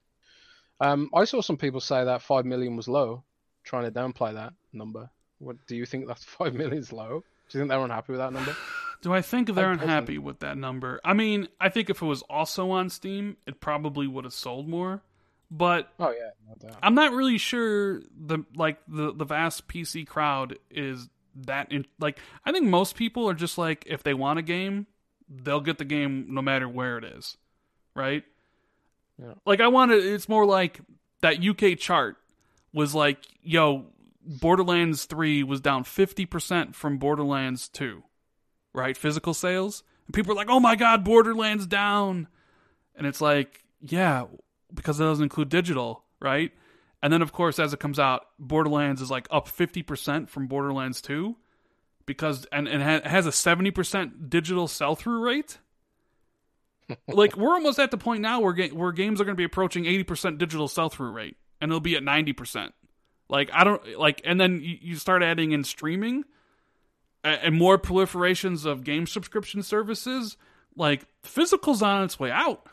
Um, 0.80 1.10
I 1.12 1.24
saw 1.24 1.40
some 1.40 1.56
people 1.56 1.80
say 1.80 2.04
that 2.04 2.22
five 2.22 2.44
million 2.44 2.76
was 2.76 2.86
low, 2.86 3.24
trying 3.64 3.84
to 3.84 3.90
downplay 3.90 4.34
that 4.34 4.52
number. 4.72 5.10
What 5.38 5.56
do 5.66 5.74
you 5.74 5.86
think 5.86 6.06
that 6.06 6.18
five 6.38 6.54
million 6.54 6.78
is 6.78 6.92
low? 6.92 7.24
Do 7.48 7.58
you 7.58 7.62
think 7.62 7.70
they're 7.70 7.80
unhappy 7.80 8.12
with 8.12 8.20
that 8.20 8.32
number? 8.32 8.54
Do 9.00 9.14
I 9.14 9.22
think 9.22 9.54
they're 9.54 9.70
unhappy 9.70 10.18
with 10.18 10.40
that 10.40 10.58
number? 10.58 11.00
I 11.04 11.12
mean, 11.12 11.46
I 11.60 11.68
think 11.68 11.88
if 11.88 12.02
it 12.02 12.06
was 12.06 12.22
also 12.22 12.72
on 12.72 12.90
Steam, 12.90 13.36
it 13.46 13.60
probably 13.60 14.08
would 14.08 14.24
have 14.24 14.32
sold 14.32 14.68
more. 14.68 15.02
But 15.50 15.92
Oh 15.98 16.10
yeah, 16.10 16.30
no. 16.62 16.70
I'm 16.82 16.94
not 16.94 17.12
really 17.12 17.38
sure 17.38 18.00
the 18.14 18.44
like 18.54 18.78
the 18.86 19.12
the 19.12 19.24
vast 19.24 19.66
PC 19.68 20.06
crowd 20.06 20.58
is 20.70 21.08
that 21.46 21.72
in, 21.72 21.86
like 21.98 22.18
I 22.44 22.52
think 22.52 22.66
most 22.66 22.96
people 22.96 23.28
are 23.28 23.34
just 23.34 23.56
like 23.56 23.84
if 23.86 24.02
they 24.02 24.14
want 24.14 24.38
a 24.38 24.42
game, 24.42 24.86
they'll 25.28 25.60
get 25.60 25.78
the 25.78 25.84
game 25.84 26.26
no 26.28 26.42
matter 26.42 26.68
where 26.68 26.98
it 26.98 27.04
is. 27.04 27.36
Right? 27.94 28.24
Yeah. 29.18 29.34
Like 29.46 29.60
I 29.60 29.68
want 29.68 29.90
wanted 29.90 30.04
it's 30.04 30.28
more 30.28 30.44
like 30.44 30.80
that 31.22 31.44
UK 31.44 31.78
chart 31.78 32.16
was 32.72 32.94
like, 32.94 33.24
yo, 33.42 33.86
Borderlands 34.24 35.06
3 35.06 35.42
was 35.42 35.60
down 35.60 35.84
50% 35.84 36.74
from 36.74 36.98
Borderlands 36.98 37.68
2. 37.68 38.02
Right? 38.74 38.96
Physical 38.96 39.34
sales. 39.34 39.82
And 40.06 40.14
people 40.14 40.32
are 40.32 40.36
like, 40.36 40.50
"Oh 40.50 40.60
my 40.60 40.76
god, 40.76 41.04
Borderlands 41.04 41.66
down." 41.66 42.28
And 42.94 43.06
it's 43.06 43.20
like, 43.20 43.62
yeah, 43.80 44.24
because 44.72 45.00
it 45.00 45.04
doesn't 45.04 45.22
include 45.22 45.48
digital, 45.48 46.04
right? 46.20 46.52
And 47.02 47.12
then 47.12 47.22
of 47.22 47.32
course 47.32 47.58
as 47.58 47.72
it 47.72 47.80
comes 47.80 47.98
out, 47.98 48.26
Borderlands 48.38 49.00
is 49.00 49.10
like 49.10 49.28
up 49.30 49.48
50% 49.48 50.28
from 50.28 50.46
Borderlands 50.46 51.00
2. 51.02 51.36
because 52.06 52.46
and, 52.50 52.66
and 52.66 52.82
it 52.82 53.06
has 53.06 53.26
a 53.26 53.30
70% 53.30 54.30
digital 54.30 54.66
sell-through 54.66 55.20
rate. 55.24 55.58
like 57.08 57.36
we're 57.36 57.52
almost 57.52 57.78
at 57.78 57.90
the 57.90 57.98
point 57.98 58.22
now 58.22 58.40
where 58.40 58.54
ga- 58.54 58.70
where 58.70 58.92
games 58.92 59.20
are 59.20 59.24
going 59.24 59.34
to 59.34 59.40
be 59.40 59.44
approaching 59.44 59.84
80% 59.84 60.38
digital 60.38 60.68
sell-through 60.68 61.10
rate 61.10 61.36
and 61.60 61.70
it'll 61.70 61.80
be 61.80 61.96
at 61.96 62.02
90%. 62.02 62.72
Like 63.28 63.50
I 63.52 63.64
don't 63.64 63.98
like 63.98 64.22
and 64.24 64.40
then 64.40 64.60
you, 64.62 64.78
you 64.80 64.96
start 64.96 65.22
adding 65.22 65.52
in 65.52 65.64
streaming 65.64 66.24
and, 67.22 67.40
and 67.42 67.54
more 67.54 67.78
proliferations 67.78 68.64
of 68.64 68.84
game 68.84 69.06
subscription 69.06 69.62
services, 69.62 70.36
like 70.76 71.04
physical's 71.22 71.82
on 71.82 72.04
its 72.04 72.18
way 72.18 72.30
out. 72.30 72.66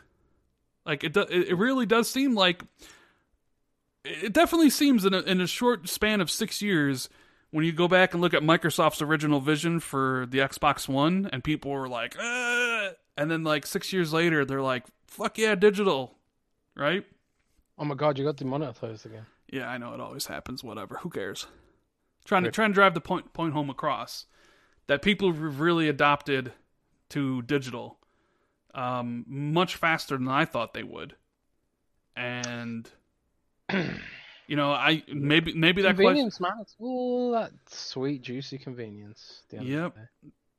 Like 0.85 1.03
it 1.03 1.13
do, 1.13 1.21
it 1.21 1.57
really 1.57 1.85
does 1.85 2.09
seem 2.09 2.35
like 2.35 2.63
it 4.03 4.33
definitely 4.33 4.69
seems 4.69 5.03
in 5.05 5.13
a, 5.13 5.21
in 5.21 5.41
a 5.41 5.47
short 5.47 5.89
span 5.89 6.21
of 6.21 6.29
6 6.29 6.61
years 6.61 7.09
when 7.51 7.65
you 7.65 7.71
go 7.71 7.87
back 7.87 8.13
and 8.13 8.21
look 8.21 8.33
at 8.33 8.43
Microsoft's 8.43 9.01
original 9.01 9.39
vision 9.39 9.79
for 9.79 10.27
the 10.29 10.39
Xbox 10.39 10.87
One, 10.89 11.29
and 11.31 11.43
people 11.43 11.71
were 11.71 11.87
like, 11.87 12.15
Ugh! 12.19 12.93
and 13.17 13.31
then 13.31 13.43
like 13.43 13.65
six 13.65 13.93
years 13.93 14.13
later, 14.13 14.45
they're 14.45 14.61
like, 14.61 14.85
"Fuck 15.07 15.37
yeah, 15.37 15.55
digital," 15.55 16.17
right? 16.75 17.05
Oh 17.77 17.85
my 17.85 17.95
god, 17.95 18.17
you 18.17 18.25
got 18.25 18.37
demonetized 18.37 19.05
again. 19.05 19.25
Yeah, 19.47 19.69
I 19.69 19.77
know 19.77 19.93
it 19.93 19.99
always 19.99 20.27
happens. 20.27 20.63
Whatever, 20.63 20.97
who 20.97 21.09
cares? 21.09 21.47
Trying 22.25 22.43
to 22.43 22.51
trying 22.51 22.71
to 22.71 22.73
drive 22.73 22.93
the 22.93 23.01
point 23.01 23.33
point 23.33 23.53
home 23.53 23.69
across 23.69 24.25
that 24.87 25.01
people 25.01 25.31
have 25.31 25.59
really 25.59 25.87
adopted 25.87 26.53
to 27.09 27.41
digital 27.43 27.99
um, 28.75 29.23
much 29.27 29.75
faster 29.77 30.17
than 30.17 30.27
I 30.27 30.45
thought 30.45 30.73
they 30.73 30.83
would, 30.83 31.15
and 32.15 32.89
you 34.47 34.55
know, 34.55 34.71
I 34.71 35.03
maybe 35.11 35.53
maybe 35.53 35.81
that 35.81 35.95
question. 35.95 36.05
Convenience, 36.07 36.39
man. 36.39 36.51
It's 36.61 36.75
all 36.79 37.31
that 37.31 37.51
sweet, 37.67 38.21
juicy 38.21 38.57
convenience. 38.57 39.41
at 39.45 39.49
the 39.49 39.57
end 39.57 39.67
Yep. 39.67 39.93
the 39.95 39.99
day. 40.01 40.07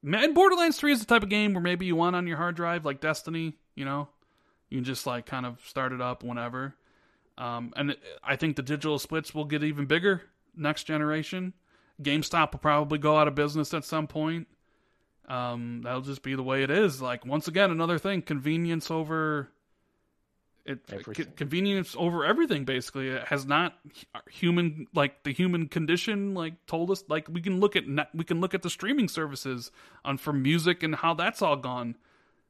Ma- 0.02 0.18
And 0.18 0.34
Borderlands 0.34 0.76
3 0.78 0.92
is 0.92 1.00
the 1.00 1.06
type 1.06 1.22
of 1.22 1.28
game 1.28 1.54
where 1.54 1.62
maybe 1.62 1.86
you 1.86 1.96
want 1.96 2.16
on 2.16 2.26
your 2.26 2.36
hard 2.36 2.56
drive, 2.56 2.84
like 2.84 3.00
Destiny, 3.00 3.56
you 3.74 3.84
know? 3.84 4.08
You 4.70 4.78
can 4.78 4.84
just 4.84 5.06
like 5.06 5.26
kind 5.26 5.46
of 5.46 5.60
start 5.66 5.92
it 5.92 6.00
up 6.00 6.22
whenever. 6.24 6.74
Um, 7.38 7.72
and 7.76 7.96
I 8.24 8.36
think 8.36 8.56
the 8.56 8.62
digital 8.62 8.98
splits 8.98 9.34
will 9.34 9.44
get 9.44 9.62
even 9.62 9.86
bigger 9.86 10.22
next 10.56 10.84
generation. 10.84 11.52
GameStop 12.02 12.52
will 12.52 12.58
probably 12.60 12.98
go 12.98 13.16
out 13.16 13.28
of 13.28 13.34
business 13.34 13.72
at 13.74 13.84
some 13.84 14.06
point. 14.06 14.48
Um, 15.28 15.82
that'll 15.82 16.02
just 16.02 16.22
be 16.22 16.34
the 16.34 16.42
way 16.42 16.62
it 16.62 16.70
is. 16.70 17.02
Like 17.02 17.26
once 17.26 17.48
again, 17.48 17.70
another 17.70 17.98
thing: 17.98 18.22
convenience 18.22 18.90
over 18.90 19.48
it. 20.64 21.36
Convenience 21.36 21.94
over 21.98 22.24
everything. 22.24 22.64
Basically, 22.64 23.08
it 23.08 23.24
has 23.28 23.46
not 23.46 23.74
human 24.30 24.86
like 24.94 25.22
the 25.22 25.32
human 25.32 25.68
condition 25.68 26.34
like 26.34 26.54
told 26.66 26.90
us. 26.90 27.04
Like 27.08 27.28
we 27.28 27.40
can 27.40 27.60
look 27.60 27.76
at 27.76 27.86
net, 27.86 28.08
we 28.14 28.24
can 28.24 28.40
look 28.40 28.54
at 28.54 28.62
the 28.62 28.70
streaming 28.70 29.08
services 29.08 29.70
on 30.04 30.18
for 30.18 30.32
music 30.32 30.82
and 30.82 30.94
how 30.94 31.14
that's 31.14 31.42
all 31.42 31.56
gone. 31.56 31.96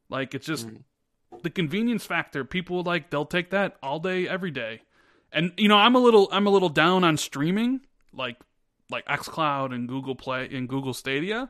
Like 0.08 0.34
it's 0.34 0.46
just 0.46 0.68
the 1.42 1.50
convenience 1.50 2.04
factor. 2.04 2.44
People 2.44 2.82
like 2.82 3.10
they'll 3.10 3.26
take 3.26 3.50
that 3.50 3.76
all 3.82 3.98
day, 3.98 4.28
every 4.28 4.50
day. 4.50 4.82
And 5.32 5.52
you 5.56 5.68
know, 5.68 5.76
I'm 5.76 5.94
a 5.94 6.00
little 6.00 6.28
I'm 6.32 6.46
a 6.46 6.50
little 6.50 6.68
down 6.68 7.04
on 7.04 7.16
streaming, 7.16 7.80
like 8.12 8.36
like 8.90 9.04
XCloud 9.06 9.74
and 9.74 9.88
Google 9.88 10.14
Play 10.14 10.48
and 10.52 10.68
Google 10.68 10.94
Stadia. 10.94 11.48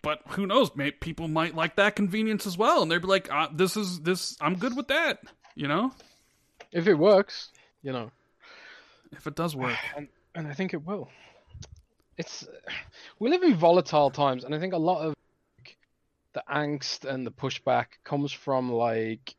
But 0.00 0.20
who 0.28 0.46
knows? 0.46 0.70
Maybe 0.74 0.92
people 0.92 1.28
might 1.28 1.54
like 1.54 1.76
that 1.76 1.96
convenience 1.96 2.46
as 2.46 2.56
well, 2.56 2.82
and 2.82 2.90
they'd 2.90 3.02
be 3.02 3.08
like, 3.08 3.30
uh, 3.30 3.48
"This 3.52 3.76
is 3.76 4.00
this. 4.00 4.36
I'm 4.40 4.56
good 4.56 4.76
with 4.76 4.88
that." 4.88 5.22
You 5.54 5.68
know, 5.68 5.92
If 6.70 6.86
it 6.86 6.94
works, 6.94 7.50
you 7.82 7.92
know, 7.92 8.10
if 9.10 9.26
it 9.26 9.34
does 9.34 9.54
work. 9.54 9.76
and 9.96 10.08
and 10.34 10.46
I 10.46 10.54
think 10.54 10.72
it 10.72 10.86
will. 10.86 11.10
It's 12.16 12.46
we 13.18 13.28
live 13.28 13.42
in 13.42 13.54
volatile 13.54 14.10
times, 14.10 14.44
and 14.44 14.54
I 14.54 14.58
think 14.58 14.72
a 14.72 14.78
lot 14.78 15.02
of 15.02 15.14
like, 15.58 15.76
the 16.32 16.42
angst 16.50 17.04
and 17.04 17.26
the 17.26 17.30
pushback 17.30 17.86
comes 18.04 18.32
from 18.32 18.72
like 18.72 19.34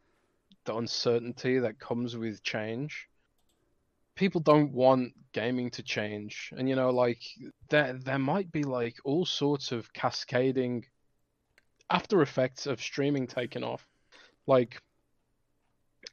the 0.65 0.75
uncertainty 0.75 1.59
that 1.59 1.79
comes 1.79 2.15
with 2.15 2.43
change. 2.43 3.07
People 4.15 4.41
don't 4.41 4.71
want 4.71 5.13
gaming 5.33 5.71
to 5.71 5.83
change, 5.83 6.51
and 6.55 6.69
you 6.69 6.75
know, 6.75 6.91
like 6.91 7.21
there 7.69 7.93
there 7.93 8.19
might 8.19 8.51
be 8.51 8.63
like 8.63 8.97
all 9.03 9.25
sorts 9.25 9.71
of 9.71 9.91
cascading 9.93 10.85
after 11.89 12.21
effects 12.21 12.67
of 12.67 12.81
streaming 12.81 13.27
taking 13.27 13.63
off, 13.63 13.87
like 14.45 14.81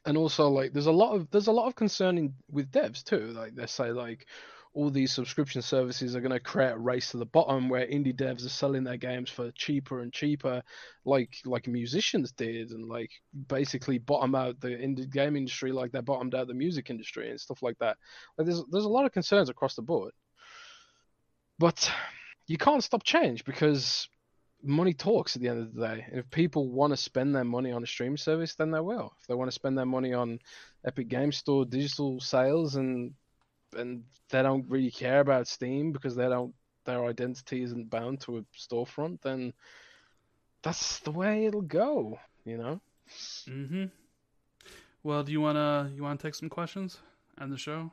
and 0.05 0.17
also 0.17 0.49
like 0.49 0.73
there's 0.73 0.87
a 0.87 0.91
lot 0.91 1.15
of 1.15 1.29
there's 1.31 1.47
a 1.47 1.51
lot 1.51 1.67
of 1.67 1.75
concern 1.75 2.17
in, 2.17 2.33
with 2.49 2.71
devs 2.71 3.03
too. 3.03 3.27
Like 3.27 3.55
they 3.55 3.67
say 3.67 3.91
like 3.91 4.27
all 4.73 4.89
these 4.89 5.11
subscription 5.11 5.61
services 5.61 6.15
are 6.15 6.21
going 6.21 6.31
to 6.31 6.39
create 6.39 6.71
a 6.71 6.77
race 6.77 7.11
to 7.11 7.17
the 7.17 7.25
bottom 7.25 7.67
where 7.67 7.85
indie 7.87 8.15
devs 8.15 8.45
are 8.45 8.49
selling 8.49 8.83
their 8.83 8.97
games 8.97 9.29
for 9.29 9.51
cheaper 9.51 10.01
and 10.01 10.13
cheaper 10.13 10.61
like 11.03 11.35
like 11.45 11.67
musicians 11.67 12.31
did 12.31 12.71
and 12.71 12.87
like 12.87 13.11
basically 13.47 13.97
bottom 13.97 14.33
out 14.33 14.59
the 14.61 14.69
indie 14.69 15.09
game 15.09 15.35
industry 15.35 15.71
like 15.71 15.91
they 15.91 15.99
bottomed 15.99 16.35
out 16.35 16.47
the 16.47 16.53
music 16.53 16.89
industry 16.89 17.29
and 17.29 17.39
stuff 17.39 17.61
like 17.61 17.77
that 17.79 17.97
like 18.37 18.45
there's 18.45 18.63
there's 18.71 18.85
a 18.85 18.89
lot 18.89 19.05
of 19.05 19.11
concerns 19.11 19.49
across 19.49 19.75
the 19.75 19.81
board 19.81 20.13
but 21.59 21.91
you 22.47 22.57
can't 22.57 22.83
stop 22.83 23.03
change 23.03 23.43
because 23.43 24.07
money 24.63 24.93
talks 24.93 25.35
at 25.35 25.41
the 25.41 25.47
end 25.47 25.59
of 25.59 25.73
the 25.73 25.87
day. 25.87 26.05
If 26.11 26.29
people 26.29 26.69
want 26.69 26.91
to 26.91 26.97
spend 26.97 27.35
their 27.35 27.43
money 27.43 27.71
on 27.71 27.83
a 27.83 27.87
stream 27.87 28.17
service, 28.17 28.55
then 28.55 28.71
they 28.71 28.79
will. 28.79 29.13
If 29.19 29.27
they 29.27 29.33
want 29.33 29.49
to 29.49 29.55
spend 29.55 29.77
their 29.77 29.85
money 29.85 30.13
on 30.13 30.39
Epic 30.85 31.07
Game 31.07 31.31
Store 31.31 31.65
digital 31.65 32.19
sales 32.19 32.75
and 32.75 33.13
and 33.75 34.03
they 34.29 34.41
don't 34.41 34.69
really 34.69 34.91
care 34.91 35.19
about 35.19 35.47
Steam 35.47 35.91
because 35.91 36.15
they 36.15 36.27
don't 36.27 36.53
their 36.85 37.05
identity 37.05 37.63
isn't 37.63 37.89
bound 37.89 38.21
to 38.21 38.37
a 38.37 38.43
storefront, 38.57 39.21
then 39.21 39.53
that's 40.63 40.99
the 40.99 41.11
way 41.11 41.45
it'll 41.45 41.61
go, 41.61 42.19
you 42.43 42.57
know? 42.57 42.81
Mm-hmm. 43.47 43.85
Well, 45.03 45.23
do 45.23 45.31
you 45.31 45.41
wanna 45.41 45.91
you 45.95 46.03
wanna 46.03 46.17
take 46.17 46.35
some 46.35 46.49
questions 46.49 46.99
on 47.39 47.49
the 47.49 47.57
show? 47.57 47.91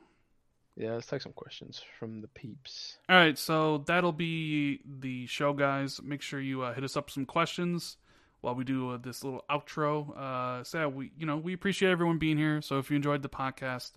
Yeah, 0.75 0.93
let's 0.93 1.07
take 1.07 1.21
some 1.21 1.33
questions 1.33 1.81
from 1.99 2.21
the 2.21 2.29
peeps. 2.29 2.97
All 3.09 3.15
right, 3.15 3.37
so 3.37 3.79
that'll 3.79 4.13
be 4.13 4.79
the 4.85 5.25
show, 5.25 5.51
guys. 5.51 6.01
Make 6.01 6.21
sure 6.21 6.39
you 6.39 6.61
uh, 6.61 6.73
hit 6.73 6.85
us 6.85 6.95
up 6.95 7.09
some 7.09 7.25
questions 7.25 7.97
while 8.41 8.55
we 8.55 8.63
do 8.63 8.91
uh, 8.91 8.97
this 8.97 9.23
little 9.23 9.43
outro. 9.49 10.17
Uh, 10.17 10.63
so 10.63 10.79
yeah, 10.79 10.85
we, 10.87 11.11
you 11.17 11.25
know, 11.25 11.35
we 11.35 11.53
appreciate 11.53 11.89
everyone 11.91 12.17
being 12.17 12.37
here. 12.37 12.61
So 12.61 12.77
if 12.77 12.89
you 12.89 12.95
enjoyed 12.95 13.23
the 13.23 13.29
podcast, 13.29 13.91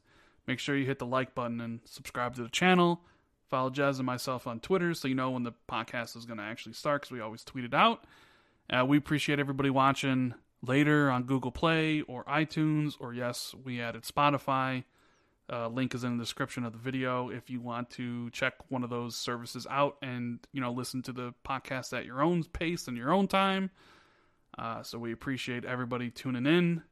make 0.47 0.59
sure 0.59 0.77
you 0.77 0.87
hit 0.87 0.99
the 0.99 1.07
like 1.07 1.35
button 1.35 1.61
and 1.61 1.81
subscribe 1.85 2.35
to 2.37 2.43
the 2.43 2.49
channel. 2.49 3.01
Follow 3.49 3.71
Jez 3.71 3.97
and 3.99 4.07
myself 4.07 4.47
on 4.47 4.61
Twitter 4.61 4.95
so 4.95 5.09
you 5.09 5.15
know 5.15 5.31
when 5.31 5.43
the 5.43 5.53
podcast 5.71 6.17
is 6.17 6.25
going 6.25 6.39
to 6.39 6.45
actually 6.45 6.73
start 6.73 7.03
because 7.03 7.13
we 7.13 7.21
always 7.21 7.45
tweet 7.45 7.65
it 7.65 7.75
out. 7.75 8.05
Uh, 8.71 8.85
we 8.85 8.97
appreciate 8.97 9.39
everybody 9.39 9.69
watching 9.69 10.35
later 10.63 11.11
on 11.11 11.25
Google 11.25 11.51
Play 11.51 12.01
or 12.03 12.25
iTunes, 12.25 12.95
or 12.99 13.13
yes, 13.13 13.55
we 13.65 13.81
added 13.81 14.05
Spotify. 14.05 14.85
Uh, 15.53 15.69
link 15.69 15.95
is 15.95 16.05
in 16.05 16.17
the 16.17 16.23
description 16.23 16.65
of 16.65 16.73
the 16.73 16.79
video 16.79 17.29
if 17.29 17.51
you 17.51 17.61
want 17.61 17.91
to 17.91 18.31
check 18.31 18.55
one 18.69 18.83
of 18.83 18.89
those 18.89 19.17
services 19.17 19.67
out 19.69 19.99
and 20.01 20.39
you 20.53 20.61
know 20.61 20.73
listen 20.73 21.03
to 21.03 21.13
the 21.13 21.35
podcast 21.45 21.97
at 21.97 22.07
your 22.07 22.23
own 22.23 22.43
pace 22.45 22.89
and 22.89 22.97
your 22.97 23.13
own 23.13 23.27
time. 23.27 23.71
Uh, 24.57 24.83
so 24.83 24.99
we 24.99 25.13
appreciate 25.13 25.65
everybody 25.65 26.11
tuning 26.11 26.47
in. 26.47 26.83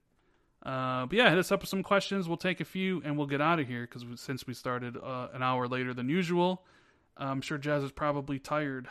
Uh, 0.65 1.07
but 1.07 1.17
yeah, 1.17 1.29
hit 1.31 1.39
us 1.39 1.51
up 1.51 1.61
with 1.61 1.71
some 1.71 1.83
questions. 1.83 2.29
We'll 2.29 2.37
take 2.37 2.61
a 2.61 2.65
few 2.65 3.01
and 3.05 3.17
we'll 3.17 3.27
get 3.27 3.41
out 3.41 3.59
of 3.61 3.67
here 3.67 3.89
because 3.91 4.05
since 4.21 4.47
we 4.47 4.53
started 4.55 4.97
uh, 4.97 5.29
an 5.33 5.43
hour 5.43 5.67
later 5.67 5.95
than 5.95 6.09
usual, 6.09 6.63
I'm 7.17 7.41
sure 7.41 7.59
Jez 7.59 7.83
is 7.85 7.93
probably 7.93 8.39
tired. 8.39 8.89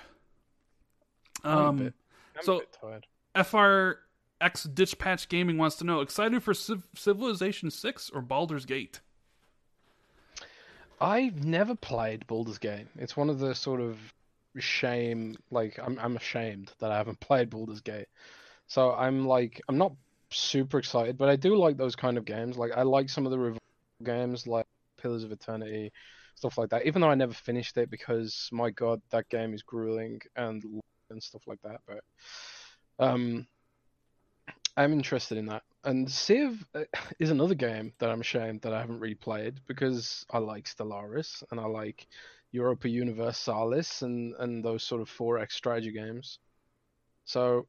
I'm 1.44 1.58
a 1.58 1.68
Um, 1.70 1.78
bit- 1.78 1.94
I'm 2.38 2.44
so- 2.44 2.58
a 2.58 2.60
bit 2.62 2.78
tired. 2.82 3.08
FRX 3.36 4.74
Ditch 4.74 4.98
Patch 4.98 5.30
Gaming 5.30 5.58
wants 5.58 5.76
to 5.78 5.84
know: 5.84 6.02
excited 6.02 6.42
for 6.42 6.54
Civ- 6.56 6.88
Civilization 6.96 7.70
Six 7.70 8.10
or 8.10 8.22
Baldur's 8.22 8.66
Gate? 8.66 9.02
I've 11.02 11.46
never 11.46 11.76
played 11.76 12.28
Baldur's 12.28 12.58
Gate. 12.58 12.88
It's 12.98 13.16
one 13.16 13.30
of 13.30 13.40
the 13.40 13.56
sort 13.56 13.80
of 13.80 13.98
shame, 14.58 15.38
like 15.52 15.80
I'm 15.80 15.98
I'm 16.00 16.18
ashamed 16.18 16.74
that 16.80 16.92
I 16.92 16.98
haven't 16.98 17.20
played 17.20 17.50
Baldur's 17.50 17.82
Gate. 17.82 18.08
So 18.68 18.94
I'm 18.94 19.26
like 19.28 19.62
I'm 19.70 19.78
not 19.78 19.94
super 20.32 20.80
excited, 20.80 21.18
but 21.18 21.30
I 21.30 21.36
do 21.36 21.56
like 21.56 21.78
those 21.78 21.96
kind 21.96 22.18
of 22.18 22.26
games. 22.26 22.58
Like 22.58 22.72
I 22.76 22.84
like 22.84 23.10
some 23.10 23.26
of 23.26 23.32
the 23.32 23.40
revival 23.40 23.60
games 24.04 24.48
like 24.48 24.66
Pillars 25.02 25.24
of 25.24 25.32
Eternity, 25.32 25.92
stuff 26.36 26.58
like 26.58 26.70
that. 26.70 26.86
Even 26.86 27.02
though 27.02 27.10
I 27.10 27.16
never 27.16 27.34
finished 27.34 27.78
it 27.78 27.90
because 27.90 28.50
my 28.52 28.70
god, 28.70 29.02
that 29.12 29.30
game 29.30 29.54
is 29.54 29.64
grueling 29.64 30.22
and 30.36 30.64
and 31.10 31.22
stuff 31.22 31.42
like 31.48 31.62
that. 31.64 31.82
But 31.88 32.04
um, 33.00 33.48
I'm 34.78 34.94
interested 34.94 35.38
in 35.38 35.48
that. 35.48 35.64
And 35.84 36.10
Civ 36.10 36.66
uh, 36.76 36.84
is 37.20 37.32
another 37.32 37.56
game 37.56 37.94
that 38.00 38.10
I'm 38.10 38.22
ashamed 38.22 38.62
that 38.62 38.74
I 38.74 38.80
haven't 38.80 39.00
really 39.00 39.16
played 39.16 39.60
because 39.68 40.26
I 40.32 40.38
like 40.38 40.66
Stellaris 40.66 41.44
and 41.52 41.60
I 41.60 41.66
like 41.66 42.08
Europa 42.52 42.90
Universalis 42.90 44.02
and, 44.02 44.34
and 44.40 44.64
those 44.64 44.84
sort 44.84 45.02
of 45.02 45.10
4X 45.10 45.52
strategy 45.52 45.92
games. 45.92 46.40
So, 47.26 47.68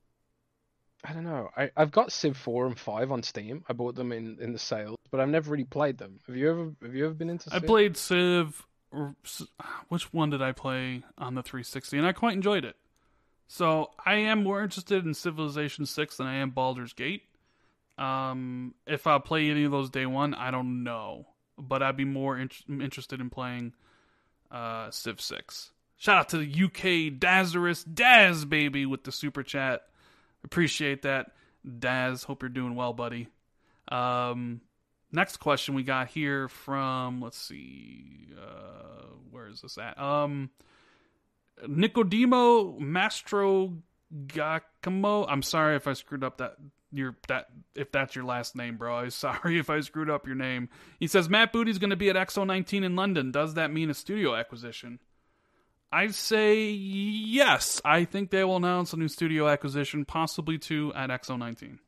I 1.04 1.12
don't 1.12 1.24
know. 1.24 1.48
I, 1.56 1.70
I've 1.76 1.90
got 1.90 2.12
Civ 2.12 2.36
4 2.36 2.66
and 2.66 2.78
5 2.78 3.10
on 3.10 3.22
Steam. 3.22 3.64
I 3.68 3.72
bought 3.72 3.94
them 3.94 4.12
in, 4.12 4.36
in 4.40 4.52
the 4.52 4.58
sale, 4.58 4.96
but 5.10 5.20
I've 5.20 5.28
never 5.28 5.50
really 5.50 5.64
played 5.64 5.98
them. 5.98 6.20
Have 6.26 6.36
you 6.36 6.50
ever 6.50 6.72
have 6.82 6.94
you 6.94 7.06
ever 7.06 7.14
been 7.14 7.30
into 7.30 7.50
Civ? 7.50 7.62
I 7.62 7.66
played 7.66 7.96
Civ 7.96 8.66
which 9.88 10.12
one 10.12 10.30
did 10.30 10.42
I 10.42 10.52
play 10.52 11.02
on 11.16 11.34
the 11.34 11.42
360? 11.42 11.98
And 11.98 12.06
I 12.06 12.12
quite 12.12 12.34
enjoyed 12.34 12.64
it. 12.64 12.76
So 13.46 13.90
I 14.04 14.14
am 14.14 14.44
more 14.44 14.62
interested 14.62 15.04
in 15.04 15.14
Civilization 15.14 15.86
6 15.86 16.16
than 16.16 16.26
I 16.26 16.36
am 16.36 16.50
Baldur's 16.50 16.92
Gate. 16.92 17.22
Um, 17.98 18.74
if 18.86 19.06
I 19.06 19.18
play 19.18 19.50
any 19.50 19.64
of 19.64 19.72
those 19.72 19.90
day 19.90 20.06
one, 20.06 20.34
I 20.34 20.50
don't 20.50 20.82
know, 20.84 21.26
but 21.58 21.82
I'd 21.82 21.96
be 21.96 22.04
more 22.04 22.38
in- 22.38 22.50
interested 22.68 23.20
in 23.20 23.28
playing 23.28 23.74
uh, 24.50 24.90
Civ 24.90 25.20
6. 25.20 25.72
Shout 25.96 26.16
out 26.16 26.28
to 26.30 26.38
the 26.38 26.64
UK 26.64 27.18
Dazarus 27.18 27.84
Daz 27.92 28.44
baby 28.44 28.86
with 28.86 29.04
the 29.04 29.12
super 29.12 29.42
chat. 29.42 29.82
Appreciate 30.44 31.02
that, 31.02 31.32
Daz. 31.78 32.24
Hope 32.24 32.42
you're 32.42 32.48
doing 32.48 32.74
well, 32.74 32.92
buddy. 32.92 33.28
Um, 33.88 34.60
next 35.12 35.38
question 35.38 35.74
we 35.74 35.82
got 35.82 36.08
here 36.08 36.48
from 36.48 37.20
let's 37.20 37.38
see, 37.38 38.28
uh, 38.40 39.06
where 39.30 39.48
is 39.48 39.60
this 39.60 39.78
at? 39.78 39.98
Um, 40.00 40.50
Nicodemo 41.66 42.78
Mastro 42.78 43.74
Giacomo. 44.26 45.26
I'm 45.26 45.42
sorry 45.42 45.76
if 45.76 45.86
I 45.86 45.92
screwed 45.92 46.24
up 46.24 46.38
that 46.38 46.56
your 46.92 47.16
that 47.28 47.46
if 47.74 47.92
that's 47.92 48.14
your 48.14 48.24
last 48.24 48.56
name, 48.56 48.76
bro. 48.76 48.96
I'm 48.96 49.10
sorry 49.10 49.58
if 49.58 49.70
I 49.70 49.80
screwed 49.80 50.10
up 50.10 50.26
your 50.26 50.36
name. 50.36 50.68
He 50.98 51.06
says 51.06 51.28
Matt 51.28 51.52
Booty's 51.52 51.78
going 51.78 51.90
to 51.90 51.96
be 51.96 52.10
at 52.10 52.16
XO19 52.16 52.84
in 52.84 52.96
London. 52.96 53.30
Does 53.30 53.54
that 53.54 53.72
mean 53.72 53.90
a 53.90 53.94
studio 53.94 54.34
acquisition? 54.34 54.98
I'd 55.92 56.14
say 56.14 56.68
yes. 56.70 57.80
I 57.84 58.04
think 58.04 58.30
they 58.30 58.44
will 58.44 58.56
announce 58.56 58.92
a 58.92 58.96
new 58.96 59.08
studio 59.08 59.48
acquisition, 59.48 60.04
possibly 60.04 60.56
two 60.58 60.92
at 60.94 61.10
XO19. 61.10 61.78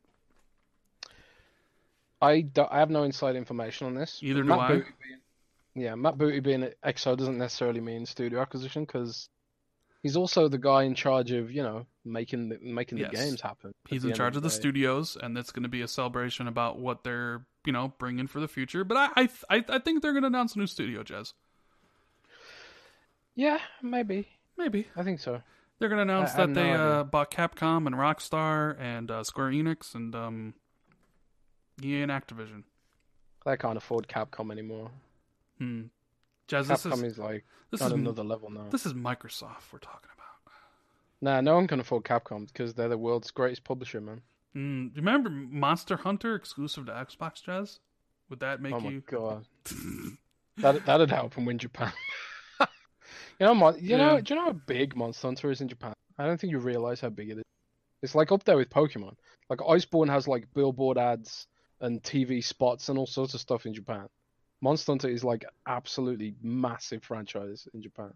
I 2.21 2.45
I 2.71 2.79
have 2.79 2.89
no 2.89 3.03
inside 3.03 3.35
information 3.35 3.87
on 3.87 3.95
this. 3.95 4.19
Either 4.21 4.41
do 4.43 4.47
Matt 4.47 4.59
I. 4.59 4.67
Booty 4.69 4.89
being, 5.01 5.19
yeah, 5.85 5.95
Matt 5.95 6.17
Booty 6.17 6.39
being 6.39 6.63
at 6.63 6.81
XO 6.81 7.17
doesn't 7.17 7.37
necessarily 7.37 7.81
mean 7.81 8.05
studio 8.05 8.41
acquisition 8.41 8.83
because 8.85 9.29
he's 10.01 10.15
also 10.15 10.47
the 10.47 10.57
guy 10.57 10.83
in 10.83 10.95
charge 10.95 11.31
of 11.31 11.51
you 11.51 11.63
know 11.63 11.85
making 12.05 12.49
the, 12.49 12.59
making 12.61 12.97
Yes. 12.97 13.11
the 13.11 13.17
games 13.17 13.41
happen. 13.41 13.73
He's 13.89 14.05
in 14.05 14.13
charge 14.13 14.35
of 14.37 14.43
the 14.43 14.49
day. 14.49 14.55
studios, 14.55 15.17
and 15.21 15.35
that's 15.35 15.51
going 15.51 15.63
to 15.63 15.69
be 15.69 15.81
a 15.81 15.87
celebration 15.87 16.47
about 16.47 16.79
what 16.79 17.03
they're 17.03 17.45
you 17.65 17.73
know 17.73 17.93
bringing 17.99 18.27
for 18.27 18.39
the 18.39 18.47
future. 18.47 18.83
But 18.85 18.97
I 18.97 19.23
I 19.23 19.29
I, 19.49 19.65
I 19.69 19.79
think 19.79 20.01
they're 20.01 20.13
going 20.13 20.23
to 20.23 20.27
announce 20.27 20.55
a 20.55 20.59
new 20.59 20.67
studio, 20.67 21.03
Jez. 21.03 21.33
Yeah, 23.35 23.59
maybe. 23.81 24.27
Maybe 24.57 24.87
I 24.95 25.03
think 25.03 25.19
so. 25.19 25.41
they're 25.79 25.89
going 25.89 26.05
to 26.05 26.13
announce 26.13 26.33
I 26.35 26.37
have 26.37 26.47
that 26.49 26.53
no 26.53 26.61
they 26.61 26.71
idea. 26.71 26.85
uh, 26.85 27.03
bought 27.03 27.31
Capcom 27.31 27.87
and 27.87 27.95
Rockstar 27.95 28.79
and 28.79 29.09
uh, 29.09 29.23
Square 29.23 29.51
Enix 29.51 29.95
and 29.95 30.13
um, 30.15 30.53
EA 31.83 32.01
and 32.03 32.11
Activision. 32.11 32.63
They 33.45 33.57
can't 33.57 33.77
afford 33.77 34.07
Capcom 34.07 34.51
anymore. 34.51 34.91
Hmm. 35.57 35.83
This 36.47 36.67
Capcom 36.67 37.03
is 37.05 37.13
is 37.13 37.17
like 37.19 37.45
this 37.71 37.81
is 37.81 37.91
another 37.91 38.23
level 38.23 38.49
now. 38.51 38.67
this 38.69 38.85
is 38.85 38.93
Microsoft 38.93 39.71
we're 39.71 39.79
talking 39.79 40.09
about. 40.13 40.53
Nah, 41.21 41.41
no 41.41 41.55
one 41.55 41.67
can 41.67 41.79
afford 41.79 42.03
Capcom 42.03 42.47
because 42.47 42.73
they're 42.75 42.89
the 42.89 42.97
world's 42.97 43.31
greatest 43.31 43.63
publisher, 43.63 43.99
man. 44.01 44.21
Mm, 44.55 44.93
do 44.93 44.95
you 44.99 45.01
remember 45.05 45.29
Monster 45.31 45.97
Hunter 45.97 46.35
exclusive 46.35 46.85
to 46.85 46.91
Xbox, 46.91 47.43
Jez? 47.43 47.79
Would 48.29 48.41
that 48.41 48.61
make 48.61 48.73
oh 48.73 48.79
my 48.81 48.89
you? 48.91 49.01
god, 49.09 49.45
that 50.57 50.85
that'd 50.85 51.09
help 51.09 51.35
and 51.37 51.47
win 51.47 51.57
Japan. 51.57 51.91
you 53.43 53.49
know, 53.49 53.55
Mon- 53.55 53.77
you 53.77 53.97
know, 53.97 54.21
do 54.21 54.33
you 54.33 54.39
know 54.39 54.45
how 54.45 54.53
big 54.53 54.95
Monster 54.95 55.27
Hunter 55.27 55.51
is 55.51 55.59
in 55.59 55.67
Japan? 55.67 55.91
I 56.17 56.25
don't 56.25 56.39
think 56.39 56.51
you 56.51 56.59
realize 56.59 57.01
how 57.01 57.09
big 57.09 57.29
it 57.29 57.37
is. 57.39 57.43
It's 58.01 58.15
like 58.15 58.31
up 58.31 58.45
there 58.45 58.55
with 58.55 58.69
Pokemon. 58.69 59.15
Like 59.49 59.59
Iceborne 59.59 60.09
has 60.09 60.29
like 60.29 60.47
billboard 60.53 60.97
ads 60.97 61.47
and 61.81 62.01
TV 62.01 62.41
spots 62.41 62.87
and 62.87 62.97
all 62.97 63.05
sorts 63.05 63.33
of 63.33 63.41
stuff 63.41 63.65
in 63.65 63.73
Japan. 63.73 64.07
Monster 64.61 64.93
Hunter 64.93 65.09
is 65.09 65.25
like 65.25 65.43
absolutely 65.67 66.35
massive 66.41 67.03
franchise 67.03 67.67
in 67.73 67.81
Japan. 67.81 68.13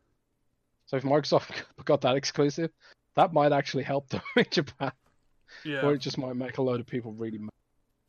So 0.86 0.96
if 0.96 1.04
Microsoft 1.04 1.52
got 1.84 2.00
that 2.02 2.16
exclusive, 2.16 2.72
that 3.16 3.34
might 3.34 3.52
actually 3.52 3.84
help 3.84 4.08
them 4.08 4.22
in 4.38 4.46
Japan, 4.50 4.94
yeah. 5.66 5.82
or 5.82 5.94
it 5.94 6.00
just 6.00 6.18
might 6.18 6.38
make 6.38 6.58
a 6.58 6.62
load 6.62 6.80
of 6.80 6.88
people 6.88 7.12
really 7.12 7.40
mad. 7.40 7.50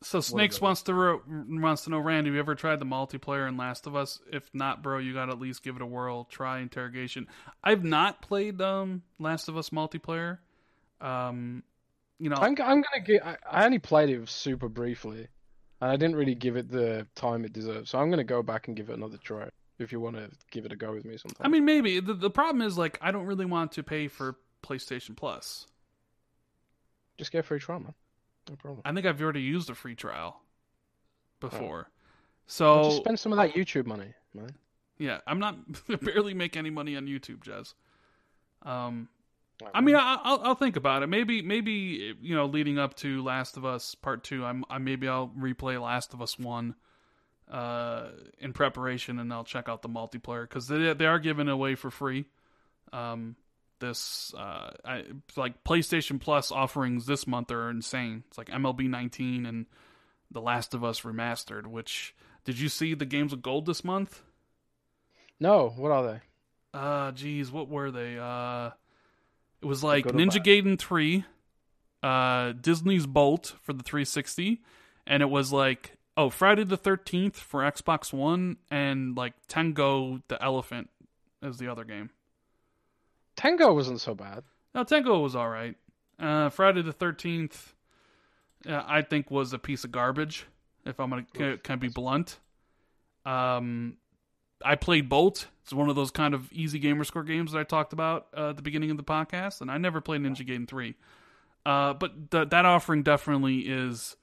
So 0.01 0.21
Snakes 0.21 0.61
wants 0.61 0.83
to 0.83 0.95
ro- 0.95 1.23
wants 1.27 1.83
to 1.85 1.91
know, 1.91 1.99
Rand, 1.99 2.27
have 2.27 2.35
you 2.35 2.41
ever 2.41 2.55
tried 2.55 2.79
the 2.79 2.87
multiplayer 2.87 3.49
in 3.49 3.57
Last 3.57 3.87
of 3.87 3.97
Us? 3.97 4.21
If 4.33 4.49
not, 4.55 4.83
bro, 4.83 4.99
you 4.99 5.13
got 5.13 5.27
to 5.27 5.33
at 5.33 5.41
least 5.41 5.65
give 5.65 5.75
it 5.75 5.83
a 5.83 5.87
whirl. 5.87 6.25
Try 6.25 6.61
interrogation. 6.61 7.27
I've 7.65 7.85
not 7.85 8.23
played 8.23 8.61
um 8.61 9.03
Last 9.19 9.49
of 9.49 9.57
Us 9.57 9.71
multiplayer. 9.71 10.39
Um, 11.01 11.65
you 12.21 12.31
know, 12.31 12.37
I'm, 12.37 12.57
I'm 12.61 12.83
gonna 12.83 13.05
get. 13.05 13.27
I, 13.27 13.37
I 13.51 13.65
only 13.65 13.81
played 13.81 14.11
it 14.11 14.29
super 14.29 14.69
briefly, 14.69 15.27
and 15.81 15.91
I 15.91 15.97
didn't 15.97 16.17
really 16.17 16.35
give 16.35 16.57
it 16.57 16.71
the 16.71 17.07
time 17.17 17.45
it 17.45 17.53
deserves. 17.53 17.91
So 17.91 17.99
I'm 17.99 18.11
gonna 18.11 18.25
go 18.25 18.43
back 18.43 18.69
and 18.69 18.77
give 18.77 18.91
it 18.91 18.95
another 18.95 19.19
try. 19.19 19.49
If 19.81 19.93
you 19.93 20.01
want 20.01 20.17
to 20.17 20.31
give 20.51 20.65
it 20.65 20.73
a 20.73 20.77
go 20.77 20.93
with 20.93 21.05
me 21.05 21.17
sometime. 21.17 21.45
I 21.45 21.49
mean, 21.49 21.65
maybe 21.65 22.01
the 22.01 22.15
the 22.15 22.31
problem 22.31 22.63
is 22.63 22.77
like 22.79 22.99
I 23.01 23.11
don't 23.11 23.27
really 23.27 23.47
want 23.47 23.73
to 23.73 23.83
pay 23.83 24.09
for 24.09 24.37
PlayStation 24.65 25.17
Plus. 25.17 25.67
just 27.17 27.31
get 27.33 27.41
a 27.41 27.43
free 27.43 27.59
trial, 27.61 27.81
man. 27.81 27.95
No 28.49 28.57
problem. 28.57 28.83
I 28.85 28.93
think 28.93 29.07
I've 29.07 29.21
already 29.21 29.43
used 29.43 29.69
a 29.71 29.75
free 29.75 29.95
trial 29.95 30.41
before. 31.41 31.61
Well, 31.61 31.87
So 32.47 32.83
just 32.85 32.97
spend 32.99 33.21
some 33.21 33.33
of 33.33 33.39
that 33.39 33.55
YouTube 33.55 33.87
money, 33.87 34.15
man. 34.35 34.51
yeah, 34.99 35.19
I'm 35.27 35.39
not 35.39 35.57
barely 36.01 36.35
make 36.35 36.57
any 36.57 36.71
money 36.71 36.97
on 36.97 37.07
YouTube, 37.07 37.41
Jez. 37.45 37.75
Um, 38.69 39.09
I 39.75 39.81
mean, 39.81 39.97
I, 39.97 40.19
I'll 40.23 40.41
I'll 40.45 40.55
think 40.55 40.77
about 40.77 41.03
it. 41.03 41.09
Maybe 41.09 41.43
maybe 41.43 42.15
you 42.21 42.35
know, 42.35 42.47
leading 42.47 42.79
up 42.79 42.95
to 42.97 43.23
Last 43.23 43.57
of 43.57 43.65
Us 43.65 43.95
Part 43.95 44.23
Two, 44.25 44.45
I'm 44.45 44.65
I 44.71 44.79
maybe 44.79 45.09
I'll 45.09 45.29
replay 45.39 45.81
Last 45.81 46.15
of 46.15 46.23
Us 46.23 46.39
One, 46.39 46.77
uh, 47.51 48.09
in 48.39 48.53
preparation, 48.53 49.19
and 49.19 49.33
I'll 49.33 49.45
check 49.45 49.69
out 49.69 49.83
the 49.83 49.89
multiplayer 49.89 50.43
because 50.43 50.69
they 50.69 50.93
they 50.95 51.07
are 51.07 51.19
giving 51.19 51.49
away 51.49 51.75
for 51.75 51.91
free. 51.91 52.27
Um, 52.93 53.37
this 53.81 54.35
uh, 54.37 54.71
I 54.85 55.05
like 55.37 55.65
PlayStation 55.65 56.21
Plus 56.21 56.51
offerings 56.53 57.07
this 57.07 57.27
month 57.27 57.51
are 57.51 57.71
insane. 57.71 58.25
It's 58.29 58.39
like 58.39 58.49
MLB 58.49 58.89
19 58.89 59.47
and 59.47 59.67
The 60.31 60.41
Last 60.41 60.75
of 60.75 60.85
Us 60.85 61.03
Remastered. 61.03 61.67
Which 61.67 62.15
did 62.45 62.59
you 62.59 62.69
see 62.69 62.95
the 62.95 63.07
games 63.07 63.33
of 63.33 63.43
gold 63.43 63.67
this 63.67 63.85
month? 63.85 64.23
no, 65.41 65.69
what 65.77 65.93
are 65.93 66.03
they? 66.05 66.21
Uh, 66.75 67.13
geez, 67.13 67.51
what 67.51 67.69
were 67.69 67.91
they? 67.91 68.19
Uh, 68.19 68.71
it 69.63 69.67
was 69.67 69.83
like 69.83 70.05
Ninja? 70.05 70.43
Gaiden 70.43 70.79
3, 70.79 71.25
uh, 72.03 72.53
Disney's 72.53 73.07
Bolt 73.07 73.55
for 73.63 73.73
the 73.73 73.83
360, 73.83 74.61
and 75.07 75.23
it 75.23 75.31
was 75.31 75.53
like, 75.53 75.97
oh, 76.17 76.31
Friday 76.31 76.65
the 76.65 76.79
13th 76.79 77.37
for 77.37 77.63
Xbox 77.63 78.13
One, 78.13 78.57
and 78.71 79.17
like 79.17 79.35
Tango 79.49 80.21
the 80.29 80.43
Elephant 80.43 80.91
is 81.43 81.59
the 81.59 81.69
other 81.69 81.85
game. 81.85 82.11
Tango 83.39 83.73
wasn't 83.73 84.01
so 84.01 84.17
bad. 84.17 84.43
Now, 84.75 84.83
Tango 84.83 85.21
was 85.21 85.37
alright. 85.37 85.77
Uh, 86.19 86.49
Friday 86.49 86.83
the 86.83 86.93
13th, 86.93 87.73
uh, 88.69 88.83
I 88.85 89.03
think, 89.03 89.31
was 89.31 89.53
a 89.53 89.59
piece 89.61 89.85
of 89.85 89.93
garbage, 89.93 90.45
if 90.85 90.99
I'm 90.99 91.11
to 91.11 91.23
can, 91.33 91.59
can 91.63 91.79
be 91.79 91.87
blunt. 91.87 92.41
Um, 93.25 93.97
I 94.65 94.75
played 94.75 95.09
Bolt. 95.09 95.47
It's 95.63 95.73
one 95.73 95.89
of 95.89 95.95
those 95.95 96.11
kind 96.11 96.35
of 96.35 96.53
easy 96.53 96.81
gamer 96.81 97.05
score 97.05 97.23
games 97.23 97.53
that 97.53 97.61
I 97.61 97.63
talked 97.63 97.93
about 97.93 98.27
uh, 98.37 98.51
at 98.51 98.57
the 98.57 98.63
beginning 98.63 98.91
of 98.91 98.97
the 98.97 99.05
podcast, 99.05 99.61
and 99.61 99.71
I 99.71 99.79
never 99.79 100.01
played 100.01 100.23
Ninja 100.23 100.45
Gaiden 100.45 100.67
3. 100.67 100.97
Uh, 101.65 101.95
but 101.95 102.33
th- 102.33 102.49
that 102.49 102.65
offering 102.65 103.05
definitely 103.05 103.59
is 103.59 104.17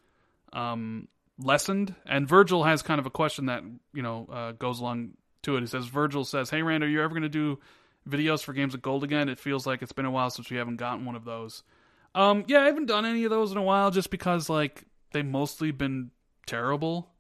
um, 0.52 1.08
lessened. 1.40 1.96
And 2.06 2.28
Virgil 2.28 2.66
has 2.66 2.82
kind 2.82 3.00
of 3.00 3.06
a 3.06 3.12
question 3.12 3.46
that 3.46 3.64
you 3.94 4.02
know 4.02 4.28
uh, 4.30 4.52
goes 4.52 4.82
along 4.82 5.12
to 5.44 5.56
it. 5.56 5.62
He 5.62 5.68
says, 5.68 5.86
"Virgil 5.86 6.26
says, 6.26 6.50
hey 6.50 6.64
Rand, 6.64 6.84
are 6.84 6.90
you 6.90 7.02
ever 7.02 7.14
going 7.14 7.22
to 7.22 7.30
do 7.30 7.60
videos 8.10 8.44
for 8.44 8.54
Games 8.54 8.74
of 8.74 8.82
Gold 8.82 9.04
again? 9.04 9.30
It 9.30 9.40
feels 9.40 9.66
like 9.66 9.82
it's 9.82 9.92
been 9.92 10.06
a 10.06 10.12
while 10.12 10.30
since 10.30 10.50
we 10.50 10.58
haven't 10.58 10.78
gotten 10.78 11.06
one 11.06 11.16
of 11.16 11.26
those." 11.26 11.64
Um, 12.14 12.46
yeah, 12.48 12.62
I 12.62 12.66
haven't 12.66 12.86
done 12.86 13.06
any 13.06 13.24
of 13.26 13.30
those 13.30 13.52
in 13.52 13.58
a 13.58 13.64
while, 13.64 13.92
just 13.92 14.10
because 14.10 14.50
like 14.50 14.84
they've 15.12 15.26
mostly 15.26 15.72
been 15.72 16.12
terrible, 16.46 17.12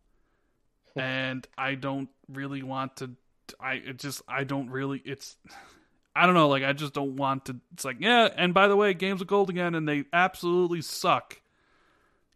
and 0.96 1.48
I 1.58 1.76
don't 1.76 2.10
really 2.30 2.64
want 2.64 2.98
to. 2.98 3.12
I 3.60 3.74
it 3.76 4.00
just 4.00 4.22
I 4.28 4.44
don't 4.44 4.70
really. 4.70 5.02
It's 5.04 5.38
I 6.16 6.26
don't 6.26 6.36
know. 6.36 6.48
Like 6.48 6.64
I 6.64 6.74
just 6.74 6.94
don't 6.94 7.18
want 7.18 7.46
to. 7.46 7.58
It's 7.74 7.84
like 7.84 7.98
yeah. 8.00 8.30
And 8.36 8.54
by 8.54 8.68
the 8.68 8.76
way, 8.76 8.94
Games 8.94 9.22
of 9.22 9.28
Gold 9.28 9.50
again, 9.50 9.76
and 9.76 9.88
they 9.88 10.06
absolutely 10.14 10.82
suck. 10.82 11.42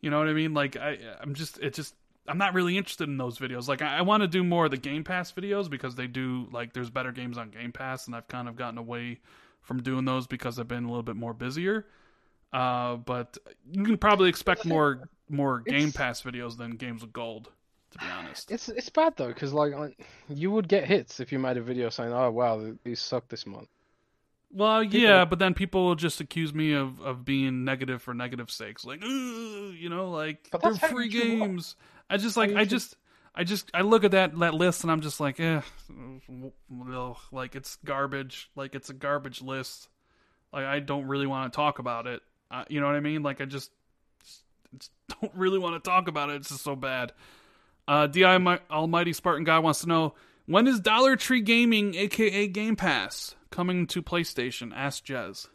You 0.01 0.09
know 0.09 0.19
what 0.19 0.27
I 0.27 0.33
mean? 0.33 0.53
Like 0.53 0.77
I, 0.77 0.97
I'm 1.19 1.33
just, 1.33 1.59
it 1.59 1.73
just, 1.73 1.93
I'm 2.29 2.37
not 2.37 2.53
really 2.53 2.77
interested 2.77 3.09
in 3.09 3.17
those 3.17 3.37
videos. 3.39 3.67
Like 3.67 3.81
I, 3.81 3.97
I 3.97 4.01
want 4.01 4.21
to 4.21 4.27
do 4.27 4.43
more 4.43 4.65
of 4.65 4.71
the 4.71 4.77
Game 4.77 5.03
Pass 5.03 5.31
videos 5.31 5.69
because 5.69 5.95
they 5.95 6.07
do 6.07 6.47
like 6.51 6.73
there's 6.73 6.89
better 6.89 7.11
games 7.11 7.37
on 7.37 7.49
Game 7.49 7.71
Pass, 7.71 8.07
and 8.07 8.15
I've 8.15 8.27
kind 8.27 8.47
of 8.47 8.55
gotten 8.55 8.77
away 8.77 9.19
from 9.61 9.81
doing 9.81 10.05
those 10.05 10.27
because 10.27 10.59
I've 10.59 10.67
been 10.67 10.85
a 10.85 10.87
little 10.87 11.03
bit 11.03 11.15
more 11.15 11.33
busier. 11.33 11.85
Uh, 12.53 12.95
but 12.95 13.37
you 13.71 13.83
can 13.83 13.97
probably 13.97 14.29
expect 14.29 14.65
more 14.65 15.09
more 15.29 15.59
Game 15.59 15.75
It's- 15.89 15.95
Pass 15.97 16.21
videos 16.21 16.57
than 16.57 16.71
Games 16.71 17.03
of 17.03 17.11
Gold, 17.13 17.51
to 17.91 17.97
be 17.99 18.05
honest. 18.05 18.51
It's 18.51 18.69
it's 18.69 18.89
bad 18.89 19.13
though, 19.17 19.27
because 19.27 19.53
like 19.53 19.73
you 20.29 20.51
would 20.51 20.67
get 20.67 20.85
hits 20.85 21.19
if 21.19 21.31
you 21.31 21.39
made 21.39 21.57
a 21.57 21.61
video 21.61 21.89
saying, 21.89 22.13
"Oh 22.13 22.31
wow, 22.31 22.73
these 22.83 22.99
suck 23.01 23.27
this 23.27 23.45
month." 23.45 23.67
Well, 24.51 24.81
People- 24.81 24.99
yeah, 24.99 25.25
but 25.25 25.37
then 25.37 25.53
people 25.53 25.85
will 25.85 25.95
just 25.95 26.19
accuse 26.21 26.55
me 26.55 26.73
of, 26.73 26.99
of 27.01 27.23
being 27.23 27.63
negative 27.65 28.01
for 28.01 28.15
negative 28.15 28.49
sakes, 28.49 28.83
like, 28.83 28.99
you 29.03 29.89
know, 29.89 30.09
like 30.09 30.49
they're 30.63 30.73
free 30.73 31.07
games. 31.07 31.75
I 32.09 32.17
just 32.17 32.35
like, 32.37 32.51
I 32.51 32.65
YouTube- 32.65 32.69
just, 32.69 32.95
I 33.35 33.43
just 33.43 33.69
I 33.73 33.81
look 33.81 34.03
at 34.03 34.11
that 34.11 34.37
that 34.39 34.53
list 34.53 34.83
and 34.83 34.91
I'm 34.91 35.01
just 35.01 35.19
like, 35.19 35.39
eh, 35.39 35.61
ugh, 36.91 37.17
like 37.31 37.55
it's 37.55 37.77
garbage. 37.85 38.49
Like 38.55 38.75
it's 38.75 38.89
a 38.89 38.93
garbage 38.93 39.41
list. 39.41 39.87
Like 40.51 40.65
I 40.65 40.79
don't 40.79 41.05
really 41.05 41.27
want 41.27 41.51
to 41.51 41.55
talk 41.55 41.79
about 41.79 42.07
it. 42.07 42.21
Uh, 42.51 42.65
you 42.69 42.79
know 42.81 42.87
what 42.87 42.95
I 42.95 42.99
mean? 42.99 43.21
Like 43.21 43.39
I 43.41 43.45
just, 43.45 43.71
just 44.77 44.91
don't 45.21 45.33
really 45.35 45.59
want 45.59 45.81
to 45.81 45.87
talk 45.89 46.07
about 46.07 46.29
it. 46.31 46.37
It's 46.37 46.49
just 46.49 46.63
so 46.63 46.75
bad. 46.75 47.13
Uh, 47.87 48.07
Di 48.07 48.23
Almighty 48.23 49.13
Spartan 49.13 49.43
guy 49.43 49.59
wants 49.59 49.81
to 49.81 49.87
know 49.87 50.15
when 50.45 50.67
is 50.67 50.79
Dollar 50.79 51.15
Tree 51.15 51.41
Gaming, 51.41 51.93
aka 51.95 52.47
Game 52.47 52.75
Pass, 52.75 53.35
coming 53.51 53.85
to 53.87 54.01
PlayStation? 54.01 54.71
Ask 54.75 55.05
Jez. 55.05 55.47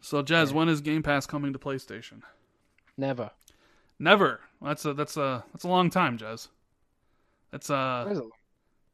So 0.00 0.22
Jez, 0.22 0.52
when 0.52 0.68
is 0.68 0.80
Game 0.80 1.02
Pass 1.02 1.26
coming 1.26 1.52
to 1.52 1.58
PlayStation? 1.58 2.22
Never. 2.96 3.30
Never. 3.98 4.40
That's 4.60 4.84
a 4.84 4.94
that's 4.94 5.16
a 5.16 5.44
that's 5.52 5.64
a 5.64 5.68
long 5.68 5.90
time, 5.90 6.18
Jez. 6.18 6.48
That's 7.50 7.70
a 7.70 8.04
Where's 8.06 8.18
it? 8.18 8.24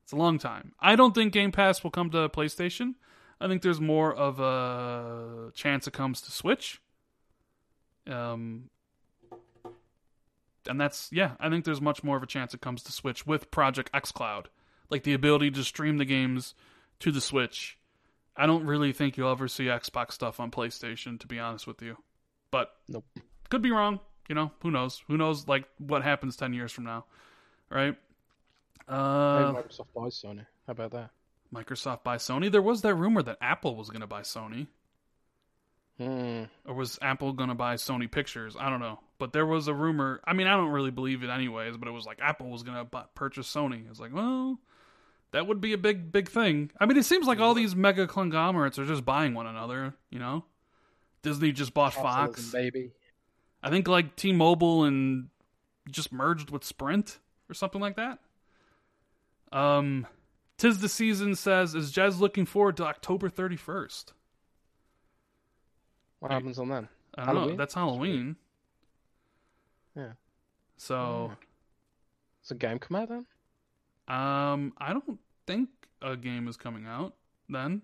it's 0.05 0.13
a 0.13 0.17
long 0.17 0.39
time. 0.39 0.73
I 0.81 0.97
don't 0.97 1.15
think 1.15 1.33
Game 1.33 1.53
Pass 1.53 1.83
will 1.83 1.91
come 1.91 2.11
to 2.11 2.29
PlayStation. 2.29 2.95
I 3.41 3.49
think 3.49 3.63
there's 3.63 3.81
more 3.81 4.15
of 4.15 4.39
a 4.41 5.51
chance 5.55 5.87
it 5.87 5.93
comes 5.95 6.21
to 6.23 6.31
Switch. 6.31 6.81
Um, 8.07 8.69
and 10.69 10.81
that's 10.81 11.09
yeah. 11.13 11.33
I 11.41 11.49
think 11.49 11.65
there's 11.65 11.81
much 11.81 12.05
more 12.05 12.17
of 12.17 12.23
a 12.23 12.27
chance 12.27 12.53
it 12.53 12.61
comes 12.61 12.83
to 12.85 12.93
Switch 12.93 13.27
with 13.27 13.51
Project 13.51 13.91
xCloud, 13.93 14.47
like 14.91 15.05
the 15.05 15.15
ability 15.15 15.51
to 15.53 15.65
stream 15.65 15.97
the 15.97 16.05
games 16.05 16.55
to 17.01 17.11
the 17.11 17.21
Switch. 17.21 17.79
I 18.37 18.47
don't 18.47 18.67
really 18.67 18.93
think 18.93 19.17
you'll 19.17 19.31
ever 19.31 19.49
see 19.49 19.65
Xbox 19.65 20.13
stuff 20.13 20.39
on 20.41 20.51
PlayStation, 20.51 21.19
to 21.21 21.27
be 21.27 21.39
honest 21.39 21.67
with 21.67 21.83
you. 21.83 21.97
But 22.51 22.73
Nope. 22.89 23.05
could 23.49 23.63
be 23.63 23.71
wrong. 23.71 24.01
You 24.31 24.37
know, 24.37 24.53
who 24.61 24.71
knows? 24.71 25.03
Who 25.09 25.17
knows? 25.17 25.49
Like 25.49 25.65
what 25.79 26.05
happens 26.05 26.37
ten 26.37 26.55
years 26.55 26.71
from 26.71 26.85
now, 26.85 27.05
right? 27.69 27.97
Uh, 28.89 29.53
Maybe 29.53 29.59
Microsoft 29.67 29.87
buys 29.93 30.23
Sony. 30.25 30.47
How 30.69 30.71
about 30.71 30.93
that? 30.93 31.11
Microsoft 31.53 32.05
buy 32.05 32.15
Sony. 32.17 32.49
There 32.51 32.63
was 32.63 32.83
that 32.83 32.95
rumor 32.95 33.23
that 33.25 33.39
Apple 33.41 33.75
was 33.75 33.91
going 33.91 34.03
to 34.03 34.07
buy 34.07 34.21
Sony, 34.21 34.69
Hmm. 35.99 36.45
or 36.65 36.75
was 36.75 36.97
Apple 37.03 37.33
going 37.33 37.49
to 37.49 37.57
buy 37.57 37.75
Sony 37.75 38.09
Pictures? 38.09 38.57
I 38.57 38.71
don't 38.71 38.79
know, 38.79 39.01
but 39.19 39.33
there 39.33 39.45
was 39.47 39.67
a 39.67 39.75
rumor. 39.75 40.21
I 40.25 40.33
mean, 40.33 40.47
I 40.47 40.57
don't 40.57 40.71
really 40.71 40.93
believe 40.93 41.25
it 41.25 41.29
anyways, 41.29 41.77
but 41.77 41.89
it 41.89 41.93
was 41.93 42.07
like 42.07 42.21
Apple 42.23 42.51
was 42.51 42.63
going 42.63 42.87
to 42.89 43.05
purchase 43.17 43.53
Sony. 43.53 43.91
It's 43.91 43.99
like, 43.99 44.15
well, 44.15 44.61
that 45.33 45.49
would 45.49 45.61
be 45.61 45.73
a 45.73 45.79
big, 45.79 46.13
big 46.13 46.29
thing. 46.29 46.71
I 46.79 46.87
mean, 46.87 46.97
it 46.97 47.05
seems 47.05 47.27
like 47.27 47.41
all 47.41 47.55
these 47.55 47.75
mega 47.75 48.07
conglomerates 48.07 48.79
are 48.79 48.87
just 48.87 49.05
buying 49.05 49.35
one 49.35 49.49
another. 49.49 49.95
You 50.09 50.21
know, 50.21 50.45
Disney 51.23 51.51
just 51.51 51.75
bought 51.75 51.95
Fox. 51.95 52.53
Baby. 52.53 52.93
I 53.63 53.71
think 53.71 53.89
like 53.89 54.17
T-Mobile 54.17 54.85
and 54.85 55.29
just 55.91 56.13
merged 56.13 56.51
with 56.51 56.65
Sprint 56.65 57.19
or 57.49 57.55
something 57.55 57.81
like 57.81 57.97
that. 57.97 58.19
Um, 59.53 60.07
tis 60.57 60.79
the 60.79 60.89
season 60.89 61.35
says 61.35 61.75
is 61.75 61.93
Jez 61.93 62.21
looking 62.21 62.47
forward 62.47 62.77
to 62.79 62.85
October 62.85 63.29
thirty 63.29 63.57
first. 63.57 64.13
What 66.21 66.31
happens 66.31 66.59
on 66.59 66.69
then? 66.69 66.89
I 67.17 67.27
don't 67.27 67.35
know. 67.49 67.57
That's 67.57 67.75
Halloween. 67.75 68.37
Yeah. 69.97 70.13
So, 70.77 71.33
Does 72.43 72.53
a 72.53 72.55
game 72.55 72.79
come 72.79 72.97
out 72.97 73.09
then? 73.09 73.27
um, 74.09 74.73
I 74.79 74.93
don't 74.93 75.19
think 75.47 75.69
a 76.01 76.17
game 76.17 76.47
is 76.49 76.57
coming 76.57 76.87
out 76.87 77.15
then. 77.49 77.83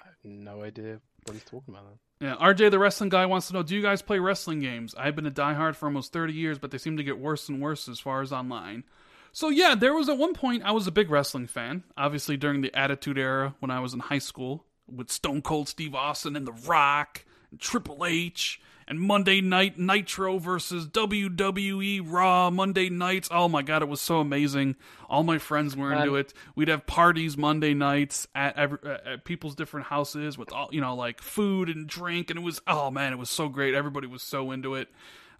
I 0.00 0.06
have 0.06 0.14
no 0.24 0.62
idea 0.62 1.00
what 1.24 1.34
he's 1.34 1.44
talking 1.44 1.74
about 1.74 1.84
then. 1.86 1.98
Yeah, 2.24 2.36
RJ 2.36 2.70
the 2.70 2.78
wrestling 2.78 3.10
guy 3.10 3.26
wants 3.26 3.48
to 3.48 3.52
know: 3.52 3.62
Do 3.62 3.74
you 3.74 3.82
guys 3.82 4.00
play 4.00 4.18
wrestling 4.18 4.60
games? 4.60 4.94
I've 4.96 5.14
been 5.14 5.26
a 5.26 5.30
diehard 5.30 5.76
for 5.76 5.84
almost 5.84 6.10
thirty 6.10 6.32
years, 6.32 6.58
but 6.58 6.70
they 6.70 6.78
seem 6.78 6.96
to 6.96 7.04
get 7.04 7.18
worse 7.18 7.50
and 7.50 7.60
worse 7.60 7.86
as 7.86 8.00
far 8.00 8.22
as 8.22 8.32
online. 8.32 8.84
So 9.32 9.50
yeah, 9.50 9.74
there 9.74 9.92
was 9.92 10.08
at 10.08 10.16
one 10.16 10.32
point 10.32 10.62
I 10.64 10.70
was 10.70 10.86
a 10.86 10.90
big 10.90 11.10
wrestling 11.10 11.48
fan. 11.48 11.84
Obviously 11.98 12.38
during 12.38 12.62
the 12.62 12.74
Attitude 12.74 13.18
Era 13.18 13.54
when 13.60 13.70
I 13.70 13.80
was 13.80 13.92
in 13.92 14.00
high 14.00 14.20
school 14.20 14.64
with 14.88 15.10
Stone 15.10 15.42
Cold 15.42 15.68
Steve 15.68 15.94
Austin 15.94 16.34
and 16.34 16.46
The 16.46 16.52
Rock 16.66 17.26
and 17.50 17.60
Triple 17.60 18.06
H 18.06 18.58
and 18.86 19.00
Monday 19.00 19.40
Night 19.40 19.78
Nitro 19.78 20.38
versus 20.38 20.86
WWE 20.88 22.02
Raw 22.04 22.50
Monday 22.50 22.88
nights. 22.88 23.28
Oh 23.30 23.48
my 23.48 23.62
god, 23.62 23.82
it 23.82 23.88
was 23.88 24.00
so 24.00 24.20
amazing. 24.20 24.76
All 25.08 25.22
my 25.22 25.38
friends 25.38 25.76
were 25.76 25.92
into 25.92 26.16
it. 26.16 26.32
We'd 26.54 26.68
have 26.68 26.86
parties 26.86 27.36
Monday 27.36 27.74
nights 27.74 28.26
at, 28.34 28.56
every, 28.56 28.78
at 28.84 29.24
people's 29.24 29.54
different 29.54 29.86
houses 29.86 30.36
with 30.36 30.52
all 30.52 30.68
you 30.72 30.80
know 30.80 30.94
like 30.94 31.20
food 31.20 31.68
and 31.68 31.86
drink, 31.86 32.30
and 32.30 32.38
it 32.38 32.42
was 32.42 32.60
oh 32.66 32.90
man, 32.90 33.12
it 33.12 33.18
was 33.18 33.30
so 33.30 33.48
great. 33.48 33.74
Everybody 33.74 34.06
was 34.06 34.22
so 34.22 34.50
into 34.50 34.74
it. 34.74 34.88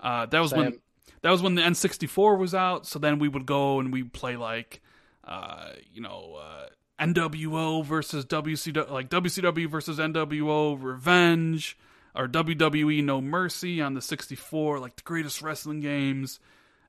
Uh, 0.00 0.26
that 0.26 0.40
was 0.40 0.52
when 0.52 0.78
that 1.24 1.30
was 1.30 1.40
when 1.40 1.54
the 1.54 1.62
N64 1.62 2.38
was 2.38 2.54
out. 2.54 2.86
So 2.86 2.98
then 2.98 3.18
we 3.18 3.28
would 3.28 3.46
go 3.46 3.80
and 3.80 3.90
we'd 3.90 4.12
play 4.12 4.36
like, 4.36 4.82
uh, 5.26 5.70
you 5.90 6.02
know, 6.02 6.38
uh, 6.38 6.66
NWO 7.00 7.82
versus 7.82 8.26
WCW, 8.26 8.90
like 8.90 9.08
WCW 9.08 9.68
versus 9.70 9.98
NWO 9.98 10.76
Revenge, 10.78 11.78
or 12.14 12.28
WWE 12.28 13.02
No 13.02 13.20
Mercy 13.20 13.80
on 13.80 13.94
the 13.94 14.02
64, 14.02 14.78
like 14.78 14.96
the 14.96 15.02
greatest 15.02 15.42
wrestling 15.42 15.80
games. 15.80 16.40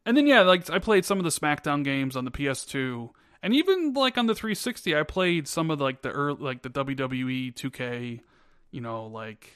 And 0.05 0.15
then 0.15 0.27
yeah, 0.27 0.41
like 0.41 0.69
I 0.69 0.79
played 0.79 1.05
some 1.05 1.17
of 1.17 1.23
the 1.23 1.31
SmackDown 1.31 1.83
games 1.83 2.15
on 2.15 2.25
the 2.25 2.31
PS2, 2.31 3.09
and 3.41 3.53
even 3.53 3.93
like 3.93 4.17
on 4.17 4.27
the 4.27 4.35
360, 4.35 4.95
I 4.95 5.03
played 5.03 5.47
some 5.47 5.71
of 5.71 5.81
like 5.81 6.01
the 6.01 6.09
early, 6.09 6.41
like 6.41 6.61
the 6.61 6.69
WWE 6.69 7.53
2K, 7.53 8.21
you 8.71 8.81
know, 8.81 9.07
like 9.07 9.49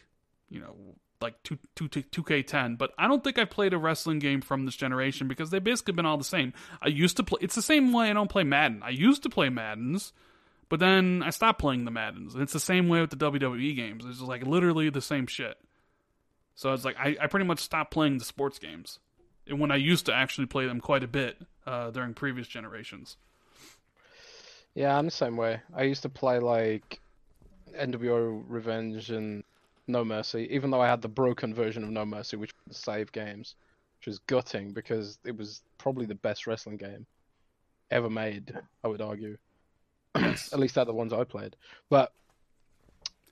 you 0.50 0.60
know, 0.60 0.76
like 1.22 1.42
2, 1.44 1.58
2, 1.76 1.90
2K10. 1.90 2.78
But 2.78 2.92
I 2.98 3.08
don't 3.08 3.24
think 3.24 3.38
I've 3.38 3.50
played 3.50 3.74
a 3.74 3.78
wrestling 3.78 4.20
game 4.20 4.42
from 4.42 4.66
this 4.66 4.76
generation 4.76 5.28
because 5.28 5.50
they've 5.50 5.64
basically 5.64 5.94
been 5.94 6.06
all 6.06 6.18
the 6.18 6.24
same. 6.24 6.54
I 6.82 6.88
used 6.88 7.18
to 7.18 7.24
play. 7.24 7.40
It's 7.42 7.56
the 7.56 7.62
same 7.62 7.94
way 7.94 8.10
I 8.10 8.14
don't 8.14 8.30
play 8.30 8.44
Madden. 8.44 8.82
I 8.84 8.90
used 8.90 9.24
to 9.24 9.30
play 9.30 9.50
Maddens. 9.50 10.14
But 10.70 10.80
then 10.80 11.24
I 11.26 11.32
stopped 11.32 11.60
playing 11.60 11.86
the 11.86 11.92
Maddens. 11.92 12.36
And 12.36 12.44
it's 12.44 12.54
the 12.54 12.60
same 12.60 12.88
way 12.88 13.02
with 13.02 13.10
the 13.10 13.18
WWE 13.18 13.76
games. 13.76 14.06
It's 14.06 14.22
like 14.22 14.46
literally 14.46 14.90
the 14.90 15.02
same 15.02 15.26
shit. 15.26 15.58
So 16.56 16.74
it's 16.74 16.86
like 16.86 16.98
I, 17.00 17.18
I 17.20 17.28
pretty 17.28 17.46
much 17.46 17.60
stopped 17.60 17.92
playing 17.92 18.20
the 18.20 18.26
sports 18.26 18.60
games. 18.60 19.00
And 19.48 19.60
when 19.60 19.72
I 19.72 19.78
used 19.78 20.06
to 20.06 20.14
actually 20.14 20.46
play 20.46 20.68
them 20.68 20.80
quite 20.80 21.04
a 21.04 21.08
bit 21.08 21.38
uh, 21.66 21.90
during 21.90 22.14
previous 22.14 22.48
generations. 22.48 23.18
Yeah, 24.76 24.98
I'm 24.98 25.06
the 25.06 25.12
same 25.12 25.36
way. 25.36 25.62
I 25.76 25.84
used 25.84 26.04
to 26.04 26.10
play 26.10 26.40
like 26.40 27.00
NWO 27.76 28.44
Revenge 28.48 29.10
and 29.10 29.44
No 29.88 30.06
Mercy, 30.06 30.48
even 30.52 30.70
though 30.70 30.82
I 30.82 30.88
had 30.88 31.02
the 31.02 31.08
broken 31.08 31.54
version 31.54 31.84
of 31.84 31.90
No 31.90 32.06
Mercy, 32.06 32.38
which 32.38 32.54
save 32.70 33.12
games, 33.12 33.56
which 34.00 34.08
was 34.08 34.20
gutting 34.20 34.72
because 34.72 35.18
it 35.26 35.36
was 35.36 35.62
probably 35.80 36.06
the 36.06 36.16
best 36.16 36.46
wrestling 36.46 36.78
game 36.78 37.08
ever 37.90 38.10
made. 38.10 38.54
I 38.84 38.88
would 38.88 39.02
argue. 39.02 39.38
Yes. 40.16 40.50
At 40.54 40.60
least 40.60 40.78
out 40.78 40.82
of 40.82 40.88
the 40.88 40.94
ones 40.94 41.14
I 41.14 41.24
played. 41.24 41.56
But 41.90 42.12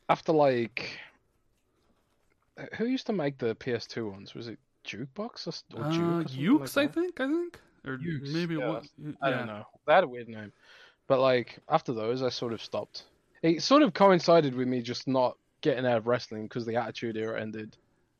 after 0.09 0.31
like, 0.31 0.97
who 2.77 2.85
used 2.85 3.07
to 3.07 3.14
make 3.14 3.38
the 3.38 3.56
PS2 3.56 4.11
ones? 4.11 4.33
Was 4.33 4.47
it 4.47 4.57
Jukebox 4.85 5.47
or, 5.47 5.49
s- 5.49 5.64
or 5.75 5.83
Uh, 5.83 5.91
Juke? 5.91 6.01
Or 6.01 6.27
something 6.27 6.43
Yuke's, 6.43 6.75
like 6.77 6.89
I 6.89 6.93
think. 6.93 7.19
I 7.19 7.27
think, 7.27 7.59
or 7.85 7.97
Yuke's, 7.97 8.30
maybe 8.33 8.56
it 8.56 8.59
yeah. 8.59 8.67
was. 8.69 8.89
I 9.22 9.30
don't 9.30 9.47
know. 9.47 9.64
They 9.85 9.93
had 9.93 10.03
a 10.03 10.07
weird 10.07 10.27
name. 10.30 10.51
But 11.07 11.19
like 11.19 11.59
after 11.69 11.93
those, 11.93 12.22
I 12.23 12.30
sort 12.30 12.53
of 12.53 12.61
stopped. 12.61 13.03
It 13.43 13.61
sort 13.61 13.83
of 13.83 13.93
coincided 13.93 14.56
with 14.56 14.67
me 14.67 14.81
just 14.81 15.07
not 15.07 15.38
getting 15.61 15.85
out 15.85 15.97
of 15.97 16.07
wrestling 16.07 16.43
because 16.43 16.65
the 16.65 16.75
Attitude 16.75 17.15
Era 17.17 17.39
ended, 17.39 17.77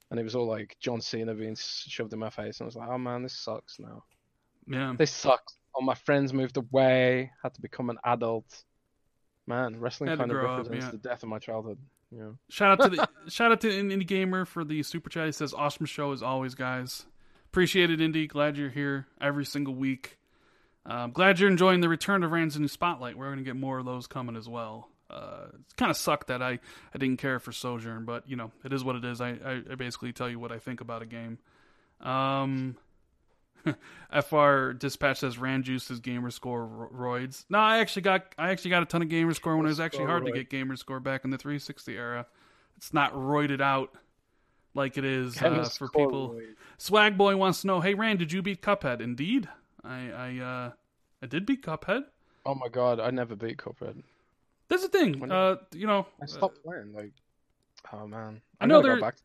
and 0.10 0.20
it 0.20 0.24
was 0.24 0.36
all 0.36 0.46
like 0.48 0.78
John 0.80 1.02
Cena 1.02 1.34
being 1.34 1.56
shoved 1.58 2.14
in 2.14 2.20
my 2.20 2.30
face, 2.30 2.60
and 2.60 2.66
I 2.66 2.68
was 2.68 2.76
like, 2.76 2.90
oh 2.90 2.98
man, 2.98 3.24
this 3.24 3.34
sucks 3.38 3.80
now. 3.80 4.04
Yeah. 4.68 4.94
This 4.98 5.12
sucks. 5.12 5.56
All 5.78 5.86
my 5.86 5.94
friends 5.94 6.34
moved 6.34 6.58
away. 6.58 7.32
Had 7.44 7.54
to 7.54 7.62
become 7.62 7.92
an 7.92 8.00
adult. 8.04 8.64
Man, 9.46 9.80
wrestling 9.80 10.10
Had 10.10 10.16
to 10.16 10.20
kind 10.24 10.32
of 10.32 10.38
grow 10.38 10.52
up, 10.52 10.58
represents 10.64 10.86
yeah. 10.86 10.92
the 10.92 10.98
death 10.98 11.22
of 11.22 11.30
my 11.30 11.38
childhood. 11.38 11.78
Yeah. 12.12 12.32
Shout 12.50 12.72
out 12.72 12.90
to 12.90 12.96
the 12.96 13.10
shout 13.30 13.52
out 13.52 13.62
to 13.62 13.70
Indie 13.70 14.08
Gamer 14.08 14.46
for 14.46 14.64
the 14.64 14.82
super 14.82 15.10
chat. 15.10 15.28
He 15.28 15.32
says, 15.32 15.54
"Awesome 15.54 15.86
show 15.86 16.12
as 16.12 16.24
always, 16.24 16.56
guys. 16.56 17.06
Appreciate 17.46 17.92
it, 17.92 18.02
Indy. 18.02 18.26
Glad 18.26 18.58
you're 18.58 18.72
here 18.72 19.06
every 19.22 19.46
single 19.46 19.76
week. 19.76 20.18
Um, 20.86 21.12
glad 21.12 21.40
you're 21.40 21.50
enjoying 21.50 21.82
the 21.82 21.90
return 21.90 22.24
of 22.24 22.32
Rand's 22.32 22.58
new 22.60 22.68
Spotlight. 22.68 23.18
We're 23.18 23.26
going 23.26 23.38
to 23.38 23.44
get 23.44 23.56
more 23.56 23.78
of 23.78 23.86
those 23.86 24.08
coming 24.08 24.36
as 24.36 24.50
well. 24.50 24.90
Uh, 25.10 25.48
it 25.54 25.76
kind 25.78 25.92
of 25.92 25.98
sucked 25.98 26.28
that 26.28 26.42
I, 26.42 26.60
I 26.94 26.98
didn't 26.98 27.20
care 27.20 27.40
for 27.40 27.52
Sojourn, 27.52 28.06
but 28.06 28.28
you 28.28 28.36
know 28.36 28.52
it 28.66 28.74
is 28.74 28.84
what 28.84 28.96
it 28.96 29.06
is. 29.06 29.22
I, 29.22 29.30
I, 29.30 29.62
I 29.72 29.76
basically 29.76 30.12
tell 30.12 30.30
you 30.30 30.40
what 30.40 30.52
I 30.52 30.60
think 30.60 30.82
about 30.82 31.02
a 31.02 31.06
game. 31.06 31.38
Um, 32.02 32.78
FR 34.24 34.72
dispatch 34.74 35.20
says 35.20 35.38
Rand 35.38 35.64
juices 35.66 36.00
gamer 36.00 36.32
score 36.32 36.66
ro- 36.66 36.90
roids. 36.94 37.46
No, 37.50 37.60
I 37.60 37.80
actually 37.80 38.04
got 38.04 38.34
I 38.38 38.50
actually 38.52 38.72
got 38.72 38.84
a 38.84 38.86
ton 38.86 39.02
of 39.02 39.10
gamer 39.10 39.34
score 39.34 39.56
when 39.58 39.66
it 39.66 39.70
was 39.70 39.80
actually 39.80 40.06
hard 40.06 40.26
to 40.26 40.32
get 40.32 40.50
gamer 40.50 40.76
score 40.76 41.00
back 41.00 41.24
in 41.26 41.32
the 41.32 41.38
360 41.38 41.96
era. 41.98 42.26
It's 42.78 42.94
not 42.94 43.14
roided 43.14 43.62
out 43.62 43.96
like 44.74 44.98
it 44.98 45.04
is 45.06 45.42
uh, 45.42 45.68
for 45.78 45.88
people. 45.90 46.30
roid. 46.36 46.54
Swag 46.78 47.18
boy 47.18 47.36
wants 47.36 47.62
to 47.62 47.68
know, 47.68 47.82
hey 47.82 47.94
Rand, 47.94 48.20
did 48.20 48.32
you 48.32 48.42
beat 48.42 48.62
Cuphead? 48.62 49.02
Indeed, 49.02 49.50
I 49.84 50.10
I 50.12 50.38
uh 50.40 50.72
I 51.22 51.26
did 51.26 51.46
beat 51.46 51.64
Cuphead. 51.64 52.04
Oh 52.46 52.56
my 52.56 52.70
god, 52.70 53.00
I 53.00 53.10
never 53.12 53.36
beat 53.36 53.58
Cuphead. 53.58 54.04
That's 54.70 54.84
the 54.84 54.90
thing. 54.90 55.20
When- 55.20 55.32
Uh, 55.32 55.58
you 55.74 55.88
know, 55.88 56.08
I 56.22 56.26
stopped 56.28 56.64
playing. 56.64 56.94
Like, 56.94 57.12
oh 57.94 58.08
man, 58.08 58.42
I 58.62 58.66
know 58.68 58.76
gotta 58.82 58.88
go 58.88 58.94
there- 58.94 59.02
back. 59.02 59.16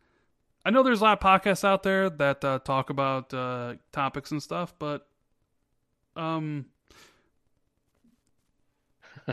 I 0.64 0.70
know 0.70 0.82
there's 0.82 1.00
a 1.00 1.04
lot 1.04 1.22
of 1.22 1.42
podcasts 1.42 1.64
out 1.64 1.82
there 1.82 2.08
that 2.08 2.44
uh, 2.44 2.60
talk 2.60 2.90
about 2.90 3.34
uh, 3.34 3.74
topics 3.90 4.30
and 4.30 4.42
stuff, 4.42 4.74
but 4.78 5.06
um, 6.14 6.66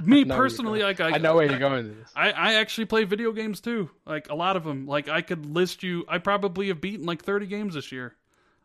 me 0.04 0.26
personally, 0.26 0.82
like 0.82 1.00
I, 1.00 1.16
I 1.16 1.18
know 1.18 1.36
where 1.36 1.46
you're 1.46 1.60
going 1.60 1.88
with 1.88 2.00
this. 2.00 2.12
I, 2.16 2.32
I 2.32 2.54
actually 2.56 2.86
play 2.86 3.04
video 3.04 3.32
games 3.32 3.62
too. 3.62 3.90
Like 4.06 4.30
a 4.30 4.36
lot 4.36 4.56
of 4.56 4.64
them. 4.64 4.88
Like 4.88 5.08
I 5.08 5.22
could 5.22 5.46
list 5.46 5.84
you. 5.84 6.06
I 6.08 6.18
probably 6.18 6.70
have 6.70 6.82
beaten 6.82 7.06
like 7.06 7.24
30 7.24 7.48
games 7.48 7.74
this 7.76 7.92
year. 7.92 8.16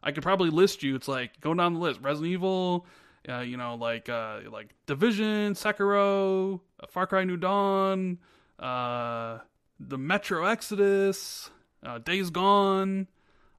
I 0.02 0.12
could 0.12 0.22
probably 0.22 0.50
list 0.50 0.82
you. 0.82 0.94
It's 0.96 1.08
like 1.08 1.40
going 1.40 1.56
down 1.56 1.74
the 1.74 1.80
list: 1.80 2.00
Resident 2.02 2.32
Evil, 2.32 2.86
uh, 3.28 3.40
you 3.40 3.56
know, 3.56 3.74
like 3.74 4.08
uh, 4.08 4.40
like 4.50 4.74
Division, 4.86 5.54
Sekiro, 5.54 6.60
uh, 6.80 6.86
Far 6.88 7.06
Cry 7.06 7.24
New 7.24 7.36
Dawn, 7.36 8.18
uh, 8.58 9.38
the 9.80 9.98
Metro 9.98 10.44
Exodus, 10.44 11.50
uh, 11.84 11.98
Days 11.98 12.30
Gone. 12.30 13.06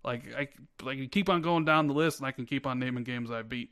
Like 0.04 0.24
I 0.38 0.48
like 0.84 0.98
you 0.98 1.08
keep 1.08 1.30
on 1.30 1.42
going 1.42 1.66
down 1.66 1.88
the 1.88 1.94
list, 1.94 2.20
and 2.20 2.28
I 2.28 2.32
can 2.32 2.46
keep 2.46 2.68
on 2.68 2.80
naming 2.80 3.04
games 3.04 3.32
I 3.32 3.42
beat. 3.42 3.72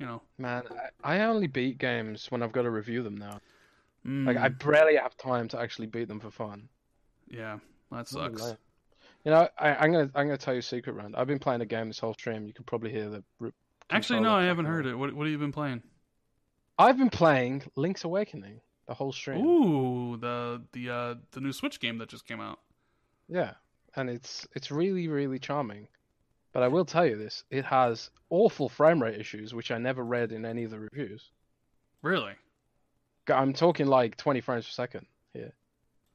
You 0.00 0.06
know, 0.06 0.22
Man, 0.38 0.64
I, 1.04 1.16
I 1.16 1.24
only 1.24 1.46
beat 1.46 1.78
games 1.78 2.26
when 2.30 2.42
I've 2.42 2.52
got 2.52 2.62
to 2.62 2.70
review 2.70 3.02
them 3.02 3.16
now. 3.16 3.40
Like 4.04 4.36
Mm, 4.36 4.40
I 4.40 4.48
barely 4.48 4.96
have 4.96 5.16
time 5.16 5.48
to 5.48 5.58
actually 5.60 5.86
beat 5.88 6.08
them 6.08 6.20
for 6.20 6.30
fun. 6.30 6.68
yeah, 7.28 7.58
that 7.92 8.08
sucks. 8.08 8.54
You 9.24 9.32
know, 9.32 9.48
I, 9.58 9.74
I'm 9.74 9.92
gonna 9.92 10.10
I'm 10.14 10.26
gonna 10.26 10.38
tell 10.38 10.54
you 10.54 10.60
a 10.60 10.62
secret, 10.62 10.94
Rand. 10.94 11.14
I've 11.16 11.26
been 11.26 11.38
playing 11.40 11.60
a 11.60 11.66
game 11.66 11.88
this 11.88 11.98
whole 11.98 12.14
stream. 12.14 12.46
You 12.46 12.52
can 12.52 12.64
probably 12.64 12.90
hear 12.90 13.08
the. 13.10 13.52
Actually, 13.90 14.20
no, 14.20 14.32
I 14.32 14.44
haven't 14.44 14.66
heard 14.66 14.86
it. 14.86 14.94
What 14.94 15.12
what 15.14 15.26
have 15.26 15.32
you 15.32 15.38
been 15.38 15.52
playing? 15.52 15.82
I've 16.78 16.96
been 16.96 17.10
playing 17.10 17.64
Link's 17.74 18.04
Awakening 18.04 18.60
the 18.86 18.94
whole 18.94 19.12
stream. 19.12 19.44
Ooh, 19.44 20.16
the 20.16 20.62
the 20.72 20.90
uh 20.90 21.14
the 21.32 21.40
new 21.40 21.52
Switch 21.52 21.80
game 21.80 21.98
that 21.98 22.08
just 22.08 22.26
came 22.26 22.40
out. 22.40 22.60
Yeah, 23.28 23.54
and 23.96 24.08
it's 24.10 24.46
it's 24.54 24.70
really 24.70 25.08
really 25.08 25.38
charming. 25.38 25.88
But 26.52 26.62
I 26.62 26.68
will 26.68 26.84
tell 26.84 27.06
you 27.06 27.16
this: 27.16 27.44
it 27.50 27.64
has 27.64 28.10
awful 28.30 28.68
frame 28.68 29.02
rate 29.02 29.20
issues, 29.20 29.54
which 29.54 29.70
I 29.70 29.78
never 29.78 30.04
read 30.04 30.32
in 30.32 30.44
any 30.44 30.64
of 30.64 30.70
the 30.70 30.78
reviews. 30.80 31.30
Really? 32.02 32.32
I'm 33.28 33.52
talking 33.52 33.86
like 33.86 34.16
20 34.16 34.40
frames 34.40 34.64
per 34.66 34.70
second 34.70 35.06
here. 35.34 35.52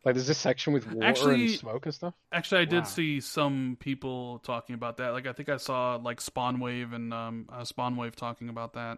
Like 0.03 0.15
there's 0.15 0.27
this 0.27 0.37
section 0.39 0.73
with 0.73 0.87
water 0.91 1.05
Actually- 1.07 1.41
and 1.45 1.51
smoke 1.51 1.85
and 1.85 1.93
stuff. 1.93 2.13
Actually, 2.31 2.61
I 2.61 2.65
did 2.65 2.79
Wow. 2.79 2.89
see 2.89 3.19
some 3.21 3.77
people 3.79 4.39
talking 4.39 4.73
about 4.73 4.97
that. 4.97 5.09
Like 5.11 5.27
I 5.27 5.33
think 5.33 5.47
I 5.49 5.57
saw 5.57 5.95
like 5.95 6.19
Spawn 6.19 6.59
Wave 6.59 6.91
and 6.93 7.13
um 7.13 7.47
uh, 7.51 7.63
Spawn 7.63 7.95
Wave 7.95 8.15
talking 8.15 8.49
about 8.49 8.73
that. 8.73 8.97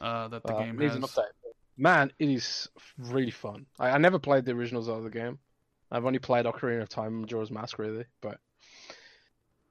Uh, 0.00 0.28
that 0.28 0.42
the 0.44 0.54
Uh, 0.54 0.62
game 0.62 0.78
needs 0.78 0.94
has. 0.94 1.02
an 1.02 1.08
update. 1.08 1.30
Man, 1.76 2.12
it 2.18 2.28
is 2.28 2.68
really 2.98 3.30
fun. 3.30 3.66
I, 3.78 3.90
I 3.90 3.98
never 3.98 4.18
played 4.18 4.44
the 4.44 4.52
originals 4.52 4.88
of 4.88 5.02
the 5.02 5.10
game. 5.10 5.38
I've 5.90 6.04
only 6.04 6.18
played 6.18 6.46
Ocarina 6.46 6.82
of 6.82 6.88
Time 6.88 7.08
and 7.08 7.20
Majora's 7.22 7.50
Mask 7.50 7.78
really, 7.78 8.04
but 8.20 8.38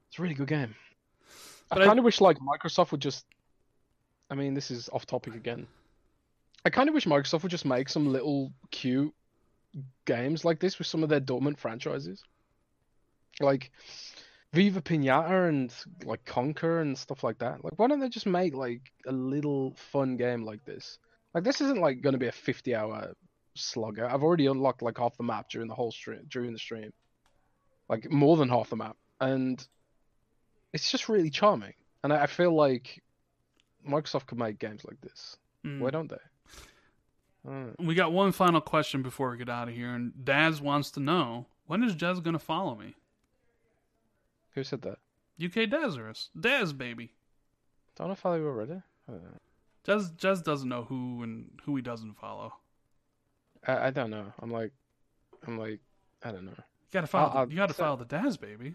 it's 0.08 0.18
a 0.18 0.22
really 0.22 0.34
good 0.34 0.48
game. 0.48 0.74
But 1.70 1.82
I 1.82 1.86
kind 1.86 1.98
of 1.98 2.04
wish 2.04 2.20
like 2.20 2.38
Microsoft 2.38 2.90
would 2.90 3.00
just. 3.00 3.24
I 4.30 4.34
mean, 4.34 4.54
this 4.54 4.70
is 4.70 4.88
off 4.92 5.06
topic 5.06 5.34
again. 5.34 5.66
I 6.64 6.70
kind 6.70 6.88
of 6.88 6.94
wish 6.94 7.06
Microsoft 7.06 7.42
would 7.42 7.50
just 7.50 7.64
make 7.64 7.88
some 7.88 8.12
little 8.12 8.52
cute 8.70 9.14
games 10.04 10.44
like 10.44 10.60
this 10.60 10.78
with 10.78 10.86
some 10.86 11.02
of 11.02 11.08
their 11.08 11.20
dormant 11.20 11.58
franchises, 11.58 12.22
like 13.40 13.70
Viva 14.52 14.82
Pinata 14.82 15.48
and 15.48 15.72
like 16.04 16.24
Conker 16.24 16.82
and 16.82 16.98
stuff 16.98 17.24
like 17.24 17.38
that. 17.38 17.64
Like, 17.64 17.74
why 17.76 17.86
don't 17.86 18.00
they 18.00 18.08
just 18.08 18.26
make 18.26 18.54
like 18.54 18.92
a 19.06 19.12
little 19.12 19.74
fun 19.76 20.16
game 20.16 20.44
like 20.44 20.64
this? 20.64 20.98
Like, 21.34 21.44
this 21.44 21.60
isn't 21.60 21.80
like 21.80 22.02
going 22.02 22.14
to 22.14 22.18
be 22.18 22.26
a 22.26 22.32
fifty-hour 22.32 23.14
slugger. 23.60 24.08
I've 24.08 24.22
already 24.22 24.46
unlocked 24.46 24.82
like 24.82 24.98
half 24.98 25.16
the 25.16 25.22
map 25.22 25.48
during 25.50 25.68
the 25.68 25.74
whole 25.74 25.92
stream 25.92 26.20
during 26.28 26.52
the 26.52 26.58
stream, 26.58 26.92
like 27.88 28.10
more 28.10 28.36
than 28.36 28.48
half 28.48 28.70
the 28.70 28.76
map, 28.76 28.96
and 29.20 29.64
it's 30.72 30.90
just 30.90 31.08
really 31.08 31.30
charming. 31.30 31.74
And 32.02 32.12
I, 32.12 32.22
I 32.22 32.26
feel 32.26 32.54
like 32.54 33.02
Microsoft 33.88 34.26
could 34.26 34.38
make 34.38 34.58
games 34.58 34.84
like 34.84 35.00
this. 35.00 35.36
Mm. 35.64 35.80
Why 35.80 35.90
don't 35.90 36.10
they? 36.10 36.16
I. 37.48 37.66
We 37.78 37.94
got 37.94 38.12
one 38.12 38.32
final 38.32 38.60
question 38.60 39.02
before 39.02 39.30
we 39.30 39.38
get 39.38 39.48
out 39.48 39.68
of 39.68 39.74
here, 39.74 39.94
and 39.94 40.12
Daz 40.24 40.60
wants 40.60 40.90
to 40.92 41.00
know 41.00 41.46
when 41.66 41.82
is 41.82 41.94
Jez 41.94 42.22
gonna 42.22 42.38
follow 42.38 42.74
me? 42.74 42.94
Who 44.54 44.64
said 44.64 44.82
that? 44.82 44.98
UK 45.42 45.70
Dazarus, 45.70 46.28
Daz 46.38 46.72
baby. 46.72 47.12
Don't 47.96 48.10
I 48.10 48.14
follow 48.14 48.36
you 48.36 48.46
already? 48.46 48.82
I 49.08 49.12
don't 49.12 49.22
know. 49.22 49.38
Jez 49.86 50.12
Jez 50.16 50.42
doesn't 50.42 50.68
know 50.68 50.84
who 50.84 51.22
and 51.22 51.50
who 51.64 51.76
he 51.76 51.82
doesn't 51.82 52.14
follow. 52.14 52.54
I, 53.66 53.88
I 53.88 53.90
don't 53.90 54.10
know. 54.10 54.32
I'm 54.40 54.50
like, 54.50 54.72
I'm 55.46 55.58
like, 55.58 55.80
I 56.22 56.32
don't 56.32 56.44
know. 56.44 56.52
You 56.52 56.92
gotta 56.92 57.06
follow. 57.06 57.32
I'll- 57.34 57.46
the, 57.46 57.52
you 57.52 57.58
gotta 57.58 57.74
so- 57.74 57.82
follow 57.82 57.96
the 57.96 58.04
Daz 58.04 58.36
baby. 58.36 58.74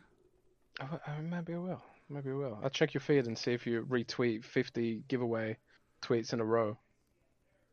I, 0.80 0.85
I, 1.07 1.22
maybe 1.22 1.53
I 1.53 1.57
will. 1.57 1.81
Maybe 2.09 2.31
I 2.31 2.33
will. 2.33 2.59
I'll 2.64 2.69
check 2.69 2.93
your 2.93 3.01
feed 3.01 3.27
and 3.27 3.38
see 3.38 3.53
if 3.53 3.65
you 3.65 3.85
retweet 3.89 4.43
50 4.43 5.03
giveaway 5.07 5.57
tweets 6.01 6.33
in 6.33 6.39
a 6.39 6.45
row. 6.45 6.77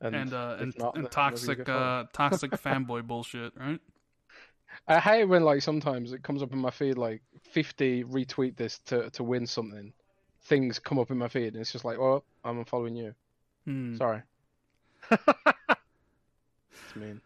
And 0.00 0.32
uh 0.32 0.56
and, 0.58 0.74
not, 0.78 0.96
and 0.96 0.96
then 0.96 0.96
maybe 0.96 1.00
you 1.02 1.08
toxic 1.08 1.68
uh 1.68 2.04
toxic 2.12 2.50
fanboy 2.64 3.06
bullshit, 3.06 3.52
right? 3.56 3.78
I 4.88 4.98
hate 4.98 5.24
when 5.26 5.44
like 5.44 5.62
sometimes 5.62 6.12
it 6.12 6.22
comes 6.22 6.42
up 6.42 6.52
in 6.52 6.58
my 6.58 6.70
feed 6.70 6.98
like 6.98 7.22
50 7.50 8.04
retweet 8.04 8.56
this 8.56 8.78
to 8.86 9.10
to 9.10 9.22
win 9.22 9.46
something. 9.46 9.92
Things 10.44 10.78
come 10.80 10.98
up 10.98 11.10
in 11.12 11.18
my 11.18 11.28
feed 11.28 11.52
and 11.52 11.60
it's 11.60 11.70
just 11.70 11.84
like, 11.84 11.98
well, 12.00 12.24
I'm 12.44 12.64
following 12.64 12.96
you. 12.96 13.14
Hmm. 13.64 13.96
Sorry. 13.96 14.22
mean. 16.96 17.20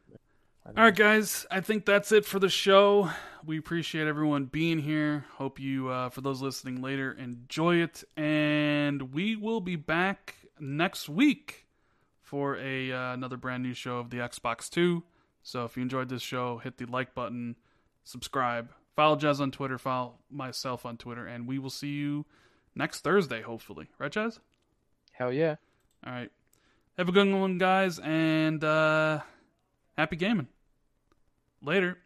All 0.67 0.85
right, 0.85 0.95
guys. 0.95 1.47
I 1.51 1.61
think 1.61 1.85
that's 1.85 2.11
it 2.11 2.25
for 2.25 2.39
the 2.39 2.49
show. 2.49 3.11
We 3.45 3.59
appreciate 3.59 4.09
everyone 4.09 4.47
being 4.47 4.81
here. 4.81 5.25
Hope 5.35 5.61
you, 5.61 5.89
uh, 5.89 6.09
for 6.09 6.21
those 6.21 6.43
listening 6.43 6.83
later, 6.83 7.13
enjoy 7.13 7.77
it. 7.77 8.03
And 8.17 9.15
we 9.15 9.37
will 9.37 9.61
be 9.61 9.77
back 9.77 10.35
next 10.59 11.09
week 11.09 11.67
for 12.21 12.57
a 12.57 12.91
uh, 12.91 13.13
another 13.13 13.37
brand 13.37 13.63
new 13.63 13.75
show 13.75 13.99
of 13.99 14.11
the 14.11 14.17
Xbox 14.17 14.69
Two. 14.69 15.05
So 15.45 15.65
if 15.65 15.77
you 15.77 15.83
enjoyed 15.83 16.09
this 16.09 16.23
show, 16.23 16.59
hit 16.59 16.79
the 16.79 16.87
like 16.87 17.15
button, 17.15 17.55
subscribe, 18.03 18.71
follow 18.97 19.15
Jez 19.15 19.39
on 19.39 19.53
Twitter, 19.53 19.79
follow 19.79 20.15
myself 20.29 20.85
on 20.85 20.97
Twitter, 20.97 21.25
and 21.25 21.47
we 21.47 21.61
will 21.61 21.71
see 21.71 21.91
you 21.91 22.25
next 22.75 23.03
Thursday, 23.03 23.43
hopefully. 23.43 23.87
Right, 24.01 24.11
Jez? 24.11 24.41
Hell 25.13 25.33
yeah. 25.33 25.55
All 26.05 26.13
right. 26.13 26.33
Have 26.99 27.09
a 27.09 27.13
good 27.13 27.33
one, 27.33 27.59
guys, 27.59 28.01
and 28.01 28.65
uh, 28.65 29.21
happy 29.97 30.17
gaming. 30.17 30.49
Later. 31.63 31.99